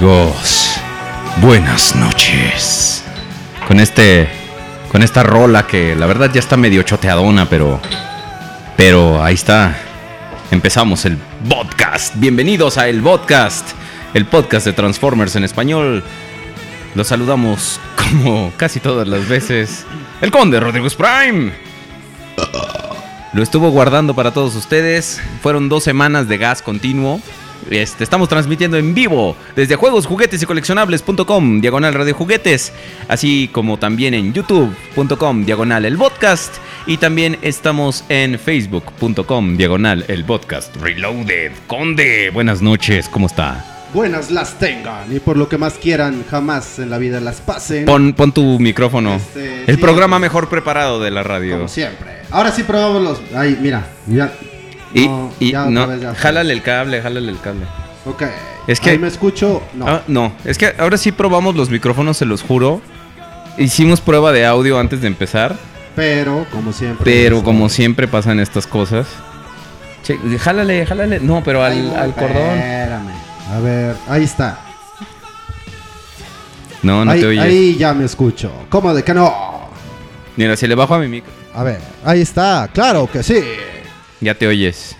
Amigos, 0.00 0.80
buenas 1.42 1.94
noches. 1.94 3.04
Con 3.68 3.78
este 3.80 4.30
con 4.90 5.02
esta 5.02 5.22
rola 5.22 5.66
que 5.66 5.94
la 5.94 6.06
verdad 6.06 6.30
ya 6.32 6.40
está 6.40 6.56
medio 6.56 6.82
choteadona, 6.84 7.50
pero 7.50 7.78
pero 8.78 9.22
ahí 9.22 9.34
está. 9.34 9.76
Empezamos 10.50 11.04
el 11.04 11.18
podcast. 11.46 12.14
Bienvenidos 12.16 12.78
a 12.78 12.88
el 12.88 13.02
podcast, 13.02 13.72
el 14.14 14.24
podcast 14.24 14.64
de 14.64 14.72
Transformers 14.72 15.36
en 15.36 15.44
español. 15.44 16.02
Los 16.94 17.08
saludamos 17.08 17.78
como 17.94 18.54
casi 18.56 18.80
todas 18.80 19.06
las 19.06 19.28
veces. 19.28 19.84
El 20.22 20.30
Conde 20.30 20.60
Rodríguez 20.60 20.94
Prime. 20.94 21.52
Lo 23.34 23.42
estuvo 23.42 23.68
guardando 23.68 24.14
para 24.14 24.32
todos 24.32 24.56
ustedes. 24.56 25.20
Fueron 25.42 25.68
dos 25.68 25.84
semanas 25.84 26.26
de 26.26 26.38
gas 26.38 26.62
continuo. 26.62 27.20
Este, 27.68 28.04
estamos 28.04 28.28
transmitiendo 28.28 28.76
en 28.76 28.94
vivo 28.94 29.36
desde 29.54 29.76
juegos, 29.76 30.06
juguetes 30.06 30.42
y 30.42 30.46
coleccionables.com, 30.46 31.60
diagonal 31.60 31.94
radio 31.94 32.14
juguetes, 32.14 32.72
así 33.08 33.50
como 33.52 33.78
también 33.78 34.14
en 34.14 34.32
youtube.com, 34.32 35.44
diagonal 35.44 35.84
el 35.84 35.96
podcast, 35.96 36.54
y 36.86 36.96
también 36.96 37.38
estamos 37.42 38.04
en 38.08 38.38
facebook.com, 38.38 39.56
diagonal 39.56 40.04
el 40.08 40.24
podcast. 40.24 40.74
Reloaded, 40.76 41.52
Conde, 41.66 42.30
buenas 42.30 42.62
noches, 42.62 43.08
¿cómo 43.08 43.26
está? 43.26 43.64
Buenas 43.92 44.30
las 44.30 44.56
tengan 44.58 45.14
y 45.14 45.18
por 45.18 45.36
lo 45.36 45.48
que 45.48 45.58
más 45.58 45.74
quieran, 45.74 46.24
jamás 46.30 46.78
en 46.78 46.90
la 46.90 46.98
vida 46.98 47.20
las 47.20 47.40
pasen. 47.40 47.84
Pon, 47.86 48.12
pon 48.12 48.30
tu 48.30 48.60
micrófono. 48.60 49.16
Este, 49.16 49.64
el 49.66 49.76
sí. 49.76 49.82
programa 49.82 50.20
mejor 50.20 50.48
preparado 50.48 51.00
de 51.00 51.10
la 51.10 51.24
radio. 51.24 51.56
Como 51.56 51.68
siempre. 51.68 52.20
Ahora 52.30 52.52
sí 52.52 52.62
probamos 52.62 53.02
los. 53.02 53.34
Ahí, 53.34 53.58
mira. 53.60 53.84
mira. 54.06 54.32
Y, 54.94 55.06
No, 55.08 55.30
y 55.38 55.52
ya 55.52 55.66
no, 55.66 55.86
vez 55.86 56.00
ya 56.00 56.10
fue. 56.14 56.18
jálale 56.18 56.52
el 56.52 56.62
cable, 56.62 57.00
jálale 57.02 57.30
el 57.30 57.40
cable. 57.40 57.64
Ok. 58.06 58.22
Es 58.66 58.80
que- 58.80 58.90
Ahí 58.90 58.98
me 58.98 59.08
escucho. 59.08 59.62
No. 59.74 59.86
Ah, 59.88 60.02
no, 60.08 60.32
es 60.44 60.58
que 60.58 60.74
ahora 60.78 60.96
sí 60.96 61.12
probamos 61.12 61.54
los 61.54 61.70
micrófonos, 61.70 62.16
se 62.16 62.24
los 62.24 62.42
juro. 62.42 62.80
Hicimos 63.58 64.00
prueba 64.00 64.32
de 64.32 64.46
audio 64.46 64.78
antes 64.78 65.00
de 65.00 65.06
empezar, 65.08 65.56
Pero, 65.96 66.46
como 66.50 66.72
siempre. 66.72 67.04
pero 67.12 67.42
como 67.42 67.68
siempre 67.68 68.08
pasan 68.08 68.40
estas 68.40 68.66
cosas. 68.66 69.06
Che, 70.02 70.18
jálale, 70.38 70.86
jálale. 70.86 71.20
No, 71.20 71.42
pero 71.44 71.62
al, 71.62 71.94
al 71.94 72.14
cordón. 72.14 72.36
Espérame. 72.58 73.12
A 73.54 73.60
ver, 73.60 73.96
ahí 74.08 74.24
está. 74.24 74.58
No, 76.82 77.04
no 77.04 77.10
ahí, 77.10 77.20
te 77.20 77.26
oyes. 77.26 77.42
ahí 77.44 77.76
ya 77.76 77.92
me 77.92 78.04
escucho. 78.06 78.50
¿Cómo 78.70 78.94
de 78.94 79.02
que 79.04 79.12
no? 79.12 79.68
Mira, 80.36 80.56
si 80.56 80.66
le 80.66 80.74
bajo 80.74 80.94
a 80.94 80.98
mi 80.98 81.08
micro, 81.08 81.30
A 81.54 81.62
ver, 81.64 81.80
ahí 82.04 82.20
está. 82.22 82.68
Claro 82.72 83.08
que 83.12 83.22
sí. 83.22 83.42
Ya 84.20 84.34
te 84.34 84.46
oyes. 84.46 84.96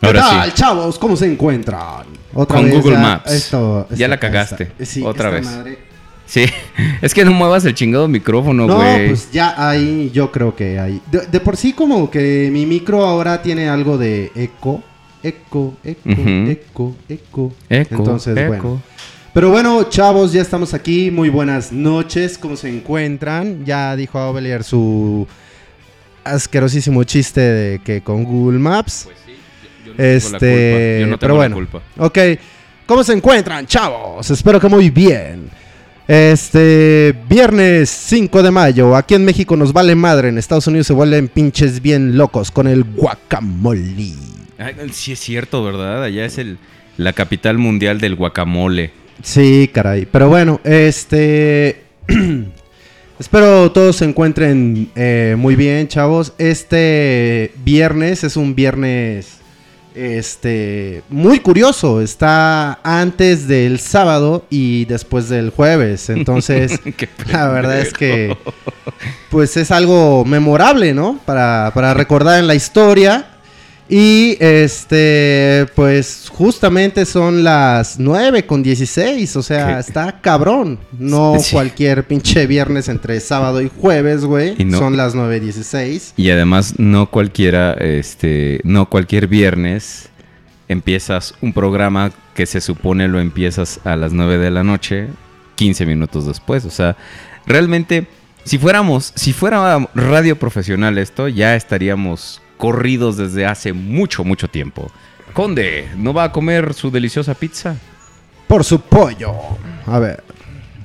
¿Qué 0.00 0.06
Ahora 0.06 0.20
tal, 0.20 0.46
sí. 0.50 0.52
chavos? 0.56 0.98
¿Cómo 0.98 1.16
se 1.16 1.26
encuentran? 1.30 2.06
Otra 2.34 2.56
Con 2.56 2.66
vez 2.66 2.74
Google 2.74 2.92
ya 2.96 2.98
Maps. 3.00 3.32
esto- 3.32 3.86
Ya 3.90 4.08
la 4.08 4.18
cagaste. 4.18 4.64
esta- 4.78 4.84
sí, 4.84 5.02
Otra 5.04 5.28
esta 5.28 5.30
vez. 5.30 5.44
madre. 5.58 5.78
Sí, 6.26 6.44
es 7.02 7.12
que 7.14 7.24
no 7.24 7.32
muevas 7.32 7.64
el 7.64 7.74
chingado 7.74 8.08
micrófono, 8.08 8.66
No, 8.66 8.76
güey. 8.76 9.08
pues 9.08 9.30
ya 9.30 9.54
ahí 9.68 10.10
yo 10.14 10.32
creo 10.32 10.56
que 10.56 10.78
hay. 10.80 11.00
De, 11.10 11.26
de 11.26 11.40
por 11.40 11.56
sí 11.56 11.72
como 11.72 12.10
que 12.10 12.48
mi 12.52 12.64
micro 12.66 13.04
ahora 13.04 13.42
tiene 13.42 13.68
algo 13.68 13.98
de 13.98 14.32
eco, 14.34 14.82
eco, 15.22 15.74
eco, 15.84 16.08
Ujú. 16.10 16.20
eco, 16.50 16.96
eco. 17.08 17.52
Eco, 17.68 17.94
Entonces, 17.96 18.36
eco. 18.36 18.48
bueno. 18.48 18.82
Pero 19.34 19.50
bueno, 19.50 19.84
chavos, 19.88 20.32
ya 20.32 20.42
estamos 20.42 20.74
aquí. 20.74 21.10
Muy 21.10 21.28
buenas 21.30 21.70
noches. 21.72 22.36
¿Cómo 22.38 22.56
se 22.56 22.68
encuentran? 22.68 23.64
Ya 23.64 23.94
dijo 23.96 24.18
Ovelier 24.18 24.62
su 24.64 25.26
asquerosísimo 26.24 27.04
chiste 27.04 27.40
de 27.40 27.78
que 27.80 28.00
con 28.02 28.24
Google 28.24 28.58
Maps. 28.58 29.08
Este, 29.98 31.16
pero 31.20 31.36
bueno. 31.36 31.66
Ok, 31.98 32.18
¿cómo 32.86 33.04
se 33.04 33.12
encuentran, 33.12 33.66
chavos? 33.66 34.30
Espero 34.30 34.58
que 34.60 34.68
muy 34.68 34.90
bien. 34.90 35.50
Este, 36.08 37.14
viernes 37.28 37.88
5 37.88 38.42
de 38.42 38.50
mayo, 38.50 38.96
aquí 38.96 39.14
en 39.14 39.24
México 39.24 39.56
nos 39.56 39.72
vale 39.72 39.94
madre, 39.94 40.28
en 40.28 40.36
Estados 40.36 40.66
Unidos 40.66 40.88
se 40.88 40.92
vuelven 40.92 41.28
pinches 41.28 41.80
bien 41.80 42.16
locos 42.16 42.50
con 42.50 42.66
el 42.66 42.82
guacamole. 42.84 44.14
Ay, 44.58 44.74
sí 44.92 45.12
es 45.12 45.20
cierto, 45.20 45.62
¿verdad? 45.62 46.02
Allá 46.02 46.24
es 46.24 46.38
el, 46.38 46.58
la 46.96 47.12
capital 47.12 47.58
mundial 47.58 48.00
del 48.00 48.16
guacamole. 48.16 48.90
Sí, 49.22 49.70
caray. 49.72 50.06
Pero 50.06 50.28
bueno, 50.28 50.60
este. 50.64 51.84
Espero 53.22 53.70
todos 53.70 53.94
se 53.94 54.04
encuentren 54.04 54.90
eh, 54.96 55.36
muy 55.38 55.54
bien, 55.54 55.86
chavos. 55.86 56.32
Este 56.38 57.52
viernes 57.64 58.24
es 58.24 58.36
un 58.36 58.56
viernes. 58.56 59.38
Este. 59.94 61.04
Muy 61.08 61.38
curioso. 61.38 62.00
Está 62.00 62.80
antes 62.82 63.46
del 63.46 63.78
sábado 63.78 64.44
y 64.50 64.86
después 64.86 65.28
del 65.28 65.50
jueves. 65.50 66.10
Entonces, 66.10 66.80
la 67.30 67.46
verdad 67.46 67.78
es 67.78 67.92
que. 67.92 68.36
Pues 69.30 69.56
es 69.56 69.70
algo 69.70 70.24
memorable, 70.24 70.92
¿no? 70.92 71.20
Para, 71.24 71.70
para 71.72 71.94
recordar 71.94 72.40
en 72.40 72.48
la 72.48 72.56
historia. 72.56 73.31
Y 73.88 74.36
este, 74.40 75.66
pues 75.74 76.28
justamente 76.32 77.04
son 77.04 77.44
las 77.44 77.98
9 77.98 78.46
con 78.46 78.62
16, 78.62 79.36
o 79.36 79.42
sea, 79.42 79.74
¿Qué? 79.74 79.80
está 79.80 80.20
cabrón. 80.20 80.78
No 80.98 81.34
Sí. 81.38 81.52
cualquier 81.52 82.04
pinche 82.06 82.46
viernes 82.46 82.88
entre 82.88 83.20
sábado 83.20 83.60
y 83.60 83.70
jueves, 83.80 84.24
güey. 84.24 84.54
No- 84.64 84.78
Son 84.78 84.96
las 84.96 85.14
9.16. 85.14 86.14
Y 86.16 86.30
además, 86.30 86.78
no 86.78 87.06
cualquiera, 87.10 87.72
este, 87.74 88.60
no 88.64 88.88
cualquier 88.88 89.26
viernes 89.26 90.08
empiezas 90.68 91.34
un 91.42 91.52
programa 91.52 92.12
que 92.34 92.46
se 92.46 92.60
supone 92.62 93.08
lo 93.08 93.20
empiezas 93.20 93.80
a 93.84 93.96
las 93.96 94.12
9 94.12 94.38
de 94.38 94.50
la 94.50 94.62
noche, 94.64 95.08
15 95.56 95.84
minutos 95.86 96.26
después. 96.26 96.64
O 96.64 96.70
sea, 96.70 96.96
realmente, 97.46 98.06
si 98.44 98.56
fuéramos, 98.58 99.12
si 99.16 99.32
fuera 99.32 99.86
radio 99.94 100.38
profesional 100.38 100.96
esto, 100.98 101.28
ya 101.28 101.56
estaríamos 101.56 102.40
corridos 102.62 103.16
desde 103.16 103.44
hace 103.44 103.72
mucho, 103.72 104.22
mucho 104.22 104.46
tiempo. 104.46 104.88
Conde, 105.32 105.88
¿no 105.96 106.14
va 106.14 106.22
a 106.22 106.30
comer 106.30 106.74
su 106.74 106.92
deliciosa 106.92 107.34
pizza? 107.34 107.74
Por 108.46 108.62
su 108.62 108.80
pollo. 108.80 109.32
A 109.84 109.98
ver, 109.98 110.22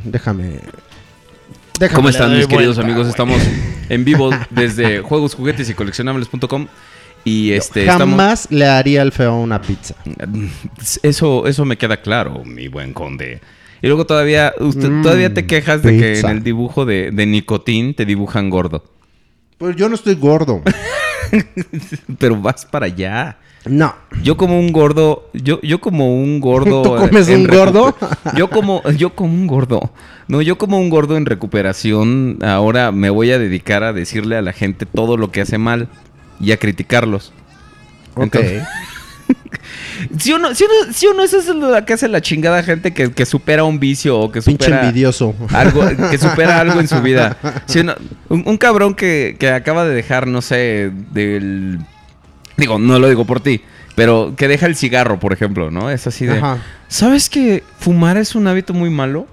déjame. 0.04 0.58
déjame 1.80 1.96
¿Cómo 1.96 2.10
están 2.10 2.36
mis 2.36 2.48
queridos 2.48 2.78
vuelta, 2.78 2.82
amigos? 2.82 3.02
güey. 3.04 3.10
Estamos 3.12 3.40
en 3.90 4.04
vivo 4.04 4.32
desde 4.50 5.02
juegos, 5.02 5.36
juguetes 5.36 5.70
y 5.70 5.76
coleccionables.com 5.76 6.66
y 7.24 7.52
este 7.52 7.86
Jamás 7.86 8.48
le 8.50 8.66
haría 8.66 9.04
el 9.04 9.12
feo 9.12 9.34
a 9.34 9.40
una 9.40 9.62
pizza. 9.62 9.94
Eso, 11.04 11.46
eso 11.46 11.64
me 11.64 11.78
queda 11.78 12.02
claro, 12.02 12.44
mi 12.44 12.70
buen 12.70 12.92
conde. 12.94 13.40
Y 13.84 13.86
luego 13.88 14.08
todavía, 14.08 14.52
usted, 14.60 14.90
Mm, 14.90 15.04
todavía 15.04 15.32
te 15.32 15.46
quejas 15.46 15.84
de 15.84 16.00
que 16.00 16.20
en 16.22 16.30
el 16.30 16.44
dibujo 16.44 16.86
de, 16.86 17.12
de 17.12 17.28
Nicotín 17.28 17.94
te 17.94 18.04
dibujan 18.08 18.50
gordo. 18.50 18.84
Pues 19.60 19.76
yo 19.76 19.88
no 19.90 19.94
estoy 19.94 20.16
gordo. 20.16 20.64
Pero 22.20 22.36
vas 22.40 22.66
para 22.66 22.86
allá. 22.88 23.38
No. 23.66 23.94
Yo 24.24 24.38
como 24.38 24.60
un 24.60 24.72
gordo, 24.72 25.30
yo, 25.34 25.60
yo 25.62 25.80
como 25.82 26.16
un 26.16 26.40
gordo. 26.40 26.82
¿Tú 26.84 26.96
comes 26.96 27.28
un 27.28 27.48
gordo? 27.48 27.96
Yo 28.36 28.50
como, 28.50 28.82
yo 28.92 29.14
como 29.16 29.34
un 29.34 29.48
gordo. 29.48 29.92
No, 30.28 30.42
yo 30.42 30.58
como 30.58 30.80
un 30.80 30.90
gordo 30.90 31.18
en 31.18 31.26
recuperación. 31.26 32.40
Ahora 32.44 32.92
me 32.92 33.10
voy 33.10 33.32
a 33.32 33.40
dedicar 33.40 33.84
a 33.84 33.94
decirle 33.94 34.38
a 34.38 34.42
la 34.42 34.54
gente 34.54 34.86
todo 34.86 35.18
lo 35.18 35.32
que 35.32 35.42
hace 35.42 35.58
mal 35.58 35.90
y 36.40 36.52
a 36.52 36.58
criticarlos. 36.58 37.34
Ok. 38.16 38.24
Entonces- 38.24 38.64
Si 40.20 40.32
uno, 40.32 40.54
si 40.56 40.64
uno, 40.64 40.94
si 40.94 41.08
uno 41.08 41.24
eso 41.24 41.40
es 41.40 41.48
lo 41.48 41.86
que 41.86 41.94
hace 41.94 42.08
la 42.08 42.22
chingada 42.22 42.64
gente 42.64 42.94
que, 42.94 43.12
que 43.12 43.26
supera 43.26 43.64
un 43.64 43.80
vicio 43.80 44.18
o 44.20 44.32
que 44.32 44.42
Pinche 44.42 44.66
supera 44.66 44.84
envidioso. 44.86 45.36
algo, 45.54 45.82
que 46.10 46.18
supera 46.18 46.60
algo 46.62 46.80
en 46.80 46.88
su 46.88 47.02
vida. 47.02 47.38
Si 47.66 47.80
uno- 47.80 47.96
un, 48.30 48.44
un 48.46 48.58
cabrón 48.58 48.94
que, 48.96 49.36
que 49.40 49.50
acaba 49.52 49.86
de 49.86 49.94
dejar, 49.96 50.28
no 50.28 50.42
sé, 50.42 50.92
del... 51.12 51.80
Digo, 52.58 52.80
no 52.80 52.98
lo 53.00 53.10
digo 53.10 53.26
por 53.26 53.40
ti, 53.40 53.62
pero 53.96 54.34
que 54.38 54.48
deja 54.48 54.66
el 54.68 54.76
cigarro, 54.76 55.20
por 55.20 55.34
ejemplo, 55.34 55.70
¿no? 55.72 55.90
Es 55.92 56.08
así 56.08 56.26
de... 56.26 56.38
Ajá. 56.38 56.58
¿Sabes 56.88 57.30
que 57.30 57.64
fumar 57.80 58.18
es 58.18 58.34
un 58.36 58.48
hábito 58.48 58.74
muy 58.74 58.90
malo? 58.90 59.28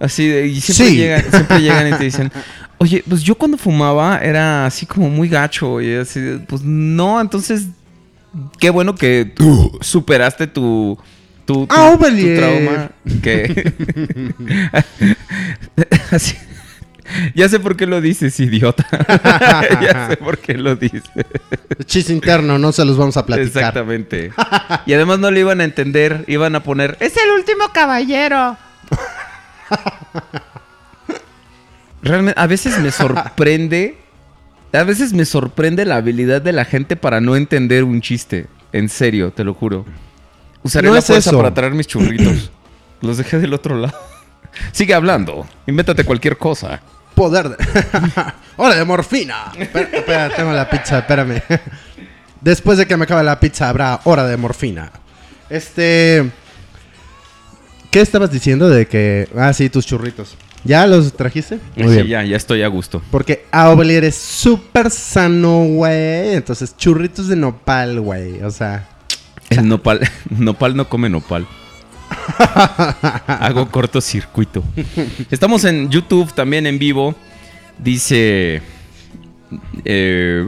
Así 0.00 0.26
de... 0.26 0.46
Y 0.48 0.60
siempre, 0.60 0.86
Sí. 0.88 0.96
llegan, 0.96 1.24
siempre 1.30 1.60
llegan 1.60 1.88
y 1.88 1.92
te 1.98 2.04
dicen... 2.04 2.32
Oye, 2.78 3.04
pues 3.08 3.22
yo 3.22 3.36
cuando 3.36 3.56
fumaba 3.56 4.18
era 4.18 4.66
así 4.66 4.84
como 4.84 5.08
muy 5.08 5.28
gacho. 5.28 5.80
Y 5.80 5.94
así, 5.94 6.40
pues 6.48 6.62
no, 6.62 7.20
entonces... 7.20 7.66
Qué 8.58 8.70
bueno 8.70 8.94
que 8.94 9.24
tú 9.34 9.78
superaste 9.80 10.46
tu... 10.46 10.98
Tu, 11.44 11.66
tu- 11.66 11.74
Ah, 11.74 11.94
tu 11.98 12.34
trauma. 12.36 12.90
Que... 13.22 14.32
Así- 16.10 16.36
Ya 17.34 17.48
sé 17.50 17.60
por 17.60 17.76
qué 17.76 17.86
lo 17.86 18.00
dices, 18.00 18.40
idiota. 18.40 18.86
ya 19.82 20.08
sé 20.08 20.16
por 20.16 20.38
qué 20.38 20.54
lo 20.54 20.74
dices. 20.74 21.02
Chiste 21.84 22.12
interno, 22.14 22.58
no 22.58 22.72
se 22.72 22.84
los 22.86 22.96
vamos 22.96 23.16
a 23.18 23.26
platicar. 23.26 23.46
Exactamente. 23.58 24.32
Y 24.86 24.94
además 24.94 25.18
no 25.18 25.30
lo 25.30 25.38
iban 25.38 25.60
a 25.60 25.64
entender, 25.64 26.24
iban 26.28 26.56
a 26.56 26.62
poner, 26.62 26.96
es 27.00 27.14
el 27.16 27.30
último 27.32 27.64
caballero. 27.74 28.56
Realmente, 32.02 32.38
a 32.40 32.46
veces 32.46 32.78
me 32.80 32.90
sorprende, 32.90 33.98
a 34.74 34.84
veces 34.84 35.12
me 35.12 35.24
sorprende 35.24 35.84
la 35.84 35.96
habilidad 35.96 36.42
de 36.42 36.52
la 36.52 36.64
gente 36.64 36.96
para 36.96 37.20
no 37.20 37.36
entender 37.36 37.84
un 37.84 38.00
chiste. 38.00 38.46
En 38.72 38.88
serio, 38.88 39.32
te 39.32 39.44
lo 39.44 39.54
juro. 39.54 39.84
Usaré 40.62 40.88
No 40.88 40.94
la 40.94 40.98
es 41.00 41.06
fuerza 41.06 41.30
eso. 41.30 41.36
para 41.38 41.54
traer 41.54 41.72
mis 41.74 41.86
churritos. 41.86 42.50
Los 43.00 43.18
dejé 43.18 43.38
del 43.38 43.54
otro 43.54 43.76
lado. 43.76 43.96
Sigue 44.72 44.94
hablando. 44.94 45.46
Invéntate 45.66 46.04
cualquier 46.04 46.38
cosa. 46.38 46.80
Poder 47.14 47.50
de... 47.50 47.56
¡Hora 48.56 48.74
de 48.74 48.84
morfina! 48.84 49.52
Espera, 49.56 49.88
espera, 49.92 50.30
tengo 50.34 50.52
la 50.52 50.68
pizza, 50.68 50.98
espérame. 50.98 51.40
Después 52.40 52.76
de 52.78 52.86
que 52.86 52.96
me 52.96 53.04
acabe 53.04 53.22
la 53.22 53.38
pizza 53.38 53.68
habrá 53.68 54.00
hora 54.04 54.26
de 54.26 54.36
morfina. 54.36 54.90
Este... 55.48 56.30
¿Qué 57.90 58.00
estabas 58.00 58.32
diciendo 58.32 58.68
de 58.68 58.86
que... 58.86 59.28
Ah, 59.36 59.52
sí, 59.52 59.70
tus 59.70 59.86
churritos. 59.86 60.36
¿Ya 60.64 60.86
los 60.86 61.12
trajiste? 61.12 61.58
Muy 61.76 61.88
Sí, 61.88 61.94
bien. 62.02 62.06
ya, 62.06 62.24
ya 62.24 62.36
estoy 62.36 62.62
a 62.62 62.68
gusto. 62.68 63.02
Porque 63.10 63.44
Aubelier 63.52 64.04
es 64.04 64.14
súper 64.16 64.90
sano, 64.90 65.64
güey. 65.64 66.34
Entonces, 66.34 66.74
churritos 66.76 67.28
de 67.28 67.36
nopal, 67.36 68.00
güey. 68.00 68.42
O 68.42 68.50
sea... 68.50 68.88
El 69.50 69.68
nopal, 69.68 70.00
nopal 70.30 70.74
no 70.74 70.88
come 70.88 71.10
nopal. 71.10 71.46
Hago 73.26 73.70
cortocircuito. 73.70 74.64
Estamos 75.30 75.64
en 75.64 75.90
YouTube 75.90 76.32
también 76.32 76.66
en 76.66 76.78
vivo. 76.78 77.14
Dice. 77.78 78.62
eh, 79.84 80.44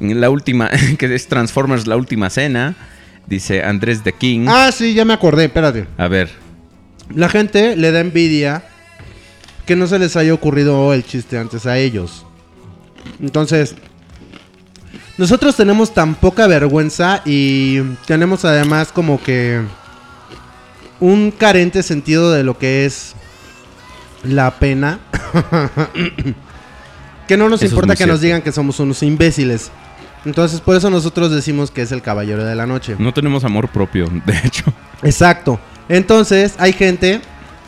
la 0.00 0.30
última. 0.30 0.70
Que 0.98 1.12
es 1.14 1.26
Transformers, 1.28 1.86
la 1.86 1.96
última 1.96 2.30
cena. 2.30 2.76
Dice 3.26 3.62
Andrés 3.64 4.02
The 4.02 4.12
King. 4.12 4.46
Ah, 4.48 4.70
sí, 4.72 4.94
ya 4.94 5.04
me 5.04 5.12
acordé, 5.14 5.44
espérate. 5.46 5.86
A 5.96 6.08
ver. 6.08 6.30
La 7.14 7.28
gente 7.28 7.76
le 7.76 7.92
da 7.92 8.00
envidia 8.00 8.64
que 9.66 9.76
no 9.76 9.86
se 9.86 9.98
les 9.98 10.16
haya 10.16 10.34
ocurrido 10.34 10.92
el 10.92 11.04
chiste 11.04 11.38
antes 11.38 11.66
a 11.66 11.78
ellos. 11.78 12.24
Entonces, 13.20 13.74
nosotros 15.18 15.56
tenemos 15.56 15.92
tan 15.92 16.14
poca 16.14 16.46
vergüenza 16.46 17.22
y 17.24 17.80
tenemos 18.06 18.44
además 18.44 18.92
como 18.92 19.22
que 19.22 19.60
un 21.00 21.30
carente 21.30 21.82
sentido 21.82 22.32
de 22.32 22.44
lo 22.44 22.58
que 22.58 22.86
es 22.86 23.14
la 24.24 24.52
pena. 24.58 25.00
que 27.28 27.36
no 27.36 27.48
nos 27.48 27.62
Eso 27.62 27.74
importa 27.74 27.96
que 27.96 28.06
nos 28.06 28.20
digan 28.20 28.42
que 28.42 28.52
somos 28.52 28.80
unos 28.80 29.02
imbéciles. 29.02 29.70
Entonces, 30.24 30.60
por 30.60 30.76
eso 30.76 30.88
nosotros 30.88 31.32
decimos 31.32 31.70
que 31.70 31.82
es 31.82 31.92
el 31.92 32.00
caballero 32.00 32.44
de 32.44 32.54
la 32.54 32.66
noche. 32.66 32.94
No 32.98 33.12
tenemos 33.12 33.44
amor 33.44 33.68
propio, 33.68 34.08
de 34.24 34.38
hecho. 34.44 34.64
Exacto. 35.02 35.58
Entonces, 35.88 36.54
hay 36.58 36.72
gente 36.72 37.20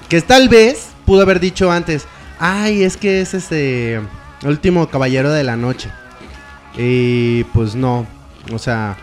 que 0.08 0.20
tal 0.22 0.48
vez 0.48 0.88
pudo 1.04 1.22
haber 1.22 1.40
dicho 1.40 1.70
antes, 1.70 2.06
ay, 2.38 2.82
es 2.82 2.96
que 2.96 3.20
es 3.20 3.34
este 3.34 3.94
el 3.94 4.50
último 4.50 4.88
caballero 4.88 5.30
de 5.30 5.44
la 5.44 5.56
noche. 5.56 5.90
Y 6.76 7.44
pues 7.44 7.74
no, 7.74 8.06
o 8.52 8.58
sea, 8.58 8.96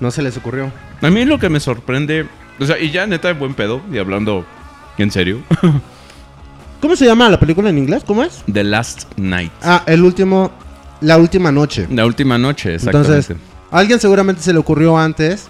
no 0.00 0.10
se 0.10 0.22
les 0.22 0.36
ocurrió. 0.36 0.70
A 1.00 1.10
mí 1.10 1.24
lo 1.24 1.38
que 1.38 1.48
me 1.48 1.60
sorprende. 1.60 2.26
O 2.60 2.66
sea, 2.66 2.78
y 2.78 2.90
ya 2.90 3.06
neta 3.06 3.28
de 3.28 3.34
buen 3.34 3.54
pedo. 3.54 3.80
Y 3.90 3.98
hablando 3.98 4.44
en 4.98 5.10
serio. 5.10 5.42
¿Cómo 6.80 6.96
se 6.96 7.06
llama 7.06 7.28
la 7.28 7.38
película 7.38 7.70
en 7.70 7.78
inglés? 7.78 8.02
¿Cómo 8.04 8.24
es? 8.24 8.42
The 8.52 8.64
Last 8.64 9.04
Night. 9.16 9.52
Ah, 9.62 9.84
el 9.86 10.02
último, 10.02 10.50
la 11.00 11.16
última 11.16 11.52
noche. 11.52 11.86
La 11.90 12.04
última 12.04 12.38
noche, 12.38 12.74
exactamente. 12.74 13.14
Entonces, 13.14 13.36
a 13.70 13.78
alguien 13.78 14.00
seguramente 14.00 14.42
se 14.42 14.52
le 14.52 14.58
ocurrió 14.58 14.98
antes 14.98 15.48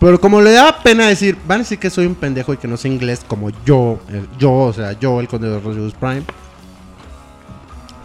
Pero 0.00 0.20
como 0.20 0.40
le 0.40 0.52
da 0.52 0.80
pena 0.80 1.06
decir, 1.08 1.36
van 1.46 1.56
a 1.56 1.62
decir 1.64 1.78
que 1.78 1.90
soy 1.90 2.06
un 2.06 2.14
pendejo 2.14 2.54
y 2.54 2.56
que 2.56 2.68
no 2.68 2.76
sé 2.76 2.88
inglés 2.88 3.24
como 3.26 3.50
yo, 3.64 3.98
el- 4.08 4.28
yo, 4.38 4.52
o 4.52 4.72
sea, 4.72 4.92
yo, 4.92 5.18
el 5.20 5.26
conde 5.26 5.48
de 5.48 5.58
Rodius 5.58 5.94
Prime, 5.94 6.22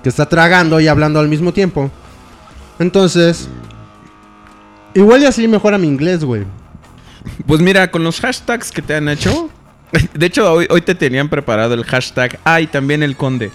que 0.01 0.09
está 0.09 0.27
tragando 0.27 0.79
y 0.79 0.87
hablando 0.87 1.19
al 1.19 1.27
mismo 1.27 1.53
tiempo. 1.53 1.91
Entonces, 2.79 3.47
igual 4.95 5.21
y 5.21 5.25
así 5.25 5.47
mejora 5.47 5.77
mi 5.77 5.87
inglés, 5.87 6.23
güey. 6.23 6.45
Pues 7.45 7.61
mira, 7.61 7.89
con 7.91 8.03
los 8.03 8.19
hashtags 8.19 8.71
que 8.71 8.81
te 8.81 8.95
han 8.95 9.07
hecho. 9.07 9.49
De 10.13 10.25
hecho, 10.25 10.51
hoy, 10.51 10.67
hoy 10.71 10.81
te 10.81 10.95
tenían 10.95 11.29
preparado 11.29 11.75
el 11.75 11.83
hashtag. 11.85 12.39
Ah, 12.43 12.59
y 12.59 12.65
también 12.67 13.03
el 13.03 13.15
conde. 13.15 13.51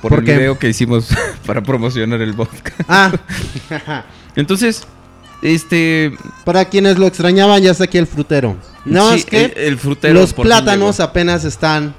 Por, 0.00 0.08
¿Por 0.10 0.18
el 0.20 0.24
qué? 0.24 0.36
video 0.38 0.58
que 0.58 0.68
hicimos 0.70 1.08
para 1.46 1.62
promocionar 1.62 2.20
el 2.22 2.34
podcast. 2.34 2.80
Ah, 2.88 3.12
Entonces, 4.36 4.86
este. 5.44 6.16
para 6.44 6.64
quienes 6.66 6.98
lo 6.98 7.06
extrañaban, 7.06 7.62
ya 7.62 7.70
está 7.70 7.84
aquí 7.84 7.98
el 7.98 8.06
frutero. 8.06 8.56
No, 8.84 9.10
sí, 9.12 9.16
es 9.20 9.24
que 9.26 9.44
el, 9.44 9.52
el 9.56 9.78
frutero. 9.78 10.14
los 10.14 10.32
plátanos 10.34 11.00
apenas 11.00 11.44
están 11.44 11.94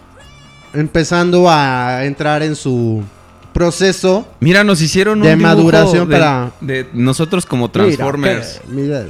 empezando 0.74 1.50
a 1.50 2.04
entrar 2.06 2.44
en 2.44 2.56
su 2.56 3.04
proceso. 3.54 4.28
Mira, 4.40 4.64
nos 4.64 4.82
hicieron 4.82 5.22
de 5.22 5.34
un 5.34 5.42
maduración 5.42 6.08
de- 6.10 6.16
para- 6.16 6.52
de 6.62 6.90
nosotros 6.94 7.46
como 7.46 7.70
Transformers. 7.72 8.62
Mira. 8.68 9.06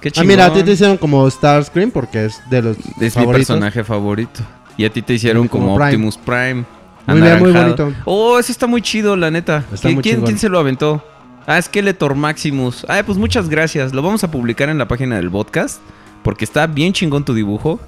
Qué 0.00 0.12
Ah, 0.16 0.22
mira, 0.22 0.46
a 0.46 0.52
ti 0.52 0.62
te 0.62 0.72
hicieron 0.72 0.96
como 0.96 1.28
Starscream 1.28 1.90
porque 1.90 2.26
es 2.26 2.40
de 2.50 2.62
los 2.62 2.76
Es 3.00 3.16
mi 3.16 3.26
personaje 3.26 3.82
favorito. 3.82 4.40
Y 4.76 4.84
a 4.84 4.90
ti 4.92 5.02
te 5.02 5.14
hicieron 5.14 5.48
Como 5.48 5.64
como, 5.64 5.76
Prime. 5.76 5.88
Optimus 5.88 6.16
Prime. 6.18 6.64
Muy 7.06 7.20
bien, 7.22 7.38
muy 7.40 7.50
bonito. 7.52 7.92
Oh, 8.04 8.38
ese 8.38 8.52
está 8.52 8.66
muy 8.68 8.80
chido, 8.82 9.16
la 9.16 9.30
neta. 9.30 9.64
Está 9.72 9.88
¿Qui- 9.88 9.94
muy 9.94 10.02
¿Quién, 10.02 10.20
quién 10.22 10.38
se 10.38 10.48
lo 10.48 10.58
aventó? 10.60 11.02
Ah, 11.46 11.60
Skeletor 11.62 12.14
Maximus. 12.14 12.84
Ah, 12.88 13.02
pues 13.04 13.16
muchas 13.18 13.48
gracias. 13.48 13.92
Lo 13.94 14.02
vamos 14.02 14.22
a 14.24 14.30
publicar 14.30 14.68
en 14.68 14.78
la 14.78 14.86
página 14.88 15.16
del 15.16 15.30
podcast. 15.30 15.80
Porque 16.22 16.44
está 16.44 16.66
bien 16.66 16.92
chingón 16.92 17.24
tu 17.24 17.32
dibujo. 17.32 17.80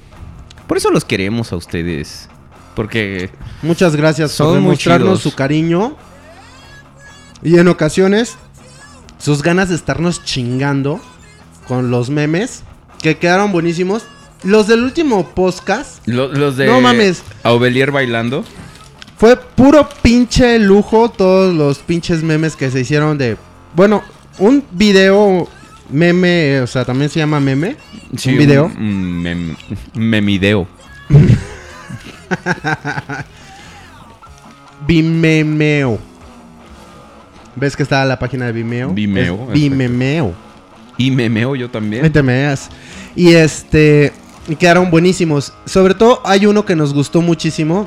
Por 0.66 0.76
eso 0.76 0.90
los 0.90 1.04
queremos 1.04 1.52
a 1.52 1.56
ustedes. 1.56 2.28
Porque 2.74 3.30
Muchas 3.62 3.96
gracias 3.96 4.36
por 4.36 4.54
demostrarnos 4.54 5.20
su 5.20 5.34
cariño. 5.34 5.96
Y 7.42 7.58
en 7.58 7.68
ocasiones, 7.68 8.36
sus 9.18 9.42
ganas 9.42 9.68
de 9.68 9.74
estarnos 9.74 10.24
chingando 10.24 11.00
con 11.66 11.90
los 11.90 12.08
memes, 12.10 12.62
que 13.02 13.18
quedaron 13.18 13.52
buenísimos. 13.52 14.04
Los 14.42 14.68
del 14.68 14.82
último 14.84 15.28
podcast 15.34 16.06
lo- 16.06 16.28
los 16.28 16.56
de 16.56 16.66
No 16.66 16.80
mames. 16.80 17.22
Aubelier 17.42 17.90
bailando. 17.90 18.44
Fue 19.20 19.36
puro 19.36 19.86
pinche 20.00 20.58
lujo. 20.58 21.10
Todos 21.10 21.54
los 21.54 21.80
pinches 21.80 22.22
memes 22.22 22.56
que 22.56 22.70
se 22.70 22.80
hicieron 22.80 23.18
de. 23.18 23.36
Bueno, 23.76 24.02
un 24.38 24.64
video 24.72 25.46
meme, 25.90 26.62
o 26.62 26.66
sea, 26.66 26.86
también 26.86 27.10
se 27.10 27.18
llama 27.18 27.38
meme. 27.38 27.76
un 28.32 28.38
video. 28.38 28.64
Un, 28.64 29.22
mem- 29.22 29.56
memideo. 29.94 30.66
Vimeo. 34.86 35.98
¿Ves 37.56 37.76
que 37.76 37.82
está 37.82 38.02
la 38.06 38.18
página 38.18 38.46
de 38.46 38.52
Vimeo? 38.52 38.88
Vimeo. 38.94 39.46
Vimeo. 39.48 40.32
Y 40.96 41.10
memeo 41.10 41.54
yo 41.56 41.68
también. 41.70 42.06
Y 43.14 43.34
este. 43.34 44.14
Quedaron 44.58 44.90
buenísimos. 44.90 45.52
Sobre 45.66 45.92
todo 45.94 46.22
hay 46.24 46.46
uno 46.46 46.64
que 46.64 46.74
nos 46.74 46.94
gustó 46.94 47.20
muchísimo. 47.20 47.86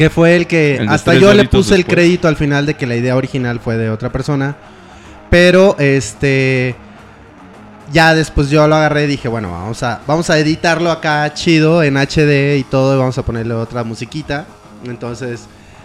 Que 0.00 0.08
fue 0.08 0.34
el 0.34 0.46
que. 0.46 0.76
El 0.76 0.88
hasta 0.88 1.12
yo 1.12 1.34
le 1.34 1.44
puse 1.44 1.74
el 1.74 1.84
crédito 1.84 2.26
al 2.26 2.36
final 2.36 2.64
de 2.64 2.72
que 2.72 2.86
la 2.86 2.96
idea 2.96 3.16
original 3.16 3.60
fue 3.60 3.76
de 3.76 3.90
otra 3.90 4.10
persona. 4.10 4.56
Pero 5.28 5.76
este. 5.78 6.74
Ya 7.92 8.14
después 8.14 8.48
yo 8.48 8.66
lo 8.66 8.76
agarré 8.76 9.04
y 9.04 9.08
dije, 9.08 9.28
bueno, 9.28 9.52
vamos 9.52 9.82
a, 9.82 10.00
vamos 10.06 10.30
a 10.30 10.38
editarlo 10.38 10.90
acá 10.90 11.34
chido 11.34 11.82
en 11.82 11.98
HD 11.98 12.56
y 12.56 12.64
todo. 12.64 12.94
Y 12.94 12.98
vamos 12.98 13.18
a 13.18 13.26
ponerle 13.26 13.52
otra 13.52 13.84
musiquita. 13.84 14.46
Entonces. 14.86 15.42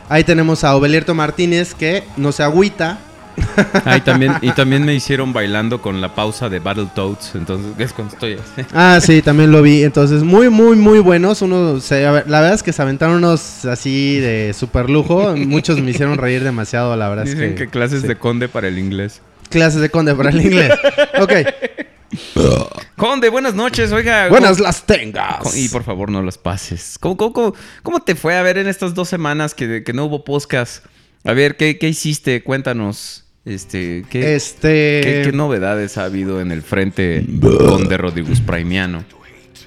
Ahí 0.07 0.23
tenemos 0.23 0.63
a 0.63 0.77
Obelierto 0.77 1.13
Martínez 1.13 1.73
que 1.73 2.05
no 2.15 2.31
se 2.31 2.41
agüita. 2.43 2.99
Ah, 3.85 3.97
y 3.97 4.01
también, 4.01 4.33
y 4.41 4.51
también 4.51 4.83
me 4.85 4.93
hicieron 4.93 5.31
bailando 5.31 5.81
con 5.81 6.01
la 6.01 6.13
pausa 6.13 6.49
de 6.49 6.59
Battletoads. 6.59 7.35
Entonces, 7.35 7.71
es 7.77 7.93
cuando 7.93 8.13
estoy 8.13 8.33
así. 8.33 8.67
Ah, 8.73 8.99
sí, 9.01 9.21
también 9.21 9.51
lo 9.51 9.61
vi. 9.61 9.83
Entonces, 9.83 10.23
muy, 10.23 10.49
muy, 10.49 10.75
muy 10.75 10.99
buenos. 10.99 11.41
Uno, 11.41 11.79
se- 11.79 12.05
a 12.05 12.11
ver, 12.11 12.29
la 12.29 12.39
verdad 12.41 12.55
es 12.55 12.63
que 12.63 12.73
se 12.73 12.81
aventaron 12.81 13.17
unos 13.17 13.63
así 13.65 14.19
de 14.19 14.53
super 14.57 14.89
lujo. 14.89 15.35
Muchos 15.37 15.79
me 15.81 15.91
hicieron 15.91 16.17
reír 16.17 16.43
demasiado, 16.43 16.95
la 16.95 17.07
verdad 17.09 17.23
Dicen 17.25 17.41
es 17.43 17.49
que, 17.51 17.55
que... 17.65 17.67
clases 17.69 18.01
sí. 18.01 18.07
de 18.07 18.15
conde 18.17 18.47
para 18.49 18.67
el 18.67 18.77
inglés. 18.79 19.21
Clases 19.49 19.79
de 19.81 19.89
conde 19.89 20.15
para 20.15 20.29
el 20.31 20.41
inglés. 20.41 20.71
Ok. 21.19 21.31
Conde, 22.95 23.29
buenas 23.29 23.55
noches, 23.55 23.91
oiga. 23.91 24.29
Buenas 24.29 24.51
¿cómo- 24.57 24.63
las 24.63 24.83
tengas. 24.85 25.55
Y 25.57 25.67
por 25.69 25.83
favor, 25.83 26.09
no 26.09 26.21
las 26.21 26.37
pases. 26.37 26.97
¿Cómo, 26.99 27.17
cómo, 27.17 27.33
cómo- 27.33 27.53
cómo 27.83 27.99
te 28.01 28.15
fue 28.15 28.37
a 28.37 28.41
ver 28.41 28.57
en 28.57 28.67
estas 28.67 28.93
dos 28.93 29.09
semanas 29.09 29.53
que, 29.53 29.83
que 29.83 29.93
no 29.93 30.05
hubo 30.05 30.23
podcast? 30.23 30.85
A 31.25 31.33
ver, 31.33 31.57
¿qué, 31.57 31.77
qué 31.77 31.89
hiciste? 31.89 32.41
Cuéntanos. 32.43 33.24
Este, 33.45 34.03
¿qué, 34.09 34.35
Este... 34.35 35.01
qué- 35.03 35.21
qué 35.25 35.31
novedades 35.31 35.97
ha 35.97 36.05
habido 36.05 36.41
en 36.41 36.51
el 36.51 36.63
frente 36.63 37.25
Conde 37.41 37.95
Rodríguez 37.97 38.41
Primiano? 38.41 39.03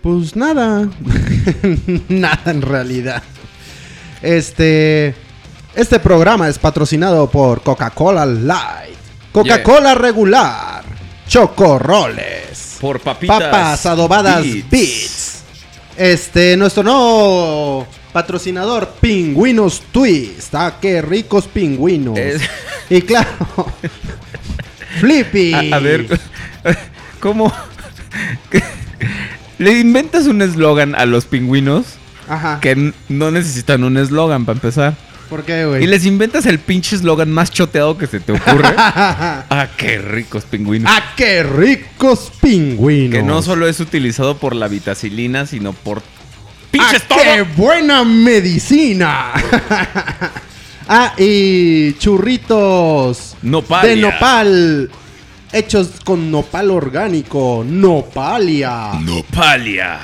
Pues 0.02 0.35
nada. 0.37 0.88
nada 2.08 2.50
en 2.50 2.62
realidad. 2.62 3.23
Este... 4.23 5.14
Este 5.75 6.00
programa 6.00 6.49
es 6.49 6.58
patrocinado 6.58 7.30
por 7.30 7.62
Coca-Cola 7.62 8.26
Light. 8.26 8.97
Coca-Cola 9.30 9.94
regular. 9.94 10.82
Chocorroles. 11.28 12.78
Por 12.80 12.99
papitas. 13.00 13.40
Papas 13.40 13.87
adobadas 13.87 14.44
Beats. 14.70 15.42
Este, 15.97 16.56
nuestro 16.56 16.82
nuevo 16.82 17.87
patrocinador, 18.12 18.88
Pingüinos 19.00 19.82
Twist. 19.92 20.54
Ah, 20.54 20.76
qué 20.80 21.02
ricos 21.02 21.46
pingüinos. 21.46 22.18
Es- 22.18 22.42
Y 22.90 23.02
claro, 23.02 23.28
Flippy. 25.00 25.52
A, 25.54 25.76
a 25.76 25.78
ver, 25.78 26.06
¿cómo? 27.20 27.52
Le 29.58 29.78
inventas 29.78 30.26
un 30.26 30.40
eslogan 30.42 30.94
a 30.94 31.04
los 31.04 31.24
pingüinos 31.24 31.84
Ajá. 32.28 32.60
que 32.60 32.92
no 33.08 33.30
necesitan 33.30 33.84
un 33.84 33.96
eslogan 33.96 34.44
para 34.44 34.56
empezar. 34.56 34.94
¿Por 35.28 35.44
qué, 35.44 35.66
güey? 35.66 35.84
Y 35.84 35.86
les 35.86 36.06
inventas 36.06 36.46
el 36.46 36.58
pinche 36.58 36.96
eslogan 36.96 37.30
más 37.30 37.50
choteado 37.50 37.98
que 37.98 38.06
se 38.06 38.18
te 38.20 38.32
ocurre. 38.32 38.68
ah, 38.76 39.66
qué 39.76 39.98
ricos 39.98 40.44
pingüinos. 40.44 40.90
¡Ah, 40.90 41.12
qué 41.16 41.42
ricos 41.42 42.32
pingüinos! 42.40 43.14
que 43.18 43.22
no 43.22 43.42
solo 43.42 43.68
es 43.68 43.78
utilizado 43.80 44.38
por 44.38 44.54
la 44.56 44.68
vitacilina, 44.68 45.44
sino 45.44 45.74
por 45.74 46.02
pinches 46.70 47.02
¡Ah, 47.02 47.08
todo. 47.08 47.18
qué 47.18 47.42
buena 47.42 48.04
medicina! 48.04 49.32
ah, 50.88 51.12
y 51.18 51.94
churritos 51.94 53.37
Nopalia. 53.42 53.90
de 53.90 53.96
nopal. 53.96 54.90
Hechos 55.52 55.88
con 56.04 56.30
nopal 56.30 56.70
orgánico. 56.70 57.64
Nopalia. 57.66 58.92
Nopalia. 59.00 59.98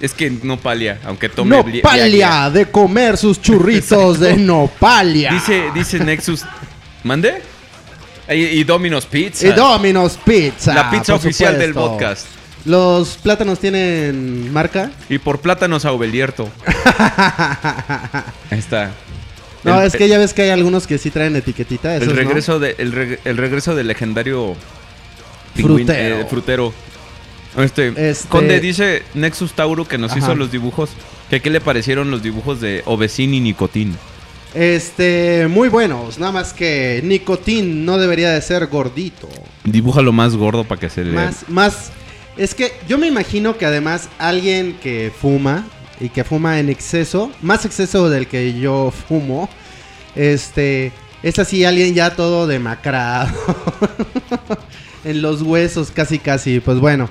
Es 0.00 0.14
que 0.14 0.30
nopalia, 0.30 1.00
aunque 1.04 1.28
tome. 1.28 1.56
Nopalia 1.56 2.48
de 2.50 2.66
comer 2.66 3.16
sus 3.16 3.40
churritos 3.42 4.20
de 4.20 4.36
nopalia. 4.38 5.32
Dice, 5.32 5.64
dice 5.74 5.98
Nexus. 5.98 6.44
¿Mande? 7.02 7.42
Y, 8.30 8.34
y 8.34 8.64
Domino's 8.64 9.06
Pizza. 9.06 9.46
Y 9.48 9.52
Domino's 9.52 10.18
Pizza. 10.24 10.74
La 10.74 10.90
pizza 10.90 11.14
oficial 11.14 11.58
del 11.58 11.74
podcast. 11.74 12.26
¿Los 12.64 13.16
plátanos 13.16 13.58
tienen 13.60 14.52
marca? 14.52 14.90
Y 15.08 15.18
por 15.18 15.40
plátanos 15.40 15.84
a 15.84 15.92
Ubelierto. 15.92 16.48
Ahí 18.50 18.58
está. 18.58 18.92
No, 19.64 19.80
El- 19.80 19.86
es 19.86 19.96
que 19.96 20.08
ya 20.08 20.18
ves 20.18 20.34
que 20.34 20.42
hay 20.42 20.50
algunos 20.50 20.86
que 20.86 20.98
sí 20.98 21.10
traen 21.10 21.36
etiquetita. 21.36 21.96
El 21.96 22.08
no. 22.08 22.14
regreso, 22.14 22.58
de, 22.58 22.74
el, 22.78 22.92
reg- 22.92 23.18
el 23.24 23.36
regreso 23.36 23.74
del 23.74 23.86
legendario 23.88 24.54
Frutero. 25.54 26.20
eh, 26.20 26.26
frutero. 26.28 26.72
Este, 27.56 28.10
Este- 28.10 28.28
Conde 28.28 28.60
dice 28.60 29.02
Nexus 29.14 29.52
Tauro 29.52 29.86
que 29.86 29.98
nos 29.98 30.12
Ajá. 30.12 30.20
hizo 30.20 30.34
los 30.34 30.50
dibujos. 30.52 30.90
Que 31.30 31.40
qué 31.42 31.50
le 31.50 31.60
parecieron 31.60 32.10
los 32.10 32.22
dibujos 32.22 32.60
de 32.60 32.82
Obesin 32.86 33.34
y 33.34 33.40
Nicotín. 33.40 33.96
Este, 34.54 35.46
muy 35.48 35.68
buenos. 35.68 36.18
Nada 36.18 36.32
más 36.32 36.52
que 36.54 37.00
Nicotín 37.04 37.84
no 37.84 37.98
debería 37.98 38.30
de 38.30 38.40
ser 38.40 38.66
gordito. 38.68 39.28
Dibuja 39.64 40.00
lo 40.02 40.12
más 40.12 40.36
gordo 40.36 40.64
para 40.64 40.80
que 40.80 40.88
se 40.88 41.04
le. 41.04 41.12
Más, 41.12 41.48
más. 41.48 41.90
Es 42.38 42.54
que 42.54 42.72
yo 42.88 42.98
me 42.98 43.08
imagino 43.08 43.58
que 43.58 43.66
además 43.66 44.08
alguien 44.18 44.78
que 44.80 45.12
fuma 45.14 45.66
y 46.00 46.08
que 46.08 46.22
fuma 46.22 46.60
en 46.60 46.68
exceso, 46.68 47.32
más 47.42 47.64
exceso 47.64 48.08
del 48.08 48.28
que 48.28 48.58
yo 48.58 48.92
fumo, 49.08 49.48
este, 50.14 50.92
es 51.22 51.38
así 51.38 51.64
alguien 51.64 51.94
ya 51.94 52.14
todo 52.14 52.46
demacrado. 52.46 53.28
en 55.04 55.20
los 55.20 55.42
huesos, 55.42 55.90
casi, 55.90 56.18
casi. 56.18 56.60
Pues 56.60 56.78
bueno. 56.78 57.10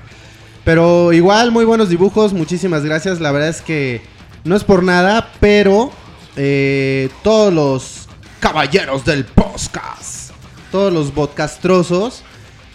Pero 0.63 1.13
igual, 1.13 1.51
muy 1.51 1.65
buenos 1.65 1.89
dibujos. 1.89 2.33
Muchísimas 2.33 2.83
gracias. 2.83 3.19
La 3.19 3.31
verdad 3.31 3.49
es 3.49 3.61
que 3.61 4.01
no 4.43 4.55
es 4.55 4.63
por 4.63 4.83
nada, 4.83 5.31
pero 5.39 5.91
eh, 6.35 7.09
todos 7.23 7.53
los 7.53 8.07
caballeros 8.39 9.03
del 9.03 9.25
podcast, 9.25 10.31
todos 10.71 10.93
los 10.93 11.11
podcastrosos, 11.11 12.23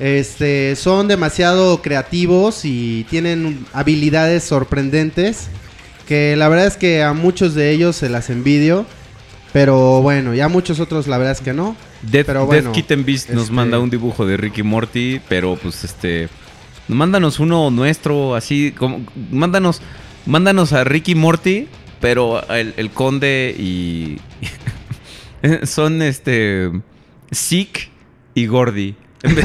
Este, 0.03 0.75
son 0.75 1.07
demasiado 1.07 1.81
creativos 1.81 2.65
y 2.65 3.07
tienen 3.09 3.65
habilidades 3.73 4.43
sorprendentes 4.43 5.47
que 6.09 6.35
la 6.35 6.49
verdad 6.49 6.67
es 6.67 6.77
que 6.77 7.05
a 7.05 7.13
muchos 7.13 7.55
de 7.55 7.71
ellos 7.71 7.95
se 7.95 8.09
las 8.09 8.29
envidio, 8.29 8.85
pero 9.53 10.03
bueno, 10.03 10.35
ya 10.35 10.49
muchos 10.49 10.81
otros 10.81 11.07
la 11.07 11.19
verdad 11.19 11.35
es 11.35 11.41
que 11.41 11.53
no. 11.53 11.77
Death, 12.03 12.27
pero 12.27 12.47
bueno, 12.47 12.65
Death 12.65 12.75
Kitten 12.75 13.05
Beast 13.05 13.31
nos 13.31 13.45
este- 13.45 13.55
manda 13.55 13.79
un 13.79 13.91
dibujo 13.91 14.27
de 14.27 14.37
Ricky 14.37 14.65
Morty, 14.65 15.21
pero 15.29 15.55
pues 15.55 15.85
este. 15.85 16.29
Mándanos 16.89 17.39
uno 17.39 17.71
nuestro, 17.71 18.35
así 18.35 18.75
como. 18.77 19.07
Mándanos. 19.31 19.81
Mándanos 20.27 20.73
a 20.73 20.83
Ricky 20.83 21.15
Morty, 21.15 21.69
pero 22.01 22.45
el, 22.49 22.75
el 22.77 22.91
conde 22.91 23.55
y. 23.57 24.19
son 25.65 26.03
este. 26.03 26.73
Zeke 27.33 27.89
y 28.35 28.47
Gordy. 28.47 28.97
En 29.23 29.35
vez, 29.37 29.45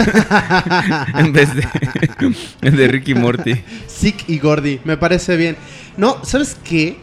en 1.15 1.33
vez 1.33 1.49
de, 1.55 2.71
de 2.71 2.87
Ricky 2.87 3.13
Morty. 3.13 3.53
Sick 3.87 4.23
y 4.27 4.39
Gordy, 4.39 4.79
me 4.83 4.97
parece 4.97 5.35
bien. 5.37 5.55
No, 5.97 6.23
¿sabes 6.23 6.57
qué? 6.63 6.97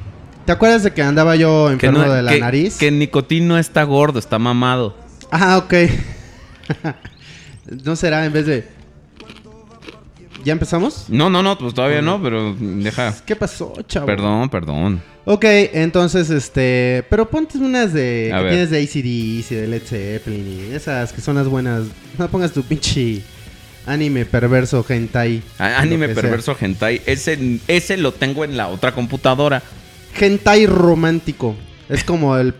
¿Te 0.44 0.52
acuerdas 0.52 0.82
de 0.82 0.92
que 0.92 1.02
andaba 1.02 1.36
yo 1.36 1.66
Que, 1.68 1.72
enfermo 1.74 1.98
no- 2.04 2.12
de 2.12 2.22
la 2.22 2.32
que- 2.32 2.40
nariz? 2.40 2.76
que 2.76 2.90
Nicotín 2.90 3.48
no 3.48 3.56
está 3.58 3.82
gordo, 3.84 4.18
está 4.18 4.38
mamado. 4.38 4.96
Ah, 5.30 5.56
ok. 5.58 5.74
no 7.84 7.96
será 7.96 8.24
en 8.26 8.32
vez 8.32 8.46
de. 8.46 8.68
¿Ya 10.44 10.52
empezamos? 10.52 11.06
No, 11.08 11.30
no, 11.30 11.42
no, 11.42 11.56
pues 11.56 11.72
todavía 11.74 12.02
no, 12.02 12.22
pero 12.22 12.54
deja. 12.58 13.14
¿Qué 13.24 13.34
pasó, 13.34 13.72
chavo? 13.88 14.06
Perdón, 14.06 14.48
perdón. 14.50 15.02
Ok, 15.24 15.44
entonces, 15.72 16.28
este. 16.28 17.02
Pero 17.08 17.28
ponte 17.30 17.56
unas 17.58 17.92
de. 17.94 18.30
A 18.32 18.38
que 18.38 18.44
ver. 18.44 18.52
tienes 18.52 18.70
de 18.70 18.78
ACDC, 18.82 19.60
de 19.62 19.66
Led 19.68 19.82
Zeppelin 19.86 20.68
y 20.70 20.74
esas 20.74 21.12
que 21.14 21.22
son 21.22 21.36
las 21.36 21.48
buenas. 21.48 21.84
No 22.18 22.28
pongas 22.28 22.52
tu 22.52 22.62
pinche 22.62 23.22
anime 23.86 24.26
perverso 24.26 24.84
hentai. 24.86 25.42
A- 25.58 25.78
Anime 25.80 26.08
perverso 26.10 26.54
hentai. 26.60 27.00
Ese, 27.06 27.58
ese 27.66 27.96
lo 27.96 28.12
tengo 28.12 28.44
en 28.44 28.56
la 28.58 28.68
otra 28.68 28.92
computadora. 28.92 29.60
sea. 29.60 30.26
Hentai 30.28 30.66
romántico. 30.66 31.56
Es 31.88 32.04
como 32.04 32.36
el 32.36 32.54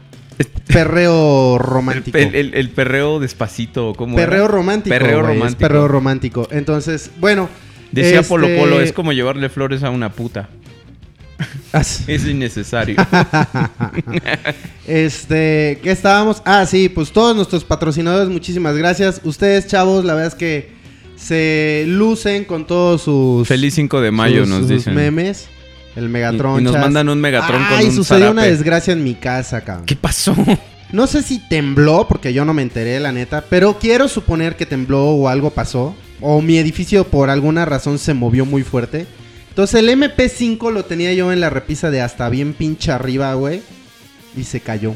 perreo 0.66 1.58
romántico. 1.58 2.16
el- 2.18 2.34
el- 2.34 2.54
el 2.54 2.70
perreo 2.70 3.20
despacito. 3.20 3.92
¿cómo 3.94 4.18
era? 4.18 4.28
perreo 4.28 4.48
romántico. 4.48 4.94
Perreo 4.94 5.20
es 5.20 5.26
romántico. 5.26 5.58
perreo 5.60 5.88
romántico. 5.88 6.48
Entonces, 6.50 7.10
bueno. 7.20 7.48
Decía 7.92 8.20
este- 8.20 8.28
Polo 8.28 8.48
Polo, 8.56 8.80
es 8.80 8.92
como 8.92 9.12
llevarle 9.12 9.48
flores 9.48 9.82
a 9.82 9.90
una 9.90 10.10
puta. 10.12 10.48
Es 12.06 12.26
innecesario. 12.26 12.96
Este, 14.86 15.78
¿qué 15.82 15.90
estábamos? 15.90 16.42
Ah, 16.44 16.66
sí, 16.66 16.88
pues 16.88 17.10
todos 17.10 17.34
nuestros 17.34 17.64
patrocinadores, 17.64 18.28
muchísimas 18.28 18.76
gracias. 18.76 19.20
Ustedes, 19.24 19.66
chavos, 19.66 20.04
la 20.04 20.14
verdad 20.14 20.28
es 20.28 20.34
que 20.34 20.72
se 21.16 21.84
lucen 21.88 22.44
con 22.44 22.66
todos 22.66 23.02
sus 23.02 23.46
Feliz 23.48 23.74
5 23.74 24.00
de 24.00 24.10
mayo, 24.10 24.40
sus- 24.40 24.48
nos 24.48 24.58
sus 24.60 24.68
dicen. 24.70 24.94
memes. 24.94 25.46
El 25.96 26.08
Megatron. 26.08 26.56
Y- 26.58 26.60
y 26.60 26.64
nos 26.64 26.74
mandan 26.78 27.08
un 27.08 27.20
Megatron 27.20 27.62
con 27.64 27.78
Ay, 27.78 27.86
un 27.86 27.94
sucedió 27.94 28.30
una 28.32 28.42
desgracia 28.44 28.92
en 28.92 29.02
mi 29.04 29.14
casa, 29.14 29.60
cabrón. 29.62 29.86
¿Qué 29.86 29.96
pasó? 29.96 30.34
No 30.92 31.06
sé 31.06 31.22
si 31.22 31.38
tembló, 31.48 32.06
porque 32.08 32.32
yo 32.32 32.44
no 32.44 32.52
me 32.52 32.62
enteré, 32.62 33.00
la 33.00 33.12
neta, 33.12 33.44
pero 33.48 33.78
quiero 33.78 34.06
suponer 34.08 34.56
que 34.56 34.66
tembló 34.66 35.06
o 35.10 35.28
algo 35.28 35.50
pasó. 35.50 35.94
O 36.20 36.40
mi 36.42 36.58
edificio 36.58 37.04
por 37.04 37.30
alguna 37.30 37.64
razón 37.64 37.98
se 37.98 38.14
movió 38.14 38.44
muy 38.46 38.62
fuerte. 38.62 39.06
Entonces 39.50 39.80
el 39.80 39.88
MP5 39.88 40.72
lo 40.72 40.84
tenía 40.84 41.12
yo 41.14 41.32
en 41.32 41.40
la 41.40 41.50
repisa 41.50 41.90
de 41.90 42.00
hasta 42.00 42.28
bien 42.28 42.54
pinche 42.54 42.90
arriba, 42.92 43.32
güey. 43.34 43.62
Y 44.36 44.44
se 44.44 44.60
cayó. 44.60 44.94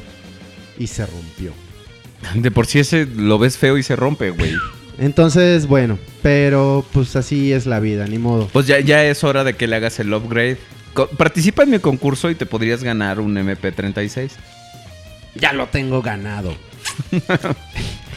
Y 0.78 0.86
se 0.88 1.06
rompió. 1.06 1.52
De 2.34 2.50
por 2.50 2.66
sí 2.66 2.80
ese 2.80 3.06
lo 3.06 3.38
ves 3.38 3.56
feo 3.58 3.78
y 3.78 3.82
se 3.82 3.94
rompe, 3.96 4.30
güey. 4.30 4.52
Entonces, 4.98 5.66
bueno, 5.68 5.96
pero 6.22 6.84
pues 6.92 7.14
así 7.14 7.52
es 7.52 7.66
la 7.66 7.78
vida, 7.78 8.06
ni 8.08 8.18
modo. 8.18 8.48
Pues 8.52 8.66
ya, 8.66 8.80
ya 8.80 9.04
es 9.04 9.22
hora 9.22 9.44
de 9.44 9.54
que 9.54 9.68
le 9.68 9.76
hagas 9.76 10.00
el 10.00 10.12
upgrade. 10.12 10.58
Co- 10.92 11.08
participa 11.10 11.62
en 11.62 11.70
mi 11.70 11.78
concurso 11.78 12.30
y 12.30 12.34
te 12.34 12.46
podrías 12.46 12.82
ganar 12.82 13.20
un 13.20 13.36
MP36. 13.36 14.30
Ya 15.36 15.52
lo 15.52 15.68
tengo 15.68 16.02
ganado. 16.02 16.52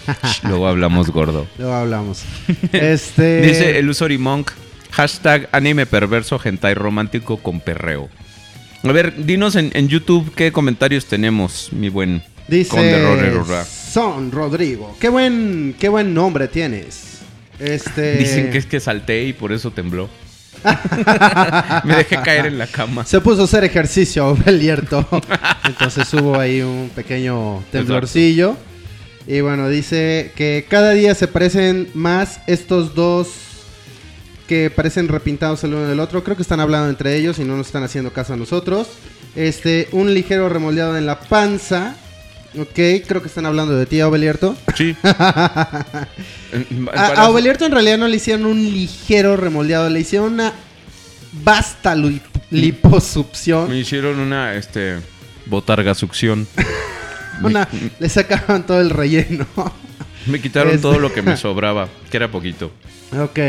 Luego 0.44 0.68
hablamos 0.68 1.10
gordo. 1.10 1.48
Luego 1.58 1.74
hablamos. 1.74 2.24
Este. 2.72 3.42
Dice 3.42 3.80
el 3.80 3.90
usuario 3.90 4.20
Monk. 4.20 4.52
Hashtag 4.92 5.48
anime 5.54 5.86
perverso 5.86 6.40
hentai 6.44 6.74
romántico 6.74 7.38
con 7.38 7.62
perreo. 7.62 8.10
A 8.84 8.92
ver, 8.92 9.26
dinos 9.26 9.56
en, 9.56 9.72
en 9.74 9.88
YouTube 9.88 10.34
qué 10.36 10.52
comentarios 10.52 11.06
tenemos, 11.06 11.70
mi 11.72 11.88
buen 11.88 12.24
Dice. 12.52 13.66
Son 13.94 14.32
Rodrigo. 14.32 14.96
Qué 15.00 15.08
buen, 15.08 15.74
qué 15.80 15.88
buen 15.88 16.14
nombre 16.14 16.50
tienes. 16.50 17.20
Este. 17.60 18.18
Dicen 18.18 18.52
que 18.52 18.58
es 18.58 18.66
que 18.66 18.82
salté 18.82 19.24
y 19.24 19.34
por 19.34 19.54
eso 19.54 19.72
tembló. 19.72 20.10
Me 21.86 21.96
dejé 21.96 22.18
caer 22.18 22.48
en 22.48 22.58
la 22.58 22.68
cama. 22.68 23.06
Se 23.06 23.22
puso 23.22 23.42
a 23.42 23.44
hacer 23.46 23.64
ejercicio, 23.64 24.36
Belierto. 24.36 25.08
Entonces 25.64 26.14
hubo 26.14 26.38
ahí 26.38 26.62
un 26.62 26.92
pequeño 26.94 27.64
temblorcillo. 27.72 28.58
Y 29.28 29.42
bueno, 29.42 29.70
dice 29.70 30.32
que 30.36 30.66
cada 30.68 30.92
día 30.92 31.14
se 31.16 31.28
parecen 31.28 31.90
más 31.94 32.40
estos 32.48 32.96
dos 32.96 33.28
que 34.48 34.70
parecen 34.70 35.08
repintados 35.08 35.64
el 35.64 35.74
uno 35.74 35.88
del 35.88 36.00
otro. 36.00 36.24
Creo 36.24 36.36
que 36.36 36.42
están 36.42 36.60
hablando 36.60 36.90
entre 36.90 37.16
ellos 37.16 37.40
y 37.40 37.44
no 37.44 37.56
nos 37.56 37.68
están 37.68 37.84
haciendo 37.84 38.12
caso 38.12 38.34
a 38.34 38.38
nosotros. 38.38 38.88
Este, 39.36 39.88
un 39.92 40.14
ligero 40.14 40.50
remoldeado 40.50 40.98
en 40.98 41.06
la 41.06 41.20
panza. 41.20 41.96
Ok, 42.60 42.74
creo 43.08 43.22
que 43.22 43.30
están 43.30 43.46
hablando 43.46 43.78
de 43.78 43.86
ti, 43.86 44.02
Obelierto. 44.02 44.58
Sí. 44.76 44.96
A, 45.04 45.96
a 47.26 47.30
en 47.66 47.72
realidad 47.72 47.98
no 47.98 48.10
le 48.10 48.18
hicieron 48.18 48.46
un 48.46 48.62
ligero 48.62 49.38
remoldeado, 49.38 49.90
le 49.90 50.02
hicieron 50.02 50.34
una 50.34 50.52
vasta 51.32 51.96
li- 51.96 52.22
liposucción. 52.50 53.70
Me 53.70 53.78
hicieron 53.80 54.20
una, 54.20 54.56
este, 54.56 54.98
botarga 55.46 55.96
Una, 57.48 57.68
le 58.00 58.10
sacaban 58.10 58.66
todo 58.66 58.80
el 58.82 58.90
relleno. 58.90 59.46
Me 60.28 60.40
quitaron 60.40 60.70
Este- 60.74 60.82
todo 60.84 61.00
lo 61.00 61.12
que 61.14 61.22
me 61.22 61.36
sobraba, 61.38 61.90
que 62.10 62.18
era 62.18 62.30
poquito. 62.30 62.72
ok, 63.18 63.40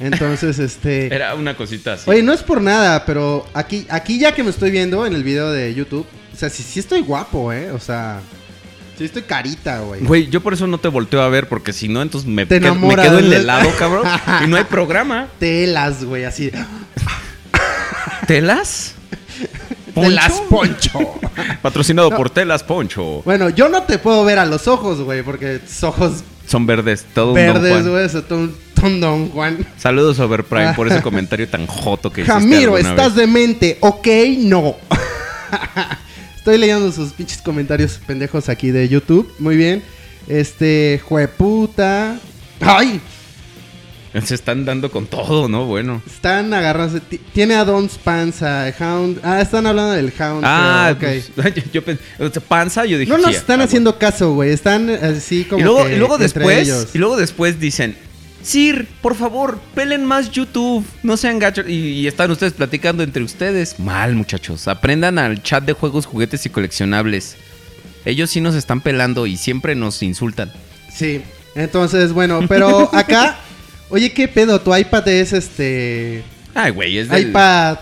entonces 0.00 0.58
este... 0.58 1.06
Era 1.14 1.34
una 1.34 1.56
cosita 1.56 1.94
así. 1.94 2.08
Oye, 2.08 2.22
no 2.22 2.32
es 2.32 2.42
por 2.42 2.60
nada, 2.60 3.04
pero 3.04 3.46
aquí, 3.54 3.86
aquí 3.90 4.18
ya 4.18 4.32
que 4.32 4.42
me 4.44 4.50
estoy 4.50 4.70
viendo 4.70 5.04
en 5.06 5.14
el 5.14 5.24
video 5.24 5.50
de 5.50 5.74
YouTube, 5.74 6.06
o 6.32 6.36
sea, 6.36 6.48
sí, 6.50 6.62
sí 6.62 6.78
estoy 6.80 7.00
guapo, 7.02 7.52
¿eh? 7.52 7.70
O 7.72 7.78
sea, 7.80 8.20
sí 8.96 9.04
estoy 9.04 9.22
carita, 9.22 9.80
güey. 9.80 10.00
Güey, 10.02 10.28
yo 10.28 10.40
por 10.40 10.52
eso 10.54 10.66
no 10.68 10.78
te 10.78 10.88
volteo 10.88 11.20
a 11.20 11.28
ver, 11.28 11.48
porque 11.48 11.72
si 11.72 11.88
no, 11.88 12.00
entonces 12.00 12.28
me, 12.30 12.46
Te 12.46 12.60
me 12.60 12.94
quedo 12.96 13.18
en 13.18 13.32
el 13.32 13.46
lado, 13.46 13.68
cabrón. 13.78 14.06
y 14.44 14.46
no 14.46 14.56
hay 14.56 14.64
programa. 14.70 15.26
Telas, 15.40 16.04
güey, 16.04 16.24
así. 16.24 16.50
¿Telas? 18.26 18.94
Telas 20.00 20.40
Poncho. 20.48 20.98
Patrocinado 21.62 22.10
por 22.10 22.30
Telas 22.30 22.62
Poncho. 22.62 23.22
bueno, 23.24 23.50
yo 23.50 23.68
no 23.68 23.82
te 23.82 23.98
puedo 23.98 24.24
ver 24.24 24.38
a 24.38 24.46
los 24.46 24.68
ojos, 24.68 25.00
güey, 25.00 25.22
porque 25.22 25.58
tus 25.58 25.82
ojos 25.84 26.24
Son 26.46 26.66
verdes, 26.66 27.06
todo 27.14 27.32
verdes, 27.34 27.86
güey, 27.86 28.08
todo 28.28 28.48
Don 28.82 29.28
Juan. 29.28 29.66
Saludos 29.76 30.18
Overprime 30.20 30.72
por 30.72 30.88
ese 30.88 31.02
comentario 31.02 31.46
tan 31.46 31.66
joto 31.66 32.10
que 32.10 32.22
hiciste 32.22 32.40
Jamiro, 32.40 32.78
estás 32.78 33.14
vez. 33.14 33.14
demente, 33.14 33.76
ok, 33.80 34.06
no. 34.38 34.76
Estoy 36.36 36.56
leyendo 36.56 36.90
sus 36.90 37.12
pinches 37.12 37.42
comentarios 37.42 38.00
pendejos 38.06 38.48
aquí 38.48 38.70
de 38.70 38.88
YouTube. 38.88 39.30
Muy 39.38 39.56
bien. 39.56 39.82
Este, 40.26 40.98
jueputa. 41.04 42.18
¡Ay! 42.60 43.02
Se 44.24 44.34
están 44.34 44.64
dando 44.64 44.90
con 44.90 45.06
todo, 45.06 45.48
¿no? 45.48 45.66
Bueno. 45.66 46.02
Están 46.06 46.52
agarrándose. 46.52 47.00
ti- 47.00 47.20
Tiene 47.32 47.54
a 47.54 47.64
Don's 47.64 47.96
Panza, 47.98 48.72
Hound. 48.80 49.20
Ah, 49.22 49.40
están 49.40 49.66
hablando 49.66 49.92
del 49.92 50.12
Hound. 50.18 50.42
Ah, 50.44 50.94
creo, 50.98 51.20
ok. 51.20 51.24
pues, 51.36 51.54
yo, 51.72 51.84
pensé, 51.84 52.02
panza, 52.40 52.84
yo 52.86 52.98
dije. 52.98 53.10
no 53.10 53.18
nos 53.18 53.36
están 53.36 53.60
ah, 53.60 53.64
haciendo 53.64 53.98
caso, 53.98 54.32
güey. 54.34 54.50
Están 54.50 54.90
así 54.90 55.44
como. 55.44 55.60
Y 55.60 55.64
luego, 55.64 55.84
que 55.86 55.94
y 55.94 55.98
luego 55.98 56.18
después, 56.18 56.58
ellos. 56.68 56.88
y 56.92 56.98
luego 56.98 57.16
después 57.16 57.60
dicen, 57.60 57.96
Sir, 58.42 58.88
por 59.02 59.14
favor, 59.14 59.60
pelen 59.74 60.04
más 60.04 60.30
YouTube, 60.30 60.84
no 61.02 61.16
sean 61.16 61.38
gachos. 61.38 61.68
Y, 61.68 61.72
y 61.72 62.06
están 62.06 62.30
ustedes 62.30 62.54
platicando 62.54 63.02
entre 63.02 63.22
ustedes. 63.22 63.78
Mal, 63.78 64.14
muchachos. 64.14 64.66
Aprendan 64.66 65.18
al 65.18 65.42
chat 65.42 65.64
de 65.64 65.74
juegos, 65.74 66.06
juguetes 66.06 66.46
y 66.46 66.50
coleccionables. 66.50 67.36
Ellos 68.04 68.30
sí 68.30 68.40
nos 68.40 68.54
están 68.54 68.80
pelando 68.80 69.26
y 69.26 69.36
siempre 69.36 69.74
nos 69.74 70.02
insultan. 70.02 70.50
Sí. 70.92 71.22
Entonces, 71.54 72.12
bueno, 72.12 72.40
pero 72.48 72.88
acá. 72.94 73.38
Oye, 73.90 74.12
¿qué 74.12 74.28
pedo? 74.28 74.60
Tu 74.60 74.74
iPad 74.74 75.06
es 75.08 75.32
este. 75.32 76.22
Ay, 76.54 76.70
güey, 76.72 76.98
es 76.98 77.08
del... 77.08 77.28
iPad. 77.30 77.78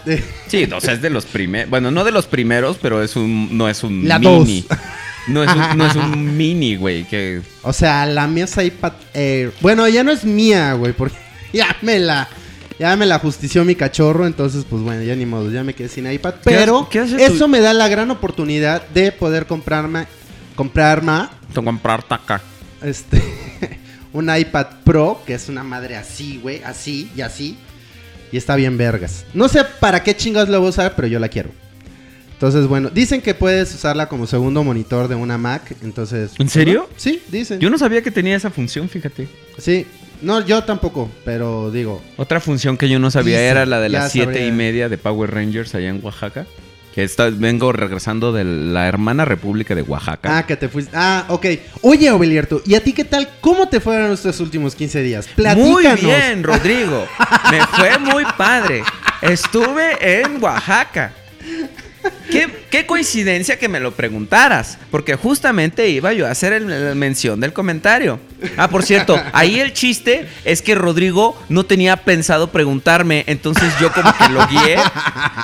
Sí, 0.47 0.65
o 0.75 0.81
sea, 0.81 0.95
es 0.95 1.03
de 1.03 1.11
los 1.11 1.25
primeros. 1.27 1.71
Bueno, 1.71 1.91
no 1.91 2.05
de 2.05 2.13
los 2.13 2.27
primeros, 2.27 2.79
pero 2.81 3.03
es 3.03 3.17
un. 3.17 3.57
No 3.57 3.69
es 3.69 3.83
un 3.85 4.07
La 4.09 4.19
mini. 4.19 4.65
dos. 4.69 4.79
No 5.29 5.43
es 5.45 5.51
un, 5.55 5.79
no 5.79 5.87
es 5.87 5.95
un 5.97 6.37
mini, 6.39 6.77
güey. 6.77 7.05
Que. 7.05 7.43
O 7.63 7.73
sea, 7.73 8.07
la 8.07 8.27
mía 8.27 8.45
es 8.45 8.57
iPad 8.57 8.93
Air. 9.15 9.53
Bueno, 9.61 9.87
ya 9.89 10.03
no 10.05 10.11
es 10.11 10.25
mía, 10.25 10.73
güey, 10.75 10.93
porque 10.93 11.17
ya 11.53 11.77
me 11.83 11.99
la. 11.99 12.29
Ya 12.79 12.95
me 12.95 13.07
la 13.07 13.19
justició 13.19 13.65
mi 13.65 13.75
cachorro, 13.75 14.25
entonces 14.25 14.65
pues 14.71 14.83
bueno, 14.83 15.03
ya 15.03 15.17
ni 15.17 15.27
modo, 15.27 15.51
ya 15.51 15.65
me 15.65 15.75
quedé 15.75 15.89
sin 15.89 16.09
iPad. 16.11 16.35
¿Qué 16.35 16.41
Pero 16.45 16.89
qué 16.89 17.01
hace 17.01 17.17
tu- 17.17 17.35
eso 17.35 17.49
me 17.49 17.59
da 17.59 17.75
la 17.75 17.89
gran 17.89 18.09
oportunidad 18.13 18.87
de 18.91 19.11
poder 19.11 19.47
comprarme, 19.47 20.07
comprarme, 20.55 21.25
comprar 21.53 22.05
taca. 22.05 22.41
este, 22.81 23.21
un 24.13 24.35
iPad 24.35 24.67
Pro, 24.85 25.23
que 25.27 25.35
es 25.35 25.49
una 25.49 25.65
madre 25.65 25.97
así, 25.97 26.39
güey, 26.43 26.63
así 26.63 27.11
y 27.17 27.21
así. 27.21 27.57
Y 28.31 28.37
está 28.37 28.57
bien 28.57 28.77
vergas. 28.77 29.25
No 29.35 29.49
sé 29.49 29.65
para 29.81 30.03
qué 30.03 30.17
chingados 30.17 30.49
la 30.49 30.59
voy 30.59 30.67
a 30.67 30.71
usar, 30.71 30.95
pero 30.97 31.09
yo 31.09 31.19
la 31.19 31.29
quiero. 31.29 31.51
Entonces, 32.33 32.67
bueno, 32.69 32.89
dicen 32.91 33.21
que 33.21 33.35
puedes 33.35 33.75
usarla 33.75 34.09
como 34.09 34.27
segundo 34.27 34.63
monitor 34.63 35.09
de 35.09 35.17
una 35.17 35.39
Mac, 35.39 35.75
entonces... 35.83 36.33
¿En 36.39 36.49
serio? 36.49 36.89
Sí, 36.97 37.21
dicen. 37.29 37.59
Yo 37.59 37.69
no 37.69 37.79
sabía 37.79 38.01
que 38.01 38.13
tenía 38.13 38.37
esa 38.37 38.51
función, 38.51 38.89
fíjate. 38.89 39.27
Sí, 39.59 39.87
no, 40.23 40.47
yo 40.47 40.63
tampoco, 40.63 41.11
pero 41.25 41.73
digo... 41.73 42.01
Otra 42.17 42.39
función 42.39 42.77
que 42.77 42.89
yo 42.89 43.01
no 43.01 43.11
sabía 43.11 43.41
era 43.41 43.67
la 43.67 43.81
de 43.81 43.89
las 43.89 44.13
siete 44.13 44.35
sabría. 44.35 44.47
y 44.47 44.53
media 44.53 44.89
de 44.89 44.99
Power 44.99 45.33
Rangers 45.33 45.75
allá 45.75 45.89
en 45.89 46.05
Oaxaca. 46.05 46.47
Que 46.99 47.05
está, 47.05 47.31
vengo 47.31 47.71
regresando 47.71 48.33
de 48.33 48.43
la 48.43 48.89
hermana 48.89 49.25
república 49.25 49.77
de 49.77 49.83
Oaxaca. 49.83 50.37
Ah, 50.37 50.45
que 50.45 50.57
te 50.57 50.69
fuiste... 50.69 50.91
Ah, 50.97 51.27
ok. 51.29 51.47
Oye, 51.83 52.11
Obelierto, 52.11 52.61
¿y 52.67 52.75
a 52.75 52.83
ti 52.83 52.93
qué 52.93 53.05
tal? 53.05 53.29
¿Cómo 53.41 53.69
te 53.69 53.79
fueron 53.79 54.11
estos 54.11 54.41
últimos 54.41 54.75
15 54.75 55.03
días? 55.05 55.29
Platícanos. 55.29 56.03
Muy 56.03 56.11
bien, 56.11 56.43
Rodrigo. 56.43 57.07
Me 57.53 57.65
fue 57.67 57.97
muy 58.01 58.25
padre. 58.37 58.83
Estuve 59.23 59.93
en 60.01 60.43
Oaxaca. 60.43 61.13
¿Qué, 62.31 62.65
qué 62.71 62.85
coincidencia 62.87 63.59
que 63.59 63.69
me 63.69 63.81
lo 63.81 63.93
preguntaras, 63.93 64.79
porque 64.91 65.15
justamente 65.17 65.89
iba 65.89 66.13
yo 66.13 66.27
a 66.27 66.31
hacer 66.31 66.53
el- 66.53 66.89
la 66.89 66.95
mención 66.95 67.41
del 67.41 67.53
comentario. 67.53 68.21
Ah, 68.57 68.69
por 68.69 68.83
cierto, 68.83 69.21
ahí 69.33 69.59
el 69.61 69.73
chiste 69.73 70.29
es 70.45 70.61
que 70.63 70.75
Rodrigo 70.75 71.41
no 71.49 71.65
tenía 71.65 71.97
pensado 71.97 72.53
preguntarme, 72.53 73.25
entonces 73.27 73.73
yo 73.81 73.93
como 73.93 74.15
que 74.17 74.29
lo 74.29 74.47
guié. 74.47 74.77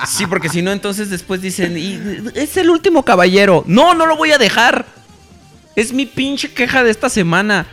Sí, 0.07 0.27
porque 0.27 0.49
si 0.49 0.61
no, 0.62 0.73
entonces 0.73 1.11
después 1.11 1.40
dicen, 1.40 1.77
"Y- 1.79 1.99
es 2.35 2.57
el 2.57 2.68
último 2.70 3.05
caballero. 3.05 3.64
No, 3.66 3.94
no 3.94 4.07
lo 4.07 4.16
voy 4.16 4.33
a 4.33 4.38
dejar. 4.38 4.87
Es 5.77 5.92
mi 5.92 6.07
pinche 6.07 6.53
queja 6.53 6.85
de 6.85 6.90
esta 6.90 7.09
semana. 7.09 7.66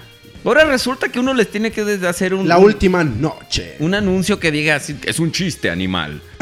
Ahora 0.44 0.66
resulta 0.66 1.08
que 1.10 1.20
uno 1.20 1.36
les 1.36 1.52
tiene 1.52 1.72
que 1.72 1.82
hacer 2.08 2.34
un, 2.34 2.48
La 2.48 2.58
última 2.58 3.04
noche. 3.04 3.76
un 3.78 3.94
anuncio 3.94 4.40
que 4.40 4.50
diga 4.52 4.78
así, 4.78 4.98
es 5.06 5.20
un 5.20 5.32
chiste 5.32 5.70
animal. 5.70 6.20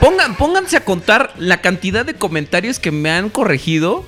Pongan, 0.00 0.36
pónganse 0.36 0.76
a 0.76 0.84
contar 0.84 1.32
la 1.38 1.60
cantidad 1.60 2.04
de 2.04 2.14
comentarios 2.14 2.78
que 2.78 2.90
me 2.90 3.10
han 3.10 3.30
corregido 3.30 4.04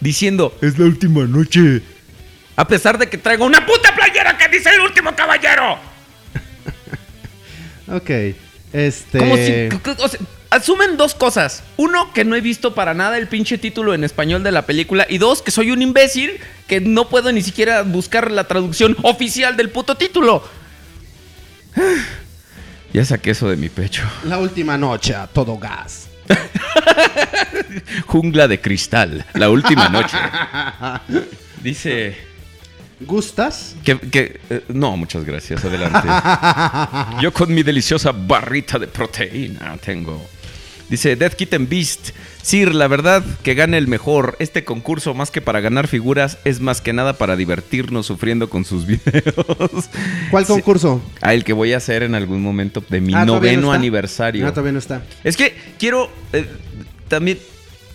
diciendo, 0.00 0.56
es 0.60 0.78
la 0.78 0.86
última 0.86 1.24
noche. 1.26 1.82
A 2.56 2.66
pesar 2.66 2.98
de 2.98 3.08
que 3.08 3.18
traigo 3.18 3.44
una 3.44 3.64
puta 3.64 3.94
playera 3.94 4.36
que 4.36 4.48
dice 4.48 4.70
el 4.70 4.80
último 4.80 5.14
caballero. 5.14 5.78
Ok. 7.90 8.10
Este... 8.74 9.18
Como 9.18 9.36
si, 9.36 10.02
o 10.02 10.08
sea, 10.08 10.20
asumen 10.50 10.96
dos 10.96 11.14
cosas. 11.14 11.62
Uno, 11.76 12.12
que 12.12 12.24
no 12.24 12.36
he 12.36 12.40
visto 12.40 12.74
para 12.74 12.94
nada 12.94 13.18
el 13.18 13.28
pinche 13.28 13.58
título 13.58 13.94
en 13.94 14.04
español 14.04 14.42
de 14.42 14.52
la 14.52 14.66
película. 14.66 15.06
Y 15.08 15.18
dos, 15.18 15.42
que 15.42 15.50
soy 15.50 15.70
un 15.70 15.82
imbécil 15.82 16.38
que 16.66 16.80
no 16.80 17.08
puedo 17.08 17.32
ni 17.32 17.42
siquiera 17.42 17.82
buscar 17.82 18.30
la 18.30 18.44
traducción 18.44 18.96
oficial 19.02 19.56
del 19.56 19.70
puto 19.70 19.96
título. 19.96 20.44
Ya 22.92 23.04
saqué 23.04 23.30
eso 23.30 23.48
de 23.48 23.56
mi 23.56 23.68
pecho. 23.68 24.02
La 24.24 24.38
última 24.38 24.78
noche 24.78 25.14
a 25.14 25.26
todo 25.26 25.58
gas. 25.58 26.08
Jungla 28.06 28.48
de 28.48 28.60
cristal, 28.60 29.24
la 29.34 29.50
última 29.50 29.88
noche. 29.88 30.16
Dice 31.62 32.16
¿Gustas? 33.00 33.76
que... 33.84 33.98
que, 33.98 34.40
eh, 34.50 34.64
no, 34.68 34.96
muchas 34.96 35.24
gracias, 35.24 35.64
adelante. 35.64 36.08
Yo 37.22 37.32
con 37.32 37.54
mi 37.54 37.62
deliciosa 37.62 38.12
barrita 38.12 38.78
de 38.78 38.88
proteína 38.88 39.76
tengo. 39.78 40.26
Dice 40.88 41.16
Death 41.16 41.34
Kitten 41.34 41.68
Beast. 41.68 42.10
Sir, 42.42 42.74
la 42.74 42.88
verdad 42.88 43.22
que 43.42 43.54
gane 43.54 43.76
el 43.76 43.88
mejor. 43.88 44.36
Este 44.38 44.64
concurso, 44.64 45.12
más 45.12 45.30
que 45.30 45.42
para 45.42 45.60
ganar 45.60 45.86
figuras, 45.86 46.38
es 46.44 46.60
más 46.60 46.80
que 46.80 46.92
nada 46.94 47.18
para 47.18 47.36
divertirnos 47.36 48.06
sufriendo 48.06 48.48
con 48.48 48.64
sus 48.64 48.86
videos. 48.86 49.90
¿Cuál 50.30 50.46
concurso? 50.46 51.02
Ah, 51.20 51.34
el 51.34 51.44
que 51.44 51.52
voy 51.52 51.74
a 51.74 51.76
hacer 51.76 52.02
en 52.02 52.14
algún 52.14 52.40
momento 52.42 52.82
de 52.88 53.00
mi 53.02 53.12
Ah, 53.14 53.26
¿todavía 53.26 53.52
noveno 53.52 53.66
no 53.68 53.72
aniversario. 53.72 54.44
No, 54.44 54.50
todavía 54.52 54.72
no 54.72 54.78
está. 54.78 55.02
Es 55.24 55.36
que 55.36 55.54
quiero 55.78 56.10
eh, 56.32 56.46
también. 57.08 57.38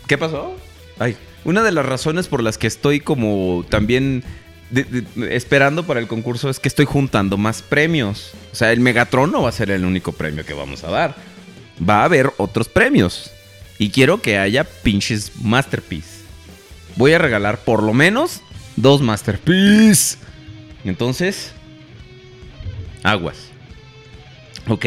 ¿Qué 0.08 0.18
pasó? 0.18 0.56
Ay, 1.00 1.16
una 1.46 1.64
de 1.64 1.72
las 1.72 1.86
razones 1.86 2.28
por 2.28 2.44
las 2.44 2.58
que 2.60 2.68
estoy 2.68 3.00
como 3.00 3.66
también 3.70 4.24
de- 4.70 4.84
de- 4.84 5.36
esperando 5.36 5.84
para 5.88 6.00
el 6.00 6.08
concurso 6.08 6.50
es 6.50 6.60
que 6.60 6.68
estoy 6.68 6.86
juntando 6.86 7.38
más 7.38 7.64
premios. 7.64 8.34
O 8.52 8.56
sea, 8.56 8.72
el 8.72 8.82
Megatron 8.82 9.32
no 9.32 9.42
va 9.42 9.50
a 9.50 9.54
ser 9.54 9.72
el 9.72 9.84
único 9.86 10.12
premio 10.12 10.46
que 10.46 10.54
vamos 10.54 10.84
a 10.84 10.92
dar. 10.92 11.33
Va 11.82 12.02
a 12.02 12.06
haber 12.06 12.32
otros 12.38 12.68
premios. 12.70 13.32
Y 13.80 13.90
quiero 13.90 14.22
que 14.22 14.38
haya 14.38 14.64
pinches 14.64 15.32
Masterpiece. 15.42 16.24
Voy 16.96 17.14
a 17.14 17.18
regalar 17.18 17.60
por 17.60 17.82
lo 17.84 17.94
menos 17.94 18.42
dos 18.76 19.02
Masterpiece. 19.02 20.18
Entonces, 20.86 21.52
aguas. 23.04 23.38
Ok. 24.68 24.86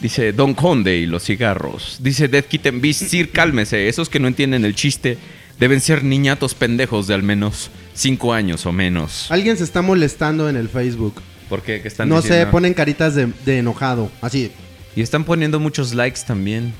Dice 0.00 0.32
Don 0.32 0.54
Conde 0.54 0.96
y 0.96 1.06
los 1.06 1.24
cigarros. 1.24 1.98
Dice 2.00 2.26
Death 2.28 2.46
Kitten 2.46 2.80
Beast, 2.80 3.02
Sir, 3.04 3.30
cálmese. 3.30 3.88
Esos 3.88 4.08
que 4.08 4.18
no 4.18 4.26
entienden 4.26 4.64
el 4.64 4.74
chiste 4.74 5.16
deben 5.60 5.80
ser 5.80 6.02
niñatos 6.02 6.54
pendejos 6.54 7.06
de 7.06 7.14
al 7.14 7.22
menos 7.22 7.70
5 7.94 8.32
años 8.32 8.66
o 8.66 8.72
menos. 8.72 9.30
Alguien 9.30 9.56
se 9.56 9.64
está 9.64 9.80
molestando 9.82 10.48
en 10.48 10.56
el 10.56 10.68
Facebook. 10.68 11.22
¿Por 11.48 11.62
qué? 11.62 11.80
¿Qué 11.82 11.88
están 11.88 12.08
No 12.08 12.20
sé, 12.22 12.28
diciendo? 12.28 12.50
ponen 12.50 12.74
caritas 12.74 13.14
de, 13.14 13.28
de 13.44 13.58
enojado. 13.58 14.10
Así. 14.20 14.50
Y 14.94 15.02
están 15.02 15.24
poniendo 15.24 15.58
muchos 15.60 15.94
likes 15.94 16.20
también. 16.26 16.72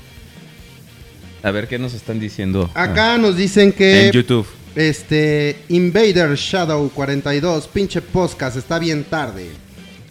A 1.41 1.51
ver 1.51 1.67
qué 1.67 1.77
nos 1.79 1.93
están 1.93 2.19
diciendo. 2.19 2.69
Acá 2.73 3.17
nos 3.17 3.35
dicen 3.35 3.69
Ah, 3.73 3.77
que. 3.77 4.05
en 4.07 4.11
YouTube. 4.13 4.47
Este. 4.75 5.57
Invader 5.69 6.35
Shadow 6.35 6.89
42. 6.89 7.67
Pinche 7.67 8.01
podcast. 8.01 8.55
Está 8.57 8.79
bien 8.79 9.03
tarde. 9.03 9.49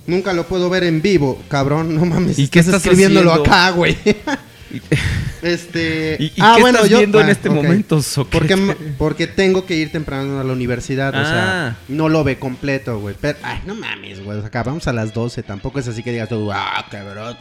Nunca 0.06 0.32
lo 0.32 0.46
puedo 0.46 0.68
ver 0.68 0.84
en 0.84 1.00
vivo. 1.00 1.40
Cabrón, 1.48 1.94
no 1.94 2.04
mames. 2.04 2.38
¿Y 2.38 2.48
qué 2.48 2.58
estás 2.60 2.76
escribiéndolo 2.84 3.30
haciendo? 3.32 3.50
acá, 3.52 3.70
güey. 3.70 3.96
Este. 5.42 6.16
¿Y- 6.20 6.24
y 6.26 6.30
qué 6.30 6.62
estás 6.66 6.88
viendo 6.88 7.20
en 7.20 7.28
este 7.28 7.50
momento, 7.50 8.00
soquete? 8.00 8.38
Porque, 8.56 8.76
porque 8.96 9.26
tengo 9.26 9.66
que 9.66 9.74
ir 9.74 9.90
temprano 9.90 10.38
a 10.40 10.44
la 10.44 10.52
universidad. 10.52 11.12
O 11.14 11.18
Ah. 11.18 11.24
sea, 11.24 11.76
no 11.88 12.08
lo 12.08 12.22
ve 12.24 12.38
completo, 12.38 13.00
güey. 13.00 13.16
Pero, 13.20 13.38
ay, 13.42 13.60
no 13.66 13.74
mames, 13.74 14.22
güey. 14.24 14.38
Acabamos 14.44 14.86
a 14.86 14.92
las 14.92 15.12
12. 15.12 15.42
Tampoco 15.42 15.78
es 15.80 15.88
así 15.88 16.02
que 16.02 16.12
digas 16.12 16.28
tú, 16.28 16.50
ah, 16.52 16.86
cabrón, 16.90 17.36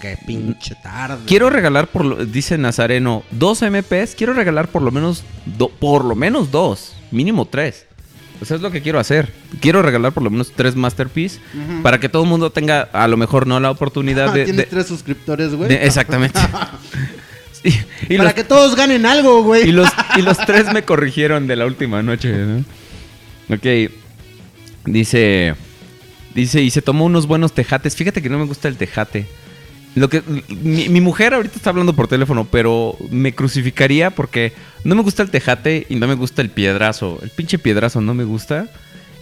qué 0.00 0.16
pinche 0.26 0.74
tarde. 0.82 1.24
Quiero 1.26 1.50
regalar 1.50 1.86
por 1.88 2.04
lo, 2.04 2.24
dice 2.24 2.56
Nazareno, 2.58 3.22
dos 3.30 3.62
MPs, 3.62 4.14
quiero 4.16 4.32
regalar 4.34 4.68
por 4.68 4.82
lo 4.82 4.90
menos 4.90 5.24
do- 5.46 5.68
por 5.68 6.04
lo 6.04 6.14
menos 6.14 6.50
dos, 6.50 6.94
mínimo 7.10 7.44
tres. 7.46 7.86
Eso 8.40 8.54
es 8.56 8.60
lo 8.60 8.70
que 8.70 8.82
quiero 8.82 8.98
hacer. 8.98 9.32
Quiero 9.60 9.80
regalar 9.80 10.12
por 10.12 10.22
lo 10.22 10.30
menos 10.30 10.52
tres 10.54 10.74
Masterpiece 10.76 11.38
para 11.82 12.00
que 12.00 12.08
todo 12.08 12.24
el 12.24 12.28
mundo 12.28 12.50
tenga 12.50 12.82
a 12.92 13.06
lo 13.08 13.16
mejor 13.16 13.46
no 13.46 13.58
la 13.60 13.70
oportunidad 13.70 14.32
de, 14.34 14.44
Tienes 14.44 14.56
de- 14.64 14.70
tres 14.70 14.86
suscriptores, 14.86 15.54
güey. 15.54 15.72
exactamente. 15.72 16.40
Y, 18.10 18.16
Para 18.18 18.24
los, 18.24 18.34
que 18.34 18.44
todos 18.44 18.76
ganen 18.76 19.06
algo, 19.06 19.42
güey. 19.42 19.66
y 19.66 19.72
los 19.72 19.88
y 20.18 20.20
los 20.22 20.36
tres 20.36 20.70
me 20.74 20.82
corrigieron 20.82 21.46
de 21.46 21.56
la 21.56 21.64
última 21.64 22.02
noche, 22.02 22.30
¿no? 22.30 22.62
Ok. 23.54 23.90
Dice 24.84 25.54
dice 26.34 26.60
y 26.62 26.70
se 26.70 26.82
tomó 26.82 27.06
unos 27.06 27.26
buenos 27.26 27.52
tejates. 27.52 27.96
Fíjate 27.96 28.20
que 28.20 28.28
no 28.28 28.38
me 28.38 28.44
gusta 28.44 28.68
el 28.68 28.76
tejate. 28.76 29.26
Lo 29.94 30.08
que 30.08 30.22
mi, 30.48 30.88
mi 30.88 31.00
mujer 31.00 31.34
ahorita 31.34 31.56
está 31.56 31.70
hablando 31.70 31.94
por 31.94 32.08
teléfono, 32.08 32.46
pero 32.50 32.96
me 33.10 33.34
crucificaría 33.34 34.10
porque 34.10 34.52
no 34.82 34.94
me 34.94 35.02
gusta 35.02 35.22
el 35.22 35.30
tejate 35.30 35.86
y 35.88 35.96
no 35.96 36.08
me 36.08 36.14
gusta 36.14 36.42
el 36.42 36.50
piedrazo. 36.50 37.20
El 37.22 37.30
pinche 37.30 37.58
piedrazo 37.58 38.00
no 38.00 38.14
me 38.14 38.24
gusta. 38.24 38.68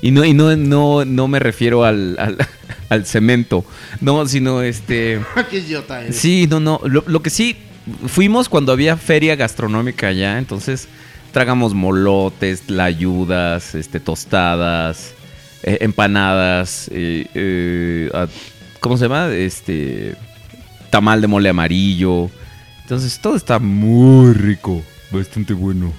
Y 0.01 0.11
no, 0.11 0.25
y 0.25 0.35
no, 0.35 0.57
no, 0.57 1.05
no 1.05 1.29
me 1.29 1.39
refiero 1.39 1.85
al, 1.85 2.17
al, 2.19 2.37
al 2.89 3.07
cemento. 3.07 3.65
No, 4.01 4.27
sino 4.27 4.63
este. 4.63 5.21
qué 5.51 5.59
idiota 5.59 6.03
eres. 6.03 6.17
Sí, 6.17 6.47
no, 6.51 6.59
no. 6.59 6.81
Lo, 6.85 7.05
lo 7.07 7.23
que 7.23 7.31
sí, 7.31 7.57
fuimos 8.07 8.49
cuando 8.49 8.73
había 8.73 8.97
feria 8.97 9.37
gastronómica 9.37 10.09
allá, 10.09 10.39
entonces 10.39 10.89
tragamos 11.33 11.75
molotes, 11.75 12.69
layudas, 12.69 13.75
este, 13.75 14.01
tostadas, 14.01 15.15
eh, 15.63 15.79
empanadas, 15.81 16.89
eh, 16.93 17.27
eh, 17.35 18.11
ah, 18.15 18.27
¿cómo 18.81 18.97
se 18.97 19.05
llama? 19.05 19.33
Este, 19.33 20.15
tamal 20.93 21.23
de 21.23 21.27
mole 21.27 21.49
amarillo. 21.49 22.31
Entonces 22.83 23.19
todo 23.19 23.35
está 23.35 23.59
muy 23.59 24.35
rico, 24.35 24.83
bastante 25.11 25.55
bueno. 25.55 25.91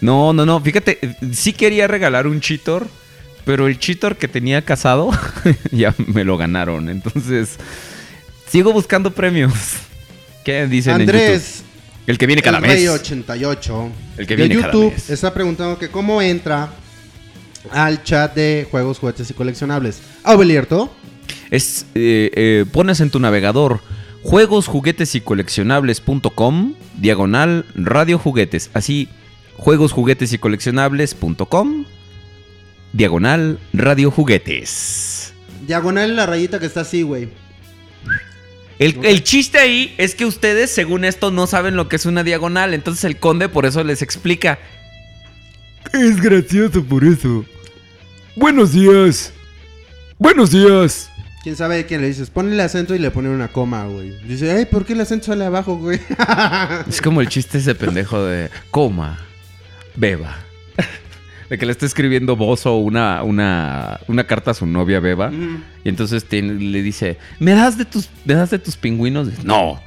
No, 0.00 0.32
no, 0.32 0.46
no, 0.46 0.60
fíjate, 0.60 1.16
sí 1.32 1.52
quería 1.52 1.88
regalar 1.88 2.28
un 2.28 2.40
cheetor, 2.40 2.86
pero 3.44 3.66
el 3.66 3.78
cheetor 3.78 4.16
que 4.16 4.28
tenía 4.28 4.64
casado 4.64 5.10
ya 5.72 5.92
me 6.06 6.24
lo 6.24 6.38
ganaron, 6.38 6.88
entonces 6.88 7.56
sigo 8.48 8.72
buscando 8.72 9.10
premios. 9.10 9.52
¿Qué 10.44 10.66
dicen 10.68 10.94
en 10.94 11.00
Andrés, 11.02 11.56
YouTube? 11.56 11.66
El 12.06 12.18
que 12.18 12.26
viene 12.26 12.42
cada 12.42 12.58
el 12.58 12.64
Rey 12.64 12.84
mes. 12.84 12.88
88 12.88 13.90
El 14.16 14.26
que 14.26 14.36
de 14.36 14.46
viene 14.46 14.62
cada 14.62 14.72
YouTube 14.72 14.92
mes. 14.92 15.10
está 15.10 15.34
preguntando 15.34 15.76
que 15.76 15.88
cómo 15.88 16.22
entra 16.22 16.70
al 17.72 18.02
chat 18.04 18.32
de 18.34 18.66
juegos, 18.70 19.00
juguetes 19.00 19.28
y 19.28 19.34
coleccionables. 19.34 20.00
Ah, 20.22 20.36
Belierto. 20.36 20.94
Es, 21.50 21.86
eh, 21.94 22.30
eh, 22.34 22.64
pones 22.72 23.00
en 23.00 23.10
tu 23.10 23.18
navegador 23.20 23.80
juegos, 24.22 24.66
juguetes 24.66 25.14
y 25.14 25.20
coleccionables.com, 25.20 26.74
diagonal, 26.98 27.66
radio 27.74 28.18
juguetes. 28.18 28.70
Así, 28.74 29.08
juegos, 29.56 29.92
juguetes 29.92 30.32
y 30.32 30.38
coleccionables.com. 30.38 31.84
Diagonal 32.92 33.58
Radio 33.72 34.10
Juguetes. 34.10 35.32
Diagonal 35.66 36.16
la 36.16 36.26
rayita 36.26 36.58
que 36.58 36.66
está 36.66 36.80
así, 36.80 37.02
güey. 37.02 37.28
El, 38.78 39.04
el 39.04 39.22
chiste 39.22 39.58
ahí 39.58 39.94
es 39.98 40.14
que 40.14 40.24
ustedes, 40.24 40.70
según 40.70 41.04
esto, 41.04 41.30
no 41.30 41.46
saben 41.46 41.76
lo 41.76 41.88
que 41.88 41.96
es 41.96 42.06
una 42.06 42.24
diagonal. 42.24 42.74
Entonces 42.74 43.04
el 43.04 43.18
conde 43.18 43.48
por 43.48 43.66
eso 43.66 43.84
les 43.84 44.02
explica. 44.02 44.58
Es 45.92 46.20
gracioso 46.20 46.82
por 46.84 47.04
eso. 47.04 47.44
Buenos 48.36 48.72
días. 48.72 49.32
Buenos 50.18 50.50
días. 50.50 51.09
¿Quién 51.42 51.56
sabe 51.56 51.86
quién 51.86 52.02
le 52.02 52.08
dices? 52.08 52.28
Ponle 52.28 52.52
el 52.52 52.60
acento 52.60 52.94
y 52.94 52.98
le 52.98 53.10
pone 53.10 53.30
una 53.30 53.48
coma, 53.48 53.86
güey. 53.86 54.10
Dice, 54.26 54.52
ay, 54.52 54.66
¿por 54.66 54.84
qué 54.84 54.92
el 54.92 55.00
acento 55.00 55.26
sale 55.26 55.44
abajo, 55.44 55.76
güey? 55.76 55.98
Es 56.88 57.00
como 57.00 57.22
el 57.22 57.28
chiste 57.28 57.58
ese 57.58 57.74
pendejo 57.74 58.22
de 58.22 58.50
coma, 58.70 59.18
beba. 59.96 60.36
De 61.48 61.58
que 61.58 61.66
le 61.66 61.72
está 61.72 61.84
escribiendo 61.86 62.36
Bozo 62.36 62.76
una, 62.76 63.24
una, 63.24 63.98
una 64.06 64.24
carta 64.24 64.52
a 64.52 64.54
su 64.54 64.66
novia 64.66 65.00
Beba. 65.00 65.32
Y 65.82 65.88
entonces 65.88 66.24
le 66.30 66.80
dice, 66.82 67.18
¿me 67.40 67.52
das 67.52 67.76
de 67.76 67.84
tus, 67.86 68.08
¿me 68.24 68.34
das 68.34 68.50
de 68.50 68.60
tus 68.60 68.76
pingüinos? 68.76 69.28
Dice, 69.28 69.42
no. 69.42 69.80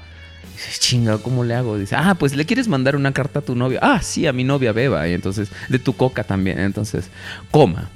Dice, 0.56 0.80
chinga, 0.80 1.20
¿cómo 1.20 1.46
le 1.46 1.56
hago? 1.56 1.78
Dice, 1.78 1.96
ah, 1.96 2.16
pues 2.20 2.36
le 2.36 2.46
quieres 2.46 2.68
mandar 2.68 2.98
una 2.98 3.14
carta 3.14 3.40
a 3.40 3.42
tu 3.44 3.56
novia. 3.56 3.80
Ah, 3.82 4.02
sí, 4.02 4.28
a 4.28 4.34
mi 4.34 4.44
novia 4.44 4.74
Beba. 4.74 5.08
Y 5.08 5.14
entonces, 5.14 5.50
de 5.70 5.80
tu 5.80 5.96
coca 5.96 6.26
también. 6.26 6.60
Entonces, 6.60 7.10
coma. 7.50 7.90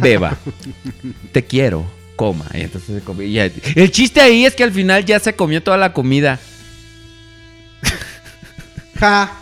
Beba. 0.00 0.36
Te 1.32 1.44
quiero. 1.44 1.84
Coma. 2.16 2.46
Y 2.52 2.60
entonces 2.62 3.02
se 3.02 3.24
y 3.24 3.32
ya- 3.32 3.50
el 3.76 3.90
chiste 3.90 4.20
ahí 4.20 4.44
es 4.44 4.54
que 4.54 4.62
al 4.64 4.72
final 4.72 5.04
ya 5.06 5.18
se 5.20 5.34
comió 5.34 5.62
toda 5.62 5.76
la 5.78 5.92
comida. 5.94 6.38
ja, 8.98 9.32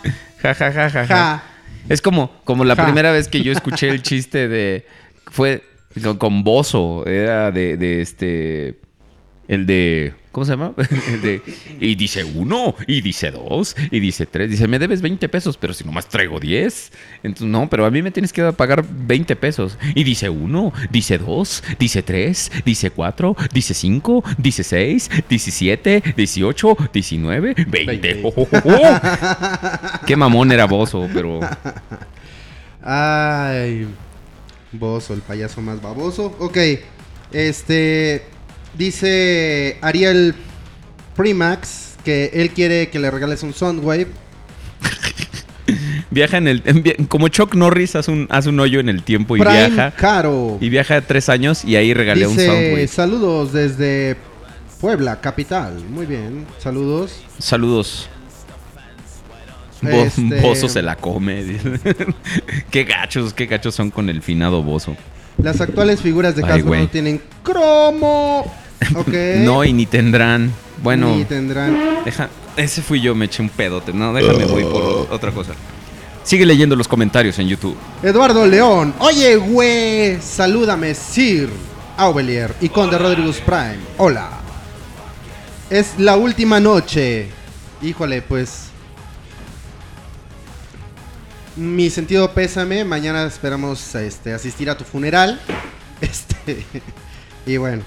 Ja, 0.41 0.53
ja, 0.53 0.71
ja, 0.71 0.89
ja, 0.89 0.89
ja. 0.89 1.05
ja. 1.07 1.43
Es 1.89 2.01
como, 2.01 2.31
como 2.45 2.63
la 2.63 2.75
Ja. 2.75 2.85
primera 2.85 3.11
vez 3.11 3.27
que 3.27 3.41
yo 3.41 3.51
escuché 3.51 3.89
el 3.89 4.01
chiste 4.01 4.47
de. 4.47 4.85
Fue 5.31 5.63
con, 6.01 6.17
con 6.17 6.43
Bozo. 6.43 7.05
Era 7.05 7.51
de, 7.51 7.75
de 7.77 8.01
este. 8.01 8.79
El 9.49 9.65
de. 9.65 10.13
¿Cómo 10.31 10.45
se 10.45 10.51
llama? 10.51 10.73
El 11.07 11.21
de, 11.23 11.41
y 11.79 11.95
dice 11.95 12.23
uno, 12.23 12.75
y 12.85 13.01
dice 13.01 13.31
dos, 13.31 13.75
y 13.89 13.99
dice 13.99 14.27
tres. 14.27 14.51
Dice, 14.51 14.67
me 14.67 14.77
debes 14.77 15.01
20 15.01 15.27
pesos, 15.27 15.57
pero 15.57 15.73
si 15.73 15.83
nomás 15.83 16.07
traigo 16.07 16.39
10. 16.39 16.91
Entonces, 17.23 17.47
no, 17.47 17.67
pero 17.67 17.87
a 17.87 17.89
mí 17.89 18.03
me 18.03 18.11
tienes 18.11 18.31
que 18.31 18.53
pagar 18.53 18.85
20 18.87 19.35
pesos. 19.37 19.79
Y 19.95 20.03
dice 20.03 20.29
uno, 20.29 20.71
dice 20.91 21.17
dos, 21.17 21.63
dice 21.79 22.03
tres, 22.03 22.51
dice 22.63 22.91
cuatro, 22.91 23.35
dice 23.51 23.73
cinco, 23.73 24.23
dice 24.37 24.63
seis, 24.63 25.09
diecisiete, 25.27 26.03
dieciocho, 26.15 26.77
diecinueve, 26.93 27.55
veinte. 27.67 28.13
Veinte. 28.13 28.21
Qué 30.05 30.15
mamón 30.15 30.51
era 30.51 30.65
Bozo, 30.65 31.09
pero. 31.11 31.39
Ay, 32.83 33.87
Bozo, 34.71 35.15
el 35.15 35.21
payaso 35.21 35.59
más 35.59 35.81
baboso. 35.81 36.35
Ok, 36.37 36.57
este. 37.31 38.38
Dice 38.77 39.77
Ariel 39.81 40.35
Primax 41.15 41.97
que 42.03 42.31
él 42.33 42.51
quiere 42.51 42.89
que 42.89 42.99
le 42.99 43.11
regales 43.11 43.43
un 43.43 43.53
Soundwave. 43.53 44.07
Viaja 46.11 46.37
en 46.37 46.47
el. 46.47 46.63
en 46.65 47.05
como 47.05 47.27
Chuck 47.27 47.55
Norris 47.55 47.95
hace 47.95 48.11
un, 48.11 48.27
hace 48.29 48.49
un 48.49 48.59
hoyo 48.59 48.79
en 48.79 48.89
el 48.89 49.03
tiempo 49.03 49.35
y 49.37 49.39
Prime 49.39 49.69
viaja. 49.69 49.91
Caro. 49.91 50.57
Y 50.59 50.69
viaja 50.69 51.01
tres 51.01 51.29
años 51.29 51.63
y 51.63 51.75
ahí 51.75 51.93
regalé 51.93 52.25
un 52.25 52.35
Soundwave. 52.35 52.87
saludos 52.87 53.53
desde 53.53 54.17
Puebla, 54.79 55.19
capital. 55.19 55.83
Muy 55.89 56.05
bien, 56.05 56.47
saludos. 56.57 57.21
Saludos. 57.37 58.09
Este- 59.81 60.41
Bozo 60.41 60.67
se 60.67 60.81
la 60.81 60.95
come. 60.95 61.43
qué 62.71 62.83
gachos, 62.83 63.33
qué 63.33 63.45
gachos 63.45 63.75
son 63.75 63.91
con 63.91 64.09
el 64.09 64.21
finado 64.21 64.63
Bozo. 64.63 64.95
Las 65.41 65.61
actuales 65.61 66.01
figuras 66.01 66.35
de 66.35 66.43
Hasbro 66.43 66.75
no 66.75 66.87
tienen 66.89 67.21
cromo. 67.43 68.41
Ok. 68.95 69.07
No, 69.39 69.63
y 69.63 69.73
ni 69.73 69.85
tendrán. 69.85 70.51
Bueno, 70.81 71.15
Ni 71.15 71.25
tendrán. 71.25 71.77
deja. 72.05 72.29
Ese 72.55 72.81
fui 72.81 73.01
yo, 73.01 73.13
me 73.15 73.25
eché 73.25 73.41
un 73.41 73.49
pedote. 73.49 73.93
No, 73.93 74.13
déjame, 74.13 74.45
voy 74.45 74.63
por 74.63 75.07
otra 75.11 75.31
cosa. 75.31 75.53
Sigue 76.23 76.45
leyendo 76.45 76.75
los 76.75 76.87
comentarios 76.87 77.37
en 77.39 77.47
YouTube. 77.47 77.75
Eduardo 78.03 78.45
León. 78.45 78.93
Oye, 78.99 79.35
güey. 79.37 80.19
Salúdame, 80.21 80.93
Sir 80.93 81.49
Aubelier 81.97 82.53
y 82.61 82.69
Conde 82.69 82.97
Rodríguez 82.97 83.37
Prime. 83.45 83.77
Hola. 83.97 84.29
Es 85.69 85.93
la 85.97 86.15
última 86.17 86.59
noche. 86.59 87.27
Híjole, 87.81 88.21
pues. 88.21 88.68
Mi 91.59 91.89
sentido 91.89 92.31
pésame. 92.33 92.85
Mañana 92.85 93.25
esperamos 93.25 93.93
este, 93.95 94.33
asistir 94.33 94.69
a 94.69 94.77
tu 94.77 94.85
funeral. 94.85 95.39
Este. 96.01 96.65
Y 97.45 97.57
bueno. 97.57 97.83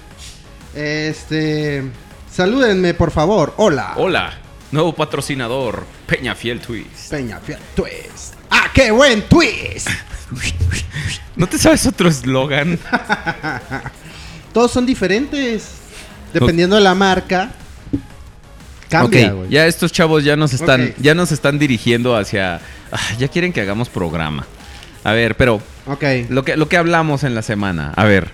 Este. 0.75 1.83
Salúdenme, 2.31 2.93
por 2.93 3.09
favor. 3.09 3.55
Hola. 3.57 3.93
Hola, 3.97 4.37
nuevo 4.71 4.93
patrocinador, 4.93 5.83
Peña 6.05 6.35
Fiel 6.35 6.59
Twist. 6.59 7.09
Peña 7.09 7.39
Fiel 7.39 7.57
Twist. 7.75 8.35
¡Ah, 8.51 8.67
qué 8.71 8.91
buen 8.91 9.27
twist! 9.27 9.89
¿No 11.35 11.47
te 11.47 11.57
sabes 11.57 11.87
otro 11.87 12.07
eslogan? 12.07 12.77
Todos 14.53 14.69
son 14.71 14.85
diferentes. 14.85 15.69
Dependiendo 16.31 16.75
de 16.75 16.83
la 16.83 16.93
marca. 16.93 17.51
Cambia, 18.93 19.27
ok, 19.31 19.35
güey. 19.37 19.49
ya 19.49 19.65
estos 19.67 19.91
chavos 19.91 20.23
ya 20.23 20.35
nos 20.35 20.53
están, 20.53 20.93
ya 20.99 21.13
nos 21.15 21.31
están 21.31 21.59
dirigiendo 21.59 22.15
hacia. 22.15 22.61
Ah, 22.91 22.99
ya 23.17 23.27
quieren 23.27 23.51
que 23.51 23.61
hagamos 23.61 23.89
programa. 23.89 24.45
A 25.03 25.11
ver, 25.11 25.35
pero 25.35 25.61
Ok. 25.87 26.03
lo 26.29 26.43
que, 26.45 26.55
lo 26.55 26.69
que 26.69 26.77
hablamos 26.77 27.23
en 27.23 27.35
la 27.35 27.41
semana. 27.41 27.91
A 27.95 28.03
ver. 28.05 28.31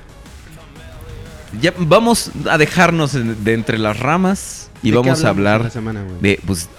Ya 1.61 1.73
vamos 1.77 2.31
a 2.49 2.57
dejarnos 2.57 3.13
de 3.13 3.53
entre 3.53 3.77
las 3.79 3.97
ramas 3.99 4.69
y 4.83 4.91
¿De 4.91 4.97
qué 5.01 5.09
vamos 5.09 5.23
a 5.23 5.29
hablar 5.29 5.71
semana, 5.71 6.03
de, 6.21 6.39
pues, 6.45 6.69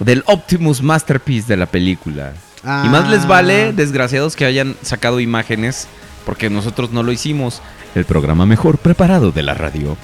del 0.00 0.24
Optimus 0.26 0.82
Masterpiece 0.82 1.46
de 1.46 1.56
la 1.56 1.66
película. 1.66 2.32
Ah. 2.64 2.82
Y 2.84 2.88
más 2.88 3.08
les 3.08 3.26
vale, 3.28 3.72
desgraciados, 3.72 4.34
que 4.34 4.44
hayan 4.44 4.74
sacado 4.82 5.20
imágenes, 5.20 5.86
porque 6.24 6.50
nosotros 6.50 6.90
no 6.90 7.02
lo 7.04 7.12
hicimos. 7.12 7.62
El 7.94 8.04
programa 8.04 8.46
mejor 8.46 8.78
preparado 8.78 9.30
de 9.30 9.42
la 9.44 9.54
radio. 9.54 9.96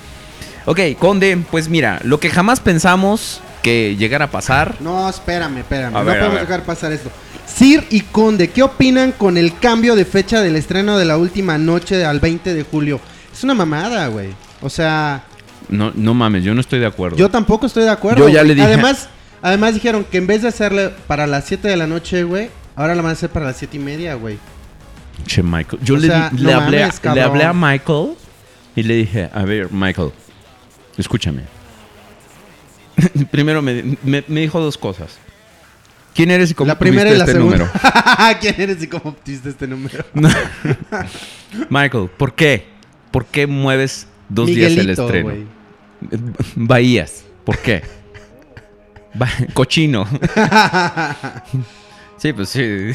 Ok, 0.64 0.80
Conde, 0.98 1.38
pues 1.50 1.68
mira, 1.68 2.00
lo 2.04 2.20
que 2.20 2.30
jamás 2.30 2.60
pensamos 2.60 3.40
que 3.62 3.96
llegara 3.96 4.26
a 4.26 4.30
pasar. 4.30 4.76
No, 4.80 5.08
espérame, 5.08 5.58
espérame. 5.58 5.94
A 5.96 6.00
no 6.00 6.04
ver, 6.04 6.16
a 6.16 6.18
podemos 6.20 6.34
ver. 6.40 6.48
dejar 6.48 6.64
pasar 6.64 6.92
esto. 6.92 7.10
Sir 7.46 7.84
y 7.90 8.00
Conde, 8.02 8.48
¿qué 8.50 8.62
opinan 8.62 9.12
con 9.12 9.36
el 9.36 9.56
cambio 9.58 9.94
de 9.96 10.04
fecha 10.04 10.40
del 10.42 10.56
estreno 10.56 10.96
de 10.98 11.04
la 11.04 11.16
última 11.16 11.58
noche 11.58 12.04
al 12.04 12.20
20 12.20 12.54
de 12.54 12.62
julio? 12.62 13.00
Es 13.32 13.42
una 13.44 13.54
mamada, 13.54 14.06
güey. 14.08 14.28
O 14.60 14.70
sea, 14.70 15.24
No, 15.68 15.90
no 15.94 16.14
mames, 16.14 16.44
yo 16.44 16.54
no 16.54 16.60
estoy 16.60 16.78
de 16.78 16.86
acuerdo. 16.86 17.16
yo 17.16 17.28
tampoco 17.30 17.66
estoy 17.66 17.84
de 17.84 17.90
acuerdo. 17.90 18.20
Yo 18.20 18.28
ya 18.28 18.42
güey. 18.42 18.48
le 18.48 18.54
dije- 18.54 18.66
Además, 18.66 19.08
además 19.42 19.74
dijeron 19.74 20.04
que 20.04 20.18
en 20.18 20.26
vez 20.26 20.42
de 20.42 20.48
hacerle 20.48 20.90
para 21.06 21.26
las 21.26 21.44
7 21.46 21.66
de 21.68 21.76
la 21.76 21.86
noche, 21.86 22.22
güey, 22.24 22.50
ahora 22.76 22.94
la 22.94 23.02
van 23.02 23.10
a 23.10 23.12
hacer 23.14 23.30
para 23.30 23.46
las 23.46 23.56
7 23.56 23.76
y 23.76 23.80
media, 23.80 24.14
güey. 24.14 24.38
Che, 25.26 25.42
Michael. 25.42 25.82
Yo 25.82 25.94
O 25.94 25.98
le, 25.98 26.06
sea, 26.08 26.30
le 26.34 26.52
no 26.52 26.60
hablé, 26.60 26.80
mames, 26.80 27.00
le 27.14 27.22
hablé 27.22 27.44
a 27.44 27.52
Michael 27.52 28.14
y 28.76 28.82
le 28.82 28.94
dije, 28.96 29.30
a 29.32 29.42
ver, 29.44 29.70
Michael, 29.70 30.10
escúchame. 30.98 31.42
Primero 33.30 33.62
me, 33.62 33.96
me- 34.02 34.24
me 34.26 34.40
dijo 34.40 34.60
dos 34.60 34.76
cosas. 34.78 35.18
¿Quién 36.14 36.30
eres 36.30 36.50
y 36.50 36.54
cómo 36.54 36.68
la 36.68 36.78
primera 36.78 37.08
y 37.10 37.14
la 37.16 37.20
este 37.24 37.32
segunda. 37.32 37.56
número? 37.58 37.72
¿Quién 38.40 38.54
eres 38.60 38.82
y 38.82 38.86
cómo 38.86 39.10
obtuviste 39.10 39.48
este 39.48 39.66
número? 39.66 40.04
Michael, 41.70 42.10
¿por 42.18 42.34
qué? 42.34 42.66
¿Por 43.10 43.24
qué 43.24 43.46
mueves 43.46 44.06
dos 44.28 44.46
días 44.46 44.72
el 44.72 44.90
estreno? 44.90 45.32
Bahías, 46.56 47.24
¿por 47.44 47.56
qué? 47.58 47.82
Ba- 49.14 49.30
Cochino. 49.54 50.06
sí, 52.18 52.32
pues 52.34 52.48
sí. 52.50 52.90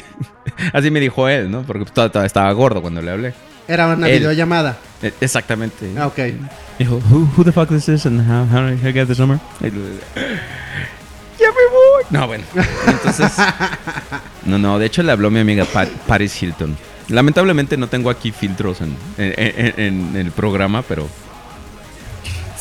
Así 0.74 0.92
me 0.92 1.00
dijo 1.00 1.28
él, 1.28 1.50
¿no? 1.50 1.64
Porque 1.64 1.86
to- 1.86 2.24
estaba 2.24 2.52
gordo 2.52 2.82
cuando 2.82 3.02
le 3.02 3.12
hablé. 3.12 3.34
Era 3.68 3.88
una 3.88 4.08
Él. 4.08 4.20
videollamada. 4.20 4.78
E- 5.02 5.14
Exactamente. 5.22 5.92
Ah, 5.98 6.08
ok. 6.08 6.20
Dijo, 6.80 6.96
who, 7.10 7.30
who 7.38 7.44
the 7.44 7.52
fuck 7.52 7.72
is 7.72 7.86
this 7.86 8.06
and 8.06 8.22
how, 8.22 8.46
how 8.46 8.68
I 8.68 8.78
get 8.94 9.08
this 9.08 9.20
number? 9.20 9.40
Ya 9.62 9.70
me 11.50 11.66
voy. 11.72 12.04
No, 12.10 12.28
bueno. 12.28 12.44
Entonces. 12.88 13.32
No, 14.46 14.58
no, 14.58 14.80
de 14.80 14.86
hecho 14.86 15.04
le 15.04 15.12
habló 15.12 15.30
mi 15.30 15.42
amiga 15.42 15.66
Pat- 15.66 15.90
Paris 16.08 16.42
Hilton. 16.42 16.78
Lamentablemente 17.10 17.76
no 17.76 17.90
tengo 17.90 18.10
aquí 18.10 18.32
filtros 18.32 18.80
en, 18.80 18.96
en- 19.18 19.34
en- 19.38 19.80
en 19.80 20.16
el 20.16 20.32
programa, 20.32 20.84
pero. 20.84 21.04
No 21.04 21.10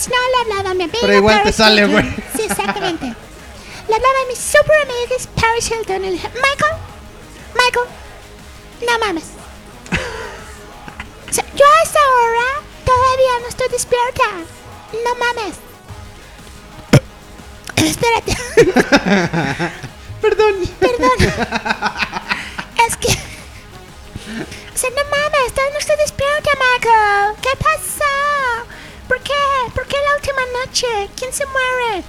le 0.09 0.51
hablaba 0.53 0.71
a 0.71 0.75
mi 0.75 0.83
amiga 0.83 0.99
Pero 1.01 1.15
igual 1.15 1.43
te 1.45 1.53
sale, 1.53 1.87
güey. 1.87 2.05
Sí, 2.35 2.43
exactamente. 2.43 3.07
Le 3.07 3.95
hablaba 3.95 4.15
a 4.25 4.29
mi 4.29 4.35
super 4.35 4.75
amiga 4.83 5.17
Paris 5.41 5.71
Hilton 5.71 5.97
y 6.05 6.07
le 6.07 6.13
dije, 6.15 6.29
Michael, 6.35 6.77
Michael, 7.55 7.87
no 9.01 9.07
mames. 9.07 9.25
Sea, 11.37 11.45
yo 11.55 11.67
a 11.67 11.83
esta 11.83 12.01
hora 12.01 12.63
todavía 12.83 13.39
no 13.43 13.49
estoy 13.49 13.69
despierta. 13.69 14.25
No 15.05 15.15
mames. 15.17 15.57
Espérate. 17.77 18.35
perdón. 20.23 20.55
Es 22.87 22.97
que. 22.97 23.09
O 23.09 24.79
sea, 24.79 24.91
no 24.91 25.05
mames, 25.11 25.47
estás 25.47 25.65
no 25.73 25.79
estoy 25.79 25.97
despierta, 25.97 26.51
Michael. 26.55 27.35
¿Qué 27.43 27.51
pasó? 27.63 28.67
¿Por 29.07 29.21
qué? 29.21 29.35
¿Por 29.75 29.87
qué 29.87 29.97
la 30.09 30.15
última 30.17 30.41
noche? 30.65 30.87
¿Quién 31.19 31.35
se 31.35 31.45
muere? 31.47 32.03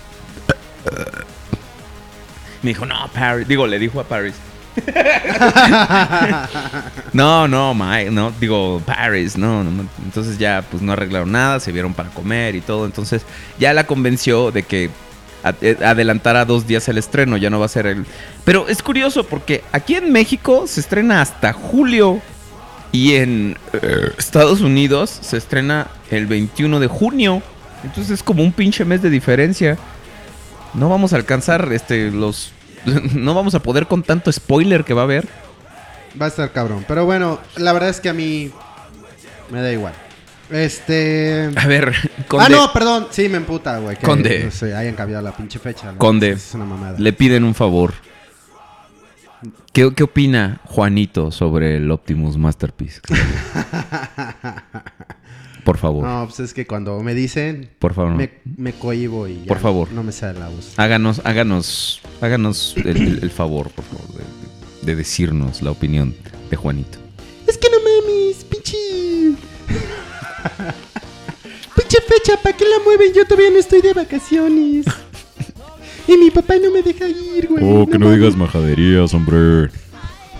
Me 2.61 2.69
dijo, 2.69 2.85
no, 2.85 3.09
Paris. 3.13 3.45
Digo, 3.45 3.67
le 3.67 3.77
dijo 3.77 3.99
a 3.99 4.05
Paris. 4.05 4.35
no, 7.13 7.47
no, 7.47 7.73
Mike, 7.73 8.11
no, 8.11 8.31
digo, 8.39 8.81
Paris, 8.85 9.37
no, 9.37 9.63
no. 9.63 9.85
Entonces 10.03 10.37
ya, 10.37 10.63
pues 10.69 10.83
no 10.83 10.93
arreglaron 10.93 11.31
nada, 11.31 11.59
se 11.59 11.71
vieron 11.71 11.93
para 11.93 12.09
comer 12.09 12.55
y 12.55 12.61
todo. 12.61 12.85
Entonces 12.85 13.23
ya 13.59 13.73
la 13.73 13.85
convenció 13.85 14.51
de 14.51 14.63
que 14.63 14.89
eh, 15.61 15.77
adelantara 15.83 16.45
dos 16.45 16.67
días 16.67 16.87
el 16.89 16.97
estreno, 16.97 17.37
ya 17.37 17.49
no 17.49 17.59
va 17.59 17.65
a 17.65 17.69
ser 17.69 17.87
el. 17.87 18.05
Pero 18.43 18.67
es 18.67 18.81
curioso 18.81 19.25
porque 19.25 19.63
aquí 19.71 19.95
en 19.95 20.11
México 20.11 20.65
se 20.67 20.79
estrena 20.79 21.21
hasta 21.21 21.53
julio 21.53 22.21
y 22.91 23.15
en 23.15 23.57
eh, 23.73 24.11
Estados 24.17 24.61
Unidos 24.61 25.17
se 25.21 25.37
estrena 25.37 25.87
el 26.09 26.27
21 26.27 26.79
de 26.79 26.87
junio. 26.87 27.41
Entonces 27.83 28.15
es 28.15 28.23
como 28.23 28.43
un 28.43 28.51
pinche 28.51 28.85
mes 28.85 29.01
de 29.01 29.09
diferencia. 29.09 29.77
No 30.73 30.89
vamos 30.89 31.13
a 31.13 31.15
alcanzar 31.15 31.69
este 31.71 32.11
los 32.11 32.51
no 33.13 33.33
vamos 33.33 33.55
a 33.55 33.59
poder 33.61 33.87
con 33.87 34.03
tanto 34.03 34.31
spoiler 34.31 34.83
que 34.83 34.93
va 34.93 35.01
a 35.01 35.05
haber. 35.05 35.27
Va 36.19 36.25
a 36.25 36.29
estar 36.29 36.51
cabrón. 36.51 36.85
Pero 36.87 37.05
bueno, 37.05 37.39
la 37.57 37.73
verdad 37.73 37.89
es 37.89 37.99
que 38.01 38.09
a 38.09 38.13
mí 38.13 38.51
me 39.51 39.61
da 39.61 39.71
igual. 39.71 39.93
Este. 40.49 41.49
A 41.57 41.67
ver, 41.67 41.93
Ah, 41.93 42.23
Conde, 42.27 42.49
no, 42.49 42.71
perdón. 42.73 43.07
Sí, 43.11 43.27
me 43.29 43.37
emputa, 43.37 43.77
güey. 43.79 43.97
Que, 43.97 44.05
Conde. 44.05 44.45
No 44.45 44.51
sé, 44.51 44.73
hayan 44.75 44.95
cambiado 44.95 45.21
la 45.23 45.35
pinche 45.35 45.59
fecha. 45.59 45.93
Conde, 45.97 46.31
Es 46.31 46.53
una 46.53 46.65
mamada. 46.65 46.97
le 46.97 47.13
piden 47.13 47.43
un 47.43 47.53
favor. 47.53 47.93
¿Qué, 49.73 49.93
qué 49.93 50.03
opina 50.03 50.59
Juanito 50.65 51.29
sobre 51.31 51.77
el 51.77 51.91
Optimus 51.91 52.37
Masterpiece? 52.37 53.01
Por 55.67 55.77
favor, 55.77 56.05
No, 56.05 56.23
pues 56.27 56.39
es 56.39 56.53
que 56.53 56.65
cuando 56.65 56.97
me 57.03 57.13
dicen, 57.13 57.69
por 57.79 57.93
favor. 57.93 58.13
me, 58.15 58.29
me 58.55 58.71
cohibo 58.71 59.27
y 59.27 59.41
ya 59.41 59.47
Por 59.47 59.59
favor. 59.59 59.91
no 59.91 60.01
me 60.01 60.13
sale 60.13 60.39
la 60.39 60.47
voz. 60.47 60.71
Háganos, 60.77 61.19
háganos, 61.25 61.99
háganos 62.21 62.73
el, 62.77 62.87
el- 62.95 63.19
el 63.23 63.29
favor, 63.29 63.69
por 63.71 63.83
favor, 63.83 64.07
de, 64.15 64.85
de 64.85 64.95
decirnos 64.95 65.61
la 65.61 65.71
opinión 65.71 66.15
de 66.49 66.55
Juanito. 66.55 66.97
Es 67.45 67.57
que 67.57 67.67
no 67.69 67.77
mames, 67.79 68.45
pinche. 68.45 69.35
pinche 71.75 71.97
fecha, 72.07 72.37
¿para 72.41 72.55
qué 72.55 72.63
la 72.63 72.83
mueven? 72.85 73.13
Yo 73.13 73.25
todavía 73.25 73.51
no 73.51 73.57
estoy 73.59 73.81
de 73.81 73.91
vacaciones. 73.93 74.85
y 76.07 76.17
mi 76.17 76.31
papá 76.31 76.55
no 76.63 76.71
me 76.71 76.81
deja 76.81 77.07
ir, 77.09 77.47
güey. 77.49 77.61
Oh, 77.63 77.85
que 77.85 77.99
no 77.99 78.05
mames. 78.05 78.19
digas 78.21 78.35
majaderías, 78.37 79.13
hombre. 79.13 79.69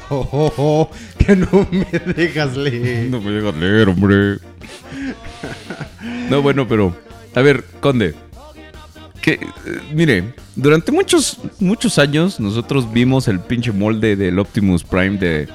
Oh, 0.10 0.26
oh, 0.32 0.54
oh, 0.56 0.90
que 1.18 1.36
no 1.36 1.68
me 1.70 1.86
dejas 2.14 2.56
leer. 2.56 3.10
No 3.10 3.20
me 3.20 3.32
dejas 3.32 3.56
leer, 3.58 3.90
hombre. 3.90 4.38
No, 6.30 6.42
bueno, 6.42 6.68
pero. 6.68 6.96
A 7.36 7.42
ver, 7.42 7.64
Conde. 7.80 8.16
Que, 9.22 9.34
eh, 9.34 9.40
mire, 9.94 10.34
durante 10.56 10.92
muchos, 10.92 11.38
muchos 11.60 11.98
años 12.00 12.40
nosotros 12.40 12.92
vimos 12.94 13.28
el 13.28 13.40
pinche 13.40 13.72
molde 13.72 14.16
del 14.16 14.40
Optimus 14.40 14.84
Prime 14.84 15.18
de 15.18 15.50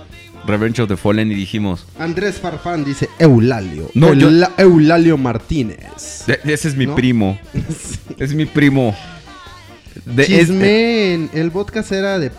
Revenge 0.46 0.82
of 0.82 0.88
the 0.88 0.96
Fallen 0.96 1.30
y 1.32 1.34
dijimos. 1.34 1.86
Andrés 1.98 2.38
Farfán 2.40 2.84
dice 2.84 3.08
Eulalio. 3.18 3.90
No, 3.94 4.12
yo- 4.14 4.28
Eula- 4.28 4.52
Eulalio 4.58 5.16
Martínez. 5.16 6.28
"E- 6.28 6.40
Ese 6.44 6.68
es 6.68 6.76
mi 6.76 6.86
¿No? 6.86 6.94
primo. 6.94 7.38
Es 8.18 8.34
mi 8.34 8.44
primo. 8.44 8.94
De, 10.04 10.22
es- 10.22 10.28
Chisme 10.28 11.14
en 11.14 11.30
el 11.32 11.50
podcast 11.50 11.90
era 11.92 12.18
de. 12.18 12.30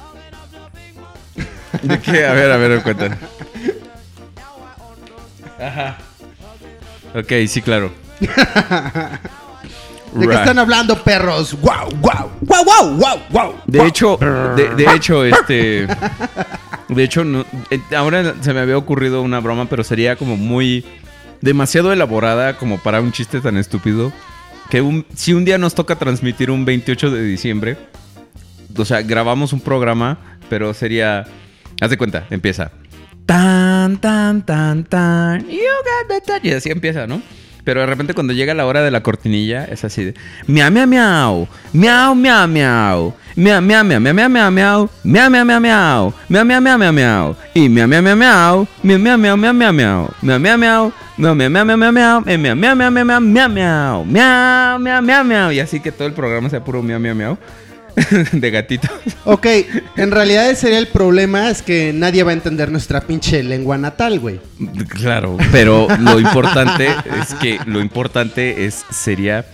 ¿De 1.82 2.00
qué? 2.00 2.26
A 2.26 2.34
ver, 2.34 2.52
a 2.52 2.58
ver, 2.58 2.82
cuéntame. 2.84 3.16
Ajá. 5.60 5.98
Ok, 7.16 7.32
sí, 7.48 7.62
claro. 7.62 7.92
¿De 10.14 10.28
qué 10.28 10.34
están 10.36 10.60
hablando, 10.60 10.96
perros? 11.04 11.56
¡Guau, 11.60 11.90
guau! 12.00 12.30
¡Guau, 12.42 12.64
guau, 12.64 12.96
guau, 12.98 13.20
guau! 13.32 13.56
De 13.66 13.86
hecho, 13.88 14.18
de, 14.56 14.70
de 14.76 14.94
hecho, 14.96 15.26
este. 15.26 15.88
De 16.90 17.04
hecho, 17.04 17.24
no- 17.24 17.46
eh, 17.72 17.80
ahora 17.98 18.36
se 18.42 18.54
me 18.54 18.60
había 18.60 18.78
ocurrido 18.78 19.24
una 19.24 19.40
broma, 19.40 19.66
pero 19.68 19.84
sería 19.84 20.16
como 20.16 20.38
muy. 20.38 20.86
demasiado 21.42 21.92
elaborada 21.92 22.58
como 22.58 22.78
para 22.78 23.02
un 23.02 23.12
chiste 23.12 23.42
tan 23.42 23.58
estúpido. 23.58 24.14
Que 24.70 24.82
un- 24.82 25.06
si 25.16 25.34
un 25.34 25.46
día 25.46 25.58
nos 25.58 25.74
toca 25.74 25.96
transmitir 25.96 26.52
un 26.52 26.64
28 26.64 27.10
de 27.10 27.24
diciembre, 27.24 27.78
o 28.78 28.86
sea, 28.86 29.02
grabamos 29.02 29.52
un 29.52 29.62
programa, 29.62 30.20
pero 30.48 30.74
sería. 30.76 31.26
Haz 31.82 31.90
de 31.90 31.98
cuenta, 31.98 32.26
empieza 32.30 32.70
tan, 33.26 33.98
tan, 33.98 34.42
tan, 34.44 34.84
tan. 34.84 35.50
You 35.50 35.60
got 35.84 36.08
the 36.10 36.22
touch. 36.22 36.46
Y 36.46 36.52
así 36.52 36.70
empieza, 36.70 37.08
¿no? 37.08 37.22
Pero 37.64 37.80
de 37.80 37.86
repente 37.88 38.14
cuando 38.14 38.34
llega 38.34 38.54
la 38.54 38.66
hora 38.66 38.82
de 38.82 38.92
la 38.92 39.02
cortinilla 39.04 39.64
es 39.64 39.86
así 39.86 40.04
de 40.04 40.14
miau 40.48 40.70
miau 40.70 40.86
miau, 40.86 41.48
miau 41.72 42.16
miau 42.16 42.48
miau, 42.48 43.14
miau 43.38 43.62
miau 43.62 43.84
miau 43.86 44.02
miau 44.02 44.30
miau 44.30 44.52
miau, 44.52 44.90
miau 45.04 45.30
miau 45.30 45.46
miau 45.46 45.60
miau, 45.62 46.14
miau 46.28 46.46
miau 46.46 46.62
miau 46.62 46.78
miau 46.78 46.92
miau 46.92 47.36
y 47.54 47.70
miau 47.70 47.88
miau 47.88 48.02
miau 48.02 48.16
miau, 48.18 48.68
miau 48.84 49.00
miau 49.00 49.18
miau 49.18 49.38
miau 49.38 49.54
miau 49.54 49.72
miau, 49.72 50.10
miau 50.22 50.40
miau 50.40 50.58
miau, 50.58 50.92
miau 51.18 51.36
miau 51.36 51.64
miau 51.64 51.78
miau 51.78 51.92
miau, 51.94 52.22
miau 52.28 52.56
miau 52.56 52.76
miau 52.76 52.92
miau 52.92 52.92
miau 52.92 53.22
miau 53.22 53.50
miau, 53.50 54.04
miau 54.04 54.80
miau 54.80 55.02
miau 55.02 55.24
miau 55.24 55.52
y 55.52 55.60
así 55.62 55.80
que 55.80 55.94
todo 55.94 56.08
el 56.08 56.14
programa 56.14 56.50
sea 56.50 56.66
puro 56.66 56.84
miau 56.84 57.00
miau 57.00 57.16
miau. 57.16 57.38
de 58.32 58.52
gatito 58.52 58.88
Ok, 59.26 59.48
en 59.98 60.12
realidad 60.12 60.50
ese 60.50 60.62
sería 60.62 60.80
el 60.80 60.88
problema, 60.88 61.50
es 61.50 61.62
que 61.62 61.94
nadie 61.94 62.24
va 62.24 62.32
a 62.32 62.34
entender 62.34 62.72
nuestra 62.72 63.02
pinche 63.02 63.44
lengua 63.44 63.78
natal, 63.78 64.20
güey. 64.20 64.40
claro 64.90 65.38
pero 65.52 65.88
lo 66.00 66.20
importante 66.20 66.88
es 66.88 67.34
que 67.36 67.60
lo 67.66 67.80
importante 67.82 68.66
es 68.66 68.84
sería 68.90 69.46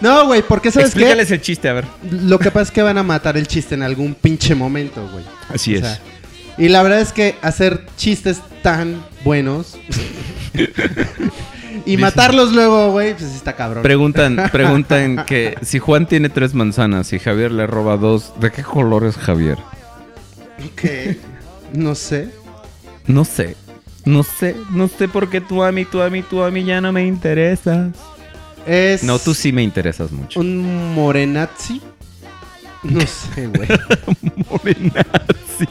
No, 0.00 0.26
güey, 0.26 0.42
porque 0.42 0.70
sabes 0.70 0.86
qué? 0.94 1.00
explícales 1.00 1.30
el 1.30 1.40
chiste 1.40 1.68
a 1.68 1.72
ver 1.74 1.84
Lo 2.10 2.38
que 2.38 2.50
pasa 2.50 2.64
es 2.64 2.70
que 2.70 2.82
van 2.82 2.98
a 2.98 3.02
matar 3.02 3.36
el 3.36 3.46
chiste 3.46 3.74
en 3.74 3.82
algún 3.82 4.14
pinche 4.14 4.54
momento, 4.54 5.06
güey. 5.12 5.24
así 5.52 5.74
O 5.74 5.78
es 5.78 5.82
sea, 5.82 5.98
y 6.58 6.68
la 6.68 6.82
verdad 6.82 7.00
es 7.00 7.12
que 7.12 7.34
hacer 7.42 7.84
chistes 7.96 8.40
tan 8.62 9.04
buenos 9.24 9.76
y 11.86 11.96
matarlos 11.96 12.52
luego, 12.52 12.92
güey, 12.92 13.12
pues 13.14 13.34
está 13.34 13.54
cabrón. 13.54 13.82
Preguntan, 13.82 14.36
preguntan 14.52 15.24
que 15.26 15.56
si 15.62 15.78
Juan 15.78 16.06
tiene 16.06 16.28
tres 16.28 16.54
manzanas 16.54 17.12
y 17.12 17.18
Javier 17.18 17.52
le 17.52 17.66
roba 17.66 17.96
dos, 17.96 18.32
¿de 18.40 18.50
qué 18.50 18.62
color 18.62 19.04
es 19.04 19.16
Javier? 19.16 19.58
Ok. 20.64 21.16
No 21.72 21.94
sé. 21.94 22.30
No 23.06 23.24
sé, 23.26 23.54
no 24.06 24.22
sé, 24.22 24.56
no 24.70 24.88
sé 24.88 25.08
por 25.08 25.28
qué 25.28 25.42
tú 25.42 25.62
a 25.62 25.70
mí, 25.72 25.84
tú 25.84 26.00
a 26.00 26.08
mí, 26.08 26.22
tú 26.22 26.42
a 26.42 26.50
mí 26.50 26.64
ya 26.64 26.80
no 26.80 26.90
me 26.90 27.04
interesas. 27.06 27.88
Es 28.66 29.02
No, 29.04 29.18
tú 29.18 29.34
sí 29.34 29.52
me 29.52 29.62
interesas 29.62 30.10
mucho. 30.10 30.40
un 30.40 30.94
morenazi. 30.94 31.82
No 32.82 33.00
sé, 33.34 33.46
güey. 33.48 33.68
Morenazi. 34.50 35.68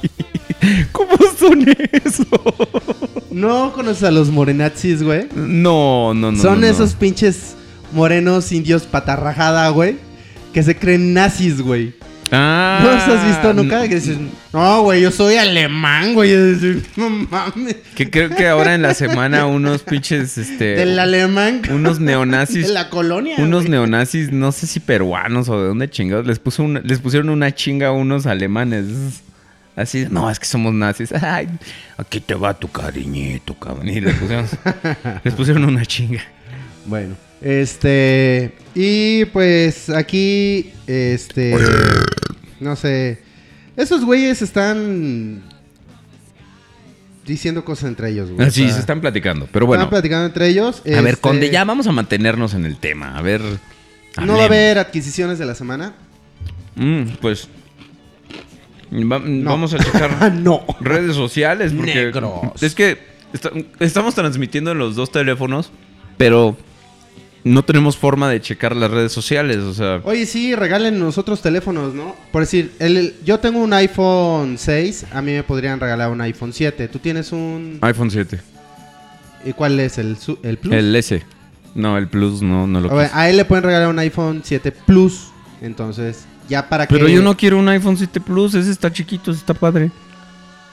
¿Cómo 0.92 1.18
son 1.38 1.66
eso? 1.92 2.26
¿No 3.32 3.72
conoces 3.74 4.04
a 4.04 4.12
los 4.12 4.30
morenazis, 4.30 5.04
güey? 5.04 5.28
No, 5.36 6.14
no, 6.14 6.32
no. 6.32 6.42
Son 6.42 6.62
no, 6.62 6.68
no. 6.68 6.72
esos 6.72 6.94
pinches 6.94 7.56
morenos 7.92 8.52
indios 8.52 8.84
patarrajada, 8.84 9.70
güey. 9.70 9.98
Que 10.54 10.62
se 10.64 10.76
creen 10.76 11.14
nazis, 11.14 11.62
güey. 11.62 11.94
Ah, 12.36 12.80
¿No 12.82 12.92
los 12.94 13.04
has 13.04 13.28
visto 13.28 13.54
nunca? 13.54 13.88
Que 13.88 13.96
dices, 13.96 14.18
no, 14.54 14.82
güey, 14.84 15.02
yo 15.02 15.12
soy 15.12 15.36
alemán, 15.36 16.14
güey. 16.16 16.32
No 16.96 17.10
mames. 17.10 17.76
Que 17.96 18.10
creo 18.10 18.30
que 18.30 18.48
ahora 18.48 18.74
en 18.74 18.82
la 18.82 18.96
semana 18.96 19.46
unos 19.46 19.84
pinches, 19.84 20.38
este... 20.40 20.76
Del 20.76 20.98
alemán. 20.98 21.62
Unos 21.72 22.00
neonazis 22.00 22.68
De 22.68 22.74
la 22.74 22.90
colonia. 22.90 23.36
Unos 23.38 23.64
güey. 23.64 23.72
neonazis, 23.72 24.32
no 24.32 24.52
sé 24.52 24.66
si 24.66 24.80
peruanos 24.80 25.48
o 25.50 25.62
de 25.62 25.68
dónde 25.68 25.90
chingados, 25.92 26.26
les, 26.26 26.40
puso 26.40 26.64
una- 26.64 26.80
les 26.82 27.00
pusieron 27.00 27.30
una 27.30 27.54
chinga 27.54 27.88
a 27.90 27.92
unos 27.92 28.26
alemanes. 28.26 28.86
Así, 29.76 30.06
no, 30.10 30.30
es 30.30 30.40
que 30.40 30.46
somos 30.46 30.74
nazis. 30.74 31.12
Ay, 31.24 31.50
aquí 31.98 32.20
te 32.20 32.36
va 32.36 32.54
tu 32.54 32.68
cariñito, 32.70 33.56
cabrón. 33.56 33.90
Y 33.90 34.00
les 34.02 34.16
pusieron, 34.16 34.48
les 35.24 35.34
pusieron 35.34 35.66
una 35.66 35.86
chinga. 35.86 36.22
Bueno, 36.86 37.16
este. 37.42 38.54
Y 38.76 39.26
pues 39.26 39.90
aquí, 39.90 40.72
este. 40.88 41.56
No 42.60 42.76
sé. 42.76 43.22
Esos 43.76 44.06
güeyes 44.06 44.42
están. 44.42 45.44
Diciendo 47.26 47.64
cosas 47.64 47.86
entre 47.86 48.10
ellos, 48.10 48.30
güey. 48.32 48.48
O 48.48 48.52
sea, 48.52 48.70
se 48.70 48.80
están 48.80 49.00
platicando. 49.00 49.48
Pero 49.52 49.66
bueno, 49.66 49.84
Están 49.84 49.92
platicando 49.92 50.26
entre 50.26 50.50
ellos. 50.50 50.82
a 50.86 50.90
ver, 51.02 51.14
este, 51.14 51.22
Conde, 51.22 51.50
ya 51.50 51.64
vamos 51.64 51.88
a 51.88 51.94
mantenernos 51.94 52.54
en 52.54 52.66
el 52.66 52.78
tema. 52.78 53.18
A 53.18 53.22
ver. 53.22 53.42
No 54.22 54.36
va 54.36 54.44
a 54.44 54.46
haber 54.46 54.78
adquisiciones 54.78 55.40
de 55.40 55.46
la 55.46 55.56
semana. 55.56 55.94
Mm, 56.76 57.04
pues. 57.22 57.48
Va- 59.02 59.22
Vamos 59.24 59.74
a 59.74 59.80
checar 59.80 60.34
no. 60.36 60.64
redes 60.80 61.16
sociales. 61.16 61.74
Porque 61.74 61.96
Negros. 61.96 62.62
Es 62.62 62.76
que 62.76 62.98
esta- 63.34 63.52
estamos 63.80 64.16
transmitiendo 64.16 64.72
en 64.72 64.78
los 64.80 64.96
dos 64.96 65.12
teléfonos, 65.12 65.72
pero 66.18 66.56
no 67.44 67.64
tenemos 67.64 67.98
forma 67.98 68.30
de 68.30 68.40
checar 68.40 68.74
las 68.76 68.90
redes 68.90 69.12
sociales, 69.12 69.58
o 69.58 69.74
sea, 69.74 70.00
Oye, 70.06 70.26
sí, 70.26 70.56
regalen 70.56 70.98
nosotros 70.98 71.42
teléfonos, 71.42 71.94
¿no? 71.94 72.16
Por 72.32 72.44
decir, 72.44 72.72
el, 72.80 72.96
el- 72.98 73.16
yo 73.26 73.40
tengo 73.40 73.60
un 73.60 73.74
iPhone 73.74 74.56
6, 74.58 75.08
a 75.12 75.22
mí 75.22 75.34
me 75.34 75.44
podrían 75.44 75.80
regalar 75.80 76.10
un 76.10 76.22
iPhone 76.22 76.54
7. 76.54 76.88
¿Tú 76.88 77.00
tienes 77.00 77.32
un... 77.34 77.80
iPhone 77.82 78.10
7. 78.12 78.40
¿Y 79.46 79.52
cuál 79.52 79.78
es? 79.82 79.98
¿El, 79.98 80.16
el 80.44 80.58
Plus? 80.58 80.74
El 80.74 80.96
S. 80.96 81.22
No, 81.76 81.98
el 81.98 82.08
Plus 82.08 82.42
no, 82.42 82.66
no 82.68 82.80
lo 82.80 82.90
A, 82.92 82.94
ver, 82.94 83.08
quiso. 83.08 83.18
a 83.20 83.30
él 83.30 83.36
le 83.36 83.44
pueden 83.46 83.66
regalar 83.66 83.90
un 83.90 84.00
iPhone 84.00 84.42
7 84.44 84.72
Plus. 84.72 85.28
Entonces, 85.62 86.26
ya 86.50 86.68
para 86.70 86.86
que... 86.88 86.94
Pero 86.96 87.08
yo 87.08 87.22
no 87.22 87.36
quiero 87.38 87.58
un 87.60 87.68
iPhone 87.70 87.98
7 87.98 88.20
Plus, 88.22 88.54
ese 88.56 88.72
está 88.72 88.92
chiquito, 88.92 89.32
ese 89.32 89.40
está 89.40 89.54
padre. 89.54 89.92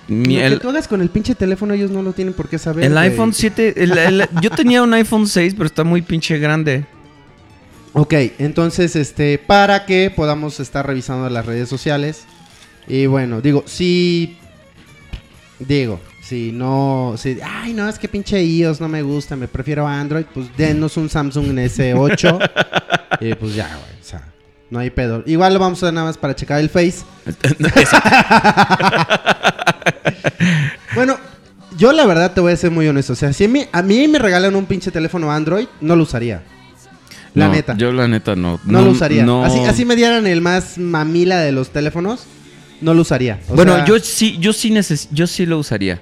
Mi- 0.08 0.34
Lo 0.34 0.40
que 0.40 0.46
el 0.46 0.58
tú 0.60 0.68
hagas 0.70 0.88
con 0.88 1.00
el 1.00 1.08
pinche 1.10 1.34
teléfono, 1.34 1.72
ellos 1.74 1.90
no 1.90 2.02
lo 2.02 2.12
tienen 2.12 2.34
por 2.34 2.48
qué 2.48 2.58
saber. 2.58 2.84
el 2.84 2.98
iPhone 2.98 3.32
7, 3.32 3.74
el- 3.82 3.96
el- 3.96 4.28
yo 4.42 4.50
tenía 4.50 4.82
un 4.82 4.92
iPhone 4.94 5.26
6, 5.26 5.54
pero 5.54 5.66
está 5.66 5.84
muy 5.84 6.02
pinche 6.02 6.38
grande. 6.38 6.84
Ok, 7.92 8.14
entonces, 8.38 8.94
este, 8.96 9.38
para 9.38 9.84
que 9.84 10.12
podamos 10.14 10.60
estar 10.60 10.86
revisando 10.86 11.28
las 11.28 11.44
redes 11.46 11.68
sociales. 11.68 12.24
Y 12.88 13.06
bueno, 13.06 13.40
digo, 13.40 13.64
si. 13.66 14.36
Digo, 15.58 16.00
si 16.22 16.52
no. 16.52 17.14
Si, 17.18 17.38
ay, 17.44 17.72
no, 17.72 17.88
es 17.88 17.98
que 17.98 18.08
pinche 18.08 18.42
iOS 18.42 18.80
no 18.80 18.88
me 18.88 19.02
gusta, 19.02 19.34
me 19.36 19.48
prefiero 19.48 19.86
Android. 19.86 20.24
Pues 20.32 20.46
denos 20.56 20.96
un 20.96 21.08
Samsung 21.08 21.46
S8. 21.58 22.50
y 23.20 23.34
pues 23.34 23.54
ya, 23.54 23.66
güey, 23.68 24.00
o 24.00 24.04
sea, 24.04 24.22
no 24.70 24.78
hay 24.78 24.90
pedo. 24.90 25.22
Igual 25.26 25.52
lo 25.54 25.60
vamos 25.60 25.78
a 25.82 25.86
usar 25.86 25.94
nada 25.94 26.06
más 26.06 26.16
para 26.18 26.34
checar 26.34 26.60
el 26.60 26.70
Face. 26.70 27.02
bueno, 30.94 31.16
yo 31.76 31.92
la 31.92 32.06
verdad 32.06 32.32
te 32.32 32.40
voy 32.40 32.52
a 32.52 32.56
ser 32.56 32.70
muy 32.70 32.86
honesto. 32.88 33.12
O 33.12 33.16
sea, 33.16 33.32
si 33.32 33.44
a 33.44 33.48
mí, 33.48 33.64
a 33.72 33.82
mí 33.82 34.08
me 34.08 34.18
regalan 34.18 34.54
un 34.56 34.66
pinche 34.66 34.90
teléfono 34.90 35.30
Android, 35.30 35.66
no 35.80 35.96
lo 35.96 36.02
usaría. 36.04 36.42
La 37.34 37.46
No, 37.46 37.52
neta. 37.52 37.76
Yo 37.76 37.92
la 37.92 38.08
neta 38.08 38.34
no. 38.34 38.58
No, 38.64 38.82
lo 38.82 38.90
usaría. 38.90 39.24
no. 39.24 39.44
Así, 39.44 39.60
así 39.60 39.84
me 39.84 39.96
dieran 39.96 40.26
el 40.26 40.40
más 40.40 40.78
mamila 40.78 41.38
de 41.40 41.52
los 41.52 41.70
teléfonos, 41.70 42.24
no 42.80 42.94
lo 42.94 43.02
usaría. 43.02 43.38
O 43.48 43.54
bueno, 43.54 43.76
sea, 43.76 43.84
yo 43.84 43.98
sí, 44.00 44.36
yo 44.40 44.52
sí 44.52 44.70
neces 44.70 45.08
yo 45.12 45.26
sí 45.26 45.46
lo 45.46 45.58
usaría. 45.58 46.00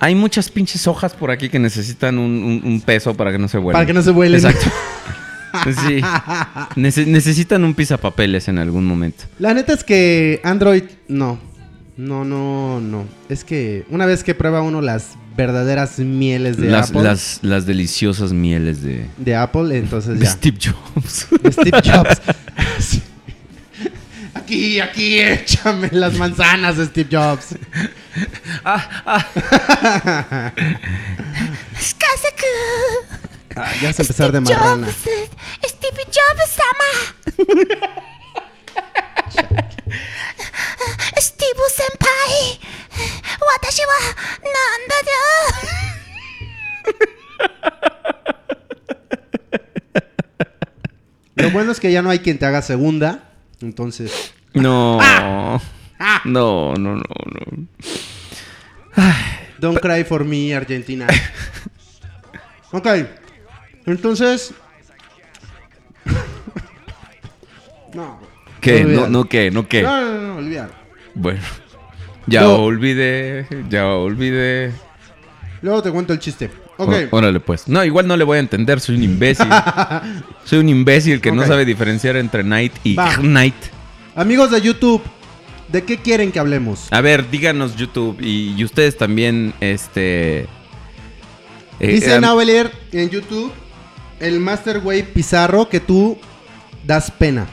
Hay 0.00 0.16
muchas 0.16 0.50
pinches 0.50 0.88
hojas 0.88 1.12
por 1.14 1.30
aquí 1.30 1.48
que 1.48 1.60
necesitan 1.60 2.18
un, 2.18 2.42
un- 2.42 2.60
un 2.64 2.80
peso 2.80 3.14
para 3.14 3.30
que 3.30 3.38
no 3.38 3.46
se 3.46 3.58
vuelen. 3.58 3.74
Para 3.74 3.86
que 3.86 3.92
no 3.92 4.02
se 4.02 4.10
vuelen. 4.10 4.44
Exacto. 4.44 4.68
Sí. 5.64 6.00
Nece- 6.76 7.06
necesitan 7.06 7.64
un 7.64 7.74
pisapapeles 7.74 8.48
en 8.48 8.58
algún 8.58 8.84
momento. 8.86 9.24
La 9.38 9.54
neta 9.54 9.72
es 9.72 9.84
que 9.84 10.40
Android, 10.44 10.84
no. 11.08 11.38
No, 11.96 12.24
no, 12.24 12.80
no. 12.80 13.04
Es 13.28 13.44
que 13.44 13.84
una 13.90 14.06
vez 14.06 14.24
que 14.24 14.34
prueba 14.34 14.62
uno 14.62 14.80
las 14.80 15.10
verdaderas 15.36 15.98
mieles 15.98 16.56
de 16.56 16.68
Las, 16.68 16.90
Apple, 16.90 17.02
las, 17.02 17.38
las 17.42 17.66
deliciosas 17.66 18.32
mieles 18.32 18.82
de, 18.82 19.06
de 19.18 19.36
Apple, 19.36 19.76
entonces 19.78 20.18
de 20.18 20.24
ya. 20.24 20.30
Steve 20.32 20.58
Jobs. 20.60 21.26
De 21.42 21.52
Steve 21.52 21.80
Jobs. 21.84 22.20
Sí. 22.78 23.02
Aquí, 24.34 24.80
aquí, 24.80 25.18
échame 25.20 25.88
las 25.92 26.14
manzanas 26.18 26.76
Steve 26.76 27.08
Jobs. 27.12 27.54
Skazaku. 31.80 32.46
Ah, 32.64 33.22
ya 33.80 33.88
vas 33.88 33.98
a 33.98 34.02
empezar 34.02 34.32
de 34.32 34.40
marrana. 34.40 34.86
Jobs. 34.86 34.96
Steve 35.66 36.04
Jobs 36.06 36.50
sama. 36.50 36.90
Steve 41.18 41.64
senpai. 41.76 42.58
Watashi 43.40 43.82
wa 43.82 43.98
nanda 44.54 44.96
Lo 51.34 51.50
bueno 51.50 51.72
es 51.72 51.80
que 51.80 51.90
ya 51.90 52.02
no 52.02 52.10
hay 52.10 52.20
quien 52.20 52.38
te 52.38 52.46
haga 52.46 52.62
segunda. 52.62 53.30
Entonces, 53.60 54.32
No. 54.54 54.98
Ah. 55.00 55.60
No, 56.24 56.74
no, 56.74 56.96
no, 56.96 57.02
no. 57.26 57.68
Don't 59.58 59.80
cry 59.80 60.04
for 60.04 60.24
me, 60.24 60.54
Argentina. 60.54 61.06
ok. 62.72 62.86
Entonces. 63.86 64.52
no. 67.94 68.18
¿Qué? 68.60 68.84
No, 68.84 69.08
no, 69.08 69.24
¿qué? 69.24 69.50
¿No 69.50 69.66
qué? 69.68 69.82
No, 69.82 70.00
no, 70.00 70.20
no, 70.20 70.36
olvídalo. 70.36 70.72
Bueno. 71.14 71.40
Ya 72.26 72.42
No. 72.42 72.54
olvidé, 72.62 73.46
ya 73.68 73.88
olvidé. 73.88 74.72
Luego 75.62 75.82
te 75.82 75.90
cuento 75.90 76.12
el 76.12 76.20
chiste. 76.20 76.50
Ok. 76.76 76.92
Ó- 77.10 77.16
Órale, 77.16 77.40
pues. 77.40 77.66
No, 77.68 77.84
igual 77.84 78.06
no 78.06 78.16
le 78.16 78.24
voy 78.24 78.36
a 78.36 78.40
entender, 78.40 78.80
soy 78.80 78.96
un 78.96 79.02
imbécil. 79.02 79.46
soy 80.44 80.60
un 80.60 80.68
imbécil 80.68 81.20
que 81.20 81.32
no 81.32 81.44
sabe 81.46 81.64
diferenciar 81.64 82.16
entre 82.16 82.44
night 82.44 82.72
y 82.84 82.94
Va. 82.94 83.16
night. 83.18 83.54
Amigos 84.14 84.50
de 84.52 84.60
YouTube, 84.60 85.02
¿de 85.68 85.82
qué 85.82 85.96
quieren 85.98 86.30
que 86.30 86.38
hablemos? 86.38 86.86
A 86.92 87.00
ver, 87.00 87.28
díganos 87.30 87.74
YouTube 87.76 88.18
y, 88.20 88.54
y 88.56 88.64
ustedes 88.64 88.96
también, 88.96 89.52
este... 89.60 90.40
eh, 90.40 90.46
Dice 91.80 92.16
eh, 92.16 92.70
en 92.92 93.10
YouTube 93.10 93.52
el 94.22 94.40
Master 94.40 94.78
Way 94.78 95.02
Pizarro 95.02 95.68
que 95.68 95.80
tú 95.80 96.16
das 96.84 97.10
pena. 97.10 97.46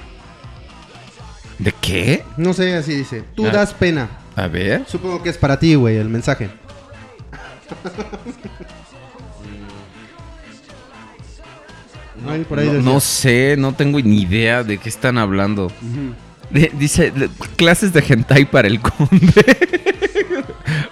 ¿De 1.58 1.74
qué? 1.82 2.24
No 2.38 2.54
sé, 2.54 2.76
así 2.76 2.94
dice. 2.96 3.24
Tú 3.36 3.48
Ah. 3.48 3.52
das 3.52 3.74
pena. 3.74 4.10
A 4.36 4.48
ver. 4.48 4.86
Supongo 4.88 5.22
que 5.22 5.30
es 5.30 5.38
para 5.38 5.60
ti, 5.60 5.76
güey, 5.76 5.98
el 5.98 6.08
mensaje. 6.08 6.50
Ay, 12.28 12.44
por 12.44 12.60
ahí 12.60 12.68
No, 12.68 12.82
no 12.94 13.00
sé, 13.00 13.56
no 13.58 13.74
tengo 13.74 14.00
ni 14.02 14.22
idea 14.22 14.64
de 14.64 14.78
qué 14.78 14.90
están 14.90 15.18
hablando. 15.18 15.72
De- 16.50 16.72
dice, 16.78 17.14
clases 17.56 17.94
de 17.94 18.04
hentai 18.08 18.46
para 18.46 18.68
el 18.68 18.80
conde. 18.82 19.58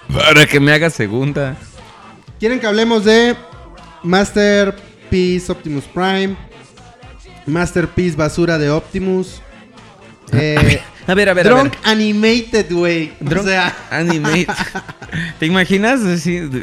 para 0.12 0.46
que 0.46 0.58
me 0.60 0.72
haga 0.72 0.88
segunda. 0.90 1.56
¿Quieren 2.40 2.60
que 2.60 2.66
hablemos 2.66 3.04
de 3.04 3.36
Masterpiece 5.12 5.50
Optimus 5.52 5.84
Prime? 5.84 6.36
Masterpiece 7.46 8.16
Basura 8.16 8.58
de 8.58 8.70
Optimus. 8.70 9.40
Eh, 10.32 10.80
A 11.08 11.14
ver, 11.14 11.30
a 11.30 11.32
ver, 11.32 11.46
a 11.46 11.50
Drunk 11.50 11.70
ver. 11.72 11.78
Animated, 11.84 12.70
güey. 12.70 13.12
O 13.34 13.42
sea, 13.42 13.74
Animate. 13.90 14.46
¿Te 15.38 15.46
imaginas? 15.46 16.00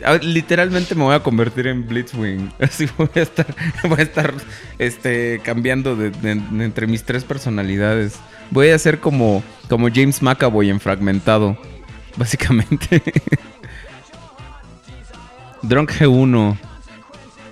A 0.03 0.11
ver, 0.11 0.23
literalmente 0.23 0.93
me 0.93 1.03
voy 1.03 1.15
a 1.15 1.19
convertir 1.23 1.65
en 1.65 1.87
Blitzwing. 1.87 2.53
Así 2.59 2.87
voy 2.95 3.09
a 3.15 3.21
estar, 3.23 3.47
voy 3.89 3.97
a 3.99 4.03
estar 4.03 4.35
este, 4.77 5.41
cambiando 5.43 5.95
de, 5.95 6.11
de- 6.11 6.35
de 6.35 6.63
entre 6.63 6.85
mis 6.85 7.03
tres 7.03 7.23
personalidades. 7.23 8.17
Voy 8.51 8.69
a 8.69 8.77
ser 8.77 8.99
como, 8.99 9.43
como 9.67 9.87
James 9.91 10.21
McAvoy 10.21 10.69
en 10.69 10.79
Fragmentado. 10.79 11.57
Básicamente. 12.15 13.01
Drunk 15.63 15.91
G1. 15.91 16.55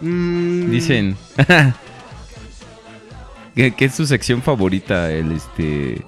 Mm, 0.03 0.69
Dicen. 0.71 1.17
que, 3.55 3.71
que 3.73 3.85
es 3.85 3.95
su 3.95 4.05
sección 4.05 4.41
favorita, 4.41 5.11
el 5.11 5.31
este. 5.33 6.03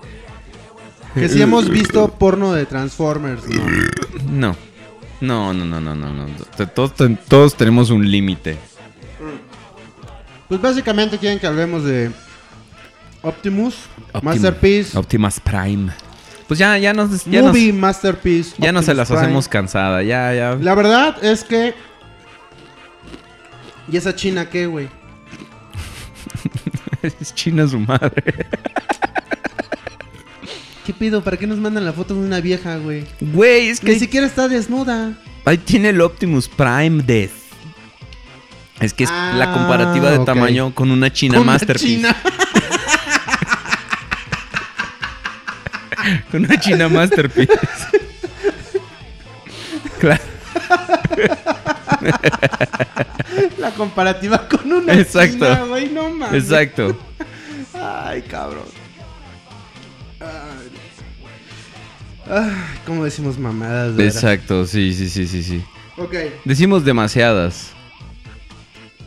que 1.13 1.29
si 1.29 1.41
hemos 1.41 1.69
visto 1.69 2.07
porno 2.09 2.53
de 2.53 2.65
Transformers, 2.65 3.43
¿no? 3.47 3.65
No. 4.31 4.55
No, 5.21 5.53
no, 5.53 5.63
no, 5.65 5.79
no, 5.79 5.95
no, 5.95 6.25
Todos, 6.75 6.93
todos 7.27 7.55
tenemos 7.55 7.89
un 7.89 8.09
límite. 8.09 8.57
Pues 10.49 10.61
básicamente 10.61 11.17
quieren 11.17 11.39
que 11.39 11.47
hablemos 11.47 11.83
de 11.85 12.11
Optimus, 13.21 13.75
Optim- 14.13 14.21
Masterpiece, 14.23 14.97
Optimus 14.97 15.39
Prime. 15.39 15.91
Pues 16.47 16.59
ya, 16.59 16.77
ya 16.77 16.93
nos, 16.93 17.25
ya 17.25 17.41
nos, 17.41 17.51
Movie 17.53 17.73
Masterpiece. 17.73 18.53
ya 18.59 18.71
no 18.71 18.83
se 18.83 18.93
las 18.93 19.07
Prime. 19.07 19.23
hacemos 19.23 19.47
cansada. 19.47 20.03
Ya, 20.03 20.31
ya. 20.33 20.55
La 20.61 20.75
verdad 20.75 21.15
es 21.23 21.43
que. 21.43 21.73
¿Y 23.91 23.97
esa 23.97 24.15
china 24.15 24.49
qué, 24.49 24.67
güey? 24.67 24.87
es 27.01 27.33
china 27.35 27.67
su 27.67 27.79
madre. 27.79 28.45
¿Qué 30.85 30.93
pido? 30.93 31.23
¿Para 31.23 31.37
qué 31.37 31.47
nos 31.47 31.57
mandan 31.57 31.83
la 31.85 31.93
foto 31.93 32.13
de 32.13 32.19
una 32.21 32.39
vieja, 32.41 32.77
güey? 32.77 33.05
Güey, 33.19 33.69
es 33.69 33.79
que 33.79 33.87
Ni 33.87 33.93
ahí, 33.93 33.99
siquiera 33.99 34.27
está 34.27 34.47
desnuda. 34.47 35.13
ahí 35.45 35.57
tiene 35.57 35.89
el 35.89 36.01
Optimus 36.01 36.47
Prime 36.47 37.01
Death. 37.03 37.31
Es 38.79 38.93
que 38.93 39.05
es 39.05 39.09
Ah, 39.11 39.33
la 39.37 39.51
comparativa 39.53 40.11
de 40.11 40.17
ok. 40.19 40.25
tamaño 40.25 40.75
con 40.75 40.91
una 40.91 41.11
China 41.11 41.37
Con 41.37 41.47
Masterpiece. 41.47 41.95
china. 41.95 42.15
Con 46.31 46.45
una 46.45 46.59
China 46.59 46.87
Masterpiece. 46.89 47.53
claro. 49.99 50.21
La 53.57 53.71
comparativa 53.71 54.47
con 54.47 54.71
una 54.71 54.93
Exacto. 54.93 55.67
güey. 55.67 55.89
No 55.89 56.09
mames. 56.09 56.43
Exacto. 56.43 56.97
Ay, 57.73 58.21
cabrón. 58.23 58.63
Ay. 60.19 60.69
Ay, 62.29 62.51
¿cómo 62.85 63.03
decimos 63.03 63.37
mamadas? 63.37 63.99
Exacto, 63.99 64.65
sí, 64.65 64.93
sí, 64.93 65.09
sí, 65.09 65.27
sí, 65.27 65.43
sí. 65.43 65.63
Ok. 65.97 66.15
Decimos 66.43 66.83
demasiadas. 66.83 67.71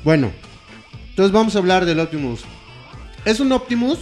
Bueno. 0.04 0.30
Entonces 1.10 1.32
vamos 1.32 1.56
a 1.56 1.58
hablar 1.58 1.84
del 1.84 1.98
Optimus. 2.00 2.42
Es 3.24 3.40
un 3.40 3.50
Optimus. 3.52 3.98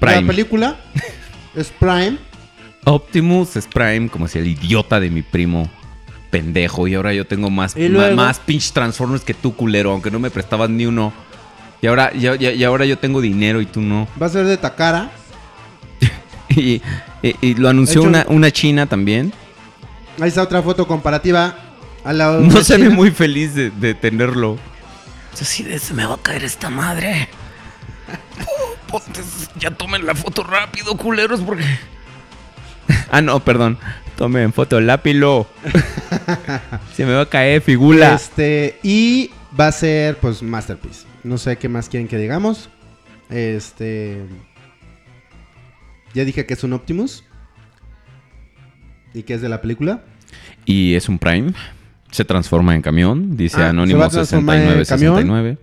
La 0.00 0.14
Prime. 0.14 0.26
película 0.26 0.76
es 1.54 1.68
Prime. 1.78 2.16
Optimus 2.84 3.56
es 3.56 3.66
Prime, 3.66 4.08
como 4.08 4.26
si 4.28 4.38
el 4.38 4.46
idiota 4.46 4.98
de 5.00 5.10
mi 5.10 5.20
primo 5.22 5.68
pendejo. 6.30 6.86
Y 6.88 6.94
ahora 6.94 7.12
yo 7.14 7.26
tengo 7.26 7.50
más, 7.50 7.74
más 8.14 8.38
pinch 8.40 8.72
Transformers 8.72 9.22
que 9.24 9.34
tú, 9.34 9.54
culero, 9.54 9.92
aunque 9.92 10.10
no 10.10 10.18
me 10.18 10.30
prestabas 10.30 10.70
ni 10.70 10.86
uno. 10.86 11.12
Y 11.80 11.86
ahora, 11.86 12.10
y, 12.14 12.26
y- 12.26 12.48
y 12.48 12.64
ahora 12.64 12.84
yo 12.86 12.98
tengo 12.98 13.20
dinero 13.20 13.60
y 13.60 13.66
tú 13.66 13.80
no. 13.80 14.08
Va 14.20 14.26
a 14.26 14.30
ser 14.30 14.44
de 14.46 14.56
Takara. 14.56 15.10
Y, 16.50 16.82
y- 17.22 17.36
y 17.40 17.54
lo 17.54 17.68
anunció 17.68 18.00
Hecho- 18.00 18.08
una, 18.08 18.24
una 18.28 18.50
china 18.50 18.86
también. 18.86 19.32
Ahí 20.20 20.28
está 20.28 20.42
otra 20.42 20.60
foto 20.62 20.86
comparativa. 20.88 21.54
Al 22.04 22.18
lado 22.18 22.40
de 22.40 22.46
No 22.48 22.62
se 22.64 22.78
ve 22.78 22.88
muy 22.88 23.10
feliz 23.10 23.54
de, 23.54 23.70
de 23.70 23.94
tenerlo. 23.94 24.58
Así 25.40 25.62
de, 25.62 25.78
se 25.78 25.94
me 25.94 26.04
va 26.06 26.14
a 26.14 26.18
caer 26.22 26.42
esta 26.44 26.68
madre. 26.70 27.28
Ya 29.60 29.70
tomen 29.70 30.06
la 30.06 30.14
foto 30.14 30.42
rápido, 30.42 30.96
culeros, 30.96 31.40
porque... 31.40 31.64
Ah, 33.10 33.20
no, 33.20 33.38
perdón. 33.40 33.78
Tomen 34.18 34.52
foto 34.52 34.80
lápilo. 34.80 35.46
se 36.92 37.06
me 37.06 37.12
va 37.12 37.20
a 37.20 37.28
caer, 37.28 37.62
figura. 37.62 38.16
Este, 38.16 38.76
y 38.82 39.30
va 39.58 39.68
a 39.68 39.72
ser, 39.72 40.16
pues, 40.16 40.42
Masterpiece. 40.42 41.06
No 41.22 41.38
sé 41.38 41.56
qué 41.56 41.68
más 41.68 41.88
quieren 41.88 42.08
que 42.08 42.18
digamos. 42.18 42.68
Este. 43.30 44.20
Ya 46.14 46.24
dije 46.24 46.44
que 46.46 46.54
es 46.54 46.64
un 46.64 46.72
Optimus. 46.72 47.22
¿Y 49.14 49.22
que 49.22 49.34
es 49.34 49.40
de 49.40 49.48
la 49.48 49.60
película? 49.62 50.02
Y 50.64 50.94
es 50.94 51.08
un 51.08 51.20
Prime. 51.20 51.52
Se 52.10 52.24
transforma 52.24 52.74
en 52.74 52.82
camión. 52.82 53.36
Dice 53.36 53.62
Ah, 53.62 53.68
Anónimo 53.68 54.02
a 54.02 54.08
transformar 54.08 54.56
en 54.56 54.84
6969. 54.84 55.58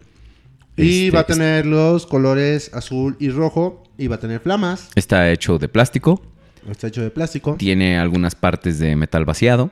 Y 0.77 1.07
Este, 1.07 1.11
va 1.15 1.21
a 1.21 1.25
tener 1.25 1.65
los 1.65 2.05
colores 2.05 2.73
azul 2.73 3.17
y 3.19 3.31
rojo. 3.31 3.83
Y 3.97 4.07
va 4.07 4.15
a 4.15 4.19
tener 4.19 4.39
flamas. 4.39 4.89
Está 4.95 5.29
hecho 5.29 5.57
de 5.57 5.67
plástico. 5.67 6.21
Está 6.69 6.87
hecho 6.87 7.01
de 7.01 7.09
plástico. 7.11 7.55
Tiene 7.57 7.97
algunas 7.99 8.35
partes 8.35 8.79
de 8.79 8.95
metal 8.95 9.25
vaciado. 9.25 9.71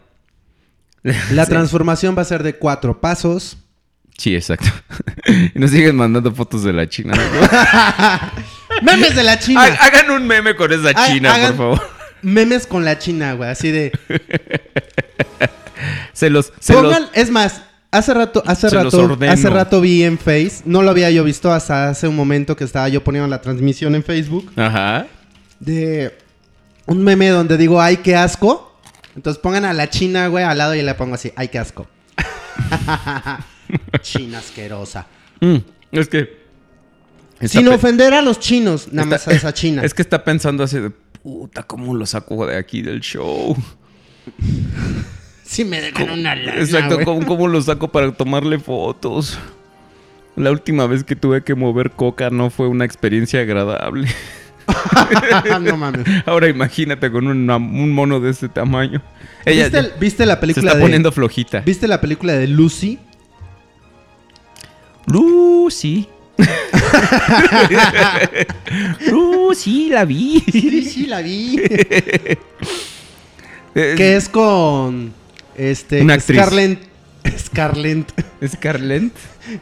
La 1.32 1.46
transformación 1.46 2.16
va 2.18 2.22
a 2.22 2.26
ser 2.26 2.44
de 2.44 2.56
cuatro 2.56 3.02
pasos. 3.02 3.58
Sí, 4.18 4.36
exacto. 4.36 4.68
y 5.56 5.58
nos 5.60 5.72
siguen 5.72 5.96
mandando 5.96 6.32
fotos 6.34 6.64
de 6.64 6.72
la 6.74 6.88
China. 6.88 7.14
¡Memes 8.84 9.16
de 9.16 9.24
la 9.24 9.39
China! 9.39 9.64
Ha- 9.64 9.86
Hagan 9.88 10.12
un 10.12 10.28
meme 10.28 10.56
con 10.56 10.72
esa 10.72 10.94
China, 11.08 11.34
hagan 11.34 11.56
por 11.56 11.78
favor. 11.78 11.89
Memes 12.22 12.68
con 12.68 12.86
la 12.86 12.98
China, 13.00 13.34
güey. 13.34 13.50
Así 13.50 13.72
de. 13.72 13.91
Se 16.14 16.30
los, 16.30 16.54
se 16.60 16.74
Pongan, 16.74 17.02
los- 17.04 17.12
es 17.14 17.30
más, 17.32 17.62
hace 17.91 18.14
rato, 18.14 18.41
hace 18.46 18.70
Se 18.70 18.76
rato, 18.76 19.18
hace 19.28 19.50
rato 19.50 19.82
vi 19.82 20.04
en 20.04 20.18
Face, 20.18 20.62
no 20.66 20.82
lo 20.84 20.91
había 20.91 21.10
yo 21.12 21.24
visto 21.24 21.52
hasta 21.52 21.89
hace 21.89 22.08
un 22.08 22.16
momento 22.16 22.56
que 22.56 22.64
estaba 22.64 22.88
yo 22.88 23.04
poniendo 23.04 23.28
la 23.28 23.41
transmisión 23.41 23.96
en 23.96 24.04
Facebook 24.04 24.52
Ajá. 24.56 25.08
de 25.60 26.16
un 26.86 27.04
meme 27.04 27.30
donde 27.30 27.58
digo, 27.58 27.82
ay, 27.82 27.98
qué 27.98 28.16
asco. 28.16 28.78
Entonces 29.16 29.42
pongan 29.42 29.66
a 29.66 29.74
la 29.74 29.90
china, 29.90 30.28
güey, 30.28 30.44
al 30.44 30.58
lado 30.58 30.76
y 30.76 30.82
le 30.82 30.94
pongo 30.96 31.16
así, 31.16 31.32
ay, 31.36 31.48
qué 31.50 31.60
asco. 31.60 31.88
china 34.02 34.40
asquerosa. 34.40 35.08
Mm, 35.40 35.58
es 35.92 36.08
que. 36.08 36.44
Sin 37.42 37.68
ofender 37.68 38.14
a 38.14 38.22
los 38.22 38.40
chinos, 38.40 38.92
nada 38.92 39.08
más 39.08 39.28
a 39.28 39.32
esa 39.34 39.54
china. 39.54 39.82
Es 39.86 39.94
que 39.94 40.02
está 40.02 40.24
pensando 40.24 40.64
así 40.64 40.80
de. 40.80 40.90
Puta, 40.90 41.64
¿cómo 41.64 41.94
lo 41.94 42.06
saco 42.06 42.46
de 42.46 42.58
aquí 42.58 42.82
del 42.82 43.00
show? 43.00 43.56
Si 45.44 45.64
me 45.64 45.82
dejan 45.82 46.10
una 46.10 46.36
lana, 46.36 46.60
Exacto. 46.60 47.00
¿cómo, 47.06 47.26
cómo 47.26 47.48
lo 47.48 47.62
saco 47.62 47.90
para 47.90 48.12
tomarle 48.12 48.60
fotos? 48.60 49.38
La 50.36 50.52
última 50.52 50.88
vez 50.88 51.04
que 51.04 51.16
tuve 51.16 51.44
que 51.44 51.56
mover 51.56 51.92
coca 51.92 52.30
no 52.30 52.50
fue 52.50 52.68
una 52.68 52.86
experiencia 52.86 53.42
agradable. 53.42 54.08
no 55.61 55.78
mames. 55.78 56.05
Ahora 56.26 56.47
imagínate 56.47 57.11
con 57.11 57.28
una- 57.28 57.57
un 57.57 57.91
mono 57.91 58.20
de 58.20 58.32
ese 58.32 58.49
tamaño. 58.49 59.01
Ella 59.45 59.64
¿Viste, 59.70 59.82
ya- 59.84 59.89
viste 59.99 60.26
la 60.26 60.36
se 60.36 60.41
película 60.41 60.68
está 60.72 60.78
de 60.78 60.82
poniendo 60.84 61.11
flojita. 61.11 61.59
¿Viste 61.61 61.88
la 61.88 62.01
película 62.01 62.34
de 62.34 62.47
Lucy? 62.47 62.99
Lucy. 65.07 66.07
Lucy, 69.11 69.89
la 69.89 70.05
vi. 70.05 70.39
Sí, 70.51 70.84
sí, 70.86 71.05
la 71.07 71.22
vi. 71.22 71.61
Eh, 73.76 73.95
que 73.97 74.16
es 74.16 74.30
con 74.30 75.11
este 75.57 75.99
Una 76.03 76.14
actriz. 76.14 76.39
Scarlett 76.39 76.80
Scarlett 77.39 78.14
Scarlett. 78.47 79.11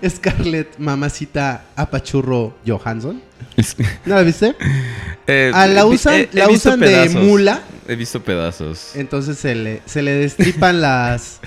Scarlett 0.10 0.78
mamacita 0.80 1.64
apachurro 1.78 2.58
Johansson. 2.68 3.22
¿No 4.06 4.16
la 4.16 4.22
viste? 4.24 4.56
Eh, 5.28 5.52
Ah, 5.54 5.68
la 5.68 5.86
usan- 5.86 6.14
he- 6.16 6.30
he 6.32 6.38
la 6.40 6.48
visto 6.48 6.70
usan 6.70 6.80
de 6.80 6.88
pedazos. 6.88 7.16
mula. 7.24 7.62
He 7.88 7.96
visto 7.96 8.22
pedazos. 8.24 8.92
Entonces 8.96 9.38
se 9.38 9.56
le, 9.56 9.82
se 9.86 10.02
le 10.02 10.12
destripan 10.14 10.82
las 10.82 11.40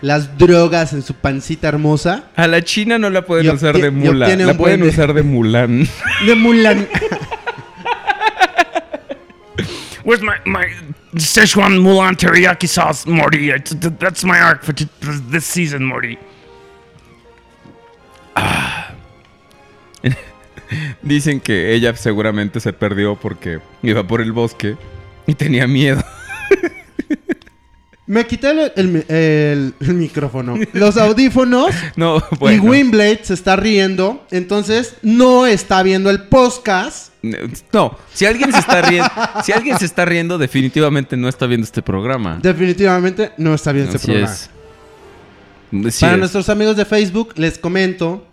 las 0.00 0.38
drogas 0.38 0.92
en 0.94 1.02
su 1.02 1.12
pancita 1.14 1.68
hermosa. 1.68 2.24
A 2.36 2.46
la 2.46 2.62
china 2.62 2.98
no 2.98 3.10
la 3.10 3.22
pueden 3.26 3.46
Y 3.46 3.50
usar 3.50 3.76
de 3.78 3.90
mula. 3.90 4.34
La 4.34 4.54
pueden 4.56 4.80
de- 4.80 4.88
usar 4.88 5.12
de 5.12 5.22
Mulan. 5.22 5.86
De 6.26 6.34
Mulan. 6.34 6.88
Where's 10.04 10.22
my 10.22 10.36
my 10.46 10.64
Szechuan 11.16 11.78
Mulan 11.78 12.16
teriyaki 12.16 12.66
sauce, 12.66 13.04
Morty? 13.06 13.50
That's 13.98 14.24
my 14.24 14.40
arc 14.40 14.62
for 14.64 14.72
this 15.30 15.44
season, 15.44 15.84
Morty. 15.84 16.16
Dicen 21.02 21.40
que 21.40 21.74
ella 21.74 21.94
seguramente 21.96 22.60
se 22.60 22.72
perdió 22.72 23.16
porque 23.16 23.60
iba 23.82 24.06
por 24.06 24.20
el 24.20 24.32
bosque 24.32 24.76
y 25.26 25.34
tenía 25.34 25.66
miedo. 25.66 26.02
Me 28.06 28.26
quité 28.26 28.50
el, 28.52 28.72
el 28.76 28.88
mi- 28.88 29.02
el- 29.08 29.74
el 29.80 29.94
micrófono. 29.94 30.54
Los 30.72 30.96
audífonos. 30.96 31.74
No, 31.96 32.22
bueno. 32.38 32.56
Y 32.64 32.66
Wimblade 32.66 33.20
se 33.22 33.34
está 33.34 33.54
riendo. 33.56 34.24
Entonces 34.30 34.94
no 35.02 35.46
está 35.46 35.82
viendo 35.82 36.08
el 36.08 36.22
podcast. 36.22 37.12
No, 37.72 37.98
si 38.14 38.24
alguien 38.24 38.50
se 38.52 38.60
está 38.60 38.80
riendo, 38.82 39.10
si 39.44 39.52
alguien 39.52 39.78
se 39.78 39.84
está 39.84 40.04
riendo, 40.06 40.38
definitivamente 40.38 41.16
no 41.18 41.28
está 41.28 41.46
viendo 41.46 41.64
este 41.64 41.82
programa. 41.82 42.38
Definitivamente 42.40 43.32
no 43.36 43.52
está 43.54 43.72
viendo 43.72 43.94
este 43.94 44.06
programa. 44.06 44.32
es. 44.32 45.98
Para 46.00 46.12
es. 46.14 46.18
nuestros 46.18 46.48
amigos 46.48 46.76
de 46.76 46.84
Facebook, 46.86 47.34
les 47.36 47.58
comento 47.58 48.26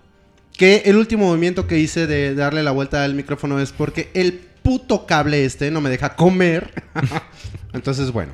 que 0.58 0.84
el 0.86 0.98
último 0.98 1.28
movimiento 1.28 1.68
que 1.68 1.80
hice 1.80 2.08
de 2.08 2.36
darle 2.36 2.64
la 2.64 2.72
vuelta 2.72 3.04
al 3.04 3.14
micrófono 3.16 3.60
es 3.60 3.72
porque 3.72 4.10
el 4.14 4.34
puto 4.64 5.06
cable 5.06 5.46
este 5.46 5.70
no 5.72 5.82
me 5.82 5.90
deja 5.90 6.16
comer. 6.16 6.72
Entonces, 7.74 8.12
bueno. 8.12 8.34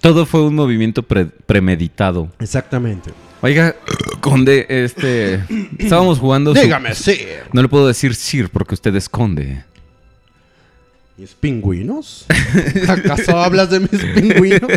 Todo 0.00 0.24
fue 0.26 0.42
un 0.46 0.54
movimiento 0.54 1.02
pre- 1.02 1.26
premeditado. 1.26 2.30
Exactamente. 2.40 3.10
Oiga, 3.42 3.74
Conde, 4.20 4.66
este. 4.68 5.44
Estábamos 5.78 6.18
jugando. 6.18 6.54
su- 6.54 6.60
Dígame, 6.60 6.94
sí. 6.94 7.18
No 7.52 7.62
le 7.62 7.68
puedo 7.68 7.86
decir 7.86 8.14
Sir 8.14 8.48
porque 8.50 8.74
usted 8.74 8.94
esconde. 8.96 9.64
¿Mis 11.16 11.32
pingüinos? 11.32 12.24
¿Acaso 12.88 13.38
hablas 13.38 13.70
de 13.70 13.80
mis 13.80 13.90
pingüinos? 14.14 14.70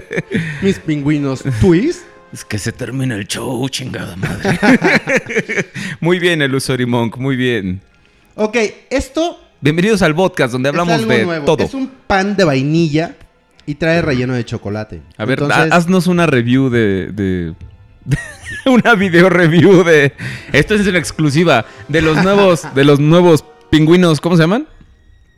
¿Mis 0.62 0.78
pingüinos 0.80 1.42
twist? 1.62 2.02
Es 2.34 2.44
que 2.44 2.58
se 2.58 2.72
termina 2.72 3.16
el 3.16 3.28
show, 3.28 3.68
chingada 3.70 4.16
madre. 4.16 4.58
muy 6.00 6.18
bien, 6.20 6.42
el 6.42 6.54
Usori 6.56 6.86
Monk, 6.88 7.18
muy 7.18 7.36
bien. 7.36 7.82
Ok, 8.36 8.58
esto 8.90 9.40
Bienvenidos 9.62 10.02
al 10.02 10.14
podcast 10.16 10.52
donde 10.52 10.68
hablamos 10.70 10.94
es 10.96 11.00
algo 11.02 11.12
de 11.14 11.26
nuevo. 11.26 11.46
todo. 11.46 11.64
Es 11.64 11.74
un 11.74 11.88
pan 12.08 12.36
de 12.36 12.44
vainilla 12.44 13.16
y 13.66 13.76
trae 13.76 14.02
relleno 14.02 14.34
de 14.34 14.44
chocolate. 14.44 15.02
A 15.18 15.24
ver, 15.26 15.40
Entonces, 15.40 15.72
ha- 15.72 15.76
haznos 15.76 16.08
una 16.08 16.26
review 16.26 16.70
de. 16.70 17.12
de- 17.14 17.54
de- 18.04 18.18
una 18.66 18.96
video 18.96 19.30
review 19.30 19.84
de. 19.86 20.12
Esto 20.52 20.74
es 20.76 20.86
en 20.88 20.96
exclusiva. 20.98 21.66
De 21.88 22.02
los 22.02 22.22
nuevos. 22.24 22.64
de 22.76 22.84
los 22.84 23.00
nuevos 23.00 23.46
pingüinos. 23.70 24.20
¿Cómo 24.20 24.36
se 24.36 24.44
llaman? 24.44 24.68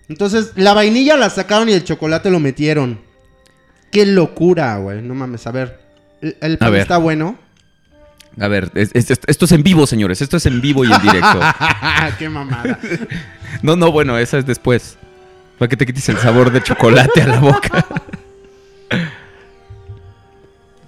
Entonces, 0.09 0.53
la 0.55 0.73
vainilla 0.73 1.17
la 1.17 1.29
sacaron 1.29 1.69
y 1.69 1.73
el 1.73 1.83
chocolate 1.83 2.31
lo 2.31 2.39
metieron. 2.39 2.99
Qué 3.91 4.07
locura, 4.07 4.77
güey. 4.77 5.03
No 5.03 5.13
mames, 5.13 5.45
a 5.45 5.51
ver. 5.51 5.84
El, 6.21 6.37
el 6.41 6.57
pan 6.57 6.71
ver. 6.71 6.81
está 6.81 6.97
bueno. 6.97 7.37
A 8.39 8.47
ver, 8.47 8.71
es- 8.75 8.91
es- 8.93 9.09
esto 9.27 9.45
es 9.45 9.51
en 9.53 9.63
vivo, 9.63 9.87
señores. 9.87 10.21
Esto 10.21 10.37
es 10.37 10.45
en 10.45 10.59
vivo 10.61 10.83
y 10.85 10.91
en 10.91 11.01
directo. 11.01 11.39
Qué 12.19 12.27
mamada. 12.29 12.79
No, 13.61 13.75
no, 13.75 13.91
bueno, 13.91 14.17
esa 14.17 14.37
es 14.37 14.45
después. 14.45 14.97
Para 15.57 15.69
que 15.69 15.77
te 15.77 15.85
quites 15.85 16.09
el 16.09 16.17
sabor 16.17 16.51
de 16.51 16.61
chocolate 16.61 17.21
a 17.21 17.27
la 17.27 17.39
boca. 17.39 17.85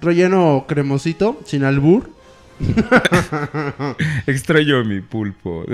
Relleno 0.00 0.64
cremosito, 0.68 1.40
sin 1.44 1.64
albur. 1.64 2.10
Extraño 4.26 4.84
mi 4.84 5.00
pulpo. 5.00 5.64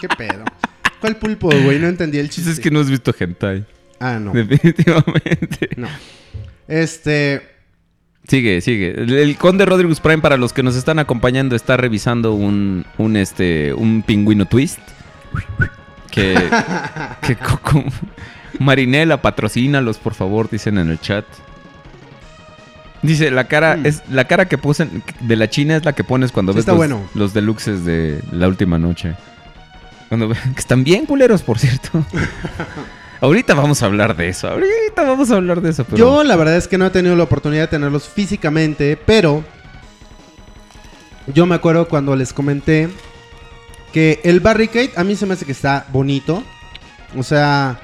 ¿Qué 0.00 0.08
pedo? 0.16 0.44
¿Cuál 1.00 1.16
pulpo, 1.16 1.48
güey? 1.62 1.78
No 1.78 1.86
entendí 1.88 2.18
el 2.18 2.28
chiste. 2.30 2.50
Es 2.50 2.60
que 2.60 2.70
no 2.70 2.80
has 2.80 2.90
visto 2.90 3.14
hentai. 3.18 3.64
Ah, 4.00 4.18
no. 4.20 4.32
Definitivamente. 4.32 5.70
No. 5.76 5.88
Este. 6.68 7.42
Sigue, 8.28 8.60
sigue. 8.60 8.90
El, 8.90 9.36
conde 9.38 9.64
Rodriguez 9.64 10.00
Prime, 10.00 10.18
para 10.18 10.36
los 10.36 10.52
que 10.52 10.62
nos 10.62 10.76
están 10.76 10.98
acompañando, 10.98 11.56
está 11.56 11.78
revisando 11.78 12.34
un, 12.34 12.84
un, 12.98 13.16
este, 13.16 13.72
un 13.72 14.02
pingüino 14.02 14.44
twist. 14.46 14.78
Que, 16.10 16.34
que 17.26 17.36
co- 17.36 17.58
co- 17.62 17.84
Marinela, 18.58 19.22
patrocínalos, 19.22 19.96
por 19.98 20.14
favor, 20.14 20.50
dicen 20.50 20.76
en 20.78 20.90
el 20.90 21.00
chat. 21.00 21.24
Dice, 23.00 23.30
la 23.30 23.44
cara, 23.44 23.76
Mm. 23.76 23.86
es, 23.86 24.02
la 24.10 24.26
cara 24.26 24.46
que 24.46 24.58
puse 24.58 24.88
de 25.20 25.36
la 25.36 25.48
China 25.48 25.76
es 25.76 25.84
la 25.84 25.94
que 25.94 26.04
pones 26.04 26.30
cuando 26.32 26.52
Sí, 26.52 26.56
ves 26.56 26.62
está 26.62 26.72
los, 26.72 26.78
bueno. 26.78 27.08
los 27.14 27.32
deluxes 27.32 27.84
de 27.86 28.20
la 28.32 28.46
última 28.48 28.78
noche. 28.78 29.14
Cuando, 30.08 30.28
que 30.30 30.36
están 30.58 30.84
bien 30.84 31.06
culeros, 31.06 31.42
por 31.42 31.58
cierto. 31.58 32.04
ahorita 33.20 33.54
vamos 33.54 33.82
a 33.82 33.86
hablar 33.86 34.16
de 34.16 34.28
eso. 34.28 34.48
Ahorita 34.48 35.02
vamos 35.02 35.30
a 35.30 35.36
hablar 35.36 35.60
de 35.60 35.70
eso. 35.70 35.84
Pero... 35.84 35.96
Yo 35.96 36.24
la 36.24 36.36
verdad 36.36 36.56
es 36.56 36.68
que 36.68 36.78
no 36.78 36.86
he 36.86 36.90
tenido 36.90 37.16
la 37.16 37.24
oportunidad 37.24 37.62
de 37.62 37.68
tenerlos 37.68 38.08
físicamente, 38.08 38.96
pero 38.96 39.44
yo 41.32 41.46
me 41.46 41.54
acuerdo 41.54 41.88
cuando 41.88 42.16
les 42.16 42.32
comenté 42.32 42.88
que 43.92 44.20
el 44.24 44.40
Barricade 44.40 44.92
a 44.96 45.04
mí 45.04 45.16
se 45.16 45.26
me 45.26 45.34
hace 45.34 45.44
que 45.44 45.52
está 45.52 45.86
bonito. 45.92 46.42
O 47.16 47.22
sea, 47.22 47.78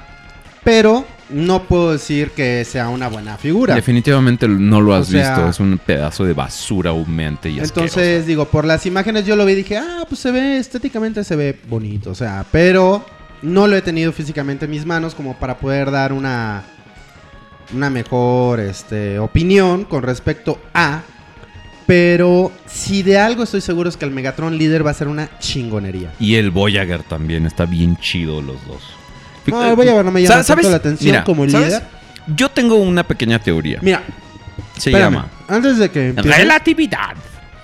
pero 0.63 1.05
no 1.29 1.63
puedo 1.63 1.91
decir 1.91 2.29
que 2.31 2.63
sea 2.65 2.89
una 2.89 3.07
buena 3.07 3.37
figura. 3.37 3.73
Definitivamente 3.73 4.47
no 4.47 4.81
lo 4.81 4.93
has 4.93 5.07
O 5.09 5.11
sea- 5.11 5.35
visto. 5.35 5.49
Es 5.49 5.59
un 5.59 5.79
pedazo 5.79 6.23
de 6.25 6.33
basura 6.33 6.91
humeante 6.93 7.49
y 7.49 7.59
asquerosa. 7.59 7.99
Entonces, 8.01 8.27
digo, 8.27 8.45
por 8.45 8.65
las 8.65 8.85
imágenes 8.85 9.25
yo 9.25 9.35
lo 9.35 9.45
vi 9.45 9.53
y 9.53 9.55
dije, 9.55 9.77
ah, 9.77 10.05
pues 10.07 10.21
se 10.21 10.31
ve, 10.31 10.57
estéticamente 10.57 11.23
se 11.23 11.35
ve 11.35 11.59
bonito. 11.67 12.11
O 12.11 12.15
sea, 12.15 12.45
pero 12.51 13.03
no 13.45 13.67
lo 13.67 13.75
he 13.77 13.81
tenido 13.81 14.11
físicamente 14.11 14.65
en 14.65 14.71
mis 14.71 14.85
manos 14.85 15.13
como 15.15 15.35
para 15.37 15.57
poder 15.57 15.91
dar 15.91 16.11
una, 16.11 16.63
una 17.73 17.89
mejor 17.89 18.59
este, 18.59 19.19
opinión 19.19 19.85
con 19.85 20.03
respecto 20.03 20.59
a. 20.73 21.01
Pero 21.85 22.51
si 22.65 23.03
de 23.03 23.19
algo 23.19 23.43
estoy 23.43 23.61
seguro 23.61 23.87
es 23.89 23.95
que 23.97 24.05
el 24.05 24.11
Megatron 24.11 24.57
líder 24.57 24.83
va 24.85 24.89
a 24.89 24.95
ser 24.95 25.07
una 25.07 25.29
chingonería. 25.37 26.11
Y 26.19 26.35
el 26.35 26.49
Voyager 26.49 27.03
también. 27.03 27.45
Está 27.45 27.65
bien 27.65 27.95
chido 27.97 28.41
los 28.41 28.65
dos. 28.65 28.81
No, 29.45 29.63
el 29.63 29.75
Voyager 29.75 30.03
no 30.03 30.11
me 30.11 30.23
llama 30.23 30.33
¿Sabes? 30.33 30.47
tanto 30.47 30.69
la 30.71 30.77
atención 30.77 31.23
como 31.23 31.43
el 31.43 31.51
¿sabes? 31.51 31.67
líder. 31.67 31.83
Yo 32.35 32.49
tengo 32.49 32.75
una 32.77 33.03
pequeña 33.03 33.37
teoría. 33.37 33.77
Mira, 33.83 34.01
Se 34.79 34.89
espérame, 34.89 35.13
llama 35.13 35.29
antes 35.47 35.77
de 35.77 35.91
que 35.91 36.09
empiece- 36.09 36.35
relatividad. 36.37 37.13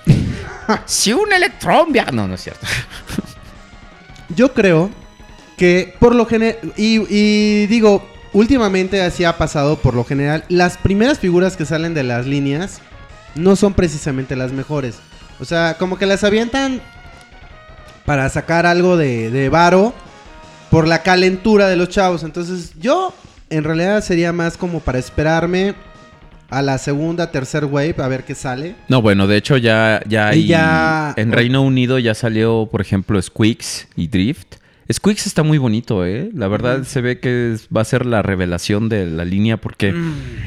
si 0.85 1.11
un 1.13 1.33
electrón 1.33 1.91
viaja... 1.91 2.11
No, 2.11 2.27
no 2.27 2.35
es 2.35 2.41
cierto. 2.43 2.67
Yo 4.35 4.53
creo 4.53 4.91
que 5.61 5.93
por 5.99 6.15
lo 6.15 6.25
general, 6.25 6.57
y, 6.75 6.99
y 7.07 7.67
digo, 7.67 8.03
últimamente 8.33 8.99
así 9.03 9.25
ha 9.25 9.37
pasado 9.37 9.75
por 9.77 9.93
lo 9.93 10.03
general, 10.03 10.43
las 10.49 10.75
primeras 10.79 11.19
figuras 11.19 11.55
que 11.55 11.65
salen 11.67 11.93
de 11.93 12.01
las 12.01 12.25
líneas 12.25 12.81
no 13.35 13.55
son 13.55 13.75
precisamente 13.75 14.35
las 14.35 14.51
mejores. 14.53 14.95
O 15.39 15.45
sea, 15.45 15.75
como 15.77 15.99
que 15.99 16.07
las 16.07 16.23
avientan 16.23 16.81
para 18.07 18.27
sacar 18.29 18.65
algo 18.65 18.97
de, 18.97 19.29
de 19.29 19.49
varo 19.49 19.93
por 20.71 20.87
la 20.87 21.03
calentura 21.03 21.67
de 21.67 21.75
los 21.75 21.89
chavos. 21.89 22.23
Entonces 22.23 22.71
yo 22.79 23.13
en 23.51 23.63
realidad 23.63 24.03
sería 24.03 24.33
más 24.33 24.57
como 24.57 24.79
para 24.79 24.97
esperarme 24.97 25.75
a 26.49 26.63
la 26.63 26.79
segunda, 26.79 27.29
tercer 27.29 27.65
wave 27.65 27.93
a 27.99 28.07
ver 28.07 28.23
qué 28.23 28.33
sale. 28.33 28.75
No, 28.87 29.03
bueno, 29.03 29.27
de 29.27 29.37
hecho 29.37 29.57
ya, 29.57 30.01
ya 30.07 30.29
hay... 30.29 30.47
ya- 30.47 31.13
En 31.17 31.31
Reino 31.31 31.61
Unido 31.61 31.99
ya 31.99 32.15
salió, 32.15 32.67
por 32.71 32.81
ejemplo, 32.81 33.21
Squeaks 33.21 33.87
y 33.95 34.07
Drift. 34.07 34.55
Squeaks 34.91 35.27
está 35.27 35.43
muy 35.43 35.57
bonito, 35.57 36.05
¿eh? 36.05 36.29
La 36.33 36.47
verdad 36.47 36.83
se 36.83 37.01
ve 37.01 37.19
que 37.19 37.57
va 37.75 37.81
a 37.81 37.85
ser 37.85 38.05
la 38.05 38.21
revelación 38.21 38.89
de 38.89 39.05
la 39.05 39.25
línea 39.25 39.57
porque 39.57 39.93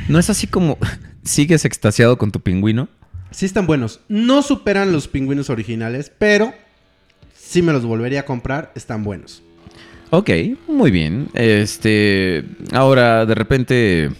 no 0.09 0.19
es 0.19 0.31
así 0.31 0.47
como 0.47 0.79
sigues 1.23 1.65
extasiado 1.65 2.19
con 2.19 2.33
tu 2.33 2.41
pingüino. 2.41 2.89
Sí 3.31 3.47
están 3.47 3.67
buenos. 3.67 4.01
No 4.09 4.43
superan 4.43 4.93
los 4.93 5.09
pingüinos 5.09 5.51
originales, 5.51 6.13
pero 6.19 6.53
sí 7.35 7.63
me 7.63 7.73
los 7.73 7.85
volvería 7.85 8.21
a 8.21 8.25
comprar. 8.25 8.73
Están 8.75 9.03
buenos. 9.05 9.43
Ok, 10.11 10.31
muy 10.69 10.91
bien. 10.91 11.29
Este, 11.35 12.45
ahora 12.73 13.27
de 13.27 13.35
repente... 13.35 14.11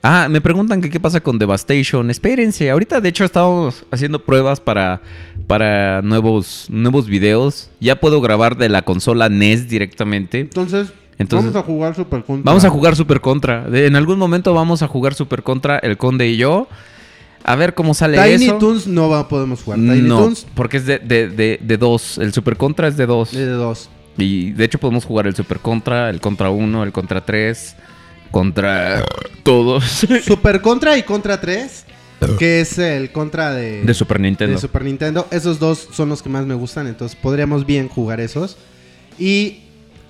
Ah, 0.00 0.28
me 0.30 0.40
preguntan 0.40 0.80
que 0.80 0.90
qué 0.90 1.00
pasa 1.00 1.20
con 1.20 1.40
Devastation. 1.40 2.08
Espérense, 2.08 2.70
ahorita 2.70 3.00
de 3.00 3.08
hecho 3.08 3.24
estamos 3.24 3.84
haciendo 3.90 4.24
pruebas 4.24 4.60
para, 4.60 5.02
para 5.48 6.00
nuevos, 6.02 6.66
nuevos 6.68 7.06
videos. 7.06 7.70
Ya 7.80 7.98
puedo 7.98 8.20
grabar 8.20 8.56
de 8.56 8.68
la 8.68 8.82
consola 8.82 9.28
NES 9.28 9.68
directamente. 9.68 10.38
Entonces, 10.38 10.92
Entonces- 11.18 11.52
vamos 11.52 11.64
a 11.64 11.66
jugar 11.66 11.96
Super 11.96 12.22
Contra. 12.22 12.44
Vamos 12.44 12.64
a 12.64 12.70
jugar 12.70 12.94
Super 12.94 13.20
Contra. 13.20 13.68
De- 13.68 13.86
en 13.86 13.96
algún 13.96 14.18
momento 14.20 14.54
vamos 14.54 14.82
a 14.82 14.86
jugar 14.86 15.14
Super 15.14 15.42
Contra, 15.42 15.78
el 15.78 15.96
Conde 15.96 16.28
y 16.28 16.36
yo. 16.36 16.68
A 17.44 17.56
ver 17.56 17.74
cómo 17.74 17.94
sale 17.94 18.18
Tiny 18.22 18.44
eso. 18.44 18.58
Toons 18.58 18.86
no 18.86 19.08
va, 19.08 19.26
podemos 19.26 19.62
jugar. 19.62 19.78
Tiny 19.80 20.02
no, 20.02 20.18
Toons 20.20 20.46
porque 20.54 20.76
es 20.76 20.86
de, 20.86 20.98
de, 20.98 21.28
de, 21.28 21.58
de 21.62 21.76
dos. 21.78 22.18
El 22.18 22.32
Super 22.32 22.56
Contra 22.56 22.86
es 22.88 22.96
de 22.96 23.06
dos. 23.06 23.32
es 23.32 23.38
de 23.38 23.46
dos. 23.46 23.88
Y 24.18 24.50
de 24.52 24.64
hecho 24.64 24.78
podemos 24.78 25.04
jugar 25.04 25.26
el 25.28 25.34
Super 25.34 25.60
Contra, 25.60 26.10
el 26.10 26.20
Contra 26.20 26.50
1, 26.50 26.82
el 26.82 26.92
Contra 26.92 27.24
3, 27.24 27.76
contra 28.32 29.04
todos. 29.44 29.84
Super 30.26 30.60
Contra 30.60 30.98
y 30.98 31.04
Contra 31.04 31.40
3, 31.40 31.86
que 32.38 32.60
es 32.60 32.78
el 32.78 33.12
Contra 33.12 33.52
de, 33.52 33.82
de 33.82 33.94
Super 33.94 34.20
Nintendo. 34.20 34.54
de 34.54 34.60
Super 34.60 34.84
Nintendo. 34.84 35.26
Esos 35.30 35.58
dos 35.58 35.88
son 35.92 36.08
los 36.08 36.22
que 36.22 36.28
más 36.28 36.46
me 36.46 36.54
gustan, 36.54 36.86
entonces 36.86 37.16
podríamos 37.20 37.64
bien 37.66 37.88
jugar 37.88 38.20
esos. 38.20 38.56
Y 39.18 39.60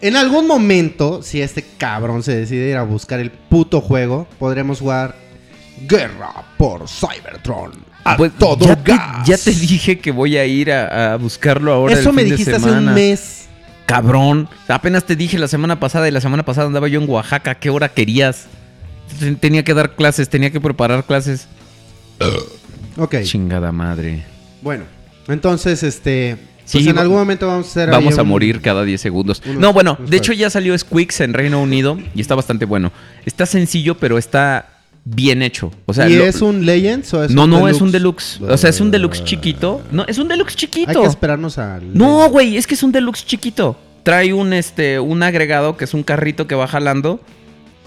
en 0.00 0.16
algún 0.16 0.46
momento, 0.46 1.22
si 1.22 1.40
este 1.42 1.64
cabrón 1.76 2.22
se 2.22 2.34
decide 2.36 2.70
ir 2.70 2.76
a 2.76 2.82
buscar 2.82 3.20
el 3.20 3.30
puto 3.30 3.80
juego, 3.80 4.26
podremos 4.38 4.80
jugar 4.80 5.16
Guerra 5.86 6.32
por 6.56 6.88
Cybertron. 6.88 7.72
A 8.04 8.16
Pues, 8.16 8.32
todo 8.38 8.64
ya, 8.64 8.76
te, 8.76 8.92
ya 9.26 9.36
te 9.38 9.50
dije 9.52 9.98
que 9.98 10.10
voy 10.10 10.36
a 10.36 10.46
ir 10.46 10.72
a, 10.72 11.12
a 11.12 11.16
buscarlo 11.16 11.72
ahora. 11.72 11.94
Eso 11.94 12.10
el 12.10 12.14
me 12.16 12.22
fin 12.22 12.30
de 12.30 12.36
dijiste 12.36 12.56
hace 12.56 12.70
un 12.70 12.94
mes. 12.94 13.46
Cabrón, 13.86 14.48
apenas 14.68 15.04
te 15.04 15.16
dije 15.16 15.38
la 15.38 15.48
semana 15.48 15.80
pasada 15.80 16.08
y 16.08 16.10
la 16.10 16.20
semana 16.20 16.44
pasada 16.44 16.66
andaba 16.66 16.88
yo 16.88 17.00
en 17.00 17.08
Oaxaca. 17.08 17.54
¿Qué 17.54 17.70
hora 17.70 17.88
querías? 17.88 18.46
Ten- 19.18 19.36
Tenía 19.36 19.64
que 19.64 19.72
dar 19.74 19.94
clases, 19.94 20.28
tenía 20.28 20.50
que 20.50 20.60
preparar 20.60 21.04
clases. 21.04 21.48
Ok. 22.96 23.16
Chingada 23.22 23.72
madre. 23.72 24.24
Bueno, 24.62 24.84
entonces, 25.28 25.82
este. 25.82 26.36
Sí, 26.64 26.78
pues 26.78 26.86
en 26.88 26.96
va- 26.96 27.00
algún 27.02 27.16
momento 27.18 27.46
vamos 27.46 27.66
a 27.66 27.70
hacer. 27.70 27.90
Vamos 27.90 28.14
ahí 28.14 28.18
a 28.18 28.22
un- 28.22 28.28
morir 28.28 28.60
cada 28.60 28.84
10 28.84 29.00
segundos. 29.00 29.40
unos- 29.46 29.58
No, 29.60 29.72
bueno, 29.72 29.96
de 30.06 30.16
hecho 30.16 30.32
ya 30.32 30.50
salió 30.50 30.76
Squeaks 30.76 31.20
en 31.22 31.32
Reino 31.32 31.62
Unido 31.62 31.98
y 32.14 32.20
está 32.20 32.34
bastante 32.34 32.64
bueno. 32.66 32.92
Está 33.24 33.46
sencillo, 33.46 33.96
pero 33.96 34.18
está 34.18 34.68
bien 35.04 35.40
hecho. 35.42 35.70
O 35.86 35.94
sea, 35.94 36.08
¿Y 36.10 36.16
lo- 36.16 36.24
es 36.26 36.42
un 36.42 36.66
Legends 36.66 37.14
o 37.14 37.24
es 37.24 37.30
no, 37.30 37.44
un 37.44 37.50
no, 37.50 37.56
deluxe? 37.58 37.76
es 37.76 37.80
un 37.82 37.92
deluxe. 37.92 38.40
O 38.42 38.56
sea, 38.58 38.68
es 38.68 38.80
un 38.82 38.90
deluxe 38.90 39.24
chiquito. 39.24 39.80
No, 39.90 40.04
es 40.06 40.18
un 40.18 40.28
deluxe 40.28 40.56
chiquito. 40.56 40.90
Hay 40.90 40.96
que 40.96 41.06
esperarnos 41.06 41.56
al. 41.56 41.96
No, 41.96 42.28
güey, 42.28 42.58
es 42.58 42.66
que 42.66 42.74
es 42.74 42.82
un 42.82 42.92
deluxe 42.92 43.24
chiquito. 43.24 43.78
Trae 44.02 44.34
un 44.34 44.52
este 44.52 45.00
un 45.00 45.22
agregado 45.22 45.76
que 45.78 45.84
es 45.84 45.94
un 45.94 46.02
carrito 46.02 46.46
que 46.46 46.54
va 46.54 46.66
jalando. 46.66 47.20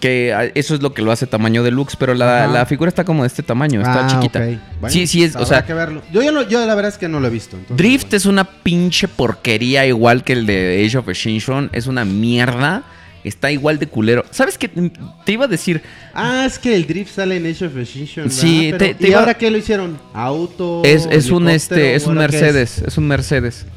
Que 0.01 0.51
eso 0.55 0.75
es 0.75 0.81
lo 0.81 0.93
que 0.93 1.01
lo 1.03 1.11
hace 1.11 1.27
tamaño 1.27 1.63
deluxe, 1.63 1.95
pero 1.95 2.13
la, 2.13 2.47
la 2.47 2.65
figura 2.65 2.89
está 2.89 3.05
como 3.05 3.21
de 3.23 3.27
este 3.27 3.43
tamaño, 3.43 3.79
está 3.81 4.05
Ah, 4.05 4.07
chiquita. 4.09 4.39
Bueno, 4.39 4.89
sí, 4.89 5.05
sí, 5.07 5.23
es, 5.23 5.35
o 5.35 5.45
sea, 5.45 5.63
que 5.63 5.73
verlo. 5.73 6.01
Yo, 6.11 6.21
ya 6.23 6.31
no- 6.31 6.41
yo 6.41 6.65
la 6.65 6.73
verdad 6.75 6.91
es 6.91 6.97
que 6.97 7.07
no 7.07 7.19
lo 7.19 7.27
he 7.27 7.29
visto. 7.29 7.55
entonces, 7.55 7.77
Drift 7.77 8.05
bueno. 8.05 8.17
es 8.17 8.25
una 8.25 8.43
pinche 8.43 9.07
porquería 9.07 9.85
igual 9.85 10.23
que 10.23 10.33
el 10.33 10.45
de 10.47 10.83
Age 10.85 10.97
of 10.97 11.07
Extinction. 11.07 11.69
Es 11.71 11.85
una 11.87 12.03
mierda. 12.03 12.83
Está 13.23 13.51
igual 13.51 13.77
de 13.77 13.85
culero. 13.85 14.25
¿Sabes 14.31 14.57
qué? 14.57 14.67
Te 14.67 15.31
iba 15.31 15.45
a 15.45 15.47
decir. 15.47 15.83
Ah, 16.15 16.45
es 16.47 16.57
que 16.57 16.75
el 16.75 16.87
Drift 16.87 17.13
sale 17.13 17.37
en 17.37 17.45
Age 17.45 17.67
of 17.67 17.77
Extinction. 17.77 18.31
Sí, 18.31 18.69
Pero- 18.71 18.77
te- 18.79 18.95
te 18.95 19.07
¿Y 19.07 19.11
iba- 19.11 19.19
ahora 19.19 19.35
qué 19.35 19.51
lo 19.51 19.57
hicieron? 19.59 19.99
¿Auto? 20.15 20.81
Es, 20.83 21.07
es 21.11 21.29
un 21.29 21.47
este. 21.47 21.93
Es 21.93 22.07
un. 22.07 22.15
Mercedes. 22.15 22.79
Es? 22.79 22.97
un 22.97 23.07
Mercedes. 23.07 23.67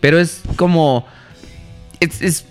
Pero 0.00 0.20
es 0.20 0.42
como. 0.54 1.04
Es, 1.98 2.22
es 2.22 2.44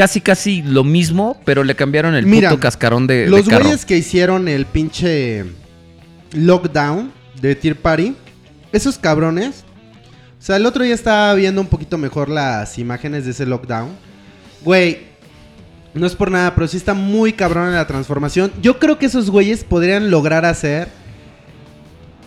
casi 0.00 0.20
casi 0.22 0.62
lo 0.62 0.82
mismo. 0.82 1.38
Pero 1.44 1.62
le 1.62 1.76
cambiaron 1.76 2.14
el 2.14 2.24
Mira, 2.26 2.48
puto 2.48 2.60
cascarón 2.60 3.06
de, 3.06 3.24
de 3.24 3.28
Los 3.28 3.46
carro. 3.46 3.64
güeyes 3.64 3.84
que 3.84 3.98
hicieron 3.98 4.48
el 4.48 4.64
pinche 4.64 5.44
lockdown 6.32 7.12
de 7.42 7.54
Tier 7.54 7.76
Party, 7.76 8.16
esos 8.72 8.96
cabrones. 8.96 9.64
O 10.38 10.42
sea, 10.42 10.56
el 10.56 10.64
otro 10.64 10.84
día 10.84 10.94
estaba 10.94 11.34
viendo 11.34 11.60
un 11.60 11.66
poquito 11.66 11.98
mejor 11.98 12.30
las 12.30 12.78
imágenes 12.78 13.26
de 13.26 13.32
ese 13.32 13.44
lockdown. 13.44 13.90
Güey, 14.64 15.00
no 15.92 16.06
es 16.06 16.14
por 16.14 16.30
nada, 16.30 16.54
pero 16.54 16.66
sí 16.66 16.78
está 16.78 16.94
muy 16.94 17.34
cabrón 17.34 17.68
en 17.68 17.74
la 17.74 17.86
transformación. 17.86 18.50
Yo 18.62 18.78
creo 18.78 18.98
que 18.98 19.04
esos 19.04 19.28
güeyes 19.28 19.64
podrían 19.64 20.10
lograr 20.10 20.46
hacer. 20.46 20.88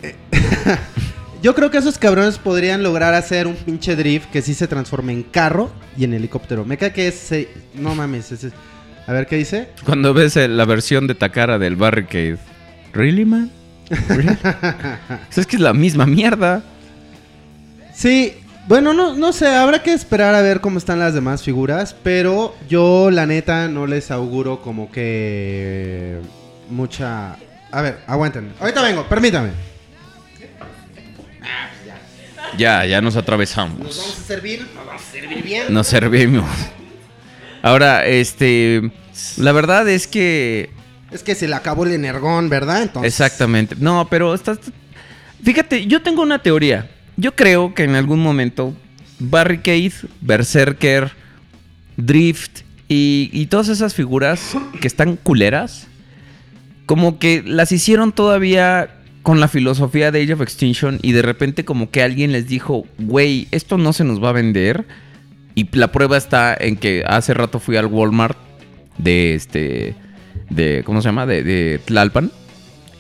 Yo 1.44 1.54
creo 1.54 1.70
que 1.70 1.78
esos 1.78 1.98
cabrones 1.98 2.38
podrían 2.38 2.84
lograr 2.84 3.14
hacer 3.14 3.48
un 3.48 3.56
pinche 3.56 3.98
drift 3.98 4.32
que 4.32 4.42
sí 4.42 4.54
se 4.54 4.66
transforme 4.66 5.12
en 5.12 5.24
carro 5.24 5.70
y 5.98 6.06
en 6.06 6.14
helicóptero. 6.14 6.64
Me 6.64 6.78
cae 6.78 6.94
que 6.94 7.10
ese. 7.10 7.50
No 7.74 7.94
mames, 7.94 8.32
ese. 8.32 8.52
A 9.06 9.12
ver 9.12 9.28
qué 9.28 9.36
dice. 9.36 9.68
Cuando 9.84 10.14
ves 10.14 10.38
la 10.38 10.64
versión 10.64 11.06
de 11.06 11.16
Takara 11.16 11.60
del 11.60 11.76
Barricade. 11.76 12.38
¿Really, 12.94 13.26
man? 13.26 13.52
¿Really? 14.08 14.38
Pues 15.26 15.38
es 15.38 15.46
que 15.46 15.58
es 15.58 15.62
la 15.62 15.74
misma 15.74 16.06
mierda. 16.06 16.64
Sí, 17.94 18.36
bueno, 18.70 18.94
no, 18.94 19.14
no 19.14 19.34
sé, 19.34 19.48
habrá 19.48 19.84
que 19.84 19.92
esperar 19.92 20.36
a 20.36 20.42
ver 20.42 20.62
cómo 20.62 20.78
están 20.78 21.00
las 21.00 21.14
demás 21.14 21.44
figuras, 21.44 21.94
pero 22.04 22.56
yo 22.70 23.12
la 23.12 23.26
neta 23.26 23.68
no 23.68 23.86
les 23.86 24.12
auguro 24.12 24.62
como 24.62 24.90
que 24.90 26.20
mucha... 26.70 27.36
A 27.70 27.82
ver, 27.82 28.00
aguanten. 28.08 28.54
Ahorita 28.62 28.82
vengo, 28.82 29.04
permítame. 29.10 29.73
Ya, 32.58 32.86
ya 32.86 33.02
nos 33.02 33.16
atravesamos. 33.16 33.80
Vamos 33.80 34.20
a 34.20 34.28
servir, 34.28 34.68
vamos 34.76 35.02
a 35.02 35.12
servir 35.12 35.44
bien. 35.44 35.74
Nos 35.74 35.88
servimos. 35.88 36.50
Ahora, 37.62 38.06
este. 38.06 38.92
La 39.38 39.52
verdad 39.52 39.88
es 39.90 40.08
que. 40.08 40.70
Es 41.12 41.24
que 41.24 41.36
se 41.36 41.48
le 41.48 41.56
acabó 41.56 41.86
el 41.86 41.94
energón, 41.94 42.50
¿verdad? 42.50 42.84
Entonces, 42.84 43.14
Exactamente. 43.14 43.76
No, 43.80 44.08
pero 44.10 44.34
estás. 44.34 44.60
Fíjate, 45.44 45.86
yo 45.88 46.02
tengo 46.02 46.22
una 46.22 46.40
teoría. 46.40 46.90
Yo 47.16 47.36
creo 47.36 47.74
que 47.74 47.84
en 47.84 47.96
algún 47.96 48.20
momento 48.22 48.74
Barricade, 49.20 49.94
Berserker, 50.22 51.12
Drift 51.98 52.62
y, 52.88 53.30
y 53.32 53.46
todas 53.48 53.70
esas 53.70 53.94
figuras 53.94 54.42
que 54.82 54.88
están 54.88 55.16
culeras, 55.16 55.88
como 56.86 57.20
que 57.20 57.44
las 57.46 57.72
hicieron 57.72 58.12
todavía 58.12 59.03
con 59.24 59.40
la 59.40 59.48
filosofía 59.48 60.12
de 60.12 60.22
Age 60.22 60.34
of 60.34 60.42
Extinction 60.42 61.00
y 61.02 61.14
de 61.14 61.22
repente 61.22 61.66
como 61.66 61.90
que 61.90 62.04
alguien 62.04 62.32
les 62.32 62.48
dijo, 62.48 62.86
güey, 63.00 63.48
esto 63.52 63.78
no 63.78 63.94
se 63.94 64.04
nos 64.04 64.22
va 64.24 64.30
a 64.30 64.34
vender. 64.34 64.86
Y 65.56 65.68
la 65.78 65.92
prueba 65.92 66.18
está 66.18 66.56
en 66.60 66.76
que 66.78 67.04
hace 67.08 67.34
rato 67.34 67.60
fui 67.60 67.78
al 67.78 67.86
Walmart 67.88 68.38
de 68.98 69.34
este, 69.36 69.96
de, 70.50 70.84
¿cómo 70.86 71.02
se 71.02 71.08
llama? 71.10 71.26
De, 71.26 71.44
de 71.44 71.80
Tlalpan. 71.86 72.32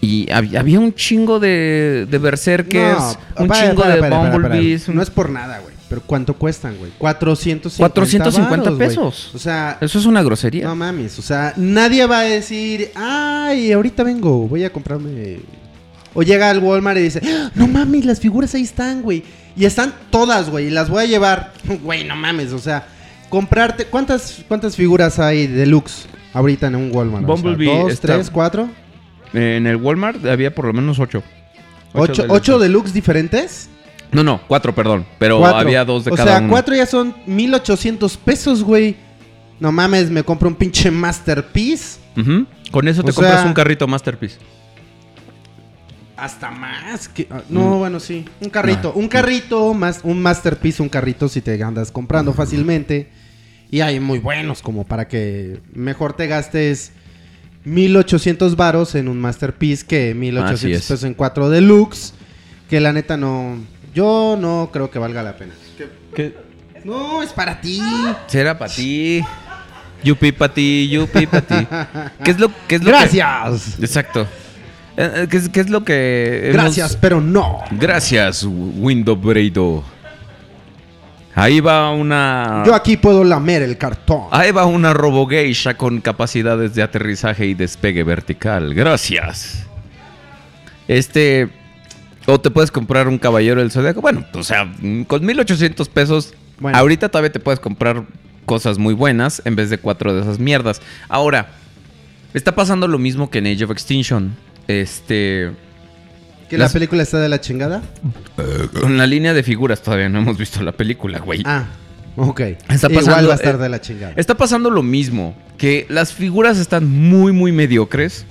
Y 0.01 0.27
hab- 0.27 0.57
había 0.57 0.79
un 0.79 0.93
chingo 0.93 1.39
de, 1.39 2.07
de 2.09 2.17
Berserkers, 2.17 3.17
un 3.39 3.47
para, 3.47 3.69
chingo 3.69 3.81
para, 3.83 3.95
de 3.95 4.01
para. 4.01 4.29
Bumblebees. 4.31 4.87
un- 4.89 4.95
No 4.95 5.01
es 5.01 5.09
por 5.09 5.29
nada, 5.29 5.59
güey. 5.59 5.73
Pero 5.89 6.01
¿cuánto 6.05 6.33
cuestan, 6.35 6.75
güey? 6.77 6.91
450 6.97 7.77
450 7.93 8.49
varos, 8.63 8.77
güey. 8.77 8.87
pesos. 8.89 9.31
O 9.35 9.37
sea, 9.39 9.77
Eso 9.81 9.99
es 9.99 10.05
una 10.05 10.21
grosería. 10.23 10.65
no 10.65 10.75
mames. 10.75 11.19
O 11.19 11.21
sea, 11.21 11.53
nadie 11.57 12.05
va 12.05 12.19
a 12.19 12.23
decir, 12.23 12.89
ay, 12.95 13.71
ahorita 13.71 14.03
vengo, 14.03 14.47
voy 14.47 14.63
a 14.63 14.71
comprarme. 14.73 15.39
O 16.13 16.21
llega 16.23 16.49
al 16.49 16.59
Walmart 16.59 16.97
y 16.99 17.03
dice, 17.03 17.21
"Ah, 17.25 17.49
no 17.55 17.67
mames, 17.67 18.05
las 18.05 18.19
figuras 18.19 18.53
ahí 18.55 18.61
están, 18.63 19.01
güey. 19.01 19.23
Y 19.55 19.65
están 19.65 19.93
todas, 20.09 20.49
güey. 20.49 20.67
Y 20.67 20.69
las 20.69 20.89
voy 20.89 21.03
a 21.03 21.05
llevar. 21.07 21.53
Güey, 21.83 22.03
no 22.03 22.15
mames. 22.15 22.51
O 22.53 22.59
sea, 22.59 22.87
comprarte. 23.29 23.85
¿Cuántas, 23.85 24.43
cuántas 24.47 24.75
figuras 24.75 25.19
hay 25.19 25.47
deluxe 25.47 26.05
ahorita 26.33 26.67
en 26.67 26.75
un 26.75 26.91
Walmart? 26.95 27.23
O 27.23 27.27
sea, 27.27 27.35
Bumblebee 27.35 27.65
¿Dos, 27.83 27.91
está- 27.93 28.13
tres, 28.15 28.29
cuatro? 28.29 28.69
En 29.33 29.65
el 29.67 29.75
Walmart 29.77 30.23
había 30.25 30.53
por 30.53 30.65
lo 30.65 30.73
menos 30.73 30.99
ocho. 30.99 31.23
¿Ocho, 31.93 32.23
de 32.23 32.29
ocho 32.31 32.57
deluxe 32.59 32.93
diferentes? 32.93 33.69
No, 34.11 34.23
no, 34.23 34.41
cuatro, 34.47 34.73
perdón. 34.75 35.05
Pero 35.19 35.39
Cuatro. 35.39 35.59
había 35.59 35.83
dos 35.85 36.05
de 36.05 36.11
o 36.11 36.15
cada 36.15 36.31
sea, 36.33 36.39
uno. 36.39 36.49
cuatro 36.49 36.75
ya 36.75 36.85
son 36.85 37.15
1800 37.25 38.17
pesos, 38.17 38.63
güey. 38.63 38.95
No 39.59 39.71
mames, 39.71 40.09
me 40.11 40.23
compro 40.23 40.47
un 40.49 40.55
pinche 40.55 40.91
Masterpiece. 40.91 41.99
Ujú. 42.17 42.45
Con 42.71 42.87
eso 42.87 43.03
te 43.03 43.11
O 43.11 43.13
compras 43.13 43.39
sea- 43.41 43.47
un 43.47 43.53
carrito 43.53 43.87
Masterpiece. 43.87 44.37
Hasta 46.23 46.51
más. 46.51 47.09
Que, 47.09 47.27
ah, 47.29 47.41
no, 47.49 47.79
bueno, 47.79 47.99
sí. 47.99 48.23
Un 48.39 48.49
carrito. 48.49 48.93
Un 48.93 49.07
carrito, 49.09 49.73
más 49.73 49.99
un 50.03 50.21
Masterpiece, 50.21 50.81
un 50.81 50.87
carrito 50.89 51.27
si 51.27 51.41
te 51.41 51.61
andas 51.61 51.91
comprando 51.91 52.31
fácilmente. 52.33 53.09
Y 53.69 53.81
hay 53.81 53.99
muy 53.99 54.19
buenos 54.19 54.61
como 54.61 54.85
para 54.85 55.07
que 55.07 55.59
mejor 55.73 56.13
te 56.13 56.27
gastes 56.27 56.91
1800 57.65 58.55
varos 58.55 58.95
en 58.95 59.07
un 59.07 59.19
Masterpiece 59.19 59.85
que 59.85 60.13
1800 60.13 60.53
Así 60.59 60.71
es. 60.71 60.79
pesos 60.81 61.03
en 61.03 61.13
cuatro 61.13 61.49
deluxe. 61.49 62.13
Que 62.69 62.79
la 62.79 62.93
neta 62.93 63.17
no... 63.17 63.57
Yo 63.93 64.37
no 64.39 64.69
creo 64.71 64.89
que 64.89 64.99
valga 64.99 65.21
la 65.23 65.35
pena. 65.35 65.53
No, 66.85 67.21
es 67.21 67.31
para 67.33 67.59
ti. 67.61 67.81
Será 68.27 68.57
para 68.57 68.73
ti. 68.73 69.21
Yupi 70.03 70.31
para 70.31 70.53
ti, 70.53 70.89
yupi 70.89 71.27
para 71.27 71.45
ti. 71.45 71.67
¿Qué 72.23 72.31
es 72.31 72.39
lo, 72.39 72.51
qué 72.67 72.75
es 72.75 72.83
lo 72.83 72.89
Gracias. 72.89 73.75
que- 73.77 73.85
Exacto. 73.85 74.27
Eh, 74.95 75.11
eh, 75.15 75.27
¿Qué 75.29 75.37
es, 75.37 75.49
qué 75.49 75.59
es 75.61 75.69
lo 75.69 75.83
que... 75.83 76.49
hemos- 76.49 76.53
Gracias, 76.61 76.95
pero 76.97 77.19
no. 77.19 77.59
Gracias, 77.71 78.43
Window 78.47 79.15
Bredo. 79.15 79.83
Ahí 81.35 81.59
va 81.61 81.91
una... 81.91 82.61
Yo 82.65 82.75
aquí 82.75 82.95
puedo 82.95 83.23
lamer 83.23 83.63
el 83.63 83.77
cartón. 83.79 84.25
Ahí 84.29 84.51
va 84.51 84.65
una 84.67 84.93
robogeisha 84.93 85.75
con 85.75 85.99
capacidades 85.99 86.75
de 86.75 86.83
aterrizaje 86.83 87.47
y 87.47 87.55
despegue 87.55 88.03
vertical. 88.03 88.73
Gracias. 88.75 89.65
Este. 90.87 91.49
O 92.27 92.39
te 92.39 92.51
puedes 92.51 92.69
comprar 92.71 93.07
un 93.07 93.17
caballero 93.17 93.61
del 93.61 93.71
zodiaco. 93.71 93.99
Bueno, 94.01 94.25
o 94.33 94.43
sea, 94.43 94.71
con 95.07 95.25
1800 95.25 95.89
pesos. 95.89 96.33
Bueno. 96.59 96.77
Ahorita 96.77 97.09
todavía 97.09 97.31
te 97.31 97.39
puedes 97.39 97.59
comprar 97.59 98.03
cosas 98.45 98.77
muy 98.77 98.93
buenas 98.93 99.41
en 99.45 99.55
vez 99.55 99.69
de 99.71 99.79
cuatro 99.79 100.13
de 100.13 100.21
esas 100.21 100.37
mierdas. 100.37 100.81
Ahora, 101.09 101.47
está 102.35 102.53
pasando 102.53 102.87
lo 102.87 102.99
mismo 102.99 103.31
que 103.31 103.39
en 103.39 103.47
Age 103.47 103.63
of 103.65 103.71
Extinction. 103.71 104.35
Este. 104.67 105.51
¿Que 106.49 106.57
la 106.57 106.69
película 106.69 107.03
está 107.03 107.19
de 107.19 107.29
la 107.29 107.41
chingada? 107.41 107.81
Con 108.79 108.97
la 108.97 109.07
línea 109.07 109.33
de 109.33 109.43
figuras 109.43 109.81
todavía 109.81 110.09
no 110.09 110.19
hemos 110.19 110.37
visto 110.37 110.61
la 110.61 110.71
película, 110.71 111.19
güey. 111.19 111.41
Ah, 111.45 111.65
ok. 112.15 112.39
Está 112.69 112.87
Igual 112.89 113.05
pasando, 113.05 113.27
va 113.27 113.33
a 113.33 113.37
estar 113.37 113.55
eh, 113.55 113.57
de 113.57 113.69
la 113.69 113.81
chingada. 113.81 114.13
Está 114.15 114.35
pasando 114.35 114.69
lo 114.69 114.83
mismo, 114.83 115.35
que 115.57 115.87
las 115.89 116.13
figuras 116.13 116.59
están 116.59 116.87
muy, 116.87 117.31
muy 117.31 117.51
mediocres, 117.51 118.25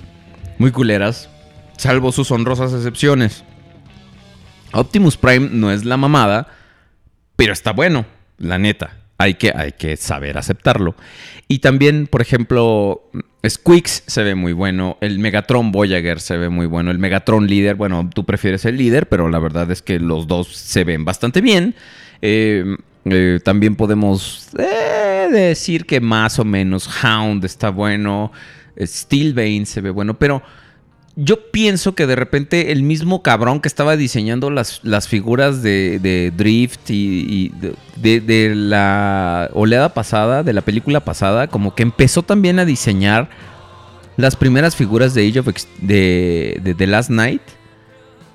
muy 0.57 0.71
culeras, 0.71 1.29
salvo 1.77 2.11
sus 2.11 2.31
honrosas 2.31 2.73
excepciones. 2.73 3.43
Optimus 4.71 5.17
Prime 5.17 5.49
no 5.51 5.71
es 5.71 5.83
la 5.83 5.97
mamada, 5.97 6.47
pero 7.35 7.53
está 7.53 7.73
bueno, 7.73 8.05
la 8.37 8.57
neta. 8.57 9.02
Hay 9.17 9.35
que, 9.35 9.51
hay 9.55 9.73
que 9.73 9.95
saber 9.97 10.37
aceptarlo. 10.37 10.95
Y 11.47 11.59
también, 11.59 12.07
por 12.07 12.21
ejemplo, 12.21 13.03
Squeaks 13.47 14.03
se 14.07 14.23
ve 14.23 14.35
muy 14.35 14.53
bueno. 14.53 14.97
El 15.01 15.19
Megatron 15.19 15.71
Voyager 15.71 16.19
se 16.19 16.37
ve 16.37 16.49
muy 16.49 16.65
bueno. 16.65 16.91
El 16.91 16.99
Megatron 16.99 17.47
Líder, 17.47 17.75
bueno, 17.75 18.09
tú 18.13 18.25
prefieres 18.25 18.65
el 18.65 18.77
líder, 18.77 19.07
pero 19.07 19.29
la 19.29 19.39
verdad 19.39 19.69
es 19.71 19.81
que 19.81 19.99
los 19.99 20.27
dos 20.27 20.47
se 20.47 20.83
ven 20.83 21.05
bastante 21.05 21.41
bien. 21.41 21.75
Eh, 22.21 22.63
eh, 23.05 23.39
también 23.43 23.75
podemos 23.75 24.49
eh, 24.57 25.27
decir 25.29 25.85
que 25.85 25.99
más 25.99 26.39
o 26.39 26.45
menos 26.45 26.89
Hound 27.03 27.43
está 27.43 27.69
bueno. 27.69 28.31
Steelbane 28.79 29.65
se 29.65 29.81
ve 29.81 29.89
bueno, 29.89 30.17
pero 30.17 30.41
yo 31.15 31.51
pienso 31.51 31.93
que 31.93 32.07
de 32.07 32.15
repente 32.15 32.71
el 32.71 32.81
mismo 32.81 33.21
cabrón 33.21 33.59
que 33.59 33.67
estaba 33.67 33.95
diseñando 33.95 34.49
las, 34.49 34.79
las 34.83 35.07
figuras 35.07 35.61
de, 35.61 35.99
de 35.99 36.31
Drift 36.35 36.89
y, 36.89 37.49
de, 37.95 38.19
de- 38.19 38.55
la 38.55 39.49
oleada 39.53 39.93
pasada, 39.93 40.41
de 40.43 40.53
la 40.53 40.61
película 40.61 41.01
pasada, 41.01 41.47
como 41.47 41.75
que 41.75 41.83
empezó 41.83 42.23
también 42.23 42.57
a 42.59 42.65
diseñar 42.65 43.29
las 44.17 44.35
primeras 44.35 44.75
figuras 44.75 45.13
de 45.13 45.27
Age 45.27 45.39
of 45.39 45.47
de, 45.81 46.75
The 46.77 46.87
Last 46.87 47.09
Night 47.11 47.41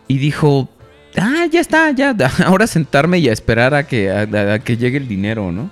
y 0.07 0.18
dijo, 0.18 0.68
ah, 1.16 1.47
ya 1.51 1.61
está, 1.61 1.91
ya, 1.91 2.14
ahora 2.47 2.66
sentarme 2.68 3.18
y 3.18 3.29
a 3.29 3.33
esperar 3.33 3.74
a 3.74 3.87
que, 3.87 4.11
a 4.11 4.59
que 4.61 4.76
llegue 4.76 4.99
el 4.99 5.09
dinero, 5.09 5.51
¿no? 5.51 5.70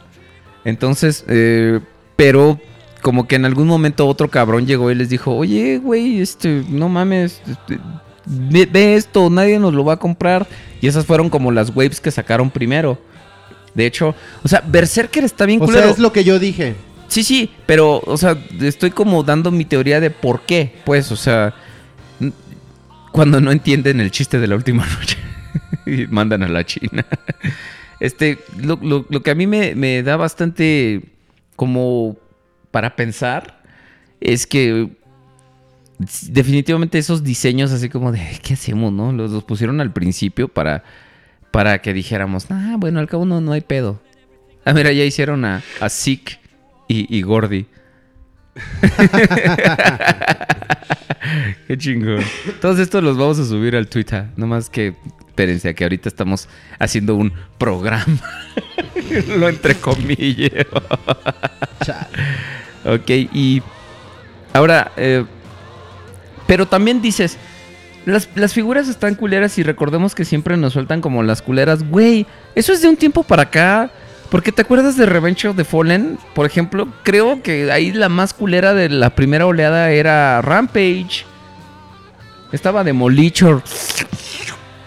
Entonces, 0.65 1.25
eh, 1.29 1.79
pero 2.17 2.59
como 3.07 3.29
que 3.29 3.37
en 3.37 3.45
algún 3.45 3.69
momento 3.69 4.05
otro 4.09 4.29
cabrón 4.29 4.67
llegó 4.67 4.91
y 4.91 4.97
les 4.97 5.09
dijo, 5.09 5.33
oye, 5.37 5.79
güey, 5.79 6.21
este, 6.21 6.65
no 6.69 6.89
mames, 6.89 7.41
este, 7.47 7.79
ve, 8.27 8.67
ve 8.67 8.97
esto, 8.97 9.31
nadie 9.31 9.61
nos 9.61 9.73
lo 9.75 9.85
va 9.85 9.93
a 9.93 9.97
comprar. 9.97 10.45
Y 10.81 10.89
esas 10.89 11.07
fueron 11.07 11.31
como 11.31 11.53
las 11.53 11.71
waves 11.71 12.01
que 12.01 12.11
sacaron 12.11 12.51
primero. 12.51 12.99
De 13.77 13.87
hecho, 13.87 14.13
o 14.43 14.49
sea, 14.49 14.61
Berserker 14.67 15.23
está 15.23 15.47
bien 15.47 15.63
O 15.63 15.67
culero. 15.67 15.85
sea, 15.85 15.93
es 15.93 16.01
lo 16.01 16.13
que 16.13 16.25
yo 16.25 16.41
dije. 16.41 16.75
Sí, 17.07 17.23
sí, 17.23 17.49
pero, 17.65 18.01
o 18.05 18.17
sea, 18.17 18.37
estoy 18.61 18.91
como 18.91 19.23
dando 19.23 19.53
mi 19.53 19.65
teoría 19.65 20.01
de 20.01 20.11
por 20.11 20.41
qué, 20.41 20.75
pues, 20.85 21.13
o 21.13 21.17
sea, 21.17 21.55
cuando 23.13 23.41
no 23.41 23.53
entienden 23.53 24.01
el 24.01 24.11
chiste 24.11 24.41
de 24.41 24.49
la 24.49 24.57
última 24.57 24.85
noche 24.99 25.17
y 25.87 26.09
mandan 26.13 26.43
a 26.43 26.49
la 26.49 26.65
China. 26.67 27.07
Este, 27.99 28.41
lo, 28.59 28.79
lo- 28.83 29.07
lo 29.09 29.23
que 29.23 29.31
a 29.31 29.35
mí 29.37 29.47
me, 29.47 29.75
me 29.75 30.03
da 30.03 30.17
bastante 30.19 31.01
como 31.57 32.19
para 32.77 32.95
pensar 32.95 33.63
es 34.21 34.47
que 34.47 34.91
definitivamente 36.29 36.99
esos 36.99 37.25
diseños 37.25 37.73
así 37.73 37.89
como 37.89 38.13
de, 38.13 38.21
¿qué 38.43 38.53
hacemos, 38.53 38.93
no? 38.93 39.13
Los, 39.13 39.45
pusieron 39.45 39.81
al 39.81 39.95
principio 39.95 40.49
para, 40.49 40.85
para 41.51 41.81
que 41.81 41.95
dijéramos, 41.95 42.45
ah, 42.51 42.77
bueno, 42.79 43.01
al 43.01 43.09
cabo 43.09 43.25
no, 43.25 43.41
no 43.41 43.53
hay 43.53 43.63
pedo. 43.63 44.03
Ah, 44.67 44.75
mira, 44.75 44.93
ya 44.93 45.05
hicieron 45.05 45.47
a, 45.47 45.63
a 45.81 45.89
Zeke 45.89 46.39
y, 46.87 47.23
Gordy. 47.23 47.65
Qué 51.67 51.79
chingón. 51.79 52.23
Todos 52.61 52.79
estos 52.79 53.03
los 53.03 53.17
vamos 53.17 53.39
a 53.39 53.47
subir 53.47 53.75
al 53.75 53.89
Twitter. 53.89 54.27
No 54.37 54.47
más 54.47 54.69
que 54.69 54.95
espérense 55.29 55.75
que 55.75 55.83
ahorita 55.83 56.11
estamos 56.11 56.47
haciendo 56.79 57.15
un 57.15 57.33
programa. 57.57 58.05
Lo 59.39 59.49
entre 59.49 59.77
comillas. 59.77 60.67
Ok, 62.87 63.11
y 63.33 63.63
ahora, 64.53 64.93
eh, 64.97 65.25
pero 66.47 66.67
también 66.67 67.03
dices, 67.03 67.37
las, 68.05 68.29
las 68.35 68.55
figuras 68.55 68.89
están 68.89 69.15
culeras 69.15 69.59
y 69.59 69.63
recordemos 69.63 70.15
que 70.15 70.25
siempre 70.25 70.57
nos 70.57 70.75
sueltan 70.75 71.01
como 71.01 71.23
las 71.23 71.43
culeras. 71.43 71.89
Güey, 71.89 72.27
eso 72.55 72.73
es 72.73 72.81
de 72.81 72.89
un 72.89 72.97
tiempo 72.97 73.23
para 73.23 73.43
acá. 73.43 73.91
Porque 74.31 74.51
te 74.51 74.63
acuerdas 74.63 74.97
de 74.97 75.07
Revenge 75.07 75.47
of 75.47 75.57
the 75.57 75.65
Fallen, 75.65 76.19
por 76.35 76.47
ejemplo, 76.47 76.89
creo 77.05 77.43
que 77.43 77.71
ahí 77.71 77.93
la 77.93 78.09
más 78.09 78.35
culera 78.35 78.75
de 78.75 78.89
la 78.89 79.11
primera 79.11 79.47
oleada 79.47 79.91
era 79.93 80.43
Rampage. 80.43 81.25
Estaba 82.51 82.83
Demolition. 82.83 83.63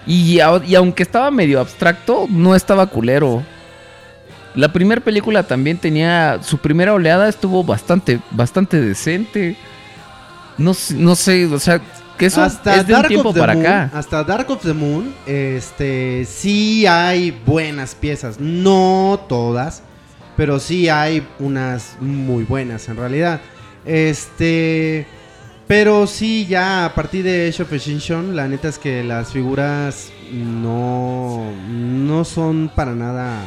Y, 0.06 0.40
y 0.40 0.76
aunque 0.76 1.04
estaba 1.04 1.32
medio 1.32 1.60
abstracto, 1.60 2.26
no 2.30 2.54
estaba 2.54 2.88
culero. 2.88 3.44
La 4.56 4.72
primera 4.74 5.02
película 5.02 5.44
también 5.44 5.78
tenía. 5.78 6.40
Su 6.42 6.58
primera 6.58 6.94
oleada 6.94 7.30
estuvo 7.30 7.64
bastante, 7.64 8.20
bastante 8.32 8.82
decente. 8.82 9.56
No, 10.58 10.74
sé- 10.74 10.96
no 10.96 11.16
sé, 11.16 11.46
o 11.46 11.60
sea, 11.60 11.80
que 12.18 12.26
eso 12.26 12.42
hasta 12.42 12.76
es 12.78 12.88
de 12.88 12.94
un 12.94 13.00
Dark 13.00 13.08
tiempo 13.08 13.30
of 13.30 13.36
the 13.36 13.40
para 13.40 13.54
Moon, 13.54 13.66
acá. 13.66 13.92
Hasta 13.94 14.24
Dark 14.24 14.50
of 14.52 14.62
the 14.64 14.74
Moon, 14.74 15.14
este, 15.26 16.26
sí 16.26 16.86
hay 16.86 17.32
buenas 17.46 17.96
piezas. 17.96 18.40
No 18.40 19.20
todas, 19.30 19.84
pero 20.36 20.60
sí 20.60 20.90
hay 20.90 21.26
unas 21.40 21.96
muy 22.02 22.44
buenas 22.44 22.90
en 22.90 22.98
realidad. 22.98 23.40
Este, 23.86 25.08
pero 25.68 26.08
sí 26.08 26.46
ya 26.50 26.86
a 26.86 26.94
partir 26.96 27.24
de 27.24 27.48
Age 27.48 27.64
of 27.64 27.72
Extinction, 27.72 28.36
la 28.36 28.48
neta 28.48 28.68
es 28.68 28.80
que 28.80 29.04
las 29.04 29.32
figuras 29.32 30.10
no, 30.34 31.46
no 31.70 32.26
son 32.26 32.70
para 32.76 32.96
nada 32.96 33.40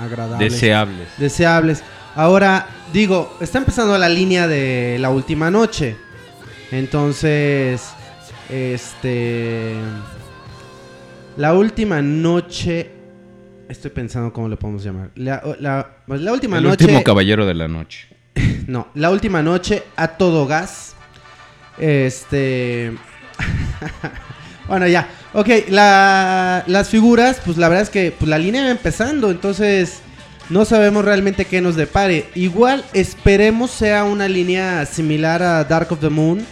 agradables 0.00 0.52
Deseables. 0.52 1.08
deseables. 1.18 1.82
Ahora, 2.14 2.66
digo, 2.92 3.36
está 3.40 3.58
empezando 3.58 3.96
la 3.96 4.08
línea 4.08 4.48
de 4.48 4.96
la 5.00 5.10
última 5.10 5.50
noche. 5.50 5.96
Entonces, 6.72 7.82
este... 8.48 9.74
La 11.36 11.54
última 11.54 12.02
noche... 12.02 12.90
Estoy 13.68 13.92
pensando 13.92 14.32
cómo 14.32 14.48
le 14.48 14.56
podemos 14.56 14.82
llamar. 14.82 15.10
La, 15.14 15.40
la- 15.60 15.88
pues, 16.06 16.20
la 16.20 16.32
última 16.32 16.58
El 16.58 16.64
noche... 16.64 16.84
último 16.84 17.04
caballero 17.04 17.46
de 17.46 17.54
la 17.54 17.68
noche. 17.68 18.08
No, 18.66 18.88
la 18.94 19.10
última 19.10 19.42
noche 19.42 19.82
a 19.96 20.08
todo 20.08 20.46
gas. 20.46 20.94
Este. 21.78 22.92
bueno, 24.70 24.86
ya. 24.88 25.08
Ok, 25.34 25.48
la- 25.68 26.64
las 26.66 26.88
figuras, 26.88 27.38
pues 27.44 27.58
la 27.58 27.68
verdad 27.68 27.82
es 27.82 27.90
que 27.90 28.12
pues, 28.18 28.28
la 28.28 28.38
línea 28.38 28.64
va 28.64 28.70
empezando, 28.70 29.30
entonces 29.30 29.98
no 30.48 30.64
sabemos 30.64 31.04
realmente 31.04 31.44
qué 31.44 31.60
nos 31.60 31.76
depare. 31.76 32.26
Igual 32.34 32.84
esperemos 32.94 33.70
sea 33.70 34.04
una 34.04 34.26
línea 34.28 34.86
similar 34.86 35.42
a 35.42 35.62
Dark 35.64 35.92
of 35.92 36.00
the 36.00 36.08
Moon, 36.08 36.44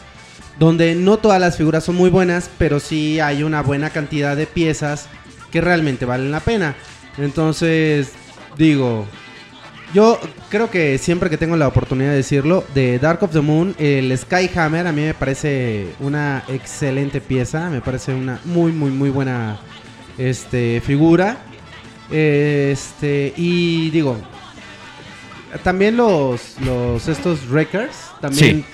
donde 0.58 0.94
no 0.94 1.16
todas 1.16 1.40
las 1.40 1.56
figuras 1.56 1.84
son 1.84 1.94
muy 1.96 2.10
buenas, 2.10 2.50
pero 2.58 2.78
sí 2.80 3.18
hay 3.20 3.42
una 3.42 3.62
buena 3.62 3.90
cantidad 3.90 4.36
de 4.36 4.46
piezas 4.46 5.06
que 5.50 5.60
realmente 5.60 6.04
valen 6.04 6.30
la 6.30 6.40
pena. 6.40 6.74
Entonces, 7.16 8.10
digo, 8.56 9.06
yo 9.94 10.20
creo 10.50 10.70
que 10.70 10.98
siempre 10.98 11.30
que 11.30 11.38
tengo 11.38 11.56
la 11.56 11.68
oportunidad 11.68 12.10
de 12.10 12.16
decirlo, 12.16 12.64
de 12.74 12.98
Dark 12.98 13.22
of 13.22 13.32
the 13.32 13.40
Moon, 13.40 13.74
el 13.78 14.16
Skyhammer 14.16 14.86
a 14.86 14.92
mí 14.92 15.02
me 15.02 15.14
parece 15.14 15.88
una 16.00 16.42
excelente 16.48 17.20
pieza, 17.20 17.70
me 17.70 17.80
parece 17.80 18.12
una 18.14 18.40
muy 18.44 18.72
muy 18.72 18.90
muy 18.90 19.10
buena 19.10 19.58
este 20.18 20.82
figura. 20.84 21.38
Este 22.10 23.32
y 23.36 23.90
digo, 23.90 24.16
también 25.62 25.96
los 25.96 26.56
los 26.64 27.06
estos 27.08 27.48
Wreckers 27.50 27.94
también 28.20 28.56
Sí. 28.58 28.64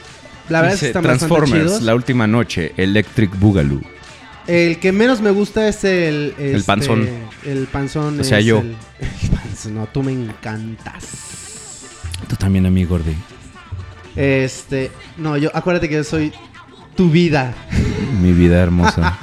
la 0.49 0.61
verdad 0.63 0.75
es 0.75 0.81
que 0.81 0.87
Dice, 0.89 0.99
están 0.99 1.03
Transformers, 1.03 1.51
chidos. 1.65 1.83
la 1.83 1.95
última 1.95 2.27
noche, 2.27 2.73
Electric 2.77 3.39
Boogaloo. 3.39 3.81
El 4.47 4.79
que 4.79 4.93
menos 4.93 5.21
me 5.21 5.31
gusta 5.31 5.69
es 5.69 5.85
el 5.85 6.35
este, 6.39 6.63
panzón. 6.65 7.09
El 7.45 7.67
panzón. 7.67 8.21
O 8.21 8.25
sea, 8.25 8.39
es 8.39 8.45
yo. 8.45 8.59
el- 8.59 8.77
el 9.01 9.31
panzón, 9.31 9.75
no, 9.75 9.87
tú 9.87 10.03
me 10.03 10.13
encantas. 10.13 11.05
Tú 12.29 12.37
también 12.37 12.67
a 12.67 12.71
mí, 12.71 12.85
Gordy. 12.85 13.15
Este, 14.17 14.91
no, 15.17 15.37
yo 15.37 15.51
acuérdate 15.55 15.89
que 15.89 15.97
yo 15.97 16.05
soy 16.05 16.33
tu 16.95 17.11
vida. 17.11 17.55
Mi 18.21 18.33
vida 18.33 18.63
hermosa. 18.63 19.17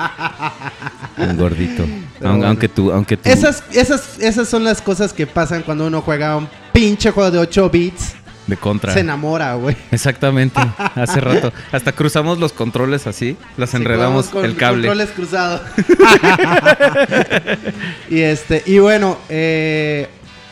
Un 1.17 1.37
gordito. 1.37 1.85
Aunque 2.23 2.67
tú, 2.67 2.91
aunque 2.91 3.17
tú. 3.17 3.29
Esas, 3.29 3.63
esas, 3.71 4.19
esas 4.19 4.47
son 4.47 4.63
las 4.63 4.81
cosas 4.81 5.13
que 5.13 5.25
pasan 5.27 5.63
cuando 5.63 5.87
uno 5.87 6.01
juega 6.01 6.37
un 6.37 6.47
pinche 6.73 7.11
juego 7.11 7.31
de 7.31 7.39
8 7.39 7.69
bits. 7.69 8.15
De 8.51 8.57
contra. 8.57 8.93
Se 8.93 8.99
enamora, 8.99 9.53
güey. 9.53 9.77
Exactamente. 9.91 10.59
Hace 10.95 11.21
rato. 11.21 11.53
Hasta 11.71 11.93
cruzamos 11.93 12.37
los 12.37 12.51
controles 12.51 13.07
así. 13.07 13.37
Las 13.55 13.73
enredamos 13.75 14.25
Sí, 14.25 14.31
con- 14.33 14.43
el 14.43 14.57
cable. 14.57 14.89
Controles 14.89 15.15
cruzados. 15.15 15.61
y 18.09 18.19
este, 18.19 18.61
y 18.65 18.79
bueno, 18.79 19.17
eh, 19.29 20.09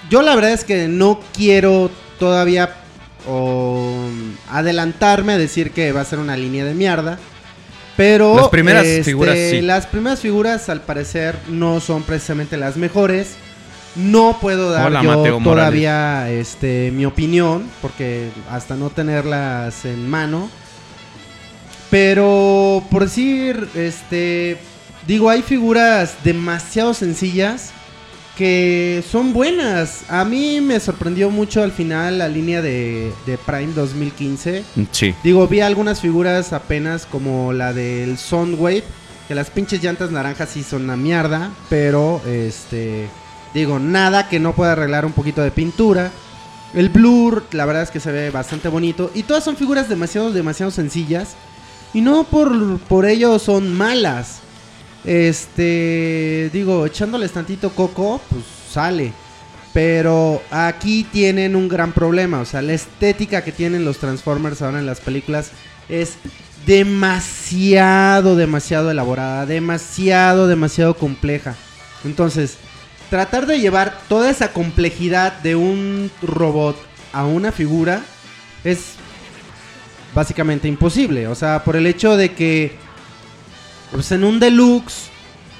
yo 0.10 0.22
la 0.22 0.34
verdad 0.34 0.54
es 0.54 0.64
que 0.64 0.88
no 0.88 1.20
quiero 1.36 1.92
todavía 2.20 2.74
o, 3.28 4.08
adelantarme 4.50 5.34
a 5.34 5.38
decir 5.38 5.72
que 5.72 5.92
va 5.92 6.00
a 6.00 6.06
ser 6.06 6.20
una 6.20 6.38
línea 6.38 6.64
de 6.64 6.74
mierda. 6.74 7.20
Pero 7.98 8.34
Las 8.34 8.48
primeras 8.48 8.86
este, 8.86 9.04
figuras, 9.04 9.38
sí. 9.38 9.60
Las 9.60 9.88
primeras 9.88 10.22
figuras 10.22 10.70
al 10.70 10.80
parecer 10.84 11.36
no 11.50 11.82
son 11.82 12.04
precisamente 12.04 12.56
las 12.56 12.78
mejores. 12.78 13.36
No 13.96 14.38
puedo 14.40 14.72
dar 14.72 14.88
Hola, 14.88 15.04
yo 15.04 15.18
Mateo 15.18 15.40
todavía 15.44 16.30
este, 16.30 16.92
mi 16.92 17.06
opinión, 17.06 17.64
porque 17.82 18.30
hasta 18.50 18.76
no 18.76 18.90
tenerlas 18.90 19.86
en 19.86 20.10
mano. 20.10 20.50
Pero 21.90 22.84
por 22.92 23.04
decir, 23.04 23.68
este, 23.76 24.58
digo, 25.08 25.30
hay 25.30 25.42
figuras 25.42 26.16
demasiado 26.24 26.94
sencillas 26.94 27.72
que 28.40 29.04
son 29.12 29.34
buenas. 29.34 30.04
A 30.08 30.24
mí 30.24 30.62
me 30.62 30.80
sorprendió 30.80 31.30
mucho 31.30 31.62
al 31.62 31.74
final 31.74 32.20
la 32.20 32.30
línea 32.30 32.62
de, 32.62 33.12
de 33.26 33.38
Prime 33.38 33.74
2015. 33.74 34.64
Sí. 34.92 35.14
Digo, 35.24 35.46
vi 35.48 35.60
algunas 35.60 36.00
figuras 36.00 36.54
apenas 36.54 37.06
como 37.06 37.52
la 37.52 37.74
del 37.74 38.18
Soundwave, 38.18 38.86
que 39.28 39.36
las 39.36 39.50
pinches 39.50 39.84
llantas 39.84 40.12
naranjas 40.12 40.50
sí 40.50 40.64
son 40.64 40.84
una 40.84 40.96
mierda, 40.96 41.52
pero 41.70 42.22
este, 42.26 43.10
digo, 43.54 43.80
nada 43.80 44.30
que 44.30 44.40
no 44.40 44.54
pueda 44.54 44.74
arreglar 44.74 45.06
un 45.06 45.14
poquito 45.14 45.42
de 45.42 45.52
pintura. 45.52 46.12
El 46.74 46.90
blur, 46.90 47.46
la 47.52 47.66
verdad 47.66 47.84
es 47.84 47.92
que 47.92 48.00
se 48.00 48.12
ve 48.12 48.30
bastante 48.30 48.68
bonito 48.68 49.12
y 49.16 49.24
todas 49.24 49.44
son 49.44 49.58
figuras 49.58 49.90
demasiado 49.90 50.32
demasiado 50.32 50.72
sencillas 50.72 51.36
y 51.94 52.02
no 52.02 52.26
por 52.26 52.80
por 52.82 53.06
ello 53.06 53.40
son 53.40 53.74
malas. 53.74 54.42
Este, 55.06 56.50
digo, 56.52 56.86
echándoles 56.86 57.32
tantito 57.32 57.72
coco, 57.72 58.22
pues 58.30 58.44
sale. 58.72 59.14
Pero 59.74 60.42
aquí 60.52 61.04
tienen 61.04 61.56
un 61.56 61.68
gran 61.68 61.94
problema. 61.94 62.40
O 62.40 62.46
sea, 62.46 62.62
la 62.62 62.74
estética 62.74 63.44
que 63.44 63.52
tienen 63.52 63.86
los 63.86 63.98
Transformers 63.98 64.62
ahora 64.62 64.80
en 64.80 64.86
las 64.86 65.00
películas 65.00 65.52
es 65.88 66.16
demasiado, 66.66 68.36
demasiado 68.36 68.92
elaborada. 68.92 69.46
Demasiado, 69.46 70.48
demasiado 70.48 70.96
compleja. 70.96 71.56
Entonces, 72.04 72.58
tratar 73.10 73.46
de 73.48 73.60
llevar 73.60 73.98
toda 74.08 74.30
esa 74.30 74.52
complejidad 74.54 75.34
de 75.42 75.56
un 75.56 76.12
robot 76.22 76.78
a 77.14 77.26
una 77.26 77.52
figura 77.52 78.02
es 78.64 78.94
básicamente 80.14 80.68
imposible. 80.68 81.28
O 81.28 81.36
sea, 81.36 81.64
por 81.64 81.76
el 81.76 81.86
hecho 81.88 82.18
de 82.18 82.34
que 82.34 82.76
pues 83.92 84.12
en 84.12 84.24
un 84.24 84.40
deluxe, 84.40 85.08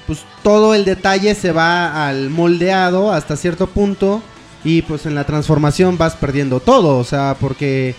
pues 0.06 0.20
todo 0.42 0.74
el 0.74 0.84
detalle 0.84 1.34
se 1.34 1.52
va 1.52 2.08
al 2.08 2.30
moldeado 2.30 3.12
hasta 3.12 3.36
cierto 3.36 3.66
punto 3.66 4.22
y 4.64 4.82
pues 4.82 5.06
en 5.06 5.14
la 5.14 5.24
transformación 5.24 5.98
vas 5.98 6.14
perdiendo 6.14 6.60
todo, 6.60 6.98
o 6.98 7.04
sea, 7.04 7.36
porque 7.40 7.94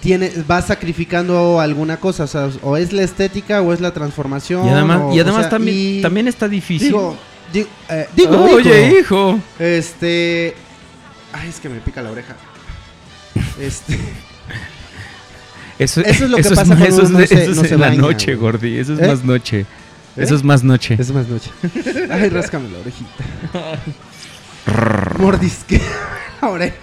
tiene, 0.00 0.32
vas 0.46 0.66
sacrificando 0.66 1.60
alguna 1.60 1.98
cosa, 1.98 2.24
o 2.24 2.26
sea, 2.26 2.48
o 2.62 2.76
es 2.76 2.92
la 2.92 3.02
estética 3.02 3.62
o 3.62 3.72
es 3.72 3.80
la 3.80 3.92
transformación. 3.92 4.66
Y 4.66 4.70
además, 4.70 5.00
o- 5.04 5.14
y 5.14 5.18
o 5.18 5.22
además 5.22 5.42
sea, 5.42 5.50
también, 5.50 5.76
y- 5.76 6.02
también 6.02 6.28
está 6.28 6.48
difícil. 6.48 6.88
Digo, 6.88 7.16
digo, 7.52 7.68
eh, 7.88 8.08
digo, 8.14 8.44
Oye, 8.44 8.98
hijo. 9.00 9.38
Este. 9.58 10.54
Ay, 11.32 11.48
es 11.48 11.60
que 11.60 11.68
me 11.68 11.80
pica 11.80 12.02
la 12.02 12.10
oreja. 12.10 12.34
Este. 13.60 13.98
Eso, 15.78 16.00
Eso 16.02 16.24
es 16.24 16.30
lo 16.30 16.36
que 16.36 16.40
eso 16.42 16.50
pasa 16.50 16.64
más- 16.66 16.78
cuando 16.78 16.86
eso 17.02 17.06
uno 17.06 17.18
es, 17.20 17.30
no 17.32 17.36
se- 17.36 17.42
eso 17.50 17.62
es 17.62 17.68
se 17.68 17.74
en 17.74 17.80
la 17.80 17.88
baña, 17.88 18.00
noche, 18.00 18.34
güey. 18.36 18.52
Gordi. 18.52 18.78
Eso 18.78 18.92
es 18.94 19.00
¿Eh? 19.00 19.06
más 19.08 19.24
noche. 19.24 19.60
¿Eh? 19.60 19.66
Eso 20.16 20.34
es 20.36 20.44
más 20.44 20.62
noche. 20.62 20.96
Es 20.98 21.10
más 21.12 21.26
noche. 21.26 21.50
Ay, 22.10 22.28
ráscame 22.28 22.68
la 22.70 22.78
orejita. 22.78 23.10
Mordisque 25.18 25.80
la 26.42 26.48
oreja. 26.48 26.76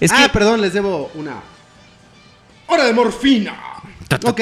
Es 0.00 0.10
ah, 0.12 0.28
perdón, 0.32 0.60
les 0.60 0.72
debo 0.72 1.10
una. 1.14 1.34
¡Hora 2.66 2.84
de 2.84 2.92
morfina! 2.92 3.54
Ok. 4.24 4.40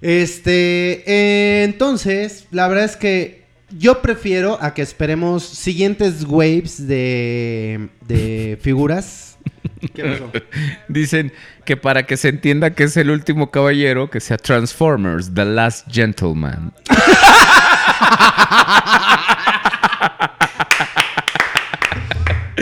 Este, 0.00 1.02
eh, 1.06 1.64
entonces, 1.64 2.46
la 2.50 2.68
verdad 2.68 2.84
es 2.84 2.96
que 2.96 3.44
yo 3.70 4.02
prefiero 4.02 4.58
a 4.60 4.74
que 4.74 4.82
esperemos 4.82 5.44
siguientes 5.44 6.24
waves 6.24 6.86
de, 6.86 7.88
de 8.06 8.58
figuras. 8.60 9.38
¿Qué 9.94 10.04
pasó? 10.04 10.30
Dicen 10.88 11.32
que 11.64 11.76
para 11.76 12.04
que 12.04 12.16
se 12.16 12.28
entienda 12.28 12.70
que 12.70 12.84
es 12.84 12.96
el 12.96 13.10
último 13.10 13.50
caballero, 13.50 14.10
que 14.10 14.20
sea 14.20 14.36
Transformers, 14.38 15.32
The 15.34 15.44
Last 15.44 15.86
Gentleman. 15.90 16.72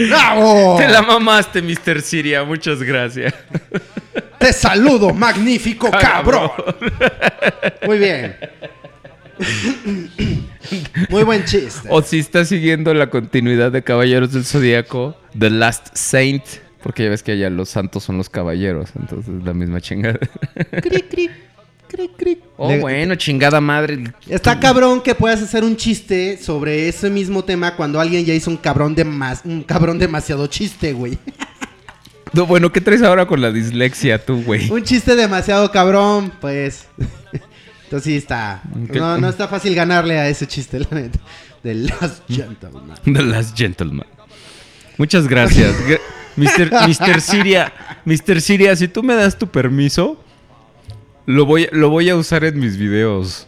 ¡Bravo! 0.09 0.76
Te 0.78 0.89
la 0.89 1.03
mamaste, 1.03 1.61
Mr. 1.61 2.01
Siria. 2.03 2.45
Muchas 2.45 2.82
gracias. 2.82 3.34
Te 4.39 4.53
saludo, 4.53 5.12
magnífico 5.14 5.91
cabrón. 5.91 6.51
Muy 7.86 7.99
bien. 7.99 8.36
Muy 11.11 11.22
buen 11.22 11.45
chiste. 11.45 11.89
O 11.91 12.03
si 12.03 12.18
está 12.18 12.45
siguiendo 12.45 12.93
la 12.95 13.09
continuidad 13.11 13.72
de 13.72 13.82
Caballeros 13.82 14.32
del 14.32 14.45
Zodíaco, 14.45 15.16
The 15.39 15.51
Last 15.51 15.89
Saint. 15.95 16.45
Porque 16.82 17.05
ya 17.05 17.11
ves 17.11 17.22
que 17.22 17.32
allá 17.32 17.51
los 17.51 17.68
santos 17.68 18.05
son 18.05 18.18
los 18.18 18.28
caballeros. 18.28 18.91
Entonces 18.99 19.43
la 19.45 19.53
misma 19.55 19.80
chingada. 19.80 20.18
Cric, 20.82 21.09
cric, 21.11 21.30
cric, 21.89 22.11
cric. 22.16 22.39
Oh, 22.57 22.68
Le- 22.70 22.80
bueno, 22.80 23.14
chingada 23.16 23.61
madre. 23.61 24.05
Está 24.28 24.61
cabrón 24.61 25.01
que 25.03 25.14
puedas 25.14 25.43
hacer 25.43 25.64
un 25.64 25.76
chiste 25.76 26.39
sobre 26.41 26.89
ese 26.89 27.11
mismo 27.11 27.45
tema 27.45 27.74
cuando 27.76 28.01
alguien 28.01 28.24
ya 28.24 28.34
hizo 28.34 28.51
un 28.51 28.57
cabrón 28.57 28.95
de 28.95 29.05
más, 29.05 29.43
un 29.45 29.62
cabrón 29.64 29.99
demasiado 29.99 30.47
chiste, 30.47 30.93
güey. 30.93 31.18
No, 32.33 32.47
bueno, 32.47 32.70
¿qué 32.72 32.81
traes 32.81 33.03
ahora 33.03 33.26
con 33.26 33.41
la 33.41 33.51
dislexia 33.51 34.24
tú, 34.24 34.43
güey? 34.43 34.70
Un 34.70 34.83
chiste 34.85 35.16
demasiado 35.16 35.70
cabrón, 35.70 36.33
pues. 36.41 36.87
Entonces 37.85 38.05
sí 38.05 38.16
está. 38.16 38.62
No, 38.93 39.18
no 39.18 39.29
está 39.29 39.49
fácil 39.49 39.74
ganarle 39.74 40.18
a 40.18 40.29
ese 40.29 40.47
chiste, 40.47 40.79
la 40.81 40.89
neta. 40.91 41.18
De 41.62 41.74
Last 41.74 42.22
Gentleman. 42.29 42.95
The 43.05 43.22
Last 43.22 43.57
Gentleman. 43.57 44.07
Muchas 44.99 45.26
gracias. 45.26 45.74
Gra- 45.89 46.01
Mr. 46.37 46.70
Mr. 46.70 47.20
Siria, 47.20 47.72
Mr. 48.05 48.41
Siria, 48.41 48.76
si 48.76 48.87
tú 48.87 49.03
me 49.03 49.14
das 49.14 49.37
tu 49.39 49.49
permiso, 49.49 50.22
lo 51.26 51.47
voy, 51.47 51.68
lo 51.72 51.91
voy 51.91 52.09
a 52.11 52.16
usar 52.16 52.45
en 52.45 52.61
mis 52.61 52.76
videos. 52.76 53.47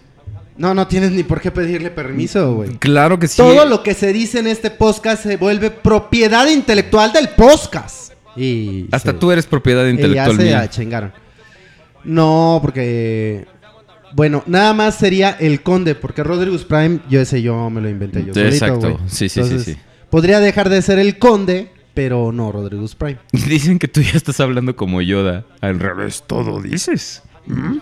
No, 0.56 0.74
no 0.74 0.86
tienes 0.88 1.12
ni 1.12 1.22
por 1.22 1.40
qué 1.40 1.50
pedirle 1.50 1.90
permiso, 1.90 2.54
güey. 2.54 2.76
Claro 2.78 3.18
que 3.18 3.28
sí. 3.28 3.36
Todo 3.36 3.64
lo 3.64 3.82
que 3.82 3.94
se 3.94 4.12
dice 4.12 4.40
en 4.40 4.46
este 4.46 4.70
podcast 4.70 5.22
se 5.22 5.36
vuelve 5.36 5.70
propiedad 5.70 6.46
intelectual 6.48 7.12
del 7.12 7.28
podcast. 7.30 8.09
Y 8.36 8.86
Hasta 8.92 9.12
se- 9.12 9.18
tú 9.18 9.30
eres 9.32 9.46
propiedad 9.46 9.86
intelectual 9.86 10.30
ya 10.32 10.36
se 10.36 10.42
mía. 10.44 10.70
chingaron. 10.70 11.12
No, 12.04 12.58
porque... 12.62 13.46
Bueno, 14.12 14.42
nada 14.46 14.72
más 14.74 14.96
sería 14.96 15.30
el 15.38 15.62
conde, 15.62 15.94
porque 15.94 16.24
Rodriguez 16.24 16.64
Prime, 16.64 16.98
yo 17.08 17.20
ese 17.20 17.42
yo 17.42 17.70
me 17.70 17.80
lo 17.80 17.88
inventé 17.88 18.24
yo 18.24 18.34
solito, 18.34 18.40
exacto. 18.50 19.00
Sí, 19.06 19.28
sí, 19.28 19.44
sí, 19.44 19.60
sí. 19.60 19.76
Podría 20.10 20.40
dejar 20.40 20.68
de 20.68 20.82
ser 20.82 20.98
el 20.98 21.18
conde, 21.18 21.70
pero 21.94 22.32
no 22.32 22.50
Rodriguez 22.50 22.96
Prime. 22.96 23.18
Dicen 23.32 23.78
que 23.78 23.86
tú 23.86 24.00
ya 24.00 24.12
estás 24.16 24.40
hablando 24.40 24.74
como 24.74 25.00
Yoda. 25.00 25.44
Al 25.60 25.78
revés, 25.78 26.24
todo 26.26 26.60
dices. 26.60 27.22
¿Mm? 27.46 27.78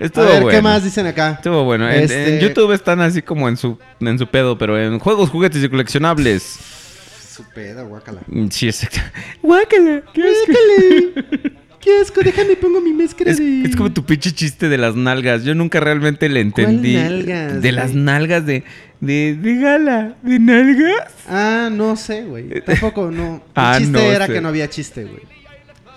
Estuvo 0.00 0.24
A 0.24 0.28
ver, 0.28 0.38
¿qué 0.38 0.42
bueno. 0.44 0.62
más 0.62 0.84
dicen 0.84 1.06
acá? 1.06 1.32
Estuvo 1.32 1.64
bueno. 1.64 1.88
En, 1.90 2.04
Este- 2.04 2.34
en 2.38 2.40
YouTube 2.40 2.72
están 2.72 3.00
así 3.00 3.22
como 3.22 3.48
en 3.48 3.56
su, 3.56 3.78
en 4.00 4.18
su 4.18 4.26
pedo, 4.26 4.56
pero 4.56 4.80
en 4.82 4.98
juegos, 4.98 5.30
juguetes 5.30 5.62
y 5.62 5.68
coleccionables. 5.68 6.58
Su 7.34 7.44
peda, 7.44 7.82
guácala. 7.82 8.20
Mm, 8.26 8.48
Sí, 8.48 8.66
exacto. 8.66 8.98
Guácala. 9.42 10.02
¿Qué 10.12 10.22
asco. 10.22 10.52
Guácale. 10.52 11.52
Qué 11.80 11.90
asco, 12.00 12.20
déjame 12.22 12.54
pongo 12.54 12.80
mi 12.80 12.92
máscara 12.92 13.32
Es, 13.32 13.38
de... 13.38 13.62
es 13.62 13.74
como 13.74 13.92
tu 13.92 14.04
pinche 14.04 14.30
chiste 14.30 14.68
de 14.68 14.78
las 14.78 14.94
nalgas. 14.94 15.42
Yo 15.42 15.52
nunca 15.54 15.80
realmente 15.80 16.28
le 16.28 16.40
entendí. 16.40 16.94
nalgas, 16.94 17.54
de 17.54 17.58
güey? 17.60 17.72
las 17.72 17.92
nalgas 17.92 18.46
de, 18.46 18.62
de, 19.00 19.34
de 19.34 19.56
gala. 19.56 20.14
¿De 20.22 20.38
nalgas? 20.38 21.12
Ah, 21.28 21.70
no 21.72 21.96
sé, 21.96 22.22
güey. 22.22 22.60
Tampoco, 22.64 23.10
no. 23.10 23.34
El 23.46 23.50
Ah, 23.56 23.74
chiste 23.78 23.92
no 23.92 23.98
era 23.98 24.26
sé. 24.28 24.32
que 24.34 24.40
no 24.40 24.48
había 24.48 24.70
chiste, 24.70 25.02
güey. 25.04 25.22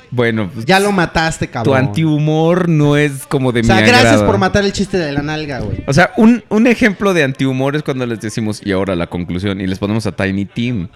Bueno, 0.09 0.49
pues, 0.53 0.65
Ya 0.65 0.79
lo 0.79 0.91
mataste, 0.91 1.45
tu 1.47 1.53
cabrón. 1.53 1.77
antihumor 1.77 2.67
no 2.69 2.95
es 2.97 3.25
como 3.27 3.51
de 3.51 3.59
O 3.59 3.63
sea, 3.63 3.75
mi 3.75 3.81
gracias 3.83 4.05
agrado. 4.13 4.25
por 4.27 4.37
matar 4.39 4.63
el 4.65 4.71
chiste 4.71 4.97
de 4.97 5.11
la 5.11 5.21
nalga, 5.21 5.59
güey. 5.59 5.83
O 5.85 5.93
sea, 5.93 6.11
un, 6.17 6.43
un 6.49 6.65
ejemplo 6.67 7.13
de 7.13 7.23
antihumor 7.23 7.75
es 7.75 7.83
cuando 7.83 8.05
les 8.07 8.21
decimos, 8.21 8.61
y 8.63 8.71
ahora 8.71 8.95
la 8.95 9.07
conclusión, 9.07 9.61
y 9.61 9.67
les 9.67 9.77
ponemos 9.77 10.07
a 10.07 10.13
Tiny 10.15 10.45
Tim. 10.45 10.87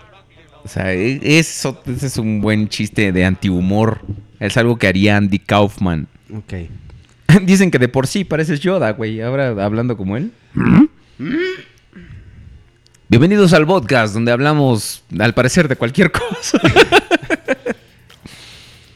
O 0.63 0.67
sea, 0.67 0.93
e- 0.93 1.19
eso, 1.39 1.81
ese 1.85 2.07
es 2.07 2.17
un 2.17 2.41
buen 2.41 2.67
chiste 2.69 3.11
de 3.11 3.25
antihumor. 3.25 4.01
Es 4.39 4.57
algo 4.57 4.77
que 4.77 4.87
haría 4.87 5.17
Andy 5.17 5.39
Kaufman. 5.39 6.07
Ok. 6.35 6.53
Dicen 7.43 7.71
que 7.71 7.79
de 7.79 7.87
por 7.87 8.07
sí 8.07 8.23
pareces 8.23 8.59
Yoda, 8.59 8.91
güey. 8.91 9.21
Ahora 9.21 9.49
hablando 9.63 9.95
como 9.97 10.17
él. 10.17 10.31
Bienvenidos 13.07 13.53
al 13.53 13.65
podcast, 13.65 14.13
donde 14.13 14.31
hablamos, 14.31 15.03
al 15.19 15.33
parecer, 15.33 15.67
de 15.67 15.75
cualquier 15.75 16.11
cosa. 16.13 16.59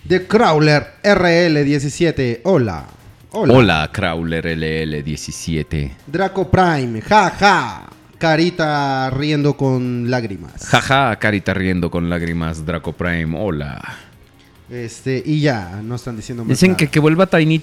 The 0.07 0.27
Crawler 0.27 0.85
RL17. 1.03 2.41
Hola. 2.43 2.85
Hola. 3.31 3.53
Hola, 3.53 3.89
Crawler 3.91 4.45
LL17. 4.45 5.91
Draco 6.05 6.51
Prime. 6.51 7.01
Ja, 7.01 7.31
ja. 7.31 7.89
Carita 8.27 9.09
riendo 9.09 9.57
con 9.57 10.09
lágrimas. 10.09 10.65
Jaja, 10.67 11.13
carita 11.17 11.53
riendo 11.53 11.91
con 11.91 12.09
lágrimas, 12.09 12.65
Draco 12.65 12.93
Prime. 12.93 13.37
Hola. 13.37 13.81
Este, 14.69 15.21
y 15.25 15.41
ya, 15.41 15.81
no 15.83 15.95
están 15.95 16.15
diciendo 16.15 16.45
más 16.45 16.47
Dicen 16.51 16.69
nada. 16.69 16.77
que, 16.77 16.87
que 16.87 17.01
vuelva 17.01 17.25
Tiny. 17.27 17.59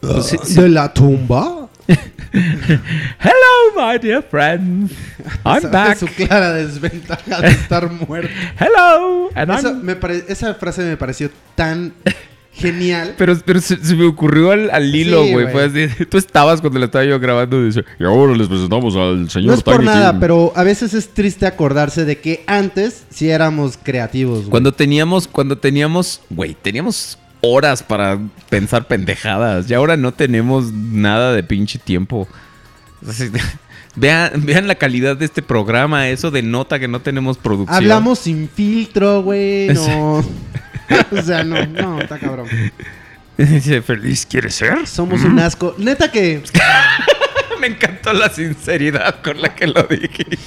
Pues 0.00 0.24
sí, 0.24 0.38
sí. 0.42 0.54
¿De 0.58 0.70
la 0.70 0.94
tumba? 0.94 1.68
Hello, 2.32 3.76
my 3.76 3.98
dear 3.98 4.22
friends. 4.22 4.92
I'm 5.44 5.70
back. 5.70 5.98
su 5.98 6.06
clara 6.06 6.54
desventaja 6.54 7.42
de 7.42 7.48
estar 7.48 7.90
muerto. 8.08 8.30
Hello. 8.58 9.28
And 9.34 9.50
I'm- 9.50 9.82
me 9.82 9.94
pare- 9.94 10.24
esa 10.26 10.54
frase 10.54 10.80
me 10.84 10.96
pareció 10.96 11.30
tan 11.54 11.92
genial. 12.52 13.14
Pero, 13.16 13.36
pero 13.44 13.60
se, 13.60 13.76
se 13.76 13.94
me 13.94 14.04
ocurrió 14.04 14.50
al, 14.52 14.70
al 14.70 14.94
hilo, 14.94 15.24
Sí, 15.24 15.32
güey. 15.32 15.52
Fue 15.52 15.64
así. 15.64 15.86
Tú 16.06 16.18
estabas 16.18 16.60
cuando 16.60 16.78
la 16.78 16.86
estaba 16.86 17.04
yo 17.04 17.18
grabando. 17.20 17.64
Dice, 17.64 17.84
Y 17.98 18.04
ahora 18.04 18.34
les 18.36 18.48
presentamos 18.48 18.96
al 18.96 19.30
señor 19.30 19.48
No 19.48 19.54
es 19.54 19.62
por 19.62 19.74
Tiny 19.76 19.86
nada, 19.86 20.10
Tim. 20.12 20.20
pero 20.20 20.52
a 20.56 20.62
veces 20.64 20.94
es 20.94 21.08
triste 21.14 21.46
acordarse 21.46 22.04
de 22.04 22.18
que 22.18 22.42
antes 22.46 23.04
sí 23.10 23.30
éramos 23.30 23.78
creativos. 23.82 24.38
güey. 24.40 24.50
Cuando 24.50 24.72
teníamos, 24.72 25.28
cuando 25.28 25.56
teníamos, 25.58 26.20
güey, 26.30 26.54
teníamos 26.60 27.18
horas 27.40 27.82
para 27.84 28.18
pensar 28.48 28.88
pendejadas. 28.88 29.70
Y 29.70 29.74
ahora 29.74 29.96
no 29.96 30.12
tenemos 30.12 30.72
nada 30.72 31.32
de 31.32 31.42
pinche 31.44 31.78
tiempo. 31.78 32.26
Vean, 33.96 34.44
vean 34.44 34.68
la 34.68 34.76
calidad 34.76 35.16
de 35.16 35.24
este 35.24 35.42
programa. 35.42 36.08
Eso 36.08 36.30
denota 36.30 36.78
que 36.78 36.86
no 36.86 37.00
tenemos 37.00 37.36
producción. 37.36 37.74
Hablamos 37.76 38.20
sin 38.20 38.48
filtro, 38.48 39.22
güey. 39.22 39.68
No. 39.74 40.24
o 41.10 41.22
sea, 41.22 41.44
no, 41.44 41.66
no, 41.66 42.00
está 42.00 42.18
cabrón. 42.18 42.48
Dice, 43.36 43.82
feliz 43.82 44.26
quieres 44.26 44.54
ser. 44.54 44.86
Somos 44.86 45.22
un 45.22 45.38
asco. 45.38 45.74
Neta 45.78 46.10
que 46.10 46.42
Me 47.60 47.68
encantó 47.68 48.12
la 48.12 48.28
sinceridad 48.28 49.22
con 49.22 49.40
la 49.40 49.54
que 49.54 49.66
lo 49.66 49.82
dijiste. 49.84 50.38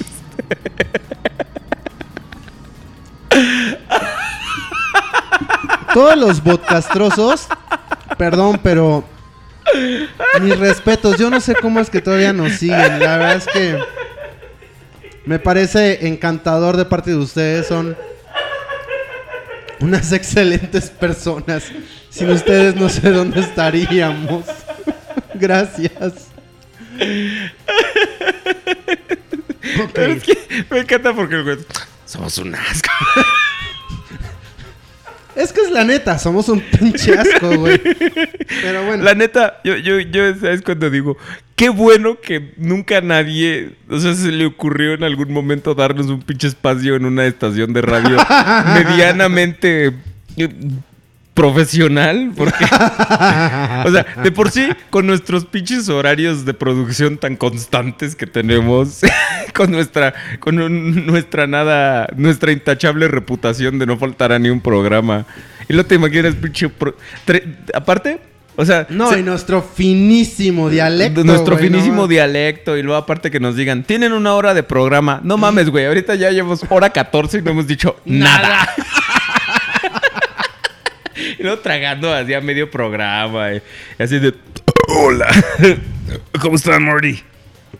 todos 5.94 6.16
los 6.16 6.40
podcastrosos, 6.40 7.48
perdón, 8.16 8.58
pero 8.62 9.04
mis 10.40 10.58
respetos. 10.58 11.18
Yo 11.18 11.30
no 11.30 11.40
sé 11.40 11.54
cómo 11.54 11.80
es 11.80 11.90
que 11.90 12.00
todavía 12.00 12.32
nos 12.32 12.52
siguen. 12.52 12.98
La 13.00 13.18
verdad 13.18 13.36
es 13.36 13.46
que 13.46 13.78
me 15.24 15.38
parece 15.38 16.06
encantador 16.06 16.76
de 16.76 16.84
parte 16.84 17.10
de 17.10 17.16
ustedes. 17.16 17.66
Son 17.66 17.96
unas 19.82 20.12
excelentes 20.12 20.88
personas. 20.90 21.64
Sin 22.10 22.30
ustedes 22.30 22.74
no 22.76 22.88
sé 22.88 23.10
dónde 23.10 23.40
estaríamos. 23.40 24.44
Gracias. 25.34 26.28
Pero 29.92 30.12
es 30.12 30.22
que 30.22 30.38
me 30.70 30.80
encanta 30.80 31.12
porque 31.14 31.34
el 31.36 31.44
güey, 31.44 31.58
somos 32.06 32.38
un 32.38 32.54
asco. 32.54 32.90
Es 35.34 35.50
que 35.52 35.62
es 35.62 35.70
la 35.70 35.84
neta, 35.84 36.18
somos 36.18 36.48
un 36.50 36.60
pinche 36.60 37.16
asco, 37.18 37.56
güey. 37.56 37.78
Pero 37.78 38.84
bueno. 38.84 39.02
La 39.02 39.14
neta, 39.14 39.60
yo, 39.64 39.76
yo, 39.76 39.98
yo, 39.98 40.34
¿sabes 40.34 40.60
cuando 40.60 40.90
digo? 40.90 41.16
Qué 41.62 41.68
bueno 41.68 42.18
que 42.20 42.54
nunca 42.56 43.00
nadie, 43.00 43.70
o 43.88 43.96
sea, 44.00 44.14
se 44.14 44.32
le 44.32 44.46
ocurrió 44.46 44.94
en 44.94 45.04
algún 45.04 45.32
momento 45.32 45.76
darnos 45.76 46.08
un 46.08 46.20
pinche 46.20 46.48
espacio 46.48 46.96
en 46.96 47.04
una 47.04 47.24
estación 47.24 47.72
de 47.72 47.82
radio 47.82 48.16
medianamente 48.74 49.92
eh, 50.36 50.48
profesional, 51.34 52.32
porque, 52.36 52.64
o 53.84 53.90
sea, 53.92 54.06
de 54.24 54.32
por 54.32 54.50
sí, 54.50 54.70
con 54.90 55.06
nuestros 55.06 55.44
pinches 55.44 55.88
horarios 55.88 56.44
de 56.44 56.52
producción 56.52 57.16
tan 57.16 57.36
constantes 57.36 58.16
que 58.16 58.26
tenemos, 58.26 59.02
con 59.54 59.70
nuestra, 59.70 60.14
con 60.40 60.58
un- 60.60 61.06
nuestra 61.06 61.46
nada, 61.46 62.08
nuestra 62.16 62.50
intachable 62.50 63.06
reputación 63.06 63.78
de 63.78 63.86
no 63.86 63.96
faltar 63.98 64.32
a 64.32 64.40
ni 64.40 64.50
un 64.50 64.60
programa. 64.60 65.26
Y 65.68 65.74
no 65.74 65.86
te 65.86 65.94
imaginas, 65.94 66.34
pinche, 66.34 66.68
aparte, 67.72 68.31
o 68.56 68.64
sea, 68.64 68.86
No, 68.90 69.10
se- 69.10 69.20
y 69.20 69.22
nuestro 69.22 69.62
finísimo 69.62 70.68
dialecto. 70.70 71.24
nuestro 71.24 71.56
güey, 71.56 71.68
finísimo 71.68 72.02
no. 72.02 72.08
dialecto 72.08 72.76
y 72.76 72.82
luego 72.82 72.98
aparte 72.98 73.30
que 73.30 73.40
nos 73.40 73.56
digan, 73.56 73.82
tienen 73.84 74.12
una 74.12 74.34
hora 74.34 74.52
de 74.54 74.62
programa. 74.62 75.20
No 75.24 75.36
mames, 75.38 75.70
güey, 75.70 75.86
ahorita 75.86 76.14
ya 76.16 76.30
llevamos 76.30 76.60
hora 76.68 76.90
14 76.90 77.38
y 77.38 77.42
no 77.42 77.50
hemos 77.52 77.66
dicho 77.66 77.96
nada. 78.04 78.68
y 81.38 81.42
luego 81.42 81.58
tragando 81.60 82.12
así 82.12 82.34
a 82.34 82.40
medio 82.40 82.70
programa. 82.70 83.52
eh, 83.52 83.62
y 83.98 84.02
así 84.02 84.18
de... 84.18 84.34
Hola. 84.88 85.28
¿Cómo 86.40 86.56
están, 86.56 86.82
Morty? 86.84 87.22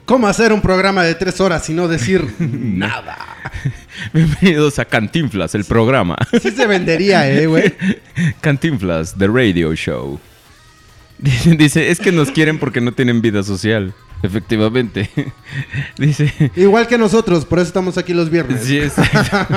¿Cómo 0.04 0.26
hacer 0.26 0.52
un 0.52 0.60
programa 0.60 1.04
de 1.04 1.14
tres 1.14 1.40
horas 1.40 1.68
y 1.68 1.74
no 1.74 1.88
decir 1.88 2.26
nada? 2.38 3.18
Bienvenidos 4.12 4.78
a 4.78 4.84
Cantinflas, 4.84 5.54
el 5.54 5.64
programa. 5.64 6.16
Sí 6.40 6.50
se 6.50 6.66
vendería, 6.66 7.28
eh, 7.30 7.46
güey. 7.46 7.74
Cantinflas, 8.40 9.14
The 9.18 9.26
Radio 9.28 9.74
Show. 9.74 10.18
Dice, 11.22 11.50
dice, 11.56 11.90
es 11.90 12.00
que 12.00 12.12
nos 12.12 12.30
quieren 12.30 12.58
porque 12.58 12.80
no 12.80 12.92
tienen 12.92 13.22
vida 13.22 13.42
social. 13.42 13.94
Efectivamente. 14.22 15.10
Dice, 15.98 16.32
Igual 16.54 16.86
que 16.86 16.96
nosotros, 16.96 17.44
por 17.44 17.58
eso 17.58 17.66
estamos 17.68 17.98
aquí 17.98 18.14
los 18.14 18.30
viernes. 18.30 18.64
sí, 18.64 18.78
exacto. 18.78 19.48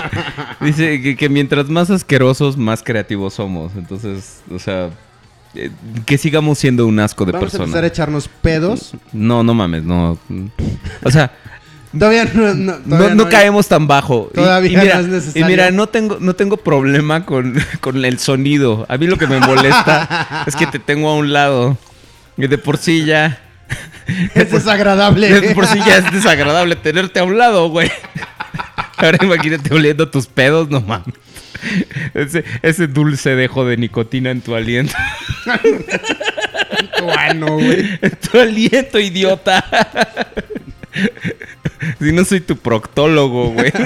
Dice 0.62 1.02
que, 1.02 1.16
que 1.16 1.30
mientras 1.30 1.70
más 1.70 1.90
asquerosos, 1.92 2.58
más 2.58 2.82
creativos 2.82 3.36
somos. 3.36 3.74
Entonces, 3.76 4.42
o 4.50 4.58
sea, 4.58 4.90
eh, 5.54 5.70
que 6.08 6.18
sigamos 6.18 6.58
siendo 6.58 6.88
un 6.88 7.00
asco 7.00 7.26
de 7.26 7.32
Vamos 7.32 7.44
a 7.44 7.46
personas. 7.46 7.68
empezar 7.68 7.84
a 7.84 7.88
echarnos 7.88 8.28
pedos. 8.28 8.94
No, 9.14 9.44
no 9.44 9.54
mames, 9.54 9.84
no. 9.84 10.18
O 11.04 11.12
sea, 11.12 11.32
Todavía 11.98 12.26
no, 12.26 12.54
no, 12.54 13.10
no, 13.16 13.30
caemos 13.30 13.68
tan 13.68 13.88
bajo. 13.88 14.30
Todavía 14.34 14.72
y, 14.72 14.78
mira, 14.78 14.96
no 14.96 15.02
es 15.02 15.08
necesario. 15.08 15.46
y 15.46 15.50
mira, 15.50 15.72
no 15.72 15.88
tengo, 15.88 16.18
no 16.20 16.36
tengo 16.36 16.58
problema 16.58 17.26
con, 17.26 17.56
con 17.80 18.04
el 18.04 18.20
sonido. 18.20 18.86
A 18.90 18.98
mí 18.98 19.08
lo 19.08 19.18
que 19.18 19.28
me 19.28 19.40
molesta 19.40 20.44
es 20.48 20.56
que 20.56 20.68
te 20.68 20.80
tengo 20.80 21.10
a 21.10 21.16
un 21.16 21.34
lado. 21.34 21.78
Y 22.38 22.48
de 22.48 22.58
por 22.58 22.78
sí 22.78 23.06
ya. 23.06 23.40
Es 24.36 24.52
desagradable. 24.52 25.42
De 25.42 25.56
por 25.56 25.66
sí 25.68 25.80
ya 25.86 25.98
es 25.98 26.12
desagradable 26.12 26.76
tenerte 26.76 27.20
a 27.20 27.24
un 27.24 27.38
lado, 27.38 27.70
güey. 27.70 27.92
Ahora 28.98 29.18
imagínate 29.22 29.74
oliendo 29.74 30.10
tus 30.10 30.28
pedos, 30.28 30.70
no 30.70 30.82
mames. 30.82 31.16
Ese, 32.14 32.44
ese 32.62 32.88
dulce 32.88 33.36
dejo 33.36 33.66
de 33.66 33.78
nicotina 33.78 34.32
en 34.32 34.42
tu 34.42 34.56
aliento. 34.56 34.94
Bueno, 37.02 37.54
güey. 37.54 38.00
En 38.02 38.12
tu 38.12 38.40
aliento, 38.40 39.00
idiota. 39.00 39.64
Si 42.00 42.12
no 42.12 42.26
soy 42.26 42.42
tu 42.42 42.58
proctólogo, 42.58 43.52
güey. 43.52 43.72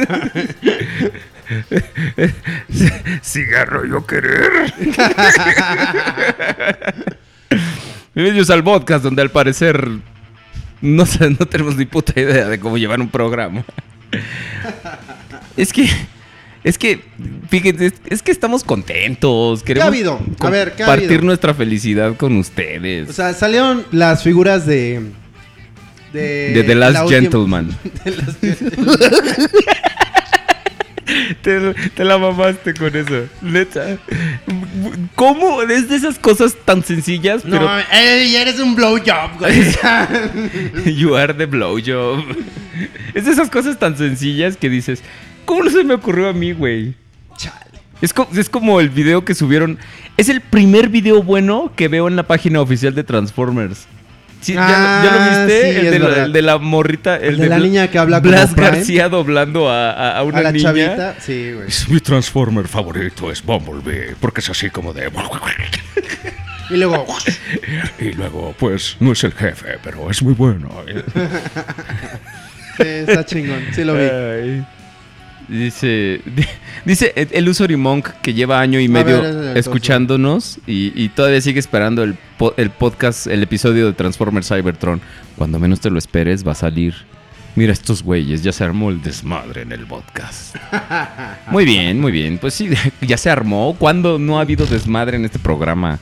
Cigarro 3.23 3.85
yo 3.85 4.05
querer. 4.05 4.73
Bienvenidos 8.13 8.49
al 8.49 8.63
podcast 8.63 9.03
donde 9.03 9.21
al 9.21 9.31
parecer 9.31 9.89
no, 10.81 11.05
sé, 11.05 11.29
no 11.31 11.45
tenemos 11.45 11.75
ni 11.75 11.85
puta 11.85 12.19
idea 12.19 12.47
de 12.47 12.59
cómo 12.59 12.77
llevar 12.77 13.01
un 13.01 13.09
programa. 13.09 13.65
Es 15.57 15.73
que, 15.73 15.89
es 16.63 16.77
que, 16.77 17.01
fíjense, 17.49 17.91
es, 18.05 18.21
que 18.21 18.31
estamos 18.31 18.63
contentos. 18.63 19.63
Queremos 19.63 19.85
ha 19.85 19.87
habido? 19.87 20.19
A 20.39 20.49
ver, 20.49 20.73
¿qué 20.73 20.83
ha 20.83 20.85
compartir 20.85 21.09
habido? 21.09 21.25
nuestra 21.25 21.53
felicidad 21.53 22.15
con 22.15 22.37
ustedes. 22.37 23.09
O 23.09 23.13
sea, 23.13 23.33
salieron 23.33 23.85
las 23.91 24.23
figuras 24.23 24.65
de. 24.65 25.11
De, 26.13 26.51
de 26.53 26.63
The 26.63 26.75
Last 26.75 26.93
la 26.93 27.07
Gentleman. 27.07 27.69
de 28.03 28.11
Te, 31.41 31.73
te 31.95 32.03
la 32.05 32.17
mamaste 32.19 32.73
con 32.75 32.95
eso. 32.95 33.25
Neta. 33.41 33.97
¿Cómo? 35.15 35.63
Es 35.63 35.89
de 35.89 35.95
esas 35.95 36.19
cosas 36.19 36.55
tan 36.65 36.83
sencillas, 36.83 37.41
pero 37.43 37.61
No, 37.61 37.79
ey, 37.91 38.35
eres 38.35 38.59
un 38.59 38.75
blowjob, 38.75 39.39
güey. 39.39 39.73
You 40.95 41.15
are 41.15 41.33
the 41.33 41.47
blowjob. 41.47 42.23
Es 43.15 43.25
de 43.25 43.31
esas 43.31 43.49
cosas 43.49 43.79
tan 43.79 43.97
sencillas 43.97 44.55
que 44.55 44.69
dices, 44.69 45.01
¿cómo 45.45 45.63
no 45.63 45.71
se 45.71 45.83
me 45.83 45.95
ocurrió 45.95 46.29
a 46.29 46.33
mí, 46.33 46.51
güey? 46.51 46.93
Es, 48.01 48.13
co- 48.13 48.29
es 48.33 48.49
como 48.49 48.79
el 48.79 48.89
video 48.89 49.25
que 49.25 49.33
subieron. 49.33 49.79
Es 50.15 50.29
el 50.29 50.41
primer 50.41 50.89
video 50.89 51.23
bueno 51.23 51.71
que 51.75 51.87
veo 51.87 52.07
en 52.07 52.15
la 52.15 52.23
página 52.23 52.61
oficial 52.61 52.93
de 52.93 53.03
Transformers. 53.03 53.87
Sí, 54.41 54.53
¿ya, 54.53 54.61
Ah, 54.61 55.03
¿ya 55.03 55.11
lo 55.11 55.19
viste? 55.47 55.61
sí, 55.61 55.77
el, 55.79 55.85
es 55.87 55.91
de 55.91 55.99
la, 55.99 56.05
verdad. 56.07 56.25
el 56.25 56.33
de 56.33 56.41
la 56.41 56.57
morrita. 56.59 57.15
El, 57.17 57.37
de 57.37 57.47
la 57.49 57.57
Bla- 57.57 57.63
niña 57.63 57.87
que 57.89 57.99
habla 57.99 58.19
Blas 58.21 58.51
Prime. 58.53 58.69
García 58.71 59.09
doblando 59.09 59.69
a, 59.69 59.91
a- 59.91 60.17
a 60.17 60.23
una 60.23 60.37
A 60.37 60.41
la 60.43 60.51
niña. 60.53 60.63
chavita. 60.63 61.15
Sí, 61.19 61.51
güey. 61.53 61.67
Mi 61.89 61.99
Transformer 61.99 62.67
favorito 62.67 63.31
es 63.31 63.43
Bumblebee, 63.43 64.15
porque 64.19 64.39
es 64.39 64.49
así 64.49 64.69
como 64.69 64.93
de... 64.93 65.11
Y 66.69 66.77
luego. 66.77 67.05
Y 67.99 68.11
luego, 68.13 68.55
pues, 68.57 68.95
no 68.99 69.11
es 69.11 69.23
el 69.23 69.33
jefe, 69.33 69.77
pero 69.83 70.09
es 70.09 70.21
muy 70.23 70.33
bueno. 70.35 70.69
sí, 72.77 72.83
está 72.83 73.25
chingón. 73.25 73.65
Sí 73.73 73.83
lo 73.83 73.93
vi. 73.95 74.03
Ay. 74.03 74.65
Dice, 75.49 76.21
di- 76.25 76.45
dice 76.85 77.11
el 77.15 77.49
Usory 77.49 77.75
Monk 77.75 78.09
que 78.21 78.33
lleva 78.35 78.59
año 78.61 78.79
y 78.79 78.87
medio 78.87 79.21
ver, 79.21 79.57
escuchándonos 79.57 80.59
y, 80.67 80.91
y 80.95 81.09
todavía 81.09 81.41
sigue 81.41 81.59
esperando 81.59 82.03
el, 82.03 82.15
po- 82.37 82.53
el 82.55 82.69
podcast, 82.69 83.25
el 83.25 83.41
episodio 83.41 83.87
de 83.87 83.93
Transformers 83.93 84.47
Cybertron. 84.47 85.01
Cuando 85.35 85.57
menos 85.57 85.79
te 85.79 85.89
lo 85.89 85.97
esperes 85.97 86.47
va 86.47 86.51
a 86.51 86.55
salir. 86.55 86.93
Mira 87.55 87.73
estos 87.73 88.03
güeyes, 88.03 88.43
ya 88.43 88.51
se 88.51 88.63
armó 88.63 88.91
el 88.91 89.01
desmadre 89.01 89.63
en 89.63 89.71
el 89.71 89.87
podcast. 89.87 90.55
Muy 91.51 91.65
bien, 91.65 91.99
muy 91.99 92.11
bien. 92.11 92.37
Pues 92.37 92.53
sí, 92.53 92.69
ya 93.01 93.17
se 93.17 93.29
armó. 93.31 93.75
¿Cuándo 93.77 94.19
no 94.19 94.37
ha 94.37 94.41
habido 94.41 94.67
desmadre 94.67 95.17
en 95.17 95.25
este 95.25 95.39
programa? 95.39 95.97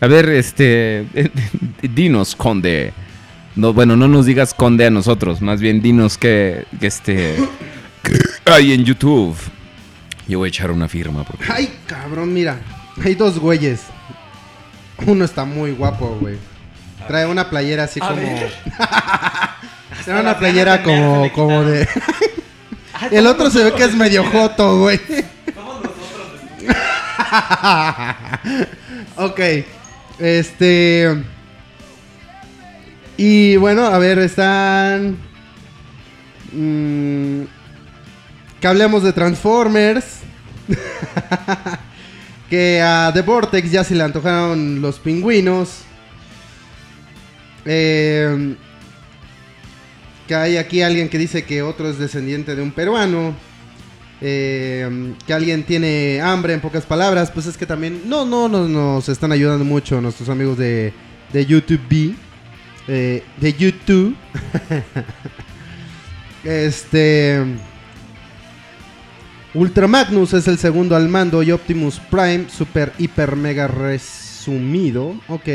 A 0.00 0.06
ver, 0.06 0.28
este, 0.30 1.06
dinos, 1.82 2.34
Conde. 2.34 2.92
No, 3.54 3.72
bueno, 3.74 3.96
no 3.96 4.08
nos 4.08 4.24
digas 4.26 4.54
Conde 4.54 4.86
a 4.86 4.90
nosotros, 4.90 5.40
más 5.42 5.60
bien 5.60 5.80
dinos 5.82 6.18
que, 6.18 6.64
que 6.80 6.86
este, 6.86 7.36
hay 8.44 8.72
en 8.72 8.84
YouTube. 8.84 9.36
Yo 10.28 10.38
voy 10.38 10.46
a 10.46 10.48
echar 10.48 10.70
una 10.70 10.88
firma 10.88 11.24
porque 11.24 11.44
Ay, 11.48 11.72
cabrón, 11.86 12.32
mira. 12.32 12.58
Hay 13.04 13.14
dos 13.14 13.38
güeyes. 13.38 13.82
Uno 15.06 15.24
está 15.24 15.44
muy 15.44 15.72
guapo, 15.72 16.16
güey. 16.20 16.38
Trae 17.06 17.26
una 17.26 17.48
playera 17.48 17.84
así 17.84 18.00
como. 18.00 18.16
Trae 20.04 20.20
una 20.20 20.38
playera 20.38 20.82
como, 20.82 21.32
como 21.32 21.62
de. 21.62 21.88
El 23.10 23.26
otro 23.26 23.50
se 23.50 23.64
ve 23.64 23.72
que 23.72 23.84
es 23.84 23.94
medio 23.94 24.24
joto, 24.24 24.78
güey. 24.80 25.00
ok. 29.16 29.40
Este. 30.18 31.22
Y 33.16 33.56
bueno, 33.56 33.86
a 33.86 33.98
ver, 33.98 34.18
están. 34.18 35.18
mm, 36.52 37.42
que 38.60 38.66
hablemos 38.66 39.02
de 39.02 39.12
Transformers. 39.12 40.20
que 42.50 42.80
a 42.82 43.10
The 43.12 43.22
Vortex 43.22 43.70
ya 43.70 43.84
se 43.84 43.94
le 43.94 44.02
antojaron 44.02 44.80
los 44.80 44.98
pingüinos. 44.98 45.80
Eh, 47.64 48.56
que 50.26 50.34
hay 50.34 50.56
aquí 50.56 50.82
alguien 50.82 51.08
que 51.08 51.18
dice 51.18 51.44
que 51.44 51.62
otro 51.62 51.88
es 51.88 51.98
descendiente 51.98 52.54
de 52.54 52.62
un 52.62 52.72
peruano. 52.72 53.34
Eh, 54.22 55.14
que 55.26 55.34
alguien 55.34 55.62
tiene 55.64 56.20
hambre, 56.22 56.54
en 56.54 56.60
pocas 56.60 56.84
palabras. 56.84 57.30
Pues 57.30 57.46
es 57.46 57.56
que 57.56 57.66
también. 57.66 58.02
No, 58.06 58.24
no, 58.24 58.48
no 58.48 58.66
nos 58.66 59.08
están 59.08 59.32
ayudando 59.32 59.64
mucho 59.64 60.00
nuestros 60.00 60.28
amigos 60.28 60.56
de, 60.56 60.92
de 61.32 61.46
YouTube. 61.46 61.80
B, 61.88 62.14
eh, 62.88 63.22
de 63.38 63.52
YouTube. 63.52 64.16
este. 66.44 67.44
Ultra 69.56 69.86
Magnus 69.86 70.34
es 70.34 70.46
el 70.48 70.58
segundo 70.58 70.94
al 70.96 71.08
mando 71.08 71.42
y 71.42 71.50
Optimus 71.50 71.98
Prime, 71.98 72.44
super, 72.50 72.92
hiper, 72.98 73.36
mega 73.36 73.66
resumido. 73.66 75.18
Ok. 75.28 75.48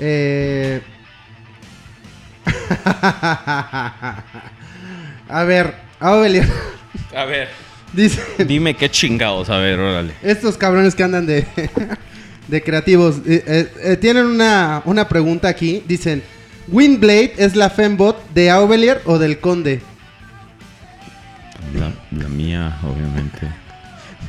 Eh... 0.00 0.82
A 5.28 5.44
ver, 5.44 5.76
Aurelio. 6.00 6.42
A 7.16 7.24
ver, 7.24 7.48
Dice, 7.92 8.44
dime 8.44 8.74
qué 8.74 8.90
chingados, 8.90 9.50
a 9.50 9.58
ver, 9.58 9.78
órale. 9.78 10.14
estos 10.24 10.56
cabrones 10.56 10.96
que 10.96 11.04
andan 11.04 11.26
de, 11.26 11.46
de 12.48 12.62
creativos 12.62 13.18
eh, 13.18 13.44
eh, 13.46 13.72
eh, 13.84 13.96
tienen 13.96 14.26
una, 14.26 14.82
una 14.84 15.08
pregunta 15.08 15.46
aquí. 15.46 15.84
Dicen, 15.86 16.24
¿Windblade 16.66 17.34
es 17.36 17.54
la 17.54 17.70
fembot 17.70 18.30
de 18.34 18.50
Aubelier 18.50 19.00
o 19.04 19.20
del 19.20 19.38
conde? 19.38 19.80
La, 21.72 21.92
la 22.12 22.28
mía, 22.28 22.78
obviamente. 22.82 23.48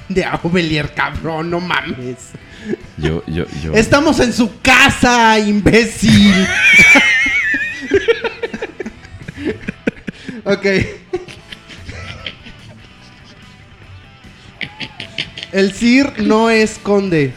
De 0.09 0.23
Aubelier, 0.23 0.93
cabrón, 0.93 1.49
no 1.49 1.59
mames. 1.59 2.31
Yo, 2.97 3.23
yo, 3.27 3.45
yo. 3.63 3.73
Estamos 3.73 4.19
en 4.19 4.33
su 4.33 4.59
casa, 4.61 5.37
imbécil. 5.39 6.33
ok. 10.45 10.65
El 15.51 15.73
Sir 15.73 16.13
no 16.19 16.49
es 16.49 16.77
conde. 16.79 17.33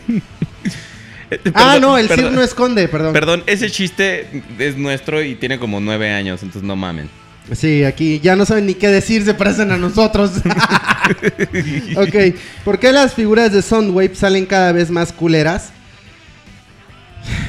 ah, 1.55 1.79
no, 1.81 1.97
el 1.99 2.09
Sir 2.09 2.17
perdón. 2.17 2.35
no 2.35 2.43
es 2.43 2.55
conde, 2.55 2.89
perdón. 2.89 3.13
Perdón, 3.13 3.45
ese 3.47 3.71
chiste 3.71 4.43
es 4.59 4.77
nuestro 4.77 5.23
y 5.23 5.37
tiene 5.37 5.59
como 5.59 5.81
nueve 5.81 6.13
años, 6.13 6.43
entonces 6.43 6.67
no 6.67 6.75
mamen. 6.75 7.09
Sí, 7.53 7.85
aquí 7.85 8.21
ya 8.21 8.37
no 8.37 8.45
saben 8.45 8.67
ni 8.67 8.75
qué 8.75 8.89
decir, 8.89 9.25
se 9.25 9.35
parecen 9.35 9.73
a 9.73 9.77
nosotros. 9.77 10.33
ok, 11.97 12.35
¿por 12.65 12.79
qué 12.79 12.93
las 12.93 13.15
figuras 13.15 13.53
de 13.53 13.63
Soundwave 13.63 14.15
salen 14.15 14.45
cada 14.47 14.73
vez 14.73 14.91
más 14.91 15.13
culeras? 15.13 15.71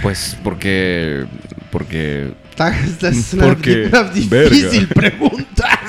Pues 0.01 0.37
porque. 0.43 1.25
Porque. 1.71 2.33
Esta 2.51 3.09
es 3.09 3.33
una, 3.33 3.45
Porque, 3.45 3.83
una 3.91 4.03
difícil 4.03 4.87
verga. 4.87 4.93
pregunta. 4.93 5.79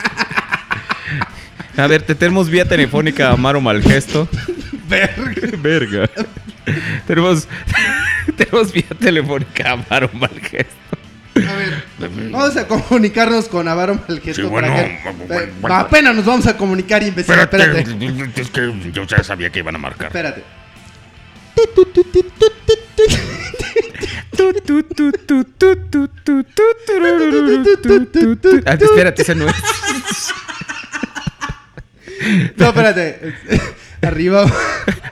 A 1.76 1.86
ver, 1.86 2.02
te 2.02 2.14
tenemos 2.14 2.48
vía 2.48 2.64
telefónica 2.64 3.28
a 3.28 3.32
Amaro 3.32 3.60
Malgesto. 3.60 4.28
Verga. 4.88 5.56
Verga. 5.62 6.10
tenemos, 7.06 7.48
tenemos 8.36 8.72
vía 8.72 8.84
telefónica 8.98 9.70
a 9.70 9.72
Amaro 9.72 10.10
Malgesto. 10.12 10.79
A 11.48 11.54
ver, 11.56 11.84
vamos 12.30 12.56
a 12.56 12.66
comunicarnos 12.66 13.48
con 13.48 13.66
Avaro 13.68 13.98
Malgesto. 14.08 14.42
Sí, 14.42 14.48
para 14.48 14.68
bueno, 14.70 14.74
que- 14.74 15.24
bueno, 15.26 15.52
bueno. 15.60 15.76
apenas 15.76 16.14
nos 16.14 16.24
vamos 16.24 16.46
a 16.46 16.56
comunicar, 16.56 17.02
imbécil. 17.02 17.34
Espérate, 17.38 17.80
Espérate. 17.80 18.40
es 18.40 18.50
que 18.50 18.90
yo 18.92 19.04
ya 19.04 19.22
sabía 19.24 19.50
que 19.50 19.58
iban 19.60 19.74
a 19.74 19.78
marcar. 19.78 20.06
Espérate. 20.08 20.42
Ah, 28.66 28.74
espérate, 28.74 29.22
ese 29.22 29.34
no 29.34 29.48
es. 29.48 29.54
No, 32.56 32.66
espérate. 32.68 33.34
Arriba. 34.02 34.44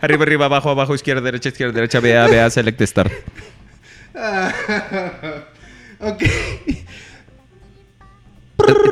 Arriba, 0.00 0.22
arriba, 0.24 0.44
abajo, 0.46 0.70
abajo, 0.70 0.94
izquierda, 0.94 1.20
derecha, 1.22 1.48
izquierda, 1.48 1.72
derecha, 1.74 2.00
vea, 2.00 2.26
vea, 2.26 2.48
select 2.50 2.80
star. 2.82 3.10
ok. 6.00 6.22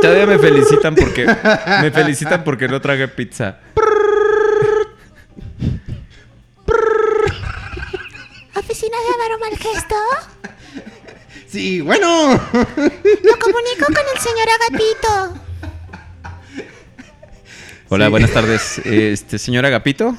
Todavía 0.01 0.27
me 0.27 0.39
felicitan 0.39 0.95
porque 0.95 1.27
me 1.83 1.91
felicitan 1.91 2.45
porque 2.45 2.69
no 2.69 2.81
tragué 2.81 3.09
pizza. 3.09 3.59
¿Oficina 8.55 8.97
de 8.97 9.15
Avaro 9.15 9.39
Malgesto? 9.41 9.97
Sí, 11.49 11.81
bueno. 11.81 12.33
Lo 12.33 13.39
comunico 13.39 13.87
con 13.87 14.05
el 14.15 14.21
señor 14.21 14.49
Agapito. 14.61 15.43
Hola, 17.89 18.09
buenas 18.09 18.33
tardes. 18.33 18.79
Este, 18.85 19.39
señor 19.39 19.65
Agapito. 19.67 20.17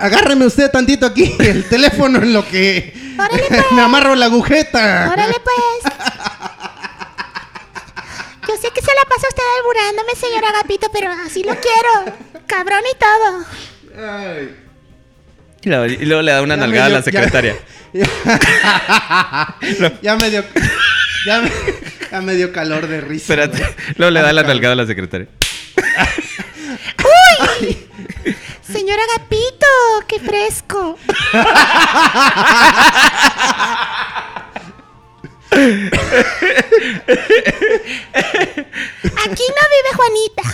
Agárreme 0.00 0.46
usted 0.46 0.70
tantito 0.70 1.06
aquí 1.06 1.34
el 1.38 1.64
teléfono 1.68 2.22
en 2.22 2.32
lo 2.32 2.46
que 2.46 3.01
Órale, 3.18 3.42
pues. 3.48 3.64
me 3.72 3.82
amarro 3.82 4.14
la 4.14 4.26
agujeta. 4.26 5.10
Órale, 5.12 5.34
pues. 5.42 5.94
Yo 8.48 8.56
sé 8.56 8.68
que 8.74 8.80
se 8.80 8.92
la 8.94 9.04
pasa 9.08 9.28
usted 9.28 9.42
alburándome, 9.58 10.14
señor 10.16 10.44
Agapito, 10.44 10.88
pero 10.92 11.10
así 11.24 11.42
lo 11.44 11.54
quiero. 11.54 12.16
Cabrón 12.46 12.82
y 12.90 12.94
todo. 12.98 13.44
Ay. 14.04 14.56
Y 15.64 15.68
luego, 15.68 15.86
y 15.86 15.96
luego 16.04 16.22
le 16.22 16.32
da 16.32 16.42
una 16.42 16.56
Ya 16.56 16.60
nalgada 16.60 16.86
a 16.86 16.90
la 16.90 17.02
secretaria. 17.02 17.56
Ya, 17.92 18.06
ya 20.00 20.16
me 20.16 20.30
dio. 20.30 20.42
Ya 21.26 21.42
me, 21.42 21.50
ya 22.10 22.20
me 22.22 22.34
dio 22.34 22.50
calor 22.52 22.86
de 22.88 23.02
risa. 23.02 23.34
Espérate. 23.34 23.62
Luego 23.96 24.10
le 24.10 24.22
da 24.22 24.32
la 24.32 24.42
nalgada 24.42 24.72
a 24.72 24.76
la 24.76 24.86
secretaria. 24.86 25.28
Señor 28.72 28.98
Agapito, 29.00 29.66
qué 30.08 30.18
fresco. 30.18 30.98
Aquí 39.26 39.44
no 39.48 39.62
vive 39.72 39.90
Juanita. 39.94 40.44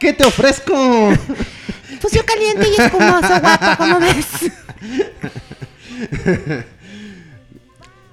¿Qué 0.00 0.12
te 0.14 0.24
ofrezco? 0.24 1.12
Fusión 2.00 2.24
caliente 2.24 2.68
y 2.68 2.80
espumoso, 2.80 3.40
guapo, 3.40 3.66
¿cómo 3.78 4.00
ves? 4.00 4.26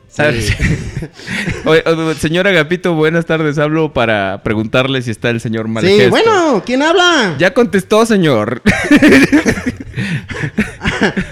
Oye, 1.65 1.83
oye, 1.85 2.15
señor 2.15 2.47
Agapito, 2.47 2.93
buenas 2.95 3.25
tardes. 3.25 3.57
Hablo 3.59 3.93
para 3.93 4.41
preguntarle 4.43 5.01
si 5.01 5.11
está 5.11 5.29
el 5.29 5.39
señor 5.39 5.67
Malgesto. 5.67 6.03
Sí, 6.03 6.09
bueno, 6.09 6.63
¿quién 6.65 6.81
habla? 6.81 7.35
Ya 7.37 7.53
contestó, 7.53 8.05
señor. 8.05 8.61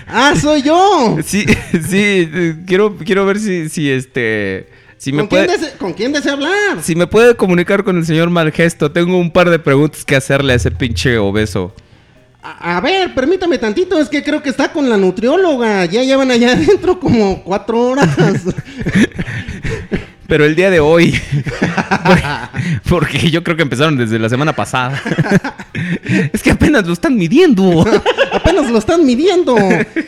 Ah, 0.08 0.34
soy 0.40 0.62
yo. 0.62 1.18
Sí, 1.26 1.45
sí, 1.90 2.30
quiero, 2.66 2.95
quiero 2.98 3.26
ver 3.26 3.40
si, 3.40 3.70
si 3.70 3.90
este, 3.91 4.70
si 4.98 5.12
me 5.12 5.20
¿Con 5.20 5.28
quién, 5.28 5.45
puede, 5.45 5.58
dese- 5.60 5.78
¿Con 5.78 5.94
quién 5.94 6.14
desea 6.14 6.34
hablar? 6.34 6.82
si 6.82 6.95
me 6.95 7.06
puede 7.08 7.36
comunicar 7.36 7.84
con 7.84 7.98
el 7.98 8.06
señor 8.06 8.30
Malgesto. 8.30 8.91
Tengo 8.91 9.18
un 9.20 9.32
par 9.32 9.49
de 9.49 9.60
preguntas 9.60 10.06
que 10.06 10.16
hacerle 10.16 10.54
a 10.54 10.56
ese 10.56 10.72
pinche 10.72 11.18
obeso. 11.18 11.74
A, 12.49 12.78
a 12.78 12.82
ver, 12.82 13.14
permítame 13.14 13.57
tantito, 13.57 13.99
es 13.99 14.07
que 14.07 14.24
creo 14.24 14.41
que 14.41 14.49
está 14.49 14.72
con 14.72 14.90
la 14.90 14.95
nutrióloga. 14.98 15.84
Ya 15.86 16.03
llevan 16.03 16.32
allá 16.32 16.52
adentro 16.53 16.99
como 16.99 17.44
cuatro 17.44 17.80
horas. 17.90 18.07
Pero 20.28 20.44
el 20.44 20.56
día 20.57 20.69
de 20.69 20.82
hoy, 20.82 21.18
porque 22.90 23.30
yo 23.32 23.44
creo 23.45 23.56
que 23.56 23.61
empezaron 23.64 23.95
desde 23.95 24.19
la 24.19 24.28
semana 24.28 24.53
pasada. 24.53 25.02
Es 26.34 26.44
que 26.44 26.52
apenas 26.52 26.86
lo 26.86 26.91
están 26.91 27.15
midiendo. 27.15 27.86
apenas 28.34 28.69
lo 28.69 28.78
están 28.78 29.06
midiendo. 29.06 29.56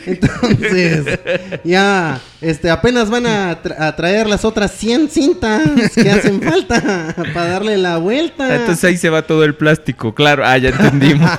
Entonces, 0.04 1.18
ya, 1.64 2.20
este, 2.42 2.68
apenas 2.68 3.08
van 3.08 3.24
a, 3.26 3.62
tra- 3.62 3.76
a 3.80 3.96
traer 3.96 4.26
las 4.26 4.44
otras 4.44 4.72
100 4.72 5.08
cintas 5.08 5.62
que 5.94 6.10
hacen 6.10 6.42
falta 6.42 7.14
para 7.32 7.48
darle 7.52 7.78
la 7.78 7.96
vuelta. 7.96 8.54
Entonces 8.56 8.84
ahí 8.84 8.98
se 8.98 9.08
va 9.08 9.22
todo 9.22 9.42
el 9.44 9.54
plástico, 9.54 10.14
claro. 10.14 10.42
Ah, 10.44 10.58
ya 10.58 10.68
entendimos. 10.68 11.30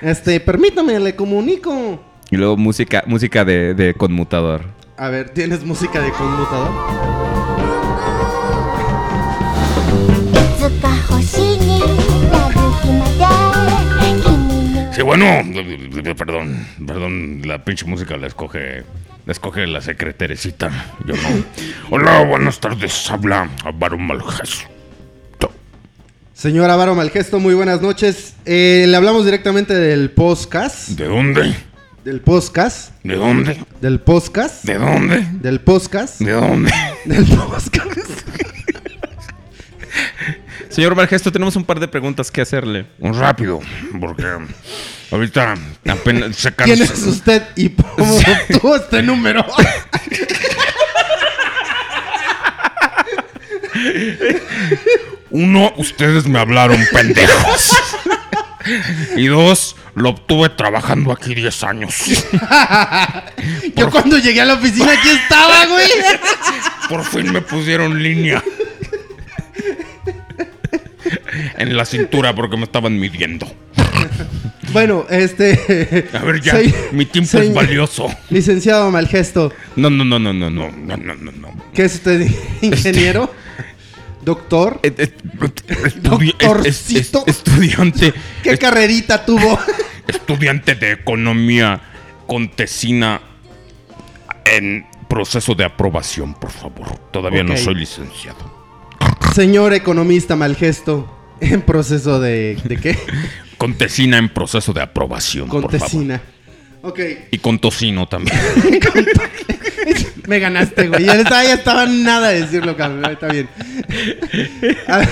Este, 0.00 0.40
permítame, 0.40 0.98
le 0.98 1.14
comunico. 1.14 2.02
Y 2.30 2.36
luego 2.36 2.56
música, 2.56 3.04
música 3.06 3.44
de, 3.44 3.74
de 3.74 3.94
conmutador. 3.94 4.64
A 4.96 5.08
ver, 5.08 5.30
¿tienes 5.30 5.64
música 5.64 6.00
de 6.00 6.10
conmutador? 6.12 6.70
Sí, 14.92 15.00
bueno, 15.00 15.26
perdón, 16.16 16.66
perdón, 16.86 17.42
la 17.46 17.64
pinche 17.64 17.86
música 17.86 18.16
la 18.18 18.26
escoge 18.26 18.84
la 19.24 19.32
escoge 19.32 19.66
la 19.66 19.80
secretarecita, 19.80 20.70
yo 21.06 21.14
no. 21.14 21.44
Hola, 21.90 22.24
buenas 22.24 22.60
tardes, 22.60 23.10
habla 23.10 23.48
Barón 23.74 24.06
Señor 26.42 26.68
Avaro 26.70 26.96
Malgesto, 26.96 27.38
muy 27.38 27.54
buenas 27.54 27.82
noches. 27.82 28.34
Eh, 28.44 28.86
le 28.88 28.96
hablamos 28.96 29.24
directamente 29.24 29.74
del 29.74 30.10
podcast. 30.10 30.88
¿De 30.88 31.04
dónde? 31.04 31.54
Del 32.02 32.20
podcast. 32.20 33.00
¿De 33.04 33.14
dónde? 33.14 33.64
Del 33.80 34.00
podcast. 34.00 34.64
¿De 34.64 34.76
dónde? 34.76 35.24
Del 35.34 35.60
podcast. 35.60 36.18
¿De 36.18 36.32
dónde? 36.32 36.72
Del 37.04 37.24
podcast. 37.26 37.76
Señor 40.68 40.96
Malgesto, 40.96 41.30
tenemos 41.30 41.54
un 41.54 41.64
par 41.64 41.78
de 41.78 41.86
preguntas 41.86 42.32
que 42.32 42.40
hacerle. 42.40 42.86
Rápido, 42.98 43.60
porque 44.00 44.26
ahorita 45.12 45.54
apenas 45.86 46.34
se 46.34 46.52
¿Quién 46.56 46.82
es 46.82 47.06
usted 47.06 47.44
y 47.54 47.68
cómo 47.68 48.16
obtuvo 48.16 48.74
este 48.74 49.00
número? 49.00 49.46
Uno, 55.32 55.72
ustedes 55.76 56.26
me 56.26 56.38
hablaron 56.38 56.78
pendejos. 56.92 57.72
Y 59.16 59.26
dos, 59.26 59.74
lo 59.94 60.10
obtuve 60.10 60.50
trabajando 60.50 61.10
aquí 61.10 61.34
10 61.34 61.64
años. 61.64 61.94
Yo 63.76 63.90
cuando 63.90 64.18
llegué 64.18 64.40
a 64.40 64.44
la 64.44 64.54
oficina 64.54 64.92
aquí 64.92 65.08
estaba, 65.08 65.66
güey. 65.66 65.88
Por 66.88 67.04
fin 67.04 67.32
me 67.32 67.40
pusieron 67.40 68.00
línea. 68.02 68.42
En 71.58 71.76
la 71.76 71.84
cintura 71.84 72.34
porque 72.34 72.56
me 72.56 72.64
estaban 72.64 72.98
midiendo. 72.98 73.52
Bueno, 74.72 75.06
este. 75.10 76.08
A 76.12 76.18
ver, 76.24 76.40
ya, 76.40 76.52
soy- 76.52 76.74
mi 76.92 77.04
tiempo 77.04 77.30
soy 77.30 77.48
es 77.48 77.54
valioso. 77.54 78.08
Licenciado 78.30 78.90
Malgesto, 78.90 79.52
No, 79.76 79.90
no, 79.90 80.04
no, 80.04 80.18
no, 80.18 80.32
no, 80.32 80.50
no, 80.50 80.70
no, 80.70 80.96
no, 80.96 81.14
no, 81.14 81.32
no. 81.32 81.48
¿qué 81.74 81.84
es 81.84 81.94
usted? 81.96 82.26
¿Ingeniero? 82.62 83.32
¿Doctor? 84.22 84.78
Eh, 84.82 84.94
eh, 84.98 85.14
estudi- 85.84 86.34
es- 86.38 86.66
es- 86.66 86.90
es- 86.96 87.12
Doctorcito. 87.12 87.24
estudiante, 87.26 88.12
¿Qué 88.42 88.56
carrerita 88.58 89.24
tuvo? 89.24 89.58
estudiante 90.08 90.74
de 90.74 90.92
economía 90.92 91.80
contesina 92.26 93.20
en 94.44 94.86
proceso 95.08 95.54
de 95.54 95.64
aprobación, 95.64 96.34
por 96.34 96.50
favor. 96.50 96.98
Todavía 97.12 97.42
no 97.42 97.56
soy 97.56 97.74
licenciado. 97.74 98.62
Señor 99.34 99.72
economista 99.74 100.36
Malgesto, 100.36 101.34
en 101.40 101.62
proceso 101.62 102.20
de. 102.20 102.56
¿De 102.64 102.76
qué? 102.76 102.98
Contesina 103.58 104.18
en 104.18 104.28
proceso 104.28 104.72
de 104.72 104.82
aprobación, 104.82 105.48
por 105.48 105.62
favor. 105.62 105.78
Contesina. 105.78 106.20
Ok. 106.82 107.00
Y 107.30 107.38
con 107.38 107.58
tocino 107.60 108.08
también. 108.08 108.36
Me 110.26 110.38
ganaste, 110.38 110.88
güey. 110.88 111.04
Ya 111.04 111.14
estaba, 111.14 111.44
ya 111.44 111.54
estaba 111.54 111.86
nada 111.86 112.28
de 112.28 112.42
decirlo, 112.42 112.76
cabrón. 112.76 113.04
Está 113.10 113.26
bien. 113.28 113.48
A, 114.88 115.02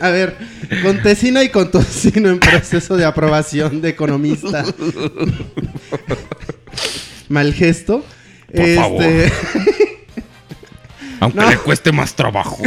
a 0.06 0.10
ver, 0.10 0.36
con 0.82 1.02
tesina 1.02 1.42
y 1.42 1.48
con 1.50 1.70
tocino 1.70 2.28
en 2.30 2.38
proceso 2.40 2.96
de 2.96 3.04
aprobación 3.04 3.80
de 3.80 3.88
economista. 3.90 4.64
Mal 7.28 7.52
gesto. 7.54 8.04
Por 8.54 8.74
favor. 8.74 9.04
Aunque 11.20 11.40
No. 11.40 11.48
le 11.50 11.56
cueste 11.58 11.92
más 11.92 12.14
trabajo. 12.14 12.58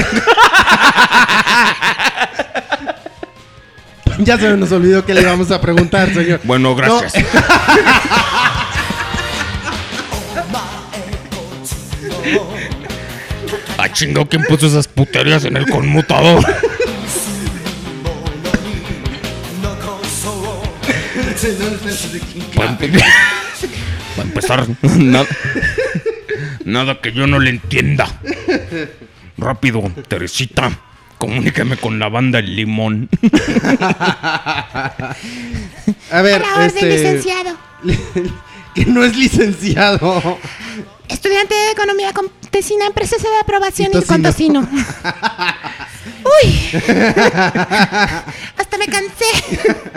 Ya 4.19 4.37
se 4.37 4.55
nos 4.55 4.71
olvidó 4.71 5.05
que 5.05 5.13
le 5.13 5.21
íbamos 5.21 5.51
a 5.51 5.59
preguntar, 5.59 6.11
señor. 6.13 6.39
Bueno, 6.45 6.73
gracias. 6.73 7.13
Ah, 7.35 8.24
chingado, 13.95 14.27
¿quién 14.29 14.43
puso 14.43 14.67
esas 14.67 14.87
puterías 14.87 15.43
en 15.45 15.57
el 15.57 15.65
conmutador? 15.69 16.43
Para 22.55 22.71
empe- 22.77 23.03
para 24.15 24.27
empezar, 24.27 24.65
nada, 24.97 25.27
nada 26.63 27.01
que 27.01 27.11
yo 27.11 27.27
no 27.27 27.39
le 27.39 27.49
entienda. 27.49 28.07
Rápido, 29.37 29.81
Teresita, 30.07 30.71
comuníqueme 31.17 31.75
con 31.77 31.99
la 31.99 32.07
banda 32.09 32.39
El 32.39 32.55
Limón. 32.55 33.09
A 36.11 36.21
ver, 36.21 36.41
A 36.43 36.45
la 36.47 36.53
orden, 36.55 36.65
este. 36.67 36.85
licenciado. 36.89 37.57
que 38.75 38.85
no 38.85 39.03
es 39.03 39.15
licenciado. 39.17 40.39
Estudiante 41.09 41.53
de 41.53 41.71
Economía 41.71 42.13
con 42.55 42.61
tesina 42.61 42.85
en 42.87 42.93
proceso 42.93 43.29
de 43.29 43.37
aprobación 43.37 43.91
Y 43.93 43.97
y, 43.97 44.01
con 44.03 44.21
tocino. 44.23 44.61
tocino. 44.61 44.85
Uy. 46.43 46.69
Hasta 48.57 48.77
me 48.77 48.87
cansé. 48.87 49.25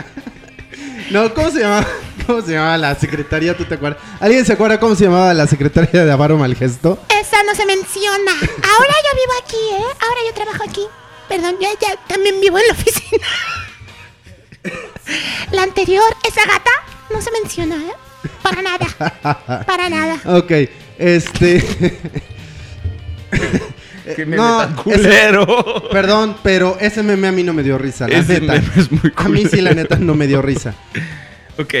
No, 1.11 1.33
¿cómo 1.33 1.49
se 1.49 1.61
llamaba? 1.61 1.87
¿Cómo 2.27 2.41
se 2.43 2.51
llamaba 2.51 2.77
la 2.77 2.93
secretaria? 2.93 3.57
¿Tú 3.57 3.65
te 3.65 3.73
acuerdas? 3.73 3.99
¿Alguien 4.19 4.45
se 4.45 4.53
acuerda 4.53 4.79
cómo 4.79 4.93
se 4.95 5.05
llamaba 5.05 5.33
la 5.33 5.47
secretaria 5.47 6.05
de 6.05 6.11
Avaro 6.11 6.37
Malgesto? 6.37 6.99
Esa 7.09 7.41
no 7.41 7.55
se 7.55 7.65
menciona. 7.65 8.31
Ahora 8.31 8.93
yo 8.93 9.15
vivo 9.15 9.33
aquí, 9.43 9.57
¿eh? 9.71 9.95
Ahora 10.01 10.19
yo 10.27 10.33
trabajo 10.35 10.63
aquí. 10.69 10.81
Perdón, 11.27 11.55
yo 11.59 11.67
ya 11.81 11.95
también 12.07 12.39
vivo 12.39 12.59
en 12.59 12.67
la 12.67 12.73
oficina. 12.73 13.27
La 15.51 15.63
anterior, 15.63 16.03
esa 16.27 16.45
gata, 16.45 16.69
no 17.11 17.19
se 17.23 17.31
menciona, 17.31 17.75
¿eh? 17.77 18.29
Para 18.43 18.61
nada. 18.61 19.63
Para 19.65 19.89
nada. 19.89 20.19
Ok, 20.25 20.51
este. 20.99 21.97
Qué 24.15 24.25
meme 24.25 24.37
No, 24.37 24.57
tan 24.59 24.75
culero. 24.75 25.89
Perdón, 25.91 26.35
pero 26.41 26.77
ese 26.79 27.03
meme 27.03 27.27
a 27.27 27.31
mí 27.31 27.43
no 27.43 27.53
me 27.53 27.63
dio 27.63 27.77
risa. 27.77 28.07
La 28.07 28.17
Ese 28.17 28.41
neta. 28.41 28.53
meme 28.53 28.67
es 28.77 28.91
muy 28.91 29.11
A 29.15 29.29
mí 29.29 29.45
sí, 29.45 29.61
la 29.61 29.73
neta, 29.73 29.97
no 29.97 30.15
me 30.15 30.27
dio 30.27 30.41
risa. 30.41 30.75
Ok, 31.57 31.73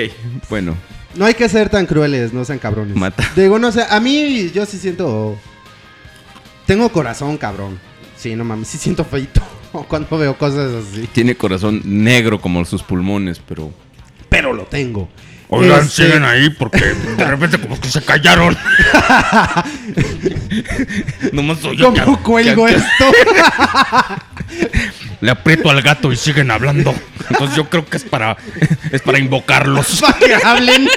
bueno. 0.49 0.75
No 1.15 1.23
hay 1.25 1.35
que 1.35 1.47
ser 1.47 1.69
tan 1.69 1.85
crueles, 1.85 2.33
no 2.33 2.43
sean 2.43 2.59
cabrones. 2.59 2.97
Mata. 2.97 3.23
Digo, 3.33 3.57
no 3.57 3.71
sé, 3.71 3.85
a 3.89 3.97
mí 4.01 4.51
yo 4.53 4.65
sí 4.65 4.77
siento. 4.77 5.37
Tengo 6.65 6.89
corazón, 6.91 7.37
cabrón. 7.37 7.79
Sí, 8.17 8.35
no 8.35 8.43
mames, 8.43 8.67
sí 8.67 8.77
siento 8.77 9.05
feito 9.05 9.41
cuando 9.87 10.17
veo 10.17 10.37
cosas 10.37 10.71
así. 10.73 11.07
Tiene 11.13 11.35
corazón 11.35 11.81
negro 11.85 12.41
como 12.41 12.65
sus 12.65 12.83
pulmones, 12.83 13.39
pero. 13.39 13.71
Pero 14.27 14.51
lo 14.51 14.63
tengo. 14.63 15.07
Oigan, 15.51 15.79
Este, 15.81 16.03
siguen 16.05 16.23
ahí 16.25 16.51
porque 16.51 16.79
de 16.93 17.25
repente 17.25 17.59
como 17.59 17.79
que 17.79 17.89
se 17.89 18.03
callaron. 18.03 18.55
Nomás 21.31 21.63
oye 21.65 21.83
¿Cómo 21.83 22.17
que- 22.17 22.21
cuelgo 22.23 22.65
que- 22.67 22.75
esto? 22.75 23.11
Le 25.21 25.31
aprieto 25.31 25.69
al 25.71 25.81
gato 25.81 26.11
y 26.11 26.17
siguen 26.17 26.51
hablando. 26.51 26.93
Entonces 27.29 27.55
yo 27.57 27.67
creo 27.69 27.83
que 27.85 27.97
es 27.97 28.03
para 28.03 28.37
es 28.91 29.01
para 29.01 29.17
invocarlos. 29.19 29.97
Para 30.01 30.17
que 30.19 30.35
hablen. 30.35 30.87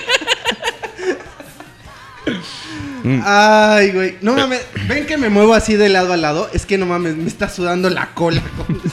Ay, 3.24 3.90
güey. 3.90 4.18
No 4.20 4.34
mames. 4.36 4.60
Ven 4.86 5.06
que 5.06 5.16
me 5.16 5.28
muevo 5.28 5.54
así 5.54 5.74
de 5.76 5.88
lado 5.88 6.12
a 6.12 6.16
lado. 6.16 6.48
Es 6.52 6.66
que 6.66 6.78
no 6.78 6.86
mames, 6.86 7.16
me 7.16 7.26
está 7.28 7.48
sudando 7.48 7.90
la 7.90 8.06
cola. 8.14 8.40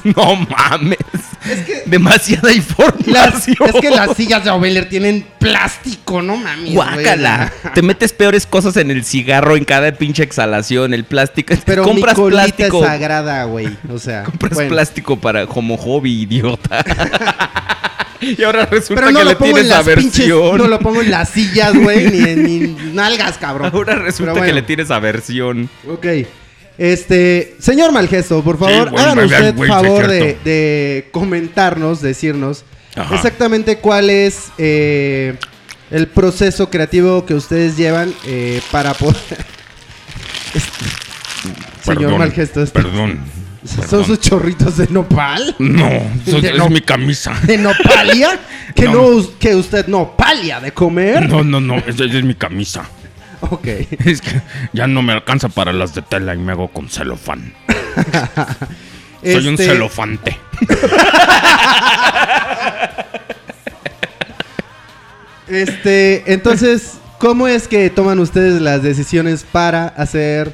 No 0.03 0.35
mames. 0.35 0.97
Es 1.47 1.59
que. 1.61 1.83
Demasiada 1.85 2.49
las- 2.49 2.57
información. 2.57 3.69
es 3.73 3.81
que 3.81 3.89
las 3.89 4.15
sillas 4.15 4.43
de 4.43 4.49
Obeler 4.49 4.89
tienen 4.89 5.25
plástico, 5.39 6.21
no 6.21 6.37
güey. 6.37 6.73
Guácala. 6.73 7.51
Te 7.73 7.81
metes 7.81 8.13
peores 8.13 8.45
cosas 8.45 8.75
en 8.77 8.91
el 8.91 9.03
cigarro, 9.05 9.55
en 9.55 9.65
cada 9.65 9.91
pinche 9.91 10.23
exhalación, 10.23 10.93
el 10.93 11.03
plástico. 11.05 11.53
Pero 11.65 11.83
compras 11.83 12.17
mi 12.17 12.29
plástico. 12.29 12.83
es 12.83 12.89
sagrada, 12.89 13.43
güey. 13.45 13.69
O 13.91 13.99
sea. 13.99 14.23
Compras 14.29 14.53
bueno. 14.53 14.69
plástico 14.69 15.19
para 15.19 15.47
como 15.47 15.77
hobby, 15.77 16.21
idiota. 16.21 16.83
y 18.21 18.41
ahora 18.43 18.65
resulta 18.65 19.01
Pero 19.01 19.11
no 19.11 19.19
que 19.19 19.25
lo 19.25 19.29
le 19.31 19.35
pongo 19.37 19.57
en 19.57 19.67
tienes 19.67 19.97
pinches. 19.97 20.27
No 20.27 20.67
lo 20.67 20.79
pongo 20.79 21.01
en 21.01 21.11
las 21.11 21.29
sillas, 21.29 21.73
güey, 21.73 22.07
ni 22.09 22.29
en 22.29 22.95
nalgas, 22.95 23.37
cabrón. 23.37 23.71
Ahora 23.73 23.95
resulta 23.95 24.41
que 24.41 24.53
le 24.53 24.61
tienes 24.61 24.91
aversión. 24.91 25.69
Ok. 25.87 26.05
Este, 26.79 27.55
señor 27.59 27.91
Malgesto, 27.91 28.41
por 28.41 28.57
favor, 28.57 28.97
hagan 28.97 29.19
usted 29.19 29.53
favor 29.67 30.07
de, 30.07 31.09
comentarnos, 31.11 32.01
decirnos 32.01 32.63
Ajá. 32.95 33.13
exactamente 33.15 33.79
cuál 33.79 34.09
es 34.09 34.45
eh, 34.57 35.35
el 35.91 36.07
proceso 36.07 36.69
creativo 36.69 37.25
que 37.25 37.33
ustedes 37.33 37.75
llevan 37.75 38.13
eh, 38.25 38.61
para 38.71 38.93
poder. 38.93 39.17
señor 41.83 42.01
Perdón, 42.03 42.17
Malgesto, 42.17 42.63
este- 42.63 42.81
Perdón. 42.81 43.19
¿son 43.89 44.05
sus 44.05 44.21
chorritos 44.21 44.77
de 44.77 44.87
nopal? 44.87 45.55
No, 45.59 45.85
eso 46.25 46.39
De 46.39 46.51
es 46.51 46.57
no- 46.57 46.69
mi 46.69 46.79
camisa. 46.79 47.37
¿De 47.43 47.57
nopalia? 47.57 48.39
que 48.73 48.85
no, 48.85 49.11
No. 49.11 49.37
que 49.37 49.53
usted 49.55 49.87
no 49.87 50.15
palia 50.15 50.61
de 50.61 50.71
comer. 50.71 51.27
No, 51.27 51.43
no, 51.43 51.59
no, 51.59 51.75
esa 51.79 52.05
es 52.05 52.23
mi 52.23 52.35
camisa. 52.35 52.89
Ok. 53.41 53.67
Es 54.05 54.21
que 54.21 54.41
ya 54.73 54.87
no 54.87 55.01
me 55.01 55.13
alcanza 55.13 55.49
para 55.49 55.73
las 55.73 55.93
de 55.95 56.01
tela 56.01 56.35
y 56.35 56.37
me 56.39 56.51
hago 56.51 56.69
con 56.69 56.89
celofán. 56.89 57.53
Soy 59.23 59.47
un 59.47 59.53
Este, 59.55 59.65
celofante. 59.65 60.37
Este, 65.47 66.31
entonces, 66.31 66.97
¿cómo 67.17 67.47
es 67.47 67.67
que 67.67 67.89
toman 67.89 68.19
ustedes 68.19 68.61
las 68.61 68.83
decisiones 68.83 69.43
para 69.51 69.87
hacer 69.87 70.51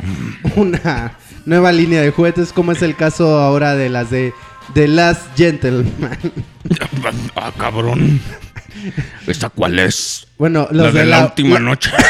una 0.55 1.17
nueva 1.45 1.71
línea 1.71 2.01
de 2.01 2.11
juguetes? 2.11 2.53
Como 2.53 2.71
es 2.71 2.81
el 2.81 2.95
caso 2.95 3.39
ahora 3.39 3.75
de 3.75 3.89
las 3.89 4.09
de 4.09 4.33
The 4.73 4.87
Last 4.87 5.21
Gentleman. 5.35 6.17
Ah, 7.35 7.51
cabrón. 7.57 8.19
¿Esta 9.27 9.49
cuál 9.49 9.79
es? 9.79 10.27
Bueno, 10.37 10.67
La 10.71 10.83
los 10.85 10.93
de, 10.93 10.99
de, 11.01 11.05
la, 11.05 11.19
la, 11.19 11.25
última 11.25 11.59
noche. 11.59 11.91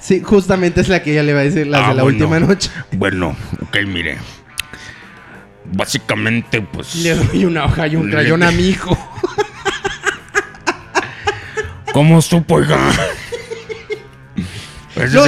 Sí, 0.00 0.20
justamente 0.20 0.80
es 0.80 0.88
la 0.88 1.00
que 1.00 1.14
ya 1.14 1.22
le 1.22 1.30
iba 1.30 1.38
a 1.38 1.44
decir, 1.44 1.64
las 1.68 1.80
Ah, 1.84 1.88
de 1.90 1.94
la 1.94 2.02
bueno. 2.02 2.18
última 2.18 2.40
noche. 2.40 2.68
Bueno, 2.90 3.36
ok, 3.60 3.76
mire. 3.86 4.18
Básicamente, 5.72 6.60
pues. 6.60 6.96
Le 6.96 7.14
doy 7.14 7.44
una 7.44 7.66
hoja 7.66 7.86
y 7.86 7.94
un 7.94 8.06
Le- 8.06 8.12
crayón 8.12 8.42
a 8.42 8.50
mi 8.50 8.66
hijo. 8.68 8.98
¿Cómo 11.92 12.20
supo, 12.22 12.60
es 12.60 12.68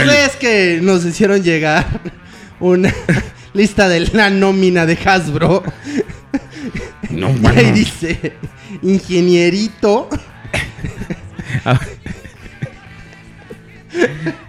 el- 0.02 0.10
sé 0.10 0.24
es 0.24 0.36
que 0.36 0.80
nos 0.82 1.04
hicieron 1.04 1.42
llegar 1.42 1.86
una 2.60 2.92
lista 3.54 3.88
de 3.88 4.00
la 4.12 4.30
nómina 4.30 4.86
de 4.86 4.98
Hasbro. 5.04 5.62
No, 7.10 7.28
Y 7.30 7.32
ahí 7.32 7.38
bueno. 7.38 7.72
dice, 7.74 8.32
ingenierito. 8.84 10.08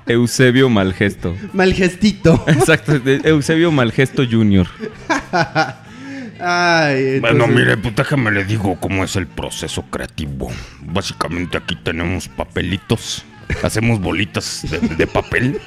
Eusebio 0.07 0.69
Malgesto. 0.69 1.35
Mal 1.53 1.73
gestito. 1.73 2.43
Exacto, 2.47 2.93
Eusebio 3.23 3.71
Malgesto 3.71 4.23
Jr. 4.29 4.67
Ay, 6.39 7.19
Bueno, 7.19 7.47
mire, 7.47 7.77
pues 7.77 7.95
déjame 7.95 8.31
le 8.31 8.43
digo 8.43 8.77
cómo 8.79 9.03
es 9.03 9.15
el 9.15 9.27
proceso 9.27 9.83
creativo. 9.83 10.51
Básicamente 10.81 11.57
aquí 11.57 11.75
tenemos 11.75 12.27
papelitos, 12.27 13.23
hacemos 13.63 13.99
bolitas 14.01 14.65
de, 14.69 14.79
de 14.79 15.07
papel, 15.07 15.59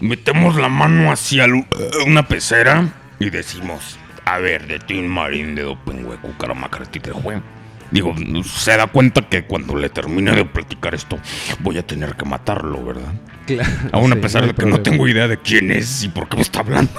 metemos 0.00 0.56
la 0.56 0.68
mano 0.68 1.10
hacia 1.10 1.46
lu- 1.46 1.66
una 2.06 2.28
pecera 2.28 2.92
y 3.18 3.30
decimos, 3.30 3.98
a 4.34 4.38
ver, 4.38 4.66
de 4.66 4.78
Tin 4.78 5.08
Marín 5.08 5.54
de 5.54 5.62
Dopingüe, 5.62 6.16
Cucaramacartitejue. 6.18 7.40
Digo, 7.90 8.14
se 8.44 8.76
da 8.76 8.86
cuenta 8.86 9.22
que 9.22 9.44
cuando 9.44 9.74
le 9.74 9.88
termine 9.88 10.32
de 10.32 10.44
platicar 10.44 10.94
esto, 10.94 11.18
voy 11.60 11.78
a 11.78 11.86
tener 11.86 12.14
que 12.16 12.26
matarlo, 12.26 12.84
¿verdad? 12.84 13.14
Claro, 13.46 13.70
Aún 13.92 14.12
sí, 14.12 14.18
a 14.18 14.20
pesar 14.20 14.46
de 14.46 14.52
que 14.54 14.66
no 14.66 14.82
tengo 14.82 15.08
idea 15.08 15.26
de 15.26 15.38
quién 15.38 15.70
es 15.70 16.02
y 16.02 16.08
por 16.08 16.28
qué 16.28 16.36
me 16.36 16.42
está 16.42 16.60
hablando. 16.60 16.92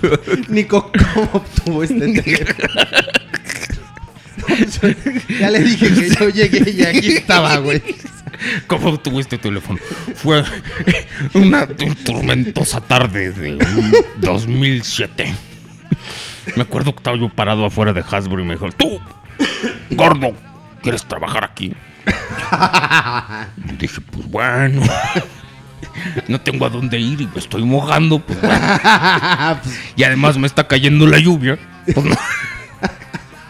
Nico, 0.48 0.90
¿cómo 1.14 1.30
obtuvo 1.32 1.84
este 1.84 2.20
teléfono? 2.20 2.68
ya 5.40 5.50
le 5.50 5.60
dije 5.60 5.94
que 5.94 6.10
yo 6.10 6.28
llegué 6.30 6.70
y 6.70 6.82
aquí 6.84 7.12
estaba, 7.12 7.58
güey. 7.58 7.82
¿Cómo 8.66 8.88
obtuviste 8.90 9.38
tu 9.38 9.48
teléfono? 9.48 9.78
Fue 10.14 10.44
una 11.34 11.66
tormentosa 12.04 12.80
tarde 12.80 13.30
de 13.30 13.58
2007. 14.18 15.34
Me 16.56 16.62
acuerdo 16.62 16.92
que 16.92 16.98
estaba 16.98 17.16
yo 17.16 17.28
parado 17.28 17.64
afuera 17.64 17.92
de 17.92 18.02
Hasbro 18.08 18.40
y 18.40 18.44
me 18.44 18.54
dijo, 18.54 18.68
tú, 18.72 19.00
gordo, 19.90 20.32
¿quieres 20.82 21.04
trabajar 21.04 21.44
aquí? 21.44 21.74
Y 23.68 23.76
dije, 23.76 24.00
pues 24.00 24.26
bueno. 24.28 24.82
no 26.28 26.40
tengo 26.40 26.66
a 26.66 26.70
dónde 26.70 26.98
ir 26.98 27.20
y 27.20 27.26
me 27.26 27.38
estoy 27.38 27.64
mojando. 27.64 28.18
Pues, 28.20 28.40
bueno. 28.40 28.58
y 29.96 30.02
además 30.04 30.38
me 30.38 30.46
está 30.46 30.66
cayendo 30.66 31.06
la 31.06 31.18
lluvia. 31.18 31.58
Pues, 31.84 32.04
no. 32.04 32.16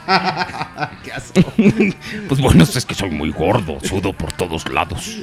Qué 1.05 1.13
asco. 1.13 1.53
Pues 2.29 2.41
bueno, 2.41 2.65
es 2.65 2.85
que 2.87 2.95
soy 2.95 3.11
muy 3.11 3.31
gordo, 3.31 3.79
sudo 3.83 4.13
por 4.13 4.33
todos 4.33 4.69
lados. 4.71 5.19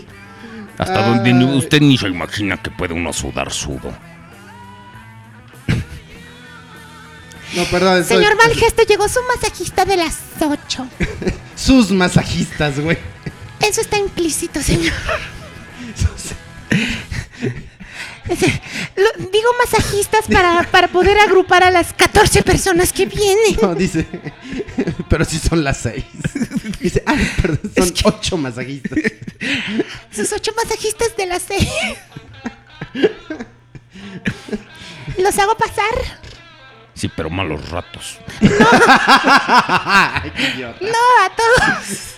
Hasta 0.78 1.08
donde 1.08 1.34
usted 1.56 1.82
ni 1.82 1.98
se 1.98 2.08
imagina 2.08 2.58
que 2.62 2.70
puede 2.70 2.94
uno 2.94 3.12
sudar 3.14 3.52
sudo. 3.52 3.94
No, 7.56 7.64
perdón. 7.72 8.04
soy- 8.04 8.18
Señor 8.18 8.36
Malgesto, 8.36 8.84
llegó 8.84 9.08
su 9.08 9.20
masajista 9.34 9.86
de 9.86 9.98
las 9.98 10.18
8. 10.42 10.88
Sus 11.56 11.90
masajistas, 11.92 12.80
güey. 12.80 12.98
Eso 13.62 13.80
está 13.82 13.98
implícito, 13.98 14.62
señor. 14.62 14.94
Lo- 18.28 19.26
digo 19.32 19.50
masajistas 19.64 20.26
para, 20.28 20.64
para 20.72 20.88
poder 20.90 21.18
agrupar 21.20 21.64
a 21.64 21.72
las 21.72 21.94
14 21.94 22.44
personas 22.44 22.92
que 22.92 23.06
vienen. 23.06 23.58
No, 23.62 23.74
dice. 23.76 24.06
Pero 25.10 25.26
sí 25.26 25.40
son 25.40 25.64
las 25.64 25.78
seis. 25.78 26.06
Dice, 26.80 27.04
ah, 27.06 27.16
perdón, 27.42 27.72
son 27.76 27.94
ocho 28.14 28.38
masajistas. 28.38 28.98
Sus 30.12 30.32
ocho 30.34 30.52
masajistas 30.56 31.16
de 31.18 31.26
las 31.26 31.44
6. 31.44 31.70
¿Los 35.18 35.38
hago 35.40 35.56
pasar? 35.58 35.94
Sí, 36.94 37.10
pero 37.16 37.30
malos 37.30 37.70
ratos. 37.70 38.20
Ay, 38.42 40.32
qué 40.36 40.50
idiota. 40.56 40.78
No, 40.82 41.26
a 41.26 41.30
todos. 41.36 42.16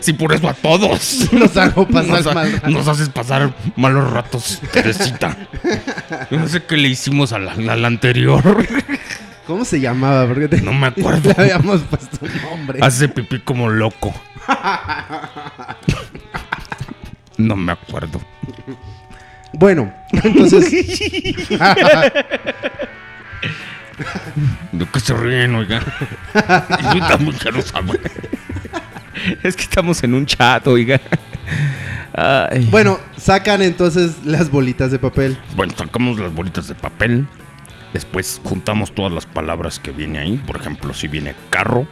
Sí, 0.00 0.12
por 0.14 0.32
eso 0.32 0.48
a 0.48 0.54
todos. 0.54 1.30
Los 1.32 1.56
hago 1.56 1.86
pasar 1.86 2.08
nos, 2.22 2.26
ha- 2.28 2.34
mal 2.34 2.52
rato. 2.52 2.70
nos 2.70 2.88
haces 2.88 3.08
pasar 3.10 3.54
malos 3.76 4.10
ratos, 4.10 4.60
Teresita. 4.72 5.36
Yo 6.30 6.38
no 6.38 6.48
sé 6.48 6.62
qué 6.64 6.76
le 6.76 6.88
hicimos 6.88 7.32
a 7.32 7.38
la, 7.38 7.52
a 7.52 7.76
la 7.76 7.86
anterior. 7.88 8.42
¿Cómo 9.46 9.64
se 9.64 9.80
llamaba? 9.80 10.26
Porque 10.26 10.48
te- 10.48 10.60
No 10.60 10.72
me 10.72 10.86
acuerdo. 10.88 11.32
Le 11.36 11.42
habíamos 11.42 11.82
puesto 11.82 12.18
un 12.24 12.42
nombre. 12.42 12.78
Hace 12.82 13.08
pipí 13.08 13.40
como 13.40 13.68
loco. 13.68 14.14
No 17.36 17.56
me 17.56 17.72
acuerdo. 17.72 18.20
Bueno, 19.52 19.92
entonces. 20.12 20.70
¿De 24.72 24.86
qué 24.86 25.00
se 25.00 25.14
ríen, 25.14 25.54
oiga? 25.54 25.80
Yo 26.94 27.06
también 27.06 27.36
quiero 27.40 27.62
saber. 27.62 28.00
Es 29.42 29.54
que 29.56 29.62
estamos 29.62 30.02
en 30.02 30.14
un 30.14 30.26
chat, 30.26 30.66
oiga. 30.66 31.00
Ay. 32.16 32.66
bueno, 32.70 32.98
sacan 33.16 33.62
entonces 33.62 34.16
las 34.24 34.50
bolitas 34.50 34.90
de 34.90 34.98
papel. 34.98 35.38
Bueno, 35.56 35.72
sacamos 35.76 36.18
las 36.18 36.32
bolitas 36.32 36.66
de 36.68 36.74
papel. 36.74 37.26
Después 37.94 38.40
juntamos 38.44 38.92
todas 38.92 39.12
las 39.12 39.24
palabras 39.24 39.78
que 39.78 39.92
viene 39.92 40.18
ahí. 40.18 40.36
Por 40.46 40.56
ejemplo, 40.56 40.92
si 40.92 41.08
viene 41.08 41.34
carro, 41.48 41.86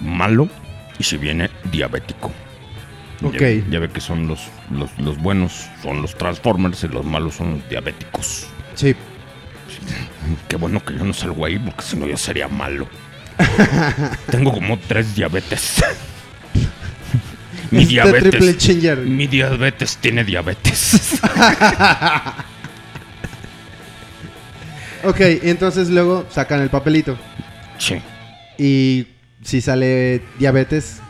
malo. 0.00 0.48
Y 0.96 1.02
si 1.02 1.16
viene 1.16 1.50
diabético. 1.72 2.32
Ok. 3.20 3.42
Ya, 3.68 3.80
ve 3.80 3.88
que 3.88 4.00
son 4.00 4.28
los, 4.28 4.48
los, 4.70 4.96
los 4.98 5.18
buenos, 5.18 5.66
son 5.82 6.02
los 6.02 6.16
Transformers 6.16 6.84
y 6.84 6.88
los 6.88 7.04
malos 7.04 7.34
son 7.34 7.54
los 7.54 7.68
diabéticos. 7.68 8.46
Sí. 8.76 8.94
Qué 10.48 10.56
bueno 10.56 10.84
que 10.84 10.94
yo 10.94 11.04
no 11.04 11.12
salgo 11.12 11.44
ahí 11.44 11.58
porque 11.58 11.82
si 11.82 11.96
no 11.96 12.06
yo 12.06 12.16
sería 12.16 12.46
malo. 12.46 12.86
Tengo 14.30 14.52
como 14.52 14.78
tres 14.78 15.16
diabetes. 15.16 15.82
Mi 17.72 17.82
Este 17.82 17.94
diabetes. 17.94 19.04
Mi 19.04 19.26
diabetes 19.26 19.96
tiene 19.96 20.22
diabetes. 20.22 21.20
Ok, 25.06 25.20
entonces 25.42 25.90
luego 25.90 26.26
sacan 26.30 26.60
el 26.60 26.68
papelito. 26.70 27.16
Sí. 27.78 27.96
Y 28.58 29.06
si 29.42 29.60
sale 29.60 30.22
diabetes, 30.38 31.00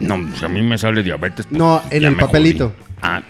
No, 0.00 0.18
si 0.36 0.44
a 0.44 0.48
mí 0.48 0.62
me 0.62 0.76
sale 0.78 1.02
diabetes. 1.02 1.46
pues, 1.46 1.58
No, 1.58 1.82
en 1.90 2.04
el 2.04 2.16
papelito. 2.16 2.68
jodí. 2.70 2.86
Ah, 3.02 3.22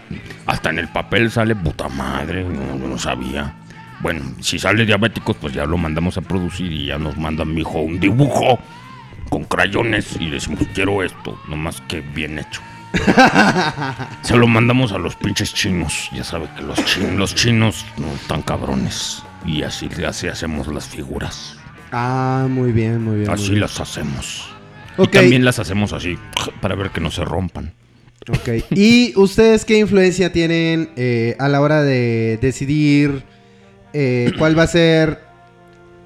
hasta 0.45 0.69
en 0.69 0.79
el 0.79 0.87
papel 0.89 1.29
sale 1.31 1.55
puta 1.55 1.87
madre. 1.89 2.43
No, 2.43 2.77
yo 2.77 2.87
no 2.87 2.97
sabía. 2.97 3.53
Bueno, 3.99 4.21
si 4.41 4.59
sale 4.59 4.85
diabéticos, 4.85 5.35
pues 5.37 5.53
ya 5.53 5.65
lo 5.65 5.77
mandamos 5.77 6.17
a 6.17 6.21
producir 6.21 6.71
y 6.71 6.85
ya 6.87 6.97
nos 6.97 7.17
mandan, 7.17 7.53
mijo, 7.53 7.79
un 7.79 7.99
dibujo 7.99 8.59
con 9.29 9.43
crayones 9.45 10.15
y 10.19 10.29
decimos, 10.29 10.61
quiero 10.73 11.01
esto, 11.03 11.39
nomás 11.47 11.81
que 11.87 12.01
bien 12.01 12.37
hecho. 12.39 12.61
Se 14.21 14.35
lo 14.35 14.47
mandamos 14.47 14.91
a 14.91 14.97
los 14.97 15.15
pinches 15.15 15.53
chinos. 15.53 16.09
Ya 16.13 16.23
sabe 16.23 16.47
que 16.55 16.61
los, 16.63 16.77
chin- 16.85 17.17
los 17.17 17.33
chinos 17.35 17.85
no 17.97 18.07
están 18.13 18.41
cabrones. 18.41 19.23
Y 19.45 19.63
así, 19.63 19.89
así 20.05 20.27
hacemos 20.27 20.67
las 20.67 20.87
figuras. 20.87 21.57
Ah, 21.91 22.47
muy 22.49 22.71
bien, 22.71 23.01
muy 23.03 23.17
bien. 23.17 23.27
muy 23.27 23.35
Así 23.35 23.49
bien. 23.49 23.61
las 23.61 23.79
hacemos. 23.79 24.49
Y 24.97 25.07
también 25.07 25.45
las 25.45 25.59
hacemos 25.59 25.93
así, 25.93 26.17
para 26.59 26.75
ver 26.75 26.89
que 26.89 26.99
no 26.99 27.11
se 27.11 27.23
rompan. 27.23 27.73
Ok. 28.29 28.49
¿Y 28.71 29.13
ustedes 29.15 29.63
qué 29.63 29.77
influencia 29.77 30.33
tienen 30.33 30.89
eh, 30.97 31.35
a 31.39 31.47
la 31.47 31.61
hora 31.61 31.83
de 31.83 32.39
decidir 32.41 33.23
eh, 33.93 34.31
cuál 34.37 34.57
va 34.57 34.63
a 34.63 34.67
ser 34.67 35.21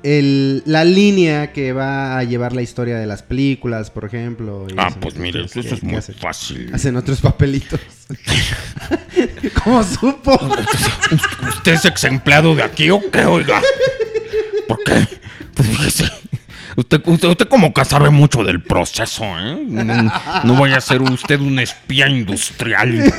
el- 0.03 0.63
la 0.65 0.83
línea 0.83 1.51
que 1.53 1.73
va 1.73 2.17
a 2.17 2.23
llevar 2.23 2.53
la 2.53 2.61
historia 2.61 2.97
de 2.97 3.05
las 3.07 3.23
películas, 3.23 3.89
por 3.91 4.05
ejemplo? 4.05 4.67
y 4.69 4.73
Ah, 4.77 4.89
pues 4.99 5.15
mire, 5.15 5.45
eso 5.45 5.61
¿Qué- 5.61 5.69
es 5.73 5.83
muy 5.83 5.95
hacen? 5.95 6.15
fácil. 6.15 6.71
Hacen 6.73 6.95
otros 6.95 7.21
papelitos. 7.21 7.79
¿Cómo 9.63 9.83
supo? 9.83 10.39
¿Usted 11.49 11.73
es 11.73 11.85
ex 11.85 12.03
empleado 12.05 12.55
de 12.55 12.63
aquí 12.63 12.89
o 12.89 12.99
qué, 13.11 13.25
oiga? 13.25 13.61
¿Por 14.67 14.83
qué? 14.83 15.07
Pues 15.55 15.67
fíjese. 15.69 16.05
Usted, 16.77 17.01
usted, 17.05 17.27
usted 17.27 17.47
como 17.49 17.73
que 17.73 17.83
sabe 17.83 18.09
mucho 18.09 18.43
del 18.43 18.61
proceso, 18.63 19.23
¿eh? 19.25 19.61
No, 19.67 20.11
no 20.45 20.55
vaya 20.55 20.77
a 20.77 20.81
ser 20.81 21.01
usted 21.01 21.39
un 21.41 21.59
espía 21.59 22.07
industrial. 22.07 23.13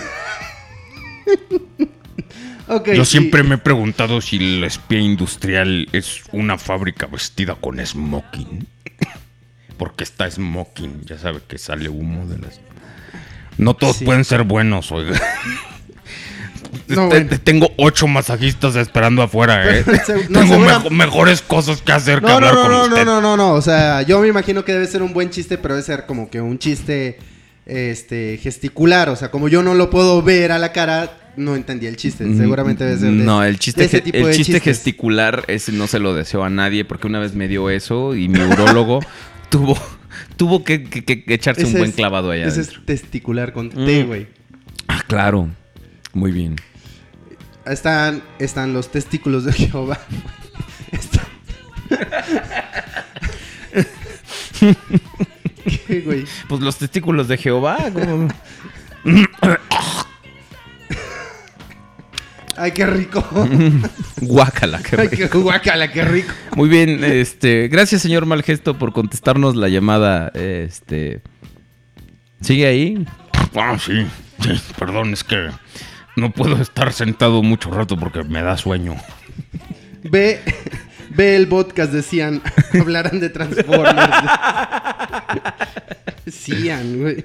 Yo 2.94 3.05
siempre 3.05 3.43
me 3.43 3.56
he 3.56 3.59
preguntado 3.59 4.20
si 4.20 4.36
el 4.36 4.64
espía 4.64 5.01
industrial 5.01 5.89
es 5.93 6.22
una 6.32 6.59
fábrica 6.59 7.06
vestida 7.06 7.55
con 7.56 7.84
smoking. 7.84 8.66
Porque 9.76 10.05
está 10.05 10.30
smoking, 10.30 11.02
ya 11.05 11.18
sabe 11.18 11.40
que 11.47 11.59
sale 11.59 11.89
humo 11.89 12.26
de 12.26 12.39
las... 12.39 12.60
No 13.59 13.74
todos 13.74 13.97
Sí. 13.97 14.05
pueden 14.05 14.24
ser 14.24 14.44
buenos, 14.44 14.93
oiga. 14.93 15.20
No, 16.89 17.09
bueno. 17.09 17.30
Tengo 17.43 17.70
ocho 17.76 18.06
masajistas 18.06 18.76
esperando 18.76 19.22
afuera, 19.22 19.76
¿eh? 19.76 19.84
No, 20.28 20.40
Tengo 20.40 20.55
segura- 20.55 20.82
mejores 20.90 21.43
cosas 21.43 21.82
que 21.82 21.93
hacer 21.93 22.20
que 22.20 22.26
No, 22.26 22.28
no, 22.28 22.34
hablar 22.48 22.55
no, 22.55 22.62
con 22.62 22.70
no, 22.72 22.82
usted. 22.84 23.05
no, 23.05 23.20
no, 23.20 23.20
no, 23.20 23.36
no. 23.36 23.52
O 23.55 23.62
sea, 23.62 24.02
yo 24.02 24.20
me 24.20 24.28
imagino 24.28 24.64
que 24.64 24.72
debe 24.72 24.86
ser 24.86 25.02
un 25.02 25.12
buen 25.12 25.30
chiste, 25.30 25.59
pero 25.59 25.74
debe 25.74 25.84
ser 25.84 26.06
como 26.06 26.30
que 26.30 26.40
un 26.40 26.59
chiste 26.59 27.18
este 27.66 28.39
gesticular. 28.43 29.09
O 29.09 29.16
sea, 29.16 29.30
como 29.30 29.48
yo 29.48 29.62
no 29.62 29.74
lo 29.74 29.90
puedo 29.90 30.22
ver 30.22 30.52
a 30.52 30.59
la 30.59 30.72
cara, 30.72 31.18
no 31.36 31.56
entendí 31.56 31.86
el 31.86 31.97
chiste. 31.97 32.24
Seguramente 32.36 32.84
debe 32.84 32.98
ser. 32.98 33.10
de- 33.10 33.24
No, 33.24 33.43
el 33.44 33.59
chiste, 33.59 33.84
ese 33.84 34.01
tipo 34.01 34.18
el 34.18 34.24
de 34.26 34.30
chiste 34.32 34.55
chistes. 34.55 34.62
gesticular 34.76 35.44
ese 35.48 35.72
no 35.72 35.86
se 35.86 35.98
lo 35.98 36.14
deseo 36.14 36.44
a 36.44 36.51
nadie 36.51 36.84
porque 36.84 37.06
una 37.06 37.18
vez 37.20 37.34
me 37.34 37.48
dio 37.48 37.70
eso 37.70 38.14
y 38.14 38.28
mi 38.28 38.40
urólogo 38.40 39.01
tuvo, 39.51 39.78
tuvo 40.36 40.64
que, 40.64 40.84
que- 40.84 41.05
que 41.24 41.34
echarse 41.34 41.64
un 41.64 41.72
buen 41.72 41.90
es- 41.90 41.94
clavado 41.97 42.30
allá 42.30 42.47
Ese 42.47 42.60
es 42.62 42.70
testicular 42.84 43.52
con 43.52 43.70
T, 43.70 44.05
Mm. 44.05 44.06
güey. 44.06 44.26
Ah, 44.89 45.02
claro. 45.06 45.48
Muy 46.12 46.32
bien. 46.32 46.56
Están, 47.64 48.22
están 48.39 48.72
los 48.74 48.90
testículos 48.90 49.44
de 49.44 49.52
Jehová. 49.52 49.98
Están- 50.93 51.22
¿Qué, 55.86 56.01
güey? 56.01 56.24
Pues 56.48 56.60
los 56.60 56.76
testículos 56.78 57.28
de 57.28 57.36
Jehová. 57.39 57.78
Ay, 62.56 62.72
qué 62.72 62.84
rico. 62.86 63.24
Guácala, 64.20 64.82
qué 64.82 64.97
Ay, 65.01 65.09
rico. 65.09 65.28
qué 65.30 65.39
guacala, 65.39 65.90
qué 65.90 66.05
rico. 66.05 66.32
Muy 66.55 66.68
bien, 66.68 67.02
este, 67.02 67.68
gracias 67.68 68.02
señor 68.02 68.26
Malgesto 68.26 68.78
por 68.78 68.93
contestarnos 68.93 69.56
la 69.56 69.68
llamada. 69.68 70.28
Este, 70.34 71.22
sigue 72.43 72.66
ahí. 72.66 73.06
Ah, 73.56 73.76
sí, 73.78 74.06
sí, 74.40 74.51
perdón, 74.78 75.14
es 75.14 75.24
que 75.24 75.48
no 76.16 76.30
puedo 76.30 76.60
estar 76.60 76.93
sentado 76.93 77.43
mucho 77.43 77.70
rato 77.70 77.97
porque 77.97 78.22
me 78.22 78.43
da 78.43 78.56
sueño. 78.59 78.97
Ve, 80.05 80.40
ve 81.14 81.36
el 81.36 81.48
podcast 81.48 81.93
de 81.93 82.02
Cian. 82.02 82.43
Hablarán 82.80 83.20
de 83.20 83.28
Transformers. 83.30 84.10
Cian, 86.30 87.01
güey. 87.01 87.24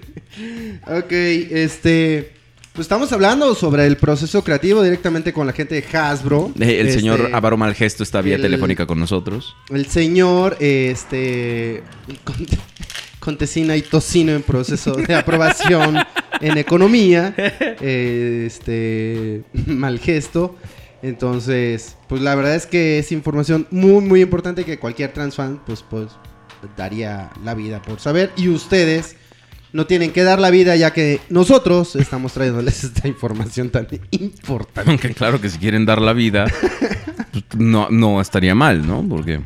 Ok, 0.88 1.12
este. 1.12 2.34
Pues 2.74 2.86
estamos 2.86 3.12
hablando 3.12 3.56
sobre 3.56 3.88
el 3.88 3.98
proceso 3.98 4.44
creativo 4.44 4.84
directamente 4.84 5.34
con 5.34 5.48
la 5.48 5.54
gente 5.54 5.74
de 5.82 5.98
Hasbro. 5.98 6.52
Eh, 6.60 6.80
el 6.80 6.88
Este, 6.88 7.00
señor 7.00 7.30
Avaro 7.34 7.58
Malgesto 7.58 8.04
está 8.04 8.22
vía 8.22 8.36
el- 8.36 8.42
telefónica 8.42 8.86
con 8.86 9.00
nosotros. 9.00 9.56
El 9.70 9.88
señor, 9.88 10.58
este. 10.60 11.84
con- 12.24 12.36
con 13.20 13.38
y 13.76 13.82
tocino 13.82 14.32
en 14.32 14.42
proceso 14.42 14.94
de 14.94 15.14
aprobación 15.16 15.98
en 16.40 16.58
economía. 16.58 17.34
Este, 17.82 19.44
mal 19.66 20.00
gesto. 20.00 20.56
Entonces, 21.02 21.96
pues 22.08 22.22
la 22.22 22.36
verdad 22.36 22.56
es 22.56 22.66
que 22.66 23.00
es 23.00 23.12
información 23.12 23.68
muy, 23.72 24.04
muy 24.04 24.22
importante 24.22 24.66
que 24.66 24.80
cualquier 24.80 25.14
trans 25.14 25.36
fan, 25.36 25.62
pues, 25.66 25.84
pues, 25.88 26.10
daría 26.76 27.30
la 27.44 27.54
vida 27.54 27.82
por 27.82 28.00
saber. 28.00 28.32
Y 28.36 28.50
ustedes 28.50 29.16
no 29.74 29.86
tienen 29.86 30.12
que 30.12 30.24
dar 30.24 30.40
la 30.40 30.50
vida 30.50 30.76
ya 30.76 30.92
que 30.92 31.20
nosotros 31.30 31.96
estamos 31.96 32.34
trayéndoles 32.34 32.84
esta 32.84 33.08
información 33.08 33.70
tan 33.70 33.88
importante. 34.12 34.90
Aunque 34.90 35.14
claro 35.14 35.40
que 35.40 35.50
si 35.50 35.58
quieren 35.58 35.86
dar 35.86 36.02
la 36.02 36.14
vida, 36.14 36.46
pues, 37.32 37.46
no, 37.58 37.90
no 37.90 38.20
estaría 38.20 38.56
mal, 38.56 38.86
¿no? 38.86 39.06
Porque 39.08 39.42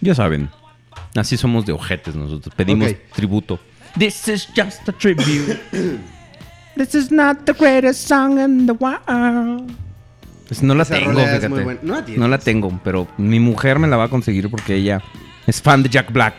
ya 0.00 0.14
saben, 0.14 0.50
así 1.14 1.36
somos 1.36 1.64
de 1.64 1.72
ojetes 1.72 2.14
nosotros. 2.14 2.54
Pedimos 2.54 2.94
tributo. 3.14 3.58
This 3.98 4.28
is 4.28 4.48
just 4.54 4.88
a 4.88 4.92
tribute. 4.92 5.58
This 6.76 6.94
is 6.94 7.10
not 7.10 7.44
the 7.44 7.52
greatest 7.52 8.08
song 8.08 8.38
in 8.38 8.66
the 8.66 8.72
world. 8.72 9.70
Pues 10.52 10.62
no 10.62 10.74
la 10.74 10.82
Esa 10.82 10.96
tengo, 10.96 11.12
rola 11.12 11.22
es 11.24 11.28
fíjate. 11.30 11.48
muy 11.48 11.62
buena. 11.64 11.80
No 11.82 11.94
la 11.94 12.04
tienes. 12.04 12.20
No 12.20 12.28
la 12.28 12.38
tengo, 12.38 12.80
pero 12.84 13.08
mi 13.16 13.40
mujer 13.40 13.78
me 13.78 13.88
la 13.88 13.96
va 13.96 14.04
a 14.04 14.08
conseguir 14.10 14.50
porque 14.50 14.74
ella 14.74 15.00
es 15.46 15.62
fan 15.62 15.82
de 15.82 15.88
Jack 15.88 16.12
Black. 16.12 16.34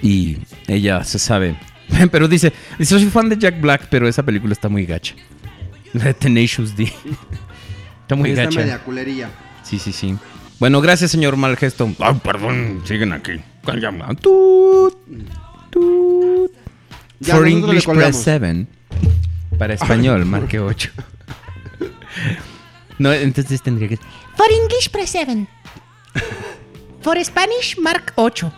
Y 0.00 0.38
ella 0.68 1.02
se 1.02 1.18
sabe. 1.18 1.56
Pero 2.12 2.28
dice, 2.28 2.52
dice, 2.78 3.00
soy 3.00 3.08
fan 3.10 3.28
de 3.28 3.36
Jack 3.36 3.60
Black, 3.60 3.88
pero 3.90 4.06
esa 4.06 4.22
película 4.22 4.52
está 4.52 4.68
muy 4.68 4.86
gacha. 4.86 5.16
La 5.92 6.04
de 6.04 6.14
Tenacious 6.14 6.76
D. 6.76 6.84
Está 8.02 8.14
muy 8.14 8.30
Está 8.30 8.44
gacha. 8.44 8.60
media 8.60 8.78
culerilla. 8.78 9.28
Sí, 9.64 9.80
sí, 9.80 9.90
sí. 9.92 10.16
Bueno, 10.60 10.80
gracias, 10.80 11.10
señor 11.10 11.36
Malgesto. 11.36 11.90
Ay, 11.98 12.14
perdón, 12.22 12.82
siguen 12.84 13.12
aquí. 13.12 13.32
Cállame. 13.66 14.04
Tut, 14.20 14.94
tut. 15.70 16.52
Ya, 17.18 17.34
For 17.36 17.48
English 17.48 17.86
press 17.86 18.16
7. 18.22 18.66
Para 19.58 19.74
español, 19.74 20.24
marque 20.26 20.60
8. 20.60 20.90
No, 22.98 23.12
entonces 23.12 23.62
tendría 23.62 23.88
que... 23.88 23.98
For 24.36 24.50
English, 24.50 24.90
press 24.90 25.10
7. 25.10 25.46
For 27.02 27.24
Spanish, 27.24 27.78
mark 27.78 28.12
8. 28.16 28.52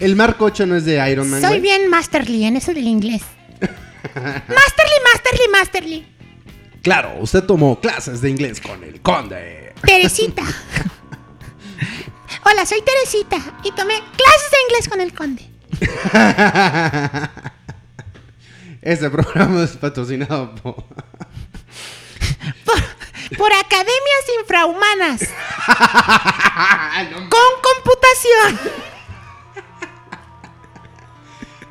El 0.00 0.16
Mark 0.16 0.36
8 0.38 0.66
no 0.66 0.76
es 0.76 0.84
de 0.84 1.10
Iron 1.10 1.30
Man. 1.30 1.40
Soy 1.40 1.50
güey. 1.50 1.60
bien 1.60 1.88
masterly 1.88 2.44
en 2.44 2.56
eso 2.56 2.74
del 2.74 2.86
inglés. 2.86 3.22
masterly, 4.14 4.96
masterly, 5.12 5.48
masterly. 5.52 6.06
Claro, 6.82 7.14
usted 7.20 7.44
tomó 7.44 7.80
clases 7.80 8.20
de 8.20 8.30
inglés 8.30 8.60
con 8.60 8.82
el 8.84 9.00
conde. 9.00 9.72
Teresita. 9.82 10.42
Hola, 12.44 12.66
soy 12.66 12.82
Teresita 12.82 13.38
y 13.64 13.72
tomé 13.72 13.94
clases 13.94 14.50
de 14.50 14.56
inglés 14.68 14.88
con 14.88 15.00
el 15.00 15.14
conde. 15.14 15.48
Este 18.82 19.08
programa 19.08 19.64
es 19.64 19.70
patrocinado 19.78 20.54
por... 20.56 20.84
Por, 23.36 23.52
academias 23.52 24.24
infrahumanas. 24.40 25.20
con 27.30 27.40
computación. 27.62 28.58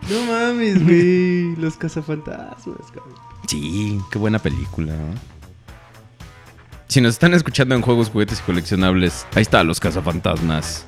No 0.09 0.23
mames, 0.25 0.83
güey. 0.83 1.55
Los 1.55 1.77
cazafantasmas, 1.77 2.91
cabrón. 2.93 3.15
Sí, 3.47 3.99
qué 4.11 4.17
buena 4.17 4.39
película. 4.39 4.93
¿no? 4.93 5.13
Si 6.87 7.01
nos 7.01 7.13
están 7.13 7.33
escuchando 7.33 7.75
en 7.75 7.81
juegos, 7.81 8.09
juguetes 8.09 8.39
y 8.39 8.43
coleccionables, 8.43 9.25
ahí 9.35 9.41
está, 9.41 9.63
los 9.63 9.79
cazafantasmas. 9.79 10.85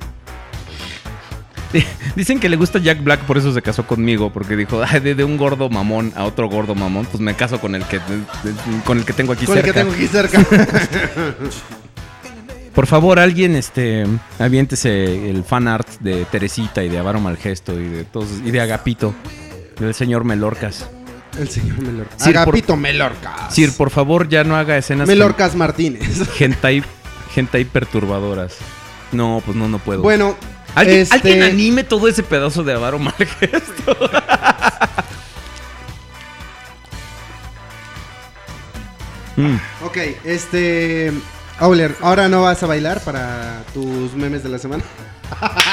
Dicen 2.14 2.38
que 2.40 2.48
le 2.48 2.56
gusta 2.56 2.78
Jack 2.78 3.02
Black, 3.02 3.20
por 3.20 3.38
eso 3.38 3.52
se 3.52 3.62
casó 3.62 3.86
conmigo, 3.86 4.30
porque 4.32 4.56
dijo, 4.56 4.82
"Ay, 4.86 5.00
de, 5.00 5.14
de 5.14 5.24
un 5.24 5.36
gordo 5.36 5.68
mamón 5.68 6.12
a 6.16 6.24
otro 6.24 6.48
gordo 6.48 6.74
mamón, 6.74 7.06
pues 7.06 7.20
me 7.20 7.34
caso 7.34 7.60
con 7.60 7.74
el 7.74 7.84
que, 7.84 8.00
con 8.84 8.98
el 8.98 9.04
que 9.04 9.12
tengo 9.12 9.32
aquí 9.32 9.46
Con 9.46 9.58
el 9.58 9.64
que 9.64 9.72
cerca. 9.72 9.80
tengo 9.82 9.94
aquí 9.94 10.06
cerca. 10.06 10.44
Por 12.74 12.86
favor, 12.86 13.18
alguien, 13.18 13.56
este, 13.56 14.04
aviéntese 14.38 15.30
el 15.30 15.44
fan 15.44 15.66
art 15.66 15.88
de 16.00 16.26
Teresita 16.26 16.84
y 16.84 16.90
de 16.90 16.98
Avaro 16.98 17.20
Malgesto 17.20 17.72
y 17.80 17.88
de 17.88 18.04
todos, 18.04 18.28
y 18.44 18.50
de 18.50 18.60
Agapito, 18.60 19.14
del 19.80 19.94
señor 19.94 20.24
Melorcas. 20.24 20.86
El 21.40 21.48
señor 21.48 21.80
Melorcas. 21.80 22.22
Sir, 22.22 22.34
por- 22.34 22.42
Agapito 22.42 22.76
Melorcas. 22.76 23.54
Sir, 23.54 23.72
por 23.72 23.88
favor, 23.90 24.28
ya 24.28 24.44
no 24.44 24.56
haga 24.56 24.76
escenas 24.76 25.08
Melorcas 25.08 25.54
Martínez. 25.54 26.20
hentai, 26.40 26.82
hentai 27.34 27.64
perturbadoras. 27.64 28.56
No, 29.12 29.42
pues 29.44 29.56
no, 29.56 29.68
no 29.68 29.78
puedo. 29.78 30.02
Bueno, 30.02 30.36
¿Alguien, 30.76 31.00
este- 31.00 31.14
alguien 31.14 31.42
anime 31.42 31.84
todo 31.84 32.06
ese 32.06 32.22
pedazo 32.22 32.62
de 32.62 32.74
Avaro 32.74 32.98
Malgesto. 32.98 33.96
Mm. 39.36 39.56
Ok, 39.84 39.96
este... 40.24 41.12
Auler, 41.58 41.94
ahora 42.02 42.28
no 42.28 42.42
vas 42.42 42.62
a 42.62 42.66
bailar 42.66 43.00
para 43.00 43.62
tus 43.72 44.12
memes 44.14 44.42
de 44.42 44.48
la 44.50 44.58
semana. 44.58 44.84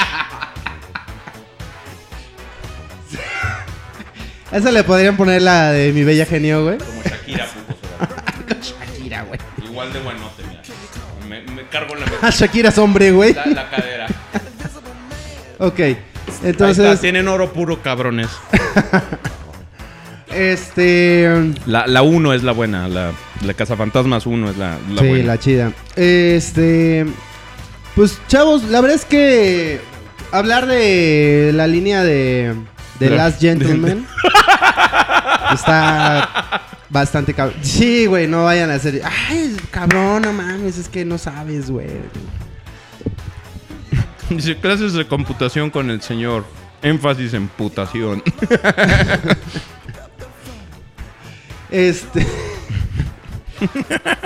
Esa 4.52 4.70
le 4.70 4.84
podrían 4.84 5.16
poner 5.16 5.42
la 5.42 5.72
de 5.72 5.92
mi 5.92 6.04
bella 6.04 6.26
genio, 6.26 6.64
güey. 6.64 6.78
Como 6.78 7.02
Shakira, 7.02 7.46
Shakira, 8.62 9.22
güey. 9.22 9.40
Igual 9.64 9.92
de 9.92 10.00
buenote, 10.00 10.42
mira. 10.48 10.62
Me, 11.28 11.42
me 11.52 11.66
cargo 11.68 11.94
la, 11.96 12.06
A 12.26 12.30
Shakira 12.30 12.68
es 12.68 12.78
hombre, 12.78 13.10
güey. 13.12 13.34
la, 13.34 13.46
la 13.46 13.70
cadera. 13.70 14.06
Ok, 15.58 15.80
Ahí 15.80 15.96
entonces, 16.42 16.84
está, 16.84 17.00
tienen 17.00 17.28
oro 17.28 17.52
puro, 17.52 17.82
cabrones. 17.82 18.28
este... 20.32 21.52
La, 21.66 21.86
la 21.86 22.02
1 22.02 22.32
es 22.32 22.42
la 22.42 22.52
buena, 22.52 22.88
la, 22.88 23.12
la 23.44 23.54
Cazafantasmas 23.54 24.26
1 24.26 24.50
es 24.50 24.56
la, 24.56 24.78
la 24.90 25.02
sí, 25.02 25.08
buena. 25.08 25.24
la 25.24 25.38
chida. 25.38 25.72
Este. 25.96 27.06
Pues, 27.94 28.18
chavos, 28.28 28.64
la 28.64 28.80
verdad 28.80 28.96
es 28.96 29.04
que. 29.04 29.80
Hablar 30.32 30.66
de 30.66 31.52
la 31.54 31.66
línea 31.66 32.02
de. 32.02 32.54
De- 32.98 33.10
Last 33.10 33.40
Gentleman. 33.40 34.06
está. 35.52 36.60
Bastante 36.90 37.34
cabrón. 37.34 37.58
Sí, 37.62 38.06
güey, 38.06 38.26
no 38.28 38.44
vayan 38.44 38.70
a 38.70 38.74
hacer. 38.74 39.00
Ay, 39.04 39.56
cabrón, 39.70 40.22
no 40.22 40.32
mames, 40.32 40.78
es 40.78 40.88
que 40.88 41.04
no 41.04 41.18
sabes, 41.18 41.70
güey. 41.70 41.88
Dice 44.30 44.56
clases 44.56 44.92
de 44.94 45.06
computación 45.06 45.70
con 45.70 45.90
el 45.90 46.00
señor. 46.02 46.44
Énfasis 46.82 47.34
en 47.34 47.48
putación. 47.48 48.22
Este. 51.70 52.24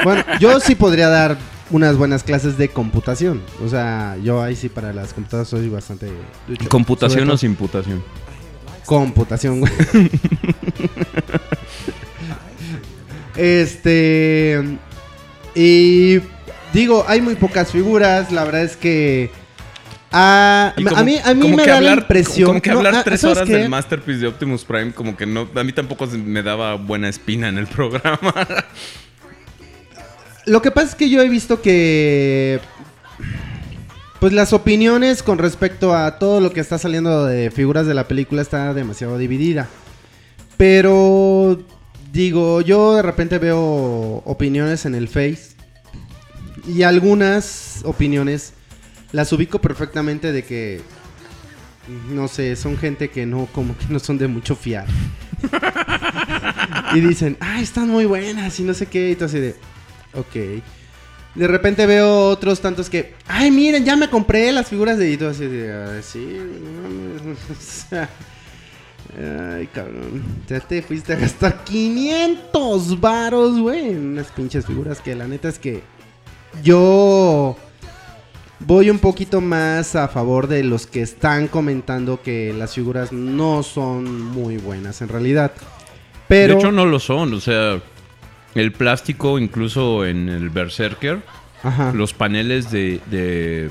bueno, 0.04 0.22
yo 0.38 0.60
sí 0.60 0.74
podría 0.74 1.08
dar 1.08 1.38
unas 1.70 1.96
buenas 1.96 2.22
clases 2.22 2.58
de 2.58 2.68
computación. 2.68 3.40
O 3.64 3.68
sea, 3.68 4.18
yo 4.22 4.42
ahí 4.42 4.54
sí 4.54 4.68
para 4.68 4.92
las 4.92 5.14
computadoras 5.14 5.48
soy 5.48 5.70
bastante. 5.70 6.10
ducho. 6.46 6.68
¿Computación 6.68 7.20
Sobre 7.20 7.32
o 7.32 7.36
sin 7.38 7.54
putación? 7.54 8.04
Computación, 8.84 9.60
güey. 9.60 9.72
este. 13.36 14.78
Y. 15.54 16.20
Digo, 16.74 17.06
hay 17.08 17.22
muy 17.22 17.36
pocas 17.36 17.72
figuras. 17.72 18.30
La 18.30 18.44
verdad 18.44 18.64
es 18.64 18.76
que. 18.76 19.30
Ah, 20.12 20.74
a 20.76 21.04
mí, 21.04 21.16
a 21.22 21.34
mí 21.34 21.40
como 21.42 21.56
me 21.56 21.66
da 21.66 21.76
hablar, 21.76 21.96
la 21.96 22.02
impresión. 22.02 22.46
Como 22.46 22.62
que 22.62 22.70
hablar 22.70 22.94
ah, 22.96 23.02
tres 23.04 23.20
¿sabes 23.20 23.36
horas 23.38 23.48
qué? 23.48 23.56
del 23.56 23.68
Masterpiece 23.68 24.20
de 24.20 24.26
Optimus 24.28 24.64
Prime, 24.64 24.92
como 24.92 25.16
que 25.16 25.26
no. 25.26 25.48
A 25.54 25.64
mí 25.64 25.72
tampoco 25.72 26.06
me 26.06 26.42
daba 26.42 26.74
buena 26.76 27.08
espina 27.08 27.48
en 27.48 27.58
el 27.58 27.66
programa. 27.66 28.32
Lo 30.46 30.62
que 30.62 30.70
pasa 30.70 30.88
es 30.88 30.94
que 30.94 31.10
yo 31.10 31.20
he 31.22 31.28
visto 31.28 31.60
que. 31.60 32.60
Pues 34.18 34.32
las 34.32 34.52
opiniones 34.52 35.22
con 35.22 35.38
respecto 35.38 35.94
a 35.94 36.18
todo 36.18 36.40
lo 36.40 36.52
que 36.52 36.58
está 36.58 36.76
saliendo 36.76 37.24
de 37.24 37.52
figuras 37.52 37.86
de 37.86 37.94
la 37.94 38.08
película 38.08 38.42
está 38.42 38.72
demasiado 38.74 39.18
dividida. 39.18 39.68
Pero. 40.56 41.62
Digo, 42.12 42.62
yo 42.62 42.94
de 42.94 43.02
repente 43.02 43.38
veo 43.38 44.22
opiniones 44.24 44.86
en 44.86 44.94
el 44.94 45.08
Face. 45.08 45.50
Y 46.66 46.82
algunas 46.82 47.82
opiniones 47.84 48.54
las 49.12 49.32
ubico 49.32 49.60
perfectamente 49.60 50.32
de 50.32 50.44
que. 50.44 50.80
No 52.10 52.28
sé, 52.28 52.54
son 52.56 52.76
gente 52.76 53.08
que 53.08 53.24
no, 53.24 53.46
como 53.52 53.76
que 53.78 53.86
no 53.88 53.98
son 53.98 54.18
de 54.18 54.28
mucho 54.28 54.54
fiar. 54.54 54.86
y 56.94 57.00
dicen, 57.00 57.36
ah, 57.40 57.60
están 57.60 57.88
muy 57.88 58.04
buenas 58.04 58.60
y 58.60 58.62
no 58.62 58.74
sé 58.74 58.86
qué. 58.86 59.10
Y 59.10 59.14
todo 59.14 59.26
así 59.26 59.38
de, 59.40 59.56
ok. 60.12 60.62
De 61.34 61.46
repente 61.46 61.86
veo 61.86 62.28
otros 62.28 62.60
tantos 62.60 62.90
que, 62.90 63.14
ay, 63.26 63.50
miren, 63.50 63.84
ya 63.84 63.96
me 63.96 64.10
compré 64.10 64.50
las 64.52 64.68
figuras 64.68 64.98
de 64.98 65.16
todo 65.16 65.30
así 65.30 65.46
de, 65.46 65.72
"Ah, 65.72 66.00
sí, 66.02 66.18
no 66.18 66.82
mames", 66.82 67.38
o 67.50 67.88
sea, 67.88 68.08
Ay, 69.16 69.66
cabrón. 69.68 70.22
Ya 70.48 70.60
te 70.60 70.82
fuiste 70.82 71.14
a 71.14 71.16
gastar 71.16 71.64
500 71.64 73.00
varos, 73.00 73.58
güey, 73.58 73.90
en 73.90 74.08
unas 74.08 74.26
pinches 74.28 74.66
figuras 74.66 75.00
que 75.00 75.14
la 75.14 75.26
neta 75.26 75.48
es 75.48 75.58
que 75.58 75.82
yo 76.62 77.56
voy 78.60 78.90
un 78.90 78.98
poquito 78.98 79.40
más 79.40 79.94
a 79.96 80.08
favor 80.08 80.46
de 80.48 80.64
los 80.64 80.86
que 80.86 81.02
están 81.02 81.48
comentando 81.48 82.22
que 82.22 82.52
las 82.52 82.74
figuras 82.74 83.12
no 83.12 83.62
son 83.62 84.22
muy 84.22 84.56
buenas 84.56 85.00
en 85.02 85.08
realidad. 85.08 85.52
Pero 86.26 86.54
De 86.54 86.60
hecho, 86.60 86.72
no 86.72 86.84
lo 86.86 86.98
son. 86.98 87.32
O 87.34 87.40
sea, 87.40 87.80
el 88.54 88.72
plástico, 88.72 89.38
incluso 89.38 90.04
en 90.04 90.28
el 90.28 90.50
Berserker, 90.50 91.22
Ajá. 91.62 91.92
los 91.94 92.12
paneles 92.12 92.70
de, 92.70 93.00
de- 93.10 93.70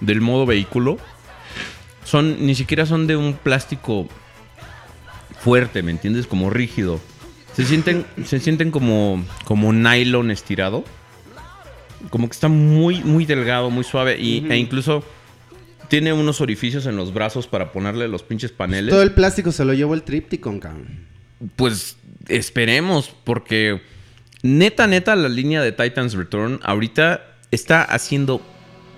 del 0.00 0.20
modo 0.20 0.44
vehículo 0.46 0.98
son 2.04 2.46
ni 2.46 2.54
siquiera 2.54 2.86
son 2.86 3.06
de 3.06 3.16
un 3.16 3.32
plástico 3.34 4.06
fuerte, 5.40 5.82
¿me 5.82 5.90
entiendes? 5.90 6.26
Como 6.26 6.50
rígido. 6.50 7.00
Se 7.54 7.64
sienten, 7.64 8.04
se 8.24 8.38
sienten 8.38 8.70
como, 8.70 9.24
como 9.44 9.72
nylon 9.72 10.30
estirado. 10.30 10.84
Como 12.10 12.28
que 12.28 12.32
está 12.32 12.48
muy, 12.48 13.02
muy 13.02 13.24
delgado, 13.24 13.70
muy 13.70 13.84
suave. 13.84 14.18
Y, 14.20 14.46
E 14.48 14.56
incluso 14.56 15.02
tiene 15.88 16.12
unos 16.12 16.40
orificios 16.40 16.86
en 16.86 16.96
los 16.96 17.12
brazos 17.12 17.46
para 17.46 17.72
ponerle 17.72 18.08
los 18.08 18.22
pinches 18.22 18.52
paneles. 18.52 18.90
todo 18.90 19.02
el 19.02 19.12
plástico 19.12 19.52
se 19.52 19.64
lo 19.64 19.74
llevó 19.74 19.94
el 19.94 20.02
Tripticon, 20.02 20.60
cabrón. 20.60 21.06
Pues 21.56 21.96
esperemos, 22.28 23.14
porque 23.24 23.80
neta, 24.42 24.86
neta, 24.86 25.16
la 25.16 25.28
línea 25.28 25.62
de 25.62 25.72
Titans 25.72 26.14
Return 26.14 26.60
ahorita 26.62 27.22
está 27.50 27.82
haciendo 27.82 28.40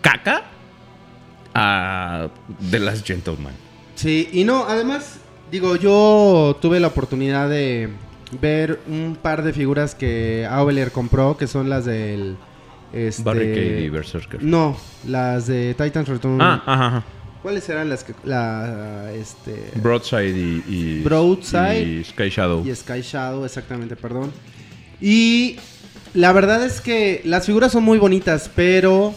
caca 0.01 0.45
a 1.55 2.29
The 2.71 2.79
Last 2.79 3.07
Gentleman. 3.07 3.55
Sí, 3.95 4.29
y 4.33 4.45
no, 4.45 4.65
además, 4.67 5.19
digo, 5.51 5.77
yo 5.77 6.57
tuve 6.63 6.79
la 6.81 6.87
oportunidad 6.89 7.49
de 7.49 7.89
ver 8.41 8.81
un 8.87 9.19
par 9.21 9.43
de 9.43 9.53
figuras 9.53 9.95
que 9.95 10.47
Aubelier 10.49 10.93
compró, 10.93 11.37
que 11.37 11.47
son 11.47 11.69
las 11.69 11.85
del... 11.85 12.37
Este, 12.93 13.23
Barricade 13.23 13.81
y 13.83 13.89
Berserker. 13.89 14.43
No, 14.43 14.77
las 15.07 15.47
de 15.47 15.75
Titans 15.75 16.09
Return. 16.09 16.41
Ah, 16.41 16.63
ajá, 16.67 16.87
ajá. 16.87 17.05
¿Cuáles 17.43 17.69
eran 17.69 17.89
las 17.89 18.03
que... 18.03 18.15
La, 18.25 19.11
este... 19.15 19.71
Broadside 19.77 20.37
y, 20.37 20.65
y- 20.69 21.03
Broadside. 21.05 21.83
y 21.83 22.05
Sky 22.05 22.29
Shadow. 22.31 22.67
Y 22.67 22.75
Sky 22.75 23.01
Shadow, 23.03 23.45
exactamente, 23.45 23.95
perdón. 23.95 24.33
Y 25.01 25.57
la 26.15 26.33
verdad 26.33 26.65
es 26.65 26.81
que 26.81 27.23
las 27.25 27.47
figuras 27.47 27.71
son 27.73 27.85
muy 27.85 27.99
bonitas, 27.99 28.51
pero 28.55 29.15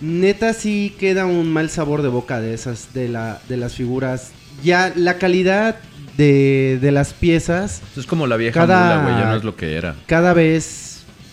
neta 0.00 0.52
sí 0.52 0.94
queda 0.98 1.26
un 1.26 1.52
mal 1.52 1.70
sabor 1.70 2.02
de 2.02 2.08
boca 2.08 2.40
de 2.40 2.54
esas, 2.54 2.92
de, 2.94 3.08
la, 3.08 3.40
de 3.48 3.56
las 3.56 3.74
figuras. 3.74 4.30
Ya 4.62 4.92
la 4.94 5.18
calidad 5.18 5.76
de, 6.16 6.78
de 6.80 6.92
las 6.92 7.14
piezas 7.14 7.80
Es 7.96 8.06
como 8.06 8.26
la 8.26 8.36
vieja 8.36 8.60
Cada- 8.60 8.98
mula, 9.00 9.02
güey, 9.10 9.24
ya 9.24 9.30
no 9.30 9.36
es 9.36 9.44
lo 9.44 9.56
que 9.56 9.74
era. 9.76 9.96
cada 10.06 10.34
vez 10.34 10.91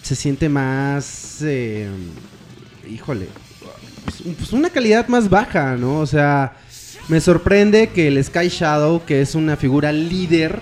se 0.10 0.16
siente 0.16 0.50
más, 0.50 1.38
eh, 1.44 1.88
híjole, 2.90 3.28
pues, 4.04 4.24
pues 4.40 4.54
una 4.54 4.72
calidad 4.72 5.08
más 5.08 5.30
baja, 5.30 5.76
¿no? 5.76 6.00
O 6.00 6.08
sea, 6.08 6.54
me 7.10 7.22
sorprende 7.22 7.90
que 7.90 8.08
el 8.08 8.24
Sky 8.24 8.48
Shadow, 8.48 9.06
que 9.06 9.22
es 9.22 9.36
una 9.36 9.56
figura 9.56 9.92
líder, 9.92 10.62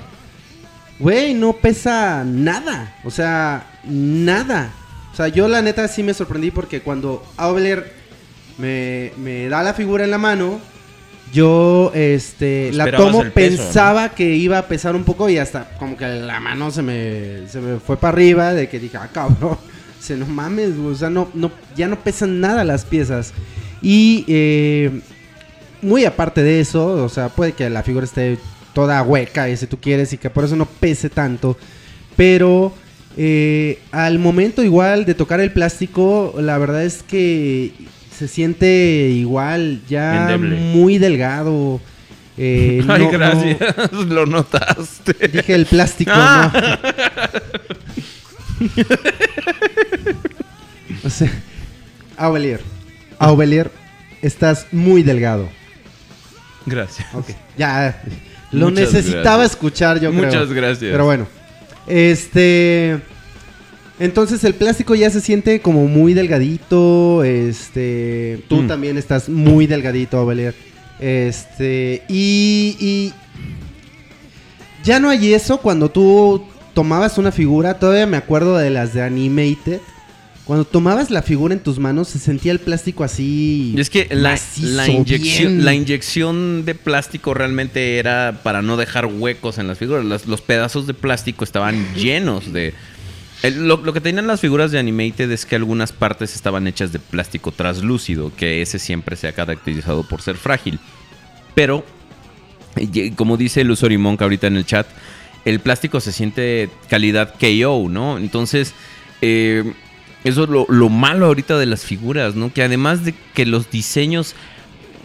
güey, 1.00 1.34
no 1.34 1.54
pesa 1.54 2.26
nada. 2.26 2.98
O 3.06 3.10
sea, 3.10 3.80
nada. 3.86 4.70
O 5.14 5.16
sea, 5.16 5.30
yo 5.30 5.48
la 5.48 5.62
neta 5.62 5.88
sí 5.88 6.04
me 6.04 6.14
sorprendí 6.14 6.52
porque 6.52 6.82
cuando 6.82 7.26
Aubler 7.38 7.94
me, 8.58 9.14
me 9.16 9.48
da 9.48 9.64
la 9.64 9.74
figura 9.74 10.04
en 10.04 10.12
la 10.12 10.18
mano, 10.18 10.60
yo 11.34 11.92
este 11.94 12.72
la 12.74 12.90
tomo, 12.92 13.20
peso, 13.20 13.34
pensaba 13.34 14.10
que 14.10 14.36
iba 14.36 14.58
a 14.58 14.68
pesar 14.68 14.96
un 14.96 15.04
poco 15.04 15.30
y 15.30 15.38
hasta 15.38 15.70
como 15.78 15.98
que 15.98 16.08
la 16.08 16.40
mano 16.40 16.72
se 16.72 16.82
me, 16.82 17.48
se 17.48 17.60
me 17.60 17.80
fue 17.80 17.98
para 17.98 18.14
arriba 18.14 18.54
de 18.54 18.70
que 18.70 18.80
dije, 18.80 18.98
ah, 18.98 19.10
cabrón, 19.12 19.58
se 20.00 20.16
no 20.16 20.26
mames, 20.26 20.78
o 20.78 20.96
sea, 20.96 21.10
no, 21.10 21.30
no, 21.34 21.52
ya 21.76 21.88
no 21.88 22.00
pesan 22.00 22.40
nada 22.40 22.64
las 22.64 22.86
piezas. 22.86 23.34
Y 23.82 24.26
eh, 24.28 25.02
muy 25.82 26.06
aparte 26.06 26.44
de 26.44 26.60
eso, 26.60 27.04
o 27.04 27.10
sea, 27.10 27.30
puede 27.30 27.54
que 27.54 27.70
la 27.70 27.84
figura 27.84 28.06
esté 28.06 28.38
toda 28.74 29.02
hueca, 29.02 29.50
y 29.50 29.58
si 29.58 29.68
tú 29.68 29.78
quieres, 29.80 30.14
y 30.14 30.18
que 30.18 30.30
por 30.30 30.44
eso 30.44 30.56
no 30.56 30.66
pese 30.66 31.10
tanto. 31.10 31.58
Pero 32.16 32.74
eh, 33.18 33.80
al 33.92 34.20
momento 34.20 34.64
igual 34.64 35.06
de 35.06 35.14
tocar 35.14 35.40
el 35.40 35.52
plástico, 35.52 36.36
la 36.40 36.58
verdad 36.58 36.84
es 36.84 37.04
que 37.04 37.72
se 38.18 38.28
siente 38.28 39.10
igual, 39.14 39.82
ya 39.88 40.24
Endeble. 40.24 40.56
muy 40.74 40.98
delgado. 40.98 41.80
Eh, 42.38 42.80
Ay, 42.88 42.88
no- 42.88 42.98
no- 43.06 43.12
gracias. 43.12 43.58
lo 44.08 44.26
notaste. 44.26 45.28
dije 45.28 45.54
el 45.56 45.66
plástico, 45.66 46.12
Ah. 46.14 46.52
no. 48.60 48.68
o 51.04 51.10
sea, 51.10 51.32
Aubelier, 52.18 52.62
Aubelier, 53.20 53.72
estás 54.22 54.68
muy 54.72 55.04
delgado. 55.04 55.50
Gracias. 56.66 57.08
Ok, 57.14 57.30
ya 57.58 58.02
lo 58.52 58.70
Muchas 58.70 58.94
necesitaba 58.94 59.38
gracias. 59.38 59.52
escuchar 59.52 60.00
yo 60.00 60.12
creo. 60.12 60.24
Muchas 60.26 60.52
gracias. 60.52 60.92
Pero 60.92 61.06
bueno, 61.06 61.28
este 61.88 63.00
entonces 64.00 64.44
el 64.44 64.54
plástico 64.54 64.96
ya 64.96 65.10
se 65.10 65.22
siente 65.22 65.60
como 65.62 65.88
muy 65.88 66.14
delgadito, 66.14 67.24
este 67.24 68.44
tú 68.48 68.64
Mm. 68.64 68.68
también 68.68 68.98
estás 68.98 69.28
muy 69.30 69.68
delgadito, 69.68 70.20
Avelier. 70.20 70.54
Este 71.00 72.04
y, 72.10 72.76
y 72.80 73.14
ya 74.84 75.00
no 75.00 75.10
hay 75.10 75.34
eso 75.34 75.58
cuando 75.58 75.90
tú 75.90 76.44
tomabas 76.74 77.18
una 77.18 77.32
figura, 77.32 77.80
todavía 77.80 78.06
me 78.08 78.18
acuerdo 78.18 78.58
de 78.58 78.70
las 78.70 78.94
de 78.94 79.02
Animated. 79.02 79.80
Cuando 80.46 80.64
tomabas 80.64 81.12
la 81.12 81.24
figura 81.24 81.54
en 81.54 81.60
tus 81.60 81.78
manos 81.78 82.08
se 82.08 82.20
sentía 82.20 82.54
el 82.54 82.60
plástico 82.60 83.04
así. 83.04 83.74
Y 83.76 83.82
es 83.82 83.90
que 83.90 84.08
la, 84.12 84.40
la 84.62 84.88
inyección, 84.88 85.54
bien. 85.56 85.66
la 85.66 85.74
inyección 85.74 86.64
de 86.64 86.74
plástico 86.74 87.34
realmente 87.34 87.98
era 88.00 88.40
para 88.44 88.62
no 88.62 88.78
dejar 88.78 89.08
huecos 89.08 89.58
en 89.58 89.68
las 89.68 89.78
figuras. 89.78 90.06
Las- 90.06 90.26
los 90.26 90.40
pedazos 90.42 90.88
de 90.88 90.94
plástico 90.94 91.44
estaban 91.44 91.86
llenos 91.96 92.54
de... 92.54 92.74
el- 93.44 93.68
lo, 93.68 93.94
que 93.94 94.02
tenían 94.02 94.28
las 94.28 94.42
figuras 94.42 94.72
de 94.72 94.80
Animated 94.80 95.32
es 95.32 95.46
que 95.46 95.56
algunas 95.56 95.92
partes 95.92 96.36
estaban 96.36 96.68
hechas 96.68 96.92
de 96.92 97.00
plástico 97.00 97.52
translúcido, 97.52 98.32
que 98.36 98.62
ese 98.62 98.80
siempre 98.80 99.16
se 99.16 99.28
ha 99.28 99.34
caracterizado 99.34 100.04
por 100.04 100.22
ser 100.22 100.38
frágil. 100.38 100.80
Pero, 101.56 101.86
como 103.16 103.38
dice 103.38 103.64
Lusory 103.64 103.98
Monk 103.98 104.22
ahorita 104.22 104.48
en 104.48 104.58
el 104.58 104.66
chat, 104.66 104.88
el 105.46 105.60
plástico 105.60 106.00
se 106.00 106.12
siente 106.12 106.70
calidad 106.90 107.34
KO, 107.40 107.88
¿no? 107.90 108.18
Entonces, 108.18 108.74
eh, 109.22 109.64
eso 110.24 110.44
es 110.44 110.50
lo, 110.50 110.66
lo 110.68 110.90
malo 110.90 111.28
ahorita 111.28 111.58
de 111.58 111.66
las 111.68 111.86
figuras, 111.86 112.36
¿no? 112.36 112.52
Que 112.52 112.64
además 112.64 113.06
de 113.06 113.14
que 113.34 113.46
los 113.46 113.72
diseños... 113.72 114.36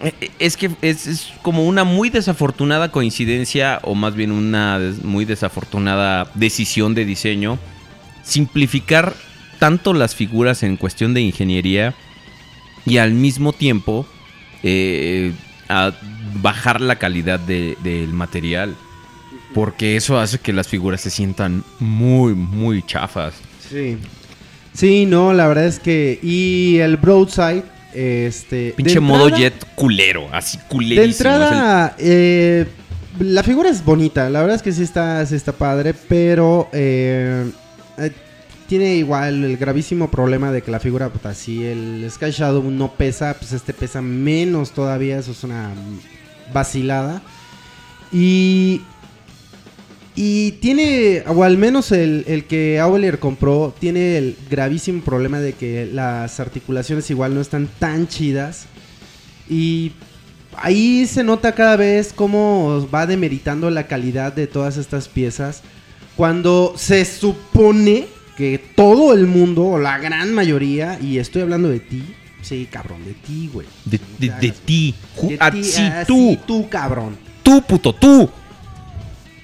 eh, 0.03 0.31
Es 0.39 0.57
que 0.57 0.71
es, 0.83 1.29
como 1.43 1.65
una 1.67 1.85
muy 1.85 2.11
desafortunada 2.11 2.91
coincidencia, 2.91 3.79
o 3.85 3.95
más 3.95 4.15
bien 4.15 4.33
una 4.33 4.81
muy 5.03 5.25
desafortunada 5.25 6.31
decisión 6.35 6.95
de 6.95 7.05
diseño, 7.05 7.59
simplificar 8.23 9.15
tanto 9.59 9.95
las 9.95 10.15
figuras 10.15 10.63
en 10.63 10.77
cuestión 10.77 11.15
de 11.15 11.21
ingeniería 11.21 11.95
y 12.85 12.99
al 12.99 13.13
mismo 13.13 13.53
tiempo 13.53 14.07
eh, 14.63 15.33
a 15.69 15.93
bajar 16.41 16.81
la 16.81 16.97
calidad 16.97 17.39
de- 17.41 17.77
del 17.83 18.09
material. 18.13 18.75
Porque 19.55 19.97
eso 19.97 20.19
hace 20.19 20.39
que 20.39 20.53
las 20.53 20.67
figuras 20.67 21.01
se 21.03 21.11
sientan 21.11 21.63
muy, 21.79 22.33
muy 22.35 22.83
chafas. 22.87 23.35
Sí. 23.71 23.99
Sí, 24.73 25.05
no, 25.05 25.35
la 25.35 25.47
verdad 25.47 25.67
es 25.67 25.79
que. 25.79 26.19
Y 26.23 26.79
el 26.79 26.97
Broadside, 26.97 27.63
este. 27.95 28.73
Pinche 28.75 28.99
modo 28.99 29.29
jet 29.29 29.55
culero, 29.75 30.27
así 30.33 30.57
culerísimo. 30.69 30.97
De 30.97 31.05
el- 31.05 31.11
entrada, 31.11 31.95
eh, 31.99 32.67
la 33.21 33.43
figura 33.43 33.69
es 33.69 33.85
bonita. 33.85 34.31
La 34.31 34.41
verdad 34.41 34.57
es 34.57 34.63
que 34.63 34.73
sí 34.73 34.83
está, 34.83 35.25
sí 35.27 35.35
está 35.35 35.53
padre, 35.53 35.93
pero. 36.09 36.71
eh, 36.73 37.51
eh, 37.99 38.13
tiene 38.69 38.97
igual 38.97 39.45
el 39.45 39.57
gravísimo 39.57 40.11
problema 40.11 40.51
de 40.51 40.63
que 40.63 40.71
la 40.71 40.81
figura, 40.81 41.11
si 41.35 41.65
el 41.65 42.07
Sky 42.11 42.31
Shadow 42.31 42.63
no 42.71 42.93
pesa, 42.93 43.35
pues 43.39 43.53
este 43.53 43.75
pesa 43.75 44.01
menos 44.01 44.71
todavía. 44.73 45.19
Eso 45.19 45.33
es 45.33 45.45
una 45.45 45.71
vacilada. 46.53 47.23
Y. 48.13 48.83
Y 50.15 50.53
tiene, 50.61 51.25
o 51.27 51.43
al 51.43 51.57
menos 51.57 51.91
el, 51.91 52.25
el 52.29 52.45
que 52.45 52.79
Aubelier 52.79 53.19
compró, 53.19 53.75
tiene 53.79 54.19
el 54.19 54.37
gravísimo 54.51 55.01
problema 55.01 55.41
de 55.41 55.55
que 55.55 55.87
las 55.87 56.39
articulaciones 56.39 57.11
igual 57.11 57.35
no 57.35 57.41
están 57.41 57.67
tan 57.79 58.07
chidas. 58.07 58.67
Y 59.49 59.93
ahí 60.57 61.07
se 61.07 61.25
nota 61.25 61.55
cada 61.55 61.77
vez 61.77 62.13
cómo 62.15 62.87
va 62.95 63.07
demeritando 63.07 63.71
la 63.71 63.87
calidad 63.87 64.33
de 64.33 64.47
todas 64.47 64.77
estas 64.77 65.09
piezas. 65.09 65.63
Cuando 66.23 66.75
se 66.77 67.05
supone 67.05 68.07
que 68.37 68.57
todo 68.77 69.13
el 69.13 69.27
mundo, 69.27 69.65
o 69.67 69.79
la 69.81 69.99
gran 69.99 70.33
mayoría, 70.33 70.97
y 71.03 71.19
estoy 71.19 71.43
hablando 71.43 71.69
de 71.69 71.81
ti, 71.81 72.15
sí, 72.43 72.69
cabrón, 72.71 73.05
de 73.05 73.15
ti, 73.15 73.51
güey. 73.53 73.67
De, 73.85 73.99
de- 74.21 74.31
de 74.31 74.53
ti. 74.53 74.95
De 75.21 75.37
ti, 75.51 75.73
tú. 76.07 76.39
tú, 76.47 76.69
cabrón. 76.69 77.17
Tú, 77.43 77.61
puto, 77.63 77.93
tú. 77.93 78.31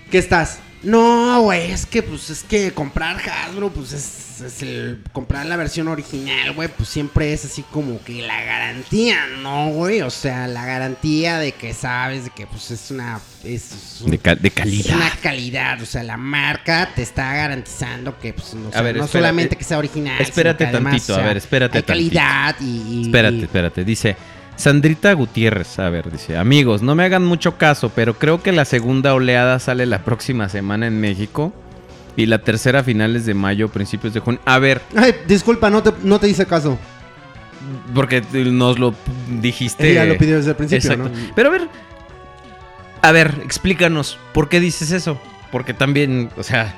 ¿Qué 0.09 0.19
estás? 0.19 0.61
No, 0.83 1.41
güey, 1.43 1.73
es 1.73 1.87
que 1.87 2.03
pues 2.03 2.31
es 2.31 2.45
que 2.45 2.73
comprar 2.73 3.17
Hasbro, 3.19 3.71
pues 3.71 3.93
es, 3.93 4.41
es 4.41 4.63
el 4.63 5.03
comprar 5.13 5.45
la 5.47 5.57
versión 5.57 5.89
original, 5.89 6.53
güey, 6.53 6.69
pues 6.69 6.89
siempre 6.89 7.33
es 7.33 7.45
así 7.45 7.63
como 7.73 8.01
que 8.05 8.23
la 8.23 8.41
garantía, 8.45 9.27
¿no, 9.43 9.71
güey? 9.71 10.03
O 10.03 10.11
sea, 10.11 10.47
la 10.47 10.65
garantía 10.65 11.39
de 11.39 11.51
que 11.53 11.75
sabes 11.75 12.25
de 12.25 12.31
que 12.31 12.47
pues 12.47 12.71
es 12.71 12.91
una 12.93 13.21
es, 13.43 13.99
un- 14.05 14.11
De, 14.13 14.19
ca- 14.19 14.37
de 14.37 14.49
es 14.49 14.55
calidad. 14.55 14.97
una 14.97 15.11
calidad, 15.21 15.83
o 15.83 15.87
sea, 15.87 16.03
la 16.05 16.17
marca 16.17 16.91
te 16.95 17.03
está 17.03 17.35
garantizando 17.35 18.19
que 18.21 18.33
pues 18.33 18.55
no, 18.55 18.69
A 18.69 18.73
sea, 18.73 18.83
ver, 18.83 18.97
no 18.97 19.09
solamente 19.09 19.57
que 19.57 19.65
sea 19.65 19.79
original, 19.79 20.21
espérate 20.21 20.65
sino 20.65 20.71
que 20.71 20.77
además, 20.77 20.93
tantito, 20.93 21.13
a 21.15 21.17
o 21.17 21.19
sea, 21.19 21.29
ver, 21.29 21.37
espérate 21.39 21.79
hay 21.79 21.83
calidad 21.85 22.57
y, 22.61 22.65
y- 22.65 23.03
Espérate, 23.07 23.43
espérate. 23.43 23.85
Dice 23.85 24.17
Sandrita 24.59 25.13
Gutiérrez. 25.15 25.79
A 25.79 25.89
ver, 25.89 26.11
dice: 26.11 26.37
Amigos, 26.37 26.83
no 26.83 26.95
me 26.95 27.05
hagan 27.05 27.25
mucho 27.25 27.57
caso, 27.57 27.91
pero 27.95 28.19
creo 28.19 28.43
que 28.43 28.53
la 28.53 28.65
segunda 28.67 29.15
oleada 29.15 29.59
sale 29.61 29.87
la 29.87 30.05
próxima 30.05 30.49
semana 30.51 30.87
en 30.87 31.01
México. 31.01 31.53
Y 32.17 32.27
la 32.27 32.39
tercera 32.39 32.81
a 32.81 32.83
finales 32.83 33.25
de 33.27 33.35
mayo, 33.35 33.69
principios 33.69 34.13
de 34.13 34.19
junio. 34.19 34.41
A 34.45 34.59
ver, 34.59 34.83
Ay, 34.97 35.15
disculpa, 35.29 35.71
no 35.71 35.85
te, 35.85 35.93
no 36.03 36.19
te 36.19 36.29
hice 36.29 36.45
caso. 36.47 36.77
porque 37.95 38.23
nos 38.33 38.81
lo 38.81 38.93
dijiste. 39.41 39.93
Ella 39.93 40.05
lo 40.05 40.19
pidió 40.19 40.37
desde 40.37 40.51
el 40.51 40.57
principio, 40.57 40.91
Exacto. 40.93 41.11
¿no? 41.17 41.33
Pero 41.37 41.49
a 41.49 41.53
ver. 41.53 41.69
A 43.03 43.13
ver, 43.13 43.41
explícanos. 43.45 44.19
¿Por 44.35 44.49
qué 44.49 44.59
dices 44.59 44.91
eso? 44.91 45.17
Porque 45.53 45.73
también, 45.75 46.31
o 46.37 46.43
sea. 46.43 46.75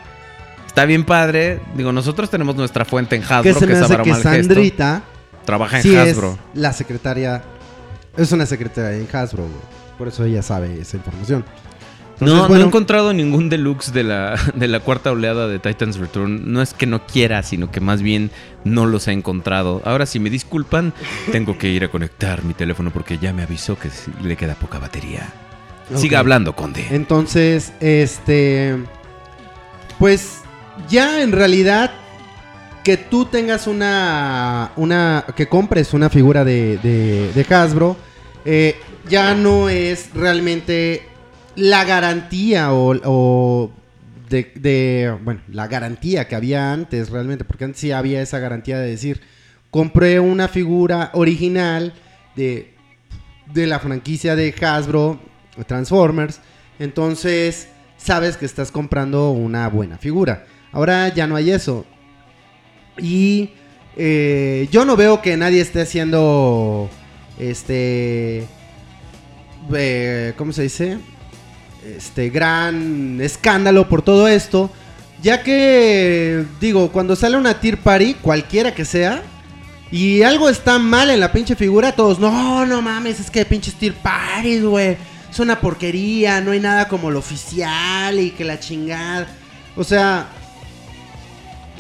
Está 0.67 0.85
bien 0.85 1.05
padre. 1.05 1.61
Digo, 1.75 1.91
nosotros 1.93 2.29
tenemos 2.31 2.55
nuestra 2.57 2.85
fuente 2.85 3.17
en 3.17 3.23
Hasbro, 3.23 3.43
Que 3.43 3.55
se 3.55 3.67
me 3.67 3.73
es 3.73 3.81
hace 3.81 3.97
que. 4.03 4.15
Sandrita 4.15 5.03
Trabaja 5.47 5.79
en 5.79 5.83
sí 5.83 5.97
es 5.97 6.11
Hasbro. 6.13 6.39
la 6.53 6.73
secretaria. 6.75 7.43
Es 8.17 8.33
una 8.33 8.47
secretaria 8.47 8.99
en 8.99 9.09
Hasbro, 9.15 9.45
güey. 9.45 9.81
Por 9.99 10.09
eso 10.09 10.25
ella 10.25 10.43
sabe 10.43 10.81
esa 10.81 10.97
información. 10.97 11.45
Entonces, 12.21 12.37
no, 12.37 12.49
no 12.49 12.57
he 12.57 12.67
encontrado 12.67 13.15
ningún 13.15 13.49
deluxe 13.49 13.93
de 13.93 14.03
la, 14.03 14.39
de 14.55 14.69
la 14.69 14.81
cuarta 14.81 15.11
oleada 15.11 15.49
de 15.49 15.59
Titans 15.59 15.97
Return. 15.97 16.53
No 16.53 16.61
es 16.61 16.75
que 16.75 16.87
no 16.87 17.07
quiera, 17.07 17.43
sino 17.43 17.71
que 17.71 17.81
más 17.81 18.03
bien 18.03 18.31
no 18.65 18.87
los 18.87 19.09
he 19.09 19.13
encontrado. 19.13 19.81
Ahora, 19.85 20.05
si 20.07 20.21
me 20.21 20.29
disculpan, 20.29 20.93
tengo 21.33 21.57
que 21.57 21.69
ir 21.69 21.85
a 21.85 21.89
conectar 21.89 22.45
mi 22.45 22.53
teléfono 22.53 22.91
porque 22.91 23.19
ya 23.19 23.33
me 23.33 23.43
avisó 23.43 23.79
que 23.79 23.91
le 24.23 24.37
queda 24.37 24.55
poca 24.55 24.79
batería. 24.79 25.33
Siga 25.95 26.19
hablando, 26.19 26.55
Conde. 26.55 26.87
Entonces, 26.91 27.73
este. 27.81 28.77
Pues 29.99 30.41
ya 30.89 31.23
en 31.23 31.33
realidad 31.33 31.91
que 32.85 32.97
tú 32.97 33.25
tengas 33.27 33.67
una. 33.67 34.73
una 34.77 35.25
que 35.37 35.47
compres 35.49 35.93
una 35.95 36.11
figura 36.11 36.45
de, 36.45 36.79
de, 36.79 37.33
de 37.33 37.55
Hasbro, 37.55 37.97
eh, 38.45 38.77
ya 39.09 39.35
no 39.35 39.69
es 39.69 40.11
realmente 40.15 41.03
la 41.57 41.85
garantía 41.85 42.73
o. 42.73 42.95
o 43.05 43.71
de, 44.29 44.53
de- 44.55 45.17
Bueno, 45.25 45.41
la 45.51 45.67
garantía 45.67 46.29
que 46.29 46.37
había 46.37 46.73
antes 46.73 47.11
realmente, 47.11 47.45
porque 47.45 47.65
antes 47.65 47.81
sí 47.81 47.93
había 47.93 48.23
esa 48.23 48.39
garantía 48.39 48.79
de 48.79 48.91
decir. 48.91 49.21
Compré 49.71 50.19
una 50.19 50.49
figura 50.49 51.11
original 51.15 51.93
de, 52.35 52.75
de 53.53 53.67
la 53.69 53.79
franquicia 53.79 54.35
de 54.35 54.53
Hasbro, 54.61 55.21
Transformers. 55.69 56.41
Entonces, 56.81 57.69
sabes 57.97 58.37
que 58.37 58.47
estás 58.47 58.73
comprando 58.73 59.31
una 59.31 59.69
buena 59.69 59.97
figura. 59.97 60.45
Ahora 60.73 61.09
ya 61.15 61.29
no 61.29 61.37
hay 61.37 61.51
eso. 61.53 61.87
Y 63.01 63.51
eh, 63.97 64.69
yo 64.71 64.85
no 64.85 64.97
veo 64.97 65.23
que 65.23 65.37
nadie 65.37 65.61
esté 65.61 65.83
haciendo. 65.83 66.91
Este. 67.39 68.47
eh, 69.75 70.35
¿Cómo 70.37 70.53
se 70.53 70.63
dice? 70.63 70.99
Este 71.97 72.29
gran 72.29 73.21
escándalo 73.21 73.89
por 73.89 74.03
todo 74.03 74.29
esto. 74.29 74.71
Ya 75.23 75.43
que, 75.43 76.45
digo, 76.61 76.91
cuando 76.93 77.15
sale 77.15 77.37
una 77.37 77.61
Tier 77.61 77.79
Party, 77.79 78.15
cualquiera 78.15 78.75
que 78.75 78.87
sea, 78.87 79.23
y 79.91 80.23
algo 80.23 80.49
está 80.49 80.79
mal 80.79 81.11
en 81.11 81.21
la 81.21 81.31
pinche 81.31 81.57
figura, 81.57 81.93
todos, 81.93 82.19
no, 82.19 82.65
no 82.65 82.81
mames, 82.81 83.21
es 83.21 83.31
que 83.31 83.45
pinches 83.45 83.75
Tier 83.75 83.93
Parties, 83.95 84.65
güey. 84.65 84.97
Es 85.31 85.39
una 85.39 85.61
porquería, 85.61 86.41
no 86.41 86.53
hay 86.53 86.61
nada 86.61 86.89
como 86.89 87.11
lo 87.11 87.19
oficial 87.19 88.19
y 88.19 88.31
que 88.31 88.45
la 88.45 88.59
chingada. 88.59 89.29
O 89.77 89.85
sea, 89.85 90.27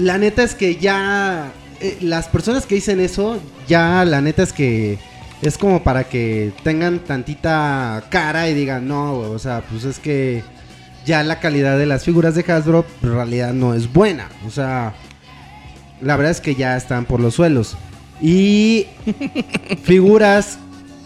la 0.01 0.17
neta 0.17 0.43
es 0.43 0.55
que 0.55 0.77
ya 0.77 1.53
eh, 1.81 1.99
las 2.01 2.27
personas 2.29 2.65
que 2.67 2.77
dicen 2.77 3.01
eso, 3.01 3.39
ya 3.69 4.05
la 4.05 4.21
neta 4.21 4.43
es 4.43 4.53
que 4.53 4.99
es 5.43 5.59
como 5.59 5.83
para 5.83 6.05
que 6.05 6.53
tengan 6.63 7.01
tantita 7.01 8.05
cara 8.09 8.49
y 8.49 8.55
digan, 8.55 8.89
no, 8.89 9.13
o 9.13 9.39
sea, 9.39 9.63
pues 9.63 9.85
es 9.85 9.99
que 9.99 10.43
ya 11.05 11.23
la 11.23 11.39
calidad 11.39 11.79
de 11.79 11.87
las 11.87 12.05
figuras 12.05 12.35
de 12.35 12.51
Hasbro 12.51 12.85
en 13.03 13.13
realidad 13.13 13.53
no 13.53 13.75
es 13.75 13.93
buena. 13.93 14.29
O 14.47 14.51
sea, 14.51 14.95
la 16.01 16.17
verdad 16.17 16.33
es 16.33 16.41
que 16.41 16.55
ya 16.55 16.77
están 16.77 17.05
por 17.05 17.21
los 17.21 17.35
suelos. 17.35 17.77
Y 18.23 18.87
figuras 19.83 20.59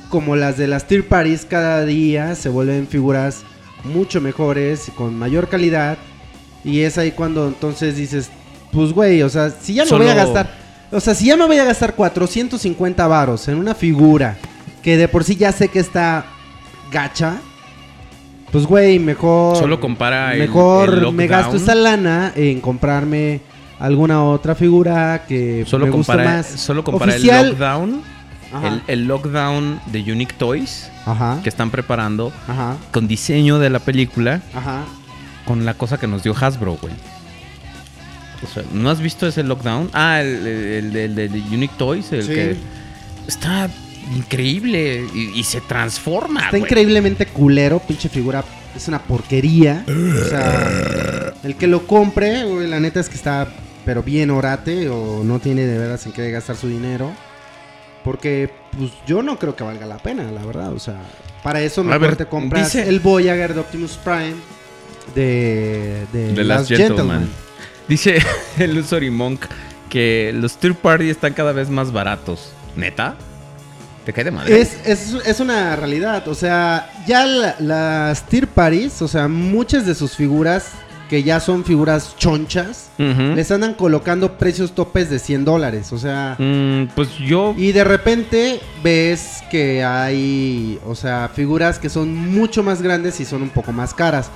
como 0.08 0.36
las 0.36 0.56
de 0.56 0.68
las 0.68 0.86
Tier 0.86 1.06
Parties 1.06 1.44
cada 1.44 1.84
día 1.84 2.36
se 2.36 2.48
vuelven 2.48 2.86
figuras 2.86 3.42
mucho 3.82 4.20
mejores, 4.20 4.90
con 4.96 5.18
mayor 5.18 5.48
calidad. 5.48 5.98
Y 6.64 6.80
es 6.80 6.96
ahí 6.96 7.10
cuando 7.10 7.48
entonces 7.48 7.96
dices, 7.96 8.30
pues 8.74 8.92
güey, 8.92 9.22
o 9.22 9.28
sea, 9.28 9.50
si 9.50 9.74
ya 9.74 9.84
no 9.84 9.96
voy 9.98 10.08
a 10.08 10.14
gastar, 10.14 10.50
o 10.90 11.00
sea, 11.00 11.14
si 11.14 11.26
ya 11.26 11.36
me 11.36 11.46
voy 11.46 11.58
a 11.58 11.64
gastar 11.64 11.94
450 11.94 13.06
varos 13.06 13.48
en 13.48 13.56
una 13.56 13.74
figura 13.74 14.36
que 14.82 14.96
de 14.96 15.08
por 15.08 15.24
sí 15.24 15.36
ya 15.36 15.52
sé 15.52 15.68
que 15.68 15.78
está 15.80 16.26
gacha, 16.92 17.36
pues 18.52 18.66
güey, 18.66 18.98
mejor 18.98 19.56
Solo 19.56 19.80
compara 19.80 20.32
mejor 20.36 20.90
el 20.94 21.12
me 21.12 21.26
gasto 21.26 21.56
esa 21.56 21.74
lana 21.74 22.32
en 22.36 22.60
comprarme 22.60 23.40
alguna 23.80 24.22
otra 24.24 24.54
figura 24.54 25.24
que 25.26 25.64
Solo 25.66 25.86
me 25.86 25.92
guste 25.92 26.12
compara, 26.12 26.36
más. 26.36 26.46
solo 26.46 26.84
compara 26.84 27.12
Oficial- 27.12 27.40
el 27.46 27.50
lockdown. 27.50 28.02
El, 28.62 28.82
el 28.86 29.04
lockdown 29.08 29.80
de 29.86 30.12
Unique 30.12 30.34
Toys 30.38 30.88
Ajá. 31.06 31.40
que 31.42 31.48
están 31.48 31.70
preparando 31.72 32.32
Ajá. 32.46 32.76
con 32.92 33.08
diseño 33.08 33.58
de 33.58 33.68
la 33.68 33.80
película 33.80 34.42
Ajá. 34.54 34.82
con 35.44 35.64
la 35.64 35.74
cosa 35.74 35.98
que 35.98 36.06
nos 36.06 36.22
dio 36.22 36.36
Hasbro, 36.40 36.78
güey. 36.80 36.94
O 38.44 38.52
sea, 38.52 38.62
¿no 38.72 38.90
has 38.90 39.00
visto 39.00 39.26
ese 39.26 39.42
lockdown? 39.42 39.90
Ah, 39.92 40.20
el, 40.20 40.46
el, 40.46 40.96
el- 40.96 41.18
el 41.18 41.32
de 41.32 41.40
Unique 41.54 41.74
Toys, 41.78 42.12
el 42.12 42.22
Sí. 42.22 42.28
que 42.34 42.56
está 43.26 43.68
increíble 44.14 45.06
y, 45.14 45.38
y 45.38 45.44
se 45.44 45.60
transforma, 45.62 46.40
Está 46.40 46.50
güey. 46.50 46.62
increíblemente 46.62 47.26
culero, 47.26 47.78
pinche 47.80 48.08
figura. 48.08 48.44
Es 48.76 48.88
una 48.88 49.00
porquería. 49.02 49.84
O 49.88 50.28
sea, 50.28 51.32
el 51.44 51.54
que 51.56 51.66
lo 51.66 51.86
compre, 51.86 52.44
güey, 52.44 52.66
la 52.68 52.80
neta 52.80 52.98
es 53.00 53.08
que 53.08 53.14
está, 53.14 53.46
pero 53.84 54.02
bien 54.02 54.30
orate 54.30 54.88
o 54.88 55.22
no 55.24 55.38
tiene 55.38 55.64
de 55.64 55.78
veras 55.78 56.04
en 56.06 56.12
qué 56.12 56.30
gastar 56.30 56.56
su 56.56 56.68
dinero. 56.68 57.12
Porque, 58.02 58.50
pues 58.76 58.90
yo 59.06 59.22
no 59.22 59.38
creo 59.38 59.54
que 59.56 59.64
valga 59.64 59.86
la 59.86 59.96
pena, 59.98 60.30
la 60.30 60.44
verdad. 60.44 60.72
O 60.74 60.78
sea, 60.78 61.00
para 61.42 61.62
eso 61.62 61.82
mejor 61.84 62.00
ver, 62.00 62.16
te 62.16 62.26
compras 62.26 62.72
dice- 62.72 62.86
el 62.88 63.00
Voyager 63.00 63.54
de 63.54 63.60
Optimus 63.60 63.92
Prime 64.04 64.34
de, 65.14 66.06
de, 66.12 66.32
The 66.34 66.44
Last 66.44 66.70
Last 66.70 66.80
Gentleman. 66.82 67.20
Gentleman. 67.20 67.28
Dice 67.88 68.18
el 68.58 68.78
Usory 68.78 69.10
Monk 69.10 69.44
que 69.90 70.32
los 70.34 70.56
third 70.56 70.74
party 70.76 71.10
están 71.10 71.32
cada 71.34 71.52
vez 71.52 71.68
más 71.70 71.92
baratos. 71.92 72.52
¿Neta? 72.76 73.16
¿Te 74.04 74.12
cae 74.12 74.24
de 74.24 74.30
madre? 74.32 74.60
Es, 74.60 74.76
es, 74.84 75.14
es 75.24 75.40
una 75.40 75.76
realidad, 75.76 76.26
o 76.28 76.34
sea, 76.34 76.90
ya 77.06 77.24
la- 77.24 77.56
las 77.58 78.26
Tier 78.26 78.46
Parties, 78.48 79.00
o 79.00 79.08
sea, 79.08 79.28
muchas 79.28 79.86
de 79.86 79.94
sus 79.94 80.14
figuras, 80.14 80.72
que 81.08 81.22
ya 81.22 81.40
son 81.40 81.64
figuras 81.64 82.14
chonchas, 82.18 82.90
les 82.98 83.50
andan 83.50 83.72
colocando 83.74 84.36
precios 84.36 84.74
topes 84.74 85.08
de 85.08 85.18
100 85.18 85.44
dólares, 85.46 85.90
o 85.92 85.98
sea, 85.98 86.34
Mm, 86.38 86.88
pues 86.94 87.16
yo... 87.18 87.54
y 87.56 87.72
de 87.72 87.84
repente 87.84 88.60
ves 88.82 89.42
que 89.50 89.82
hay, 89.84 90.78
o 90.84 90.94
sea, 90.94 91.30
figuras 91.32 91.78
que 91.78 91.88
son 91.88 92.14
mucho 92.14 92.62
más 92.62 92.82
grandes 92.82 93.20
y 93.20 93.24
son 93.24 93.42
un 93.42 93.50
poco 93.50 93.72
más 93.72 93.94
caras, 93.94 94.28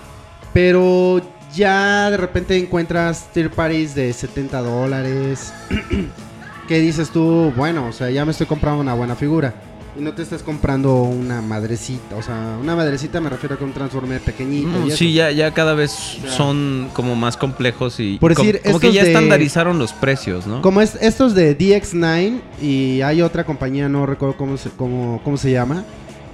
pero 0.55 1.20
ya 1.55 2.11
de 2.11 2.16
repente 2.16 2.57
encuentras 2.57 3.29
Tier 3.33 3.51
Parties 3.51 3.95
de 3.95 4.12
70 4.12 4.61
dólares, 4.62 5.53
que 6.69 6.81
dices 6.81 7.11
tú, 7.11 7.53
bueno, 7.57 7.87
o 7.87 7.93
sea, 7.93 8.11
ya 8.11 8.25
me 8.25 8.33
estoy 8.33 8.47
comprando 8.47 8.81
una 8.81 8.95
buena 8.95 9.15
figura. 9.16 9.55
Y 9.97 10.01
no 10.01 10.12
te 10.12 10.23
estás 10.23 10.45
comprando 10.45 11.03
una 11.03 11.43
madrecita, 11.43 12.15
o 12.15 12.23
sea, 12.23 12.57
una 12.61 12.77
madrecita 12.77 13.20
me 13.20 13.31
refiero 13.31 13.57
a 13.57 13.59
que 13.59 13.65
un 13.65 13.73
Transformer 13.73 14.20
pequeñito. 14.20 14.69
Mm, 14.69 14.87
y 14.87 14.91
sí, 14.93 15.12
ya, 15.12 15.33
ya 15.33 15.53
cada 15.53 15.75
vez 15.75 15.91
son 16.29 16.89
como 16.93 17.16
más 17.16 17.37
complejos 17.37 17.99
y 17.99 18.16
Por 18.19 18.35
como, 18.35 18.47
decir, 18.47 18.62
como 18.65 18.79
que 18.79 18.93
ya 18.93 19.03
de- 19.03 19.09
estandarizaron 19.09 19.77
los 19.79 19.93
precios, 19.93 20.47
¿no? 20.47 20.62
Como 20.62 20.83
es, 20.83 20.95
estos 21.01 21.35
de 21.35 21.59
DX9 21.59 22.41
y 22.62 23.01
hay 23.01 23.23
otra 23.23 23.43
compañía, 23.45 23.89
no 23.89 24.07
recuerdo 24.07 24.37
cómo 24.37 24.57
se, 24.57 24.70
cómo, 24.70 25.20
cómo 25.25 25.37
se 25.37 25.51
llama. 25.51 25.85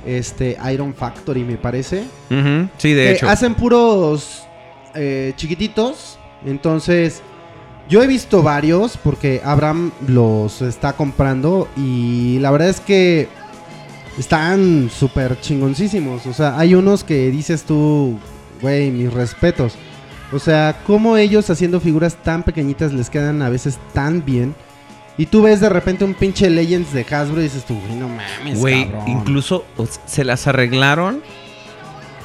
Este, 0.04 0.58
Iron 0.70 0.92
Factory 0.92 1.42
me 1.44 1.56
parece. 1.56 2.04
Sí, 2.76 2.92
de 2.92 3.12
hecho. 3.12 3.26
hacen 3.30 3.54
puros 3.54 4.42
eh, 4.94 5.32
chiquititos. 5.36 6.18
Entonces, 6.44 7.22
yo 7.88 8.02
he 8.02 8.06
visto 8.06 8.42
varios 8.42 8.96
porque 8.96 9.40
Abraham 9.44 9.92
los 10.06 10.62
está 10.62 10.94
comprando 10.94 11.68
y 11.76 12.38
la 12.40 12.50
verdad 12.50 12.68
es 12.68 12.80
que 12.80 13.28
están 14.18 14.90
súper 14.90 15.40
chingoncísimos. 15.40 16.26
O 16.26 16.32
sea, 16.32 16.58
hay 16.58 16.74
unos 16.74 17.04
que 17.04 17.30
dices 17.30 17.64
tú, 17.64 18.18
güey, 18.60 18.90
mis 18.90 19.12
respetos. 19.12 19.74
O 20.32 20.38
sea, 20.38 20.80
cómo 20.86 21.16
ellos 21.16 21.50
haciendo 21.50 21.80
figuras 21.80 22.16
tan 22.22 22.42
pequeñitas 22.42 22.92
les 22.92 23.10
quedan 23.10 23.42
a 23.42 23.48
veces 23.50 23.78
tan 23.92 24.24
bien. 24.24 24.54
Y 25.16 25.26
tú 25.26 25.42
ves 25.42 25.60
de 25.60 25.68
repente 25.68 26.04
un 26.04 26.14
pinche 26.14 26.50
Legends 26.50 26.92
de 26.92 27.02
Hasbro 27.08 27.40
y 27.40 27.44
dices 27.44 27.64
tú, 27.64 27.78
güey, 27.78 27.94
no 27.94 28.08
mames, 28.08 28.58
Güey, 28.58 28.90
cabrón". 28.90 29.08
incluso 29.08 29.64
o 29.76 29.86
sea, 29.86 30.02
se 30.06 30.24
las 30.24 30.46
arreglaron. 30.48 31.22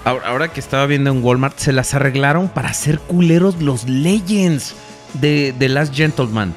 Ahora, 0.06 0.48
que 0.48 0.60
estaba 0.60 0.86
viendo 0.86 1.12
en 1.12 1.24
Walmart, 1.24 1.58
se 1.60 1.72
las 1.72 1.94
arreglaron 1.94 2.48
para 2.50 2.70
hacer 2.70 3.00
culeros 3.00 3.62
los 3.62 3.88
Legends 3.88 4.74
de, 5.14 5.54
de 5.58 5.70
Last 5.70 5.94
Gentleman. 5.94 6.54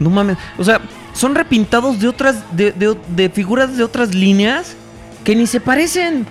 No 0.00 0.10
mames. 0.10 0.36
O 0.58 0.64
sea, 0.64 0.80
son 1.12 1.34
repintados 1.34 2.00
de 2.00 2.08
otras. 2.08 2.42
De, 2.56 2.72
de- 2.72 3.30
figuras 3.30 3.76
de 3.76 3.84
otras 3.84 4.14
líneas 4.14 4.74
que 5.22 5.36
ni 5.36 5.46
se 5.46 5.60
parecen. 5.60 6.26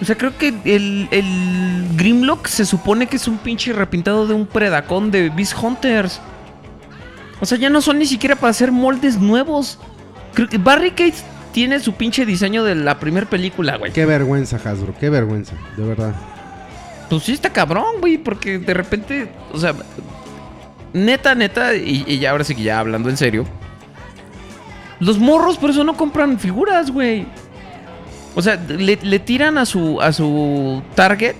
O 0.00 0.04
sea, 0.04 0.16
creo 0.16 0.36
que 0.38 0.48
el, 0.64 1.08
el 1.10 1.88
Grimlock 1.96 2.46
se 2.46 2.64
supone 2.64 3.06
que 3.06 3.16
es 3.16 3.26
un 3.28 3.38
pinche 3.38 3.72
repintado 3.72 4.26
de 4.26 4.34
un 4.34 4.46
predacón 4.46 5.10
de 5.10 5.28
Beast 5.30 5.54
Hunters. 5.60 6.20
O 7.40 7.46
sea, 7.46 7.58
ya 7.58 7.68
no 7.68 7.80
son 7.82 7.98
ni 7.98 8.06
siquiera 8.06 8.36
para 8.36 8.50
hacer 8.52 8.72
moldes 8.72 9.18
nuevos. 9.18 9.78
Creo 10.34 10.48
que 10.48 10.58
Barricade 10.58 11.14
tiene 11.56 11.80
su 11.80 11.94
pinche 11.94 12.26
diseño 12.26 12.64
de 12.64 12.74
la 12.74 13.00
primera 13.00 13.26
película, 13.26 13.78
güey. 13.78 13.90
Qué 13.90 14.04
vergüenza, 14.04 14.60
Hasbro, 14.62 14.94
qué 15.00 15.08
vergüenza, 15.08 15.54
de 15.78 15.86
verdad. 15.86 16.14
Pues 17.08 17.22
sí 17.22 17.32
está 17.32 17.48
cabrón, 17.48 17.98
güey, 18.00 18.18
porque 18.18 18.58
de 18.58 18.74
repente, 18.74 19.30
o 19.54 19.58
sea, 19.58 19.74
neta, 20.92 21.34
neta, 21.34 21.74
y, 21.74 22.04
y 22.06 22.18
ya 22.18 22.32
ahora 22.32 22.44
sí 22.44 22.54
que 22.54 22.62
ya 22.62 22.78
hablando 22.78 23.08
en 23.08 23.16
serio, 23.16 23.46
los 25.00 25.18
morros 25.18 25.56
por 25.56 25.70
eso 25.70 25.82
no 25.82 25.96
compran 25.96 26.38
figuras, 26.38 26.90
güey. 26.90 27.24
O 28.34 28.42
sea, 28.42 28.56
le, 28.56 28.98
le 29.00 29.18
tiran 29.18 29.56
a 29.56 29.64
su, 29.64 29.98
a 30.02 30.12
su 30.12 30.82
target, 30.94 31.36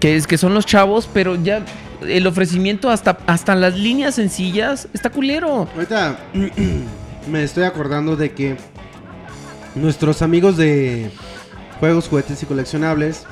que 0.00 0.16
es 0.16 0.26
que 0.26 0.36
son 0.36 0.54
los 0.54 0.66
chavos, 0.66 1.08
pero 1.14 1.36
ya 1.36 1.64
el 2.00 2.26
ofrecimiento 2.26 2.90
hasta, 2.90 3.16
hasta 3.28 3.54
las 3.54 3.78
líneas 3.78 4.16
sencillas 4.16 4.88
está 4.92 5.08
culero. 5.08 5.68
Ahorita 5.72 6.18
me 7.30 7.44
estoy 7.44 7.62
acordando 7.62 8.16
de 8.16 8.32
que 8.32 8.56
nuestros 9.74 10.22
amigos 10.22 10.56
de 10.56 11.10
juegos, 11.80 12.08
juguetes 12.08 12.42
y 12.42 12.46
coleccionables 12.46 13.24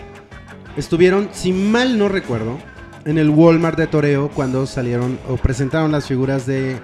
estuvieron, 0.76 1.28
si 1.32 1.52
mal 1.52 1.98
no 1.98 2.08
recuerdo, 2.08 2.58
en 3.04 3.18
el 3.18 3.30
Walmart 3.30 3.78
de 3.78 3.86
Toreo 3.86 4.30
cuando 4.30 4.66
salieron 4.66 5.18
o 5.28 5.36
presentaron 5.36 5.92
las 5.92 6.06
figuras 6.06 6.46
de, 6.46 6.78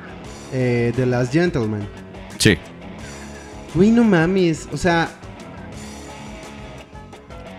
eh, 0.52 0.92
de 0.96 1.06
las 1.06 1.30
Gentlemen. 1.30 1.86
Sí. 2.38 2.56
Güey, 3.74 3.90
no 3.90 4.04
mames, 4.04 4.68
o 4.72 4.76
sea, 4.76 5.08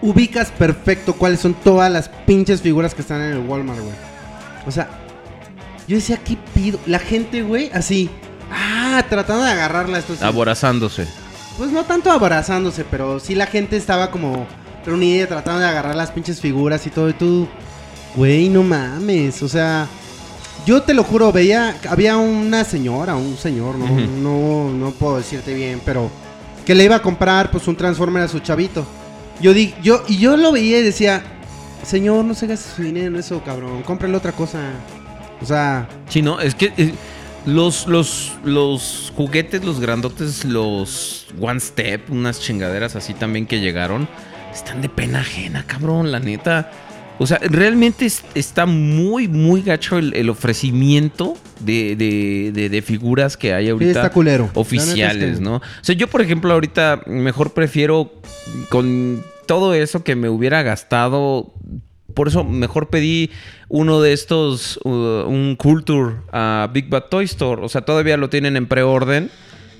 ubicas 0.02 0.52
perfecto 0.52 1.14
cuáles 1.14 1.40
son 1.40 1.54
todas 1.54 1.92
las 1.92 2.10
pinches 2.10 2.62
figuras 2.62 2.96
que 2.96 3.02
están 3.02 3.22
en 3.22 3.32
el 3.34 3.48
Walmart, 3.48 3.80
güey. 3.80 3.96
O 4.66 4.72
sea, 4.72 4.90
yo 5.88 5.96
decía, 5.96 6.18
¿qué 6.18 6.38
pido? 6.54 6.80
La 6.86 7.00
gente, 7.00 7.44
güey, 7.44 7.70
así, 7.74 8.10
ah, 8.52 9.04
tratando 9.10 9.44
de 9.44 9.52
agarrarla. 9.52 10.00
Esto 10.00 10.16
sí. 10.16 10.24
Aborazándose. 10.24 11.08
Pues 11.58 11.72
no 11.72 11.84
tanto 11.84 12.12
abrazándose, 12.12 12.86
pero 12.90 13.20
sí 13.20 13.34
la 13.34 13.48
gente 13.48 13.78
estaba 13.78 14.12
como 14.12 14.46
reunida 14.86 15.28
tratando 15.28 15.62
de 15.62 15.68
agarrar 15.68 15.96
las 15.96 16.12
pinches 16.12 16.40
figuras 16.40 16.86
y 16.86 16.90
todo. 16.90 17.10
Y 17.10 17.14
tú, 17.14 17.48
güey, 18.16 18.48
no 18.50 18.64
mames. 18.64 19.42
O 19.42 19.50
sea, 19.50 19.88
yo 20.66 20.84
te 20.84 20.94
lo 20.94 21.04
juro, 21.04 21.32
veía, 21.32 21.76
había 21.90 22.18
una 22.18 22.64
señora, 22.64 23.16
un 23.16 23.38
señor, 23.38 23.76
no, 23.76 23.88
no, 23.88 24.70
no 24.70 24.92
puedo 24.92 25.18
decirte 25.18 25.54
bien, 25.54 25.82
pero 25.84 26.10
que 26.66 26.76
le 26.76 26.84
iba 26.84 26.98
a 26.98 27.02
comprar 27.02 27.50
pues 27.50 27.68
un 27.68 27.76
Transformer 27.76 28.24
a 28.24 28.28
su 28.28 28.40
chavito. 28.40 28.86
Yo 29.40 29.54
di, 29.54 29.74
yo, 29.82 30.04
y 30.08 30.18
yo 30.18 30.36
lo 30.36 30.52
veía 30.52 30.80
y 30.80 30.84
decía, 30.84 31.24
señor, 31.84 32.26
no 32.26 32.34
se 32.34 32.48
gaste 32.48 32.76
su 32.76 32.82
dinero 32.84 33.08
en 33.08 33.16
eso, 33.16 33.42
cabrón, 33.44 33.84
cómprale 33.84 34.18
otra 34.18 34.32
cosa. 34.32 34.60
O 35.42 35.46
sea, 35.46 35.88
Sí, 36.10 36.22
no, 36.22 36.40
es 36.40 36.56
que 36.56 36.74
eh, 36.78 36.94
los, 37.46 37.88
los, 37.88 38.34
los 38.44 39.12
juguetes, 39.16 39.64
los 39.64 39.80
grandotes, 39.80 40.44
los 40.46 41.28
One 41.40 41.60
Step, 41.60 42.10
unas 42.12 42.40
chingaderas 42.42 42.96
así 42.96 43.14
también 43.14 43.46
que 43.46 43.60
llegaron, 43.60 44.08
están 44.54 44.82
de 44.82 44.90
pena 44.90 45.22
ajena, 45.22 45.64
cabrón, 45.66 46.12
la 46.12 46.20
neta. 46.20 46.72
O 47.20 47.26
sea, 47.26 47.40
realmente 47.42 48.06
es- 48.06 48.24
está 48.36 48.66
muy, 48.68 49.28
muy 49.28 49.62
gacho 49.64 49.98
el, 49.98 50.14
el 50.14 50.30
ofrecimiento 50.30 51.36
de, 51.62 51.96
de- 51.96 52.52
de- 52.54 52.70
de 52.70 52.82
figuras 52.84 53.38
que 53.38 53.54
hay 53.54 53.66
sí, 53.66 53.72
ahorita 53.72 53.92
está 53.92 54.10
culero. 54.12 54.46
Es 54.46 54.52
oficiales, 54.58 55.38
que- 55.38 55.44
¿no? 55.44 55.56
O 55.56 55.62
sea, 55.82 55.96
yo, 55.96 56.08
por 56.08 56.22
ejemplo, 56.22 56.54
ahorita 56.54 57.02
mejor 57.08 57.54
prefiero 57.54 58.14
con 58.70 59.24
todo 59.48 59.74
eso 59.74 60.04
que 60.04 60.16
me 60.16 60.30
hubiera 60.30 60.62
gastado. 60.62 61.54
Por 62.18 62.28
eso 62.30 62.44
mejor 62.44 62.90
pedí 62.90 63.30
uno 63.70 64.02
de 64.02 64.12
estos, 64.12 64.78
uh, 64.84 64.90
un 65.28 65.56
Culture 65.56 66.16
a 66.34 66.68
Big 66.74 66.90
Bad 66.90 67.04
Toy 67.12 67.26
Store. 67.26 67.62
O 67.64 67.70
sea, 67.70 67.82
todavía 67.82 68.18
lo 68.18 68.28
tienen 68.30 68.58
en 68.58 68.66
preorden. 68.66 69.30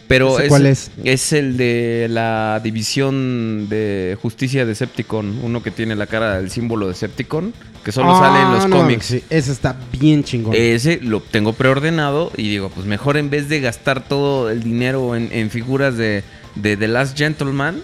Pero 0.08 0.36
¿Ese 0.36 0.44
es, 0.44 0.50
cuál 0.50 0.66
es? 0.68 0.92
es 1.04 1.34
el 1.34 1.58
de 1.58 2.08
la 2.10 2.62
división 2.64 3.68
de 3.70 4.18
justicia 4.22 4.62
de 4.62 4.68
Decepticon. 4.68 5.40
Uno 5.44 5.62
que 5.62 5.72
tiene 5.72 5.96
la 5.98 6.08
cara 6.08 6.38
del 6.38 6.50
símbolo 6.50 6.86
de 6.86 6.94
Decepticon. 6.94 7.54
Que 7.84 7.92
solo 7.92 8.16
Ah, 8.16 8.20
sale 8.20 8.42
en 8.46 8.52
los 8.54 8.70
no, 8.70 8.78
cómics. 8.78 9.06
sí, 9.06 9.24
ese 9.30 9.52
está 9.52 9.76
bien 10.00 10.24
chingón. 10.24 10.54
Ese 10.56 11.00
lo 11.02 11.20
tengo 11.22 11.52
preordenado 11.54 12.32
y 12.38 12.44
digo, 12.50 12.70
pues 12.70 12.86
mejor 12.86 13.18
en 13.18 13.30
vez 13.30 13.50
de 13.50 13.60
gastar 13.60 14.08
todo 14.08 14.50
el 14.50 14.64
dinero 14.64 15.16
en, 15.16 15.30
en 15.34 15.50
figuras 15.50 15.98
de, 15.98 16.24
de 16.56 16.78
The 16.78 16.88
Last 16.88 17.18
Gentleman, 17.18 17.82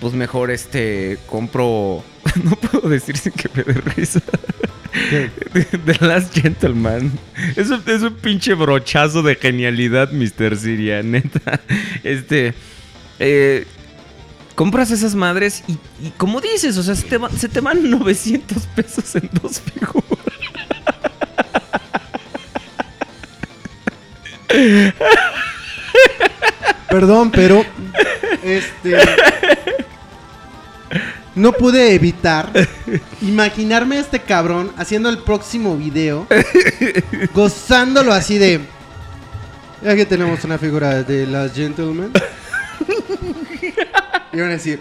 pues 0.00 0.12
mejor 0.14 0.50
este 0.50 1.18
compro. 1.28 2.02
No 2.44 2.56
puedo 2.56 2.88
decir 2.88 3.16
sin 3.16 3.32
que 3.32 3.48
me 3.54 3.62
dé 3.62 3.80
risa. 3.96 4.20
¿Qué? 5.10 5.30
The 5.86 6.04
Last 6.04 6.34
Gentleman. 6.34 7.12
Es 7.56 7.70
un, 7.70 7.82
es 7.86 8.02
un 8.02 8.14
pinche 8.14 8.54
brochazo 8.54 9.22
de 9.22 9.34
genialidad, 9.36 10.10
Mr. 10.12 10.56
Siria, 10.56 11.02
neta. 11.02 11.60
Este. 12.04 12.54
eh, 13.18 13.66
compras 14.54 14.90
esas 14.90 15.14
madres 15.14 15.62
y, 15.68 15.72
y 16.06 16.10
como 16.18 16.40
dices, 16.40 16.76
o 16.76 16.82
sea, 16.82 16.94
se 16.94 17.06
te, 17.08 17.16
va- 17.18 17.30
se 17.30 17.48
te 17.48 17.60
van 17.60 17.88
900 17.98 18.66
pesos 18.76 19.16
en 19.16 19.30
dos 19.42 19.60
figuras. 19.60 20.06
Perdón, 26.88 27.30
pero 27.30 27.64
este 28.42 28.96
no 31.34 31.52
pude 31.52 31.94
evitar 31.94 32.50
imaginarme 33.22 33.96
a 33.96 34.00
este 34.00 34.20
cabrón 34.20 34.72
haciendo 34.76 35.08
el 35.08 35.18
próximo 35.18 35.76
video 35.76 36.26
gozándolo 37.34 38.12
así 38.12 38.38
de 38.38 38.60
ya 39.82 39.96
que 39.96 40.06
tenemos 40.06 40.44
una 40.44 40.58
figura 40.58 41.02
de 41.02 41.26
las 41.26 41.54
gentlemen 41.54 42.12
y 44.32 44.40
van 44.40 44.48
a 44.48 44.52
decir 44.52 44.80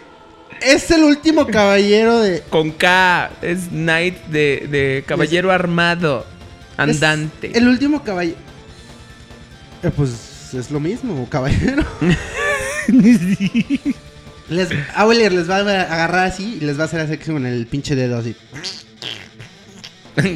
es 0.62 0.92
el 0.92 1.04
último 1.04 1.48
caballero 1.48 2.20
de 2.20 2.42
Con 2.50 2.72
K, 2.72 3.32
es 3.42 3.68
Knight 3.70 4.26
de, 4.26 4.68
de 4.70 5.04
caballero 5.08 5.52
armado, 5.52 6.26
andante. 6.76 7.58
el 7.58 7.68
último 7.68 8.04
caballero 8.04 8.38
Eh, 9.84 9.92
pues 9.96 10.54
es 10.54 10.72
lo 10.72 10.80
mismo 10.80 11.28
caballero 11.30 11.84
les 14.50 14.70
Auler 14.96 15.32
les 15.32 15.50
va 15.50 15.58
a 15.58 15.82
agarrar 15.82 16.28
así 16.28 16.58
y 16.62 16.66
les 16.66 16.78
va 16.78 16.84
a 16.84 16.86
hacer 16.86 17.00
así 17.02 17.18
con 17.18 17.46
el 17.46 17.68
pinche 17.68 17.96
dedo 17.96 18.18
así 18.18 18.36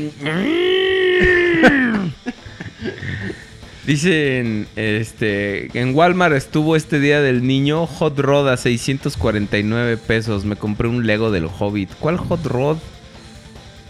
Dicen, 3.85 4.67
este, 4.77 5.77
en 5.77 5.93
Walmart 5.93 6.35
estuvo 6.35 6.77
este 6.77 7.01
día 7.01 7.19
del 7.21 7.45
niño 7.45 7.85
Hot 7.85 8.17
Rod 8.17 8.47
a 8.47 8.55
649 8.55 9.97
pesos. 9.97 10.45
Me 10.45 10.55
compré 10.55 10.87
un 10.87 11.05
Lego 11.05 11.31
del 11.31 11.47
Hobbit. 11.47 11.89
¿Cuál 11.99 12.15
Hot 12.15 12.45
Rod? 12.45 12.77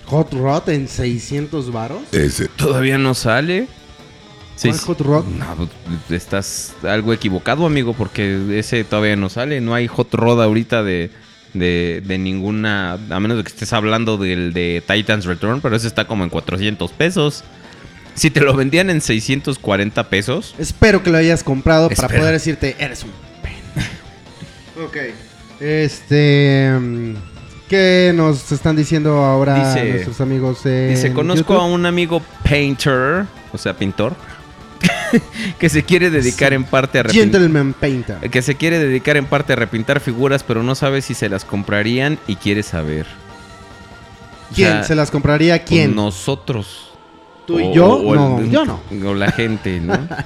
Hot 0.06 0.34
Rod 0.34 0.68
en 0.70 0.88
600 0.88 1.72
varos. 1.72 2.02
Todavía 2.56 2.98
no 2.98 3.14
sale. 3.14 3.68
¿Cuál 4.62 4.74
Sí, 4.76 4.80
Hot 4.86 5.02
Rod? 5.02 5.26
No, 5.26 5.70
estás 6.16 6.74
algo 6.84 7.12
equivocado, 7.14 7.66
amigo, 7.66 7.94
porque 7.94 8.60
ese 8.60 8.84
todavía 8.84 9.16
no 9.16 9.30
sale. 9.30 9.62
No 9.62 9.74
hay 9.74 9.88
Hot 9.88 10.14
Rod 10.14 10.42
ahorita 10.42 10.84
de, 10.84 11.10
de, 11.54 12.02
de 12.06 12.18
ninguna. 12.18 12.94
A 13.10 13.20
menos 13.20 13.38
de 13.38 13.44
que 13.44 13.50
estés 13.50 13.74
hablando 13.74 14.18
del 14.18 14.54
de 14.54 14.84
Titans 14.88 15.26
Return, 15.26 15.60
pero 15.62 15.76
ese 15.76 15.88
está 15.88 16.06
como 16.06 16.24
en 16.24 16.30
400 16.30 16.92
pesos. 16.92 17.44
Si 18.16 18.30
te 18.30 18.42
lo 18.42 18.54
vendían 18.56 18.92
en 18.92 19.02
640 19.02 20.08
pesos, 20.10 20.54
Espero 20.60 21.02
que 21.02 21.10
lo 21.10 21.18
hayas 21.18 21.44
comprado 21.44 21.90
para 21.90 22.08
poder 22.08 22.34
decirte, 22.34 22.76
eres 22.78 23.04
un 23.04 23.10
pendejo. 23.42 24.86
ok. 24.86 24.98
Este. 25.60 26.72
¿Qué 27.70 28.12
nos 28.14 28.52
están 28.52 28.76
diciendo 28.76 29.24
ahora 29.24 29.74
Dice- 29.74 29.90
nuestros 29.90 30.22
amigos? 30.22 30.64
en 30.66 30.90
Dice, 30.90 31.12
conozco 31.12 31.54
YouTube? 31.54 31.64
a 31.64 31.66
un 31.66 31.86
amigo 31.88 32.22
painter, 32.48 33.26
o 33.52 33.58
sea, 33.58 33.76
pintor, 33.76 34.14
que 35.60 35.70
se 35.70 35.84
quiere 35.84 36.10
dedicar 36.10 36.54
en 36.54 36.64
parte 36.64 37.00
a 37.00 37.04
repintar. 37.04 37.42
Gentleman 37.42 37.74
Painter. 37.74 38.18
Que 38.30 38.42
se 38.42 38.56
quiere 38.56 38.80
dedicar 38.80 39.18
en 39.18 39.26
parte 39.26 39.54
a 39.54 39.56
repintar 39.56 40.00
figuras, 40.00 40.44
pero 40.44 40.64
no 40.64 40.76
sabe 40.76 41.02
si 41.02 41.14
se 41.14 41.30
las 41.30 41.46
comprarían 41.46 42.18
y 42.28 42.36
quiere 42.36 42.64
saber. 42.64 43.06
¿Quién? 44.56 44.70
sea, 44.70 44.84
¿Se 44.84 44.96
las 44.96 45.10
compraría 45.12 45.64
quién? 45.64 45.96
Nosotros. 45.96 46.90
¿Tú 47.48 47.60
y 47.60 47.64
O- 47.64 47.74
yo? 47.74 47.88
o 47.96 48.14
el- 48.14 48.20
no, 48.20 48.52
yo 48.52 48.66
no. 48.66 48.80
O 49.10 49.14
la 49.14 49.32
gente, 49.32 49.80
¿no? 49.80 49.98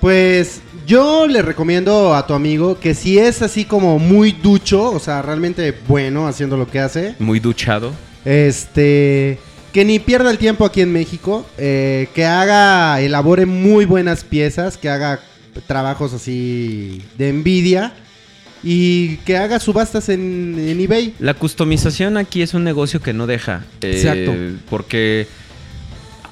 Pues 0.00 0.60
yo 0.86 1.26
le 1.26 1.40
recomiendo 1.40 2.14
a 2.14 2.26
tu 2.26 2.34
amigo 2.34 2.78
que 2.78 2.94
si 2.94 3.18
es 3.18 3.40
así 3.40 3.64
como 3.64 3.98
muy 3.98 4.32
ducho, 4.32 4.90
o 4.90 4.98
sea, 4.98 5.22
realmente 5.22 5.74
bueno 5.88 6.26
haciendo 6.28 6.58
lo 6.58 6.66
que 6.66 6.78
hace, 6.80 7.14
Muy 7.18 7.40
duchado. 7.40 7.90
este, 8.26 9.38
que 9.74 9.84
ni 9.84 9.98
pierda 9.98 10.30
el 10.30 10.38
tiempo 10.38 10.64
aquí 10.64 10.80
en 10.82 10.92
México, 10.92 11.44
eh, 11.58 12.06
que 12.14 12.24
haga, 12.24 13.00
elabore 13.00 13.44
muy 13.44 13.84
buenas 13.86 14.22
piezas, 14.22 14.76
que 14.78 14.88
haga 14.88 15.18
trabajos 15.66 16.12
así 16.14 17.02
de 17.18 17.28
envidia 17.30 17.92
y 18.62 19.16
que 19.18 19.36
haga 19.36 19.58
subastas 19.58 20.08
en, 20.10 20.54
en 20.58 20.78
eBay. 20.80 21.14
La 21.18 21.34
customización 21.34 22.16
aquí 22.16 22.40
es 22.40 22.54
un 22.54 22.62
negocio 22.62 23.02
que 23.02 23.12
no 23.12 23.26
deja. 23.26 23.64
eh, 23.82 23.90
Exacto. 23.96 24.32
Porque, 24.70 25.26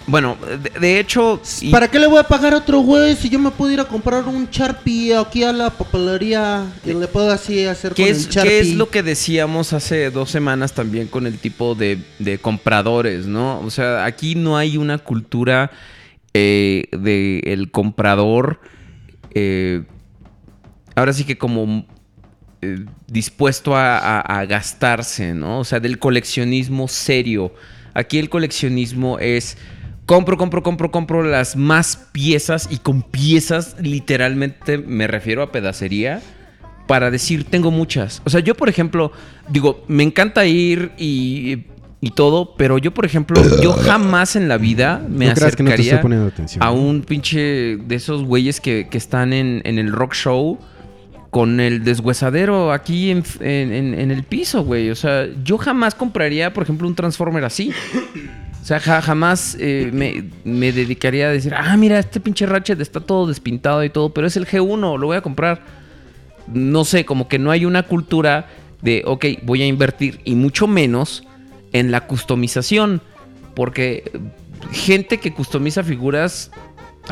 bueno, 0.07 0.37
de, 0.63 0.79
de 0.81 0.99
hecho... 1.01 1.41
y- 1.61 1.71
¿Para 1.71 1.89
qué 1.91 1.99
le 1.99 2.07
voy 2.07 2.19
a 2.19 2.25
pagar 2.25 2.55
a 2.55 2.59
otro 2.59 2.81
güey 2.81 3.15
si 3.17 3.29
yo 3.29 3.39
me 3.39 3.51
puedo 3.51 3.73
ir 3.73 3.81
a 3.81 3.85
comprar 3.85 4.25
un 4.25 4.49
Sharpie 4.51 5.17
aquí 5.17 5.43
a 5.45 5.53
la 5.53 5.71
papelería 5.71 6.67
y 6.85 6.93
le 6.95 7.07
puedo 7.09 7.31
así 7.31 7.65
hacer 7.65 7.95
¿Qué 7.95 8.03
con 8.05 8.13
es, 8.13 8.27
el 8.27 8.31
Sharpie? 8.33 8.51
qué 8.51 8.61
es 8.61 8.75
lo 8.75 8.89
que 8.91 9.03
decíamos 9.03 9.73
hace 9.73 10.11
dos 10.11 10.31
semanas 10.31 10.73
también 10.73 11.09
con 11.09 11.27
el 11.27 11.39
tipo 11.39 11.75
de, 11.75 11.99
de 12.19 12.39
compradores, 12.39 13.27
no? 13.27 13.61
O 13.61 13.71
sea, 13.71 14.05
aquí 14.05 14.35
no 14.35 14.57
hay 14.57 14.77
una 14.77 14.99
cultura 14.99 15.71
eh, 16.35 16.85
de 16.93 17.41
el 17.45 17.71
comprador, 17.71 18.61
eh, 19.35 19.83
ahora 20.95 21.13
sí 21.13 21.25
que 21.25 21.39
como 21.39 21.87
eh, 22.63 22.85
dispuesto 23.07 23.77
a, 23.77 23.99
a- 23.99 24.21
a 24.21 24.47
gastarse, 24.47 25.35
¿no? 25.35 25.61
O 25.61 25.65
sea, 25.65 25.81
del 25.81 25.99
coleccionismo 25.99 26.89
serio. 26.89 27.53
Aquí 27.95 28.19
el 28.19 28.31
coleccionismo 28.31 29.19
es 29.19 29.59
compro, 30.07 30.37
compro, 30.37 30.63
compro, 30.63 30.91
compro 30.91 31.23
las 31.23 31.57
más 31.57 32.09
piezas 32.13 32.69
y 32.71 32.79
con 32.79 33.03
piezas 33.03 33.77
literalmente 33.81 34.79
me 34.79 35.07
refiero 35.07 35.43
a 35.43 35.53
pedacería 35.53 36.21
para 36.87 37.11
decir 37.11 37.45
tengo 37.45 37.71
muchas. 37.71 38.21
O 38.25 38.31
sea, 38.31 38.41
yo 38.41 38.55
por 38.55 38.69
ejemplo, 38.69 39.13
digo, 39.49 39.85
me 39.89 40.03
encanta 40.03 40.45
ir 40.45 40.91
y, 40.99 41.65
y 42.01 42.11
todo, 42.11 42.55
pero 42.57 42.79
yo 42.79 42.93
por 42.93 43.07
ejemplo, 43.07 43.41
yo 43.63 43.73
jamás 43.85 44.35
en 44.37 44.49
la 44.49 44.59
vida 44.59 44.99
me 45.09 45.27
No 45.29 45.35
creas 45.35 45.57
que 45.57 45.63
no 45.63 45.71
acercaría 45.71 45.93
a 46.61 46.71
un 46.73 47.03
pinche 47.03 47.77
de 47.77 47.95
esos 47.95 48.25
güeyes 48.25 48.61
que, 48.61 48.89
que 48.91 48.99
están 48.99 49.33
en, 49.33 49.63
en 49.65 49.79
el 49.79 49.93
rock 49.93 50.15
show 50.15 50.59
con 51.31 51.61
el 51.61 51.83
deshuesadero 51.85 52.73
aquí 52.73 53.11
en, 53.11 53.23
en- 53.41 53.73
en- 53.73 53.95
en 53.99 54.11
el 54.11 54.23
piso, 54.25 54.65
güey. 54.65 54.91
O 54.91 54.95
sea, 54.97 55.27
yo 55.45 55.57
jamás 55.57 55.95
compraría, 55.95 56.53
por 56.53 56.65
ejemplo, 56.65 56.87
un 56.87 56.95
Transformer 56.95 57.43
así. 57.45 57.73
O 58.63 58.65
sea, 58.65 58.79
ja- 58.79 59.03
jamás 59.03 59.57
eh, 59.59 59.91
me, 59.93 60.25
me 60.45 60.71
dedicaría 60.73 61.27
a 61.27 61.31
decir, 61.33 61.53
ah, 61.55 61.77
mira, 61.77 61.99
este 61.99 62.21
pinche 62.21 62.47
Ratchet 62.47 62.81
está 62.81 63.01
todo 63.01 63.27
despintado 63.27 63.83
y 63.83 63.91
todo, 63.91 64.15
pero 64.15 64.27
es 64.29 64.37
el 64.37 64.47
G1, 64.47 64.99
lo 64.99 65.07
voy 65.09 65.17
a 65.17 65.21
comprar. 65.21 65.63
No 66.47 66.85
sé, 66.85 67.05
como 67.05 67.27
que 67.29 67.39
no 67.41 67.51
hay 67.51 67.65
una 67.65 67.83
cultura 67.83 68.47
de, 68.81 69.03
ok, 69.05 69.25
voy 69.43 69.63
a 69.63 69.67
invertir 69.67 70.21
y 70.25 70.35
mucho 70.37 70.67
menos 70.69 71.25
en 71.73 71.91
la 71.91 72.07
customización. 72.07 73.01
Porque 73.55 74.11
gente 74.71 75.19
que 75.19 75.33
customiza 75.35 75.83
figuras, 75.83 76.51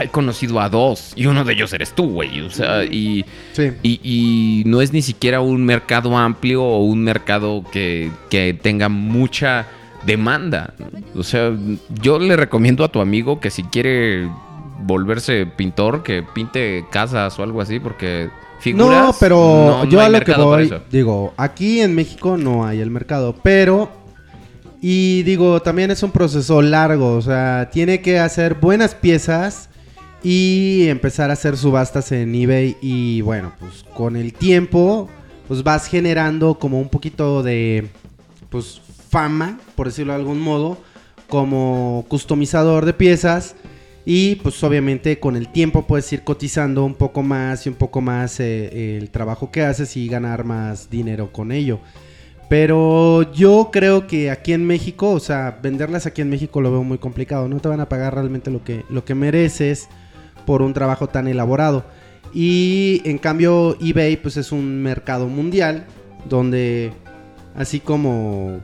he 0.01 0.09
conocido 0.09 0.61
a 0.61 0.69
dos 0.69 1.13
y 1.17 1.27
uno 1.27 1.45
de 1.45 1.53
ellos 1.53 1.73
eres 1.73 1.93
tú, 1.93 2.11
güey. 2.11 2.41
O 2.43 2.51
sea, 2.51 2.85
y... 2.85 3.25
Sí. 3.53 3.71
Y, 3.83 4.01
y 4.03 4.63
no 4.67 4.81
es 4.81 4.93
ni 4.93 5.03
siquiera 5.03 5.41
un 5.41 5.65
mercado 5.65 6.17
amplio 6.17 6.63
o 6.63 6.85
un 6.85 7.03
mercado 7.03 7.65
que, 7.73 8.11
que 8.31 8.55
tenga 8.55 8.89
mucha 8.89 9.67
demanda. 10.07 10.75
O 11.15 11.23
sea, 11.23 11.53
yo 12.03 12.19
le 12.19 12.37
recomiendo 12.37 12.85
a 12.85 12.89
tu 12.89 13.01
amigo 13.01 13.41
que 13.41 13.51
si 13.51 13.63
quiere 13.65 14.29
volverse 14.83 15.47
pintor, 15.47 16.03
que 16.03 16.23
pinte 16.23 16.85
casas 16.91 17.39
o 17.39 17.43
algo 17.43 17.61
así, 17.61 17.79
porque 17.81 18.31
figuras... 18.61 19.07
No, 19.07 19.15
pero 19.21 19.37
no- 19.37 19.85
yo 19.85 20.01
a 20.01 20.09
lo 20.09 20.21
que 20.21 20.35
voy, 20.35 20.73
digo, 20.91 21.35
aquí 21.37 21.81
en 21.81 21.95
México 21.95 22.37
no 22.37 22.65
hay 22.67 22.81
el 22.81 22.91
mercado, 22.91 23.35
pero 23.43 23.91
y 24.83 25.23
digo, 25.25 25.61
también 25.61 25.91
es 25.91 26.03
un 26.03 26.11
proceso 26.11 26.63
largo, 26.63 27.13
o 27.13 27.21
sea, 27.21 27.69
tiene 27.71 28.01
que 28.01 28.19
hacer 28.19 28.55
buenas 28.55 28.95
piezas 28.95 29.69
y 30.23 30.87
empezar 30.89 31.29
a 31.31 31.35
hacer 31.35 31.57
subastas 31.59 32.13
en 32.13 32.35
eBay 32.35 32.77
y 32.81 33.21
bueno, 33.21 33.53
pues 33.59 33.85
con 33.95 34.17
el 34.17 34.33
tiempo 34.33 35.09
pues 35.49 35.63
vas 35.63 35.87
generando 35.87 36.55
como 36.55 36.79
un 36.81 36.89
poquito 36.89 37.43
de 37.43 37.89
pues 38.51 38.81
fama, 39.11 39.59
por 39.75 39.89
decirlo 39.89 40.13
de 40.13 40.21
algún 40.21 40.41
modo, 40.41 40.79
como 41.29 42.07
customizador 42.09 42.87
de 42.87 42.95
piezas 42.95 43.57
y 44.05 44.37
pues 44.37 44.63
obviamente 44.65 45.21
con 45.21 45.37
el 45.37 45.49
tiempo 45.49 45.87
puedes 45.87 46.11
ir 46.13 46.25
cotizando 46.25 46.85
un 46.85 46.95
poco 46.95 47.23
más 47.23 47.67
y 47.67 47.69
un 47.69 47.75
poco 47.75 48.01
más 48.01 48.41
eh, 48.41 48.97
el 48.97 49.11
trabajo 49.11 49.51
que 49.51 49.63
haces 49.63 49.97
y 49.97 50.09
ganar 50.09 50.45
más 50.45 50.89
dinero 50.89 51.33
con 51.33 51.53
ello. 51.53 51.81
Pero 52.49 53.33
yo 53.33 53.71
creo 53.73 54.09
que 54.09 54.31
aquí 54.31 54.53
en 54.53 54.67
México, 54.67 55.13
o 55.13 55.21
sea, 55.21 55.61
venderlas 55.63 56.07
aquí 56.07 56.21
en 56.23 56.31
México 56.31 56.61
lo 56.61 56.73
veo 56.73 56.83
muy 56.83 56.99
complicado. 56.99 57.47
No 57.47 57.61
te 57.61 57.69
van 57.69 57.79
a 57.81 57.89
pagar 57.89 58.15
realmente 58.15 58.51
lo 58.51 58.65
que, 58.65 58.85
lo 58.89 59.05
que 59.05 59.15
mereces 59.15 59.89
por 60.47 60.63
un 60.63 60.73
trabajo 60.73 61.07
tan 61.07 61.29
elaborado. 61.29 61.85
Y 62.35 63.03
en 63.05 63.19
cambio 63.19 63.77
eBay 63.81 64.17
pues 64.17 64.37
es 64.37 64.51
un 64.51 64.83
mercado 64.83 65.29
mundial 65.29 65.87
donde 66.29 66.93
así 67.55 67.81
como 67.81 68.61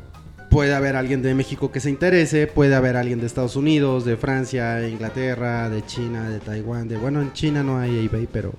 puede 0.57 0.75
haber 0.75 0.97
alguien 0.97 1.21
de 1.21 1.35
México 1.35 1.71
que 1.71 1.81
se 1.81 1.91
interese, 1.91 2.47
puede 2.47 2.75
haber 2.75 2.97
alguien 2.97 3.21
de 3.21 3.27
Estados 3.27 3.57
Unidos, 3.57 4.07
de 4.07 4.17
Francia, 4.17 4.89
Inglaterra, 4.89 5.69
de 5.69 5.85
China, 5.85 6.31
de 6.31 6.39
Taiwán, 6.41 6.89
de 6.89 6.97
bueno, 6.97 7.21
en 7.21 7.31
China 7.35 7.63
no 7.63 7.79
hay 7.79 8.07
eBay, 8.07 8.27
pero 8.33 8.55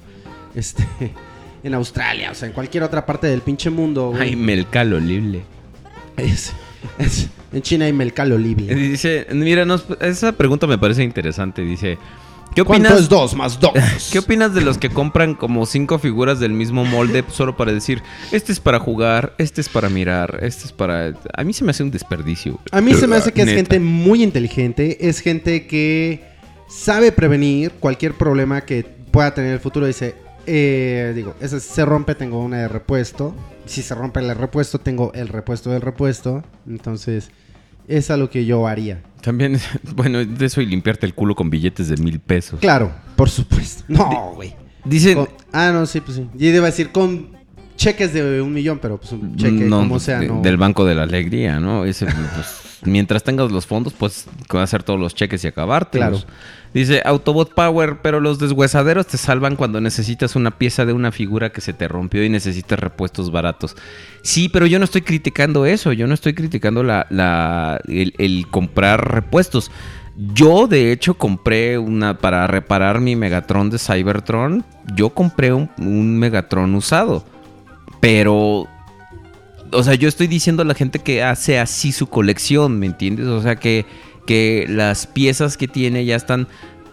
este 0.54 0.86
en 1.64 1.74
Australia, 1.74 2.30
o 2.30 2.36
sea, 2.36 2.50
en 2.50 2.54
cualquier 2.54 2.84
otra 2.84 3.04
parte 3.04 3.26
del 3.26 3.42
pinche 3.42 3.72
mundo. 3.72 4.12
güey. 4.12 4.22
Ay, 4.22 4.36
Melcalo 4.36 5.00
libre. 5.00 5.42
Es- 6.18 6.54
es- 7.00 7.30
en 7.52 7.64
China 7.64 7.86
hay 7.86 7.94
Mercado 7.94 8.38
Libre. 8.38 8.76
Dice, 8.76 9.26
mira, 9.32 9.66
esa 10.02 10.34
pregunta 10.34 10.68
me 10.68 10.78
parece 10.78 11.02
interesante. 11.04 11.64
Dice, 11.64 11.98
¿qué 12.58 12.64
¿Cuánto 12.64 12.88
opinas? 12.88 13.04
es 13.04 13.10
dos 13.10 13.36
más 13.36 13.60
dos? 13.60 13.74
¿Qué 14.12 14.18
opinas 14.18 14.54
de 14.56 14.62
los 14.62 14.80
que 14.80 14.90
compran 14.90 15.36
como 15.36 15.68
cinco 15.68 16.00
figuras 16.00 16.40
del 16.40 16.54
mismo 16.54 16.86
molde 16.86 17.24
solo 17.32 17.56
para 17.56 17.72
decir, 17.72 18.02
este 18.32 18.52
es 18.52 18.60
para 18.60 18.80
jugar, 18.80 19.34
este 19.38 19.62
es 19.62 19.70
para 19.70 19.90
mirar, 19.90 20.40
este 20.42 20.66
es 20.66 20.72
para... 20.72 21.14
A 21.36 21.44
mí 21.44 21.54
se 21.54 21.64
me 21.64 21.70
hace 21.70 21.84
un 21.84 21.92
desperdicio. 21.92 22.60
A 22.72 22.82
mí 22.82 22.96
se 22.96 23.06
me 23.06 23.16
hace 23.16 23.32
que 23.32 23.44
es 23.44 23.50
gente 23.50 23.80
muy 23.80 24.24
inteligente, 24.24 25.08
es 25.08 25.20
gente 25.20 25.68
que 25.68 26.24
sabe 26.68 27.12
prevenir 27.12 27.74
cualquier 27.74 28.16
problema 28.16 28.62
que 28.62 28.84
pueda 29.12 29.36
tener 29.36 29.50
en 29.50 29.54
el 29.54 29.60
futuro. 29.60 29.86
Dice, 29.86 30.16
eh, 30.48 31.14
digo, 31.16 31.36
ese 31.40 31.60
se 31.60 31.86
rompe, 31.86 32.16
tengo 32.16 32.44
una 32.44 32.58
de 32.58 32.68
repuesto. 32.68 33.36
Si 33.68 33.84
se 33.84 33.94
rompe 33.94 34.20
el 34.20 34.36
repuesto, 34.36 34.80
tengo 34.80 35.14
el 35.14 35.28
repuesto 35.28 35.70
del 35.70 35.82
repuesto. 35.82 36.44
Entonces, 36.68 37.30
es 37.88 38.12
a 38.12 38.18
lo 38.18 38.30
que 38.30 38.46
yo 38.46 38.68
haría. 38.68 39.02
También, 39.22 39.60
bueno, 39.96 40.24
de 40.24 40.46
eso 40.46 40.62
y 40.62 40.66
limpiarte 40.66 41.06
el 41.06 41.14
culo 41.14 41.36
con 41.36 41.50
billetes 41.50 41.88
de 41.90 41.98
mil 41.98 42.20
pesos. 42.20 42.60
Claro, 42.60 42.92
por 43.16 43.30
supuesto. 43.30 43.84
No, 43.88 44.32
güey. 44.36 44.56
Dicen, 44.86 45.16
Con- 45.16 45.30
Ah, 45.52 45.72
no, 45.74 45.86
sí, 45.86 46.02
pues 46.02 46.18
sí. 46.18 46.28
Yo 46.36 46.48
iba 46.50 46.64
a 46.64 46.70
decir 46.72 46.92
con 46.92 47.30
cheques 47.76 48.14
de 48.14 48.42
un 48.42 48.54
millón, 48.54 48.80
pero 48.82 48.98
pues 48.98 49.12
un 49.12 49.36
cheque 49.36 49.52
no, 49.66 49.78
como 49.80 49.90
pues, 49.92 50.04
sea, 50.04 50.20
de- 50.20 50.28
no. 50.28 50.42
del 50.42 50.58
Banco 50.58 50.86
de 50.86 50.96
la 50.96 51.04
Alegría, 51.04 51.60
¿no? 51.60 51.86
Ese, 51.86 52.06
pues, 52.06 52.80
mientras 52.84 53.24
tengas 53.24 53.52
los 53.52 53.66
fondos, 53.66 53.94
pues 53.94 54.28
hacer 54.50 54.84
todos 54.84 55.00
los 55.00 55.14
cheques 55.16 55.44
y 55.44 55.48
acabártelos. 55.48 56.24
Claro. 56.26 56.38
Dice 56.78 57.02
Autobot 57.06 57.56
Power, 57.56 58.02
pero 58.04 58.20
los 58.20 58.38
deshuesaderos 58.38 59.08
te 59.08 59.18
salvan 59.18 59.56
cuando 59.56 59.82
necesitas 59.82 60.36
una 60.36 60.60
pieza 60.60 60.86
de 60.86 60.94
una 60.94 61.12
figura 61.12 61.52
que 61.52 61.60
se 61.60 61.74
te 61.74 61.88
rompió 61.88 62.24
y 62.24 62.30
necesitas 62.30 62.78
repuestos 62.78 63.32
baratos. 63.32 63.76
Sí, 64.22 64.48
pero 64.48 64.68
yo 64.68 64.78
no 64.78 64.86
estoy 64.86 65.02
criticando 65.02 65.66
eso, 65.66 65.92
yo 65.92 66.06
no 66.06 66.14
estoy 66.14 66.36
criticando 66.36 66.84
la, 66.84 67.08
la- 67.10 67.82
el, 67.88 68.46
comprar 68.52 69.12
repuestos. 69.12 69.72
Yo, 70.36 70.68
de 70.68 70.92
hecho, 70.92 71.16
compré 71.16 71.80
una 71.80 72.20
para 72.20 72.46
reparar 72.46 73.02
mi 73.02 73.16
Megatron 73.16 73.72
de 73.72 73.80
Cybertron. 73.80 74.64
Yo 74.96 75.10
compré 75.10 75.54
un, 75.54 75.72
un 75.80 76.20
Megatron 76.20 76.76
usado. 76.76 77.26
Pero 78.00 78.68
o 79.72 79.84
sea, 79.84 79.96
yo 79.96 80.08
estoy 80.08 80.28
diciendo 80.28 80.62
a 80.62 80.66
la 80.66 80.74
gente 80.76 81.00
que 81.00 81.24
hace 81.24 81.60
así 81.60 81.92
su 81.92 82.08
colección, 82.08 82.80
¿me 82.80 82.86
entiendes? 82.86 83.26
O 83.26 83.42
sea, 83.42 83.56
que, 83.56 83.86
que 84.28 84.68
las 84.70 85.08
piezas 85.08 85.58
que 85.58 85.68
tiene 85.68 86.06
ya 86.06 86.16
están 86.16 86.48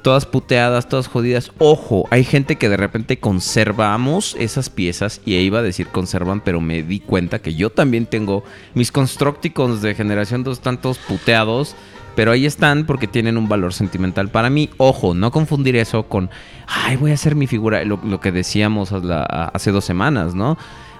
todas 0.04 0.26
puteadas, 0.26 0.88
todas 0.88 1.08
jodidas. 1.08 1.50
Ojo, 1.58 2.06
hay 2.10 2.24
gente 2.24 2.56
que 2.56 2.68
de 2.68 2.76
repente 2.76 3.18
conservamos 3.18 4.36
esas 4.38 4.70
piezas, 4.70 5.20
y 5.24 5.34
iba 5.34 5.58
a 5.58 5.62
decir 5.62 5.88
conservan, 5.88 6.42
pero 6.42 6.60
me 6.60 6.82
di 6.82 7.00
cuenta 7.00 7.40
que 7.40 7.54
yo 7.54 7.70
también 7.70 8.06
tengo 8.06 8.44
mis 8.74 8.92
Constructicons 8.92 9.82
de 9.82 9.94
generación 9.94 10.44
2 10.44 10.58
están 10.58 10.80
todos 10.80 10.98
puteados. 10.98 11.74
Pero 12.14 12.30
ahí 12.30 12.46
están 12.46 12.86
porque 12.86 13.08
tienen 13.08 13.36
un 13.36 13.48
valor 13.48 13.72
sentimental 13.74 14.28
para 14.28 14.48
mí. 14.48 14.70
Ojo, 14.76 15.14
no 15.14 15.32
confundir 15.32 15.74
eso 15.74 16.04
con, 16.04 16.30
ay, 16.68 16.94
voy 16.94 17.10
a 17.10 17.14
hacer 17.14 17.34
mi 17.34 17.48
figura. 17.48 17.82
Lo, 17.84 18.20
que 18.20 18.30
decíamos 18.30 18.92
hace 18.92 19.72
dos 19.72 19.84
semanas, 19.84 20.32
¿no? 20.32 20.56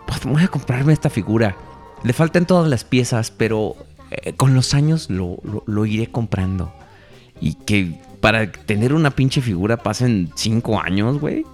Pues 0.09 0.25
voy 0.25 0.43
a 0.43 0.49
comprarme 0.49 0.93
esta 0.93 1.11
figura. 1.11 1.57
Le 2.03 2.13
faltan 2.13 2.47
todas 2.47 2.69
las 2.69 2.83
piezas, 2.83 3.31
pero 3.31 3.77
eh, 4.23 4.33
con 4.35 4.55
los 4.55 4.75
años 4.75 5.11
lo, 5.11 5.39
lo- 5.43 5.65
lo 5.67 5.87
iré 5.87 6.07
comprando. 6.09 6.73
Y 7.41 7.55
que 7.55 7.99
para 8.21 8.51
tener 8.51 8.93
una 8.93 9.11
pinche 9.11 9.41
figura 9.41 9.77
pasen 9.77 10.31
cinco 10.35 10.81
años, 10.81 11.21
güey. 11.21 11.45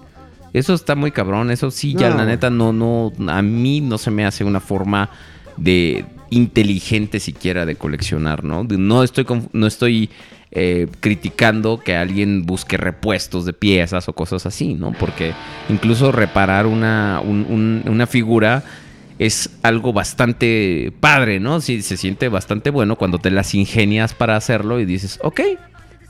Eso 0.53 0.73
está 0.73 0.95
muy 0.95 1.11
cabrón. 1.11 1.49
Eso 1.51 1.71
sí, 1.71 1.93
ya 1.93 2.09
No, 2.09 2.17
la 2.17 2.23
güey. 2.23 2.27
neta 2.27 2.49
no, 2.49 2.71
no, 2.73 3.11
a 3.27 3.41
mí 3.41 3.81
no 3.81 3.97
se 3.97 4.11
me 4.11 4.25
hace 4.25 4.43
una 4.43 4.59
forma 4.59 5.09
de 5.57 6.05
inteligente 6.29 7.19
siquiera 7.19 7.65
de 7.65 7.75
coleccionar, 7.75 8.43
¿no? 8.43 8.63
No 8.63 9.03
estoy, 9.03 9.25
no 9.53 9.67
estoy 9.67 10.09
eh, 10.51 10.87
criticando 11.01 11.79
que 11.79 11.95
alguien 11.95 12.45
busque 12.45 12.77
repuestos 12.77 13.45
de 13.45 13.53
piezas 13.53 14.07
o 14.09 14.13
cosas 14.13 14.45
así, 14.45 14.73
¿no? 14.73 14.91
Porque 14.93 15.33
incluso 15.69 16.11
reparar 16.11 16.67
una, 16.67 17.21
un- 17.23 17.45
un- 17.49 17.83
una 17.89 18.07
figura 18.07 18.63
es 19.21 19.51
algo 19.61 19.93
bastante 19.93 20.91
padre, 20.99 21.39
¿no? 21.39 21.61
Sí, 21.61 21.83
se 21.83 21.95
siente 21.95 22.27
bastante 22.27 22.71
bueno 22.71 22.95
cuando 22.95 23.19
te 23.19 23.29
las 23.29 23.53
ingenias 23.53 24.15
para 24.15 24.35
hacerlo 24.35 24.79
y 24.79 24.85
dices, 24.85 25.19
ok, 25.21 25.41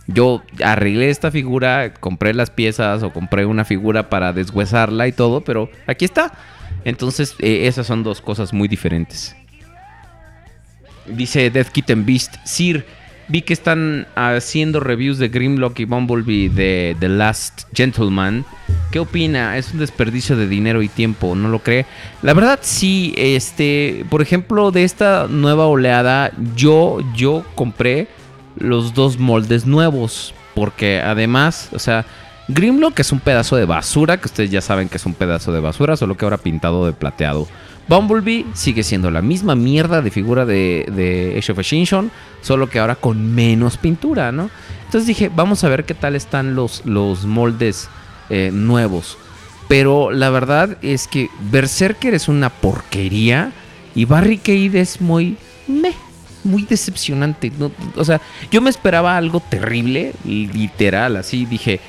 yo 0.07 0.41
arreglé 0.63 1.09
esta 1.09 1.29
figura, 1.29 1.93
compré 1.93 2.33
las 2.33 2.51
piezas 2.51 3.03
o 3.03 3.11
compré 3.11 3.45
una 3.45 3.65
figura 3.65 4.09
para 4.09 4.31
deshuesarla 4.31 5.09
y 5.09 5.11
todo, 5.11 5.41
pero 5.41 5.69
aquí 5.87 6.05
está. 6.05 6.31
Entonces, 6.85 7.35
eh, 7.39 7.67
esas 7.67 7.85
son 7.85 8.01
dos 8.03 8.21
cosas 8.21 8.53
muy 8.53 8.69
diferentes. 8.69 9.35
Dice 11.05 11.49
Death 11.49 11.67
Kitten 11.67 12.05
Beast, 12.05 12.35
Sir, 12.45 12.85
vi 13.31 13.41
que 13.41 13.53
están 13.53 14.07
haciendo 14.15 14.81
reviews 14.81 15.17
de 15.17 15.29
Grimlock 15.29 15.79
y 15.79 15.85
Bumblebee 15.85 16.49
de 16.49 16.97
The 16.99 17.07
Last 17.07 17.63
Gentleman. 17.73 18.43
¿Qué 18.91 18.99
opina? 18.99 19.57
Es 19.57 19.71
un 19.71 19.79
desperdicio 19.79 20.35
de 20.35 20.47
dinero 20.47 20.81
y 20.81 20.89
tiempo, 20.89 21.33
¿no 21.33 21.47
lo 21.47 21.59
cree? 21.59 21.85
La 22.21 22.33
verdad 22.33 22.59
sí, 22.61 23.13
este, 23.17 24.05
por 24.09 24.21
ejemplo, 24.21 24.71
de 24.71 24.83
esta 24.83 25.27
nueva 25.29 25.67
oleada, 25.67 26.31
yo, 26.55 26.99
yo 27.15 27.45
compré 27.55 28.09
los 28.57 28.93
dos 28.93 29.17
moldes 29.17 29.65
nuevos, 29.65 30.33
porque 30.53 30.99
además, 30.99 31.69
o 31.71 31.79
sea, 31.79 32.05
Grimlock 32.49 32.99
es 32.99 33.13
un 33.13 33.21
pedazo 33.21 33.55
de 33.55 33.63
basura, 33.63 34.17
que 34.17 34.25
ustedes 34.25 34.51
ya 34.51 34.59
saben 34.59 34.89
que 34.89 34.97
es 34.97 35.05
un 35.05 35.13
pedazo 35.13 35.53
de 35.53 35.61
basura, 35.61 35.95
solo 35.95 36.17
que 36.17 36.25
ahora 36.25 36.37
pintado 36.37 36.85
de 36.85 36.91
plateado. 36.91 37.47
Bumblebee 37.87 38.45
sigue 38.53 38.83
siendo 38.83 39.11
la 39.11 39.21
misma 39.21 39.55
mierda 39.55 40.01
de 40.01 40.11
figura 40.11 40.45
de, 40.45 40.85
de 40.93 41.35
Age 41.37 41.51
of 41.51 41.59
Extinction, 41.59 42.11
solo 42.41 42.69
que 42.69 42.79
ahora 42.79 42.95
con 42.95 43.33
menos 43.33 43.77
pintura, 43.77 44.31
¿no? 44.31 44.49
Entonces 44.85 45.07
dije, 45.07 45.31
vamos 45.33 45.63
a 45.63 45.69
ver 45.69 45.85
qué 45.85 45.93
tal 45.93 46.15
están 46.15 46.55
los, 46.55 46.85
los 46.85 47.25
moldes 47.25 47.89
eh, 48.29 48.51
nuevos. 48.53 49.17
Pero 49.67 50.11
la 50.11 50.29
verdad 50.29 50.77
es 50.81 51.07
que 51.07 51.29
Berserker 51.49 52.13
es 52.13 52.27
una 52.27 52.49
porquería 52.49 53.51
y 53.95 54.05
Barricade 54.05 54.79
es 54.79 54.99
muy 54.99 55.37
muy 56.43 56.63
decepcionante. 56.63 57.51
O 57.95 58.03
sea, 58.03 58.19
yo 58.51 58.61
me 58.61 58.69
esperaba 58.69 59.17
algo 59.17 59.39
terrible, 59.39 60.13
literal, 60.25 61.15
así 61.15 61.45
dije, 61.45 61.79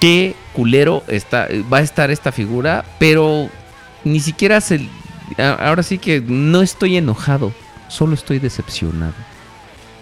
qué 0.00 0.34
culero 0.52 1.04
está, 1.06 1.48
va 1.72 1.78
a 1.78 1.82
estar 1.82 2.10
esta 2.10 2.32
figura, 2.32 2.84
pero 2.98 3.48
ni 4.04 4.20
siquiera 4.20 4.60
se... 4.60 4.88
Ahora 5.38 5.82
sí 5.82 5.98
que 5.98 6.20
no 6.20 6.62
estoy 6.62 6.96
enojado, 6.96 7.52
solo 7.88 8.14
estoy 8.14 8.38
decepcionado. 8.38 9.14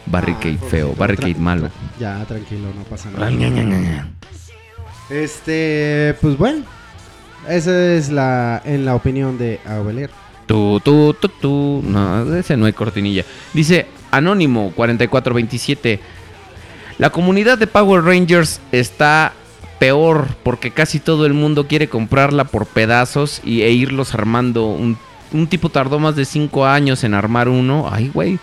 Barricade 0.06 0.58
Ah, 0.60 0.66
feo, 0.68 0.94
Barricade 0.94 1.34
malo. 1.34 1.70
Ya, 1.98 2.24
tranquilo, 2.24 2.68
no 2.76 2.82
pasa 2.84 3.10
nada. 3.10 4.08
Este, 5.10 6.16
pues 6.20 6.36
bueno. 6.36 6.64
Esa 7.48 7.94
es 7.94 8.10
la 8.10 8.60
en 8.64 8.84
la 8.84 8.94
opinión 8.94 9.38
de 9.38 9.60
Aubelier. 9.66 10.10
Tu, 10.46 10.80
tu, 10.80 11.14
tu, 11.14 11.28
tu. 11.28 11.82
No, 11.84 12.34
ese 12.36 12.56
no 12.56 12.66
hay 12.66 12.72
cortinilla. 12.72 13.24
Dice 13.54 13.86
Anónimo 14.10 14.72
4427. 14.74 16.00
La 16.98 17.10
comunidad 17.10 17.56
de 17.56 17.66
Power 17.66 18.02
Rangers 18.04 18.60
está 18.72 19.32
peor 19.80 20.28
porque 20.44 20.70
casi 20.70 21.00
todo 21.00 21.26
el 21.26 21.34
mundo 21.34 21.66
quiere 21.66 21.88
comprarla 21.88 22.44
por 22.44 22.66
pedazos 22.66 23.40
y, 23.42 23.62
e 23.62 23.72
irlos 23.72 24.14
armando. 24.14 24.66
Un, 24.66 24.96
un 25.32 25.48
tipo 25.48 25.70
tardó 25.70 25.98
más 25.98 26.14
de 26.14 26.24
5 26.24 26.66
años 26.66 27.02
en 27.02 27.14
armar 27.14 27.48
uno. 27.48 27.88
Ay, 27.90 28.12
güey. 28.14 28.38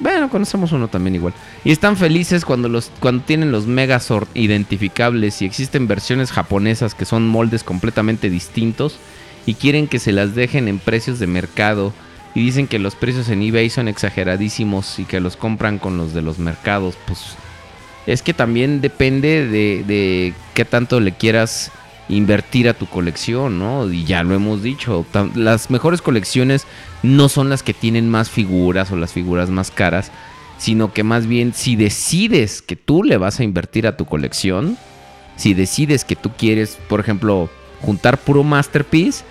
Bueno, 0.00 0.30
conocemos 0.30 0.70
uno 0.70 0.86
también 0.86 1.16
igual. 1.16 1.34
Y 1.64 1.72
están 1.72 1.96
felices 1.96 2.44
cuando, 2.44 2.68
los, 2.68 2.92
cuando 3.00 3.24
tienen 3.24 3.50
los 3.50 3.66
Megazord 3.66 4.28
identificables 4.34 5.42
y 5.42 5.44
existen 5.44 5.88
versiones 5.88 6.30
japonesas 6.30 6.94
que 6.94 7.04
son 7.04 7.26
moldes 7.26 7.64
completamente 7.64 8.30
distintos 8.30 8.98
y 9.44 9.54
quieren 9.54 9.88
que 9.88 9.98
se 9.98 10.12
las 10.12 10.36
dejen 10.36 10.68
en 10.68 10.78
precios 10.78 11.18
de 11.18 11.26
mercado 11.26 11.92
y 12.34 12.44
dicen 12.44 12.68
que 12.68 12.78
los 12.78 12.94
precios 12.94 13.28
en 13.30 13.42
eBay 13.42 13.70
son 13.70 13.88
exageradísimos 13.88 15.00
y 15.00 15.04
que 15.04 15.18
los 15.18 15.36
compran 15.36 15.78
con 15.78 15.96
los 15.96 16.14
de 16.14 16.22
los 16.22 16.38
mercados. 16.38 16.96
Pues 17.04 17.36
es 18.08 18.22
que 18.22 18.32
también 18.32 18.80
depende 18.80 19.46
de, 19.46 20.32
qué 20.54 20.64
tanto 20.64 20.98
le 20.98 21.12
quieras 21.12 21.70
invertir 22.08 22.66
a 22.66 22.72
tu 22.72 22.86
colección, 22.86 23.58
¿no? 23.58 23.92
Y 23.92 24.04
ya 24.04 24.22
lo 24.22 24.34
hemos 24.34 24.62
dicho, 24.62 25.04
las 25.34 25.68
mejores 25.68 26.00
colecciones 26.00 26.66
no 27.02 27.28
son 27.28 27.50
las 27.50 27.62
que 27.62 27.74
tienen 27.74 28.08
más 28.08 28.30
figuras 28.30 28.90
o 28.90 28.96
las 28.96 29.12
figuras 29.12 29.50
más 29.50 29.70
caras, 29.70 30.10
sino 30.56 30.94
que 30.94 31.02
más 31.02 31.26
bien 31.26 31.52
si 31.52 31.76
decides 31.76 32.62
que 32.62 32.76
tú 32.76 33.04
le 33.04 33.18
vas 33.18 33.40
a 33.40 33.44
invertir 33.44 33.86
a 33.86 33.98
tu 33.98 34.06
colección, 34.06 34.78
si 35.36 35.52
decides 35.52 36.06
que 36.06 36.16
tú 36.16 36.30
quieres, 36.30 36.78
por 36.88 37.00
ejemplo, 37.00 37.50
juntar 37.82 38.16
puro 38.16 38.42
masterpiece, 38.42 39.22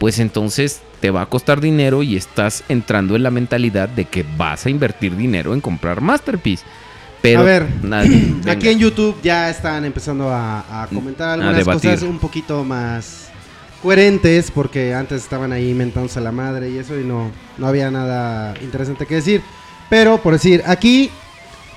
pues 0.00 0.18
entonces 0.18 0.82
te 1.00 1.12
va 1.12 1.22
a 1.22 1.26
costar 1.26 1.60
dinero 1.60 2.02
y 2.02 2.16
estás 2.16 2.64
entrando 2.68 3.14
en 3.14 3.22
la 3.22 3.30
mentalidad 3.30 3.88
de 3.88 4.06
que 4.06 4.26
vas 4.36 4.66
a 4.66 4.70
invertir 4.70 5.16
dinero 5.16 5.54
en 5.54 5.60
comprar 5.60 6.00
masterpiece. 6.00 6.64
Pero 7.24 7.40
A 7.40 7.42
ver, 7.42 7.66
nadie-. 7.82 8.34
Aquí 8.46 8.68
en 8.68 8.78
YouTube 8.78 9.16
ya 9.22 9.48
están 9.48 9.86
empezando 9.86 10.28
a, 10.28 10.82
a 10.82 10.86
comentar 10.88 11.40
algunas 11.40 11.64
cosas 11.64 12.02
un 12.02 12.18
poquito 12.18 12.62
más 12.64 13.30
coherentes 13.82 14.50
porque 14.50 14.92
antes 14.92 15.22
estaban 15.22 15.50
ahí 15.50 15.70
inventándose 15.70 16.20
la 16.20 16.32
madre 16.32 16.68
y 16.68 16.76
eso 16.76 17.00
y 17.00 17.02
no, 17.02 17.32
no 17.56 17.66
había 17.66 17.90
nada 17.90 18.52
interesante 18.60 19.06
que 19.06 19.14
decir. 19.14 19.40
Pero 19.88 20.18
por 20.18 20.34
decir, 20.34 20.62
aquí 20.66 21.10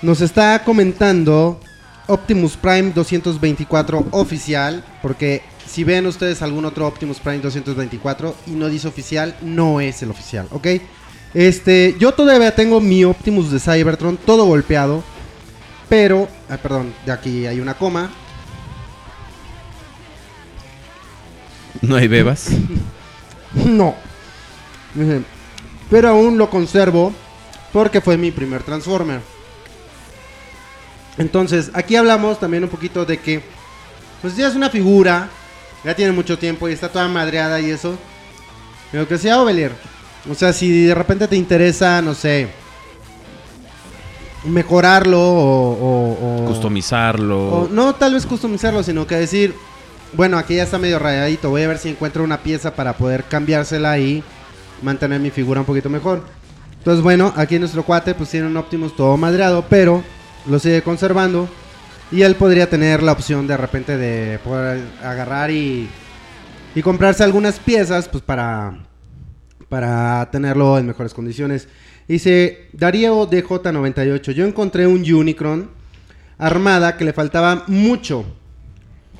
nos 0.01 0.19
está 0.19 0.65
comentando 0.65 1.61
Optimus 2.07 2.57
Prime 2.57 2.91
224 2.91 4.07
oficial 4.11 4.83
porque 5.01 5.43
si 5.65 5.85
ven 5.85 6.07
ustedes 6.07 6.41
algún 6.41 6.65
otro 6.65 6.85
Optimus 6.85 7.21
Prime 7.21 7.39
224 7.39 8.35
y 8.47 8.51
no 8.51 8.67
dice 8.67 8.89
oficial, 8.89 9.33
no 9.41 9.79
es 9.79 10.03
el 10.03 10.11
oficial, 10.11 10.45
¿ok? 10.51 10.67
Este, 11.33 11.95
yo 11.97 12.11
todavía 12.11 12.53
tengo 12.53 12.81
mi 12.81 13.05
Optimus 13.05 13.49
de 13.49 13.61
Cybertron 13.61 14.17
todo 14.17 14.43
golpeado. 14.43 15.03
Pero, 15.89 16.27
ah, 16.49 16.57
perdón, 16.57 16.93
de 17.05 17.11
aquí 17.11 17.45
hay 17.45 17.59
una 17.59 17.75
coma. 17.75 18.11
No 21.81 21.95
hay 21.95 22.07
bebas. 22.07 22.49
No. 23.53 23.95
Pero 25.89 26.09
aún 26.09 26.37
lo 26.37 26.49
conservo 26.49 27.13
porque 27.71 28.01
fue 28.01 28.17
mi 28.17 28.29
primer 28.29 28.61
Transformer. 28.61 29.21
Entonces, 31.17 31.71
aquí 31.73 31.95
hablamos 31.95 32.39
también 32.39 32.63
un 32.63 32.69
poquito 32.69 33.05
de 33.05 33.17
que, 33.17 33.41
pues 34.21 34.35
ya 34.35 34.47
es 34.47 34.55
una 34.55 34.69
figura, 34.69 35.29
ya 35.83 35.95
tiene 35.95 36.11
mucho 36.11 36.37
tiempo 36.37 36.67
y 36.67 36.73
está 36.73 36.89
toda 36.89 37.07
madreada 37.07 37.59
y 37.59 37.71
eso. 37.71 37.97
Pero 38.91 39.07
que 39.07 39.17
sea 39.17 39.41
Ovelier. 39.41 39.71
O 40.29 40.35
sea, 40.35 40.53
si 40.53 40.85
de 40.85 40.95
repente 40.95 41.27
te 41.27 41.35
interesa, 41.35 42.01
no 42.01 42.13
sé, 42.13 42.49
mejorarlo 44.47 45.19
o... 45.19 45.71
o- 45.73 46.43
o- 46.43 46.45
Customizarlo. 46.47 47.49
O 47.49 47.67
no 47.69 47.93
tal 47.95 48.13
vez 48.13 48.25
customizarlo, 48.25 48.81
sino 48.83 49.05
que 49.05 49.15
decir, 49.15 49.53
bueno, 50.13 50.37
aquí 50.37 50.55
ya 50.55 50.63
está 50.63 50.77
medio 50.77 50.99
rayadito, 50.99 51.49
voy 51.49 51.63
a 51.63 51.67
ver 51.67 51.77
si 51.77 51.89
encuentro 51.89 52.23
una 52.23 52.39
pieza 52.41 52.73
para 52.75 52.93
poder 52.93 53.23
cambiársela 53.25 53.97
y 53.99 54.23
mantener 54.81 55.19
mi 55.19 55.29
figura 55.31 55.59
un 55.61 55.65
poquito 55.65 55.89
mejor. 55.89 56.23
Entonces, 56.77 57.03
bueno, 57.03 57.33
aquí 57.35 57.59
nuestro 57.59 57.83
cuate 57.83 58.15
pues 58.15 58.29
tiene 58.29 58.47
un 58.47 58.55
Optimus 58.57 58.95
todo 58.95 59.17
madreado, 59.17 59.65
pero 59.69 60.03
lo 60.49 60.59
sigue 60.59 60.81
conservando 60.81 61.49
y 62.11 62.21
él 62.21 62.35
podría 62.35 62.69
tener 62.69 63.03
la 63.03 63.11
opción 63.11 63.47
de 63.47 63.57
repente 63.57 63.97
de 63.97 64.39
poder 64.39 64.81
agarrar 65.03 65.51
y, 65.51 65.89
y 66.73 66.81
comprarse 66.81 67.23
algunas 67.23 67.59
piezas 67.59 68.07
pues 68.07 68.23
para 68.23 68.77
para 69.67 70.29
tenerlo 70.31 70.77
en 70.77 70.87
mejores 70.87 71.13
condiciones. 71.13 71.67
Dice 72.07 72.69
Darío 72.73 73.29
DJ98, 73.29 74.31
yo 74.31 74.45
encontré 74.45 74.87
un 74.87 75.01
Unicron 75.11 75.69
armada 76.37 76.95
que 76.97 77.05
le 77.05 77.13
faltaba 77.13 77.65
mucho, 77.67 78.25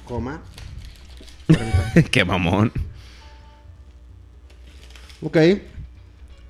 coma. 0.06 0.42
Qué 2.12 2.24
mamón. 2.24 2.72
Ok. 5.22 5.38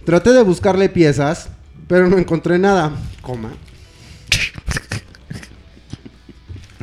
Traté 0.06 0.32
de 0.32 0.44
buscarle 0.44 0.90
piezas, 0.90 1.50
pero 1.88 2.08
no 2.08 2.18
encontré 2.18 2.60
nada, 2.60 2.92
coma. 3.22 3.52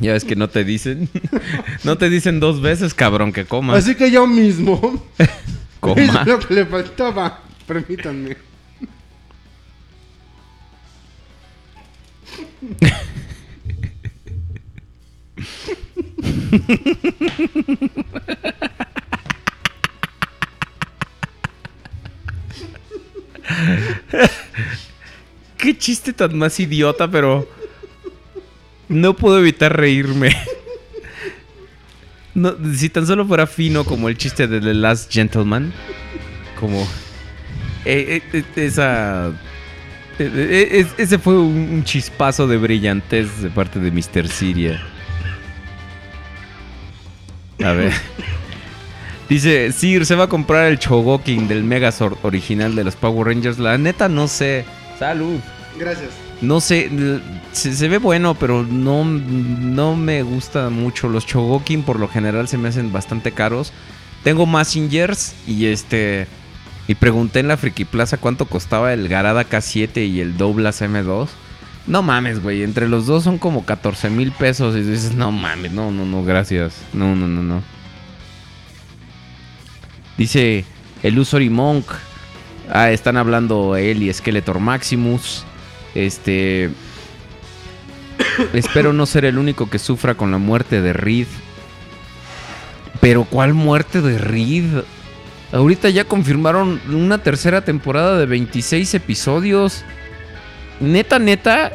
Ya 0.01 0.13
ves 0.13 0.25
que 0.25 0.37
no 0.37 0.51
te 0.51 0.65
dicen. 0.65 1.09
no 1.85 1.97
te 1.97 2.11
dicen 2.11 2.41
dos 2.41 2.61
veces, 2.61 2.93
cabrón, 2.93 3.33
que 3.33 3.45
comas. 3.45 3.79
Así 3.79 3.95
que 3.95 4.11
yo 4.11 4.27
mismo 4.27 5.03
Coma. 5.81 6.03
es 6.03 6.27
lo 6.27 6.39
que 6.41 6.55
le 6.55 6.67
faltaba. 6.67 7.43
Permítanme. 7.67 8.37
Qué 25.57 25.77
chiste 25.79 26.13
tan 26.13 26.37
más 26.37 26.59
idiota, 26.61 27.11
pero 27.11 27.49
no 28.89 29.15
puedo 29.15 29.39
evitar 29.39 29.77
reírme. 29.77 30.37
No, 32.35 32.57
si 32.75 32.89
tan 32.89 33.07
solo 33.07 33.25
fuera 33.27 33.47
fino 33.47 33.85
como 33.85 34.09
el 34.09 34.19
chiste 34.19 34.49
de 34.49 34.61
The 34.61 34.75
Last 34.75 35.13
Gentleman, 35.13 35.73
como 36.59 36.83
eh, 37.85 38.21
eh, 38.21 38.23
eh, 38.33 38.45
esa 38.57 39.29
es- 39.29 39.35
ese 40.19 41.19
fue 41.19 41.39
un, 41.39 41.83
chispazo 41.85 42.47
de 42.47 42.57
brillantez 42.57 43.43
de 43.43 43.51
parte 43.51 43.79
de 43.79 43.91
Mr. 43.91 44.29
Siria. 44.29 44.83
A 47.65 47.73
ver. 47.73 47.93
Dice, 49.29 49.73
Sir, 49.73 50.05
se 50.05 50.15
va 50.15 50.25
a 50.25 50.29
comprar 50.29 50.67
el 50.67 50.79
Chogokin 50.79 51.49
del 51.49 51.65
Megazord 51.65 52.19
original 52.23 52.75
de 52.75 52.85
los 52.85 52.95
Power 52.95 53.29
Rangers. 53.29 53.59
La 53.59 53.79
neta 53.79 54.09
no 54.09 54.29
sé. 54.29 54.65
Salud. 54.99 55.41
Gracias. 55.79 56.11
No 56.41 56.61
sé, 56.61 56.91
se 57.53 57.89
ve 57.89 57.99
bueno, 57.99 58.35
pero 58.35 58.65
no, 58.65 59.05
no 59.05 59.97
me 59.97 60.23
gusta 60.23 60.69
mucho. 60.69 61.09
Los 61.09 61.27
Chogokin 61.27 61.83
por 61.83 61.99
lo 61.99 62.09
general 62.09 62.49
se 62.49 62.59
me 62.59 62.69
hacen 62.69 62.93
bastante 62.93 63.33
caros. 63.33 63.73
Tengo 64.23 64.47
Massingers 64.47 65.35
y 65.47 65.67
este... 65.67 66.27
Y 66.87 66.97
pregunté 66.97 67.41
en 67.41 67.49
la 67.49 67.57
Friki 67.57 67.85
Plaza 67.85 68.19
cuánto 68.19 68.47
costaba 68.47 68.93
el 68.93 69.09
Garada 69.09 69.49
K7 69.49 70.07
y 70.07 70.21
el 70.21 70.37
Douglas 70.37 70.83
M2. 70.83 71.29
No 71.87 72.03
mames, 72.03 72.43
güey. 72.43 72.63
Entre 72.63 72.89
los 72.89 73.07
dos 73.07 73.25
son 73.25 73.39
como 73.39 73.65
14 73.65 74.11
mil 74.11 74.33
pesos. 74.33 74.77
Y 74.77 74.83
dices, 74.83 75.15
no 75.15 75.33
mames, 75.33 75.73
no, 75.73 75.91
no, 75.91 76.05
no, 76.05 76.25
gracias. 76.25 76.77
No, 76.93 77.15
no, 77.15 77.27
no, 77.27 77.43
no. 77.43 77.63
Dice 80.19 80.65
Illusory 81.03 81.51
Monk. 81.51 81.87
Ah, 82.71 82.91
están 82.91 83.17
hablando 83.17 83.77
él 83.77 84.03
y 84.03 84.13
Skeletor 84.13 84.61
Maximus. 84.61 85.45
Este. 85.95 86.71
Espero 88.53 88.93
no 88.93 89.07
ser 89.07 89.25
el 89.25 89.39
único 89.39 89.71
que 89.71 89.79
sufra 89.79 90.15
con 90.15 90.31
la 90.31 90.39
muerte 90.39 90.81
de 90.81 90.93
Reed. 90.93 91.27
Pero 93.01 93.25
¿cuál 93.25 93.55
muerte 93.55 94.01
de 94.01 94.19
Reed? 94.19 94.83
Ahorita 95.55 95.89
ya 95.89 96.05
confirmaron 96.05 96.81
una 96.93 97.19
tercera 97.19 97.65
temporada 97.65 98.19
de 98.19 98.27
26 98.27 98.93
episodios. 98.95 99.85
Neta, 100.81 101.19
neta. 101.21 101.73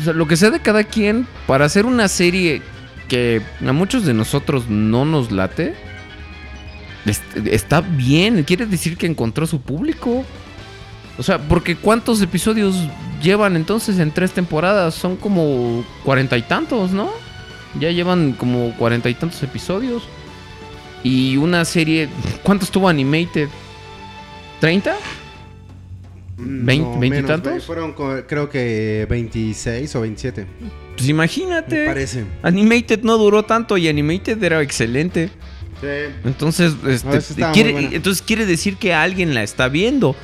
o 0.00 0.04
sea, 0.04 0.12
lo 0.12 0.26
que 0.28 0.36
sea 0.36 0.50
de 0.50 0.60
cada 0.60 0.84
quien, 0.84 1.26
para 1.48 1.64
hacer 1.64 1.84
una 1.84 2.06
serie 2.08 2.62
que 3.08 3.42
a 3.66 3.72
muchos 3.72 4.04
de 4.04 4.14
nosotros 4.14 4.68
no 4.68 5.04
nos 5.04 5.32
late, 5.32 5.74
est- 7.06 7.36
está 7.46 7.80
bien. 7.80 8.44
Quiere 8.44 8.66
decir 8.66 8.96
que 8.96 9.06
encontró 9.06 9.46
su 9.48 9.60
público. 9.60 10.24
O 11.18 11.22
sea, 11.22 11.38
porque 11.38 11.74
¿cuántos 11.76 12.20
episodios 12.22 12.76
llevan 13.22 13.56
entonces 13.56 13.98
en 13.98 14.12
tres 14.12 14.30
temporadas? 14.32 14.94
Son 14.94 15.16
como 15.16 15.84
cuarenta 16.04 16.36
y 16.38 16.42
tantos, 16.42 16.92
¿no? 16.92 17.10
Ya 17.80 17.90
llevan 17.90 18.32
como 18.32 18.76
cuarenta 18.76 19.08
y 19.08 19.14
tantos 19.14 19.42
episodios. 19.42 20.04
Y 21.06 21.36
una 21.36 21.64
serie... 21.64 22.08
¿Cuántos 22.42 22.68
tuvo 22.68 22.88
Animated? 22.88 23.48
¿30? 24.60 24.92
¿Veinte- 26.36 26.94
No, 26.94 26.98
veinte 26.98 27.20
y 27.20 27.22
tantos? 27.22 27.64
Fueron 27.64 27.94
creo 28.26 28.50
que 28.50 29.06
26 29.08 29.94
o 29.94 30.00
27. 30.00 30.46
Pues 30.96 31.08
imagínate. 31.08 31.78
Me 31.78 31.86
parece. 31.86 32.24
Animated 32.42 33.02
no 33.04 33.18
duró 33.18 33.44
tanto 33.44 33.76
y 33.78 33.86
Animated 33.88 34.42
era 34.42 34.60
excelente. 34.62 35.30
Sí. 35.80 36.12
Entonces, 36.24 36.74
este, 36.88 37.40
No, 37.40 37.52
quiere, 37.52 37.94
entonces 37.94 38.20
quiere 38.26 38.44
decir 38.44 38.76
que 38.76 38.92
alguien 38.92 39.32
la 39.32 39.44
está 39.44 39.68
viendo. 39.68 40.16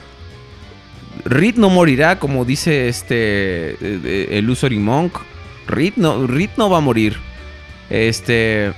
Reed 1.25 1.55
no 1.59 1.71
morirá, 1.71 2.19
como 2.19 2.45
dice 2.45 2.89
este 2.89 3.75
eh, 3.75 3.77
eh, 3.81 4.27
el 4.33 4.51
Usory 4.51 4.81
Monk. 4.81 5.17
Reed 5.69 5.93
no, 5.95 6.27
Reed 6.27 6.51
no 6.57 6.69
va 6.69 6.79
a 6.79 6.81
morir. 6.81 7.17
Este. 7.89 8.73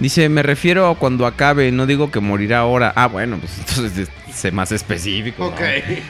Dice, 0.00 0.28
me 0.28 0.42
refiero 0.42 0.88
a 0.88 0.96
cuando 0.96 1.26
acabe, 1.26 1.70
no 1.72 1.86
digo 1.86 2.10
que 2.10 2.20
morirá 2.20 2.60
ahora. 2.60 2.92
Ah, 2.96 3.06
bueno, 3.06 3.38
pues 3.38 3.58
entonces 3.58 3.98
es- 3.98 4.34
sé 4.34 4.50
más 4.50 4.72
específico. 4.72 5.44
¿no? 5.44 5.48
Ok. 5.50 5.60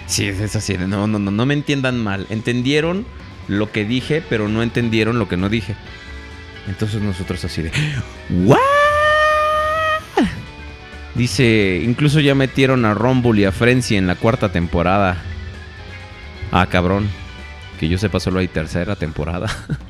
Sí, 0.06 0.26
es 0.26 0.54
así. 0.56 0.76
No, 0.78 1.06
no, 1.06 1.18
no, 1.18 1.30
no 1.30 1.46
me 1.46 1.54
entiendan 1.54 1.98
mal. 2.02 2.26
Entendieron 2.30 3.04
lo 3.48 3.72
que 3.72 3.84
dije, 3.84 4.22
pero 4.28 4.48
no 4.48 4.62
entendieron 4.62 5.18
lo 5.18 5.28
que 5.28 5.36
no 5.36 5.48
dije. 5.48 5.74
Entonces 6.68 7.00
nosotros 7.02 7.44
así 7.44 7.62
de... 7.62 7.72
¿What? 8.44 8.58
Dice, 11.14 11.82
incluso 11.84 12.20
ya 12.20 12.34
metieron 12.36 12.84
a 12.84 12.94
Rumble 12.94 13.40
y 13.40 13.44
a 13.44 13.50
Frenzy 13.52 13.96
en 13.96 14.06
la 14.06 14.14
cuarta 14.14 14.52
temporada. 14.52 15.16
Ah, 16.52 16.66
cabrón. 16.66 17.08
Que 17.80 17.88
yo 17.88 17.98
sepa, 17.98 18.20
solo 18.20 18.38
hay 18.38 18.48
tercera 18.48 18.94
temporada. 18.94 19.48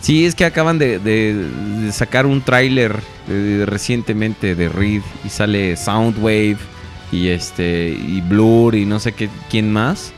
sí, 0.00 0.24
es 0.26 0.34
que 0.34 0.44
acaban 0.44 0.78
de, 0.78 0.98
de- 0.98 1.34
de 1.82 1.92
sacar 1.92 2.26
un 2.26 2.42
tráiler 2.42 2.96
eh, 3.28 3.64
recientemente 3.66 4.54
de 4.54 4.68
Reed 4.68 5.02
y 5.24 5.28
sale 5.28 5.76
Soundwave 5.76 6.58
y 7.12 7.28
este 7.28 7.88
y 7.90 8.20
Blur 8.20 8.74
y 8.74 8.84
no 8.84 8.98
sé 9.00 9.12
qué 9.12 9.28
quién 9.50 9.72
más. 9.72 10.12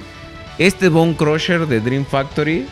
Este 0.58 0.88
Bone 0.88 1.14
Crusher 1.14 1.66
de 1.66 1.80
Dream 1.80 2.04
Factory 2.04 2.66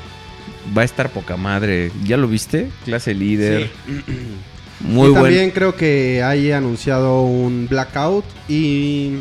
va 0.77 0.83
a 0.83 0.85
estar 0.85 1.11
poca 1.11 1.37
madre. 1.37 1.93
¿Ya 2.05 2.17
lo 2.17 2.27
viste? 2.29 2.69
Clase 2.85 3.15
líder. 3.15 3.71
Muy 4.81 5.07
y 5.09 5.11
bueno. 5.11 5.23
también 5.25 5.51
creo 5.53 5.75
que 5.75 6.23
hay 6.23 6.53
anunciado 6.53 7.23
un 7.23 7.67
Blackout 7.71 8.25
y 8.49 9.13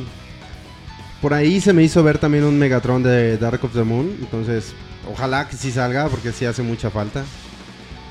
por 1.22 1.34
ahí 1.34 1.62
se 1.62 1.72
me 1.74 1.82
hizo 1.84 2.04
ver 2.04 2.18
también 2.18 2.44
un 2.44 2.58
Megatron 2.60 3.04
de 3.04 3.38
Dark 3.38 3.64
of 3.64 3.74
the 3.74 3.84
Moon. 3.84 4.12
Entonces, 4.20 4.74
ojalá 5.10 5.48
que 5.48 5.56
sí 5.56 5.72
salga 5.72 6.08
porque 6.10 6.32
sí 6.34 6.46
hace 6.46 6.62
mucha 6.62 6.90
falta. 6.90 7.24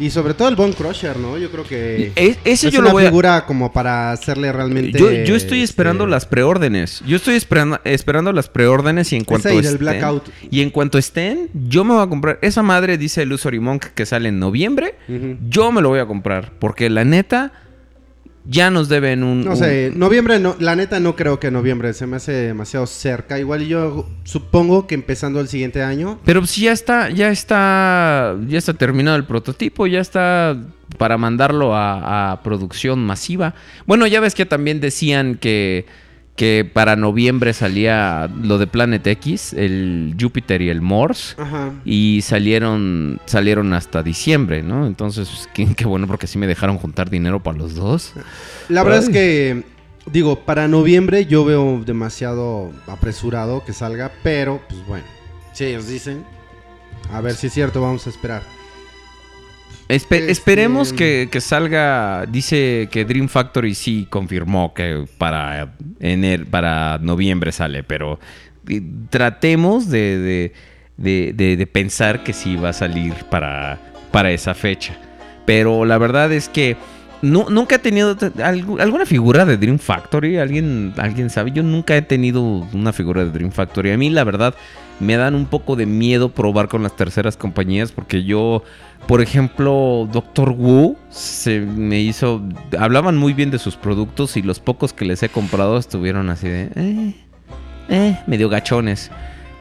Y 0.01 0.11
sobre 0.11 0.35
todo 0.35 0.49
el 0.49 0.57
Bone 0.57 0.75
Crusher, 0.75 1.16
¿no? 1.19 1.39
Yo 1.39 1.51
creo 1.51 1.65
que 1.65 2.12
E- 2.16 2.37
ese 2.45 2.66
es 2.69 2.73
yo 2.75 2.81
una 2.81 2.89
lo 2.89 2.95
voy 2.95 3.05
a- 3.05 3.07
figura 3.07 3.47
como 3.47 3.73
para 3.73 4.11
hacerle 4.11 4.53
realmente... 4.53 4.99
Yo, 4.99 5.11
yo 5.12 5.37
estoy 5.37 5.62
esperando 5.62 6.05
este, 6.05 6.11
las 6.11 6.27
preórdenes. 6.27 7.01
Yo 7.07 7.16
estoy 7.16 7.37
esperando, 7.37 7.81
esperando 7.85 8.33
las 8.33 8.49
preórdenes 8.49 9.12
y 9.12 9.16
en 9.16 9.25
cuanto 9.25 9.49
estén, 9.51 9.79
Blackout. 9.79 10.29
y 10.51 10.62
en 10.62 10.71
cuanto 10.71 10.99
estén, 10.99 11.49
yo 11.55 11.85
me 11.85 11.95
voy 11.95 12.03
a 12.03 12.09
comprar 12.09 12.39
esa 12.43 12.62
madre 12.62 12.99
dice 12.99 13.23
el 13.23 13.33
Usory 13.33 13.61
Monk 13.61 13.85
que 13.95 14.05
sale 14.05 14.29
en 14.31 14.39
noviembre. 14.41 14.97
Yo 15.49 15.71
me 15.71 15.81
lo 15.81 15.91
voy 15.91 16.01
a 16.01 16.07
comprar 16.07 16.53
porque 16.59 16.91
la 16.91 17.05
neta 17.05 17.53
ya 18.47 18.71
nos 18.71 18.89
deben 18.89 19.23
un 19.23 19.43
No 19.45 19.53
un- 19.53 19.57
sé, 19.57 19.93
noviembre, 19.95 20.39
no, 20.39 20.55
la 20.59 20.77
neta 20.77 21.01
no 21.01 21.16
creo 21.16 21.41
que 21.41 21.51
noviembre 21.51 21.93
se 21.95 22.07
me 22.07 22.16
hace 22.16 22.33
demasiado 22.33 22.87
cerca. 22.87 23.39
Igual 23.39 23.66
yo 23.66 24.07
supongo 24.25 24.87
que 24.87 24.95
empezando 24.95 25.41
el 25.41 25.49
siguiente 25.49 25.83
año. 25.83 26.19
Pero 26.25 26.45
si 26.47 26.62
ya 26.62 26.73
está, 26.73 27.09
ya 27.11 27.31
está, 27.31 28.37
ya 28.47 28.59
está 28.59 28.75
terminado 28.75 29.16
el 29.16 29.25
prototipo, 29.25 29.87
ya 29.87 30.01
está 30.01 30.57
para 30.99 31.16
mandarlo 31.19 31.75
a, 31.75 32.33
a 32.33 32.43
producción 32.43 33.05
masiva. 33.05 33.55
Bueno, 33.87 34.07
ya 34.07 34.21
ves 34.21 34.35
que 34.35 34.47
también 34.47 34.81
decían 34.81 35.37
que, 35.37 35.87
que 36.36 36.69
para 36.70 36.97
noviembre 36.97 37.52
salía 37.52 38.28
lo 38.43 38.59
de 38.59 38.66
Planet 38.66 39.06
X, 39.06 39.52
el 39.52 40.16
Júpiter 40.20 40.62
y 40.62 40.69
el 40.69 40.81
Morse. 40.81 41.40
Ajá. 41.40 41.73
Y 41.85 42.20
salieron, 42.23 43.20
salieron 43.27 43.73
hasta 43.73 44.02
diciembre, 44.02 44.62
¿no? 44.62 44.86
Entonces, 44.86 45.28
pues, 45.28 45.48
qué, 45.55 45.74
qué 45.74 45.85
bueno 45.85 46.06
porque 46.06 46.27
así 46.27 46.39
me 46.39 46.47
dejaron 46.47 46.78
juntar 46.78 47.09
dinero 47.09 47.43
para 47.43 47.59
los 47.59 47.74
dos. 47.74 48.12
La 48.69 48.82
verdad 48.82 49.05
es 49.05 49.11
que, 49.11 49.65
digo, 50.11 50.40
para 50.40 50.66
noviembre 50.66 51.27
yo 51.27 51.44
veo 51.44 51.82
demasiado 51.85 52.73
apresurado 52.86 53.65
que 53.65 53.73
salga, 53.73 54.11
pero 54.23 54.61
pues 54.69 54.85
bueno, 54.86 55.06
si 55.52 55.66
ellos 55.66 55.86
dicen, 55.86 56.24
a 57.12 57.20
ver 57.20 57.35
si 57.35 57.47
es 57.47 57.52
cierto, 57.52 57.81
vamos 57.81 58.06
a 58.06 58.11
esperar. 58.11 58.43
Espe- 59.89 60.16
Este- 60.16 60.31
Esperemos 60.32 60.93
que, 60.93 61.28
que 61.31 61.40
salga. 61.40 62.24
Dice 62.27 62.89
que 62.90 63.05
Dream 63.05 63.28
Factory 63.28 63.74
sí 63.74 64.06
confirmó 64.09 64.73
que 64.74 65.05
para 65.19 65.74
ener, 66.01 66.47
para 66.47 66.98
noviembre 66.98 67.52
sale, 67.52 67.82
pero 67.82 68.19
eh, 68.69 68.81
tratemos 69.11 69.90
de, 69.90 70.52
de- 70.97 71.32
de- 71.56 71.66
pensar 71.66 72.23
que 72.24 72.32
sí 72.32 72.56
va 72.56 72.70
a 72.70 72.73
salir 72.73 73.12
para, 73.31 73.78
para 74.11 74.31
esa 74.32 74.55
fecha. 74.55 74.97
Pero 75.44 75.85
la 75.85 75.98
verdad 75.98 76.32
es 76.32 76.48
que 76.48 76.77
nu- 77.20 77.51
nunca 77.51 77.74
he 77.74 77.78
tenido 77.78 78.16
alguna 78.78 79.05
figura 79.05 79.44
de 79.44 79.59
Dream 79.59 79.78
Factory. 79.78 80.39
¿Alguien, 80.39 80.94
¿Alguien 80.97 81.28
sabe? 81.28 81.51
Yo 81.52 81.62
nunca 81.62 81.94
he 81.97 82.02
tenido 82.02 82.43
una 82.43 82.94
figura 82.94 83.23
de 83.24 83.31
Dream 83.31 83.51
Factory. 83.52 83.90
A 83.90 83.98
mí, 83.98 84.09
la 84.09 84.24
verdad, 84.24 84.55
me 85.01 85.16
dan 85.16 85.35
un 85.35 85.47
poco 85.47 85.77
de 85.77 85.87
miedo 85.87 86.31
probar 86.31 86.69
con 86.69 86.83
las 86.83 86.97
terceras 86.97 87.37
compañías 87.37 87.93
porque 87.93 88.25
yo, 88.25 88.62
por 89.07 89.21
ejemplo, 89.21 90.09
Doctor 90.12 90.51
Wu 90.51 90.97
se 91.11 91.61
me 91.61 92.01
hizo... 92.01 92.43
Hablaban 92.79 93.16
muy 93.16 93.33
bien 93.33 93.51
de 93.51 93.59
sus 93.59 93.77
productos 93.77 94.37
y 94.37 94.43
los 94.43 94.61
pocos 94.61 94.93
que 94.93 95.05
les 95.05 95.23
he 95.23 95.29
comprado 95.29 95.79
estuvieron 95.79 96.31
así 96.31 96.49
de... 96.49 96.71
Eh, 96.77 97.15
eh, 97.89 98.19
medio 98.27 98.49
gachones. 98.49 99.11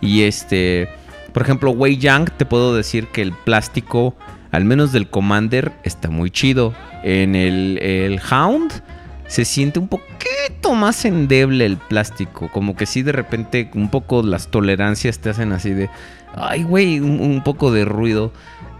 Y 0.01 0.23
este... 0.23 0.87
Por 1.33 1.41
ejemplo, 1.41 1.71
Wei 1.71 1.97
Yang, 1.97 2.29
te 2.37 2.45
puedo 2.45 2.75
decir 2.75 3.07
que 3.07 3.23
el 3.23 3.33
plástico, 3.33 4.15
al 4.51 4.65
menos 4.65 4.91
del 4.91 5.09
Commander, 5.09 5.71
está 5.83 6.11
muy 6.11 6.29
chido. 6.29 6.75
En 7.01 7.33
el, 7.35 7.79
el 7.81 8.21
Hound 8.31 8.83
se 9.27 9.45
siente 9.45 9.79
un 9.79 9.87
poquito 9.87 10.73
más 10.75 11.05
endeble 11.05 11.65
el 11.65 11.77
plástico. 11.77 12.49
Como 12.51 12.75
que 12.75 12.85
sí, 12.85 13.01
de 13.03 13.11
repente, 13.11 13.69
un 13.73 13.89
poco 13.89 14.21
las 14.23 14.47
tolerancias 14.47 15.19
te 15.19 15.29
hacen 15.29 15.51
así 15.51 15.71
de. 15.71 15.89
Ay, 16.35 16.63
güey, 16.63 16.99
un, 16.99 17.19
un 17.21 17.43
poco 17.43 17.71
de 17.71 17.85
ruido. 17.85 18.31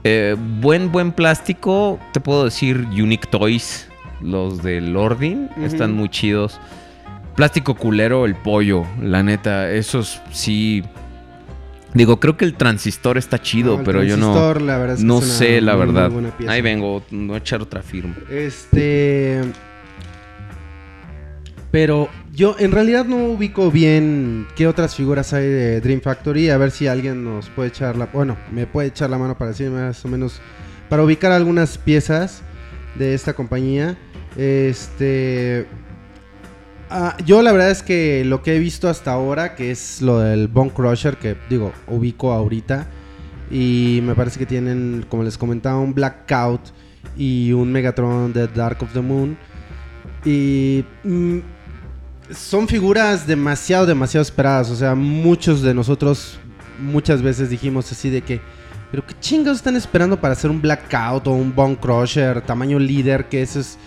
Eh, 0.04 0.36
buen, 0.60 0.92
buen 0.92 1.12
plástico, 1.14 2.00
te 2.12 2.20
puedo 2.20 2.44
decir 2.46 2.88
Unique 2.92 3.28
Toys. 3.30 3.88
Los 4.22 4.64
del 4.64 4.96
Ordin 4.96 5.50
están 5.62 5.94
muy 5.94 6.10
chidos. 6.10 6.60
Plástico 7.36 7.76
culero, 7.76 8.26
el 8.26 8.36
pollo, 8.36 8.86
la 9.02 9.24
neta, 9.24 9.70
esos 9.72 10.22
sí. 10.32 10.84
Digo, 11.94 12.20
creo 12.20 12.38
que 12.38 12.46
el 12.46 12.56
transistor 12.56 13.18
está 13.18 13.42
chido, 13.42 13.78
No, 13.78 13.84
pero 13.84 14.04
yo 14.04 14.18
no. 14.18 14.34
transistor, 14.34 14.62
la 14.62 14.78
verdad 14.78 14.96
es 14.96 15.02
que 15.02 15.06
no 15.08 15.22
sé, 15.22 15.62
la 15.62 15.76
muy, 15.76 15.86
verdad. 15.86 16.12
Ahí 16.48 16.62
vengo, 16.62 17.04
voy 17.12 17.36
a 17.36 17.38
echar 17.38 17.62
otra 17.62 17.82
firma. 17.82 18.16
Este. 18.30 19.42
Pero 21.74 22.08
yo 22.32 22.56
en 22.60 22.72
realidad 22.72 23.04
no 23.04 23.16
ubico 23.16 23.72
bien 23.72 24.46
qué 24.56 24.68
otras 24.68 24.94
figuras 24.96 25.34
hay 25.34 25.48
de 25.48 25.82
Dream 25.82 26.02
Factory. 26.02 26.52
A 26.52 26.58
ver 26.60 26.70
si 26.70 26.86
alguien 26.86 27.24
nos 27.24 27.50
puede 27.50 27.70
echar 27.70 27.98
la. 27.98 28.06
Bueno, 28.06 28.38
me 28.52 28.68
puede 28.68 28.90
echar 28.90 29.10
la 29.10 29.18
mano 29.18 29.36
para 29.36 29.50
decirme 29.50 29.82
más 29.82 30.06
o 30.06 30.08
menos. 30.08 30.40
Para 30.88 31.02
ubicar 31.02 31.32
algunas 31.32 31.80
piezas 31.80 32.44
de 32.94 33.16
esta 33.16 33.34
compañía. 33.34 33.98
Este. 34.38 35.66
ah, 36.92 37.18
yo 37.26 37.42
la 37.42 37.52
verdad 37.52 37.72
es 37.72 37.82
que 37.82 38.24
lo 38.24 38.44
que 38.44 38.56
he 38.56 38.60
visto 38.60 38.88
hasta 38.88 39.12
ahora, 39.12 39.56
que 39.56 39.72
es 39.72 40.00
lo 40.00 40.20
del 40.20 40.50
Bone 40.50 40.70
Crusher, 40.70 41.18
que 41.18 41.36
digo, 41.50 41.74
ubico 41.88 42.34
ahorita. 42.34 42.86
Y 43.50 44.02
me 44.04 44.14
parece 44.14 44.38
que 44.38 44.46
tienen, 44.46 45.08
como 45.10 45.24
les 45.24 45.40
comentaba, 45.40 45.80
un 45.80 45.96
Blackout 45.96 46.62
y 47.18 47.52
un 47.52 47.72
Megatron 47.72 48.32
de 48.32 48.48
Dark 48.48 48.84
of 48.84 48.94
the 48.94 49.02
Moon. 49.02 49.36
Y 50.24 50.86
mm, 51.04 51.40
son 52.32 52.68
figuras 52.68 53.28
demasiado, 53.28 53.86
demasiado 53.86 54.22
esperadas. 54.22 54.70
O 54.70 54.76
sea, 54.76 54.96
muchos 54.96 55.62
de 55.62 55.74
nosotros 55.74 56.40
muchas 56.80 57.22
veces 57.22 57.50
dijimos 57.50 57.92
así 57.92 58.10
de 58.10 58.22
que, 58.22 58.42
pero 58.92 59.06
qué 59.06 59.16
chingados 59.20 59.58
están 59.58 59.76
esperando 59.76 60.20
para 60.20 60.34
hacer 60.34 60.50
un 60.50 60.62
Blackout 60.62 61.28
o 61.28 61.32
un 61.32 61.54
Bone 61.54 61.78
Crusher, 61.78 62.42
tamaño 62.42 62.80
líder, 62.80 63.26
que 63.26 63.42
eso 63.42 63.60
es... 63.60 63.78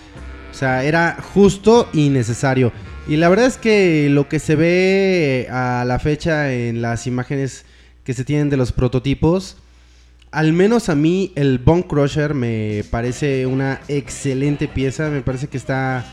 O 0.50 0.58
sea, 0.58 0.84
era 0.84 1.18
justo 1.34 1.88
y 1.92 2.08
necesario. 2.08 2.72
Y 3.06 3.16
la 3.16 3.28
verdad 3.28 3.46
es 3.46 3.58
que 3.58 4.08
lo 4.10 4.26
que 4.28 4.38
se 4.38 4.56
ve 4.56 5.48
a 5.50 5.84
la 5.86 5.98
fecha 5.98 6.52
en 6.52 6.80
las 6.80 7.06
imágenes 7.06 7.66
que 8.04 8.14
se 8.14 8.24
tienen 8.24 8.48
de 8.48 8.56
los 8.56 8.72
prototipos, 8.72 9.58
al 10.30 10.52
menos 10.52 10.88
a 10.88 10.94
mí 10.94 11.32
el 11.36 11.58
Bone 11.58 11.86
Crusher 11.86 12.34
me 12.34 12.84
parece 12.90 13.46
una 13.46 13.80
excelente 13.88 14.66
pieza. 14.66 15.08
Me 15.10 15.20
parece 15.20 15.48
que 15.48 15.56
está 15.56 16.04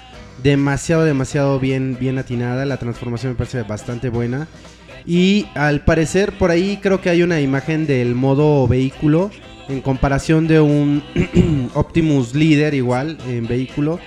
demasiado, 0.41 1.03
demasiado 1.03 1.59
bien, 1.59 1.97
bien 1.99 2.17
atinada. 2.17 2.65
La 2.65 2.77
transformación 2.77 3.33
me 3.33 3.37
parece 3.37 3.63
bastante 3.63 4.09
buena. 4.09 4.47
Y 5.05 5.47
al 5.55 5.83
parecer 5.83 6.37
por 6.37 6.51
ahí 6.51 6.79
creo 6.81 7.01
que 7.01 7.09
hay 7.09 7.23
una 7.23 7.41
imagen 7.41 7.85
del 7.85 8.15
modo 8.15 8.67
vehículo 8.67 9.31
en 9.67 9.81
comparación 9.81 10.47
de 10.47 10.61
un 10.61 11.03
Optimus 11.73 12.35
Leader 12.35 12.73
igual 12.73 13.17
en 13.27 13.47
vehículo. 13.47 13.99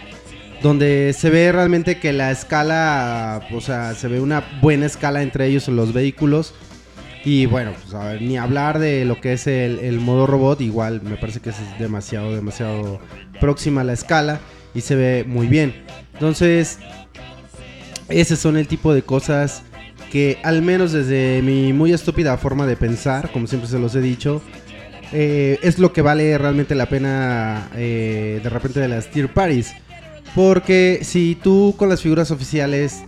Donde 0.63 1.13
se 1.13 1.29
ve 1.29 1.53
realmente 1.53 1.99
que 1.99 2.15
la 2.15 2.31
escala, 2.31 3.47
o 3.53 3.61
sea, 3.61 3.95
se 3.95 4.09
ve 4.09 4.21
una 4.21 4.43
buena 4.63 4.87
escala 4.87 5.23
entre 5.23 5.47
ellos 5.47 5.69
en 5.69 5.77
los 5.77 5.93
vehículos. 5.93 6.55
Y 7.25 7.47
bueno, 7.47 7.73
pues 7.91 8.21
ni 8.23 8.39
hablar 8.39 8.79
de 8.79 9.05
lo 9.05 9.21
que 9.21 9.35
es 9.35 9.47
el, 9.47 9.81
el 9.81 10.01
modo 10.01 10.27
robot, 10.27 10.61
igual 10.61 11.03
me 11.03 11.17
parece 11.17 11.41
que 11.41 11.51
es 11.51 11.57
demasiado, 11.79 12.35
demasiado 12.35 13.01
próxima 13.41 13.83
a 13.83 13.85
la 13.85 13.93
escala 13.93 14.41
y 14.75 14.83
se 14.83 14.95
ve 14.95 15.25
muy 15.27 15.47
bien. 15.47 15.75
Entonces, 16.17 16.79
ese 18.09 18.37
son 18.37 18.57
el 18.57 18.67
tipo 18.67 18.95
de 18.95 19.03
cosas 19.03 19.63
que 20.11 20.39
al 20.43 20.63
menos 20.63 20.93
desde 20.93 21.43
mi 21.43 21.75
muy 21.75 21.93
estúpida 21.93 22.39
forma 22.39 22.67
de 22.67 22.75
pensar, 22.75 23.31
como 23.33 23.47
siempre 23.47 23.69
se 23.69 23.79
los 23.79 23.95
he 23.95 24.01
dicho, 24.01 24.41
eh, 25.13 25.59
es 25.63 25.79
lo 25.79 25.93
que 25.93 26.01
vale 26.01 26.39
realmente 26.39 26.75
la 26.75 26.87
pena 26.87 27.69
eh, 27.75 28.41
de 28.43 28.51
repente 28.51 28.81
de 28.81 28.89
las 28.89 29.11
tier 29.11 29.33
parties. 29.33 29.75
Porque 30.35 31.01
si 31.03 31.37
tú 31.43 31.75
con 31.77 31.89
las 31.89 32.01
figuras 32.03 32.31
oficiales 32.31 33.03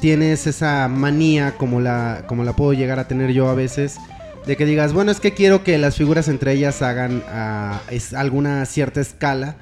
tienes 0.00 0.46
esa 0.46 0.88
manía 0.88 1.56
como 1.56 1.80
la, 1.80 2.24
como 2.26 2.42
la 2.42 2.56
puedo 2.56 2.72
llegar 2.72 2.98
a 2.98 3.06
tener 3.06 3.30
yo 3.32 3.48
a 3.48 3.54
veces, 3.54 3.98
de 4.46 4.56
que 4.56 4.66
digas, 4.66 4.92
bueno, 4.92 5.12
es 5.12 5.20
que 5.20 5.32
quiero 5.32 5.62
que 5.62 5.78
las 5.78 5.96
figuras 5.96 6.26
entre 6.26 6.52
ellas 6.52 6.82
hagan 6.82 7.22
ah, 7.28 7.80
es, 7.90 8.12
alguna 8.14 8.64
cierta 8.66 9.00
escala. 9.00 9.56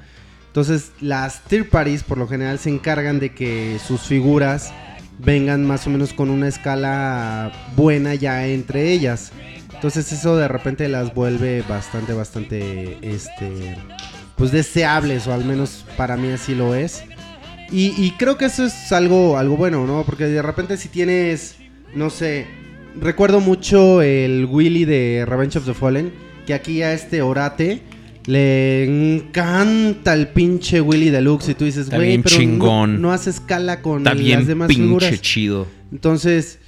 Entonces 0.51 0.91
las 0.99 1.39
tier 1.45 1.69
parties 1.69 2.03
por 2.03 2.17
lo 2.17 2.27
general 2.27 2.59
se 2.59 2.69
encargan 2.69 3.21
de 3.21 3.33
que 3.33 3.79
sus 3.87 4.01
figuras 4.01 4.73
vengan 5.17 5.65
más 5.65 5.87
o 5.87 5.89
menos 5.89 6.11
con 6.11 6.29
una 6.29 6.49
escala 6.49 7.53
buena 7.77 8.15
ya 8.15 8.45
entre 8.45 8.91
ellas. 8.91 9.31
Entonces 9.73 10.11
eso 10.11 10.35
de 10.35 10.49
repente 10.49 10.89
las 10.89 11.13
vuelve 11.15 11.61
bastante, 11.61 12.11
bastante, 12.11 12.97
este, 13.01 13.77
pues 14.35 14.51
deseables 14.51 15.25
o 15.25 15.33
al 15.33 15.45
menos 15.45 15.85
para 15.95 16.17
mí 16.17 16.29
así 16.31 16.53
lo 16.53 16.75
es. 16.75 17.05
Y, 17.71 17.93
y 17.97 18.11
creo 18.19 18.37
que 18.37 18.43
eso 18.43 18.65
es 18.65 18.91
algo, 18.91 19.37
algo 19.37 19.55
bueno, 19.55 19.87
¿no? 19.87 20.03
Porque 20.05 20.25
de 20.25 20.41
repente 20.41 20.75
si 20.75 20.89
tienes, 20.89 21.55
no 21.95 22.09
sé, 22.09 22.45
recuerdo 22.99 23.39
mucho 23.39 24.01
el 24.01 24.47
Willy 24.51 24.83
de 24.83 25.23
Revenge 25.25 25.59
of 25.59 25.65
the 25.65 25.73
Fallen, 25.73 26.11
que 26.45 26.53
aquí 26.53 26.81
a 26.81 26.91
este 26.91 27.21
Orate 27.21 27.83
le 28.25 28.83
encanta 29.17 30.13
el 30.13 30.27
pinche 30.27 30.79
Willy 30.81 31.09
Deluxe 31.09 31.49
y 31.49 31.53
tú 31.55 31.65
dices, 31.65 31.85
Está 31.85 31.95
güey, 31.97 32.09
bien 32.09 32.23
pero 32.23 32.35
no- 32.35 32.41
chingón. 32.41 33.01
No, 33.01 33.11
hace 33.11 33.29
escala 33.31 33.81
con 33.81 33.99
Está 33.99 34.13
las 34.13 34.23
bien 34.23 34.45
demás 34.45 34.67
pinche 34.67 34.83
figuras. 34.83 35.21
chido. 35.21 35.67
Entonces, 35.91 36.59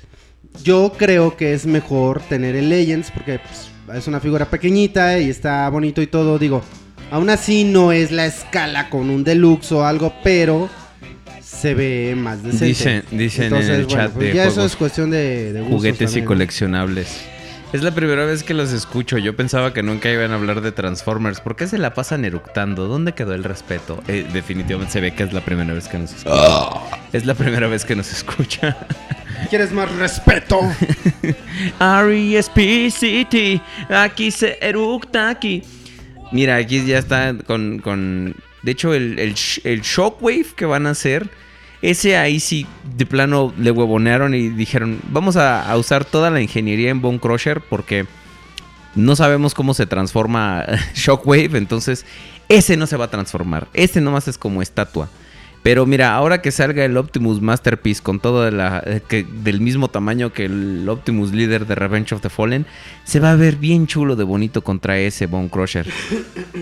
yo 0.64 0.94
creo 0.98 1.36
que 1.38 1.54
es 1.54 1.66
mejor 1.66 2.22
tener 2.22 2.56
el 2.56 2.70
Legends 2.70 3.12
porque 3.12 3.40
pues, 3.40 3.98
es 3.98 4.08
una 4.08 4.20
figura 4.20 4.50
pequeñita 4.50 5.20
y 5.20 5.30
está 5.30 5.68
bonito 5.70 6.02
y 6.02 6.08
todo. 6.08 6.40
Digo, 6.40 6.62
aún 7.12 7.30
así 7.30 7.64
no 7.64 7.92
es 7.92 8.12
la 8.12 8.26
escala 8.26 8.90
con 8.90 9.10
un 9.10 9.24
deluxe 9.24 9.72
o 9.74 9.86
algo, 9.86 10.14
pero 10.24 10.70
se 11.42 11.74
ve 11.76 12.16
más 12.18 12.42
decente. 12.44 12.66
Dicen, 12.66 13.04
dicen 13.12 13.54
en 13.56 13.70
el 13.70 13.88
chat 13.88 14.12
pues 14.12 14.28
de 14.30 14.34
ya 14.34 14.46
eso 14.46 14.66
es 14.66 14.76
cuestión 14.76 15.10
de, 15.12 15.54
de 15.54 15.60
gustos 15.62 15.78
juguetes 15.78 16.16
y 16.18 16.22
coleccionables. 16.24 17.22
Es 17.74 17.82
la 17.82 17.90
primera 17.91 18.24
vez 18.26 18.44
que 18.44 18.54
los 18.54 18.72
escucho. 18.72 19.18
Yo 19.18 19.36
pensaba 19.36 19.74
que 19.74 19.82
nunca 19.82 20.12
iban 20.12 20.32
a 20.32 20.36
hablar 20.36 20.62
de 20.62 20.72
Transformers. 20.72 21.41
¿Por 21.41 21.56
qué 21.56 21.68
se 21.68 21.80
la 21.80 21.95
pasan 21.95 22.24
eructando? 22.24 22.88
¿Dónde 22.88 23.14
quedó 23.14 23.34
el 23.34 23.44
respeto? 23.44 24.04
Eh, 24.08 24.28
definitivamente 24.32 24.94
se 24.94 25.02
ve 25.02 25.16
que 25.16 25.24
es 25.24 25.34
la 25.34 25.41
primera 25.41 25.74
vez 25.74 25.88
que 25.88 25.98
nos 25.98 26.14
escucha. 26.14 26.70
Es 27.12 27.26
la 27.26 27.34
primera 27.34 27.68
vez 27.68 27.84
que 27.84 27.95
nos 27.95 28.12
escucha. 28.12 28.78
¿Quieres 29.50 29.72
más 29.72 29.91
respeto? 29.95 30.60
R.E.S.P. 31.80 33.62
Aquí 33.90 34.30
se 34.30 34.58
eructa 34.62 35.30
aquí. 35.30 35.64
Mira, 36.32 36.58
aquí 36.58 36.86
ya 36.86 37.00
está 37.00 37.34
con... 37.45 37.80
con- 37.80 38.36
de 38.62 38.72
hecho, 38.72 38.94
el, 38.94 39.20
el, 39.20 39.34
sh- 39.34 39.60
el 39.66 39.82
Shockwave 39.82 40.45
que 40.56 40.66
van 40.66 40.86
a 40.88 40.91
hacer... 40.91 41.28
Ese 41.84 42.15
ahí 42.15 42.39
sí, 42.39 42.65
de 42.95 43.05
plano, 43.05 43.53
le 43.60 43.69
huevonearon 43.69 44.34
y 44.34 44.47
dijeron... 44.47 45.01
Vamos 45.10 45.35
a, 45.35 45.76
usar 45.76 46.05
toda 46.05 46.30
la 46.30 46.41
ingeniería 46.41 46.89
en 46.89 47.01
Bone 47.01 47.19
Crusher 47.19 47.60
porque... 47.60 48.07
No 48.95 49.18
sabemos 49.18 49.53
cómo 49.53 49.73
se 49.73 49.85
transforma 49.85 50.65
Shockwave, 50.95 51.57
entonces 51.57 52.05
ese 52.47 52.77
no 52.77 52.88
se 52.88 52.95
va 52.95 53.05
a 53.05 53.10
transformar. 53.10 53.68
Ese 53.73 53.99
nomás 53.99 54.30
es 54.30 54.38
como 54.38 54.61
estatua. 54.61 55.10
Pero 55.64 55.85
mira, 55.85 56.14
ahora 56.14 56.41
que 56.41 56.52
salga 56.52 56.84
el 56.84 56.98
Optimus 56.98 57.41
Masterpiece 57.41 58.03
con 58.03 58.19
todo 58.19 58.44
de 58.44 58.52
la, 58.52 58.84
eh, 58.85 59.02
que- 59.07 59.23
del 59.23 59.61
mismo 59.61 59.88
tamaño 59.88 60.34
que 60.34 60.44
el 60.45 60.88
Optimus 60.90 61.31
Leader 61.31 61.65
de 61.65 61.73
Revenge 61.76 62.14
of 62.14 62.22
the 62.22 62.30
Fallen, 62.30 62.65
se 63.06 63.22
va 63.22 63.31
a 63.31 63.35
ver 63.38 63.56
bien 63.56 63.88
chulo 63.88 64.18
de 64.18 64.26
bonito 64.26 64.61
contra 64.61 64.99
ese 64.99 65.26
Bone 65.26 65.48
Crusher. 65.49 65.88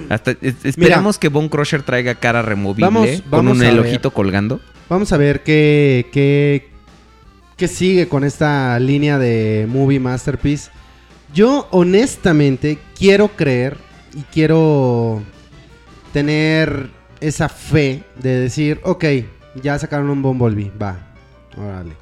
Hasta, 0.09 0.31
es- 0.41 0.63
esperamos 0.63 1.17
que 1.17 1.29
Bone 1.29 1.49
Crusher 1.49 1.81
traiga 1.81 2.13
cara 2.15 2.43
removible 2.43 2.85
Vamos- 2.85 3.23
con 3.29 3.47
un 3.47 3.61
a 3.63 3.69
el 3.69 3.77
ver. 3.79 3.87
ojito 3.87 4.11
colgando. 4.11 4.61
Vamos 4.87 5.11
a 5.13 5.17
ver 5.17 5.41
qué, 5.41 6.07
qué, 6.11 6.69
qué 7.57 7.67
sigue 7.67 8.07
con 8.07 8.23
esta 8.23 8.77
línea 8.79 9.17
de 9.17 9.65
Movie 9.67 9.99
Masterpiece. 9.99 10.69
Yo 11.33 11.67
honestamente 11.71 12.77
quiero 12.99 13.29
creer 13.29 13.77
y 14.13 14.21
quiero 14.31 15.23
tener 16.13 16.89
esa 17.21 17.47
fe 17.47 18.03
de 18.21 18.39
decir, 18.39 18.79
ok, 18.83 19.05
ya 19.61 19.77
sacaron 19.79 20.09
un 20.09 20.21
Bumblebee, 20.21 20.71
va, 20.81 20.97
órale. 21.57 21.93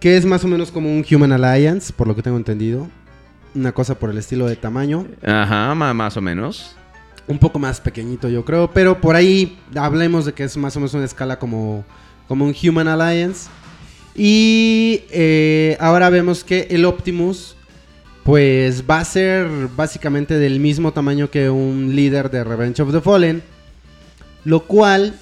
Que 0.00 0.16
es 0.16 0.24
más 0.24 0.44
o 0.44 0.48
menos 0.48 0.70
como 0.70 0.90
un 0.90 1.04
Human 1.10 1.32
Alliance, 1.32 1.92
por 1.92 2.06
lo 2.06 2.14
que 2.14 2.22
tengo 2.22 2.36
entendido. 2.36 2.86
Una 3.54 3.72
cosa 3.72 3.98
por 3.98 4.10
el 4.10 4.18
estilo 4.18 4.46
de 4.46 4.56
tamaño. 4.56 5.06
Ajá, 5.26 5.74
más 5.74 6.16
o 6.16 6.20
menos. 6.20 6.76
Un 7.26 7.38
poco 7.38 7.58
más 7.58 7.80
pequeñito, 7.80 8.28
yo 8.28 8.44
creo. 8.44 8.70
Pero 8.70 9.00
por 9.00 9.16
ahí 9.16 9.58
hablemos 9.74 10.26
de 10.26 10.34
que 10.34 10.44
es 10.44 10.56
más 10.58 10.76
o 10.76 10.80
menos 10.80 10.92
una 10.92 11.06
escala 11.06 11.38
como, 11.38 11.84
como 12.28 12.44
un 12.44 12.54
Human 12.62 12.86
Alliance. 12.86 13.48
Y 14.14 15.04
eh, 15.10 15.76
ahora 15.80 16.10
vemos 16.10 16.44
que 16.44 16.66
el 16.70 16.84
Optimus 16.84 17.56
pues 18.28 18.84
va 18.88 19.00
a 19.00 19.04
ser 19.06 19.46
básicamente 19.74 20.34
del 20.38 20.60
mismo 20.60 20.92
tamaño 20.92 21.30
que 21.30 21.48
un 21.48 21.96
líder 21.96 22.30
de 22.30 22.44
Revenge 22.44 22.82
of 22.82 22.92
the 22.92 23.00
Fallen, 23.00 23.42
lo 24.44 24.64
cual 24.64 25.14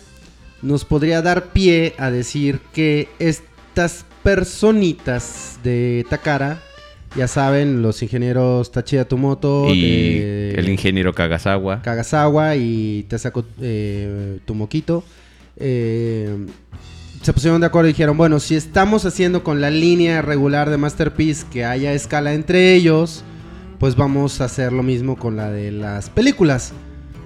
nos 0.60 0.84
podría 0.84 1.22
dar 1.22 1.52
pie 1.52 1.94
a 1.98 2.10
decir 2.10 2.58
que 2.74 3.08
estas 3.20 4.04
personitas 4.24 5.60
de 5.62 6.04
Takara, 6.10 6.60
ya 7.16 7.28
saben, 7.28 7.80
los 7.80 8.02
ingenieros 8.02 8.72
Tachida 8.72 9.04
Tumoto, 9.04 9.72
Y 9.72 10.18
de- 10.18 10.54
el 10.56 10.68
ingeniero 10.68 11.14
Kagasawa. 11.14 11.82
Kagasawa 11.82 12.56
y 12.56 13.04
Tesako 13.08 13.44
eh, 13.60 14.40
Tumoquito 14.46 15.04
eh, 15.58 16.34
se 17.26 17.32
pusieron 17.32 17.60
de 17.60 17.66
acuerdo 17.66 17.88
y 17.88 17.92
dijeron, 17.92 18.16
bueno, 18.16 18.38
si 18.38 18.54
estamos 18.54 19.04
haciendo 19.04 19.42
con 19.42 19.60
la 19.60 19.68
línea 19.68 20.22
regular 20.22 20.70
de 20.70 20.76
Masterpiece 20.76 21.44
que 21.50 21.64
haya 21.64 21.92
escala 21.92 22.34
entre 22.34 22.72
ellos, 22.74 23.24
pues 23.80 23.96
vamos 23.96 24.40
a 24.40 24.44
hacer 24.44 24.72
lo 24.72 24.84
mismo 24.84 25.16
con 25.16 25.34
la 25.34 25.50
de 25.50 25.72
las 25.72 26.08
películas. 26.08 26.72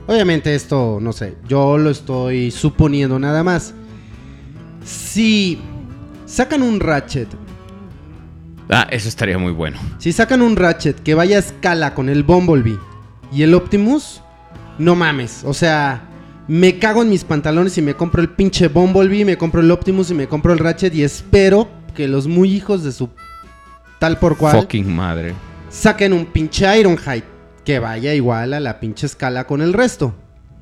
Obviamente 0.07 0.55
esto, 0.55 1.01
no 1.03 1.13
sé, 1.13 1.37
yo 1.47 1.77
lo 1.77 1.91
estoy 1.91 2.51
suponiendo 2.51 3.19
nada 3.19 3.45
más. 3.45 3.75
Si 4.87 5.61
sacan 6.25 6.63
un 6.63 6.81
Ratchet 6.81 7.29
Ah, 8.71 8.87
eso 8.91 9.07
estaría 9.07 9.37
muy 9.37 9.53
bueno. 9.53 9.79
si 9.99 10.13
sacan 10.13 10.41
un 10.41 10.57
Ratchet 10.57 10.99
que 11.03 11.13
vaya 11.13 11.37
a 11.37 11.41
escala 11.41 11.93
con 11.93 12.09
el 12.09 12.23
Bumblebee 12.23 12.79
y 13.35 13.43
el 13.43 13.53
Optimus, 13.53 14.23
no 14.79 14.97
mames. 14.97 15.45
O 15.45 15.53
sea, 15.53 16.10
me 16.51 16.81
cago 16.81 17.03
en 17.03 17.11
mis 17.11 17.23
pantalones 17.23 17.79
y 17.79 17.83
me 17.83 17.95
compro 17.95 18.21
el 18.21 18.29
pinche 18.29 18.67
Bumblebee, 18.67 19.25
me 19.25 19.39
compro 19.39 19.61
el 19.61 19.71
Optimus 19.71 20.11
y 20.11 20.15
me 20.15 20.27
compro 20.27 20.53
el 20.53 20.59
Ratchet 20.59 20.93
y 20.93 21.05
espero 21.05 21.69
que 21.95 22.09
los 22.09 22.27
muy 22.27 22.53
hijos 22.53 22.83
de 22.83 22.91
su 22.91 23.09
tal 24.01 24.19
por 24.19 24.37
cual 24.37 24.57
Fucking 24.57 24.93
madre. 24.93 25.33
saquen 25.69 26.13
un 26.13 26.27
pinche 26.27 26.67
Ironhide 26.77 27.23
que 27.65 27.79
vaya 27.79 28.15
igual 28.15 28.53
a 28.53 28.59
la 28.59 28.81
pinche 28.81 29.07
escala 29.07 29.47
con 29.47 29.63
el 29.63 29.73
resto. 29.73 30.13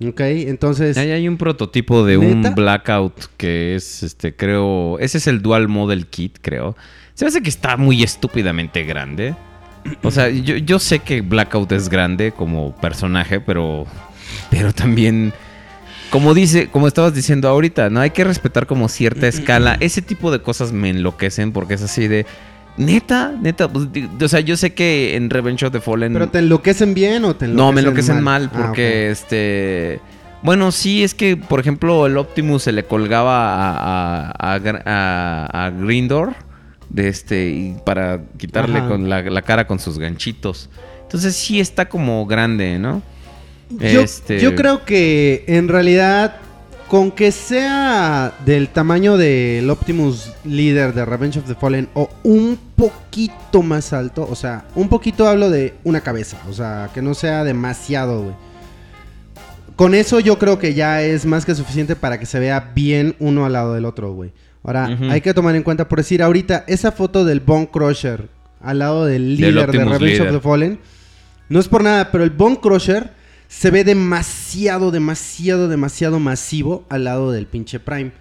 ¿Ok? 0.06 0.20
Entonces... 0.20 0.98
Ahí 0.98 1.10
hay 1.10 1.26
un 1.26 1.38
prototipo 1.38 2.04
de 2.04 2.18
¿Neta? 2.18 2.50
un 2.50 2.54
Blackout 2.54 3.24
que 3.38 3.74
es, 3.74 4.02
este, 4.02 4.36
creo... 4.36 4.98
Ese 4.98 5.16
es 5.16 5.26
el 5.26 5.40
Dual 5.40 5.68
Model 5.68 6.06
Kit, 6.08 6.36
creo. 6.42 6.76
Se 7.14 7.24
hace 7.24 7.40
que 7.40 7.48
está 7.48 7.78
muy 7.78 8.02
estúpidamente 8.02 8.84
grande. 8.84 9.34
O 10.02 10.10
sea, 10.10 10.28
yo, 10.28 10.56
yo 10.58 10.78
sé 10.80 10.98
que 10.98 11.22
Blackout 11.22 11.72
es 11.72 11.88
grande 11.88 12.30
como 12.32 12.76
personaje, 12.76 13.40
pero... 13.40 13.86
Pero 14.50 14.74
también... 14.74 15.32
Como 16.10 16.32
dice, 16.34 16.68
como 16.68 16.88
estabas 16.88 17.14
diciendo 17.14 17.48
ahorita, 17.48 17.90
¿no? 17.90 18.00
Hay 18.00 18.10
que 18.10 18.24
respetar 18.24 18.66
como 18.66 18.88
cierta 18.88 19.28
escala. 19.28 19.76
Ese 19.80 20.00
tipo 20.02 20.30
de 20.30 20.40
cosas 20.40 20.72
me 20.72 20.88
enloquecen 20.90 21.52
porque 21.52 21.74
es 21.74 21.82
así 21.82 22.08
de... 22.08 22.24
Neta, 22.78 23.32
neta, 23.40 23.68
pues, 23.68 23.88
o 24.22 24.28
sea, 24.28 24.38
yo 24.40 24.56
sé 24.56 24.72
que 24.72 25.16
en 25.16 25.30
Revenge 25.30 25.66
of 25.66 25.72
the 25.72 25.80
Fallen... 25.80 26.12
¿Pero 26.12 26.28
te 26.28 26.38
enloquecen 26.38 26.94
bien 26.94 27.24
o 27.24 27.34
te 27.34 27.46
enloquecen 27.46 27.56
No, 27.56 27.72
me 27.72 27.80
enloquecen 27.80 28.22
mal, 28.22 28.50
Ah, 28.54 28.56
porque 28.66 29.10
este. 29.10 30.00
Bueno, 30.44 30.70
sí, 30.70 31.02
es 31.02 31.12
que, 31.12 31.36
por 31.36 31.58
ejemplo, 31.58 32.06
el 32.06 32.16
Optimus 32.16 32.62
se 32.62 32.70
le 32.70 32.84
colgaba 32.84 33.52
a, 33.56 34.30
a, 34.30 34.54
a 34.54 34.58
Gr- 34.60 34.82
a- 34.86 35.66
a 35.66 35.70
Grindor 35.70 36.36
de 36.88 37.08
este, 37.08 37.48
y 37.50 37.76
para 37.84 38.20
quitarle 38.38 38.78
Ajá. 38.78 38.88
con 38.88 39.08
la, 39.10 39.22
la 39.22 39.42
cara 39.42 39.66
con 39.66 39.80
sus 39.80 39.98
ganchitos. 39.98 40.70
Entonces 41.02 41.34
sí 41.34 41.58
está 41.58 41.88
como 41.88 42.24
grande, 42.26 42.78
¿no? 42.78 43.02
Yo, 43.70 44.00
Este- 44.00 44.40
yo 44.40 44.54
creo 44.54 44.84
que 44.84 45.44
en 45.46 45.68
realidad, 45.68 46.36
con 46.88 47.10
que 47.10 47.32
sea 47.32 48.32
del 48.46 48.68
tamaño 48.68 49.16
del 49.18 49.68
Optimus 49.68 50.32
líder 50.44 50.94
de 50.94 51.04
Revenge 51.04 51.38
of 51.38 51.46
the 51.46 51.54
Fallen 51.54 51.88
o 51.94 52.08
un 52.22 52.58
poquito 52.76 53.62
más 53.62 53.92
alto, 53.92 54.26
o 54.30 54.34
sea, 54.34 54.64
un 54.74 54.88
poquito 54.88 55.28
hablo 55.28 55.50
de 55.50 55.74
una 55.84 56.00
cabeza, 56.00 56.38
o 56.48 56.52
sea, 56.54 56.90
que 56.94 57.02
no 57.02 57.12
sea 57.14 57.44
demasiado, 57.44 58.22
güey. 58.22 58.34
Con 59.76 59.94
eso 59.94 60.18
yo 60.18 60.38
creo 60.38 60.58
que 60.58 60.74
ya 60.74 61.02
es 61.02 61.24
más 61.24 61.44
que 61.44 61.54
suficiente 61.54 61.94
para 61.94 62.18
que 62.18 62.26
se 62.26 62.38
vea 62.40 62.72
bien 62.74 63.14
uno 63.20 63.44
al 63.46 63.52
lado 63.52 63.74
del 63.74 63.84
otro, 63.84 64.12
güey. 64.12 64.32
Ahora, 64.64 64.86
hay 65.10 65.20
que 65.20 65.32
tomar 65.34 65.54
en 65.56 65.62
cuenta, 65.62 65.88
por 65.88 65.98
decir, 65.98 66.22
ahorita, 66.22 66.64
esa 66.66 66.90
foto 66.90 67.24
del 67.24 67.40
Bone 67.40 67.68
Crusher 67.70 68.28
al 68.60 68.80
lado 68.80 69.06
del 69.06 69.36
líder 69.36 69.66
de 69.72 69.78
Revenge 69.98 70.20
of 70.22 70.32
the 70.32 70.40
Fallen, 70.40 70.78
no 71.48 71.60
es 71.60 71.68
por 71.68 71.82
nada, 71.84 72.10
pero 72.10 72.24
el 72.24 72.30
Bone 72.30 72.58
Crusher 72.60 73.12
se 73.48 73.70
ve 73.70 73.82
demasiado, 73.82 74.90
demasiado, 74.90 75.68
demasiado 75.68 76.20
masivo 76.20 76.84
al 76.88 77.04
lado 77.04 77.32
del 77.32 77.46
pinche 77.46 77.80
Prime. 77.80 78.12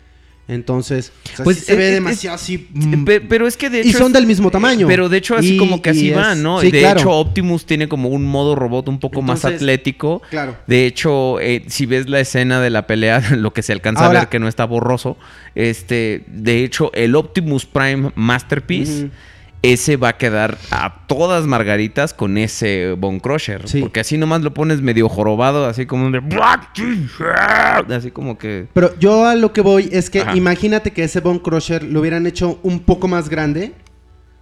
Entonces, 0.49 1.12
o 1.34 1.36
sea, 1.36 1.44
Pues, 1.44 1.58
sí 1.58 1.66
se 1.66 1.74
eh, 1.74 1.76
ve 1.76 1.90
eh, 1.90 1.94
demasiado 1.95 2.36
así. 2.36 2.70
mm, 2.72 3.04
Pe- 3.04 3.20
Pero 3.20 3.48
es 3.48 3.58
que 3.58 3.70
de 3.70 3.82
hecho. 3.82 3.90
y 3.90 3.91
son 3.91 4.14
del 4.14 4.26
mismo 4.26 4.49
tamaño. 4.49 4.88
Pero 4.88 5.10
de 5.10 5.18
hecho, 5.18 5.36
así 5.36 5.56
Y- 5.56 5.58
como 5.58 5.82
que 5.82 5.90
así 5.90 6.10
es- 6.12 6.16
van, 6.16 6.41
¿no? 6.41 6.62
sí, 6.62 6.72
de 6.72 6.80
claro. 6.80 7.02
hecho, 7.02 7.12
Optimus 7.12 7.66
tiene 7.66 7.90
como 7.90 8.08
un 8.08 8.24
modo 8.24 8.56
robot 8.56 8.88
un 8.88 8.98
poco 9.02 9.22
más 9.22 9.44
atlético. 9.44 10.22
Claro. 10.30 10.56
De 10.66 10.86
hecho, 10.86 11.41
eh, 11.41 11.66
si 11.68 11.86
ves 11.86 12.08
la 12.08 12.22
escena 12.22 12.62
de 12.62 12.70
la 12.70 12.88
pelea, 12.88 13.20
lo 13.38 13.52
que 13.52 13.62
se 13.62 13.74
alcanza 13.74 14.06
Ahora- 14.06 14.20
a 14.20 14.22
ver 14.24 14.30
que 14.30 14.40
no 14.40 14.48
está 14.48 14.64
borroso, 14.64 15.18
este, 15.54 16.24
de 16.28 16.64
hecho, 16.64 16.91
el 16.94 17.16
Optimus 17.16 17.66
Prime 17.66 18.14
Masterpiece. 18.16 19.10
Ese 19.64 19.98
va 19.98 20.10
a 20.10 20.18
quedar 20.18 20.58
a 20.72 21.06
todas 21.08 21.46
margaritas 21.46 22.14
con 22.14 22.38
ese 22.38 22.94
Bone 22.98 23.20
Crusher. 23.20 23.68
Sí. 23.68 23.82
Porque 23.82 24.00
así 24.02 24.18
nomás 24.18 24.42
lo 24.42 24.54
pones 24.54 24.82
medio 24.82 25.10
jorobado, 25.10 25.66
así 25.66 25.86
como 25.86 26.06
un 26.06 26.12
de... 26.14 26.22
Así 27.96 28.12
como 28.12 28.38
que... 28.38 28.68
Pero 28.74 28.98
yo 29.00 29.26
a 29.26 29.36
lo 29.36 29.54
que 29.54 29.62
voy 29.62 29.90
es 29.92 30.10
que 30.10 30.22
Ajá. 30.22 30.36
imagínate 30.36 30.92
que 30.92 31.04
ese 31.04 31.20
Bone 31.20 31.42
Crusher 31.42 31.84
lo 31.84 32.00
hubieran 32.02 32.28
hecho 32.28 32.60
un 32.64 32.80
poco 32.82 33.08
más 33.08 33.30
grande. 33.30 33.74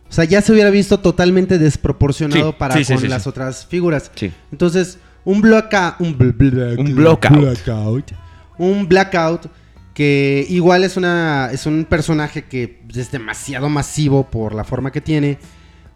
O 0.10 0.14
sea, 0.14 0.24
ya 0.26 0.42
se 0.42 0.52
hubiera 0.52 0.70
visto 0.70 1.00
totalmente 1.00 1.58
desproporcionado 1.58 2.52
Sí, 2.52 2.56
para 2.60 2.84
sí, 2.84 2.94
con 2.94 3.10
las 3.10 3.26
otras 3.26 3.66
figuras. 3.66 4.12
Sí. 4.16 4.32
Entonces, 4.52 5.00
un 5.24 5.42
blackout. 5.42 5.96
Un, 6.00 6.18
bl- 6.18 6.78
Un 6.78 6.96
blackout. 6.96 8.12
Un 8.58 8.88
blackout 8.88 9.48
que 9.96 10.46
igual 10.50 10.84
es 10.84 10.98
una 10.98 11.50
es 11.52 11.66
un 11.66 11.86
personaje 11.86 12.44
que 12.44 12.84
es 12.94 13.12
demasiado 13.12 13.70
masivo 13.70 14.30
por 14.30 14.54
la 14.54 14.64
forma 14.64 14.92
que 14.92 15.02
tiene. 15.02 15.40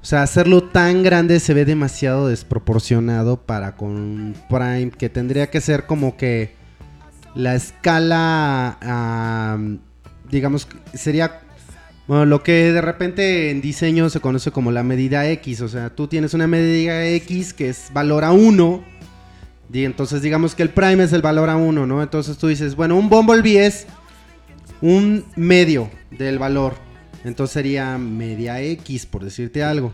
O 0.01 0.05
sea, 0.05 0.23
hacerlo 0.23 0.63
tan 0.63 1.03
grande 1.03 1.41
se 1.41 1.53
ve 1.53 1.65
demasiado 1.65 2.29
desproporcionado 2.29 3.41
para 3.45 3.75
con 3.75 4.33
Prime 4.47 4.91
que 4.97 5.09
tendría 5.09 5.51
que 5.51 5.59
ser 5.59 5.85
como 5.85 6.15
que 6.15 6.55
la 7.35 7.53
escala, 7.55 8.77
digamos, 10.31 10.67
sería 10.93 11.41
bueno, 12.07 12.25
lo 12.25 12.41
que 12.41 12.71
de 12.71 12.81
repente 12.81 13.51
en 13.51 13.61
diseño 13.61 14.09
se 14.09 14.19
conoce 14.19 14.49
como 14.49 14.71
la 14.71 14.81
medida 14.81 15.29
X. 15.29 15.61
O 15.61 15.67
sea, 15.67 15.89
tú 15.89 16.07
tienes 16.07 16.33
una 16.33 16.47
medida 16.47 17.05
X 17.05 17.53
que 17.53 17.69
es 17.69 17.91
valor 17.93 18.23
a 18.23 18.31
1. 18.31 18.98
Y 19.71 19.85
entonces 19.85 20.21
digamos 20.21 20.55
que 20.55 20.63
el 20.63 20.69
Prime 20.69 21.03
es 21.03 21.13
el 21.13 21.21
valor 21.21 21.49
a 21.49 21.57
1, 21.57 21.85
¿no? 21.85 22.01
Entonces 22.01 22.37
tú 22.37 22.47
dices, 22.47 22.75
bueno, 22.75 22.95
un 22.97 23.09
Bumblebee 23.09 23.65
es 23.65 23.85
un 24.81 25.25
medio 25.35 25.89
del 26.11 26.39
valor. 26.39 26.73
Entonces 27.23 27.53
sería 27.53 27.97
media 27.97 28.61
X, 28.61 29.05
por 29.05 29.23
decirte 29.23 29.63
algo, 29.63 29.93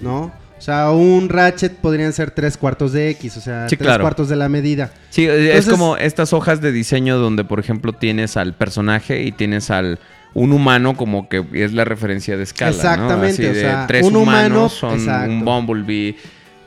¿no? 0.00 0.32
O 0.58 0.64
sea, 0.64 0.90
un 0.92 1.28
Ratchet 1.28 1.72
podrían 1.74 2.12
ser 2.12 2.30
tres 2.30 2.56
cuartos 2.56 2.92
de 2.92 3.10
X, 3.10 3.36
o 3.36 3.40
sea, 3.40 3.68
Sí, 3.68 3.76
tres 3.76 3.86
claro. 3.86 4.04
cuartos 4.04 4.28
de 4.28 4.36
la 4.36 4.48
medida. 4.48 4.92
Sí, 5.10 5.26
es 5.26 5.66
como 5.66 5.96
estas 5.96 6.32
hojas 6.32 6.60
de 6.60 6.70
diseño 6.70 7.18
donde, 7.18 7.44
por 7.44 7.58
ejemplo, 7.58 7.92
tienes 7.92 8.36
al 8.36 8.54
personaje 8.54 9.22
y 9.22 9.32
tienes 9.32 9.70
al 9.70 9.98
un 10.34 10.52
humano 10.52 10.96
como 10.96 11.28
que 11.28 11.44
es 11.52 11.72
la 11.72 11.84
referencia 11.84 12.36
de 12.36 12.44
escala. 12.44 12.70
¿no? 12.70 12.76
Exactamente, 12.76 13.50
o 13.50 13.54
sea, 13.54 13.86
tres 13.86 14.06
un 14.06 14.16
humano, 14.16 14.68
son 14.68 14.94
exacto. 14.94 15.32
un 15.32 15.44
Bumblebee, 15.44 16.16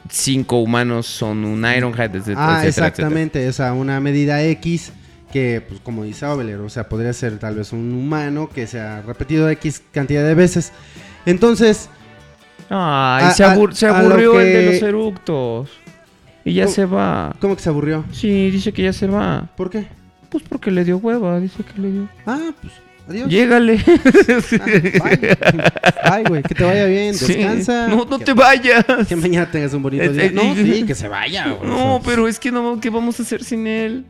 cinco 0.09 0.57
humanos 0.59 1.05
son 1.07 1.45
un 1.45 1.65
Ironhide, 1.65 2.17
etcétera, 2.17 2.35
Ah, 2.57 2.65
etcétera, 2.65 2.87
exactamente, 2.87 3.47
o 3.47 3.53
sea, 3.53 3.73
una 3.73 3.99
medida 3.99 4.43
X 4.43 4.91
que, 5.31 5.61
pues 5.67 5.79
como 5.81 6.03
dice 6.03 6.25
Oveler, 6.25 6.59
o 6.59 6.69
sea, 6.69 6.87
podría 6.87 7.11
ser 7.13 7.37
tal 7.39 7.55
vez 7.55 7.73
un 7.73 7.93
humano 7.93 8.49
que 8.53 8.67
se 8.67 8.79
ha 8.79 9.01
repetido 9.01 9.49
X 9.49 9.81
cantidad 9.91 10.23
de 10.25 10.33
veces. 10.35 10.71
Entonces. 11.25 11.89
Ay, 12.69 13.25
A- 13.25 13.31
se, 13.31 13.43
abur- 13.45 13.83
a 13.85 13.99
aburrió 13.99 14.39
el 14.39 14.53
de 14.53 14.65
los 14.71 14.81
eructos. 14.81 15.69
Y 16.45 16.53
ya 16.53 16.67
se 16.67 16.85
va. 16.85 17.35
¿cómo 17.41 17.55
que 17.55 17.61
se 17.63 17.69
aburrió? 17.69 18.05
Sí, 18.11 18.51
dice 18.51 18.71
que 18.71 18.83
ya 18.83 18.93
se 18.93 19.07
va. 19.07 19.49
¿Por 19.57 19.69
qué? 19.71 19.87
Pues 20.29 20.43
porque 20.47 20.69
le 20.71 20.83
dio 20.85 20.97
hueva, 20.97 21.39
dice 21.39 21.63
que 21.63 21.81
le 21.81 21.91
dio. 21.91 22.09
Ah, 22.25 22.51
pues, 22.61 22.73
adiós. 23.07 23.29
Llégale. 23.29 23.79
Ah. 25.01 25.71
Ay, 26.03 26.23
güey, 26.27 26.43
que 26.43 26.55
te 26.55 26.63
vaya 26.63 26.85
bien, 26.85 27.13
Sí. 27.13 27.33
descansa. 27.33 27.87
No, 27.87 28.05
no 28.05 28.19
que, 28.19 28.25
te 28.25 28.33
vayas. 28.33 28.85
que 29.07 29.15
mañana 29.15 29.49
tengas 29.49 29.73
un 29.73 29.83
bonito 29.83 30.03
Eh, 30.03 30.09
día. 30.09 30.25
eh, 30.25 30.31
No, 30.33 30.55
sí, 30.55 30.83
que 30.85 30.95
se 30.95 31.07
vaya. 31.07 31.47
güey. 31.59 31.69
No, 31.69 32.01
pero 32.03 32.27
es 32.27 32.39
que 32.39 32.51
no, 32.51 32.79
¿qué 32.79 32.89
vamos 32.89 33.19
a 33.19 33.23
hacer 33.23 33.43
sin 33.43 33.67
él? 33.67 34.05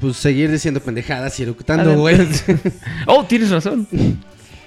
Pues 0.00 0.16
seguir 0.16 0.50
diciendo 0.50 0.80
pendejadas 0.80 1.38
y 1.40 1.42
eructando, 1.42 1.94
güey. 1.98 2.16
Oh, 3.06 3.24
tienes 3.24 3.50
razón. 3.50 3.86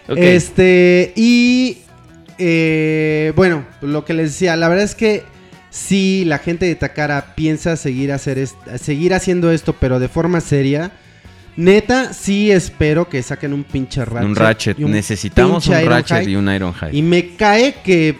Ok. 0.07 0.17
Este, 0.17 1.11
y 1.15 1.79
eh, 2.37 3.31
bueno, 3.35 3.65
lo 3.81 4.05
que 4.05 4.13
les 4.13 4.31
decía, 4.31 4.55
la 4.55 4.67
verdad 4.67 4.83
es 4.85 4.95
que 4.95 5.23
si 5.69 6.23
la 6.25 6.37
gente 6.37 6.65
de 6.67 6.75
Takara 6.75 7.33
piensa 7.35 7.77
seguir, 7.77 8.11
hacer 8.11 8.47
seguir 8.79 9.13
haciendo 9.15 9.51
esto, 9.51 9.73
pero 9.73 9.99
de 9.99 10.07
forma 10.07 10.39
seria, 10.39 10.91
neta, 11.55 12.13
sí 12.13 12.51
espero 12.51 13.07
que 13.09 13.21
saquen 13.21 13.53
un 13.53 13.63
pinche 13.63 14.03
Ratchet. 14.05 14.27
un 14.29 14.35
Ratchet. 14.35 14.77
Necesitamos 14.79 15.67
un 15.67 15.85
Ratchet 15.85 16.27
y 16.27 16.35
un 16.35 16.53
Ironhide. 16.53 16.89
Y 16.95 17.01
me 17.01 17.35
cae 17.35 17.75
que 17.83 18.17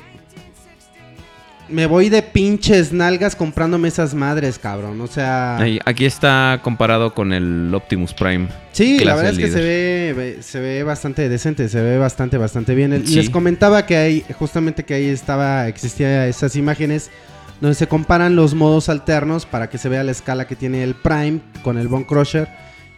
me 1.70 1.86
voy 1.86 2.10
de 2.10 2.22
pinches 2.22 2.92
nalgas 2.92 3.36
comprándome 3.36 3.88
esas 3.88 4.14
madres, 4.14 4.60
cabrón. 4.60 5.00
O 5.02 5.08
sea, 5.08 5.58
Ahí- 5.58 5.80
aquí 5.86 6.06
está 6.06 6.60
comparado 6.62 7.14
con 7.16 7.32
el 7.34 7.72
Optimus 7.74 8.14
Prime. 8.14 8.48
sí, 8.74 9.00
la 9.00 9.16
verdad 9.16 9.32
es 9.32 9.40
que 9.40 9.50
se 9.50 9.62
ve, 9.62 10.14
ve- 10.16 10.38
se 10.44 10.60
ve 10.60 10.84
bastante 10.84 11.28
decente, 11.30 11.70
se 11.70 11.82
ve 11.82 11.98
bastante, 11.98 12.38
bastante 12.38 12.76
bien. 12.76 12.94
El- 12.94 13.08
Sí. 13.08 13.16
Les 13.16 13.30
comentaba 13.30 13.86
que 13.86 13.96
ahí, 13.98 14.26
justamente 14.38 14.84
que 14.84 14.94
ahí 14.94 15.08
estaba, 15.08 15.68
existía 15.68 16.28
esas 16.28 16.56
imágenes 16.58 17.10
donde 17.62 17.76
se 17.76 17.88
comparan 17.88 18.36
los 18.36 18.54
modos 18.54 18.90
alternos 18.90 19.46
para 19.46 19.70
que 19.70 19.78
se 19.78 19.88
vea 19.88 20.04
la 20.04 20.12
escala 20.12 20.46
que 20.46 20.56
tiene 20.58 20.84
el 20.84 20.96
Prime 20.96 21.40
con 21.64 21.78
el 21.78 21.88
Bone 21.88 22.06
Crusher. 22.06 22.48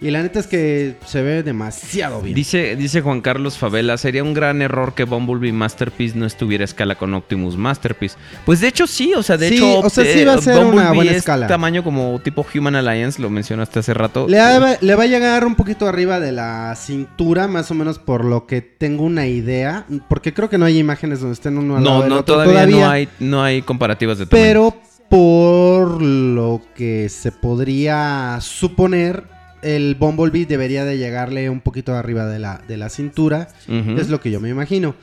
Y 0.06 0.11
la 0.11 0.22
neta 0.22 0.40
es 0.40 0.45
que 0.45 0.98
se 1.06 1.23
ve 1.23 1.41
demasiado 1.41 2.22
bien. 2.22 2.36
Dice, 2.36 2.76
dice 2.76 3.02
Juan 3.02 3.22
Carlos 3.22 3.57
Favela, 3.57 3.98
sería 3.98 4.23
un 4.23 4.36
gran 4.36 4.61
error 4.61 4.94
que 4.94 5.03
Bumblebee 5.03 5.52
Masterpiece 5.52 6.15
no 6.15 6.27
estuviera 6.27 6.61
a 6.61 6.65
escala 6.65 6.94
con 6.94 7.14
Optimus 7.15 7.57
Masterpiece. 7.57 8.15
Pues 8.45 8.61
de 8.61 8.68
hecho 8.68 8.86
sí, 8.86 9.14
o 9.15 9.23
sea, 9.23 9.38
de 9.38 9.49
Sí, 9.49 9.56
hecho 9.56 9.80
o 9.80 9.90
sea, 9.90 10.03
sí 10.06 10.23
va 10.23 10.34
a 10.36 10.38
ser 10.41 10.57
una 10.57 10.64
Bumblebee 10.65 10.95
buena 10.95 11.11
es 11.11 11.18
escala. 11.18 11.48
tamaño 11.48 11.84
como 11.84 12.19
tipo 12.23 12.45
Human 12.53 12.76
Alliance, 12.76 13.19
lo 13.19 13.32
mencionaste 13.32 13.80
hace 13.80 13.95
rato. 13.95 14.27
Le, 14.30 14.38
va- 14.38 14.77
le 14.80 14.95
va 14.95 15.03
a 15.03 15.07
llegar 15.07 15.44
un 15.45 15.56
poquito 15.56 15.88
arriba 15.88 16.19
de 16.19 16.32
la 16.34 16.76
cintura, 16.76 17.48
más 17.48 17.72
o 17.72 17.73
menos 17.73 17.98
por 17.98 18.26
lo 18.26 18.45
que 18.45 18.61
tengo 18.61 19.03
una 19.06 19.26
idea. 19.26 19.88
Porque 20.07 20.36
creo 20.36 20.52
que 20.52 20.60
no 20.60 20.65
hay 20.65 20.77
imágenes 20.77 21.19
donde 21.22 21.34
estén 21.34 21.57
uno 21.57 21.77
al 21.77 21.84
lado 21.84 21.95
no, 21.95 22.02
del 22.03 22.10
no, 22.11 22.19
otro 22.19 22.36
todavía, 22.36 22.65
no 22.68 22.90
hay 22.90 23.10
no 23.19 23.44
hay 23.44 23.64
comparativas 23.64 24.19
de 24.19 24.27
tamaño. 24.27 24.45
Pero 24.48 24.76
por 25.10 26.02
lo 26.02 26.61
que 26.76 27.10
se 27.10 27.32
podría 27.32 28.38
suponer, 28.41 29.23
el 29.61 29.95
Bumblebee 29.95 30.45
debería 30.45 30.86
de 30.86 30.98
llegarle 30.98 31.49
un 31.49 31.61
poquito 31.61 31.94
arriba 31.95 32.26
de 32.27 32.40
la, 32.40 32.61
de 32.68 32.77
la 32.77 32.90
cintura. 32.90 33.48
Es 33.68 34.10
lo 34.10 34.19
que 34.19 34.32
yo 34.32 34.40
me 34.40 34.49
imagino. 34.49 34.95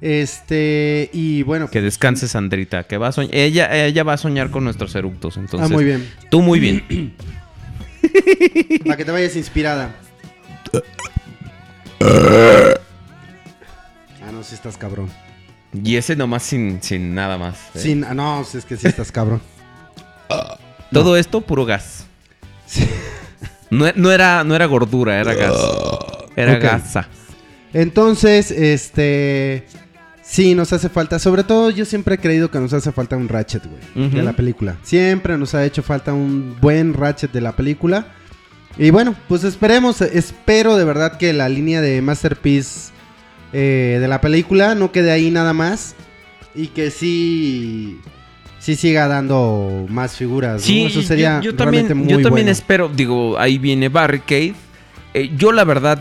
Este, 0.00 1.10
y 1.12 1.42
bueno. 1.44 1.68
Que 1.70 1.80
descanse 1.80 2.26
Sandrita, 2.26 2.84
que 2.84 2.98
va 2.98 3.08
a 3.08 3.12
soñar, 3.12 3.34
ella, 3.34 3.84
ella 3.86 4.02
va 4.02 4.14
a 4.14 4.16
soñar 4.18 4.50
con 4.50 4.64
nuestros 4.64 4.94
eructos, 4.96 5.36
entonces. 5.36 5.70
ah, 5.70 5.72
muy 5.72 5.84
bien. 5.84 6.08
Tú 6.28 6.42
muy 6.42 6.58
bien. 6.58 6.82
Para 8.84 8.96
que 8.96 9.04
te 9.04 9.10
vayas 9.12 9.36
inspirada. 9.36 9.94
Ah, 14.24 14.32
no, 14.32 14.42
si 14.42 14.54
estás 14.54 14.76
cabrón. 14.76 15.08
y 15.72 15.96
ese 15.96 16.16
nomás 16.16 16.42
sin, 16.42 16.82
sin 16.82 17.14
nada 17.14 17.38
más. 17.38 17.56
eh. 17.74 17.78
Sin, 17.78 18.04
ah, 18.04 18.14
no, 18.14 18.44
si 18.44 18.58
es 18.58 18.64
que 18.64 18.76
sí 18.76 18.86
estás 18.88 19.12
cabrón. 19.12 19.40
Todo 20.92 21.16
esto 21.16 21.40
puro 21.40 21.64
gas. 21.64 22.06
No, 23.72 23.86
no 23.96 24.12
era, 24.12 24.44
no 24.44 24.54
era 24.54 24.66
gordura, 24.66 25.18
era 25.18 25.34
gas. 25.34 25.56
Era 26.36 26.54
Ok. 26.54 26.62
gasa. 26.62 27.08
Entonces, 27.72 28.50
este. 28.50 29.66
Sí, 30.22 30.54
nos 30.54 30.72
hace 30.72 30.88
falta. 30.88 31.18
Sobre 31.18 31.42
todo, 31.42 31.70
yo 31.70 31.84
siempre 31.84 32.14
he 32.14 32.18
creído 32.18 32.50
que 32.50 32.58
nos 32.58 32.72
hace 32.72 32.92
falta 32.92 33.16
un 33.16 33.28
Ratchet, 33.28 33.62
güey. 33.66 34.10
De 34.10 34.22
la 34.22 34.34
película. 34.34 34.76
Siempre 34.82 35.36
nos 35.36 35.54
ha 35.54 35.64
hecho 35.64 35.82
falta 35.82 36.12
un 36.12 36.56
buen 36.60 36.94
Ratchet 36.94 37.32
de 37.32 37.40
la 37.40 37.52
película. 37.56 38.06
Y 38.78 38.90
bueno, 38.90 39.14
pues 39.28 39.44
esperemos. 39.44 40.00
Espero 40.00 40.76
de 40.76 40.84
verdad 40.84 41.16
que 41.18 41.32
la 41.32 41.48
línea 41.48 41.80
de 41.80 42.00
Masterpiece 42.02 42.92
eh, 43.52 43.98
de 44.00 44.08
la 44.08 44.20
película 44.20 44.74
no 44.74 44.92
quede 44.92 45.10
ahí 45.12 45.30
nada 45.30 45.52
más. 45.52 45.94
Y 46.54 46.68
que 46.68 46.90
sí. 46.90 48.00
Sí 48.62 48.76
siga 48.76 49.08
dando 49.08 49.86
más 49.88 50.16
figuras. 50.16 50.54
¿no? 50.54 50.58
Sí, 50.60 50.84
Eso 50.84 51.02
sería 51.02 51.40
yo, 51.40 51.50
yo 51.50 51.56
también, 51.56 51.88
yo 51.88 51.94
también 52.22 52.30
bueno. 52.30 52.50
espero, 52.52 52.88
digo, 52.88 53.36
ahí 53.36 53.58
viene 53.58 53.88
Barricade. 53.88 54.54
Eh, 55.14 55.32
yo 55.36 55.50
la 55.50 55.64
verdad 55.64 55.98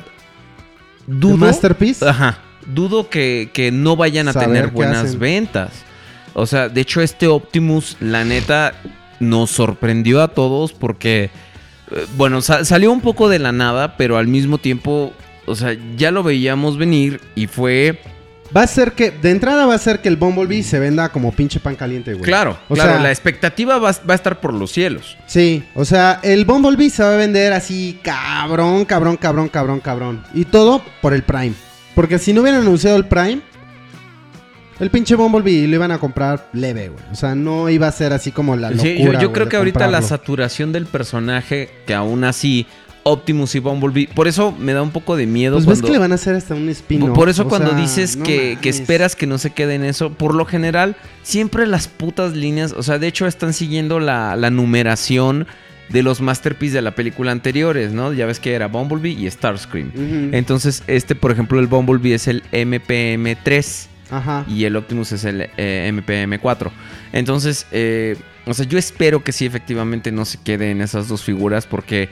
¿De 1.08 1.16
dudo, 1.16 1.38
Masterpiece? 1.38 2.08
ajá, 2.08 2.38
dudo 2.72 3.10
que, 3.10 3.50
que 3.52 3.72
no 3.72 3.96
vayan 3.96 4.28
a 4.28 4.34
Saber 4.34 4.48
tener 4.50 4.68
buenas 4.68 5.06
hacen. 5.06 5.20
ventas. 5.20 5.72
O 6.34 6.46
sea, 6.46 6.70
de 6.70 6.82
hecho 6.82 7.02
este 7.02 7.26
Optimus, 7.28 7.98
la 8.00 8.24
neta, 8.24 8.74
nos 9.20 9.50
sorprendió 9.50 10.22
a 10.22 10.28
todos 10.28 10.72
porque, 10.72 11.32
eh, 11.92 12.06
bueno, 12.16 12.42
sa- 12.44 12.64
salió 12.64 12.92
un 12.92 13.02
poco 13.02 13.28
de 13.28 13.40
la 13.40 13.52
nada, 13.52 13.98
pero 13.98 14.18
al 14.20 14.28
mismo 14.28 14.60
tiempo, 14.60 15.14
o 15.48 15.56
sea, 15.56 15.76
ya 15.98 16.12
lo 16.12 16.22
veíamos 16.22 16.78
venir 16.78 17.22
y 17.34 17.48
fue... 17.48 18.00
Va 18.56 18.64
a 18.64 18.68
ser 18.68 18.92
que, 18.94 19.12
de 19.12 19.32
entrada 19.32 19.66
va 19.66 19.76
a 19.76 19.78
ser 19.78 20.02
que 20.02 20.10
el 20.10 20.18
Bumblebee 20.18 20.62
se 20.64 20.78
venda 20.78 21.10
como 21.10 21.32
pinche 21.32 21.60
pan 21.62 21.76
caliente, 21.76 22.14
güey. 22.14 22.26
Claro, 22.26 22.58
O 22.68 22.74
claro, 22.76 22.94
sea- 22.94 23.02
la 23.02 23.10
expectativa 23.10 23.78
va, 23.78 23.92
va 23.92 24.14
a 24.14 24.16
estar 24.16 24.42
por 24.42 24.54
los 24.54 24.72
cielos. 24.72 25.18
Sí, 25.26 25.64
o 25.74 25.86
sea, 25.86 26.20
el 26.22 26.44
Bumblebee 26.44 26.90
se 26.90 27.02
va 27.04 27.14
a 27.14 27.18
vender 27.18 27.54
así 27.54 28.00
cabrón, 28.04 28.84
cabrón, 28.86 29.16
cabrón, 29.18 29.48
cabrón, 29.48 29.80
cabrón. 29.80 30.24
Y 30.34 30.46
todo 30.46 30.84
por 31.02 31.14
el 31.14 31.24
Prime. 31.24 31.54
Porque 31.96 32.20
si 32.20 32.34
no 32.34 32.42
hubieran 32.42 32.62
anunciado 32.62 32.98
el 32.98 33.06
Prime, 33.06 33.42
el 34.80 34.90
pinche 34.90 35.14
Bumblebee 35.16 35.68
lo 35.68 35.76
iban 35.76 35.92
a 35.92 36.00
comprar 36.00 36.50
leve, 36.54 36.90
güey. 36.90 37.04
O 37.12 37.16
sea, 37.16 37.36
no 37.36 37.70
iba 37.70 37.88
a 37.88 37.92
ser 37.92 38.14
así 38.14 38.32
como 38.32 38.56
la 38.56 38.72
locura. 38.72 38.90
Sí, 38.90 39.04
yo, 39.04 39.14
yo 39.14 39.32
creo 39.32 39.48
que 39.48 39.56
ahorita 39.58 39.88
la 39.88 40.02
saturación 40.02 40.72
del 40.72 40.88
personaje, 40.88 41.70
que 41.86 41.94
aún 41.94 42.24
así 42.24 42.66
Optimus 43.04 43.56
y 43.56 43.60
Bumblebee, 43.60 44.08
por 44.08 44.28
eso 44.28 44.52
me 44.52 44.74
da 44.74 44.82
un 44.82 44.92
poco 44.92 45.16
de 45.16 45.26
miedo 45.26 45.56
Pues 45.56 45.66
ves 45.66 45.82
que 45.82 45.92
le 45.92 45.98
van 45.98 46.12
a 46.12 46.16
hacer 46.16 46.36
hasta 46.36 46.54
un 46.54 46.70
spin 46.70 47.14
por 47.14 47.30
eso 47.30 47.44
o 47.44 47.48
cuando 47.48 47.72
sea, 47.72 47.80
dices 47.80 48.18
no 48.18 48.24
que, 48.24 48.58
esperas 48.64 49.16
que 49.16 49.28
no 49.28 49.38
se 49.38 49.52
quede 49.52 49.76
en 49.76 49.84
eso, 49.84 50.14
por 50.14 50.36
lo 50.36 50.46
general, 50.46 50.96
siempre 51.24 51.66
las 51.68 51.88
putas 51.88 52.36
líneas, 52.36 52.74
o 52.78 52.84
sea, 52.84 53.00
de 53.00 53.08
hecho 53.08 53.28
están 53.28 53.54
siguiendo 53.54 54.00
la, 54.00 54.36
la 54.36 54.52
numeración 54.52 55.48
de 55.92 56.04
los 56.04 56.22
masterpieces 56.22 56.76
de 56.76 56.82
la 56.82 56.96
película 56.96 57.32
anteriores, 57.32 57.92
¿no? 57.92 58.14
Ya 58.14 58.26
ves 58.26 58.40
que 58.40 58.54
era 58.54 58.68
Bumblebee 58.68 59.12
y 59.12 59.30
Starscream. 59.30 59.92
Entonces, 60.34 60.84
este, 60.88 61.16
por 61.16 61.32
ejemplo, 61.32 61.60
el 61.60 61.68
Bumblebee 61.68 62.14
es 62.14 62.28
el 62.28 62.44
MPM3 62.52 63.88
Ajá. 64.12 64.46
y 64.48 64.64
el 64.66 64.76
Optimus 64.76 65.12
es 65.12 65.26
el 65.26 65.50
eh, 65.58 65.92
MPM4. 65.94 66.72
Entonces, 67.14 67.68
eh, 67.72 68.16
o 68.46 68.54
sea, 68.54 68.66
yo 68.66 68.78
espero 68.78 69.24
que 69.24 69.32
sí 69.32 69.46
efectivamente 69.46 70.12
no 70.12 70.26
se 70.26 70.38
quede 70.40 70.72
en 70.72 70.82
esas 70.82 71.08
dos 71.08 71.24
figuras 71.24 71.68
porque 71.68 72.10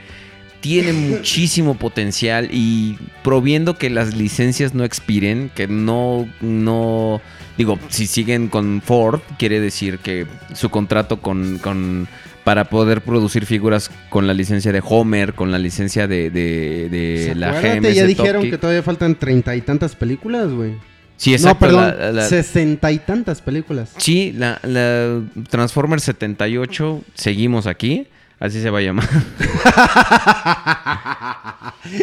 tiene 0.60 0.92
muchísimo 0.92 1.74
potencial 1.74 2.48
y 2.52 2.98
proviendo 3.22 3.76
que 3.76 3.90
las 3.90 4.14
licencias 4.14 4.74
no 4.74 4.84
expiren, 4.84 5.50
que 5.54 5.66
no, 5.66 6.28
no, 6.40 7.20
digo, 7.56 7.78
si 7.88 8.06
siguen 8.06 8.48
con 8.48 8.82
Ford, 8.82 9.20
quiere 9.38 9.60
decir 9.60 9.98
que 9.98 10.26
su 10.54 10.70
contrato 10.70 11.20
con, 11.20 11.58
con 11.58 12.08
para 12.44 12.64
poder 12.64 13.02
producir 13.02 13.46
figuras 13.46 13.90
con 14.08 14.26
la 14.26 14.34
licencia 14.34 14.72
de 14.72 14.82
Homer, 14.84 15.34
con 15.34 15.52
la 15.52 15.58
licencia 15.58 16.06
de, 16.06 16.30
de, 16.30 16.88
de 16.88 17.34
la 17.34 17.60
GMC 17.60 17.92
ya 17.92 18.06
dijeron 18.06 18.50
que 18.50 18.58
todavía 18.58 18.82
faltan 18.82 19.14
treinta 19.14 19.54
y 19.56 19.60
tantas 19.60 19.94
películas, 19.94 20.50
güey. 20.50 20.72
Sí, 21.16 21.34
exacto. 21.34 21.66
no, 21.70 21.82
perdón, 21.92 22.22
sesenta 22.28 22.90
y 22.92 22.98
tantas 22.98 23.42
películas. 23.42 23.92
Sí, 23.98 24.32
la, 24.34 24.58
la 24.62 25.20
Transformers 25.50 26.02
78, 26.04 27.02
seguimos 27.14 27.66
aquí. 27.66 28.06
Así 28.40 28.62
se 28.62 28.70
va 28.70 28.78
a 28.78 28.82
llamar. 28.82 29.06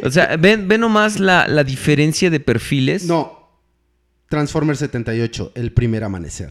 o 0.04 0.12
sea, 0.12 0.36
ven, 0.38 0.68
ven 0.68 0.82
nomás 0.82 1.20
la, 1.20 1.48
la 1.48 1.64
diferencia 1.64 2.30
de 2.30 2.40
perfiles. 2.40 3.06
No. 3.06 3.38
Transformers 4.30 4.80
78, 4.80 5.54
el 5.56 5.72
primer 5.72 6.04
amanecer. 6.04 6.50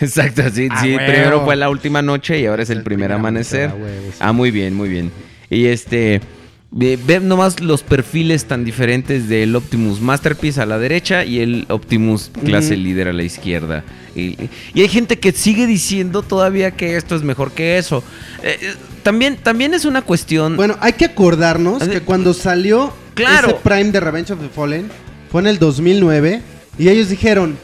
Exacto, 0.00 0.42
sí. 0.52 0.68
Ah, 0.70 0.80
sí 0.82 0.94
huevo. 0.96 1.06
primero 1.06 1.44
fue 1.44 1.56
la 1.56 1.68
última 1.68 2.00
noche 2.02 2.40
y 2.40 2.46
ahora 2.46 2.62
es 2.62 2.70
el, 2.70 2.82
primer, 2.82 3.12
amanecer. 3.12 3.70
ah, 3.70 3.74
huevo, 3.74 4.06
sí. 4.10 4.16
Ah, 4.20 4.32
muy 4.32 4.50
bien, 4.50 4.74
muy 4.74 4.88
bien. 4.88 5.12
Y 5.50 5.66
este. 5.66 6.22
ve- 6.70 6.98
Ven 7.06 7.28
nomás 7.28 7.60
los 7.60 7.82
perfiles 7.82 8.46
tan 8.46 8.64
diferentes 8.64 9.28
del 9.28 9.54
Optimus 9.54 10.00
Masterpiece 10.00 10.62
a 10.62 10.66
la 10.66 10.78
derecha 10.78 11.24
y 11.26 11.40
el 11.40 11.66
Optimus 11.68 12.30
clase 12.44 12.76
líder 12.78 13.08
a 13.08 13.12
la 13.12 13.22
izquierda. 13.22 13.84
Y, 14.16 14.48
y 14.72 14.80
hay 14.80 14.88
gente 14.88 15.18
que 15.18 15.32
sigue 15.32 15.66
diciendo 15.66 16.22
todavía 16.22 16.70
que 16.70 16.96
esto 16.96 17.14
es 17.14 17.22
mejor 17.22 17.52
que 17.52 17.76
eso. 17.76 18.02
Eh, 18.42 18.58
también, 19.04 19.36
también 19.36 19.74
es 19.74 19.84
una 19.84 20.02
cuestión. 20.02 20.56
Bueno, 20.56 20.76
hay 20.80 20.94
que 20.94 21.04
acordarnos 21.04 21.86
que 21.86 22.00
cuando 22.00 22.34
salió 22.34 22.92
Claro. 23.14 23.48
ese 23.48 23.56
Prime 23.62 23.92
de 23.92 24.00
Revenge 24.00 24.32
of 24.32 24.40
the 24.40 24.48
Fallen 24.48 24.90
fue 25.30 25.40
en 25.42 25.46
el 25.46 25.60
2009 25.60 26.42
y 26.78 26.88
ellos 26.88 27.08
dijeron, 27.08 27.56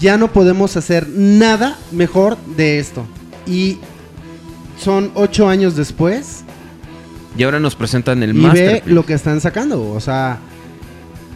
ya 0.00 0.16
no 0.16 0.32
podemos 0.32 0.76
hacer 0.78 1.06
nada 1.08 1.76
mejor 1.90 2.38
de 2.56 2.78
esto. 2.78 3.04
Y 3.46 3.78
son 4.78 5.10
ocho 5.14 5.48
años 5.48 5.76
después 5.76 6.44
y 7.36 7.42
ahora 7.42 7.60
nos 7.60 7.74
presentan 7.74 8.22
el 8.22 8.36
y 8.36 8.46
ve 8.46 8.82
lo 8.86 9.04
que 9.04 9.14
están 9.14 9.40
sacando, 9.40 9.90
o 9.90 10.00
sea... 10.00 10.38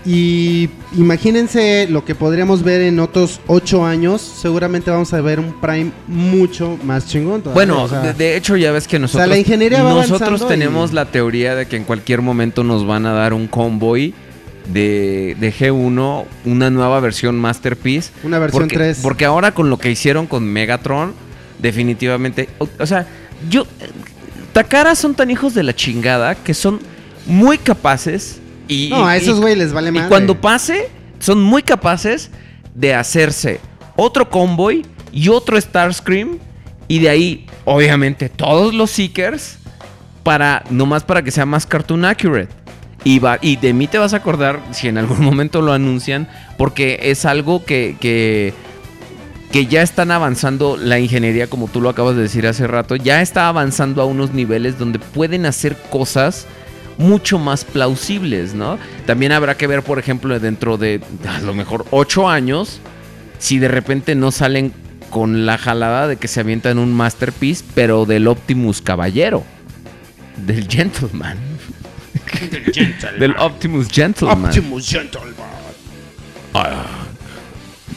Y 0.07 0.71
imagínense 0.97 1.89
lo 1.91 2.05
que 2.05 2.15
podríamos 2.15 2.63
ver 2.63 2.81
en 2.83 3.01
otros 3.01 3.41
ocho 3.49 3.85
años. 3.85 4.21
Seguramente 4.23 4.91
vamos 4.91 5.13
a 5.13 5.21
ver 5.21 5.41
un 5.41 5.61
Prime 5.61 5.91
mucho 6.07 6.79
más 6.85 7.07
chingón. 7.09 7.43
todavía, 7.43 7.55
Bueno, 7.55 7.83
o 7.83 7.89
sea, 7.89 8.01
de, 8.03 8.13
de 8.15 8.37
hecho 8.37 8.57
ya 8.57 8.71
ves 8.71 8.87
que 8.87 8.99
nosotros, 9.01 9.29
la 9.29 9.37
ingeniería 9.37 9.83
va 9.83 9.91
nosotros 9.91 10.21
avanzando 10.23 10.47
tenemos 10.47 10.93
y- 10.93 10.95
la 10.95 11.07
teoría 11.07 11.57
de 11.57 11.67
que 11.67 11.77
en 11.77 11.83
cualquier 11.85 12.23
momento 12.23 12.63
nos 12.63 12.87
van 12.87 13.05
a 13.07 13.13
dar 13.13 13.35
un 13.35 13.49
convoy 13.49 14.15
de, 14.73 15.37
de 15.41 15.53
G1, 15.53 16.25
una 16.45 16.71
nueva 16.71 17.01
versión 17.01 17.37
Masterpiece. 17.37 18.11
Una 18.23 18.39
versión 18.39 18.63
porque, 18.63 18.77
3. 18.77 18.99
Porque 19.03 19.25
ahora 19.25 19.53
con 19.55 19.71
lo 19.71 19.79
que 19.79 19.91
hicieron 19.91 20.27
con 20.27 20.45
Megatron, 20.45 21.15
definitivamente, 21.59 22.49
o, 22.59 22.69
o 22.79 22.87
sea, 22.87 23.07
yo... 23.51 23.67
Takara 24.53 24.95
son 24.95 25.15
tan 25.15 25.31
hijos 25.31 25.53
de 25.53 25.63
la 25.63 25.75
chingada 25.77 26.35
que 26.35 26.55
son 26.55 26.81
muy 27.27 27.59
capaces 27.59 28.39
y... 28.69 28.89
no, 28.91 29.07
a 29.07 29.17
y- 29.17 29.21
esos 29.21 29.41
güey 29.41 29.57
les 29.57 29.73
vale 29.73 29.89
y 29.89 29.93
más. 29.93 30.09
cuando 30.09 30.41
pase, 30.41 30.89
son 31.19 31.43
muy 31.43 31.63
capaces 31.63 32.31
de 32.75 32.95
hacerse 32.95 33.61
otro 33.97 34.29
convoy 34.29 34.85
y 35.13 35.29
otro 35.29 35.61
Starscream. 35.61 36.39
Y 36.89 37.01
de 37.01 37.09
ahí, 37.09 37.47
obviamente, 37.65 38.29
todos 38.29 38.75
los 38.75 38.91
Seekers. 38.91 39.59
Para, 40.23 40.65
nomás 40.71 41.05
para 41.05 41.23
que 41.23 41.31
sea 41.31 41.47
más 41.47 41.67
cartoon 41.67 42.05
accurate. 42.05 42.49
Y, 43.05 43.21
va, 43.21 43.39
y 43.41 43.55
de 43.57 43.73
mí 43.73 43.87
te 43.87 43.97
vas 43.99 44.13
a 44.13 44.17
acordar 44.17 44.61
si 44.73 44.89
en 44.89 44.99
algún 44.99 45.21
momento 45.25 45.63
lo 45.63 45.73
anuncian. 45.73 46.29
Porque 46.59 46.99
es 47.03 47.25
algo 47.25 47.65
que, 47.65 47.97
que, 48.01 48.53
que 49.53 49.67
ya 49.67 49.83
están 49.83 50.11
avanzando 50.11 50.77
la 50.77 50.99
ingeniería, 50.99 51.49
como 51.49 51.69
tú 51.69 51.81
lo 51.81 51.89
acabas 51.89 52.17
de 52.17 52.23
decir 52.23 52.47
hace 52.47 52.67
rato. 52.67 52.97
Ya 52.97 53.23
está 53.23 53.49
avanzando 53.49 54.03
a 54.03 54.05
unos 54.05 54.33
niveles 54.35 54.79
donde 54.79 54.99
pueden 54.99 55.47
hacer 55.47 55.77
cosas 55.91 56.47
mucho 56.99 57.39
más 57.39 57.65
plausibles, 57.65 58.55
¿no? 58.55 58.79
También 59.07 59.33
habrá 59.33 59.57
que 59.57 59.67
ver, 59.67 59.83
por 59.83 59.99
ejemplo, 59.99 60.39
dentro 60.41 60.77
de 60.77 61.01
a 61.29 61.41
lo 61.41 61.55
mejor 61.55 61.87
ocho 61.91 62.29
años, 62.29 62.81
si 63.39 63.59
de 63.59 63.69
repente 63.69 64.15
no 64.15 64.31
salen 64.31 64.73
con 65.11 65.47
la 65.47 65.59
jalada 65.59 66.09
de 66.09 66.17
que 66.17 66.29
se 66.29 66.41
avientan 66.41 66.79
un 66.79 66.93
masterpiece, 66.93 67.65
pero 67.75 68.07
del 68.07 68.27
Optimus 68.29 68.81
Caballero, 68.83 69.45
del 70.37 70.69
Gentleman. 70.69 71.39
del 73.19 73.37
Optimus 73.39 73.89
Gentleman. 73.89 74.51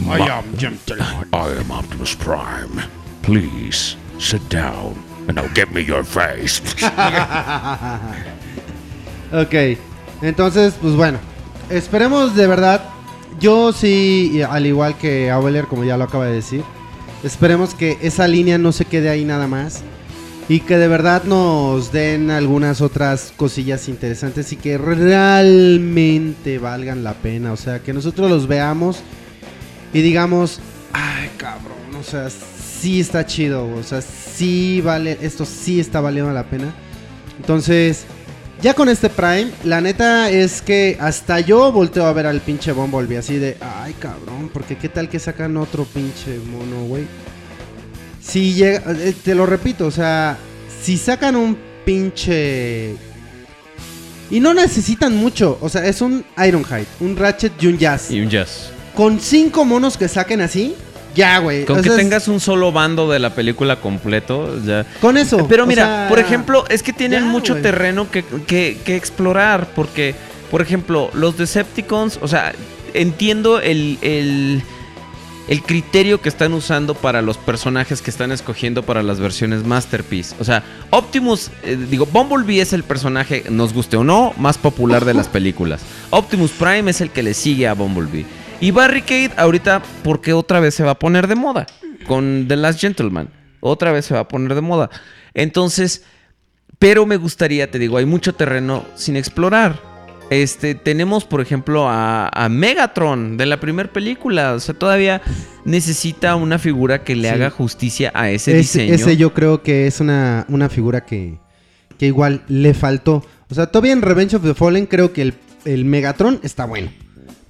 I 0.08 0.18
am 0.30 0.58
gentleman. 0.58 1.28
I 1.34 1.50
am 1.60 1.72
Optimus 1.72 2.16
Prime. 2.16 2.82
Please 3.22 3.98
sit 4.18 4.42
down 4.50 4.96
and 5.28 5.36
now 5.36 5.48
give 5.54 5.72
me 5.74 5.82
your 5.82 6.04
face. 6.04 6.62
Ok, 9.32 9.78
entonces, 10.22 10.76
pues 10.82 10.96
bueno, 10.96 11.20
esperemos 11.70 12.36
de 12.36 12.48
verdad. 12.48 12.84
Yo 13.40 13.72
sí, 13.72 14.42
al 14.50 14.66
igual 14.66 14.98
que 14.98 15.30
Aueler, 15.30 15.66
como 15.66 15.84
ya 15.84 15.98
lo 15.98 16.06
acaba 16.06 16.26
de 16.26 16.34
decir, 16.34 16.64
esperemos 17.24 17.74
que 17.74 17.98
esa 18.02 18.28
línea 18.28 18.58
no 18.58 18.72
se 18.72 18.86
quede 18.86 19.10
ahí 19.10 19.24
nada 19.24 19.48
más. 19.48 19.84
Y 20.50 20.62
que 20.62 20.80
de 20.80 20.88
verdad 20.88 21.26
nos 21.26 21.92
den 21.92 22.32
algunas 22.32 22.82
otras 22.82 23.32
cosillas 23.38 23.88
interesantes 23.88 24.52
y 24.52 24.56
que 24.56 24.80
realmente 24.80 26.58
valgan 26.58 27.04
la 27.04 27.14
pena. 27.14 27.54
O 27.54 27.58
sea, 27.58 27.84
que 27.84 27.94
nosotros 27.94 28.32
los 28.32 28.48
veamos 28.48 29.04
y 29.94 30.02
digamos, 30.02 30.60
ay 30.92 31.30
cabrón, 31.38 31.96
o 32.00 32.04
sea, 32.04 32.30
sí 32.32 33.00
está 33.00 33.28
chido, 33.28 33.68
o 33.76 33.84
sea, 33.84 34.02
sí 34.02 34.82
vale, 34.84 35.20
esto 35.22 35.46
sí 35.46 35.80
está 35.80 36.02
valiendo 36.02 36.34
la 36.34 36.50
pena. 36.50 36.74
Entonces, 37.40 38.06
ya 38.62 38.74
con 38.74 38.90
este 38.90 39.10
Prime, 39.10 39.52
la 39.64 39.82
neta 39.82 40.30
es 40.30 40.62
que 40.62 40.98
hasta 41.00 41.40
yo 41.40 41.72
volteo 41.72 42.06
a 42.06 42.14
ver 42.14 42.26
al 42.26 42.42
pinche 42.42 42.72
Bumblebee 42.72 43.18
así 43.18 43.38
de, 43.38 43.58
ay 43.62 43.94
cabrón, 43.94 44.50
porque 44.54 44.78
qué 44.78 44.90
tal 44.90 45.10
que 45.10 45.20
sacan 45.20 45.56
otro 45.58 45.86
pinche 45.86 46.40
mono, 46.40 46.86
güey. 46.88 47.06
Si 48.22 48.54
llega, 48.54 48.84
eh, 48.92 49.16
te 49.24 49.34
lo 49.34 49.46
repito, 49.46 49.88
o 49.88 49.92
sea, 49.92 50.38
si 50.82 50.98
sacan 50.98 51.36
un 51.36 51.58
pinche... 51.86 52.96
Y 54.32 54.40
no 54.40 54.54
necesitan 54.54 55.16
mucho, 55.16 55.58
o 55.60 55.70
sea, 55.70 55.88
es 55.88 56.02
un 56.02 56.24
Ironhide, 56.38 56.86
un 57.00 57.18
Ratchet 57.18 57.54
y 57.62 57.68
un 57.68 57.78
Jazz. 57.80 58.12
Y 58.12 58.22
un 58.22 58.30
jazz. 58.30 58.70
Con 58.96 59.20
cinco 59.20 59.66
monos 59.66 59.98
que 59.98 60.08
saquen 60.08 60.42
así, 60.42 60.76
ya, 61.16 61.40
güey. 61.40 61.66
Con 61.66 61.80
O 61.80 61.82
que 61.82 61.90
sea, 61.90 61.98
tengas 61.98 62.28
un 62.28 62.40
solo 62.40 62.72
bando 62.72 63.10
de 63.10 63.20
la 63.20 63.34
película 63.36 63.78
completo, 63.78 64.58
ya. 64.66 64.86
Con 65.02 65.18
eso. 65.18 65.48
Pero 65.48 65.66
mira, 65.66 65.86
sea, 65.86 66.06
por 66.10 66.20
ejemplo, 66.20 66.66
es 66.70 66.84
que 66.84 66.94
tienen 66.94 67.24
ya, 67.24 67.30
mucho 67.30 67.56
terreno 67.58 68.10
que, 68.12 68.24
que- 68.48 68.78
que 68.86 68.96
explorar. 68.96 69.68
Porque, 69.76 70.16
por 70.52 70.62
ejemplo, 70.62 71.10
los 71.14 71.38
Decepticons, 71.38 72.20
o 72.22 72.28
sea, 72.28 72.54
entiendo 72.94 73.60
el, 73.60 73.98
el, 74.02 74.64
el 75.48 75.62
criterio 75.64 76.22
que 76.22 76.30
están 76.30 76.54
usando 76.54 76.94
para 76.94 77.22
los 77.22 77.38
personajes 77.38 78.02
que 78.02 78.12
están 78.12 78.32
escogiendo 78.32 78.84
para 78.84 79.02
las 79.04 79.20
versiones 79.20 79.64
Masterpiece. 79.66 80.36
O 80.40 80.44
sea, 80.44 80.64
Optimus, 80.92 81.50
eh, 81.64 81.78
digo, 81.90 82.06
Bumblebee 82.06 82.62
es 82.62 82.72
el 82.74 82.84
personaje, 82.84 83.44
nos 83.50 83.74
guste 83.74 83.98
o 83.98 84.04
no, 84.04 84.34
más 84.38 84.58
popular 84.58 85.06
de 85.06 85.14
las 85.16 85.28
películas. 85.28 85.82
Optimus 86.12 86.52
Prime 86.52 86.92
es 86.92 87.02
el 87.02 87.10
que 87.10 87.24
le 87.24 87.34
sigue 87.34 87.68
a 87.68 87.74
Bumblebee. 87.74 88.26
Y 88.62 88.72
Barricade, 88.72 89.32
ahorita, 89.38 89.82
porque 90.04 90.34
otra 90.34 90.60
vez 90.60 90.76
se 90.76 90.84
va 90.84 90.92
a 90.92 91.00
poner 91.00 91.28
de 91.28 91.36
moda 91.36 91.66
con 92.08 92.46
The 92.48 92.56
Last 92.58 92.80
Gentleman. 92.82 93.30
Otra 93.62 93.92
vez 93.92 94.06
se 94.06 94.14
va 94.14 94.22
a 94.22 94.28
poner 94.28 94.54
de 94.56 94.62
moda. 94.62 94.90
Entonces, 95.34 96.04
pero 96.78 97.06
me 97.06 97.18
gustaría, 97.18 97.72
te 97.72 97.80
digo, 97.80 97.98
hay 97.98 98.06
mucho 98.06 98.34
terreno 98.36 98.86
sin 98.96 99.16
explorar. 99.16 99.80
Este, 100.30 100.76
tenemos, 100.76 101.26
por 101.26 101.42
ejemplo, 101.42 101.88
a, 101.90 102.28
a 102.30 102.50
Megatron 102.50 103.38
de 103.38 103.46
la 103.46 103.60
primera 103.60 103.92
película. 103.92 104.54
O 104.54 104.60
sea, 104.60 104.76
todavía 104.76 105.22
necesita 105.66 106.36
una 106.36 106.60
figura 106.60 107.04
que 107.04 107.16
le 107.16 107.30
Sí. 107.30 107.34
haga 107.34 107.50
justicia 107.50 108.12
a 108.14 108.30
ese, 108.30 108.52
ese, 108.52 108.58
diseño. 108.82 108.94
ese 108.94 109.18
yo 109.18 109.34
creo 109.34 109.64
que 109.64 109.88
es 109.88 110.00
una, 110.02 110.46
una 110.50 110.70
figura 110.70 111.06
que, 111.06 111.40
que 111.98 112.06
igual 112.08 112.44
le 112.48 112.74
faltó. 112.74 113.26
O 113.50 113.56
sea, 113.56 113.68
todavía 113.68 113.94
en 113.94 114.02
Revenge 114.02 114.36
of 114.36 114.44
the 114.44 114.54
Fallen 114.54 114.86
creo 114.86 115.12
que 115.14 115.22
el, 115.24 115.34
el 115.66 115.84
Megatron 115.86 116.40
está 116.44 116.66
bueno. 116.66 116.92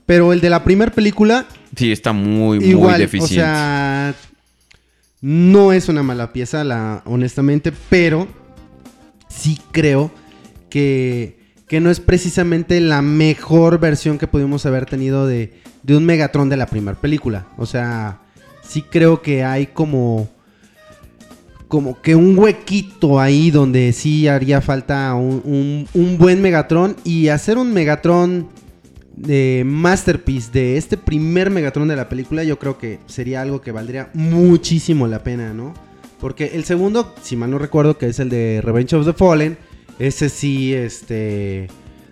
Pero 0.10 0.34
el 0.34 0.42
de 0.42 0.50
la 0.50 0.64
primera 0.64 0.92
película, 0.92 1.46
Sí, 1.76 1.92
está 1.92 2.14
muy, 2.14 2.60
muy 2.60 2.94
deficiente. 2.98 3.44
o 3.44 3.46
sea, 3.46 4.16
no 5.22 5.72
es 5.72 5.88
una 5.88 6.02
mala 6.02 6.34
pieza, 6.34 6.64
la, 6.64 7.04
honestamente, 7.06 7.72
pero 7.92 8.28
sí 9.28 9.60
creo 9.72 10.10
que, 10.72 11.38
que 11.68 11.80
no 11.80 11.92
es 11.92 12.00
precisamente 12.00 12.82
la 12.82 13.04
mejor 13.04 13.80
versión 13.80 14.18
que 14.18 14.26
pudimos 14.26 14.66
haber 14.66 14.88
tenido 14.88 15.28
de, 15.28 15.54
de 15.84 15.96
un 15.96 16.08
Megatron 16.08 16.50
de 16.50 16.58
la 16.58 16.66
primera 16.66 17.00
película. 17.00 17.46
O 17.58 17.68
sea, 17.68 18.18
sí 18.68 18.82
creo 18.82 19.22
que 19.22 19.44
hay 19.44 19.68
como 19.68 20.28
como 21.68 22.02
que 22.02 22.16
un 22.16 22.36
huequito 22.36 23.20
ahí 23.20 23.52
donde 23.52 23.94
sí 23.94 24.28
haría 24.28 24.60
falta 24.60 25.14
un, 25.14 25.44
un- 25.46 25.88
un 25.94 26.18
buen 26.18 26.42
Megatron 26.42 26.96
y 27.04 27.28
hacer 27.28 27.60
un 27.60 27.72
Megatron 27.74 28.48
de 29.20 29.64
Masterpiece 29.66 30.50
de 30.52 30.78
este 30.78 30.98
primer 30.98 31.50
Megatron 31.50 31.88
de 31.88 31.96
la 31.96 32.10
película 32.10 32.44
yo 32.44 32.58
creo 32.58 32.78
que 32.78 33.00
sería 33.06 33.42
algo 33.42 33.62
que 33.62 33.72
valdría 33.72 34.10
muchísimo 34.14 35.08
la 35.08 35.24
pena, 35.24 35.54
¿no? 35.54 35.74
Porque 36.20 36.52
el 36.54 36.66
segundo, 36.66 37.14
si 37.22 37.36
mal 37.36 37.52
no 37.52 37.60
recuerdo, 37.60 37.98
que 37.98 38.08
es 38.08 38.20
el 38.20 38.30
de 38.30 38.62
Revenge 38.64 38.96
of 38.96 39.06
the 39.06 39.14
Fallen, 39.14 39.58
ese 40.00 40.30
sí, 40.30 40.74
este, 40.74 41.68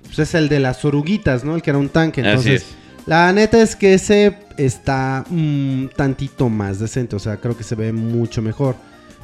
pues 0.06 0.20
es 0.20 0.34
el 0.36 0.50
de 0.50 0.60
las 0.60 0.84
oruguitas, 0.86 1.44
¿no? 1.44 1.56
El 1.56 1.62
que 1.62 1.72
era 1.72 1.80
un 1.80 1.90
tanque, 1.90 2.22
Así 2.22 2.30
entonces... 2.30 2.62
es. 2.62 2.68
La 3.06 3.32
neta 3.32 3.62
es 3.62 3.78
que 3.78 3.94
ese 3.94 4.38
está 4.58 5.24
un 5.30 5.90
tantito 5.96 6.50
más 6.50 6.80
decente, 6.80 7.16
o 7.16 7.20
sea, 7.20 7.38
creo 7.38 7.56
que 7.56 7.64
se 7.64 7.74
ve 7.76 7.94
mucho 7.94 8.42
mejor. 8.42 8.76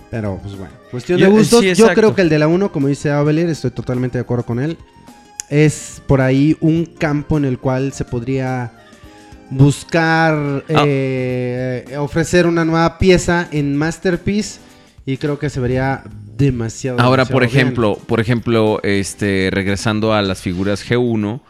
Pero, 0.10 0.40
pues 0.42 0.56
bueno, 0.56 0.74
cuestión 0.90 1.20
de 1.20 1.28
gustos. 1.28 1.60
sí, 1.62 1.74
Yo 1.74 1.94
creo 1.94 2.16
que 2.16 2.22
el 2.22 2.30
de 2.30 2.40
la 2.40 2.48
1, 2.48 2.72
como 2.72 2.88
dice 2.88 3.12
Abelir, 3.12 3.50
estoy 3.50 3.72
totalmente 3.72 4.18
de 4.18 4.22
acuerdo 4.22 4.46
con 4.46 4.60
él. 4.60 4.78
Es 5.54 6.02
por 6.08 6.20
ahí 6.22 6.58
un 6.62 6.86
campo 6.86 7.38
en 7.38 7.46
el 7.46 7.60
cual 7.60 7.94
se 7.94 8.06
podría 8.06 8.72
buscar 9.52 10.64
Ah. 10.70 10.84
eh, 10.86 11.96
ofrecer 12.00 12.48
una 12.48 12.66
nueva 12.66 12.98
pieza 12.98 13.48
en 13.52 13.76
Masterpiece 13.76 14.60
y 15.06 15.18
creo 15.18 15.38
que 15.38 15.50
se 15.52 15.60
vería 15.60 16.04
demasiado. 16.36 17.00
Ahora, 17.00 17.24
demasiado 17.24 17.34
por 17.40 17.44
bien. 17.48 17.56
ejemplo, 17.60 17.98
por 18.08 18.20
ejemplo, 18.20 18.80
este, 18.84 19.50
regresando 19.52 20.14
a 20.14 20.22
las 20.24 20.42
figuras 20.42 20.84
G1, 20.90 21.42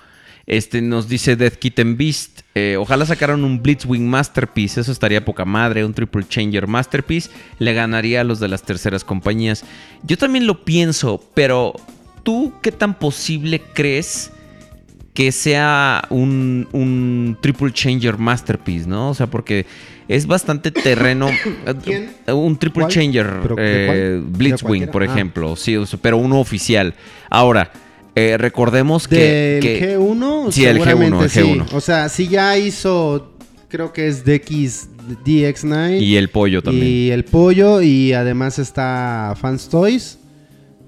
este 0.48 0.82
nos 0.82 1.08
dice 1.08 1.38
Death 1.38 1.56
Kitten 1.56 1.96
Beast. 1.96 2.42
eh, 2.56 2.76
ojalá 2.78 3.06
sacaran 3.06 3.44
un 3.46 3.64
Blitzwing 3.64 4.08
Masterpiece. 4.08 4.82
Eso 4.82 4.92
estaría 4.92 5.24
poca 5.26 5.46
madre. 5.46 5.86
Un 5.86 5.94
Triple 5.94 6.26
Changer 6.28 6.68
Masterpiece. 6.68 7.30
Le 7.58 7.74
ganaría 7.74 8.22
a 8.22 8.24
los 8.26 8.40
de 8.42 8.48
las 8.50 8.62
terceras 8.64 9.04
compañías. 9.06 9.64
Yo 10.04 10.18
también 10.18 10.46
lo 10.46 10.64
pienso, 10.66 11.24
pero 11.34 11.74
¿tú 12.24 12.54
qué 12.62 12.72
tan 12.72 12.98
posible 12.98 13.62
crees 13.74 14.32
que 15.14 15.32
sea 15.32 16.04
un, 16.10 16.68
un 16.72 17.38
Triple 17.42 17.72
Changer 17.72 18.18
Masterpiece, 18.18 18.88
¿no? 18.88 19.10
O 19.10 19.14
sea, 19.14 19.28
porque 19.28 19.66
es 20.08 20.26
bastante 20.26 20.72
terreno. 20.72 21.30
¿Quién? 21.84 22.12
Un 22.28 22.58
Triple 22.58 22.84
¿Cuál? 22.84 22.92
Changer. 22.94 23.40
¿Pero 23.42 23.56
de 23.56 23.64
eh, 24.18 24.22
Blitzwing, 24.26 24.88
por 24.88 25.04
Ah. 25.04 25.06
ejemplo. 25.06 25.56
Sí, 25.56 25.78
pero 26.02 26.18
uno 26.18 26.40
oficial. 26.40 26.96
Ahora, 27.30 27.72
eh, 28.16 28.38
recordemos 28.40 29.08
que. 29.08 29.16
Del 29.18 29.62
que- 29.62 29.98
G1, 30.00 30.52
Sí, 30.52 30.66
el 30.66 30.78
G1, 30.80 30.84
seguramente 30.84 31.24
el 31.26 31.30
sí. 31.30 31.40
G1. 31.42 31.66
O 31.74 31.82
sea, 31.82 32.10
si 32.10 32.28
ya 32.28 32.58
hizo, 32.58 33.34
creo 33.70 33.94
que 33.94 34.08
es 34.08 34.26
DX, 34.26 34.90
DX9. 35.26 36.00
Y 36.02 36.16
el 36.16 36.30
pollo 36.30 36.64
también. 36.64 36.88
Y 36.88 37.10
el 37.12 37.24
pollo, 37.26 37.82
y 37.84 38.14
además 38.14 38.58
está 38.58 39.36
Fans 39.40 39.70
Toys. 39.70 40.18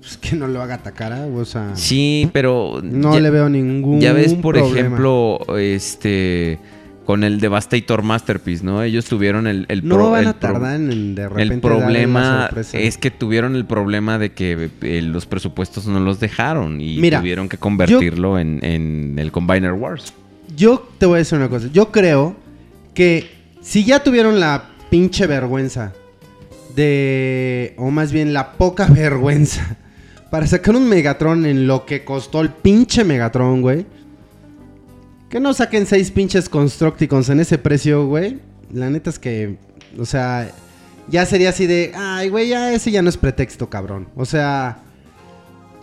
Pues 0.05 0.17
que 0.17 0.35
no 0.35 0.47
lo 0.47 0.61
haga 0.61 0.77
Takara, 0.83 1.25
o 1.25 1.45
sea. 1.45 1.71
Sí, 1.75 2.29
pero. 2.31 2.79
No 2.83 3.15
ya- 3.15 3.21
le 3.21 3.29
veo 3.31 3.49
ningún 3.49 3.99
Ya 3.99 4.13
ves, 4.13 4.35
por 4.35 4.53
problema. 4.55 4.79
ejemplo, 4.79 5.39
este. 5.57 6.59
Con 7.07 7.23
el 7.23 7.39
Devastator 7.39 8.01
Masterpiece, 8.03 8.63
¿no? 8.63 8.81
Ellos 8.83 9.05
tuvieron 9.05 9.47
el. 9.47 9.65
el 9.69 9.87
No 9.87 9.95
pro- 9.95 10.11
van 10.11 10.21
el 10.23 10.27
a 10.29 10.33
pro- 10.33 10.53
tardar 10.53 10.75
en 10.75 11.15
de 11.15 11.27
repente 11.29 11.53
El 11.55 11.59
problema 11.61 12.49
es 12.73 12.97
que 12.97 13.09
tuvieron 13.11 13.55
el 13.55 13.65
problema 13.65 14.17
de 14.19 14.33
que 14.33 14.69
eh, 14.81 15.01
los 15.01 15.25
presupuestos 15.25 15.85
no 15.87 15.99
los 15.99 16.19
dejaron 16.19 16.81
y 16.81 16.97
Mira, 16.97 17.19
tuvieron 17.19 17.47
que 17.49 17.57
convertirlo 17.57 18.37
en, 18.39 18.63
en 18.63 19.17
el 19.19 19.31
Combiner 19.31 19.73
Wars. 19.73 20.13
Yo 20.55 20.87
te 20.99 21.05
voy 21.07 21.15
a 21.15 21.17
decir 21.19 21.37
una 21.39 21.49
cosa. 21.49 21.67
Yo 21.73 21.91
creo 21.91 22.35
que 22.93 23.27
si 23.61 23.83
ya 23.85 24.03
tuvieron 24.03 24.39
la 24.39 24.69
pinche 24.89 25.25
vergüenza 25.27 25.93
de, 26.75 27.73
o 27.77 27.91
más 27.91 28.11
bien 28.11 28.33
la 28.33 28.53
poca 28.53 28.85
vergüenza 28.89 29.77
para 30.35 30.47
sacar 30.47 30.75
un 30.75 30.89
Megatron 30.89 31.45
en 31.45 31.65
lo 31.65 31.85
que 31.85 32.03
costó 32.03 32.41
el 32.41 32.49
pinche 32.49 33.05
Megatron, 33.05 33.61
güey. 33.61 33.85
Que 35.29 35.39
no 35.39 35.53
saquen 35.53 35.85
seis 35.85 36.11
pinches 36.11 36.49
Constructicons 36.49 37.29
en 37.29 37.39
ese 37.39 37.57
precio, 37.57 38.05
güey. 38.05 38.41
La 38.69 38.89
neta 38.89 39.09
es 39.11 39.17
que, 39.17 39.55
o 39.97 40.03
sea, 40.03 40.51
ya 41.07 41.25
sería 41.25 41.51
así 41.51 41.67
de, 41.67 41.93
ay, 41.95 42.27
güey, 42.27 42.49
ya 42.49 42.73
ese 42.73 42.91
ya 42.91 43.01
no 43.01 43.07
es 43.07 43.15
pretexto, 43.15 43.69
cabrón. 43.69 44.09
O 44.17 44.25
sea, 44.25 44.79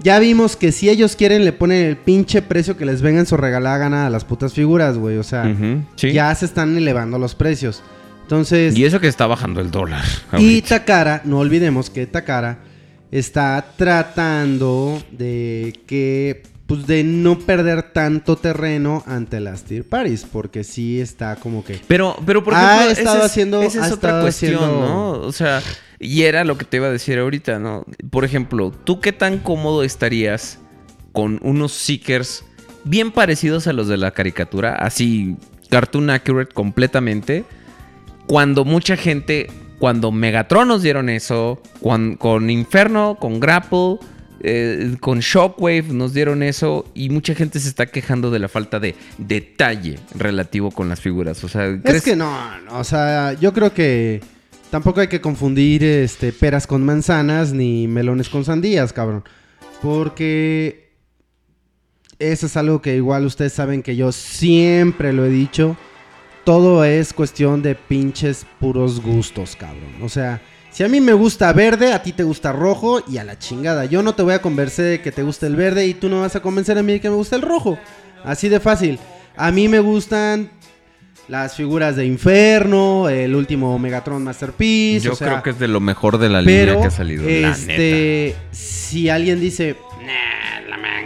ya 0.02 0.18
vimos 0.18 0.55
que 0.55 0.70
si 0.70 0.90
ellos 0.90 1.16
quieren 1.16 1.47
le 1.47 1.55
ponen 1.55 1.86
el 1.86 1.97
pinche 1.97 2.42
precio 2.42 2.76
que 2.76 2.84
les 2.84 3.00
venga 3.00 3.20
en 3.20 3.26
su 3.26 3.39
regalada 3.39 3.78
gana 3.78 4.06
a 4.06 4.10
las 4.10 4.26
putas 4.26 4.52
figuras, 4.52 4.98
güey. 4.98 5.16
O 5.16 5.22
sea, 5.22 5.50
sí. 5.97 6.12
ya 6.12 6.34
se 6.34 6.44
están 6.44 6.76
elevando 6.76 7.18
los 7.18 7.34
precios. 7.34 7.82
Entonces, 8.20 8.76
Y 8.76 8.84
eso 8.84 9.00
que 9.00 9.08
está 9.08 9.26
bajando 9.26 9.62
el 9.62 9.70
dólar. 9.70 10.05
y. 10.36 10.60
Takara, 10.60 11.22
no 11.24 11.39
olvidemos 11.39 11.89
que 11.89 12.06
Takara 12.06 12.70
está 13.12 13.65
tratando 13.76 15.00
de 15.12 15.78
que 15.86 16.42
pues 16.66 16.86
de 16.86 17.05
no 17.05 17.39
perder 17.39 17.92
tanto 17.92 18.36
terreno 18.36 19.05
ante 19.07 19.41
las 19.41 19.65
tier 19.65 19.84
parties, 19.86 20.24
porque 20.24 20.65
sí 20.65 21.00
está 21.00 21.36
como 21.36 21.62
que 21.62 21.78
Pero, 21.86 22.16
pero 22.24 22.42
por 22.42 22.55
Ha 22.55 22.76
ejemplo, 22.86 22.91
estado 22.92 23.16
esa 23.18 23.26
es, 23.26 23.31
haciendo- 23.31 23.62
esa 23.62 23.82
ha 23.84 23.86
es 23.89 23.92
otra 23.92 24.08
estado 24.10 24.23
cuestión, 24.23 24.55
haciendo- 24.55 24.81
¿no? 24.89 25.10
O 25.12 25.32
sea, 25.32 25.60
y 25.99 26.23
era 26.23 26.44
lo 26.44 26.57
que 26.57 26.65
te 26.65 26.78
iba 26.78 26.86
a 26.86 26.91
decir 26.91 27.18
ahorita, 27.18 27.58
¿no? 27.58 27.84
Por 28.10 28.24
ejemplo, 28.24 28.70
¿tú 28.70 29.00
qué 29.00 29.12
tan 29.12 29.39
cómodo 29.39 29.82
estarías 29.84 30.58
con 31.12 31.39
unos 31.42 31.73
Seekers 31.73 32.44
bien 32.84 33.12
parecidos 33.12 33.66
a 33.66 33.74
los 33.74 33.86
de 33.89 33.99
la 33.99 34.12
caricatura? 34.12 34.74
Así, 34.76 35.36
cartoon 35.68 36.08
accurate 36.08 36.55
completamente. 36.55 37.44
Cuando 38.26 38.65
mucha 38.65 38.97
gente, 38.97 39.49
cuando 39.83 40.12
Megatron 40.12 40.69
nos 40.69 40.81
dieron 40.81 41.09
eso, 41.09 41.61
con 41.81 42.51
Inferno, 42.51 43.17
con 43.19 43.41
Grapple, 43.41 43.99
eh, 44.39 44.94
con 45.01 45.19
Shockwave 45.19 45.86
nos 45.89 46.15
dieron 46.15 46.44
eso 46.44 46.85
y 46.94 47.11
mucha 47.11 47.35
gente 47.35 47.59
se 47.59 47.69
está 47.69 47.86
quejando 47.86 48.31
de 48.31 48.39
la 48.39 48.47
falta 48.47 48.78
de 48.78 48.94
detalle 49.19 49.99
relativo 50.15 50.70
con 50.70 50.89
las 50.89 51.01
figuras. 51.01 51.43
O 51.43 51.49
sea, 51.49 51.67
Es 51.67 51.81
¿crees 51.83 52.05
que 52.05 52.15
no, 52.15 52.61
no, 52.61 52.78
o 52.78 52.85
sea, 52.85 53.33
yo 53.33 53.52
creo 53.52 53.75
que 53.75 54.20
tampoco 54.70 55.01
hay 55.01 55.09
que 55.09 55.20
confundir 55.20 55.83
este 55.83 56.33
peras 56.33 56.69
con 56.69 56.85
manzanas 56.85 57.52
ni 57.52 57.89
melones 57.89 58.28
con 58.28 58.44
sandías, 58.44 58.93
cabrón. 58.93 59.25
Porque 59.83 60.93
eso 62.20 62.47
es 62.47 62.57
algo 62.57 62.81
que 62.81 62.94
igual 62.94 63.27
ustedes 63.27 63.52
saben 63.52 63.83
que 63.83 63.97
yo 63.97 64.12
siempre 64.12 65.12
lo 65.12 65.25
he 65.25 65.28
dicho. 65.28 65.77
Todo 66.45 66.85
es 66.85 67.12
cuestión 67.12 67.62
de 67.62 67.75
pinches 67.75 68.47
puros 68.59 69.01
gustos, 69.01 69.57
cabrón. 69.57 70.03
O 70.03 70.09
sea, 70.09 70.41
si 70.73 70.83
a 70.83 70.89
mí 70.89 71.01
me 71.01 71.12
gusta 71.12 71.53
verde, 71.53 71.93
a 71.93 72.03
ti 72.03 72.12
te 72.12 72.25
gusta 72.25 72.51
rojo 72.51 73.03
y 73.07 73.19
a 73.19 73.25
la 73.25 73.39
chingada. 73.39 73.85
Yo 73.85 74.03
no 74.03 74.15
te 74.15 74.23
voy 74.23 74.35
a 74.35 74.43
convencer 74.43 74.85
de 74.87 75.01
que 75.01 75.12
te 75.12 75.23
guste 75.23 75.47
el 75.47 75.55
verde 75.55 75.87
y 75.87 75.95
tú 75.95 76.09
no 76.09 76.23
vas 76.23 76.35
a 76.35 76.41
convencer 76.41 76.79
a 76.79 76.83
mí 76.83 76.93
de 76.93 77.01
que 77.01 77.11
me 77.11 77.17
gusta 77.17 77.37
el 77.37 77.43
rojo. 77.43 77.79
Así 78.25 78.49
de 78.49 78.59
fácil. 78.59 78.99
A 79.37 79.53
mí 79.53 79.69
me 79.69 79.81
gustan 79.81 80.51
las 81.29 81.55
figuras 81.55 81.97
de 81.97 82.07
Inferno, 82.07 83.09
el 83.09 83.35
último 83.35 83.79
Megatron 83.79 84.25
Masterpiece. 84.25 85.05
Yo 85.05 85.12
o 85.12 85.15
sea, 85.15 85.29
creo 85.29 85.43
que 85.43 85.51
es 85.51 85.59
de 85.59 85.69
lo 85.69 85.81
mejor 85.81 86.19
de 86.19 86.29
la 86.29 86.43
línea 86.43 86.81
que 86.81 86.87
ha 86.87 86.91
salido. 86.91 87.25
la 87.25 87.31
neta. 87.31 87.51
este, 87.51 88.37
si 88.51 89.09
alguien 89.09 89.41
dice, 89.41 89.77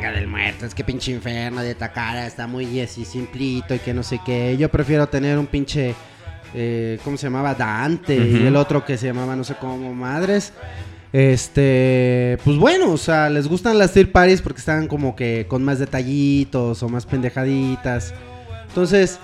"Nah, 0.06 0.12
la 0.12 0.12
manga 0.12 0.20
del 0.20 0.28
muerto, 0.28 0.66
es 0.66 0.74
que 0.74 0.84
pinche 0.84 1.12
Inferno 1.12 1.62
de 1.62 1.74
Takara 1.74 2.26
está 2.26 2.46
muy 2.46 2.80
así 2.80 3.04
simplito 3.04 3.74
y 3.74 3.78
que 3.78 3.92
no 3.94 4.02
sé 4.02 4.20
qué. 4.24 4.56
Yo 4.58 4.68
prefiero 4.70 5.06
tener 5.08 5.38
un 5.38 5.46
pinche, 5.46 5.94
eh, 6.54 6.98
¿cómo 7.04 7.16
se 7.16 7.26
llamaba? 7.26 7.54
Dante 7.54 8.16
y 8.16 8.46
el 8.46 8.56
otro 8.56 8.84
que 8.84 8.96
se 8.96 9.06
llamaba 9.06 9.34
no 9.36 9.44
sé 9.44 9.54
cómo 9.60 9.92
madres. 9.94 10.52
Este, 11.12 12.38
pues 12.44 12.56
bueno, 12.56 12.92
o 12.92 12.96
sea, 12.98 13.30
les 13.30 13.48
gustan 13.48 13.78
las 13.78 13.92
Tier 13.92 14.12
Parties 14.12 14.42
porque 14.42 14.58
están 14.60 14.86
como 14.86 15.16
que 15.16 15.46
con 15.48 15.62
más 15.64 15.78
detallitos 15.78 16.82
o 16.82 16.88
más 16.88 17.06
pendejaditas. 17.06 18.14
Entonces, 18.68 19.18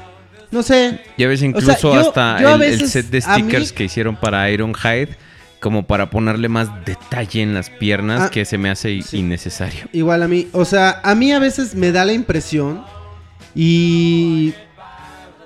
no 0.50 0.62
sé, 0.62 1.00
Ya 1.18 1.28
ves, 1.28 1.40
sea, 1.40 1.48
incluso 1.48 1.94
yo- 1.94 2.00
hasta 2.08 2.40
yo 2.40 2.54
el, 2.56 2.88
set 2.88 3.06
de 3.06 3.18
mí- 3.18 3.22
stickers 3.22 3.72
que 3.72 3.84
hicieron 3.84 4.16
para 4.16 4.50
Ironhide, 4.50 5.16
como 5.62 5.86
para 5.86 6.10
ponerle 6.10 6.48
más 6.48 6.68
detalle 6.84 7.40
en 7.40 7.54
las 7.54 7.70
piernas, 7.70 8.22
Ah, 8.22 8.30
que 8.30 8.44
se 8.44 8.58
me 8.58 8.68
hace 8.68 9.00
sí. 9.00 9.18
innecesario. 9.18 9.84
Igual 9.92 10.24
a 10.24 10.28
mí, 10.28 10.48
o 10.52 10.64
sea, 10.64 11.00
a 11.04 11.14
mí 11.14 11.30
a 11.32 11.38
veces 11.38 11.76
me 11.76 11.92
da 11.92 12.04
la 12.04 12.12
impresión 12.12 12.84
y 13.54 14.52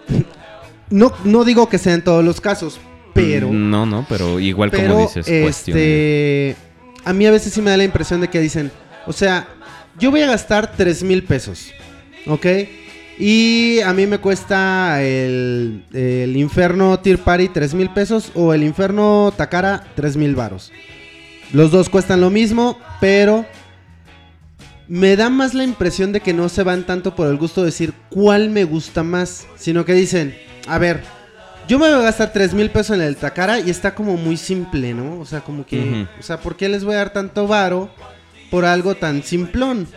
no, 0.91 1.13
no 1.25 1.45
digo 1.45 1.69
que 1.69 1.77
sea 1.77 1.93
en 1.93 2.03
todos 2.03 2.25
los 2.25 2.41
casos, 2.41 2.81
pero, 3.13 3.53
No, 3.53 3.85
no, 3.85 4.07
pero 4.09 4.41
igual 4.41 4.71
como 4.71 5.01
dices, 5.03 5.27
cuestión 5.43 5.77
este, 5.77 6.57
a 7.05 7.13
mí 7.13 7.27
a 7.27 7.31
veces 7.31 7.53
sí 7.53 7.61
me 7.61 7.71
da 7.71 7.77
la 7.77 7.85
impresión 7.85 8.21
de 8.23 8.29
que 8.29 8.41
dicen, 8.41 8.73
o 9.07 9.13
sea, 9.13 9.47
yo 9.99 10.11
voy 10.11 10.23
a 10.23 10.27
gastar 10.29 10.73
3 10.77 11.03
mil 11.03 11.25
pesos, 11.25 11.73
¿ok? 12.27 12.47
Y 13.19 13.81
a 13.81 13.93
mí 13.95 14.07
me 14.07 14.19
cuesta 14.19 15.03
el, 15.03 15.85
el 15.93 16.37
Inferno 16.37 16.99
Tier 17.01 17.19
Party 17.19 17.49
3 17.49 17.75
mil 17.75 17.91
pesos 17.91 18.31
o 18.35 18.53
el 18.53 18.63
Inferno 18.63 19.33
Takara 19.37 19.85
3 19.95 20.17
mil 20.17 20.35
varos. 20.35 20.71
Los 21.53 21.71
dos 21.71 21.89
cuestan 21.89 22.21
lo 22.21 22.29
mismo, 22.29 22.79
pero 23.01 23.47
me 24.89 25.17
da 25.17 25.31
más 25.31 25.55
la 25.55 25.65
impresión 25.65 26.13
de 26.13 26.21
que 26.21 26.35
no 26.35 26.49
se 26.49 26.63
van 26.63 26.85
tanto 26.85 27.15
por 27.15 27.29
el 27.29 27.37
gusto 27.37 27.63
de 27.63 27.67
decir 27.67 27.95
cuál 28.11 28.51
me 28.51 28.65
gusta 28.65 29.03
más, 29.03 29.47
sino 29.57 29.85
que 29.85 29.95
dicen, 29.95 30.37
a 30.69 30.79
ver, 30.79 31.03
yo 31.69 31.79
me 31.79 31.89
voy 31.89 32.01
a 32.01 32.03
gastar 32.03 32.33
3 32.33 32.55
mil 32.55 32.71
pesos 32.71 32.97
en 32.97 33.03
el 33.03 33.17
Takara 33.17 33.61
y 33.61 33.71
está 33.71 33.95
como 33.95 34.17
muy 34.17 34.37
simple, 34.37 34.95
¿no? 34.95 35.19
O 35.21 35.25
sea, 35.25 35.41
como 35.41 35.65
que, 35.65 36.07
o 36.19 36.23
sea, 36.23 36.39
¿por 36.39 36.57
qué 36.57 36.69
les 36.69 36.85
voy 36.85 36.95
a 36.95 36.99
dar 36.99 37.13
tanto 37.13 37.47
varo 37.47 37.91
por 38.51 38.65
algo 38.65 38.95
tan 38.95 39.23
simplón? 39.23 39.89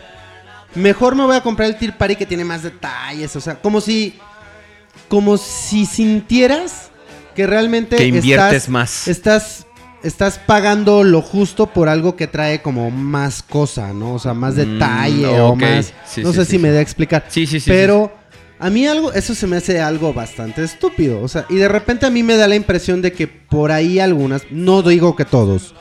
Mejor 0.74 1.14
me 1.16 1.24
voy 1.24 1.36
a 1.36 1.40
comprar 1.42 1.68
el 1.68 1.76
Tir 1.76 1.94
Party 1.96 2.16
que 2.16 2.26
tiene 2.26 2.44
más 2.44 2.62
detalles, 2.62 3.34
o 3.36 3.40
sea, 3.40 3.56
como 3.56 3.80
si, 3.80 4.14
como 5.08 5.36
si 5.36 5.84
sintieras 5.86 6.90
que 7.34 7.46
realmente 7.46 7.96
Que 7.96 8.06
inviertes 8.06 8.54
estás- 8.54 8.68
más. 8.68 9.08
estás 9.08 9.66
estás 10.02 10.38
pagando 10.38 11.04
lo 11.04 11.20
justo 11.20 11.66
por 11.66 11.90
algo 11.90 12.16
que 12.16 12.26
trae 12.26 12.62
como 12.62 12.90
más 12.90 13.42
cosa, 13.42 13.92
¿no? 13.92 14.14
O 14.14 14.18
sea, 14.18 14.32
más 14.32 14.54
Mm, 14.54 14.56
detalle 14.56 15.26
o 15.40 15.54
más. 15.54 15.92
Sí, 16.06 16.22
no 16.22 16.30
sí, 16.32 16.38
sé 16.38 16.44
sí, 16.46 16.50
si 16.52 16.58
me 16.58 16.70
da 16.70 16.78
a 16.78 16.82
explicar. 16.82 17.26
Sí, 17.28 17.46
sí, 17.46 17.60
sí, 17.60 17.68
Pero 17.68 18.10
a 18.58 18.70
mí 18.70 18.86
algo, 18.86 19.12
eso 19.12 19.34
se 19.34 19.46
me 19.46 19.56
hace 19.58 19.78
algo 19.78 20.14
bastante 20.14 20.64
estúpido. 20.64 21.20
O 21.20 21.28
sea, 21.28 21.44
y 21.50 21.56
de 21.56 21.68
repente 21.68 22.06
a 22.06 22.10
mí 22.10 22.22
me 22.22 22.36
da 22.38 22.48
la 22.48 22.54
impresión 22.54 23.02
de 23.02 23.12
que 23.12 23.26
por 23.26 23.72
ahí 23.72 23.98
algunas, 24.00 24.44
no 24.50 24.80
digo 24.82 25.16
que 25.16 25.26
todos, 25.26 25.74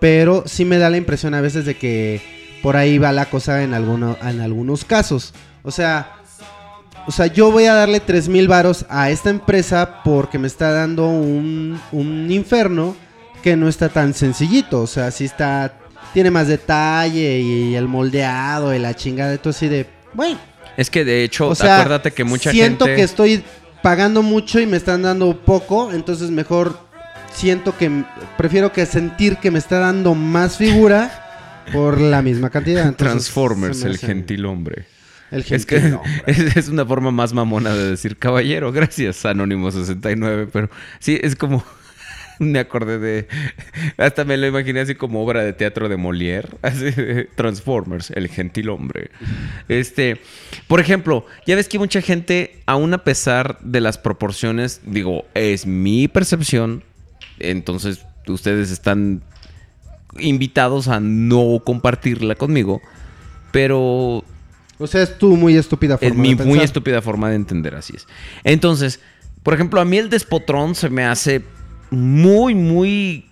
pero 0.00 0.42
sí 0.46 0.64
me 0.64 0.78
da 0.78 0.90
la 0.90 0.96
impresión 0.96 1.34
a 1.34 1.40
veces 1.40 1.64
de 1.64 1.76
que 1.76 2.39
por 2.62 2.76
ahí 2.76 2.98
va 2.98 3.12
la 3.12 3.26
cosa 3.26 3.62
en, 3.62 3.74
alguno, 3.74 4.16
en 4.22 4.40
algunos 4.40 4.84
casos. 4.84 5.32
O 5.62 5.70
sea, 5.70 6.16
o 7.06 7.12
sea, 7.12 7.26
yo 7.26 7.50
voy 7.50 7.64
a 7.64 7.74
darle 7.74 8.00
3 8.00 8.28
mil 8.28 8.48
varos 8.48 8.86
a 8.88 9.10
esta 9.10 9.30
empresa 9.30 10.02
porque 10.04 10.38
me 10.38 10.46
está 10.46 10.70
dando 10.70 11.08
un, 11.08 11.80
un 11.92 12.30
inferno 12.30 12.94
que 13.42 13.56
no 13.56 13.68
está 13.68 13.88
tan 13.88 14.14
sencillito. 14.14 14.82
O 14.82 14.86
sea, 14.86 15.10
sí 15.10 15.24
está. 15.24 15.74
Tiene 16.12 16.30
más 16.30 16.48
detalle 16.48 17.38
y 17.38 17.74
el 17.74 17.86
moldeado 17.86 18.74
y 18.74 18.78
la 18.78 18.94
chingada 18.94 19.30
de 19.30 19.38
todo 19.38 19.50
así 19.50 19.68
de. 19.68 19.86
Bueno, 20.12 20.38
Es 20.76 20.90
que 20.90 21.04
de 21.04 21.22
hecho, 21.22 21.48
o 21.48 21.54
sea, 21.54 21.76
acuérdate 21.76 22.12
que 22.12 22.24
mucha 22.24 22.50
siento 22.50 22.86
gente... 22.86 22.96
que 22.96 23.04
estoy 23.04 23.44
pagando 23.82 24.22
mucho 24.22 24.60
y 24.60 24.66
me 24.66 24.76
están 24.76 25.02
dando 25.02 25.36
poco, 25.40 25.92
entonces 25.92 26.30
mejor 26.30 26.78
siento 27.32 27.76
que 27.76 28.04
prefiero 28.36 28.72
que 28.72 28.84
sentir 28.86 29.36
que 29.36 29.50
me 29.50 29.58
está 29.58 29.78
dando 29.78 30.14
más 30.14 30.56
figura 30.56 31.29
por 31.72 32.00
la 32.00 32.22
misma 32.22 32.50
cantidad. 32.50 32.86
Entonces, 32.86 33.12
Transformers, 33.12 33.82
el 33.82 33.98
gentil 33.98 34.44
hombre. 34.46 34.86
El 35.30 35.44
Es 35.48 35.66
que 35.66 35.76
hombre. 35.76 36.00
es, 36.26 36.56
es 36.56 36.68
una 36.68 36.84
forma 36.84 37.10
más 37.10 37.32
mamona 37.32 37.74
de 37.74 37.90
decir 37.90 38.16
caballero, 38.16 38.72
gracias, 38.72 39.24
Anónimo69, 39.24 40.48
pero 40.52 40.70
sí, 40.98 41.18
es 41.22 41.36
como... 41.36 41.64
Me 42.40 42.58
acordé 42.58 42.98
de... 42.98 43.28
Hasta 43.98 44.24
me 44.24 44.38
lo 44.38 44.46
imaginé 44.46 44.80
así 44.80 44.94
como 44.94 45.22
obra 45.22 45.44
de 45.44 45.52
teatro 45.52 45.90
de 45.90 45.98
Molière. 45.98 46.48
Así 46.62 46.90
de 46.90 47.28
Transformers, 47.34 48.10
el 48.12 48.28
gentil 48.28 48.70
hombre. 48.70 49.10
Este... 49.68 50.22
Por 50.66 50.80
ejemplo, 50.80 51.26
ya 51.46 51.54
ves 51.54 51.68
que 51.68 51.78
mucha 51.78 52.00
gente, 52.00 52.62
aún 52.64 52.94
a 52.94 53.04
pesar 53.04 53.58
de 53.60 53.82
las 53.82 53.98
proporciones, 53.98 54.80
digo, 54.86 55.26
es 55.34 55.66
mi 55.66 56.08
percepción, 56.08 56.82
entonces 57.40 58.06
ustedes 58.26 58.70
están 58.70 59.22
invitados 60.18 60.88
a 60.88 61.00
no 61.00 61.60
compartirla 61.64 62.34
conmigo, 62.34 62.80
pero 63.52 64.24
O 64.78 64.86
sea, 64.86 65.02
es 65.02 65.18
tu 65.18 65.36
muy 65.36 65.56
estúpida 65.56 65.98
es 66.00 66.08
forma 66.08 66.22
mi 66.22 66.34
de 66.34 66.44
muy 66.44 66.60
estúpida 66.60 67.02
forma 67.02 67.28
de 67.28 67.36
entender, 67.36 67.74
así 67.74 67.94
es. 67.96 68.08
Entonces, 68.44 69.00
por 69.42 69.54
ejemplo, 69.54 69.80
a 69.80 69.84
mí 69.84 69.98
el 69.98 70.10
despotrón 70.10 70.74
se 70.74 70.88
me 70.90 71.04
hace 71.04 71.42
muy, 71.90 72.54
muy 72.54 73.26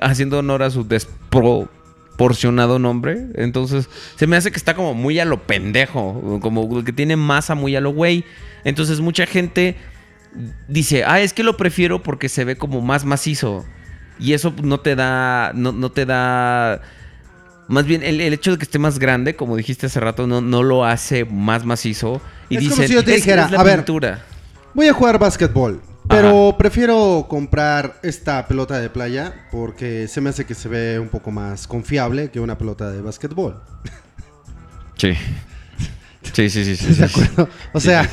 haciendo 0.00 0.38
honor 0.38 0.62
a 0.62 0.70
su 0.70 0.84
desproporcionado 0.84 2.78
nombre. 2.78 3.26
Entonces, 3.34 3.88
se 4.16 4.26
me 4.26 4.36
hace 4.36 4.50
que 4.50 4.56
está 4.56 4.74
como 4.74 4.94
muy 4.94 5.18
a 5.18 5.24
lo 5.24 5.42
pendejo, 5.42 6.40
como 6.40 6.84
que 6.84 6.92
tiene 6.92 7.16
masa 7.16 7.54
muy 7.54 7.76
a 7.76 7.80
lo 7.80 7.92
güey. 7.92 8.24
Entonces, 8.64 9.00
mucha 9.00 9.26
gente 9.26 9.76
dice, 10.68 11.04
ah, 11.04 11.20
es 11.20 11.32
que 11.32 11.42
lo 11.42 11.56
prefiero 11.56 12.02
porque 12.02 12.28
se 12.28 12.44
ve 12.44 12.56
como 12.56 12.80
más 12.80 13.04
macizo. 13.04 13.64
Y 14.20 14.34
eso 14.34 14.52
no 14.62 14.78
te 14.80 14.94
da, 14.96 15.52
no, 15.54 15.72
no 15.72 15.90
te 15.90 16.06
da... 16.06 16.80
Más 17.68 17.86
bien, 17.86 18.02
el, 18.02 18.20
el 18.20 18.32
hecho 18.32 18.50
de 18.52 18.58
que 18.58 18.64
esté 18.64 18.78
más 18.78 18.98
grande, 18.98 19.36
como 19.36 19.56
dijiste 19.56 19.86
hace 19.86 20.00
rato, 20.00 20.26
no, 20.26 20.40
no 20.40 20.62
lo 20.62 20.84
hace 20.84 21.24
más 21.24 21.64
macizo. 21.64 22.20
Y 22.48 22.56
Es 22.56 22.68
como 22.68 22.82
si 22.82 22.92
yo 22.92 23.04
te 23.04 23.12
"Es- 23.14 23.18
dijera, 23.18 23.44
es 23.46 23.50
la 23.52 23.60
a 23.60 23.62
ver, 23.62 23.76
pintura". 23.76 24.24
Voy 24.74 24.88
a 24.88 24.92
jugar 24.92 25.18
básquetbol. 25.18 25.80
Pero 26.08 26.56
prefiero 26.58 27.26
comprar 27.28 28.00
esta 28.02 28.48
pelota 28.48 28.80
de 28.80 28.90
playa 28.90 29.46
porque 29.52 30.08
se 30.08 30.20
me 30.20 30.30
hace 30.30 30.44
que 30.44 30.54
se 30.54 30.68
ve 30.68 30.98
un 30.98 31.08
poco 31.08 31.30
más 31.30 31.68
confiable 31.68 32.30
que 32.32 32.40
una 32.40 32.58
pelota 32.58 32.90
de 32.90 33.00
básquetbol. 33.00 33.62
Sí. 34.96 35.12
Sí, 36.32 36.50
sí, 36.50 36.64
sí, 36.64 36.76
sí. 36.76 36.94
¿De 36.94 37.04
acuerdo? 37.04 37.48
O 37.72 37.78
sea, 37.80 38.08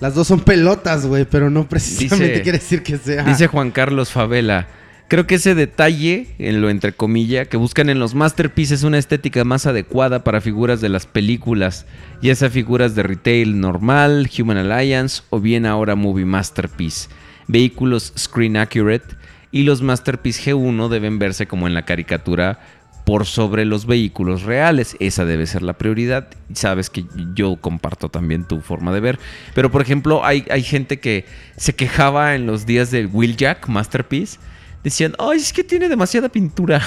las 0.00 0.14
dos 0.14 0.26
son 0.26 0.40
pelotas, 0.40 1.06
güey, 1.06 1.24
pero 1.24 1.48
no 1.48 1.68
precisamente 1.68 2.28
Dice- 2.32 2.42
quiere 2.42 2.58
decir 2.58 2.82
que 2.82 2.98
sea. 2.98 3.22
Dice 3.22 3.46
Juan 3.46 3.70
Carlos 3.70 4.10
Favela. 4.10 4.66
Creo 5.08 5.26
que 5.28 5.36
ese 5.36 5.54
detalle, 5.54 6.26
en 6.38 6.60
lo 6.60 6.68
entre 6.68 6.92
comillas, 6.92 7.46
que 7.46 7.56
buscan 7.56 7.90
en 7.90 8.00
los 8.00 8.16
masterpieces 8.16 8.82
una 8.82 8.98
estética 8.98 9.44
más 9.44 9.64
adecuada 9.66 10.24
para 10.24 10.40
figuras 10.40 10.80
de 10.80 10.88
las 10.88 11.06
películas, 11.06 11.86
ya 12.22 12.34
sea 12.34 12.50
figuras 12.50 12.96
de 12.96 13.04
retail 13.04 13.60
normal, 13.60 14.28
Human 14.36 14.56
Alliance 14.56 15.22
o 15.30 15.38
bien 15.38 15.64
ahora 15.64 15.94
Movie 15.94 16.24
Masterpiece, 16.24 17.08
vehículos 17.46 18.14
Screen 18.18 18.56
Accurate 18.56 19.14
y 19.52 19.62
los 19.62 19.80
Masterpiece 19.80 20.52
G1 20.52 20.88
deben 20.88 21.20
verse 21.20 21.46
como 21.46 21.68
en 21.68 21.74
la 21.74 21.84
caricatura 21.84 22.58
por 23.04 23.26
sobre 23.26 23.64
los 23.64 23.86
vehículos 23.86 24.42
reales. 24.42 24.96
Esa 24.98 25.24
debe 25.24 25.46
ser 25.46 25.62
la 25.62 25.78
prioridad. 25.78 26.26
Sabes 26.52 26.90
que 26.90 27.04
yo 27.32 27.54
comparto 27.54 28.08
también 28.08 28.42
tu 28.42 28.60
forma 28.60 28.92
de 28.92 28.98
ver. 28.98 29.20
Pero 29.54 29.70
por 29.70 29.82
ejemplo, 29.82 30.24
hay, 30.24 30.44
hay 30.50 30.64
gente 30.64 30.98
que 30.98 31.24
se 31.56 31.76
quejaba 31.76 32.34
en 32.34 32.46
los 32.46 32.66
días 32.66 32.90
del 32.90 33.06
Wheeljack 33.06 33.68
Masterpiece. 33.68 34.40
Decían, 34.84 35.14
ay, 35.18 35.38
es 35.38 35.52
que 35.52 35.64
tiene 35.64 35.88
demasiada 35.88 36.28
pintura. 36.28 36.80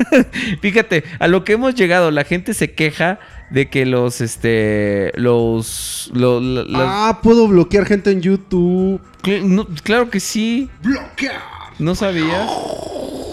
Fíjate, 0.62 1.04
a 1.18 1.26
lo 1.28 1.44
que 1.44 1.54
hemos 1.54 1.74
llegado, 1.74 2.10
la 2.10 2.24
gente 2.24 2.54
se 2.54 2.72
queja 2.74 3.18
de 3.50 3.68
que 3.68 3.86
los, 3.86 4.20
este, 4.20 5.10
los, 5.16 6.10
lo- 6.14 6.40
lo- 6.40 6.64
las- 6.64 6.82
Ah, 6.86 7.20
puedo 7.22 7.48
bloquear 7.48 7.86
gente 7.86 8.10
en 8.12 8.20
YouTube. 8.22 9.00
Cl- 9.22 9.42
no, 9.42 9.66
claro 9.82 10.10
que 10.10 10.20
sí. 10.20 10.70
Bloquear. 10.82 11.42
¿No 11.80 11.94
sabías? 11.94 12.50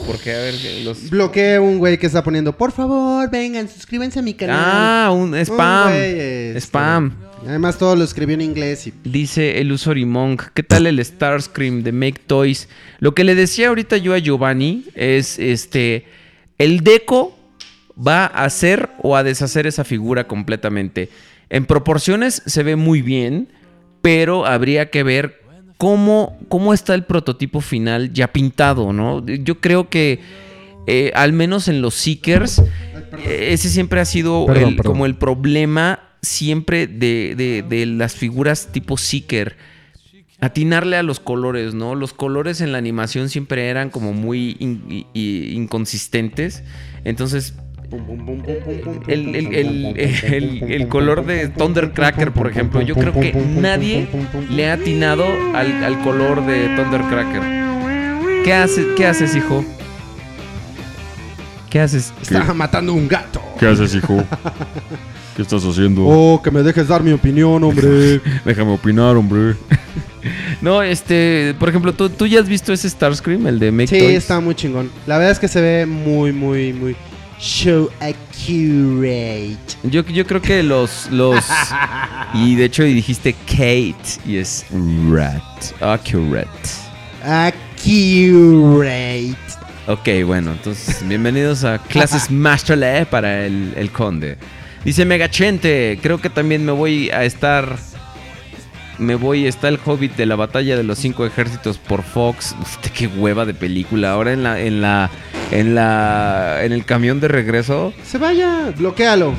Porque, 0.07 0.31
a 0.31 0.37
ver, 0.37 0.55
los... 0.85 1.09
Bloqueé 1.09 1.59
un 1.59 1.79
güey 1.79 1.97
que 1.97 2.07
está 2.07 2.23
poniendo, 2.23 2.55
por 2.55 2.71
favor, 2.71 3.29
vengan, 3.29 3.67
suscríbanse 3.67 4.19
a 4.19 4.21
mi 4.21 4.33
canal. 4.33 4.57
Ah, 4.57 5.11
un 5.11 5.35
spam. 5.35 5.89
güey, 5.89 6.19
este, 6.19 6.61
Spam. 6.61 7.13
Además, 7.45 7.77
todo 7.77 7.97
lo 7.97 8.05
escribió 8.05 8.35
en 8.35 8.41
inglés 8.41 8.87
y 8.87 8.93
Dice 9.03 9.59
el 9.59 9.77
Monk, 10.05 10.43
¿qué 10.53 10.63
tal 10.63 10.87
el 10.87 11.03
Starscream 11.03 11.83
de 11.83 11.91
Make 11.91 12.21
Toys? 12.25 12.69
Lo 12.99 13.13
que 13.13 13.25
le 13.25 13.35
decía 13.35 13.67
ahorita 13.67 13.97
yo 13.97 14.13
a 14.13 14.17
Giovanni 14.17 14.85
es, 14.95 15.37
este, 15.39 16.05
el 16.57 16.81
deco 16.81 17.37
va 17.95 18.25
a 18.25 18.45
hacer 18.45 18.91
o 19.01 19.17
a 19.17 19.23
deshacer 19.23 19.67
esa 19.67 19.83
figura 19.83 20.25
completamente. 20.25 21.09
En 21.49 21.65
proporciones 21.65 22.43
se 22.45 22.63
ve 22.63 22.77
muy 22.77 23.01
bien, 23.01 23.49
pero 24.01 24.45
habría 24.45 24.89
que 24.89 25.03
ver 25.03 25.41
cómo, 25.77 26.37
cómo 26.49 26.73
está 26.73 26.93
el 26.95 27.03
prototipo 27.05 27.61
final 27.61 28.11
ya 28.13 28.27
pintado, 28.33 28.93
¿no? 28.93 29.25
Yo 29.25 29.59
creo 29.61 29.89
que 29.89 30.19
eh, 30.87 31.11
al 31.15 31.33
menos 31.33 31.67
en 31.67 31.81
los 31.81 31.93
Seekers, 31.95 32.59
eh, 33.25 33.49
ese 33.51 33.69
siempre 33.69 33.99
ha 33.99 34.05
sido 34.05 34.45
Perdón, 34.45 34.69
el- 34.69 34.75
perdón. 34.77 34.93
como 34.93 35.05
el 35.05 35.15
problema 35.15 35.99
siempre 36.21 36.87
de, 36.87 37.35
de- 37.37 37.63
de 37.67 37.85
las 37.85 38.15
figuras 38.15 38.69
tipo 38.71 38.97
Seeker. 38.97 39.55
Atinarle 40.39 40.97
a 40.97 41.03
los 41.03 41.19
colores, 41.19 41.73
¿no? 41.73 41.95
Los 41.95 42.13
colores 42.13 42.61
en 42.61 42.71
la 42.71 42.77
animación 42.77 43.27
siempre 43.29 43.69
eran 43.69 43.89
como 43.89 44.13
muy 44.13 44.55
in- 44.59 45.05
inconsistentes. 45.13 46.63
Entonces, 47.03 47.55
el, 49.07 49.35
el- 49.35 49.55
el- 49.55 49.85
el- 49.97 50.63
el 50.71 50.87
color 50.87 51.25
de 51.25 51.47
Thundercracker, 51.49 52.31
por 52.31 52.47
ejemplo, 52.49 52.81
yo 52.81 52.95
creo 52.95 53.13
que 53.13 53.33
nadie 53.33 54.07
le 54.49 54.69
ha 54.69 54.73
atinado 54.73 55.25
al, 55.53 55.83
al 55.83 55.99
color 56.01 56.45
de 56.45 56.67
Thundercracker. 56.75 58.43
¿Qué, 58.43 58.53
hace, 58.53 58.85
¿Qué 58.95 59.05
haces, 59.05 59.35
hijo? 59.35 59.63
¿Qué 61.69 61.79
haces? 61.81 62.13
estaba 62.21 62.53
matando 62.53 62.93
un 62.93 63.07
gato. 63.07 63.41
¿Qué 63.59 63.67
haces, 63.67 63.93
hijo? 63.95 64.23
¿Qué 65.35 65.41
estás 65.41 65.63
haciendo? 65.65 66.05
Oh, 66.05 66.41
que 66.41 66.49
me 66.51 66.63
dejes 66.63 66.87
dar 66.87 67.03
mi 67.03 67.11
opinión, 67.11 67.63
hombre. 67.63 68.21
Déjame 68.45 68.71
opinar, 68.71 69.15
hombre. 69.15 69.55
No, 70.61 70.81
este, 70.81 71.55
por 71.59 71.69
ejemplo, 71.69 71.93
¿tú, 71.93 72.09
tú 72.09 72.25
ya 72.25 72.39
has 72.39 72.47
visto 72.49 72.73
ese 72.73 72.89
Starscream, 72.89 73.47
el 73.47 73.59
de 73.59 73.71
Make 73.71 73.87
sí, 73.87 73.99
Toys? 73.99 74.15
está 74.17 74.39
muy 74.39 74.55
chingón. 74.55 74.89
La 75.05 75.17
verdad 75.17 75.31
es 75.31 75.39
que 75.39 75.47
se 75.47 75.61
ve 75.61 75.85
muy, 75.85 76.31
muy, 76.33 76.73
muy 76.73 76.95
show 77.39 77.89
accurate. 77.99 79.57
Yo, 79.83 80.03
yo 80.03 80.25
creo 80.25 80.41
que 80.41 80.63
los, 80.63 81.09
los... 81.11 81.45
y 82.33 82.55
de 82.55 82.65
hecho 82.65 82.83
dijiste 82.83 83.33
Kate 83.45 83.95
y 84.25 84.37
es 84.37 84.65
Rat. 85.09 85.81
Accurate. 85.81 86.47
Accurate. 87.23 88.37
Ok, 89.87 90.09
bueno, 90.25 90.51
entonces 90.51 91.07
bienvenidos 91.07 91.63
a 91.63 91.77
clases 91.77 92.29
Masterle 92.31 93.05
para 93.05 93.45
el, 93.45 93.73
el 93.77 93.91
conde. 93.91 94.37
Dice 94.83 95.05
Megachente, 95.05 95.99
creo 96.01 96.19
que 96.19 96.29
también 96.29 96.65
me 96.65 96.71
voy 96.71 97.09
a 97.09 97.23
estar... 97.23 97.77
Me 98.99 99.15
voy, 99.15 99.45
está 99.45 99.67
el 99.69 99.79
Hobbit 99.83 100.15
de 100.15 100.25
la 100.25 100.35
batalla 100.35 100.75
de 100.75 100.83
los 100.83 100.97
cinco 100.97 101.25
ejércitos 101.25 101.77
por 101.77 102.01
Fox. 102.03 102.55
Uf, 102.59 102.77
qué 102.93 103.07
hueva 103.07 103.45
de 103.45 103.53
película. 103.53 104.11
Ahora 104.11 104.33
en 104.33 104.41
la, 104.43 104.59
en 104.59 104.81
la, 104.81 105.09
en 105.51 105.75
la, 105.75 106.59
en 106.63 106.71
el 106.71 106.83
camión 106.83 107.19
de 107.19 107.27
regreso 107.27 107.93
Se 108.03 108.17
vaya, 108.17 108.73
bloquealo. 108.75 109.33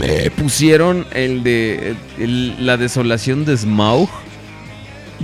me 0.00 0.30
pusieron 0.30 1.06
el 1.12 1.42
de 1.44 1.94
el- 2.18 2.66
la 2.66 2.76
desolación 2.76 3.44
de 3.44 3.56
Smaug. 3.56 4.08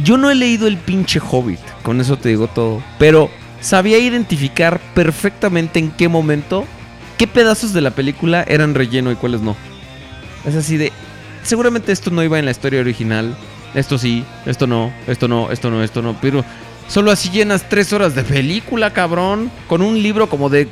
Yo 0.04 0.16
no 0.16 0.30
he 0.30 0.34
leído 0.36 0.68
el 0.68 0.76
pinche 0.76 1.20
Hobbit, 1.20 1.58
con 1.82 2.00
eso 2.00 2.16
te 2.16 2.28
digo 2.28 2.46
todo. 2.46 2.80
Pero 2.98 3.28
sabía 3.60 3.98
identificar 3.98 4.80
perfectamente 4.94 5.80
en 5.80 5.90
qué 5.90 6.08
momento, 6.08 6.64
qué 7.18 7.26
pedazos 7.26 7.72
de 7.72 7.80
la 7.80 7.90
película 7.90 8.44
eran 8.46 8.74
relleno 8.76 9.10
y 9.10 9.16
cuáles 9.16 9.40
no. 9.40 9.56
Es 10.46 10.54
así 10.54 10.76
de, 10.76 10.92
seguramente 11.42 11.90
esto 11.90 12.10
no 12.12 12.22
iba 12.22 12.38
en 12.38 12.44
la 12.44 12.52
historia 12.52 12.80
original. 12.80 13.36
Esto 13.74 13.98
sí, 13.98 14.24
esto 14.46 14.66
no, 14.66 14.92
esto 15.06 15.28
no, 15.28 15.50
esto 15.50 15.70
no, 15.70 15.82
esto 15.82 16.02
no. 16.02 16.16
Pero 16.20 16.44
solo 16.88 17.10
así 17.10 17.30
llenas 17.30 17.68
tres 17.68 17.92
horas 17.92 18.14
de 18.14 18.24
película, 18.24 18.92
cabrón. 18.92 19.50
Con 19.68 19.82
un 19.82 20.02
libro 20.02 20.28
como 20.28 20.48
de 20.48 20.68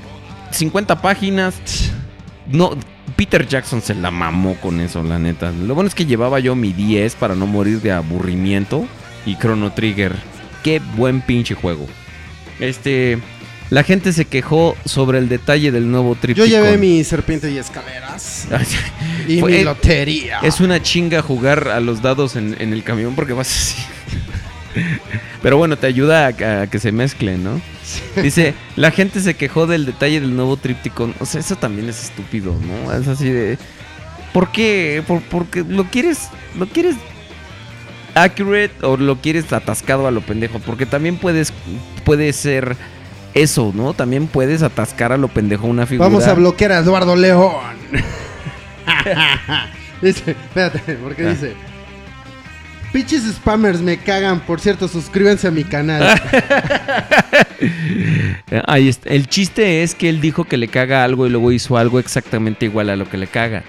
50 0.51 1.01
páginas. 1.01 1.55
No, 2.47 2.71
Peter 3.17 3.47
Jackson 3.47 3.83
se 3.83 3.95
la 3.95 4.11
mamó 4.11 4.57
con 4.57 4.81
eso, 4.81 5.03
la 5.03 5.19
neta. 5.19 5.53
Lo 5.53 5.75
bueno 5.75 5.89
es 5.89 5.95
que 5.95 6.07
llevaba 6.07 6.41
yo 6.41 6.55
mi 6.55 6.73
10 6.73 7.15
para 7.17 7.35
no 7.35 7.47
morir 7.47 7.81
de 7.81 7.93
aburrimiento. 7.93 8.87
Y 9.27 9.37
Chrono 9.37 9.73
Trigger. 9.73 10.17
Qué 10.63 10.81
buen 10.97 11.21
pinche 11.21 11.55
juego. 11.55 11.87
Este. 12.59 13.19
La 13.71 13.83
gente 13.83 14.13
se 14.15 14.25
quejó 14.25 14.77
sobre 14.87 15.19
el 15.19 15.29
detalle 15.29 15.71
del 15.71 15.91
nuevo 15.91 16.15
Yo 16.15 16.21
tríptico. 16.21 16.47
llevé 16.47 16.79
mi 16.79 17.05
serpiente 17.05 17.51
y 17.51 17.59
escaleras. 17.59 18.49
Y 19.29 19.41
Fue- 19.41 19.59
mi 19.59 19.65
lotería. 19.65 20.39
Es 20.43 20.61
una 20.61 20.83
chinga 20.83 21.21
jugar 21.21 21.69
a 21.69 21.81
los 21.81 22.01
dados 22.01 22.35
en, 22.37 22.57
en 22.61 22.73
el 22.73 22.83
camión 22.83 23.15
porque 23.15 23.35
vas 23.35 23.49
así. 23.51 23.83
Pero 25.43 25.59
bueno, 25.59 25.77
te 25.77 25.87
ayuda 25.87 26.27
a, 26.29 26.63
a 26.63 26.67
que 26.67 26.79
se 26.79 26.93
mezclen, 26.93 27.45
¿no? 27.45 27.61
Dice, 28.23 28.55
la 28.77 28.91
gente 28.91 29.21
se 29.21 29.35
quejó 29.35 29.67
del 29.67 29.85
detalle 29.85 30.21
del 30.21 30.35
nuevo 30.35 30.57
tríptico. 30.57 31.13
O 31.21 31.27
sea, 31.27 31.41
eso 31.41 31.57
también 31.57 31.89
es 31.91 32.05
estúpido, 32.05 32.55
¿no? 32.59 32.93
Es 32.93 33.07
así 33.07 33.29
de... 33.31 33.59
¿Por 34.33 34.51
qué? 34.51 35.03
Por- 35.07 35.23
porque 35.23 35.63
lo 35.63 35.85
quieres... 35.85 36.29
Lo 36.59 36.67
quieres 36.67 36.97
accurate 38.15 38.73
o 38.83 38.97
lo 38.97 39.17
quieres 39.21 39.53
atascado 39.53 40.07
a 40.07 40.11
lo 40.11 40.23
pendejo. 40.23 40.59
Porque 40.61 40.87
también 40.87 41.17
puedes... 41.19 41.53
Puede 42.05 42.33
ser 42.33 42.77
eso, 43.43 43.73
¿no? 43.75 43.95
También 43.95 44.27
puedes 44.27 44.63
atascar 44.63 45.13
a 45.13 45.17
lo 45.17 45.29
pendejo 45.29 45.67
una 45.67 45.87
figura. 45.87 46.09
Vamos 46.09 46.27
a 46.27 46.35
bloquear 46.35 46.73
a 46.73 46.79
Eduardo 46.79 47.17
León. 47.17 47.53
dice, 50.03 50.31
espérate, 50.33 50.95
porque 50.95 51.27
Ah. 51.27 51.31
dice. 51.31 51.55
Pinches 52.93 53.23
spammers 53.35 53.81
me 53.81 53.99
cagan. 53.99 54.41
Por 54.41 54.61
cierto, 54.61 54.89
suscríbanse 54.89 55.47
a 55.47 55.51
mi 55.51 55.63
canal. 55.63 56.03
Ahí 58.67 58.89
está. 58.89 59.11
El 59.11 59.29
chiste 59.29 59.83
es 59.83 59.95
que 59.95 60.09
él 60.09 60.23
dijo 60.23 60.45
que 60.45 60.57
le 60.57 60.69
caga 60.69 61.05
algo 61.05 61.27
y 61.27 61.31
luego 61.31 61.53
hizo 61.53 61.77
algo 61.77 61.99
exactamente 61.99 62.65
igual 62.65 62.89
a 62.89 62.97
lo 62.97 63.09
que 63.09 63.19
le 63.19 63.27
caga. 63.27 63.63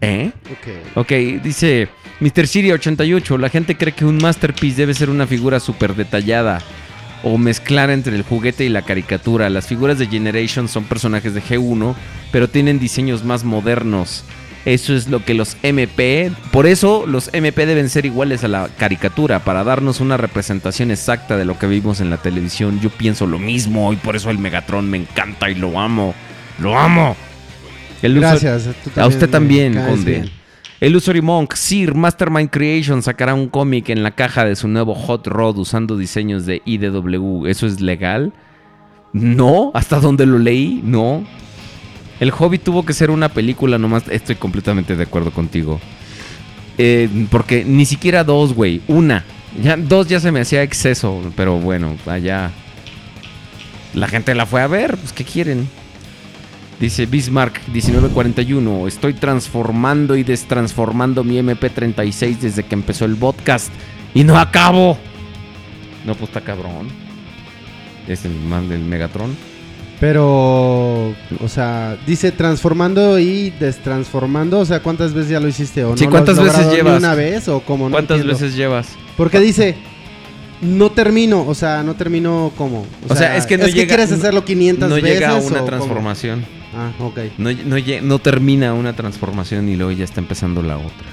¿Eh? 0.00 0.30
ok. 0.52 0.96
Ok, 0.98 1.12
dice 1.42 1.88
Mr. 2.20 2.46
Siri 2.46 2.70
88. 2.72 3.38
La 3.38 3.48
gente 3.48 3.76
cree 3.76 3.92
que 3.92 4.04
un 4.04 4.18
masterpiece 4.18 4.76
debe 4.82 4.94
ser 4.94 5.10
una 5.10 5.26
figura 5.26 5.58
súper 5.58 5.96
detallada 5.96 6.60
o 7.22 7.38
mezclar 7.38 7.90
entre 7.90 8.16
el 8.16 8.22
juguete 8.22 8.64
y 8.64 8.68
la 8.68 8.82
caricatura. 8.82 9.50
Las 9.50 9.66
figuras 9.66 9.98
de 9.98 10.06
Generation 10.06 10.68
son 10.68 10.84
personajes 10.84 11.34
de 11.34 11.42
G1, 11.42 11.94
pero 12.32 12.48
tienen 12.48 12.78
diseños 12.78 13.24
más 13.24 13.44
modernos. 13.44 14.24
Eso 14.64 14.94
es 14.94 15.08
lo 15.08 15.24
que 15.24 15.32
los 15.32 15.56
MP, 15.62 16.30
por 16.52 16.66
eso 16.66 17.06
los 17.06 17.30
MP 17.32 17.64
deben 17.64 17.88
ser 17.88 18.04
iguales 18.04 18.44
a 18.44 18.48
la 18.48 18.68
caricatura, 18.68 19.38
para 19.38 19.64
darnos 19.64 20.00
una 20.00 20.18
representación 20.18 20.90
exacta 20.90 21.38
de 21.38 21.46
lo 21.46 21.58
que 21.58 21.66
vimos 21.66 22.02
en 22.02 22.10
la 22.10 22.18
televisión. 22.18 22.78
Yo 22.80 22.90
pienso 22.90 23.26
lo 23.26 23.38
mismo 23.38 23.90
y 23.92 23.96
por 23.96 24.16
eso 24.16 24.28
el 24.28 24.38
Megatron 24.38 24.90
me 24.90 24.98
encanta 24.98 25.48
y 25.48 25.54
lo 25.54 25.80
amo. 25.80 26.14
Lo 26.58 26.78
amo. 26.78 27.16
El 28.02 28.20
Gracias. 28.20 28.68
a 28.96 29.06
usted 29.06 29.30
también, 29.30 29.74
Conde. 29.74 30.30
Usuary 30.82 31.20
Monk, 31.20 31.54
Sir 31.54 31.94
Mastermind 31.94 32.48
Creation 32.48 33.02
sacará 33.02 33.34
un 33.34 33.48
cómic 33.48 33.90
en 33.90 34.02
la 34.02 34.12
caja 34.12 34.46
de 34.46 34.56
su 34.56 34.66
nuevo 34.66 34.94
Hot 34.94 35.26
Rod 35.26 35.58
usando 35.58 35.98
diseños 35.98 36.46
de 36.46 36.62
IDW. 36.64 37.46
¿Eso 37.46 37.66
es 37.66 37.80
legal? 37.80 38.32
No, 39.12 39.72
hasta 39.74 40.00
donde 40.00 40.24
lo 40.24 40.38
leí, 40.38 40.80
no. 40.82 41.24
El 42.18 42.30
Hobby 42.30 42.58
tuvo 42.58 42.84
que 42.84 42.92
ser 42.94 43.10
una 43.10 43.28
película 43.28 43.76
nomás. 43.78 44.04
Estoy 44.08 44.36
completamente 44.36 44.96
de 44.96 45.02
acuerdo 45.02 45.32
contigo. 45.32 45.80
Eh, 46.78 47.26
porque 47.30 47.64
ni 47.64 47.84
siquiera 47.84 48.24
dos, 48.24 48.54
güey. 48.54 48.80
Una. 48.88 49.24
Ya, 49.62 49.76
dos 49.76 50.08
ya 50.08 50.20
se 50.20 50.32
me 50.32 50.40
hacía 50.40 50.62
exceso. 50.62 51.20
Pero 51.36 51.58
bueno, 51.58 51.96
allá. 52.06 52.52
La 53.94 54.08
gente 54.08 54.34
la 54.34 54.46
fue 54.46 54.62
a 54.62 54.66
ver. 54.66 54.96
Pues, 54.96 55.12
¿qué 55.12 55.24
quieren? 55.24 55.68
Dice 56.80 57.04
Bismarck 57.06 57.60
1941. 57.68 58.88
Estoy 58.88 59.12
transformando 59.12 60.16
y 60.16 60.22
destransformando 60.22 61.22
mi 61.24 61.38
MP36 61.38 62.38
desde 62.38 62.62
que 62.62 62.74
empezó 62.74 63.04
el 63.04 63.16
podcast. 63.16 63.70
Y 64.14 64.24
no 64.24 64.38
acabo. 64.38 64.96
No, 66.06 66.14
pues 66.14 66.30
está 66.30 66.40
cabrón. 66.40 66.88
Es 68.08 68.24
el 68.24 68.32
man 68.34 68.68
del 68.70 68.80
Megatron. 68.80 69.36
Pero, 70.00 71.08
o 71.42 71.48
sea, 71.48 71.98
dice 72.06 72.32
transformando 72.32 73.18
y 73.18 73.50
destransformando. 73.50 74.60
O 74.60 74.64
sea, 74.64 74.80
¿cuántas 74.80 75.12
veces 75.12 75.30
ya 75.32 75.40
lo 75.40 75.48
hiciste? 75.48 75.84
¿O 75.84 75.94
Sí, 75.98 76.06
no 76.06 76.10
¿cuántas 76.10 76.36
lo 76.38 76.44
has 76.44 76.56
veces 76.56 76.66
ni 76.68 76.76
llevas? 76.76 76.98
una 76.98 77.14
vez 77.14 77.46
o 77.48 77.60
cómo? 77.60 77.90
No 77.90 77.92
¿Cuántas 77.92 78.16
entiendo. 78.20 78.40
veces 78.40 78.56
llevas? 78.56 78.88
Porque 79.18 79.38
dice, 79.38 79.76
no 80.62 80.90
termino. 80.92 81.46
O 81.46 81.54
sea, 81.54 81.82
no 81.82 81.94
termino 81.94 82.50
como. 82.56 82.86
O 83.10 83.14
sea, 83.14 83.36
es 83.36 83.44
que 83.44 83.58
no 83.58 83.66
llega- 83.66 83.88
quieres 83.88 84.10
hacerlo 84.10 84.42
500 84.46 84.88
no 84.88 84.94
veces. 84.94 85.10
llega 85.12 85.28
a 85.28 85.34
una 85.34 85.58
cómo? 85.58 85.66
Ah, 86.74 86.92
ok. 87.00 87.18
No, 87.38 87.52
no, 87.52 87.76
no 88.02 88.18
termina 88.18 88.74
una 88.74 88.94
transformación 88.94 89.68
y 89.68 89.76
luego 89.76 89.92
ya 89.92 90.04
está 90.04 90.20
empezando 90.20 90.62
la 90.62 90.78
otra. 90.78 91.06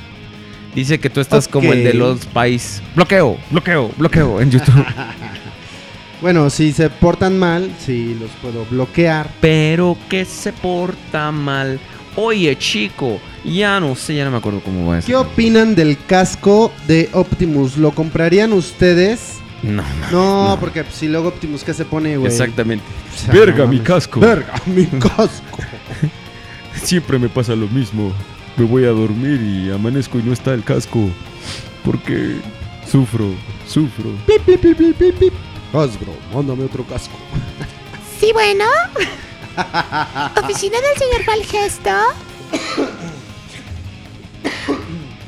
Dice 0.75 0.99
que 0.99 1.09
tú 1.09 1.19
estás 1.19 1.47
como 1.47 1.73
el 1.73 1.83
de 1.83 1.93
los 1.93 2.21
Spice. 2.21 2.81
Bloqueo, 2.95 3.37
bloqueo, 3.49 3.91
bloqueo 3.97 4.41
en 4.41 4.51
YouTube. 4.51 4.85
Bueno, 6.19 6.49
si 6.49 6.73
se 6.73 6.89
portan 6.89 7.37
mal, 7.37 7.71
sí 7.77 8.17
los 8.19 8.31
puedo 8.41 8.65
bloquear. 8.65 9.29
Pero 9.39 9.95
que 10.09 10.25
se 10.25 10.51
porta 10.51 11.31
mal. 11.31 11.79
Oye, 12.15 12.57
chico, 12.57 13.19
ya 13.45 13.79
no 13.79 13.93
sé, 13.95 14.15
ya 14.15 14.25
no 14.25 14.31
me 14.31 14.37
acuerdo 14.37 14.61
cómo 14.61 14.87
va 14.87 14.97
eso. 14.97 15.05
¿Qué 15.05 15.15
opinan 15.15 15.75
del 15.75 15.95
casco 16.07 16.71
de 16.87 17.07
Optimus? 17.13 17.77
¿Lo 17.77 17.91
comprarían 17.91 18.51
ustedes? 18.51 19.35
No, 19.63 19.83
No, 20.11 20.57
porque 20.59 20.83
pues, 20.83 20.95
si 20.95 21.07
luego 21.07 21.29
Optimus, 21.29 21.63
¿qué 21.63 21.73
se 21.73 21.83
pone, 21.85 22.15
güey? 22.17 22.31
exactamente. 22.31 22.85
O 23.13 23.17
sea, 23.17 23.33
Verga, 23.33 23.65
no 23.65 23.67
mi 23.67 23.79
casco. 23.79 24.19
Verga, 24.19 24.53
mi 24.65 24.85
casco. 24.85 25.59
Siempre 26.83 27.17
me 27.17 27.27
pasa 27.29 27.55
lo 27.55 27.67
mismo. 27.67 28.11
Me 28.55 28.65
voy 28.65 28.85
a 28.85 28.89
dormir 28.89 29.41
y 29.41 29.71
amanezco 29.71 30.19
y 30.19 30.23
no 30.23 30.33
está 30.33 30.53
el 30.53 30.63
casco. 30.63 31.09
Porque 31.83 32.37
sufro, 32.89 33.29
sufro. 33.67 34.11
Pip, 34.25 34.41
pip, 34.45 34.61
pip, 34.61 34.77
pip, 34.77 34.95
pip, 34.97 35.15
pip. 35.17 35.33
Hasbro, 35.73 36.13
mándame 36.33 36.63
otro 36.65 36.83
casco. 36.85 37.17
Sí, 38.19 38.31
bueno. 38.33 38.65
Oficina 40.43 40.77
del 40.79 40.97
señor 40.97 41.25
Valgesto. 41.25 41.91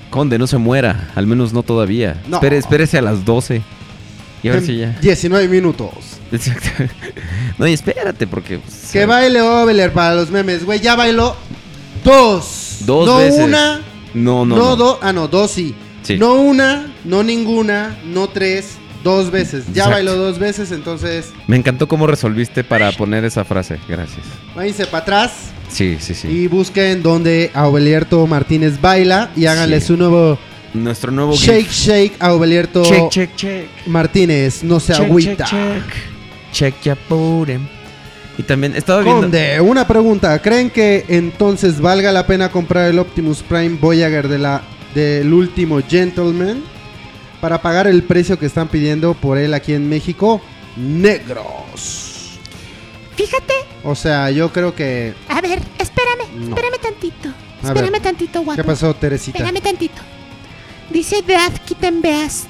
Conde, 0.10 0.38
no 0.40 0.48
se 0.48 0.58
muera. 0.58 1.12
Al 1.16 1.28
menos 1.28 1.54
no 1.54 1.64
todavía. 1.64 2.22
No. 2.28 2.38
Espere, 2.38 2.58
espérese 2.58 2.98
a 2.98 3.02
las 3.02 3.26
12. 3.26 3.62
Y 4.44 4.48
a 4.50 4.54
ver 4.54 4.62
si 4.66 4.78
ya. 4.78 4.98
19 5.02 5.48
minutos. 5.48 5.90
Exacto. 6.32 6.70
No, 7.58 7.68
y 7.68 7.74
espérate, 7.74 8.26
porque. 8.26 8.60
pues, 8.60 8.90
Que 8.94 9.06
baile 9.06 9.42
Oveler 9.42 9.92
para 9.92 10.16
los 10.16 10.32
memes, 10.32 10.64
güey. 10.66 10.80
Ya 10.80 10.96
bailó 10.96 11.36
dos. 12.04 12.78
Dos 12.86 13.06
no 13.06 13.18
veces. 13.18 13.40
una, 13.44 13.82
No, 14.14 14.46
no. 14.46 14.56
no, 14.56 14.56
no. 14.58 14.76
dos. 14.76 14.98
Ah, 15.02 15.12
no, 15.14 15.28
dos 15.28 15.52
sí. 15.52 15.76
Sí. 16.04 16.18
No 16.18 16.36
una, 16.36 16.94
no 17.04 17.24
ninguna, 17.24 17.98
no 18.06 18.30
tres, 18.30 18.78
dos 19.04 19.30
veces. 19.32 19.66
Ya 19.68 19.84
Exacto. 19.84 19.92
bailó 19.92 20.16
dos 20.16 20.40
veces, 20.40 20.72
entonces 20.72 21.32
Me 21.48 21.58
encantó 21.58 21.88
cómo 21.88 22.08
resolviste 22.08 22.64
para 22.64 22.92
poner 22.94 23.26
esa 23.26 23.44
frase. 23.44 23.78
Gracias. 23.88 24.26
váyanse 24.56 24.86
para 24.88 25.04
atrás 25.04 25.32
Sí, 25.68 25.98
sí, 26.00 26.14
sí. 26.16 26.28
y 26.30 26.48
busquen 26.48 27.04
donde 27.04 27.52
Aubelierto 27.54 28.26
Martínez 28.26 28.80
baila 28.82 29.30
y 29.36 29.46
háganle 29.46 29.82
Sí. 29.82 29.88
su 29.88 29.98
nuevo 29.98 30.40
Nuestro 30.74 31.12
nuevo 31.12 31.34
shake, 31.36 31.66
GIF. 31.68 31.72
shake 31.72 32.16
Aubelierto 32.20 32.84
Check, 32.84 33.10
check, 33.10 33.36
check. 33.36 33.68
Martínez. 33.88 34.64
No 34.64 34.80
se 34.80 34.94
Check, 34.94 35.06
agüita. 35.06 35.46
check, 35.46 35.84
check. 35.84 35.94
Check 36.52 36.82
ya 36.84 36.96
pure. 36.96 37.60
Y 38.38 38.44
también 38.44 38.76
estaba 38.76 39.02
viendo. 39.02 39.22
Conde, 39.24 39.60
una 39.62 39.86
pregunta. 39.88 40.40
¿Creen 40.42 40.70
que 40.70 41.06
entonces 41.10 41.82
valga 41.82 42.12
la 42.12 42.26
pena 42.26 42.50
comprar 42.52 42.90
el 42.90 43.00
Optimus 43.00 43.42
Prime 43.44 43.78
Voyager 43.82 44.28
de 44.28 44.38
la, 44.40 44.62
del 44.96 45.34
último 45.34 45.82
Gentleman 45.88 46.64
para 47.42 47.62
pagar 47.62 47.88
el 47.88 48.04
precio 48.04 48.40
que 48.40 48.46
están 48.46 48.68
pidiendo 48.70 49.14
por 49.14 49.38
él 49.38 49.54
aquí 49.54 49.74
en 49.74 49.90
México? 49.90 50.42
Negros. 50.78 52.40
Fíjate. 53.16 53.54
O 53.84 53.96
sea, 53.96 54.32
yo 54.32 54.52
creo 54.54 54.74
que... 54.74 55.14
A 55.28 55.42
ver, 55.42 55.60
espérame. 55.78 56.30
No. 56.36 56.56
Espérame 56.56 56.80
tantito. 56.82 57.30
A 57.64 57.68
Espérame 57.68 57.92
ver. 57.92 58.02
tantito, 58.02 58.42
guapo. 58.44 58.62
¿Qué 58.62 58.64
pasó, 58.64 58.94
Teresita? 58.94 59.38
Espérame 59.40 59.62
tantito. 59.62 60.02
Dice 60.92 61.22
Death 61.22 61.60
Kitten 61.66 62.02
Best. 62.02 62.48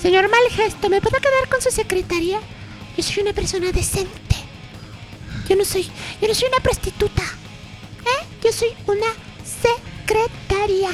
Señor 0.00 0.30
Malgesto, 0.30 0.88
¿me 0.88 1.00
puedo 1.00 1.18
quedar 1.18 1.48
con 1.50 1.60
su 1.60 1.70
secretaria? 1.70 2.38
Yo 2.96 3.02
soy 3.02 3.22
una 3.22 3.32
persona 3.32 3.72
decente. 3.72 4.36
Yo 5.48 5.56
no 5.56 5.64
soy, 5.64 5.90
yo 6.20 6.28
no 6.28 6.34
soy 6.34 6.48
una 6.48 6.60
prostituta. 6.62 7.22
¿Eh? 7.22 8.26
Yo 8.44 8.52
soy 8.52 8.68
una 8.86 9.06
secretaria. 9.44 10.90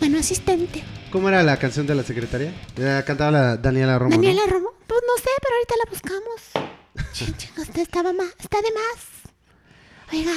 Bueno, 0.00 0.18
asistente. 0.18 0.82
¿Cómo 1.12 1.28
era 1.28 1.42
la 1.44 1.56
canción 1.58 1.86
de 1.86 1.94
la 1.94 2.02
secretaria? 2.02 2.52
La 2.76 3.04
cantaba 3.04 3.30
la 3.30 3.56
Daniela 3.56 3.98
Romo. 3.98 4.10
¿no? 4.10 4.16
Daniela 4.16 4.42
Romo. 4.48 4.70
Pues 4.88 5.00
no 5.06 5.22
sé, 5.22 5.30
pero 5.40 5.54
ahorita 5.54 5.74
la 5.84 5.90
buscamos. 5.90 7.12
Chin, 7.12 7.36
chin, 7.36 7.50
usted 7.58 7.82
estaba 7.82 8.12
más, 8.12 8.28
está 8.40 8.58
de 8.60 8.68
más. 8.72 10.12
Oiga, 10.12 10.34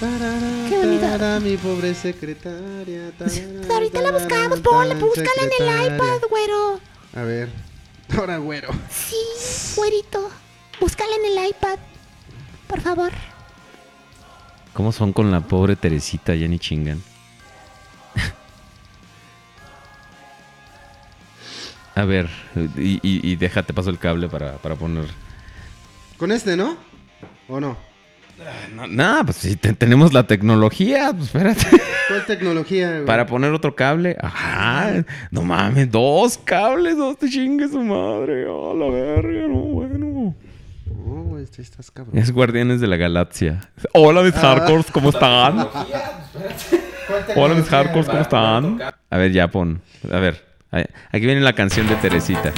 Tarara, 0.00 0.68
Qué 0.68 0.78
bonito. 0.78 1.00
tarara, 1.02 1.40
mi 1.40 1.56
pobre 1.58 1.94
secretaria. 1.94 3.10
tarara, 3.18 3.74
ahorita 3.74 4.00
la 4.00 4.10
buscamos. 4.12 4.60
Ponle, 4.60 4.94
búscala 4.94 5.28
en 5.42 5.50
el 5.68 5.94
iPad, 5.94 6.20
güero. 6.30 6.80
A 7.14 7.22
ver. 7.22 7.50
Ahora, 8.16 8.38
güero. 8.38 8.70
Sí, 8.90 9.16
güerito. 9.76 10.30
Búscala 10.80 11.10
en 11.22 11.38
el 11.38 11.48
iPad. 11.50 11.78
Por 12.66 12.80
favor. 12.80 13.12
¿Cómo 14.72 14.90
son 14.92 15.12
con 15.12 15.30
la 15.30 15.40
pobre 15.42 15.76
Teresita? 15.76 16.34
Ya 16.34 16.48
ni 16.48 16.58
chingan. 16.58 17.02
A 21.94 22.04
ver, 22.04 22.30
y, 22.78 22.94
y- 23.02 23.32
y 23.32 23.36
déjate 23.36 23.74
paso 23.74 23.90
el 23.90 23.98
cable 23.98 24.28
para, 24.28 24.56
para 24.58 24.76
poner. 24.76 25.06
Con 26.16 26.32
este, 26.32 26.56
¿no? 26.56 26.76
¿O 27.48 27.60
no? 27.60 27.76
No, 28.88 29.20
pues 29.24 29.36
si 29.38 29.56
te- 29.56 29.72
tenemos 29.74 30.12
la 30.12 30.26
tecnología, 30.26 31.10
pues 31.12 31.26
espérate. 31.26 31.66
¿Cuál 32.08 32.26
tecnología? 32.26 32.90
güey? 32.92 33.04
Para 33.04 33.26
poner 33.26 33.52
otro 33.52 33.74
cable. 33.76 34.16
Ajá, 34.20 35.04
no 35.30 35.42
mames, 35.42 35.90
dos 35.90 36.38
cables, 36.38 36.96
dos 36.96 37.18
te 37.18 37.28
chingues 37.28 37.70
su 37.72 37.80
madre. 37.82 38.44
A 38.44 38.74
la 38.74 38.88
verga, 38.90 39.46
no, 39.46 39.54
bueno. 39.60 40.34
No, 40.86 41.22
güey, 41.24 41.44
este 41.44 41.62
estás 41.62 41.90
cabrón. 41.90 42.16
Es 42.18 42.30
Guardianes 42.32 42.80
de 42.80 42.86
la 42.86 42.96
Galaxia. 42.96 43.60
Hola 43.92 44.22
mis 44.22 44.34
hardcores, 44.34 44.90
¿cómo 44.90 45.10
están? 45.10 45.68
Hola 47.36 47.54
mis 47.54 47.68
hardcores, 47.68 48.06
¿cómo 48.06 48.20
están? 48.22 48.80
A 49.10 49.16
ver, 49.18 49.32
ya 49.32 49.48
pon. 49.48 49.80
A 50.10 50.18
ver, 50.18 50.44
aquí 50.72 51.26
viene 51.26 51.40
la 51.40 51.52
canción 51.52 51.86
de 51.88 51.96
Teresita. 51.96 52.52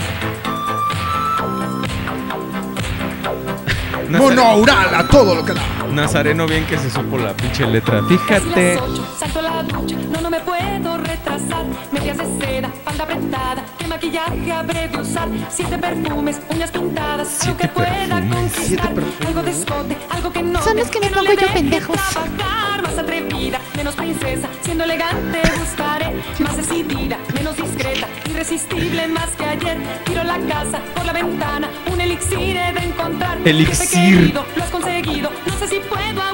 Monoural 4.19 4.95
a 4.95 5.07
todo 5.07 5.35
lo 5.35 5.45
que 5.45 5.53
da. 5.53 5.63
Nazareno 5.93 6.47
bien 6.47 6.65
que 6.67 6.79
se 6.79 6.91
supo 6.91 7.19
la 7.19 7.35
pinche 7.35 7.67
letra. 7.67 8.03
Fíjate. 8.05 8.79
Salto 9.19 9.39
a 9.39 9.43
la 9.43 9.63
ducha, 9.63 9.97
no, 10.11 10.21
no 10.21 10.31
me 10.31 10.41
puedo 10.41 10.99
retrasar. 10.99 11.65
Medias 11.93 12.19
de 12.19 12.25
seda, 12.41 12.71
falda 13.07 13.15
apretada. 13.15 13.65
¿Qué 13.79 13.87
maquillaje 13.87 14.53
habré 14.53 14.89
de 14.89 14.99
usar? 14.99 15.29
Siete 15.51 15.79
perfumes, 15.79 16.41
uñas 16.49 16.71
pintadas. 16.71 17.43
algo 17.43 17.57
que 17.57 17.69
pueda 17.69 18.21
conquistar. 18.29 18.93
Algo 19.27 19.43
de 19.43 19.51
escote, 19.51 19.97
algo 20.11 20.33
que 20.33 20.43
no. 20.43 20.63
Son 20.63 20.77
los 20.77 20.89
que 20.89 21.01
me 21.01 21.09
pongo 21.09 21.33
yo, 21.33 21.47
pendejos. 21.53 21.97
trabajar. 21.97 22.83
Más 22.83 22.99
atrevida, 22.99 23.61
menos 23.77 23.95
princesa. 23.95 24.49
Siendo 24.63 24.85
elegante 24.85 25.41
buscaré. 25.59 26.13
Más 26.41 26.57
decidida, 26.57 27.19
menos 27.35 27.57
discreta. 27.57 28.09
Irresistible 28.31 29.09
más 29.09 29.31
que 29.31 29.45
ayer. 29.45 29.79
Tiro 30.05 30.25
la 30.25 30.39
casa 30.49 30.81
por 30.95 31.05
la 31.05 31.13
ventana. 31.13 31.69
Un 31.93 32.01
elixir 32.01 32.57
he 32.57 32.73
de 32.73 32.85
encontrar. 32.85 33.39
Elixir. 33.45 34.19
Querido, 34.19 34.45
lo 34.57 34.63
has 34.63 34.71
conseguido. 34.71 35.31
No 35.47 35.59
sé 35.59 35.69
si 35.69 35.81
puedo 35.81 36.32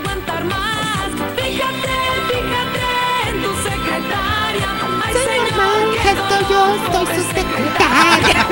soy 6.16 7.06
su 7.06 7.22
secretaria. 7.34 8.46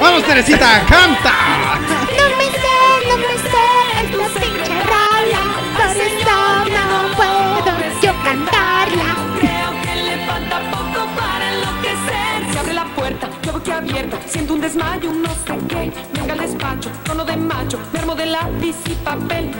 ¡Vamos, 0.00 0.24
Teresita! 0.24 0.84
¡Canta! 0.88 1.34
No 2.16 2.24
me 2.36 2.46
sé, 2.50 2.78
no 3.08 3.16
me 3.18 3.34
sé 3.50 3.66
esta 4.02 4.26
pinche 4.40 4.74
rola, 4.84 5.42
por 5.76 5.96
eso 5.96 6.34
no 6.74 6.88
puedo 7.16 7.70
yo 8.02 8.12
cantarla. 8.24 9.08
Creo 9.40 9.70
que 9.82 9.94
le 10.02 10.26
falta 10.26 10.56
poco 10.70 11.00
para 11.16 11.44
enloquecer. 11.52 12.52
Se 12.52 12.58
abre 12.58 12.74
la 12.74 12.84
puerta, 12.84 13.28
yo 13.42 13.62
que 13.62 13.72
abierta. 13.72 14.18
Siento 14.26 14.54
un 14.54 14.60
desmayo, 14.60 15.12
no 15.12 15.28
sé 15.28 15.58
qué. 15.68 15.92
Venga 16.12 16.32
al 16.32 16.40
despacho, 16.40 16.90
tono 17.04 17.24
de 17.24 17.36
macho. 17.36 17.78
Me 17.92 18.00
armo 18.00 18.14
de 18.14 18.26
lápiz 18.26 18.76
y 18.86 18.94
papel. 19.04 19.54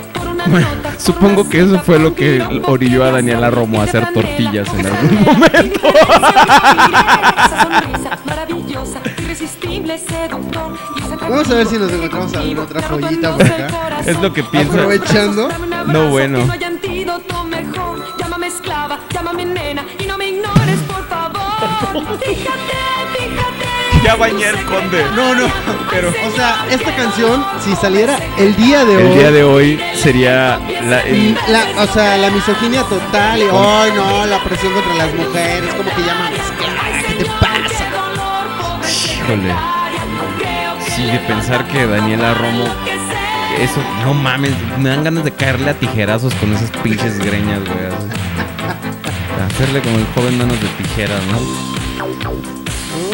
Bueno, 0.49 0.67
supongo 0.99 1.49
que 1.49 1.61
eso 1.61 1.79
fue 1.81 1.99
lo 1.99 2.15
que 2.15 2.43
orilló 2.67 3.05
a 3.05 3.11
Daniela. 3.13 3.51
Romo 3.51 3.81
a 3.81 3.85
hacer 3.85 4.13
tortillas 4.13 4.69
en 4.75 4.87
algún 4.87 5.25
momento. 5.25 5.81
Vamos 11.29 11.51
a 11.51 11.55
ver 11.55 11.67
si 11.67 11.79
nos 11.79 11.93
encontramos 11.93 12.35
alguna 12.35 12.63
otra 12.63 12.83
joyita 12.83 13.37
por 13.37 13.47
acá. 13.47 14.01
Es 14.07 14.21
lo 14.21 14.33
que 14.33 14.43
pienso. 14.45 14.73
Aprovechando. 14.73 15.49
No, 15.87 16.09
bueno. 16.11 16.39
Llámame 18.19 18.47
esclava, 18.47 19.01
llámame 19.13 19.45
nena 19.45 19.85
y 19.99 20.07
no 20.07 20.17
me 20.19 20.29
ignores, 20.29 20.79
por 20.87 21.07
favor. 21.09 22.19
Fíjate, 22.21 22.35
fíjate. 22.35 22.86
Ya 24.07 24.15
bañé 24.17 24.49
el 24.49 24.65
conde. 24.67 25.05
No, 25.17 25.35
no, 25.35 25.47
pero, 25.91 26.11
o 26.11 26.31
sea, 26.37 26.65
esta 26.71 26.95
canción, 26.95 27.45
si 27.65 27.75
saliera 27.75 28.17
el 28.39 28.55
día 28.55 28.85
de 28.85 28.97
hoy. 28.97 29.03
El 29.03 29.19
día 29.19 29.31
de 29.33 29.43
hoy 29.45 29.81
sería 30.01 30.61
la, 30.89 31.01
el- 31.01 31.37
La, 31.49 31.65
o 31.83 31.87
sea, 31.89 32.17
la 32.17 32.31
misoginia 32.31 32.83
total 32.85 33.39
y, 33.41 33.43
ay 33.43 33.91
no, 33.97 34.25
la 34.27 34.43
presión 34.45 34.73
contra 34.75 34.95
las 34.95 35.13
mujeres, 35.13 35.75
como 35.75 35.91
que 35.91 36.03
llaman 36.03 36.33
esclava, 36.35 36.83
¿qué 37.09 37.15
te 37.15 37.25
pasa? 37.41 37.85
Híjole. 39.17 39.55
Sí, 40.95 41.03
de 41.03 41.19
pensar 41.21 41.67
que 41.67 41.87
Daniela 41.87 42.33
Romo. 42.35 42.65
Eso, 43.59 43.81
no 44.05 44.15
mames, 44.15 44.53
me 44.79 44.89
dan 44.91 45.03
ganas 45.03 45.25
de 45.25 45.33
caerle 45.33 45.71
a 45.71 45.75
tijerazos 45.75 46.33
con 46.35 46.55
esas 46.55 46.71
pinches 46.83 47.19
greñas, 47.19 47.61
güey. 47.61 47.79
Hacerle 49.47 49.81
como 49.81 49.97
el 49.99 50.07
joven 50.15 50.39
manos 50.39 50.61
de 50.61 50.69
tijeras, 50.83 51.21
¿no? 51.33 52.66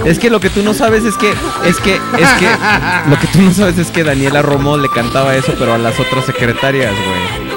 Es 0.04 0.18
que 0.18 0.30
lo 0.30 0.40
que 0.40 0.50
tú 0.50 0.62
no 0.62 0.74
sabes 0.74 1.04
es 1.04 1.16
que, 1.16 1.30
es 1.64 1.76
que, 1.78 1.94
es 1.94 2.28
que, 2.38 2.48
lo 3.10 3.18
que 3.18 3.26
tú 3.28 3.40
no 3.42 3.52
sabes 3.52 3.78
es 3.78 3.90
que 3.90 4.02
Daniela 4.04 4.42
Romo 4.42 4.76
le 4.76 4.88
cantaba 4.88 5.34
eso, 5.36 5.54
pero 5.58 5.74
a 5.74 5.78
las 5.78 5.98
otras 6.00 6.24
secretarias, 6.26 6.92
güey. 6.92 7.52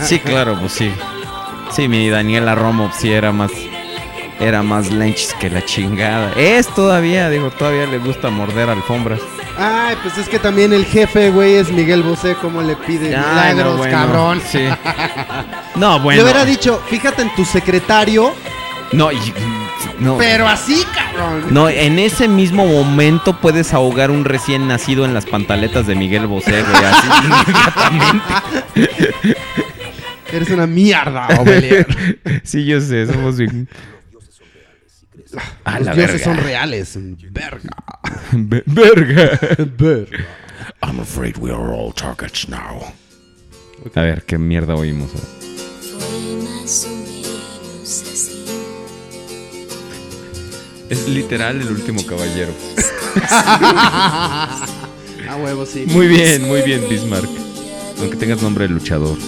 Sí, 0.00 0.18
claro, 0.20 0.56
pues 0.58 0.72
sí. 0.72 0.90
Sí, 1.70 1.88
mi 1.88 2.08
Daniela 2.08 2.54
Romo 2.54 2.90
sí 2.96 3.12
era 3.12 3.32
más, 3.32 3.50
era 4.40 4.62
más 4.62 4.90
lenchis 4.90 5.34
que 5.34 5.50
la 5.50 5.64
chingada. 5.64 6.32
Es 6.36 6.66
todavía, 6.68 7.28
digo, 7.28 7.50
todavía 7.50 7.86
le 7.86 7.98
gusta 7.98 8.30
morder 8.30 8.70
alfombras. 8.70 9.20
Ay, 9.58 9.96
pues 10.02 10.16
es 10.18 10.28
que 10.28 10.38
también 10.38 10.72
el 10.72 10.84
jefe, 10.86 11.30
güey, 11.30 11.56
es 11.56 11.70
Miguel 11.72 12.02
Bosé, 12.04 12.36
como 12.36 12.62
le 12.62 12.76
pide 12.76 13.14
Ay, 13.16 13.54
milagros, 13.54 13.72
no, 13.72 13.76
bueno, 13.78 13.92
cabrón. 13.98 14.42
Sí. 14.48 14.60
No, 15.74 16.00
bueno. 16.00 16.18
Le 16.18 16.24
hubiera 16.24 16.44
dicho, 16.44 16.82
fíjate 16.88 17.22
en 17.22 17.32
tu 17.36 17.44
secretario, 17.44 18.32
No, 18.90 19.12
y- 19.12 19.32
no. 20.00 20.18
pero 20.18 20.46
así, 20.48 20.84
cabrón. 20.94 21.46
No, 21.50 21.68
en 21.68 21.98
ese 21.98 22.28
mismo 22.28 22.66
momento 22.66 23.40
puedes 23.40 23.72
ahogar 23.74 24.10
un 24.10 24.24
recién 24.24 24.68
nacido 24.68 25.04
en 25.04 25.14
las 25.14 25.26
pantaletas 25.26 25.86
de 25.86 25.94
Miguel 25.94 26.26
Bosé, 26.26 26.62
güey, 26.62 26.84
así 26.84 27.06
inmediatamente. 27.24 28.34
Eres 30.32 30.50
una 30.50 30.66
mierda, 30.66 31.26
Ovelier. 31.40 31.86
Sí, 32.44 32.64
yo 32.64 32.80
sé, 32.80 33.06
somos 33.06 33.38
bien. 33.38 33.68
A 35.64 35.78
Los 35.80 35.94
dioses 35.96 36.12
verga. 36.20 36.24
son 36.24 36.36
reales. 36.38 36.98
Verga. 37.30 37.70
Ve- 38.32 38.62
Verga. 38.66 39.38
Verga. 39.76 40.18
I'm 40.82 41.00
afraid 41.00 41.36
we 41.38 41.50
are 41.50 41.72
all 41.72 41.92
targets 41.92 42.48
now. 42.48 42.92
A 43.94 44.00
ver, 44.02 44.22
qué 44.24 44.38
mierda 44.38 44.74
oímos. 44.74 45.10
Es 50.90 51.06
literal 51.08 51.60
el 51.60 51.68
último 51.70 52.04
caballero. 52.06 52.52
A 55.28 55.36
huevo, 55.42 55.66
sí. 55.66 55.84
Muy 55.88 56.06
bien, 56.08 56.46
muy 56.48 56.62
bien, 56.62 56.88
Bismarck. 56.88 57.28
Aunque 58.00 58.16
tengas 58.16 58.40
nombre 58.40 58.66
de 58.66 58.74
luchador. 58.74 59.18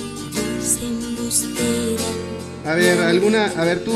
A 2.66 2.74
ver, 2.74 3.00
alguna, 3.00 3.46
a 3.46 3.64
ver 3.64 3.84
tú, 3.84 3.92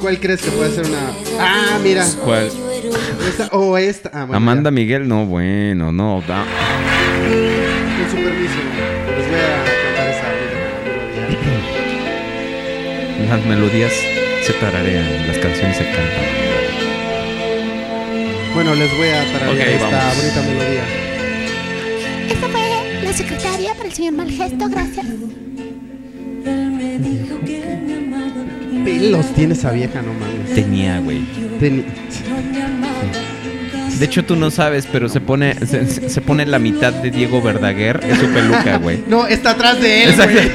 ¿cuál 0.00 0.18
crees 0.18 0.40
que 0.40 0.50
puede 0.50 0.74
ser 0.74 0.86
una? 0.86 1.12
Ah, 1.38 1.78
mira, 1.82 2.06
¿Cuál? 2.24 2.50
esta 3.28 3.48
o 3.52 3.76
esta. 3.76 4.10
Ah, 4.12 4.24
bueno, 4.24 4.36
Amanda 4.38 4.70
Miguel, 4.70 5.06
no, 5.06 5.26
bueno, 5.26 5.92
no. 5.92 6.22
da-. 6.26 6.46
Con 7.24 8.10
su 8.10 8.16
permiso, 8.16 8.54
les 9.18 9.28
voy 9.28 9.38
a 9.38 9.64
cantar 9.84 10.08
esa 10.08 10.28
melodía. 13.20 13.36
Las 13.36 13.46
melodías 13.46 13.92
se 14.46 14.52
tararean, 14.54 15.26
las 15.28 15.38
canciones 15.38 15.76
se 15.76 15.84
cantan. 15.84 16.53
Bueno, 18.54 18.74
les 18.74 18.96
voy 18.96 19.08
a 19.08 19.24
tararear 19.32 19.68
Ok, 19.68 19.74
esta 19.74 19.90
vamos. 19.90 20.16
bonita 20.16 20.42
melodía. 20.42 20.84
Esta 22.30 22.48
fue 22.48 22.60
la 23.02 23.12
secretaria 23.12 23.74
para 23.74 23.88
el 23.88 23.94
señor 23.94 24.12
Malgesto, 24.14 24.68
gracias. 24.68 25.06
Pelos 28.84 29.26
tiene 29.34 29.54
esa 29.54 29.72
vieja, 29.72 30.02
no 30.02 30.12
mames. 30.14 30.54
Tenía, 30.54 31.00
güey. 31.00 31.22
De 33.98 34.04
hecho, 34.04 34.24
tú 34.24 34.36
no 34.36 34.50
sabes, 34.50 34.86
pero 34.90 35.08
se 35.08 35.20
pone, 35.20 35.54
se, 35.66 36.20
pone 36.20 36.46
la 36.46 36.58
mitad 36.58 36.92
de 36.92 37.10
Diego 37.10 37.40
Verdaguer 37.40 38.00
en 38.02 38.18
su 38.20 38.26
peluca, 38.26 38.76
güey. 38.82 39.02
No, 39.08 39.26
está 39.26 39.50
atrás 39.52 39.80
de 39.80 40.04
él, 40.04 40.14
güey. 40.16 40.50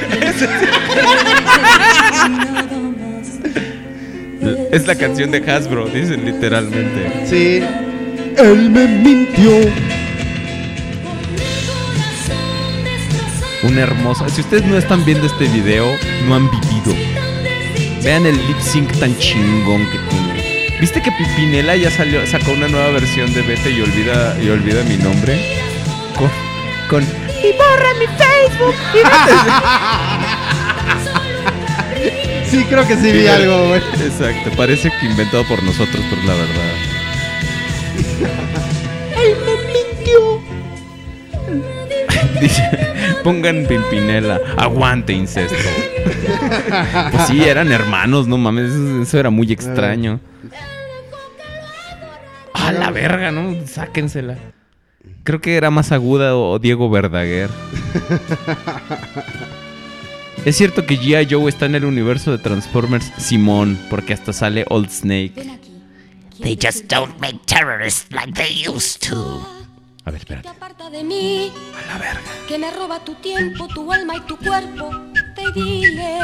Es 4.72 4.86
la 4.86 4.94
canción 4.94 5.30
de 5.30 5.38
Hasbro, 5.38 5.86
dicen 5.88 6.24
literalmente. 6.24 7.26
Sí. 7.28 7.60
Él 8.42 8.70
me 8.70 8.86
mintió. 8.88 9.50
Una 13.62 13.82
hermosa. 13.82 14.28
Si 14.30 14.40
ustedes 14.40 14.64
no 14.64 14.78
están 14.78 15.04
viendo 15.04 15.26
este 15.26 15.46
video, 15.48 15.86
no 16.26 16.36
han 16.36 16.50
vivido. 16.50 16.94
Vean 18.02 18.24
el 18.24 18.36
lip 18.46 18.58
sync 18.60 18.98
tan 18.98 19.16
chingón 19.18 19.86
que 19.90 19.98
tiene. 20.08 20.70
¿Viste 20.80 21.02
que 21.02 21.12
Pipinela 21.12 21.76
ya 21.76 21.90
salió, 21.90 22.26
sacó 22.26 22.52
una 22.52 22.68
nueva 22.68 22.88
versión 22.92 23.30
de 23.34 23.42
Vete 23.42 23.70
y 23.70 23.82
olvida, 23.82 24.34
y 24.42 24.48
olvida 24.48 24.82
mi 24.84 24.96
nombre? 24.96 25.38
Con. 26.16 26.30
con 26.88 27.02
Y 27.02 27.52
borra 27.52 27.92
mi 27.98 28.06
Facebook. 28.06 28.74
Sí, 32.50 32.64
creo 32.64 32.88
que 32.88 32.96
sí 32.96 33.12
vi 33.12 33.26
algo, 33.28 33.68
güey. 33.68 33.82
Exacto, 34.02 34.50
parece 34.56 34.90
que 34.98 35.06
inventado 35.06 35.44
por 35.44 35.62
nosotros, 35.62 36.02
pero 36.08 36.22
la 36.22 36.34
verdad. 36.34 36.89
Él 38.20 39.36
me 39.46 39.54
mintió. 39.72 40.40
Dice, 42.40 42.62
pongan 43.22 43.66
Pimpinela, 43.66 44.40
aguante 44.56 45.12
incesto. 45.12 45.56
pues 47.10 47.26
sí, 47.26 47.42
eran 47.42 47.70
hermanos, 47.72 48.26
no 48.26 48.38
mames, 48.38 48.72
eso, 48.72 49.02
eso 49.02 49.18
era 49.18 49.30
muy 49.30 49.52
extraño. 49.52 50.20
A 52.54 52.72
la 52.72 52.90
verga, 52.90 53.30
¿no? 53.30 53.54
Sáquensela. 53.66 54.38
Creo 55.24 55.40
que 55.40 55.56
era 55.56 55.70
más 55.70 55.92
aguda 55.92 56.34
o, 56.34 56.52
o 56.52 56.58
Diego 56.58 56.88
Verdaguer. 56.88 57.50
es 60.44 60.56
cierto 60.56 60.86
que 60.86 60.98
G.I. 60.98 61.26
Joe 61.30 61.48
está 61.48 61.66
en 61.66 61.74
el 61.74 61.84
universo 61.84 62.32
de 62.32 62.38
Transformers 62.38 63.12
Simón, 63.18 63.78
porque 63.90 64.14
hasta 64.14 64.32
sale 64.32 64.64
Old 64.68 64.90
Snake. 64.90 65.60
They 66.42 66.56
just 66.56 66.86
don't 66.88 67.18
make 67.20 67.38
terrorists 67.46 68.06
like 68.12 68.32
they 68.34 68.50
used 68.52 69.02
to. 69.08 69.46
A 70.06 70.10
ver, 70.10 70.20
espérate. 70.20 70.48
aparta 70.48 70.88
de 70.90 71.04
mí, 71.04 71.52
A 71.76 71.86
la 71.92 71.98
verga. 71.98 72.20
que 72.48 72.58
me 72.58 72.70
roba 72.70 72.98
tu 73.04 73.14
tiempo, 73.16 73.68
tu 73.68 73.92
alma 73.92 74.16
y 74.16 74.20
tu 74.20 74.36
cuerpo. 74.38 74.90
Te 75.36 75.52
dile 75.52 76.18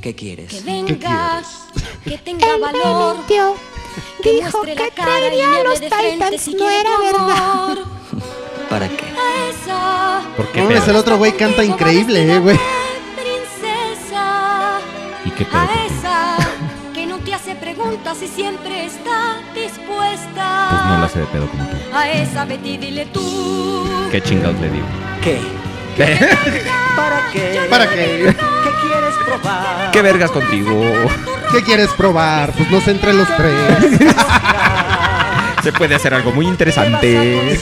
¿Qué 0.00 0.14
quieres? 0.14 0.50
que 0.50 0.60
venga, 0.62 1.42
que 2.04 2.18
tenga 2.18 2.56
valor. 2.58 3.18
mintió. 3.18 3.54
Que 4.22 4.32
Dijo 4.42 4.62
que 4.62 4.74
la 4.74 4.88
cara 4.90 5.18
y 5.18 5.20
traería 5.20 5.60
a 5.60 5.64
los 5.64 5.80
Titans. 5.80 6.40
si 6.42 6.54
No 6.54 6.68
era 6.70 6.98
verdad. 6.98 7.36
amor. 7.38 7.78
¿Para 8.70 8.88
qué? 8.88 9.04
A 9.06 9.50
esa 9.50 10.22
¿Por 10.36 10.50
qué 10.52 10.62
No, 10.62 10.70
es 10.70 10.88
el 10.88 10.96
otro 10.96 11.16
güey 11.18 11.32
canta 11.36 11.62
increíble, 11.64 12.22
eh, 12.34 12.38
güey. 12.38 12.58
princesa. 13.14 14.80
¿Y 15.24 15.30
qué 15.30 15.44
pedo? 15.44 15.60
A 17.78 17.88
esa 17.88 17.98
que 17.98 17.98
no 17.98 18.00
te 18.00 18.08
hace 18.08 18.16
preguntas 18.16 18.22
y 18.22 18.28
siempre 18.28 18.86
está 18.86 19.40
dispuesta. 19.54 20.68
Pues 20.70 20.84
no 20.86 20.98
la 21.00 21.08
sé 21.08 21.18
de 21.20 21.26
pedo 21.26 21.46
como 21.48 21.64
tú. 21.64 21.76
A 21.94 22.10
esa 22.10 22.44
Betty 22.44 22.76
dile 22.78 23.06
tú 23.06 24.08
¿Qué 24.10 24.20
chingados 24.22 24.58
le 24.60 24.70
digo? 24.70 24.86
¿Qué? 25.22 25.40
¿Para 26.96 27.30
qué? 27.32 27.60
¿Para 27.70 27.88
qué? 27.88 28.34
¿Qué 28.34 28.70
quieres 28.82 29.14
probar? 29.24 29.90
¿Qué 29.92 30.02
vergas 30.02 30.30
contigo? 30.30 30.82
¿Qué 31.52 31.62
quieres 31.62 31.88
probar? 31.90 32.52
Pues 32.52 32.70
nos 32.70 32.86
entre 32.88 33.12
los 33.14 33.28
tres. 33.36 33.90
Se 35.62 35.72
puede 35.72 35.94
hacer 35.94 36.14
algo 36.14 36.32
muy 36.32 36.46
interesante. 36.46 37.58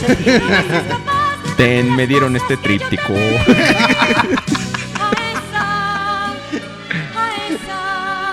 Ten, 1.57 1.95
me 1.95 2.07
dieron 2.07 2.37
este 2.37 2.57
tríptico. 2.57 3.15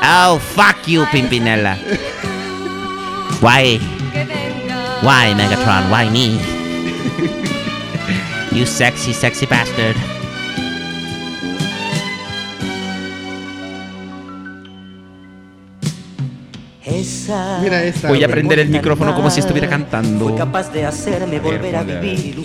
Oh, 0.03 0.39
fuck 0.39 0.87
you, 0.87 1.05
Pimpinela. 1.05 1.77
Why? 3.41 3.77
Why, 5.03 5.33
Megatron? 5.33 5.89
Why 5.89 6.09
me? 6.09 6.39
You 8.51 8.65
sexy, 8.65 9.13
sexy 9.13 9.45
bastard. 9.45 9.95
Esa 16.83 17.59
Mira 17.61 17.83
esta. 17.83 18.09
Voy 18.09 18.23
a 18.23 18.27
prender 18.27 18.59
el 18.59 18.69
micrófono 18.69 19.15
como 19.15 19.29
si 19.29 19.39
estuviera 19.39 19.69
cantando. 19.69 20.27
fue 20.27 20.37
capaz 20.37 20.69
de 20.73 20.85
hacerme 20.85 21.39
volver 21.39 21.75
a 21.77 21.83
vivir. 21.83 22.43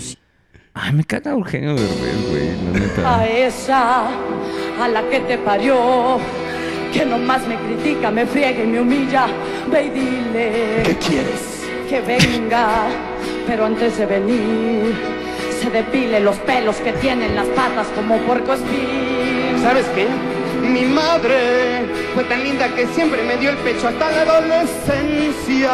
Ay, 0.75 0.93
me 0.93 1.05
caga 1.05 1.33
Eugenio 1.33 1.75
Derbez, 1.75 2.31
güey. 2.31 2.73
La 2.73 2.79
neta. 2.79 3.17
A 3.17 3.27
esa, 3.27 4.07
a 4.81 4.89
la 4.89 5.09
que 5.09 5.21
te 5.21 5.39
parió, 5.39 6.19
que 6.97 7.05
nomás 7.07 7.47
me 7.47 7.57
critica, 7.57 8.11
me 8.11 8.27
friega 8.27 8.63
y 8.63 8.67
me 8.67 8.81
humilla, 8.81 9.27
ve 9.71 9.85
y 9.85 9.91
dile. 9.91 10.83
¿Qué 10.85 10.97
quieres? 10.97 11.65
Que 11.89 12.01
venga, 12.01 12.69
pero 13.47 13.67
antes 13.67 13.99
de 13.99 14.07
venir, 14.07 14.95
se 15.61 15.71
depile 15.71 16.21
los 16.21 16.37
pelos 16.39 16.77
que 16.77 16.93
tienen 16.95 17.35
las 17.37 17.47
patas 17.49 17.87
como 17.95 18.19
puerco 18.19 18.55
espín. 18.55 19.63
¿Sabes 19.63 19.87
qué? 19.95 20.07
Mi 20.67 20.83
madre 20.85 21.85
fue 22.15 22.25
tan 22.25 22.43
linda 22.43 22.69
que 22.75 22.87
siempre 22.89 23.23
me 23.23 23.37
dio 23.37 23.51
el 23.51 23.57
pecho 23.59 23.89
hasta 23.89 24.11
la 24.11 24.23
adolescencia. 24.23 25.71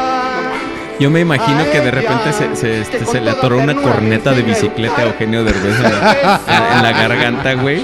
Yo 1.00 1.10
me 1.10 1.20
imagino 1.20 1.64
que 1.72 1.80
de 1.80 1.90
repente 1.90 2.32
se, 2.32 2.54
se, 2.54 2.80
este, 2.82 3.04
se 3.06 3.20
le 3.20 3.30
atoró 3.30 3.58
una 3.58 3.74
corneta 3.74 4.32
de 4.32 4.42
bicicleta 4.42 5.00
a 5.02 5.04
Eugenio 5.06 5.42
Derbez 5.42 5.76
en 5.76 5.82
la, 5.82 5.88
en- 6.12 6.76
en 6.76 6.82
la 6.82 6.92
garganta, 6.92 7.54
güey. 7.54 7.82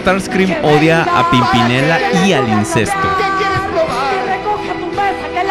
Starscream 0.00 0.64
odia 0.64 1.02
a 1.02 1.30
Pimpinela 1.30 1.98
y 2.24 2.32
al 2.32 2.48
incesto. 2.48 2.96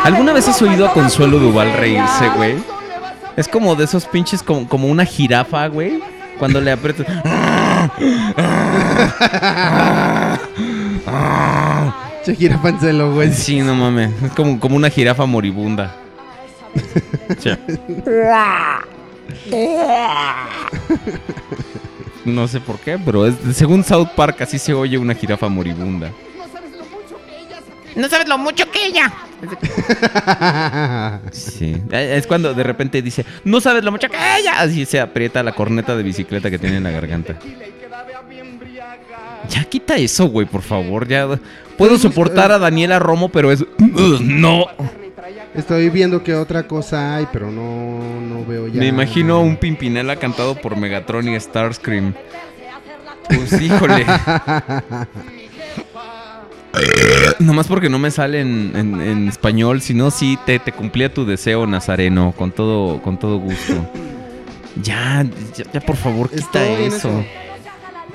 ¿Alguna 0.03 0.33
vez 0.33 0.47
has 0.47 0.61
oído 0.61 0.87
a 0.87 0.93
Consuelo 0.93 1.39
Duval 1.39 1.73
reírse, 1.73 2.29
güey? 2.35 2.55
Es 3.35 3.47
como 3.47 3.75
de 3.75 3.83
esos 3.83 4.05
pinches 4.05 4.41
como, 4.41 4.67
como 4.67 4.87
una 4.87 5.05
jirafa, 5.05 5.67
güey. 5.67 6.01
Cuando 6.39 6.61
le 6.61 6.71
aprietas. 6.71 7.05
Che, 12.25 12.35
jirafa 12.35 12.69
en 12.69 12.79
celo, 12.79 13.13
güey. 13.13 13.33
Sí, 13.33 13.61
no 13.61 13.75
mames. 13.75 14.11
Es 14.23 14.31
como, 14.31 14.59
como 14.59 14.75
una 14.75 14.89
jirafa 14.89 15.25
moribunda. 15.25 15.93
Sí. 17.39 17.51
No 22.27 22.47
sé 22.47 22.59
por 22.59 22.77
qué, 22.79 22.97
pero 23.03 23.25
es- 23.25 23.35
según 23.53 23.83
South 23.83 24.09
Park 24.15 24.41
así 24.41 24.59
se 24.59 24.73
oye 24.73 24.97
una 24.97 25.13
jirafa 25.15 25.47
moribunda. 25.47 26.11
No 27.95 28.07
sabes 28.09 28.27
lo 28.27 28.37
mucho 28.37 28.69
que 28.69 28.85
ella. 28.87 29.11
Sí. 31.31 31.81
Eh, 31.91 32.15
Es 32.17 32.27
cuando 32.27 32.53
de 32.53 32.63
repente 32.63 33.01
dice, 33.01 33.25
no 33.43 33.59
sabes 33.61 33.83
lo 33.83 33.91
mucho 33.91 34.07
que 34.09 34.17
ella. 34.39 34.59
Así 34.59 34.85
se 34.85 34.99
aprieta 34.99 35.41
la 35.41 35.53
corneta 35.53 35.95
de 35.95 36.03
bicicleta 36.03 36.51
que 36.51 36.59
tiene 36.59 36.77
en 36.77 36.83
la 36.83 36.91
garganta. 36.91 37.35
Ya 39.49 39.63
quita 39.63 39.95
eso, 39.95 40.25
güey, 40.27 40.45
por 40.45 40.61
favor. 40.61 41.07
Ya 41.07 41.27
puedo 41.77 41.97
soportar 41.97 42.51
a 42.51 42.59
Daniela 42.59 42.99
Romo, 42.99 43.29
pero 43.29 43.51
es 43.51 43.63
no. 44.19 44.67
Estoy 45.55 45.89
viendo 45.89 46.23
que 46.23 46.33
otra 46.35 46.67
cosa 46.67 47.15
hay, 47.15 47.27
pero 47.31 47.49
no, 47.51 47.99
no 48.21 48.45
veo 48.45 48.67
ya. 48.67 48.79
Me 48.79 48.87
imagino 48.87 49.41
un 49.41 49.57
Pimpinela 49.57 50.15
cantado 50.15 50.55
por 50.55 50.75
Megatron 50.77 51.27
y 51.27 51.39
Starscream. 51.39 52.13
Pues 53.27 53.61
híjole. 53.61 54.05
Nomás 57.39 57.67
porque 57.67 57.89
no 57.89 57.97
me 57.99 58.11
sale 58.11 58.41
en, 58.41 58.71
en- 58.75 59.01
en 59.01 59.27
español, 59.27 59.81
si 59.81 59.93
no, 59.93 60.11
sí 60.11 60.37
te, 60.45 60.59
te 60.59 60.71
cumplía 60.71 61.11
tu 61.13 61.25
deseo, 61.25 61.65
Nazareno, 61.65 62.33
con 62.37 62.51
todo, 62.51 63.01
con 63.01 63.17
todo 63.17 63.37
gusto. 63.39 63.89
Ya, 64.81 65.25
ya, 65.55 65.65
ya, 65.73 65.79
por 65.81 65.95
favor, 65.95 66.29
quita 66.29 66.65
eso. 66.67 66.95
eso. 67.09 67.25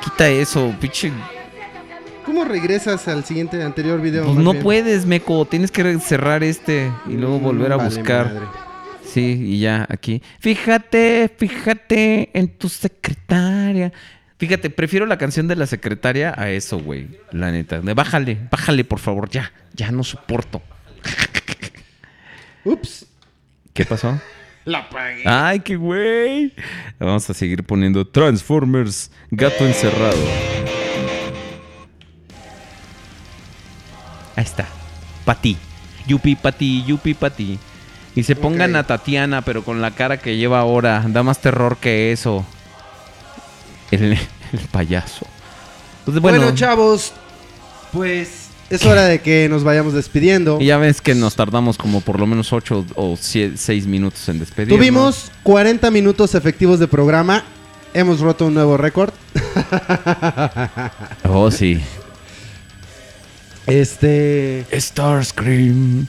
Quita 0.03 0.29
eso, 0.29 0.73
pinche. 0.81 1.13
¿Cómo 2.25 2.45
regresas 2.45 3.09
al 3.09 3.25
siguiente 3.25 3.63
anterior 3.63 4.01
video? 4.01 4.25
Pues 4.25 4.37
no 4.37 4.53
bien? 4.53 4.63
puedes, 4.63 5.07
Meco. 5.07 5.45
Tienes 5.45 5.71
que 5.71 5.99
cerrar 6.01 6.43
este 6.45 6.91
y 7.09 7.13
luego 7.15 7.39
Mm, 7.39 7.43
volver 7.43 7.73
a 7.73 7.77
vale 7.77 7.89
buscar. 7.89 8.27
madre. 8.33 8.47
Sí, 9.05 9.43
y 9.45 9.61
ya, 9.61 9.87
aquí. 9.91 10.23
Fíjate, 10.41 11.31
fíjate 11.37 12.31
en 12.39 12.49
tu 12.49 12.69
secretaria. 12.69 13.93
Fíjate, 14.39 14.71
prefiero 14.71 15.07
la 15.07 15.19
canción 15.19 15.47
de 15.49 15.57
la 15.57 15.67
secretaria 15.67 16.35
a 16.37 16.51
eso, 16.51 16.79
güey. 16.79 17.09
La 17.31 17.51
neta. 17.53 17.81
Bájale, 17.83 18.39
bájale, 18.51 18.85
por 18.85 18.99
favor, 19.01 19.29
ya. 19.29 19.53
Ya 19.75 19.91
no 19.91 20.03
soporto. 20.03 20.63
Ups. 22.65 23.07
¿Qué 23.73 23.85
pasó? 23.85 24.19
La 24.65 24.89
pagué. 24.89 25.23
Ay, 25.27 25.61
qué 25.61 25.75
güey. 25.77 26.53
Vamos 27.01 27.29
a 27.29 27.35
seguir 27.35 27.65
poniendo 27.65 28.07
Transformers, 28.07 29.11
gato 29.31 29.67
encerrado. 29.67 30.17
Ahí 34.37 34.45
está. 34.45 34.67
Pati. 35.25 35.57
Yupi, 36.07 36.35
pati, 36.37 36.85
yupi, 36.85 37.15
pati. 37.15 37.59
Y 38.15 38.23
se 38.25 38.37
pongan 38.37 38.77
a 38.77 38.85
Tatiana, 38.87 39.43
pero 39.43 39.63
con 39.65 39.81
la 39.81 39.91
cara 39.93 40.19
que 40.19 40.37
lleva 40.37 40.61
ahora. 40.61 41.05
Da 41.07 41.23
más 41.23 41.39
terror 41.41 41.77
que 41.79 42.13
eso. 42.13 42.45
El, 43.91 44.13
el 44.53 44.59
payaso. 44.71 45.27
Entonces, 46.01 46.21
Bueno, 46.21 46.39
bueno, 46.39 46.55
chavos, 46.55 47.13
pues 47.93 48.49
es 48.71 48.85
hora 48.87 49.05
de 49.05 49.21
que 49.21 49.49
nos 49.49 49.65
vayamos 49.65 49.93
despidiendo. 49.93 50.59
y 50.61 50.67
ya 50.67 50.79
ves 50.79 51.01
que 51.01 51.15
nos 51.15 51.37
tardamos 51.37 51.77
como 51.79 52.01
por 52.01 52.19
lo 52.19 52.27
menos 52.27 52.53
8 52.53 52.87
o 52.97 53.17
6 53.17 53.87
minutos 53.87 54.29
en 54.29 54.39
despedirnos. 54.41 54.79
Tuvimos 54.79 55.31
40 55.43 55.91
minutos 55.91 56.35
efectivos 56.35 56.79
de 56.81 56.89
programa. 56.89 57.45
Hemos 57.95 58.21
roto 58.21 58.47
un 58.47 58.55
nuevo 58.55 58.77
récord. 58.77 59.13
Oh, 61.29 61.51
sí. 61.51 61.81
Este. 63.67 64.65
Starscream. 64.73 66.07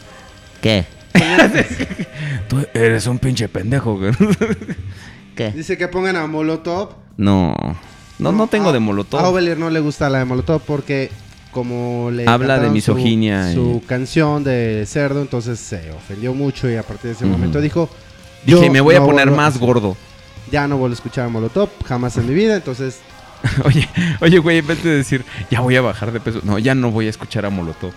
¿Qué? 0.61 0.85
Tú 2.49 2.65
eres 2.73 3.05
un 3.07 3.19
pinche 3.19 3.47
pendejo, 3.47 3.97
güey. 3.97 4.11
¿Qué? 5.35 5.51
Dice 5.51 5.77
que 5.77 5.87
pongan 5.87 6.15
a 6.15 6.27
Molotov. 6.27 6.89
No. 7.17 7.55
No, 8.19 8.31
no 8.31 8.47
tengo 8.47 8.69
a- 8.69 8.73
de 8.73 8.79
Molotov. 8.79 9.19
A 9.19 9.29
Ovelier 9.29 9.57
no 9.57 9.69
le 9.69 9.79
gusta 9.79 10.09
la 10.09 10.19
de 10.19 10.25
Molotov 10.25 10.61
porque 10.61 11.09
como 11.51 12.09
le 12.11 12.27
Habla 12.27 12.59
de 12.59 12.69
misoginia 12.69 13.43
su, 13.45 13.49
y- 13.51 13.53
su 13.55 13.81
canción 13.87 14.43
de 14.43 14.85
cerdo, 14.87 15.21
entonces 15.21 15.59
se 15.59 15.91
ofendió 15.91 16.33
mucho 16.33 16.69
y 16.69 16.75
a 16.75 16.83
partir 16.83 17.09
de 17.11 17.15
ese 17.15 17.25
momento 17.25 17.61
dijo 17.61 17.89
Dije, 18.45 18.65
"Yo 18.65 18.71
me 18.71 18.81
voy 18.81 18.95
a 18.95 19.01
poner 19.01 19.27
vuelvo- 19.29 19.35
más 19.37 19.57
gordo. 19.59 19.95
Ya 20.51 20.67
no 20.67 20.77
vuelvo 20.77 20.93
a 20.93 20.95
escuchar 20.97 21.25
a 21.25 21.29
Molotov 21.29 21.69
jamás 21.85 22.17
en 22.17 22.27
mi 22.27 22.33
vida, 22.33 22.55
entonces 22.55 22.99
Oye, 23.65 23.87
oye, 24.21 24.37
güey, 24.39 24.59
en 24.59 24.67
vez 24.67 24.83
de 24.83 24.95
decir, 24.95 25.25
ya 25.51 25.59
voy 25.59 25.75
a 25.75 25.81
bajar 25.81 26.11
de 26.11 26.19
peso. 26.19 26.39
No, 26.43 26.57
ya 26.59 26.75
no 26.75 26.91
voy 26.91 27.07
a 27.07 27.09
escuchar 27.09 27.45
a 27.45 27.49
Molotov. 27.49 27.91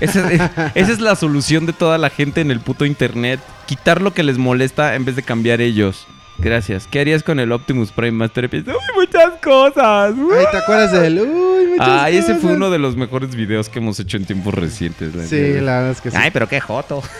Esa 0.00 0.30
es, 0.32 0.40
esa 0.74 0.92
es 0.92 1.00
la 1.00 1.16
solución 1.16 1.66
de 1.66 1.72
toda 1.72 1.98
la 1.98 2.10
gente 2.10 2.40
en 2.40 2.50
el 2.50 2.60
puto 2.60 2.84
internet. 2.84 3.40
Quitar 3.66 4.00
lo 4.00 4.14
que 4.14 4.22
les 4.22 4.38
molesta 4.38 4.94
en 4.94 5.04
vez 5.04 5.16
de 5.16 5.22
cambiar 5.22 5.60
ellos. 5.60 6.06
Gracias. 6.38 6.86
¿Qué 6.90 7.00
harías 7.00 7.22
con 7.22 7.38
el 7.38 7.52
Optimus 7.52 7.92
Prime 7.92 8.12
Master? 8.12 8.48
Uy, 8.52 8.64
muchas 8.96 9.32
cosas. 9.42 10.14
Ay, 10.14 10.46
¿te 10.50 10.56
acuerdas 10.56 10.92
de 10.92 11.06
él? 11.06 11.20
Uy, 11.20 11.66
muchas 11.72 11.88
Ay, 11.88 12.16
ese 12.16 12.32
fue 12.34 12.40
cosas. 12.42 12.56
uno 12.56 12.70
de 12.70 12.78
los 12.78 12.96
mejores 12.96 13.34
videos 13.36 13.68
que 13.68 13.78
hemos 13.78 14.00
hecho 14.00 14.16
en 14.16 14.24
tiempos 14.24 14.54
recientes. 14.54 15.14
la 15.14 15.24
Sí, 15.24 15.54
la 15.60 15.76
verdad 15.76 15.90
es 15.90 16.00
que 16.00 16.10
sí. 16.10 16.16
Ay, 16.18 16.30
pero 16.32 16.48
qué 16.48 16.60
joto. 16.60 17.02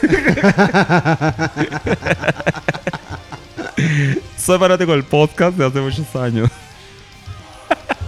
Soy 4.37 4.59
fanático 4.59 4.93
del 4.93 5.05
podcast 5.05 5.57
de 5.57 5.67
hace 5.67 5.81
muchos 5.81 6.17
años. 6.17 6.51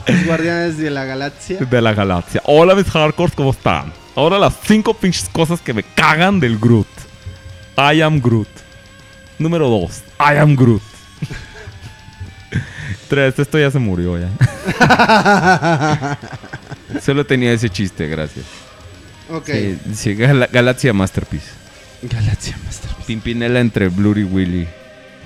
Los 0.06 0.24
Guardianes 0.24 0.78
de 0.78 0.90
la 0.90 1.04
Galaxia. 1.04 1.58
De 1.58 1.80
la 1.82 1.92
galaxia. 1.94 2.40
Hola 2.44 2.74
mis 2.74 2.86
hardcores, 2.90 3.34
¿cómo 3.34 3.50
están? 3.50 3.92
Ahora 4.14 4.38
las 4.38 4.54
cinco 4.64 4.94
pinches 4.94 5.28
cosas 5.30 5.60
que 5.60 5.74
me 5.74 5.82
cagan 5.82 6.38
del 6.40 6.58
Groot. 6.58 6.86
I 7.76 8.00
am 8.02 8.20
Groot. 8.20 8.48
Número 9.38 9.68
2. 9.68 10.02
I 10.20 10.36
am 10.38 10.54
Groot. 10.56 10.82
3. 13.08 13.38
Esto 13.38 13.58
ya 13.58 13.70
se 13.70 13.78
murió 13.78 14.18
ya. 14.18 14.28
Solo 17.02 17.24
tenía 17.26 17.52
ese 17.52 17.68
chiste, 17.68 18.06
gracias. 18.08 18.46
Ok. 19.30 19.46
Sí, 19.46 19.78
sí, 19.94 20.14
Gal- 20.16 20.48
Galaxia 20.50 20.92
Masterpiece. 20.92 21.50
Galaxia 22.02 22.56
Masterpiece. 22.64 23.06
Pimpinela 23.06 23.60
entre 23.60 23.88
Blur 23.88 24.18
y 24.18 24.24
Willy. 24.24 24.66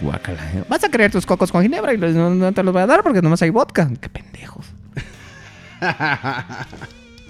Guácala. 0.00 0.40
¿eh? 0.54 0.64
Vas 0.68 0.82
a 0.84 0.88
querer 0.88 1.10
tus 1.12 1.26
cocos 1.26 1.52
con 1.52 1.62
ginebra 1.62 1.92
y 1.94 1.98
no, 1.98 2.30
no 2.34 2.52
te 2.52 2.62
los 2.62 2.72
voy 2.72 2.82
a 2.82 2.86
dar 2.86 3.02
porque 3.02 3.20
nomás 3.22 3.40
hay 3.42 3.50
vodka. 3.50 3.88
Qué 4.00 4.08
pendejos. 4.08 4.66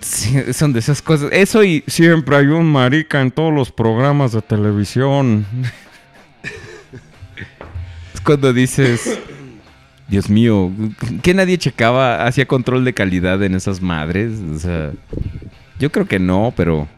Sí, 0.00 0.52
son 0.54 0.72
de 0.72 0.78
esas 0.78 1.02
cosas. 1.02 1.28
Eso 1.30 1.62
y 1.62 1.84
Siempre 1.86 2.36
hay 2.36 2.46
un 2.46 2.66
marica 2.66 3.20
en 3.20 3.30
todos 3.30 3.52
los 3.52 3.70
programas 3.70 4.32
de 4.32 4.40
televisión. 4.40 5.44
es 8.14 8.20
cuando 8.22 8.52
dices, 8.52 9.18
Dios 10.08 10.30
mío, 10.30 10.72
que 11.22 11.34
nadie 11.34 11.58
checaba, 11.58 12.26
hacía 12.26 12.46
control 12.46 12.84
de 12.84 12.94
calidad 12.94 13.42
en 13.42 13.54
esas 13.54 13.82
madres. 13.82 14.40
O 14.40 14.58
sea, 14.58 14.92
yo 15.78 15.92
creo 15.92 16.06
que 16.06 16.18
no, 16.18 16.52
pero... 16.56 16.88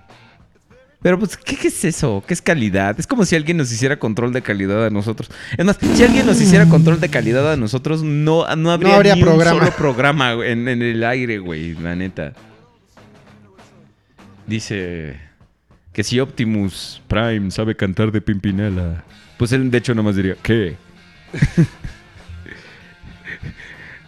Pero 1.03 1.19
pues, 1.19 1.37
¿qué, 1.37 1.57
qué 1.57 1.69
es 1.69 1.85
eso? 1.85 2.23
¿Qué 2.27 2.35
es 2.35 2.41
calidad? 2.41 2.99
Es 2.99 3.07
como 3.07 3.25
si 3.25 3.35
alguien 3.35 3.57
nos 3.57 3.73
hiciera 3.73 3.99
control 3.99 4.33
de 4.33 4.43
calidad 4.43 4.87
a 4.87 4.91
nosotros. 4.91 5.31
Es 5.57 5.65
más, 5.65 5.77
si 5.95 6.05
alguien 6.05 6.27
nos 6.27 6.41
hiciera 6.41 6.69
control 6.69 7.01
de 7.01 7.09
calidad 7.09 7.53
a 7.53 7.57
nosotros, 7.57 8.03
no, 8.03 8.45
no 8.57 8.71
habría, 8.71 8.97
habría 8.97 9.17
ni 9.17 9.23
programa. 9.23 9.53
un 9.55 9.59
solo 9.61 9.77
programa 9.77 10.33
en, 10.45 10.69
en 10.69 10.81
el 10.83 11.03
aire, 11.03 11.39
güey, 11.39 11.75
la 11.75 11.97
neta. 11.97 12.33
Dice 14.47 15.17
que 15.93 16.05
si 16.05 16.21
Optimus 16.21 17.03
Prime 17.09 17.51
sabe 17.51 17.75
cantar 17.77 18.13
de 18.13 18.21
Pimpinela, 18.21 19.05
pues 19.37 19.53
él 19.53 19.71
de 19.71 19.79
hecho 19.79 19.95
nomás 19.95 20.17
diría, 20.17 20.37
¿qué? 20.43 20.77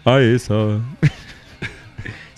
A 0.04 0.20
esa. 0.20 0.80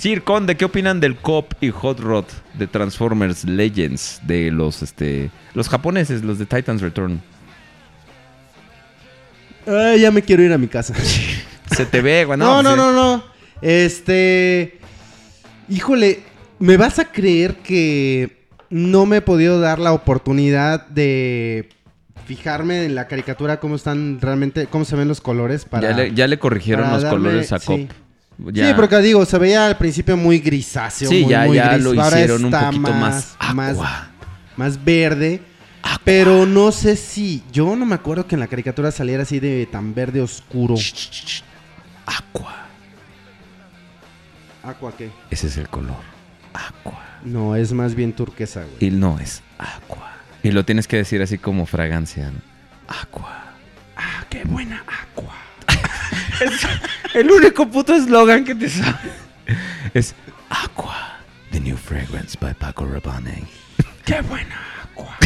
Sir 0.07 0.23
Conde, 0.23 0.57
¿qué 0.57 0.65
opinan 0.65 1.01
del 1.01 1.17
Cop 1.17 1.55
y 1.60 1.70
Hot 1.70 1.99
Rod 1.99 2.26
de 2.55 2.68
Transformers 2.68 3.43
Legends? 3.43 4.20
De 4.23 4.52
los 4.52 4.81
este 4.81 5.33
los 5.52 5.68
japoneses, 5.68 6.23
los 6.23 6.39
de 6.39 6.47
Titans 6.47 6.81
Return. 6.81 7.20
Ay, 9.67 9.99
ya 10.02 10.12
me 10.12 10.23
quiero 10.23 10.44
ir 10.44 10.52
a 10.52 10.59
mi 10.59 10.68
casa. 10.68 10.94
Se 11.75 11.86
te 11.86 12.02
ve, 12.02 12.25
güey. 12.25 12.39
No, 12.39 12.62
No, 12.62 12.76
no, 12.76 12.76
pues, 12.76 12.76
no, 12.76 12.93
no. 13.17 13.25
Este. 13.60 14.78
Híjole, 15.68 16.20
¿me 16.60 16.76
vas 16.76 17.01
a 17.01 17.10
creer 17.10 17.57
que 17.57 18.47
no 18.70 19.07
me 19.07 19.17
he 19.17 19.23
podido 19.23 19.59
dar 19.59 19.81
la 19.81 19.93
oportunidad 19.93 20.86
de 20.86 21.68
fijarme 22.26 22.85
en 22.85 22.94
la 22.94 23.09
caricatura 23.09 23.59
cómo 23.59 23.75
están 23.75 24.20
realmente, 24.20 24.68
cómo 24.68 24.85
se 24.85 24.94
ven 24.94 25.09
los 25.09 25.20
colores 25.20 25.65
para. 25.65 25.91
ya, 25.91 25.97
le, 25.97 26.15
ya 26.15 26.28
le 26.28 26.39
corrigieron 26.39 26.93
los 26.93 27.02
darme- 27.02 27.10
colores 27.10 27.52
a 27.52 27.59
Cop. 27.59 27.76
sí. 27.76 27.89
Ya- 28.39 28.68
Sí, 28.68 28.74
porque 28.74 28.98
digo, 29.00 29.24
se 29.24 29.39
veía 29.39 29.66
al 29.66 29.78
principio 29.78 30.16
muy 30.16 30.39
grisáceo. 30.40 31.08
Sí, 31.08 31.23
muy, 31.23 31.31
ya- 31.31 31.44
muy 31.47 31.56
ya 31.56 31.73
gris. 31.73 31.84
lo 31.84 31.90
Ahora 32.02 32.16
hicieron 32.20 32.44
un 32.44 32.50
poquito 32.50 32.81
más 32.92 33.36
más, 33.55 33.76
más 34.56 34.84
verde. 34.84 35.42
Pero 36.05 36.47
no 36.47 36.73
sé 36.73 36.97
si. 36.97 37.42
Yo 37.52 37.74
no 37.76 37.86
me 37.86 37.94
acuerdo 37.94 38.26
que 38.26 38.34
en 38.34 38.40
la 38.40 38.47
caricatura 38.48 38.90
saliera 38.90 39.23
así 39.23 39.39
de 39.40 39.66
tan 39.70 39.94
verde 39.94 40.20
oscuro. 40.20 40.74
Aqua. 42.06 42.66
¿Aqua 44.62 44.92
qué? 44.97 45.10
Ese 45.31 45.47
es 45.47 45.56
el 45.56 45.68
color. 45.68 45.97
Aqua. 46.52 47.00
No, 47.24 47.55
es 47.56 47.73
más 47.73 47.94
bien 47.94 48.12
turquesa, 48.12 48.62
güey. 48.65 48.76
Y 48.81 48.90
no 48.90 49.18
es 49.20 49.42
aqua. 49.58 50.12
Y 50.42 50.50
lo 50.50 50.65
tienes 50.65 50.86
que 50.89 50.97
decir 50.97 51.23
así 51.23 51.39
como 51.39 51.66
fragancia. 51.66 52.31
¿no? 52.31 52.40
Aqua. 52.89 53.44
Ah, 53.97 54.24
qué 54.28 54.42
buena 54.44 54.82
aqua. 54.86 55.34
El 57.15 57.31
único 57.31 57.68
puto 57.68 57.94
eslogan 57.94 58.44
que 58.44 58.55
te 58.55 58.68
sabe 58.68 59.10
es 59.94 60.15
Aqua, 60.50 61.18
the 61.50 61.60
new 61.60 61.76
fragrance 61.76 62.36
by 62.39 62.55
Paco 62.55 62.86
Rabanne. 62.86 63.44
Qué 64.05 64.20
buena 64.20 64.56
aqua. 64.82 65.16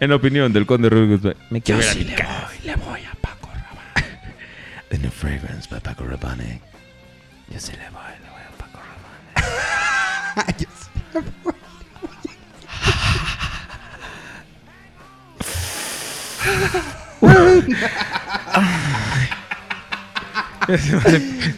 En 0.00 0.12
opinión 0.12 0.52
del 0.52 0.66
conde 0.66 0.88
Rodríguez, 0.90 1.36
me 1.50 1.60
quiero 1.60 1.82
sí 1.82 2.04
le 2.04 2.16
voy, 2.16 2.64
le 2.64 2.76
voy 2.76 3.00
a 3.00 3.14
Paco 3.20 3.48
Rabanne. 3.48 4.18
The 4.88 4.98
new 4.98 5.10
fragrance 5.10 5.68
by 5.70 5.80
Paco 5.80 6.04
Rabanne. 6.04 6.60
Yo 7.48 7.60
sí 7.60 7.72
le 7.72 7.88
voy, 7.90 8.12
le 8.22 8.30
voy 8.30 8.42
a 8.42 8.50
Paco 8.58 8.80
Rabanne. 10.36 10.54
Yo 10.58 10.68
sí. 10.74 10.90
se, 11.12 11.59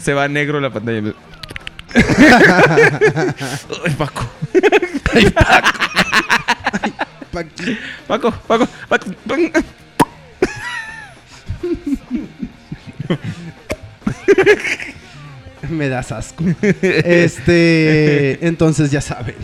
se 0.01 0.15
va 0.15 0.29
negro 0.29 0.61
la 0.61 0.71
pantalla. 0.71 1.13
Ay, 3.85 3.95
Paco. 3.99 4.25
Ay, 5.15 5.31
Paco. 5.31 5.69
Paqui- 7.33 7.79
Paco, 8.07 8.31
Paco, 8.47 8.67
Paco. 8.89 9.07
Me 15.71 15.89
das 15.89 16.13
asco. 16.13 16.45
Este. 16.83 18.39
Entonces 18.47 18.91
ya 18.91 19.01
saben. 19.01 19.35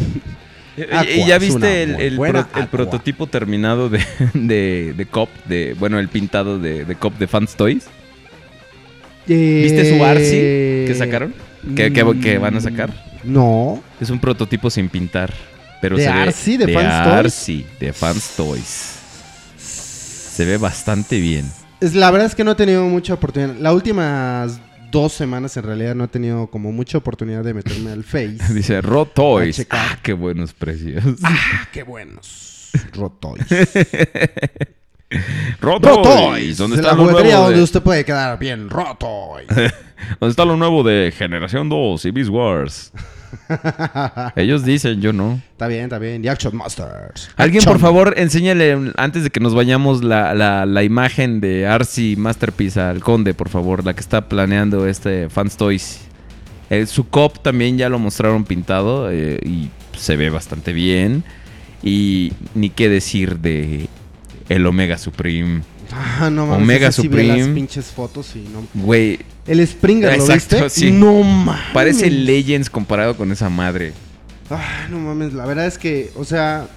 Aqua 0.84 1.05
¿Y 1.10 1.26
ya 1.26 1.36
es 1.36 1.50
una 1.50 1.66
viste 1.66 1.82
el, 1.82 1.94
el 2.00 2.16
pro- 2.16 2.47
prototipo 2.70 3.26
terminado 3.26 3.89
de, 3.89 4.05
de, 4.34 4.94
de 4.97 5.07
Cop? 5.07 5.28
De, 5.47 5.74
bueno, 5.78 5.98
el 5.98 6.08
pintado 6.08 6.58
de, 6.58 6.84
de 6.84 6.94
Cop 6.97 7.16
de 7.18 7.26
Fans 7.26 7.55
Toys. 7.57 7.84
¿Viste 9.26 9.97
su 9.97 10.05
Arcy 10.05 10.31
que 10.86 10.94
sacaron? 10.97 11.34
¿Que, 11.76 11.92
que- 11.92 12.20
que 12.20 12.39
van 12.39 12.57
a 12.57 12.60
sacar? 12.60 12.90
No. 13.24 13.82
Es 14.00 14.10
un 14.10 14.18
prototipo 14.20 14.70
sin 14.70 14.89
pintar. 14.89 15.32
Pero 15.82 15.97
¿De 15.97 16.05
se 16.05 16.10
ve- 16.12 16.18
Arcy, 16.18 16.57
de 16.57 16.73
Fans 16.73 17.05
Toys? 17.05 17.15
Arcy, 17.15 17.66
de 17.78 17.92
Fans 17.92 18.31
Toys. 18.36 18.94
Se 19.58 20.44
ve 20.44 20.57
bastante 20.57 21.20
bien. 21.20 21.44
Es, 21.81 21.94
la 21.94 22.10
verdad 22.10 22.26
es 22.26 22.34
que 22.34 22.42
no 22.44 22.52
he 22.52 22.55
tenido 22.55 22.84
mucha 22.86 23.15
oportunidad. 23.15 23.55
Las 23.60 23.74
últimas 23.74 24.60
dos 24.91 25.12
semanas 25.12 25.57
en 25.57 25.65
realidad 25.65 25.94
no 25.94 26.05
he 26.05 26.08
tenido 26.08 26.49
como 26.49 26.73
mucha 26.73 26.99
oportunidad 26.99 27.44
de 27.44 27.55
meterme 27.55 27.92
al 27.92 28.05
Face. 28.05 28.39
Dice 28.52 28.81
Raw 28.81 29.07
Toys. 29.07 29.58
A 29.58 29.62
checar. 29.62 29.86
Ah, 29.91 29.99
qué 30.02 30.12
buenos 30.12 30.52
precios. 30.52 31.05
ah, 31.23 31.68
qué 31.73 31.83
buenos. 31.83 32.70
Rotoys. 32.92 33.47
Rotoys. 35.60 36.58
¿Dónde 36.58 36.76
Es 36.76 36.81
está 36.81 36.94
la 36.94 37.02
lo 37.02 37.10
nuevo 37.10 37.42
donde 37.42 37.57
de, 37.57 37.62
usted 37.62 37.83
puede 37.83 38.05
quedar 38.05 38.39
bien 38.39 38.68
Rotoys. 38.68 39.49
¿Dónde 39.49 40.31
está 40.31 40.44
lo 40.44 40.57
nuevo 40.57 40.83
de 40.83 41.12
Generación 41.17 41.68
2 41.68 42.05
y 42.05 42.10
Beast 42.10 42.31
Wars? 42.31 42.92
Ellos 44.36 44.65
dicen, 44.65 45.00
yo 45.00 45.12
no. 45.12 45.40
Está 45.52 45.68
bien, 45.68 45.84
está 45.84 45.98
bien. 45.98 46.24
Y 46.24 46.28
Action 46.28 46.57
Masters. 46.57 47.31
Alguien, 47.36 47.58
Action. 47.60 47.74
por 47.74 47.81
favor, 47.81 48.15
enséñale, 48.16 48.92
antes 48.97 49.23
de 49.24 49.31
que 49.31 49.40
nos 49.40 49.55
vayamos, 49.55 50.02
la, 50.05 50.34
la- 50.34 50.66
la 50.66 50.82
imagen 50.84 51.40
de 51.40 51.66
Arcy 51.66 52.16
Masterpiece 52.16 52.81
al 52.81 53.00
conde, 53.00 53.34
por 53.34 53.48
favor, 53.48 53.84
la 53.84 53.94
que 53.94 54.00
está 54.00 54.28
planeando 54.28 54.86
este 54.86 55.28
Fans 55.28 55.57
Toys. 55.57 56.00
Eh, 56.70 56.86
su 56.86 57.08
cop 57.08 57.39
también 57.42 57.78
ya 57.78 57.89
lo 57.89 57.98
mostraron 57.98 58.44
pintado 58.44 59.10
eh, 59.10 59.39
y 59.44 59.70
se 59.97 60.16
ve 60.16 60.31
bastante 60.31 60.73
bien. 60.73 61.24
Y 61.82 62.32
ni 62.55 62.70
qué 62.70 62.89
decir 62.89 63.39
de 63.39 63.89
el 64.48 64.66
Omega 64.66 64.98
Supreme. 64.98 65.62
Ah, 65.92 66.28
no 66.31 66.47
mames. 66.47 66.62
Omega 66.62 66.78
vi 66.78 66.84
las 66.84 66.94
Supreme. 66.97 67.55
pinches 67.55 67.86
fotos 67.86 68.34
y 68.36 68.41
no. 68.41 68.67
Güey, 68.75 69.18
El 69.47 69.67
Springer, 69.67 70.17
¿lo 70.17 70.25
Exacto, 70.25 70.62
viste? 70.65 70.70
sí. 70.81 70.91
No 70.92 71.23
mames. 71.23 71.65
parece 71.73 72.10
Legends 72.10 72.68
comparado 72.70 73.17
con 73.17 73.33
esa 73.33 73.49
madre. 73.49 73.92
Ah, 74.50 74.86
no 74.91 74.99
mames, 74.99 75.33
la 75.33 75.47
verdad 75.47 75.67
es 75.67 75.78
que, 75.78 76.10
o 76.17 76.25
sea. 76.25 76.68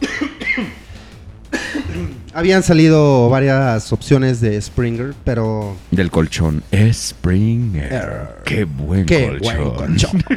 habían 2.34 2.62
salido 2.62 3.28
varias 3.30 3.92
opciones 3.92 4.40
de 4.40 4.60
Springer, 4.60 5.14
pero. 5.24 5.76
Del 5.90 6.10
colchón. 6.10 6.62
Springer. 6.92 8.28
Qué 8.44 8.64
buen 8.64 9.06
Qué 9.06 9.28
colchón. 9.28 9.56
buen 9.56 9.70
colchón. 9.70 10.24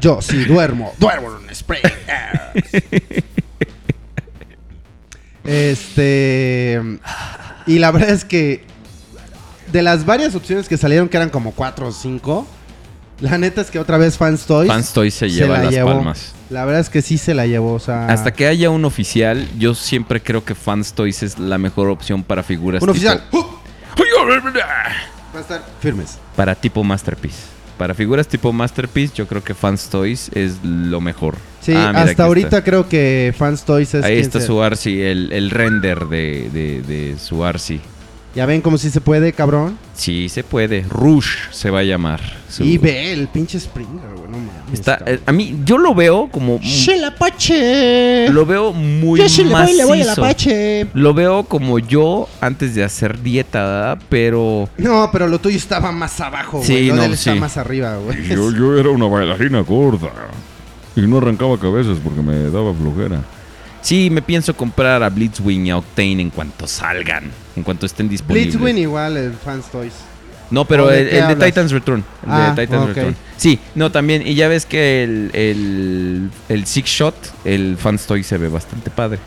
Yo 0.00 0.22
sí 0.22 0.44
duermo, 0.44 0.92
duermo 0.98 1.28
en 1.48 1.54
Springer. 1.54 1.92
Este. 5.48 6.80
Y 7.66 7.78
la 7.78 7.90
verdad 7.90 8.10
es 8.10 8.24
que. 8.24 8.64
De 9.72 9.82
las 9.82 10.06
varias 10.06 10.34
opciones 10.34 10.66
que 10.68 10.78
salieron, 10.78 11.08
que 11.10 11.16
eran 11.18 11.28
como 11.30 11.52
4 11.52 11.88
o 11.88 11.92
5. 11.92 12.46
La 13.20 13.36
neta 13.36 13.60
es 13.60 13.70
que 13.70 13.78
otra 13.78 13.98
vez 13.98 14.16
Fans 14.16 14.46
Toys. 14.46 14.68
Fans 14.68 14.92
Toys 14.92 15.12
se 15.12 15.28
lleva 15.28 15.58
la 15.58 15.64
las 15.64 15.72
llevó. 15.74 15.90
palmas. 15.90 16.34
La 16.50 16.64
verdad 16.64 16.80
es 16.80 16.88
que 16.88 17.02
sí 17.02 17.18
se 17.18 17.34
la 17.34 17.46
llevó. 17.46 17.74
O 17.74 17.78
sea. 17.80 18.06
Hasta 18.06 18.32
que 18.32 18.46
haya 18.46 18.70
un 18.70 18.84
oficial, 18.84 19.46
yo 19.58 19.74
siempre 19.74 20.22
creo 20.22 20.44
que 20.44 20.54
Fans 20.54 20.92
Toys 20.94 21.22
es 21.22 21.38
la 21.38 21.58
mejor 21.58 21.88
opción 21.88 22.22
para 22.22 22.42
figuras 22.42 22.80
Un 22.82 22.92
tipo- 22.92 23.08
oficial. 23.08 23.22
Va 25.34 25.38
a 25.38 25.40
estar 25.42 25.62
firmes. 25.80 26.18
para 26.36 26.54
tipo 26.54 26.82
Masterpiece. 26.84 27.38
Para 27.76 27.94
figuras 27.94 28.26
tipo 28.26 28.52
Masterpiece, 28.52 29.14
yo 29.14 29.26
creo 29.26 29.44
que 29.44 29.54
Fans 29.54 29.88
Toys 29.88 30.30
es 30.34 30.54
lo 30.62 31.00
mejor. 31.00 31.36
Sí, 31.68 31.74
Ah, 31.76 31.88
mira, 31.92 32.02
hasta 32.02 32.24
ahorita 32.24 32.48
está. 32.48 32.64
creo 32.64 32.88
que 32.88 33.34
Fans 33.36 33.62
Toys 33.64 33.92
es 33.94 34.04
Ahí 34.04 34.14
quien 34.14 34.24
está 34.24 34.40
se- 34.40 34.46
su 34.46 34.62
Arcy, 34.62 35.00
el, 35.02 35.32
el 35.32 35.50
render 35.50 36.06
de, 36.06 36.48
de, 36.52 36.82
de 36.82 37.16
su 37.18 37.44
Arcy. 37.44 37.80
Ya 38.34 38.46
ven 38.46 38.60
cómo 38.60 38.78
si 38.78 38.90
se 38.90 39.00
puede, 39.00 39.32
cabrón. 39.32 39.78
Sí, 39.94 40.28
se 40.28 40.44
puede. 40.44 40.84
Rush 40.88 41.48
se 41.50 41.70
va 41.70 41.80
a 41.80 41.82
llamar. 41.82 42.20
Su- 42.48 42.62
Y 42.62 42.78
ve 42.78 43.12
el 43.12 43.26
pinche 43.28 43.58
Springer, 43.58 44.10
güey, 44.16 44.30
no 44.30 44.38
mames. 44.38 44.52
Está, 44.72 44.98
eh, 45.06 45.18
a 45.26 45.32
mí, 45.32 45.58
yo 45.64 45.76
lo 45.78 45.94
veo 45.94 46.28
como. 46.30 46.60
¡Che, 46.60 46.98
la 46.98 47.14
pache! 47.16 48.28
Lo 48.30 48.46
veo 48.46 48.72
muy 48.72 49.18
Yo 49.18 49.28
sí 49.28 49.44
le 49.44 49.54
voy, 49.54 49.72
le 49.74 49.84
voy 49.84 50.02
a 50.02 50.04
la 50.04 50.10
macizo. 50.12 50.22
pache. 50.22 50.86
Lo 50.94 51.14
veo 51.14 51.44
como 51.44 51.78
yo 51.78 52.28
antes 52.40 52.74
de 52.74 52.84
hacer 52.84 53.20
dieta, 53.22 53.62
¿verdad? 53.64 53.98
Pero. 54.08 54.68
No, 54.76 55.08
pero 55.10 55.26
lo 55.26 55.38
tuyo 55.40 55.56
estaba 55.56 55.90
más 55.90 56.20
abajo, 56.20 56.58
güey. 56.58 56.66
Sí, 56.68 56.86
lo 56.88 56.96
no, 56.96 57.00
de 57.02 57.06
él 57.08 57.12
está 57.14 57.32
sí. 57.34 57.40
más 57.40 57.56
arriba, 57.56 57.96
güey. 57.96 58.28
Yo, 58.28 58.52
yo 58.52 58.78
era 58.78 58.90
una 58.90 59.06
bailarina 59.06 59.60
gorda. 59.60 60.10
Y 60.98 61.06
no 61.06 61.18
arrancaba 61.18 61.58
cabezas 61.58 61.98
porque 62.02 62.20
me 62.20 62.50
daba 62.50 62.74
flojera. 62.74 63.22
Sí, 63.80 64.10
me 64.10 64.20
pienso 64.22 64.54
comprar 64.56 65.02
a 65.02 65.08
Blitzwing 65.08 65.66
y 65.66 65.70
a 65.70 65.78
Octane 65.78 66.20
en 66.20 66.30
cuanto 66.30 66.66
salgan. 66.66 67.30
En 67.54 67.62
cuanto 67.62 67.86
estén 67.86 68.08
disponibles. 68.08 68.54
Blitzwing 68.54 68.78
igual, 68.78 69.16
el 69.16 69.32
Fans 69.34 69.66
Toys. 69.70 69.92
No, 70.50 70.64
pero 70.64 70.86
¿O 70.86 70.88
de 70.88 71.18
el, 71.18 71.38
de? 71.38 71.46
Titans 71.46 71.70
Return. 71.70 72.02
El 72.24 72.30
Ah, 72.32 72.52
de 72.56 72.66
Titans 72.66 72.82
ok. 72.90 72.96
Return. 72.96 73.16
Sí, 73.36 73.58
no, 73.74 73.92
también. 73.92 74.26
Y 74.26 74.34
ya 74.34 74.48
ves 74.48 74.66
que 74.66 75.04
el, 75.04 75.30
el, 75.34 76.30
el 76.48 76.66
Six 76.66 76.88
Shot, 76.90 77.14
el 77.44 77.76
Fans 77.78 78.06
Toy 78.06 78.24
se 78.24 78.36
ve 78.38 78.48
bastante 78.48 78.90
padre. 78.90 79.20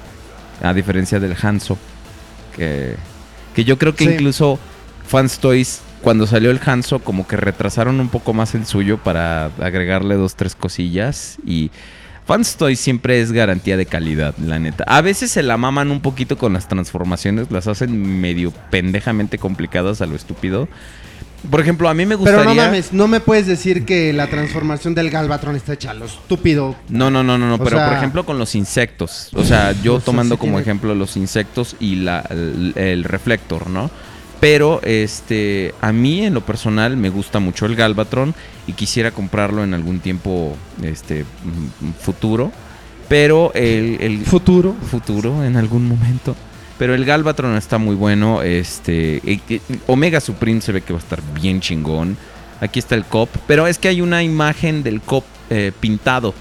A 0.62 0.74
diferencia 0.74 1.20
del 1.20 1.36
Hanso. 1.42 1.78
Que, 2.56 2.96
que 3.56 3.64
yo 3.64 3.78
creo 3.78 3.96
que 3.96 4.04
Sí. 4.06 4.12
incluso 4.12 4.60
Fans 5.08 5.40
Toys, 5.40 5.82
cuando 6.02 6.28
salió 6.28 6.52
el 6.52 6.60
Hanso, 6.66 7.00
como 7.00 7.28
que 7.28 7.38
retrasaron 7.38 8.00
un 8.00 8.10
poco 8.10 8.34
más 8.34 8.56
el 8.56 8.66
suyo 8.66 8.98
para 8.98 9.46
agregarle 9.60 10.16
dos, 10.16 10.36
tres 10.36 10.56
cosillas. 10.56 11.38
Y 11.46 11.72
Fans 12.26 12.56
Toys 12.56 12.80
siempre 12.80 13.22
es 13.22 13.32
garantía 13.32 13.78
de 13.78 13.86
calidad, 13.86 14.36
la 14.38 14.60
neta. 14.60 14.84
A 14.88 15.02
veces 15.02 15.32
se 15.32 15.44
la 15.44 15.58
maman 15.58 15.92
un 15.92 16.02
poquito 16.02 16.38
con 16.38 16.54
las 16.54 16.68
transformaciones, 16.68 17.52
las 17.52 17.68
hacen 17.68 18.20
medio 18.22 18.52
pendejamente 18.70 19.38
complicadas 19.38 20.02
a 20.02 20.06
lo 20.06 20.16
estúpido. 20.16 20.68
Por 21.50 21.60
ejemplo, 21.60 21.90
a 21.90 21.96
mí 21.96 22.06
me 22.06 22.14
gustaría... 22.14 22.42
Pero 22.42 22.54
no 22.54 22.62
mames, 22.62 22.94
no 22.94 23.08
me 23.08 23.20
puedes 23.20 23.48
decir 23.48 23.84
que 23.84 24.14
la 24.14 24.28
transformación 24.28 24.94
del 24.94 25.10
Galvatron 25.10 25.56
está 25.56 25.74
hecha 25.74 25.90
a 25.90 25.94
lo 25.96 26.06
estúpido. 26.06 26.76
No, 26.88 27.10
no, 27.10 27.24
no, 27.24 27.40
no, 27.40 27.48
no, 27.48 27.56
O 27.56 27.64
pero 27.64 27.84
por 27.84 27.94
ejemplo 27.94 28.24
con 28.28 28.38
los 28.38 28.54
insectos. 28.54 29.30
O 29.34 29.44
sea, 29.44 29.72
yo 29.82 29.96
O 29.96 29.98
sea, 29.98 30.06
tomando 30.06 30.36
sí 30.36 30.40
como 30.40 30.52
tiene- 30.52 30.62
ejemplo 30.62 30.94
los 30.94 31.18
insectos 31.18 31.76
y 31.80 31.96
la, 31.96 32.20
el, 32.30 32.74
el 32.76 33.04
reflector, 33.04 33.68
¿no? 33.72 33.90
Pero 34.42 34.82
este, 34.84 35.74
a 35.80 35.94
mí 35.94 36.26
en 36.26 36.34
lo 36.34 36.42
personal 36.42 36.98
me 36.98 37.10
gusta 37.10 37.40
mucho 37.40 37.68
el 37.68 37.76
Galvatron 37.76 38.36
y 38.68 38.74
quisiera 38.74 39.12
comprarlo 39.12 39.64
en 39.64 39.74
algún 39.76 40.00
tiempo 40.00 40.58
este, 40.82 41.24
mm, 41.24 41.92
futuro. 42.00 42.52
Pero 43.08 43.54
el, 43.54 43.98
el 44.02 44.26
futuro, 44.26 44.76
futuro 44.90 45.44
en 45.44 45.58
algún 45.58 45.88
momento. 45.88 46.36
Pero 46.82 46.96
el 46.96 47.06
Galvatron 47.06 47.56
está 47.56 47.78
muy 47.78 47.94
bueno. 47.94 48.42
Este, 48.42 49.22
Omega 49.86 50.20
Supreme 50.20 50.62
se 50.62 50.72
ve 50.72 50.82
que 50.82 50.94
va 50.94 50.98
a 50.98 51.04
estar 51.04 51.22
bien 51.36 51.62
chingón. 51.62 52.18
Aquí 52.60 52.80
está 52.80 52.96
el 52.96 53.06
COP. 53.06 53.30
Pero 53.46 53.68
es 53.68 53.78
que 53.78 53.90
hay 53.90 54.02
una 54.02 54.24
imagen 54.24 54.82
del 54.82 55.02
COP 55.02 55.24
eh, 55.52 55.72
pintado. 55.80 56.34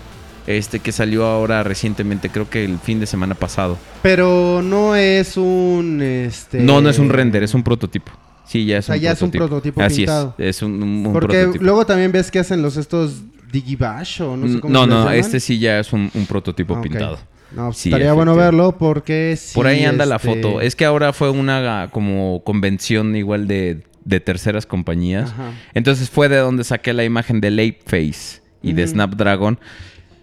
Este 0.56 0.80
que 0.80 0.92
salió 0.92 1.24
ahora 1.26 1.62
recientemente, 1.62 2.28
creo 2.30 2.48
que 2.48 2.64
el 2.64 2.78
fin 2.78 3.00
de 3.00 3.06
semana 3.06 3.34
pasado. 3.34 3.78
Pero 4.02 4.62
no 4.62 4.94
es 4.96 5.36
un 5.36 6.00
este 6.02 6.60
No, 6.60 6.80
no 6.80 6.88
es 6.90 6.98
un 6.98 7.08
render, 7.10 7.42
es 7.42 7.54
un 7.54 7.62
prototipo. 7.62 8.12
Sí, 8.46 8.64
ya 8.66 8.78
es 8.78 8.84
O 8.84 8.86
sea, 8.88 8.96
un 8.96 9.00
ya 9.02 9.12
es 9.12 9.22
un 9.22 9.30
prototipo. 9.30 9.74
prototipo 9.76 9.82
Así 9.82 9.96
pintado. 9.98 10.34
es, 10.38 10.56
es 10.56 10.62
un, 10.62 10.82
un- 10.82 11.12
Porque 11.12 11.36
prototipo. 11.38 11.64
luego 11.64 11.86
también 11.86 12.10
ves 12.12 12.30
que 12.30 12.38
hacen 12.40 12.62
los 12.62 12.76
estos 12.76 13.22
Digibash 13.52 14.22
o 14.22 14.36
no 14.36 14.48
sé 14.48 14.60
cómo 14.60 14.72
no, 14.72 14.82
se 14.84 14.86
no, 14.90 14.98
llaman. 15.00 15.14
este 15.14 15.40
sí 15.40 15.58
ya 15.58 15.78
es 15.80 15.92
un, 15.92 16.10
un 16.14 16.26
prototipo 16.26 16.80
pintado. 16.80 17.18
No, 17.52 17.66
pues, 17.66 17.78
Sí, 17.78 17.88
estaría 17.88 18.12
bueno 18.12 18.34
verlo 18.36 18.76
porque 18.78 19.34
sí, 19.36 19.54
Por 19.54 19.66
ahí 19.66 19.84
anda 19.84 20.06
la 20.06 20.16
este, 20.16 20.28
foto. 20.34 20.60
Es 20.60 20.76
que 20.76 20.84
ahora 20.84 21.12
fue 21.12 21.30
una 21.30 21.88
como 21.92 22.42
convención 22.44 23.16
igual 23.16 23.48
de, 23.48 23.82
de 24.04 24.20
terceras 24.20 24.66
compañías. 24.66 25.30
Ajá. 25.30 25.50
Entonces 25.74 26.10
fue 26.10 26.28
de 26.28 26.36
donde 26.36 26.62
saqué 26.64 26.92
la 26.92 27.02
imagen 27.04 27.40
de 27.40 27.48
Ape 27.48 27.80
Face 27.86 28.40
y 28.62 28.72
de. 28.72 28.86
Snapdragon. 28.86 29.58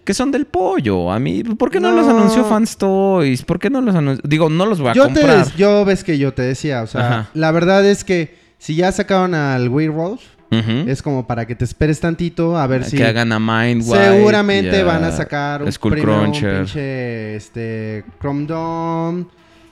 Que 0.08 0.14
son 0.14 0.30
del 0.30 0.46
pollo. 0.46 1.12
A 1.12 1.18
mí, 1.18 1.42
¿por 1.44 1.70
qué 1.70 1.80
no, 1.80 1.92
los 1.92 2.08
anunció 2.08 2.42
Fans 2.46 2.78
Toys? 2.78 3.42
¿Por 3.42 3.58
qué 3.58 3.68
no 3.68 3.82
los 3.82 3.94
anunció? 3.94 4.22
Digo, 4.26 4.48
no 4.48 4.64
los 4.64 4.80
voy 4.80 4.88
a 4.88 4.94
yo 4.94 5.04
comprar. 5.04 5.54
yo 5.54 5.84
ves 5.84 6.02
que 6.02 6.16
yo 6.16 6.32
te 6.32 6.40
decía, 6.40 6.80
o 6.80 6.86
sea, 6.86 7.00
Ajá. 7.06 7.30
la 7.34 7.50
verdad 7.52 7.84
es 7.84 8.04
que 8.04 8.34
si 8.56 8.74
ya 8.74 8.90
sacaron 8.90 9.34
al 9.34 9.68
Werewolf, 9.68 10.22
Ujú. 10.50 10.88
es 10.88 11.02
como 11.02 11.26
para 11.26 11.46
que 11.46 11.54
te 11.54 11.66
esperes 11.66 12.00
tantito 12.00 12.56
a 12.56 12.66
ver 12.66 12.84
si 12.84 12.96
Que 12.96 13.04
hagan 13.04 13.32
a 13.32 13.38
Mindwipe 13.38 14.02
seguramente 14.02 14.82
van 14.82 15.04
a 15.04 15.12
sacar 15.12 15.62
un 15.62 15.70
Skull 15.70 15.92
primero 15.92 16.14
un 16.20 16.20
Cruncher. 16.30 16.56
pinche 16.64 17.36
este 17.36 18.02
Chrome 18.18 18.46
Dome 18.46 19.26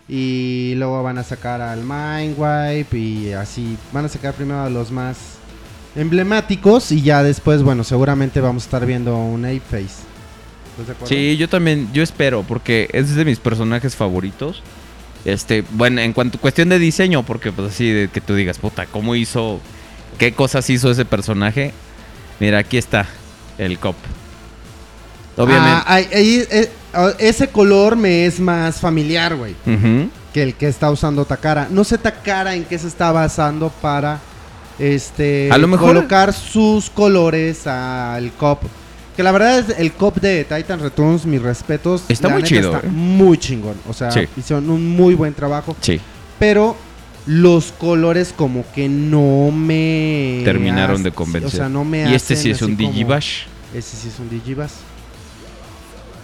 y 0.07 0.75
luego 0.77 1.03
van 1.03 1.17
a 1.17 1.23
sacar 1.23 1.63
al 1.63 1.81
Mindwipe 1.83 2.95
y 2.99 3.33
así 3.33 3.79
van 3.91 4.05
a 4.05 4.09
sacar 4.11 4.35
primero 4.35 4.61
a 4.61 4.69
los 4.69 4.93
más 4.93 5.17
emblemáticos 5.97 6.93
y 6.93 7.01
ya 7.01 7.23
después, 7.23 7.63
bueno, 7.63 7.83
seguramente 7.85 8.43
vamos 8.43 8.65
a 8.65 8.67
estar 8.67 8.85
viendo 8.85 9.17
un 9.17 9.47
Ape 9.47 9.61
Face. 9.61 10.05
¿Estás 10.77 10.87
de 10.87 10.93
acuerdo? 10.93 11.07
Sí, 11.15 11.37
yo 11.37 11.49
también, 11.49 11.89
yo 11.93 12.03
espero, 12.03 12.43
porque 12.43 12.89
es 12.93 13.15
de 13.15 13.25
mis 13.25 13.39
personajes 13.39 13.97
favoritos. 13.97 14.63
Este, 15.25 15.65
bueno, 15.73 16.01
en 16.03 16.13
cuanto 16.13 16.39
cuestión 16.39 16.69
de 16.69 16.79
diseño, 16.79 17.23
porque 17.25 17.51
pues 17.53 17.73
así 17.73 17.91
de 17.91 18.09
que 18.09 18.21
tú 18.21 18.35
digas, 18.35 18.59
puta, 18.59 18.87
¿cómo 18.87 19.15
hizo? 19.17 19.61
¿Qué 20.19 20.33
cosas 20.33 20.69
hizo 20.71 20.91
ese 20.91 21.05
personaje? 21.05 21.73
Mira, 22.41 22.59
aquí 22.59 22.77
está 22.79 23.07
el 23.59 23.79
cop. 23.79 23.97
Obviamente. 25.37 25.69
Ah, 25.71 25.85
ahí- 25.87 26.09
ahí, 26.15 26.45
eh, 26.51 26.71
ah, 26.95 27.11
ese 27.19 27.49
color 27.49 27.97
me 27.97 28.27
es 28.27 28.41
más 28.41 28.79
familiar, 28.81 29.35
güey. 29.37 29.55
Que 30.33 30.43
el 30.43 30.55
que 30.55 30.69
está 30.69 30.91
usando 30.91 31.25
Takara. 31.25 31.69
No 31.71 31.83
sé 31.85 31.99
Takara 31.99 32.55
en 32.55 32.65
qué 32.65 32.79
se 32.79 32.87
está 32.89 33.11
basando 33.13 33.71
para 33.83 34.21
este 34.79 35.49
A 35.51 35.59
lo 35.59 35.67
mejor- 35.69 35.95
colocar 35.95 36.33
sus 36.33 36.89
colores 36.91 37.67
al 37.67 38.33
cop. 38.33 38.63
Que 39.17 39.23
la 39.23 39.33
verdad 39.33 39.59
es 39.59 39.79
el 39.79 39.93
cop 39.93 40.19
de 40.21 40.45
Titan 40.45 40.79
Returns, 40.81 41.25
mis 41.25 41.41
respetos. 41.41 42.03
Está 42.09 42.29
la 42.29 42.35
muy 42.35 42.43
neta 42.43 42.55
chido, 42.55 42.75
Está 42.77 42.87
eh. 42.87 42.91
muy 42.91 43.39
chingón. 43.39 43.77
O 43.89 43.95
sea, 43.95 44.11
Sí. 44.11 44.21
hicieron 44.37 44.69
un 44.69 44.87
muy 44.95 45.15
buen 45.15 45.33
trabajo. 45.33 45.75
Sí. 45.81 45.99
Pero 46.39 46.77
los 47.27 47.73
colores 47.73 48.35
como 48.37 48.65
que 48.75 48.89
no 48.89 49.51
me... 49.51 50.43
Terminaron 50.45 51.03
de 51.03 51.13
convencer. 51.13 51.49
O 51.49 51.51
sea, 51.51 51.69
no 51.69 51.83
me 51.83 52.11
y 52.11 52.15
este 52.15 52.37
sí 52.37 52.51
es 52.51 52.61
un 52.63 52.77
Digibash. 52.77 53.45
Ese 53.75 53.97
sí 53.97 54.09
es 54.09 54.19
un 54.21 54.29
Digibash. 54.29 54.71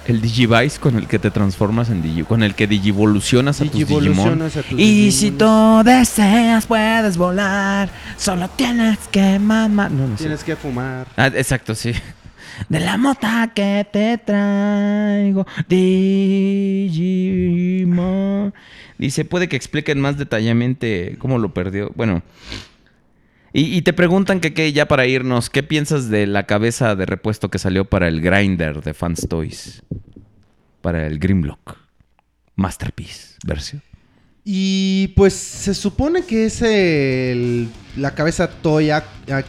El 0.06 0.20
Digivice 0.20 0.78
con 0.80 0.96
el 0.96 1.06
que 1.06 1.18
te 1.18 1.30
transformas 1.30 1.88
en 1.88 2.02
Digi, 2.02 2.24
con 2.24 2.42
el 2.42 2.54
que 2.56 2.66
digivolucionas 2.66 3.60
a 3.60 3.64
tus 3.64 3.86
Digimon. 3.86 4.42
A 4.42 4.48
tus 4.48 4.72
Y 4.78 5.12
si 5.12 5.30
Digimon. 5.30 5.38
tú 5.84 5.90
deseas, 5.90 6.66
puedes 6.66 7.16
volar. 7.16 7.88
Solo 8.18 8.48
tienes 8.48 8.98
que 9.12 9.38
mamar. 9.38 9.90
No, 9.92 10.08
no 10.08 10.16
sé. 10.16 10.24
Tienes 10.24 10.42
que 10.44 10.56
fumar. 10.56 11.06
Ah, 11.16 11.28
exacto, 11.28 11.74
sí. 11.74 11.92
De 12.68 12.80
la 12.80 12.96
mota 12.96 13.52
que 13.54 13.86
te 13.90 14.18
traigo. 14.18 15.46
Digimon. 17.22 18.52
Dice, 18.98 19.24
puede 19.24 19.48
que 19.48 19.56
expliquen 19.56 20.00
más 20.00 20.18
detalladamente 20.18 21.16
cómo 21.18 21.38
lo 21.38 21.52
perdió. 21.54 21.90
Bueno. 21.94 22.22
Y, 23.54 23.82
te 23.82 23.92
preguntan 23.92 24.40
que, 24.40 24.54
que 24.54 24.72
ya 24.72 24.88
para 24.88 25.06
irnos, 25.06 25.50
¿qué 25.50 25.62
piensas 25.62 26.08
de 26.08 26.26
la 26.26 26.46
cabeza 26.46 26.96
de 26.96 27.04
repuesto 27.04 27.50
que 27.50 27.58
salió 27.58 27.84
para 27.84 28.08
el 28.08 28.22
Grinder 28.22 28.80
de 28.80 28.94
Fans 28.94 29.26
Toys? 29.28 29.82
Para 30.80 31.06
el 31.06 31.18
Grimlock. 31.18 31.76
Masterpiece 32.56 33.36
versión. 33.44 33.82
Y 34.42 35.08
pues 35.16 35.34
se 35.34 35.74
supone 35.74 36.24
que 36.24 36.46
es 36.46 36.62
la 37.96 38.14
cabeza 38.14 38.48
Toy 38.48 38.86
ac- 38.86 39.04
ac- 39.26 39.44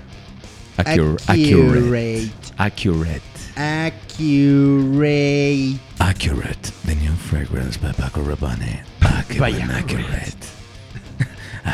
Accurate. 0.78 1.30
Accurate. 1.30 2.32
Accurate. 2.58 3.22
Accurate. 3.56 5.80
Accurate, 6.00 6.72
the 6.86 6.96
new 6.96 7.12
fragrance 7.14 7.78
by 7.78 7.92
Paco 7.92 8.22
Rabanne. 8.22 8.84
Accurate. 9.02 10.36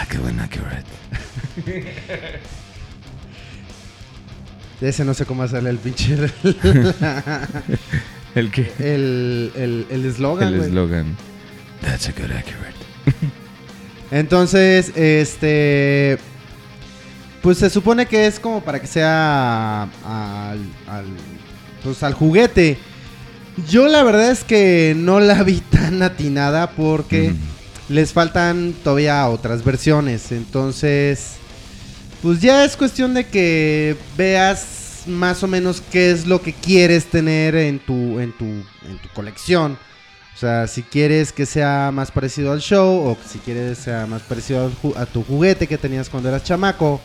Qué 0.09 0.17
buen 0.17 0.39
accurate. 0.39 0.85
Ese 4.81 5.05
no 5.05 5.13
sé 5.13 5.25
cómo 5.25 5.43
hacerle 5.43 5.69
el 5.69 5.77
pinche. 5.77 6.15
¿El 8.35 8.51
qué? 8.51 8.71
El 8.79 10.03
eslogan. 10.05 10.53
El 10.53 10.61
eslogan. 10.61 11.15
That's 11.81 12.09
a 12.09 12.11
good 12.13 12.31
accurate. 12.31 12.75
Entonces, 14.11 14.91
este. 14.95 16.17
Pues 17.41 17.57
se 17.57 17.69
supone 17.69 18.05
que 18.05 18.27
es 18.27 18.39
como 18.39 18.61
para 18.61 18.81
que 18.81 18.87
sea 18.87 19.83
al, 19.83 20.59
al, 20.87 21.05
pues 21.83 22.03
al 22.03 22.13
juguete. 22.13 22.77
Yo 23.69 23.87
la 23.87 24.03
verdad 24.03 24.31
es 24.31 24.43
que 24.43 24.93
no 24.97 25.19
la 25.19 25.43
vi 25.43 25.61
tan 25.71 26.01
atinada 26.01 26.71
porque 26.71 27.33
les 27.87 28.13
faltan 28.13 28.73
todavía 28.83 29.27
otras 29.27 29.63
versiones. 29.63 30.31
Entonces, 30.31 31.35
pues 32.21 32.41
ya 32.41 32.65
es 32.65 32.75
cuestión 32.75 33.13
de 33.13 33.25
que 33.25 33.95
veas 34.17 35.03
más 35.07 35.43
o 35.43 35.47
menos 35.47 35.81
qué 35.91 36.11
es 36.11 36.27
lo 36.27 36.41
que 36.41 36.53
quieres 36.53 37.05
tener 37.05 37.55
en 37.55 37.79
tu, 37.79 38.19
en 38.19 38.31
tu, 38.37 38.45
en 38.45 38.99
tu 39.01 39.09
colección. 39.13 39.77
O 40.35 40.37
sea, 40.39 40.67
si 40.67 40.83
quieres 40.83 41.33
que 41.33 41.45
sea 41.45 41.91
más 41.93 42.11
parecido 42.11 42.51
al 42.53 42.61
show 42.61 43.07
o 43.07 43.17
si 43.27 43.39
quieres 43.39 43.77
que 43.77 43.83
sea 43.83 44.05
más 44.05 44.21
parecido 44.21 44.71
a 44.95 45.05
tu 45.05 45.23
juguete 45.23 45.67
que 45.67 45.77
tenías 45.77 46.09
cuando 46.09 46.29
eras 46.29 46.43
chamaco 46.43 47.01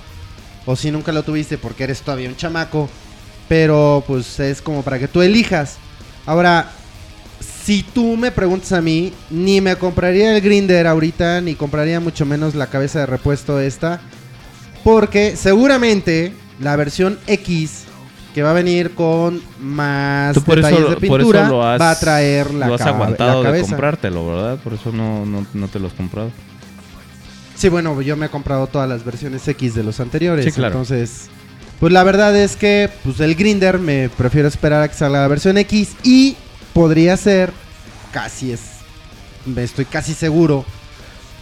o 0.66 0.76
si 0.76 0.90
nunca 0.90 1.12
lo 1.12 1.22
tuviste 1.22 1.58
porque 1.58 1.84
eres 1.84 2.02
todavía 2.02 2.28
un 2.28 2.36
chamaco, 2.36 2.88
pero 3.48 4.02
pues 4.06 4.40
es 4.40 4.62
como 4.62 4.82
para 4.82 4.98
que 4.98 5.08
tú 5.08 5.22
elijas. 5.22 5.76
Ahora, 6.26 6.70
si 7.64 7.82
tú 7.82 8.16
me 8.16 8.30
preguntas 8.30 8.72
a 8.72 8.80
mí, 8.80 9.12
ni 9.30 9.60
me 9.60 9.76
compraría 9.76 10.34
el 10.34 10.40
Grinder 10.40 10.86
ahorita, 10.86 11.40
ni 11.40 11.54
compraría 11.54 12.00
mucho 12.00 12.26
menos 12.26 12.54
la 12.54 12.68
cabeza 12.68 13.00
de 13.00 13.06
repuesto 13.06 13.60
esta, 13.60 14.00
porque 14.82 15.36
seguramente 15.36 16.32
la 16.60 16.76
versión 16.76 17.18
X 17.26 17.84
que 18.34 18.42
va 18.42 18.50
a 18.50 18.54
venir 18.54 18.94
con 18.94 19.40
más 19.60 20.34
Tú 20.34 20.42
por 20.42 20.56
detalles 20.56 20.80
eso, 20.80 20.88
de 20.88 21.06
por 21.06 21.20
eso 21.20 21.30
pintura 21.30 21.48
lo 21.48 21.64
has, 21.64 21.80
va 21.80 21.92
a 21.92 21.98
traer 22.00 22.52
la, 22.52 22.66
lo 22.66 22.74
has 22.74 22.80
aguantado 22.80 23.44
la 23.44 23.52
de 23.52 23.62
comprártelo, 23.62 24.26
¿verdad? 24.26 24.58
Por 24.58 24.74
eso 24.74 24.90
no, 24.90 25.24
no, 25.24 25.46
no 25.54 25.68
te 25.68 25.78
lo 25.78 25.86
has 25.86 25.92
comprado. 25.92 26.32
Sí, 27.56 27.68
bueno, 27.68 28.00
yo 28.02 28.16
me 28.16 28.26
he 28.26 28.28
comprado 28.28 28.66
todas 28.66 28.88
las 28.88 29.04
versiones 29.04 29.46
X 29.46 29.74
de 29.74 29.84
los 29.84 30.00
anteriores. 30.00 30.44
Sí, 30.44 30.52
claro. 30.52 30.74
Entonces, 30.74 31.28
pues 31.80 31.92
la 31.92 32.02
verdad 32.02 32.36
es 32.36 32.56
que 32.56 32.90
pues 33.02 33.20
el 33.20 33.34
Grinder 33.34 33.78
me 33.78 34.08
prefiero 34.08 34.48
esperar 34.48 34.82
a 34.82 34.88
que 34.88 34.94
salga 34.94 35.20
la 35.20 35.28
versión 35.28 35.56
X 35.58 35.96
y 36.02 36.36
podría 36.72 37.16
ser, 37.16 37.52
casi 38.12 38.52
es, 38.52 38.60
estoy 39.56 39.84
casi 39.84 40.14
seguro. 40.14 40.64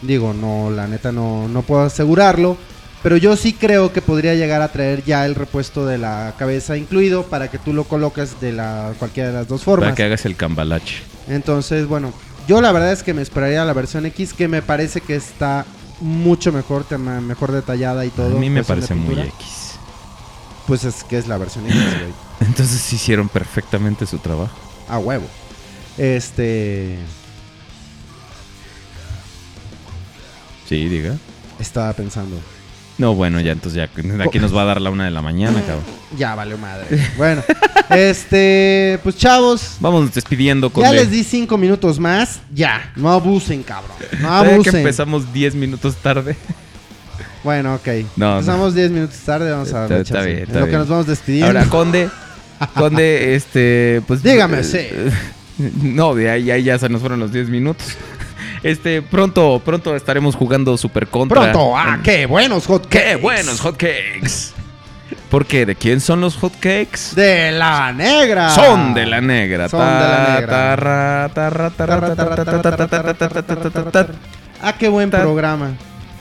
Digo, 0.03 0.35
no, 0.35 0.71
la 0.71 0.89
neta 0.89 1.13
no, 1.13 1.49
no 1.49 1.63
puedo 1.63 1.83
asegurarlo. 1.83 2.57
Pero 3.03 3.17
yo 3.17 3.37
sí 3.37 3.53
creo 3.53 3.93
que 3.93 4.01
podría 4.01 4.35
llegar 4.35 4.63
a 4.63 4.71
traer 4.71 5.03
ya 5.05 5.27
el 5.27 5.35
repuesto 5.35 5.87
de 5.87 5.99
la 5.99 6.35
cabeza 6.39 6.77
incluido 6.77 7.25
para 7.25 7.51
que 7.51 7.59
tú 7.59 7.73
lo 7.73 7.85
coloques 7.85 8.41
de 8.41 8.53
la 8.53 8.93
cualquiera 8.99 9.31
de 9.31 9.35
las 9.35 9.49
dos 9.49 9.65
formas. 9.65 9.89
Para 9.89 9.97
que 9.97 10.05
hagas 10.05 10.25
el 10.25 10.37
cambalache. 10.37 11.03
Entonces, 11.29 11.87
bueno, 11.87 12.13
yo 12.47 12.61
la 12.61 12.71
verdad 12.71 12.93
es 12.93 13.03
que 13.03 13.13
me 13.13 13.23
esperaría 13.23 13.65
la 13.65 13.73
versión 13.73 14.07
X 14.07 14.33
que 14.35 14.47
me 14.47 14.63
parece 14.63 15.01
que 15.01 15.17
está 15.17 15.67
mucho 16.03 16.53
mejor, 16.53 16.87
mejor 16.99 17.53
detallada 17.53 18.05
y 18.05 18.11
todo. 18.11 18.37
a 18.37 18.41
mí 18.41 18.51
me 18.51 18.65
parece 18.65 18.95
muy. 18.95 19.19
X. 19.19 19.77
Pues 20.67 20.85
es 20.85 21.05
que 21.05 21.19
es 21.19 21.29
la 21.29 21.39
versión 21.39 21.67
X, 21.67 21.77
güey. 21.77 22.13
Entonces 22.41 22.93
hicieron 22.93 23.29
perfectamente 23.29 24.07
su 24.07 24.19
trabajo. 24.19 24.57
A 24.89 24.99
huevo. 24.99 25.27
Este. 25.97 26.99
Sí, 30.69 30.89
diga. 30.89 31.17
Estaba 31.59 31.93
pensando. 31.93 32.37
No, 33.03 33.17
bueno, 33.17 33.41
ya 33.41 33.51
entonces 33.51 33.77
ya 33.77 34.23
aquí 34.25 34.39
nos 34.39 34.55
va 34.57 34.63
a 34.63 34.65
dar 34.65 34.81
la 34.81 34.89
una 34.89 35.05
de 35.07 35.11
la 35.11 35.23
mañana, 35.23 35.61
cabrón. 35.67 35.83
Ya 36.17 36.37
valió 36.37 36.57
madre. 36.57 36.87
bueno, 37.17 37.43
este. 37.91 39.01
Pues 39.03 39.17
chavos. 39.17 39.79
Vamos 39.81 40.15
despidiendo 40.15 40.71
con 40.71 40.85
Ya 40.85 40.93
les 40.93 41.11
di 41.11 41.25
cinco 41.25 41.59
minutos 41.59 41.99
más. 41.99 42.41
Ya. 42.55 42.93
No 42.95 43.11
abusen, 43.11 43.65
cabrón. 43.65 43.97
No 44.21 44.29
Todavía 44.29 44.49
que 44.51 44.55
abusen. 44.55 44.77
empezamos 44.77 45.33
10 45.33 45.57
minutos 45.57 45.97
tarde. 45.97 46.37
Bueno, 47.43 47.75
ok. 47.75 47.89
No, 48.15 48.35
Empezamos 48.35 48.73
10 48.73 48.91
minutos 48.93 49.17
tarde. 49.19 49.51
Vamos 49.51 49.67
a 49.75 49.83
Está, 49.83 49.89
darle 49.89 50.01
está 50.03 50.23
bien, 50.23 50.37
En 50.39 50.43
está 50.45 50.59
lo 50.61 50.65
que 50.67 50.71
bien. 50.71 50.79
nos 50.79 50.89
vamos 50.89 51.07
despidiendo. 51.09 51.47
Ahora, 51.59 51.65
Conde, 51.71 52.09
Conde, 52.77 53.35
este, 53.35 54.01
pues... 54.07 54.23
Dígame, 54.23 54.61
eh, 54.61 54.63
sí. 54.63 54.79
No, 55.83 56.15
de 56.15 56.31
ahí, 56.31 56.53
ahí 56.53 56.63
ya 56.63 56.79
se 56.79 56.89
nos 56.89 57.01
fueron 57.01 57.19
los 57.19 57.33
10 57.33 57.49
minutos. 57.49 57.97
Este, 58.63 59.03
pronto, 59.03 59.61
pronto 59.65 59.97
estaremos 59.97 60.37
jugando 60.37 60.77
Super 60.77 61.07
Contra. 61.09 61.41
Pronto, 61.41 61.77
ah, 61.77 61.95
en... 61.97 62.03
qué 62.03 62.27
buenos 62.27 62.67
hotcakes. 62.67 62.99
Qué 62.99 63.17
buenos 63.17 63.61
hotcakes. 63.61 64.53
Porque 65.31 65.67
¿de 65.67 65.75
quién 65.75 66.01
son 66.01 66.21
los 66.21 66.37
hotcakes? 66.37 67.15
De 67.15 67.53
la 67.53 67.93
negra. 67.93 68.51
Son 68.51 68.95
de 68.95 69.07
la 69.07 69.21
negra. 69.21 69.69
Son 69.69 69.81
de 69.81 69.87
la 69.87 70.37
negra. 70.41 71.31
Ah, 74.63 74.75
qué 74.79 74.89
buen 74.89 75.11
programa. 75.11 75.73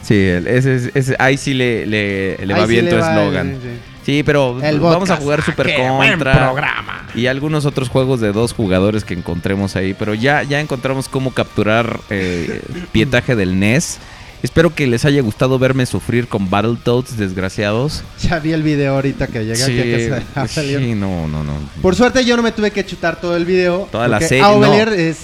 Sí, 0.02 0.16
ese, 0.18 0.92
ese, 0.96 1.16
ahí 1.20 1.38
sí 1.38 1.54
le, 1.54 1.86
le, 1.86 2.38
le 2.44 2.54
va 2.54 2.66
viento 2.66 2.98
eslogan. 2.98 3.60
Sí 3.62 3.91
sí. 4.06 4.18
Sí, 4.18 4.24
pero 4.24 4.60
El 4.62 4.80
vamos 4.80 5.10
a 5.10 5.18
jugar 5.18 5.40
Ah, 5.42 5.46
Super 5.46 5.68
buen 5.98 6.12
Contra. 6.12 6.34
programa. 6.48 7.08
Y 7.16 7.28
algunos 7.28 7.66
otros 7.66 7.90
juegos 7.90 8.20
de 8.22 8.32
dos 8.32 8.54
jugadores 8.54 9.04
que 9.04 9.14
encontremos 9.14 9.76
ahí. 9.76 9.94
Pero 9.94 10.14
ya, 10.14 10.44
ya 10.44 10.60
encontramos 10.60 11.08
cómo 11.10 11.32
capturar 11.32 12.00
eh, 12.10 12.62
pietaje 12.92 13.36
del 13.36 13.60
NES. 13.60 14.00
Espero 14.44 14.74
que 14.74 14.88
les 14.88 15.06
haya 15.06 15.22
gustado 15.22 15.60
verme 15.60 15.86
sufrir 15.86 16.28
con 16.28 16.50
Battletoads, 16.50 17.16
desgraciados. 17.18 18.04
Ya 18.24 18.40
vi 18.40 18.54
el 18.54 18.64
video 18.64 18.96
ahorita 18.96 19.28
que 19.28 19.46
llegué 19.46 19.64
aquí 19.64 19.80
a 19.80 19.84
que 19.84 20.24
a 20.40 20.48
sí, 20.48 20.96
no, 20.96 21.28
no, 21.28 21.44
no. 21.44 21.54
Por 21.82 21.96
suerte 21.96 22.26
yo 22.26 22.36
no 22.38 22.42
me 22.44 22.52
tuve 22.52 22.72
que 22.72 22.84
chutar 22.86 23.22
todo 23.22 23.38
el 23.38 23.46
video. 23.46 23.88
Toda 23.92 24.08
la 24.08 24.20
serie, 24.20 24.42
no. 24.42 24.74
es 24.74 25.18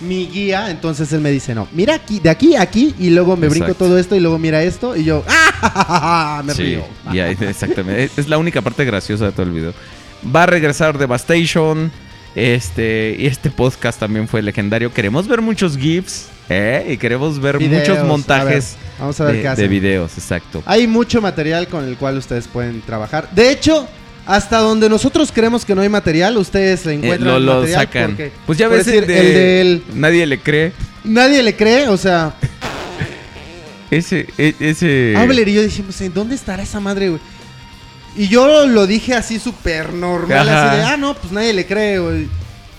mi 0.00 0.26
guía, 0.26 0.70
entonces 0.70 1.12
él 1.12 1.20
me 1.20 1.30
dice, 1.30 1.54
no, 1.54 1.68
mira 1.72 1.94
aquí, 1.94 2.20
de 2.20 2.30
aquí 2.30 2.56
a 2.56 2.62
aquí, 2.62 2.94
y 2.98 3.10
luego 3.10 3.36
me 3.36 3.48
brinco 3.48 3.74
todo 3.74 3.98
esto 3.98 4.16
y 4.16 4.20
luego 4.20 4.38
mira 4.38 4.62
esto, 4.62 4.96
y 4.96 5.04
yo, 5.04 5.24
¡ah! 5.28 6.42
Me 6.44 6.54
Sí, 6.54 6.62
río. 6.62 6.84
y 7.12 7.18
ahí- 7.20 7.36
exactamente. 7.40 8.10
Es- 8.16 8.28
la 8.28 8.38
única 8.38 8.62
parte 8.62 8.84
graciosa 8.84 9.26
de 9.26 9.32
todo 9.32 9.42
el 9.44 9.52
video. 9.52 9.74
Va 10.34 10.44
a 10.44 10.46
regresar 10.46 10.96
Devastation. 10.98 11.90
Este, 12.34 13.16
y 13.18 13.26
este 13.26 13.50
podcast 13.50 13.98
también 13.98 14.28
fue 14.28 14.40
legendario. 14.40 14.92
Queremos 14.94 15.26
ver 15.26 15.40
muchos 15.42 15.76
GIFs. 15.76 16.28
¿eh? 16.48 16.86
Y 16.90 16.96
queremos 16.96 17.40
ver 17.40 17.58
Videos, 17.58 17.88
muchos 17.88 17.98
a 17.98 18.04
montajes 18.04 18.76
ver, 18.76 19.00
vamos 19.00 19.20
a 19.20 19.24
ver 19.24 19.36
de, 19.36 19.42
qué 19.42 19.48
de 19.62 19.68
videos, 19.68 20.12
exacto. 20.18 20.62
Hay 20.66 20.86
mucho 20.86 21.20
material 21.20 21.66
con 21.68 21.84
el 21.84 21.96
cual 21.96 22.18
ustedes 22.18 22.46
pueden 22.48 22.80
trabajar. 22.82 23.28
De 23.32 23.50
hecho, 23.52 23.86
hasta 24.34 24.58
donde 24.58 24.88
nosotros 24.88 25.30
creemos 25.32 25.64
que 25.64 25.74
no 25.74 25.82
hay 25.82 25.88
material, 25.88 26.36
ustedes 26.36 26.86
le 26.86 26.92
Eh, 26.92 26.96
encuentran 26.96 27.30
lo, 27.32 27.36
el 27.38 27.46
lo 27.46 27.54
material 27.56 27.80
sacan. 27.80 28.06
porque, 28.10 28.32
Pues 28.46 28.58
ya 28.58 28.68
ves 28.68 28.86
decir, 28.86 29.02
el, 29.02 29.08
de, 29.08 29.20
el 29.20 29.34
del- 29.34 29.82
Nadie 30.00 30.26
le 30.26 30.38
cree. 30.40 30.72
Nadie 31.04 31.42
le 31.42 31.56
cree, 31.56 31.88
o 31.88 31.96
sea, 31.96 32.34
Ese, 33.90 34.26
e- 34.38 34.54
ese. 34.60 35.14
Aubelier 35.16 35.48
y 35.48 35.54
yo 35.54 35.62
dijimos, 35.62 36.00
¿en 36.00 36.14
dónde 36.14 36.34
estará 36.36 36.62
esa 36.62 36.78
madre, 36.78 37.08
güey? 37.08 37.20
Y 38.16 38.28
yo 38.28 38.66
lo 38.66 38.86
dije 38.86 39.14
así 39.14 39.38
súper 39.40 39.92
normal, 39.92 40.48
Ajá. 40.48 40.70
así 40.72 40.76
de, 40.78 40.82
ah, 40.84 40.96
no, 40.96 41.14
pues 41.14 41.32
nadie 41.32 41.52
le 41.52 41.66
cree, 41.66 41.98
güey. 41.98 42.28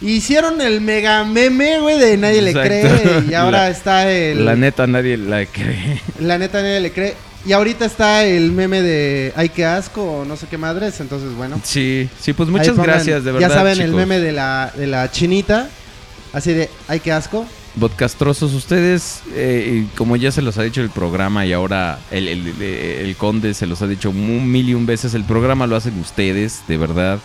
Hicieron 0.02 0.62
el 0.62 0.82
mega 0.82 1.24
meme, 1.26 1.80
güey, 1.80 2.00
de 2.00 2.18
nadie 2.18 2.42
le 2.42 2.54
cree. 2.54 3.24
Y 3.30 3.34
ahora 3.34 3.64
La- 3.64 3.70
está 3.70 4.10
el... 4.12 4.46
La 4.46 4.56
neta, 4.56 4.88
nadie 4.88 5.18
la 5.18 5.46
cree. 5.46 6.02
La 6.20 6.38
neta 6.38 6.62
nadie 6.62 6.80
le 6.80 6.92
cree. 6.92 7.16
Y 7.46 7.54
ahorita 7.54 7.86
está 7.86 8.24
el 8.24 8.52
meme 8.52 8.82
de 8.82 9.34
ay 9.36 9.50
que 9.50 9.66
asco 9.66 10.04
o 10.20 10.26
no 10.26 10.38
sé 10.38 10.46
qué 10.48 10.58
madres, 10.58 11.00
entonces 11.00 11.34
bueno. 11.36 11.60
Sí, 11.64 12.08
sí, 12.20 12.34
pues 12.34 12.50
muchas 12.50 12.70
pongan- 12.76 12.84
gracias, 12.86 13.24
de 13.24 13.32
verdad. 13.32 13.50
Ya 13.50 13.54
saben 13.56 13.82
el 13.82 13.94
meme 13.94 14.20
de 14.20 14.32
la, 14.32 14.72
de 14.78 14.86
la 14.88 15.10
chinita, 15.12 15.68
así 16.34 16.54
de 16.54 16.70
ay 16.88 17.00
que 17.00 17.12
asco. 17.12 17.46
Podcastrosos, 17.80 18.54
ustedes, 18.54 19.22
eh, 19.34 19.86
como 19.96 20.18
ya 20.18 20.32
se 20.32 20.42
los 20.42 20.58
ha 20.58 20.64
dicho 20.64 20.82
el 20.82 20.90
programa 20.90 21.46
y 21.46 21.54
ahora 21.54 22.00
el, 22.12 22.28
el- 22.28 22.48
el- 22.48 22.62
el 22.62 23.16
conde 23.16 23.54
se 23.54 23.66
los 23.66 23.82
ha 23.82 23.88
dicho 23.88 24.10
un 24.12 24.52
mil 24.52 24.70
y 24.70 24.74
un 24.76 24.86
veces, 24.86 25.14
el 25.14 25.24
programa 25.24 25.66
lo 25.68 25.76
hacen 25.78 25.98
ustedes, 26.00 26.62
de 26.68 26.78
verdad. 26.78 27.20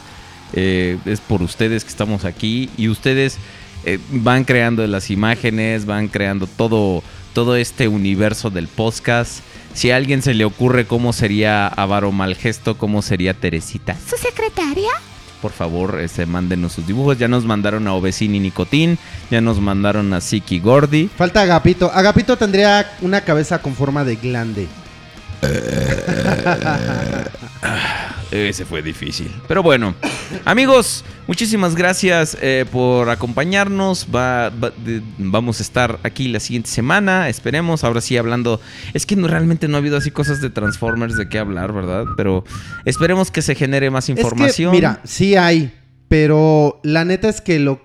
Eh, 0.53 0.97
es 1.05 1.21
por 1.21 1.43
ustedes 1.43 1.83
que 1.85 1.91
estamos 1.91 2.25
aquí 2.25 2.71
y 2.79 2.89
ustedes 2.89 3.37
eh, 3.85 3.99
van 4.11 4.45
creando 4.45 4.87
las 4.87 5.11
imágenes, 5.11 5.85
van 5.85 6.07
creando 6.09 6.47
todo, 6.47 7.03
todo 7.35 7.57
este 7.57 7.89
universo 7.89 8.49
del 8.49 8.69
podcast. 8.69 9.41
Si 9.77 9.91
a 9.91 9.97
alguien 9.97 10.23
se 10.23 10.33
le 10.33 10.47
ocurre 10.47 10.87
cómo 10.87 11.13
sería 11.13 11.67
Avaro 11.67 12.11
Malgesto, 12.11 12.79
cómo 12.79 13.03
sería 13.03 13.35
Teresita, 13.35 13.95
¿Su 14.09 14.17
secretaria? 14.17 14.89
por 15.43 15.53
favor, 15.53 16.01
este, 16.01 16.25
mándenos 16.25 16.73
sus 16.73 16.87
dibujos. 16.87 17.19
Ya 17.19 17.29
nos 17.29 17.45
mandaron 17.45 17.87
a 17.87 17.93
Ovesini 17.93 18.41
Nicotín, 18.41 18.99
ya 19.31 19.43
nos 19.43 19.61
mandaron 19.61 20.15
a 20.15 20.23
Siki 20.23 20.61
Gordy. 20.61 21.11
Falta 21.15 21.43
Agapito. 21.43 21.93
Agapito 21.93 22.39
tendría 22.39 22.91
una 23.03 23.21
cabeza 23.21 23.61
con 23.61 23.75
forma 23.75 24.03
de 24.03 24.17
glande. 24.17 24.67
Ese 28.31 28.65
fue 28.65 28.83
difícil. 28.83 29.31
Pero 29.47 29.63
bueno, 29.63 29.95
amigos, 30.45 31.05
muchísimas 31.29 31.77
gracias 31.77 32.37
eh, 32.43 32.65
por 32.71 33.09
acompañarnos. 33.09 34.09
Va- 34.15 34.51
va- 34.51 34.73
de- 34.85 35.01
vamos 35.19 35.61
a 35.61 35.63
estar 35.63 35.99
aquí 36.03 36.29
la 36.29 36.41
siguiente 36.41 36.69
semana. 36.69 37.29
Esperemos, 37.29 37.85
ahora 37.85 38.01
sí 38.01 38.17
hablando. 38.17 38.61
Es 38.95 39.07
que 39.07 39.15
no, 39.17 39.29
realmente 39.29 39.69
no 39.69 39.77
ha 39.77 39.79
habido 39.79 39.97
así 39.97 40.11
cosas 40.11 40.41
de 40.41 40.51
Transformers 40.51 41.17
de 41.17 41.29
qué 41.29 41.39
hablar, 41.39 41.73
¿verdad? 41.73 42.05
Pero 42.17 42.45
esperemos 42.85 43.31
que 43.31 43.43
se 43.43 43.55
genere 43.55 43.91
más 43.91 44.09
información. 44.09 44.75
Es 44.75 44.81
que, 44.81 44.87
mira, 44.87 45.01
sí 45.05 45.37
hay, 45.37 45.73
pero 46.09 46.81
la 46.83 47.05
neta 47.05 47.29
es 47.29 47.41
que 47.41 47.61
lo, 47.61 47.81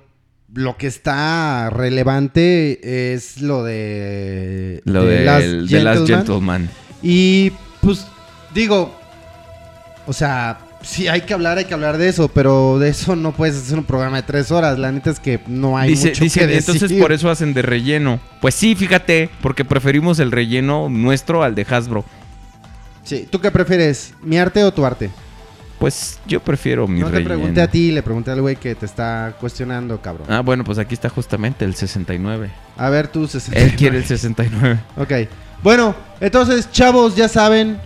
lo 0.54 0.76
que 0.76 0.88
está 0.88 1.70
relevante 1.70 3.14
es 3.14 3.42
lo 3.42 3.64
de... 3.64 4.82
Lo 4.86 5.06
de 5.06 5.20
de, 5.20 5.68
Gentleman. 5.68 6.08
Gentleman. 6.08 6.70
Y 7.02 7.52
pues 7.82 8.06
digo, 8.54 8.94
o 10.06 10.14
sea, 10.14 10.60
sí 10.82 11.08
hay 11.08 11.22
que 11.22 11.34
hablar, 11.34 11.58
hay 11.58 11.66
que 11.66 11.74
hablar 11.74 11.98
de 11.98 12.10
eso, 12.10 12.28
pero 12.28 12.80
de 12.80 12.90
eso 12.90 13.16
no 13.16 13.32
puedes 13.32 13.56
hacer 13.58 13.78
un 13.78 13.86
programa 13.86 14.18
de 14.18 14.24
tres 14.24 14.52
horas. 14.52 14.78
La 14.80 14.92
neta 14.92 15.10
es 15.10 15.20
que 15.20 15.40
no 15.48 15.78
hay 15.78 15.90
Dice, 15.90 16.10
mucho 16.10 16.24
dice, 16.24 16.40
que 16.42 16.48
decir. 16.48 16.76
entonces 16.76 17.00
por 17.00 17.12
eso 17.12 17.30
hacen 17.30 17.54
de 17.54 17.62
relleno. 17.62 18.20
Pues 18.40 18.56
sí, 18.56 18.76
fíjate, 18.76 19.30
porque 19.42 19.66
preferimos 19.66 20.20
el 20.20 20.32
relleno 20.32 20.90
nuestro 20.90 21.44
al 21.44 21.56
de 21.56 21.66
Hasbro. 21.70 22.06
Sí, 23.04 23.28
¿tú 23.30 23.40
qué 23.42 23.50
prefieres? 23.52 24.14
¿Mi 24.22 24.38
arte 24.38 24.64
o 24.64 24.72
tu 24.72 24.86
arte? 24.86 25.10
Pues 25.80 26.20
yo 26.28 26.40
prefiero 26.40 26.88
mi 26.88 27.00
No 27.00 27.08
te 27.08 27.14
relleno. 27.14 27.30
pregunté 27.30 27.62
a 27.62 27.68
ti, 27.68 27.92
le 27.92 28.04
pregunté 28.04 28.30
al 28.30 28.42
güey 28.42 28.56
que 28.56 28.76
te 28.76 28.86
está 28.86 29.34
cuestionando, 29.40 30.00
cabrón. 30.00 30.28
Ah, 30.30 30.42
bueno, 30.42 30.64
pues 30.64 30.78
aquí 30.78 30.94
está 30.94 31.10
justamente 31.10 31.66
el 31.66 31.74
69. 31.74 32.52
A 32.78 32.90
ver, 32.92 33.08
tú, 33.08 33.28
69. 33.28 33.72
Él 33.72 33.76
quiere 33.76 33.98
el 33.98 34.06
69. 34.06 34.80
Ok. 34.98 35.12
Bueno, 35.64 35.96
entonces, 36.20 36.72
chavos, 36.72 37.16
ya 37.16 37.28
saben, 37.28 37.80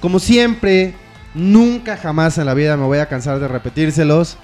como 0.00 0.18
siempre, 0.18 0.94
nunca 1.34 1.96
jamás 1.96 2.36
en 2.38 2.46
la 2.46 2.54
vida 2.54 2.76
me 2.76 2.84
voy 2.84 2.98
a 2.98 3.06
cansar 3.06 3.38
de 3.38 3.48
repetírselos. 3.48 4.38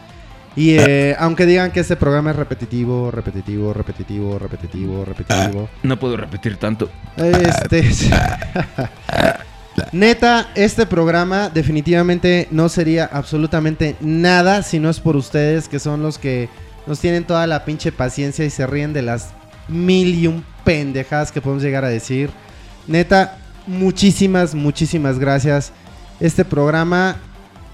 Y 0.54 0.76
eh, 0.78 1.16
aunque 1.18 1.46
digan 1.46 1.70
que 1.72 1.80
este 1.80 1.96
programa 1.96 2.30
es 2.30 2.36
repetitivo, 2.36 3.10
repetitivo, 3.10 3.72
repetitivo, 3.72 4.38
repetitivo, 4.38 5.04
repetitivo. 5.04 5.68
No 5.82 5.98
puedo 5.98 6.16
repetir 6.16 6.56
tanto. 6.56 6.88
Este. 7.16 7.84
Neta, 9.92 10.50
este 10.54 10.86
programa 10.86 11.50
definitivamente 11.50 12.48
no 12.50 12.68
sería 12.68 13.08
absolutamente 13.12 13.96
nada 14.00 14.62
si 14.62 14.80
no 14.80 14.90
es 14.90 14.98
por 14.98 15.16
ustedes, 15.16 15.68
que 15.68 15.78
son 15.78 16.02
los 16.02 16.18
que 16.18 16.48
nos 16.86 17.00
tienen 17.00 17.24
toda 17.24 17.46
la 17.46 17.64
pinche 17.64 17.92
paciencia 17.92 18.44
y 18.44 18.50
se 18.50 18.66
ríen 18.66 18.92
de 18.92 19.02
las 19.02 19.30
mil 19.68 20.14
y 20.14 20.26
un 20.26 20.44
pendejadas 20.64 21.30
que 21.30 21.40
podemos 21.40 21.62
llegar 21.62 21.84
a 21.84 21.88
decir. 21.88 22.30
Neta, 22.88 23.38
muchísimas, 23.66 24.54
muchísimas 24.54 25.18
gracias. 25.18 25.72
Este 26.20 26.44
programa, 26.44 27.16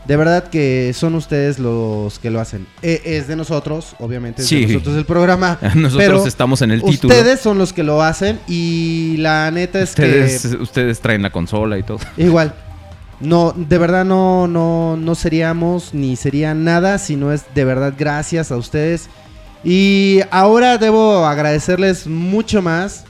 de 0.07 0.17
verdad 0.17 0.49
que 0.49 0.93
son 0.95 1.15
ustedes 1.15 1.59
los 1.59 2.19
que 2.19 2.31
lo 2.31 2.41
hacen. 2.41 2.67
Eh, 2.83 3.01
es 3.05 3.27
de 3.29 3.37
nosotros, 3.37 3.97
obviamente, 4.01 4.43
es 4.43 4.49
Sí. 4.49 4.67
de 4.67 4.75
nosotros 4.75 4.97
el 4.97 5.07
programa. 5.07 5.59
Nosotros 5.75 5.95
pero 5.97 6.27
estamos 6.27 6.61
en 6.63 6.73
el 6.73 6.83
título. 6.83 7.15
Ustedes 7.15 7.41
son 7.41 7.57
los 7.59 7.73
que 7.73 7.83
lo 7.85 8.03
hacen 8.03 8.39
y 8.47 9.17
la 9.19 9.51
neta 9.51 9.81
es 9.81 9.91
Ustedes, 9.91 10.43
que 10.47 10.57
ustedes 10.57 11.01
traen 11.01 11.23
la 11.23 11.31
consola 11.31 11.79
y 11.79 11.83
todo. 11.83 11.99
igual 12.19 12.55
no 13.21 13.55
de 13.57 13.79
verdad 13.79 14.05
no 14.05 14.49
no 14.49 14.97
no 14.99 15.15
seríamos 15.15 15.95
ni 15.95 16.17
sería 16.17 16.53
nada 16.53 16.99
si 16.99 17.15
no 17.15 17.33
es 17.33 17.45
de 17.55 17.65
verdad 17.65 17.95
gracias 17.97 18.51
a 18.51 18.57
ustedes 18.57 19.09
y 19.63 20.21
ahora 20.33 20.79
debo 20.79 21.25
agradecerles 21.25 22.09
mucho 22.09 22.61
más 22.61 23.05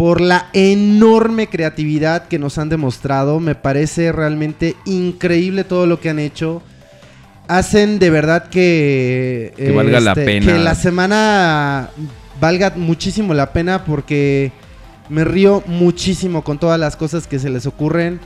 por 0.00 0.22
la 0.22 0.46
enorme 0.54 1.48
creatividad 1.48 2.26
que 2.26 2.38
nos 2.38 2.56
han 2.56 2.70
demostrado. 2.70 3.38
Me 3.38 3.54
parece 3.54 4.12
realmente 4.12 4.74
increíble 4.86 5.62
todo 5.62 5.84
lo 5.84 6.00
que 6.00 6.08
han 6.08 6.18
hecho. 6.18 6.62
Hacen 7.48 7.98
de 7.98 8.08
verdad 8.08 8.48
que... 8.48 9.52
Que 9.58 9.72
valga 9.72 10.00
la 10.00 10.12
este, 10.12 10.24
pena. 10.24 10.46
Que 10.46 10.58
la 10.58 10.74
semana 10.74 11.90
valga 12.40 12.72
muchísimo 12.76 13.34
la 13.34 13.52
pena 13.52 13.84
porque 13.84 14.52
me 15.10 15.22
río 15.22 15.62
muchísimo 15.66 16.44
con 16.44 16.58
todas 16.58 16.80
las 16.80 16.96
cosas 16.96 17.26
que 17.26 17.38
se 17.38 17.50
les 17.50 17.66
ocurren. 17.66 18.20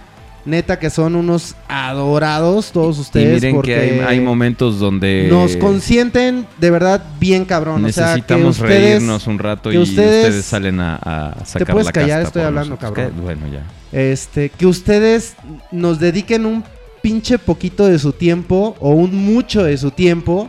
Neta 0.47 0.78
que 0.78 0.90
son 0.90 1.16
unos 1.16 1.55
adorados 1.68 2.70
todos 2.70 2.98
Y 2.98 3.00
ustedes. 3.00 3.34
miren 3.42 3.55
porque 3.55 3.74
que 3.74 3.81
hay, 3.81 4.18
hay 4.18 4.20
momentos 4.20 4.78
donde 4.78 5.26
nos 5.31 5.56
consienten 5.56 6.47
de 6.58 6.70
verdad 6.70 7.02
bien 7.18 7.44
cabrón. 7.47 7.84
O 7.84 7.89
sea, 7.92 8.05
que 8.05 8.10
necesitamos 8.10 8.58
ustedes- 8.60 8.81
reírnos 8.98 9.26
un 9.26 9.39
rato 9.39 9.70
que 9.70 9.76
y 9.76 9.78
ustedes, 9.78 10.24
ustedes- 10.26 10.44
salen 10.44 10.81
a, 10.81 10.97
a 10.97 11.44
sacar 11.47 11.68
puedes 11.73 11.86
la 11.86 11.92
callar? 11.92 12.23
casta 12.24 12.28
Estoy 12.28 12.42
hablando, 12.42 12.74
nosotros. 12.74 12.92
cabrón. 12.94 13.14
Que- 13.14 13.20
Bueno, 13.23 13.47
ya. 13.52 13.64
Este, 13.98 14.50
que 14.50 14.66
ustedes 14.66 15.34
nos 15.73 15.98
dediquen 16.00 16.44
un 16.47 16.62
pinche 17.02 17.39
poquito 17.39 17.86
de 17.86 17.98
su 17.98 18.12
tiempo 18.12 18.76
o 18.81 18.90
un 18.90 19.14
mucho 19.14 19.62
de 19.64 19.76
su 19.78 19.90
tiempo 19.92 20.48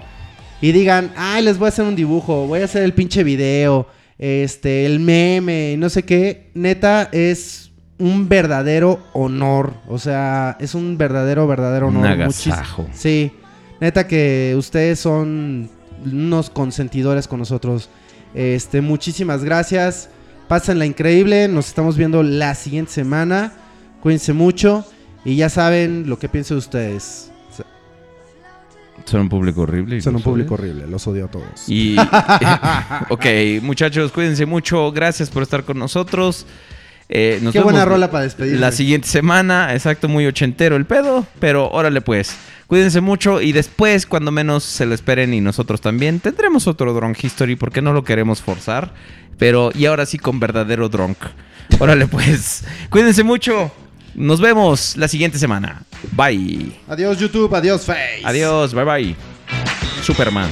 y 0.62 0.72
digan, 0.72 1.12
ay, 1.16 1.44
les 1.44 1.58
voy 1.58 1.68
a 1.68 1.70
hacer 1.70 1.86
un 1.86 1.96
dibujo, 1.96 2.48
voy 2.48 2.62
a 2.62 2.66
hacer 2.66 2.84
el 2.84 2.94
pinche 2.94 3.24
video, 3.24 3.88
este, 4.18 4.86
el 4.86 5.00
meme, 5.00 5.76
no 5.78 5.90
sé 5.90 6.04
qué. 6.04 6.50
Neta, 6.54 7.10
es 7.12 7.65
un 7.98 8.28
verdadero 8.30 9.00
honor. 9.14 9.74
O 9.88 9.98
sea, 10.00 10.58
es 10.60 10.76
un 10.76 10.98
verdadero, 10.98 11.48
verdadero 11.48 11.88
Un 11.88 11.98
honor. 11.98 12.12
agasajo. 12.12 12.84
Muchis- 12.84 12.94
Sí. 12.96 13.32
Neta 13.80 14.08
que 14.08 14.56
ustedes 14.58 15.00
son 15.00 15.70
unos 16.06 16.50
consentidores 16.50 17.28
con 17.28 17.40
nosotros. 17.40 17.90
Este, 18.34 18.82
muchísimas 18.82 19.44
gracias. 19.44 20.10
Pásenla 20.48 20.86
increíble. 20.86 21.48
Nos 21.48 21.68
estamos 21.68 21.98
viendo 21.98 22.22
la 22.24 22.54
siguiente 22.56 22.92
semana. 22.92 23.54
Cuídense 24.02 24.34
mucho. 24.34 24.86
Y 25.24 25.36
ya 25.38 25.50
saben 25.50 26.08
lo 26.08 26.20
que 26.20 26.30
pienso 26.30 26.54
de 26.54 26.60
ustedes. 26.60 27.32
Son 29.06 29.22
un 29.22 29.30
público 29.30 29.62
horrible. 29.62 30.02
Son 30.02 30.16
un 30.16 30.22
público 30.22 30.56
odio. 30.56 30.64
horrible. 30.64 30.88
Los 30.88 31.06
odio 31.08 31.26
a 31.26 31.28
todos. 31.28 31.68
Y. 31.68 31.96
ok, 33.10 33.26
muchachos, 33.62 34.12
cuídense 34.12 34.46
mucho. 34.46 34.92
Gracias 34.92 35.30
por 35.30 35.44
estar 35.44 35.64
con 35.64 35.78
nosotros. 35.78 36.46
Eh, 37.10 37.40
nos 37.42 37.54
Qué 37.54 37.60
buena 37.60 37.86
rola 37.86 38.10
para 38.10 38.24
despedirme. 38.24 38.60
La 38.60 38.72
siguiente 38.72 39.08
semana, 39.08 39.74
exacto, 39.74 40.08
muy 40.08 40.26
ochentero 40.26 40.76
el 40.76 40.86
pedo. 40.86 41.26
Pero 41.40 41.70
órale, 41.70 42.02
pues. 42.02 42.36
Cuídense 42.68 43.00
mucho 43.00 43.42
y 43.42 43.52
después, 43.52 44.08
cuando 44.08 44.32
menos 44.32 44.64
se 44.64 44.88
lo 44.88 44.96
esperen 44.96 45.34
y 45.34 45.42
nosotros 45.42 45.82
también, 45.82 46.20
tendremos 46.20 46.66
otro 46.66 46.94
Drunk 46.94 47.24
History 47.24 47.56
porque 47.56 47.82
no 47.82 47.94
lo 47.94 48.04
queremos 48.04 48.42
forzar. 48.42 48.92
Pero, 49.38 49.72
y 49.76 49.86
ahora 49.86 50.06
sí 50.06 50.18
con 50.18 50.40
verdadero 50.40 50.90
drunk. 50.90 51.18
Órale, 51.80 52.08
pues. 52.08 52.64
Cuídense 52.90 53.24
mucho. 53.24 53.72
Nos 54.16 54.40
vemos 54.40 54.96
la 54.96 55.08
siguiente 55.08 55.38
semana. 55.38 55.84
Bye. 56.14 56.72
Adiós 56.88 57.20
YouTube, 57.20 57.54
adiós 57.54 57.86
Face. 57.86 58.22
Adiós, 58.24 58.74
bye 58.74 58.86
bye. 58.86 59.16
Superman. 60.02 60.50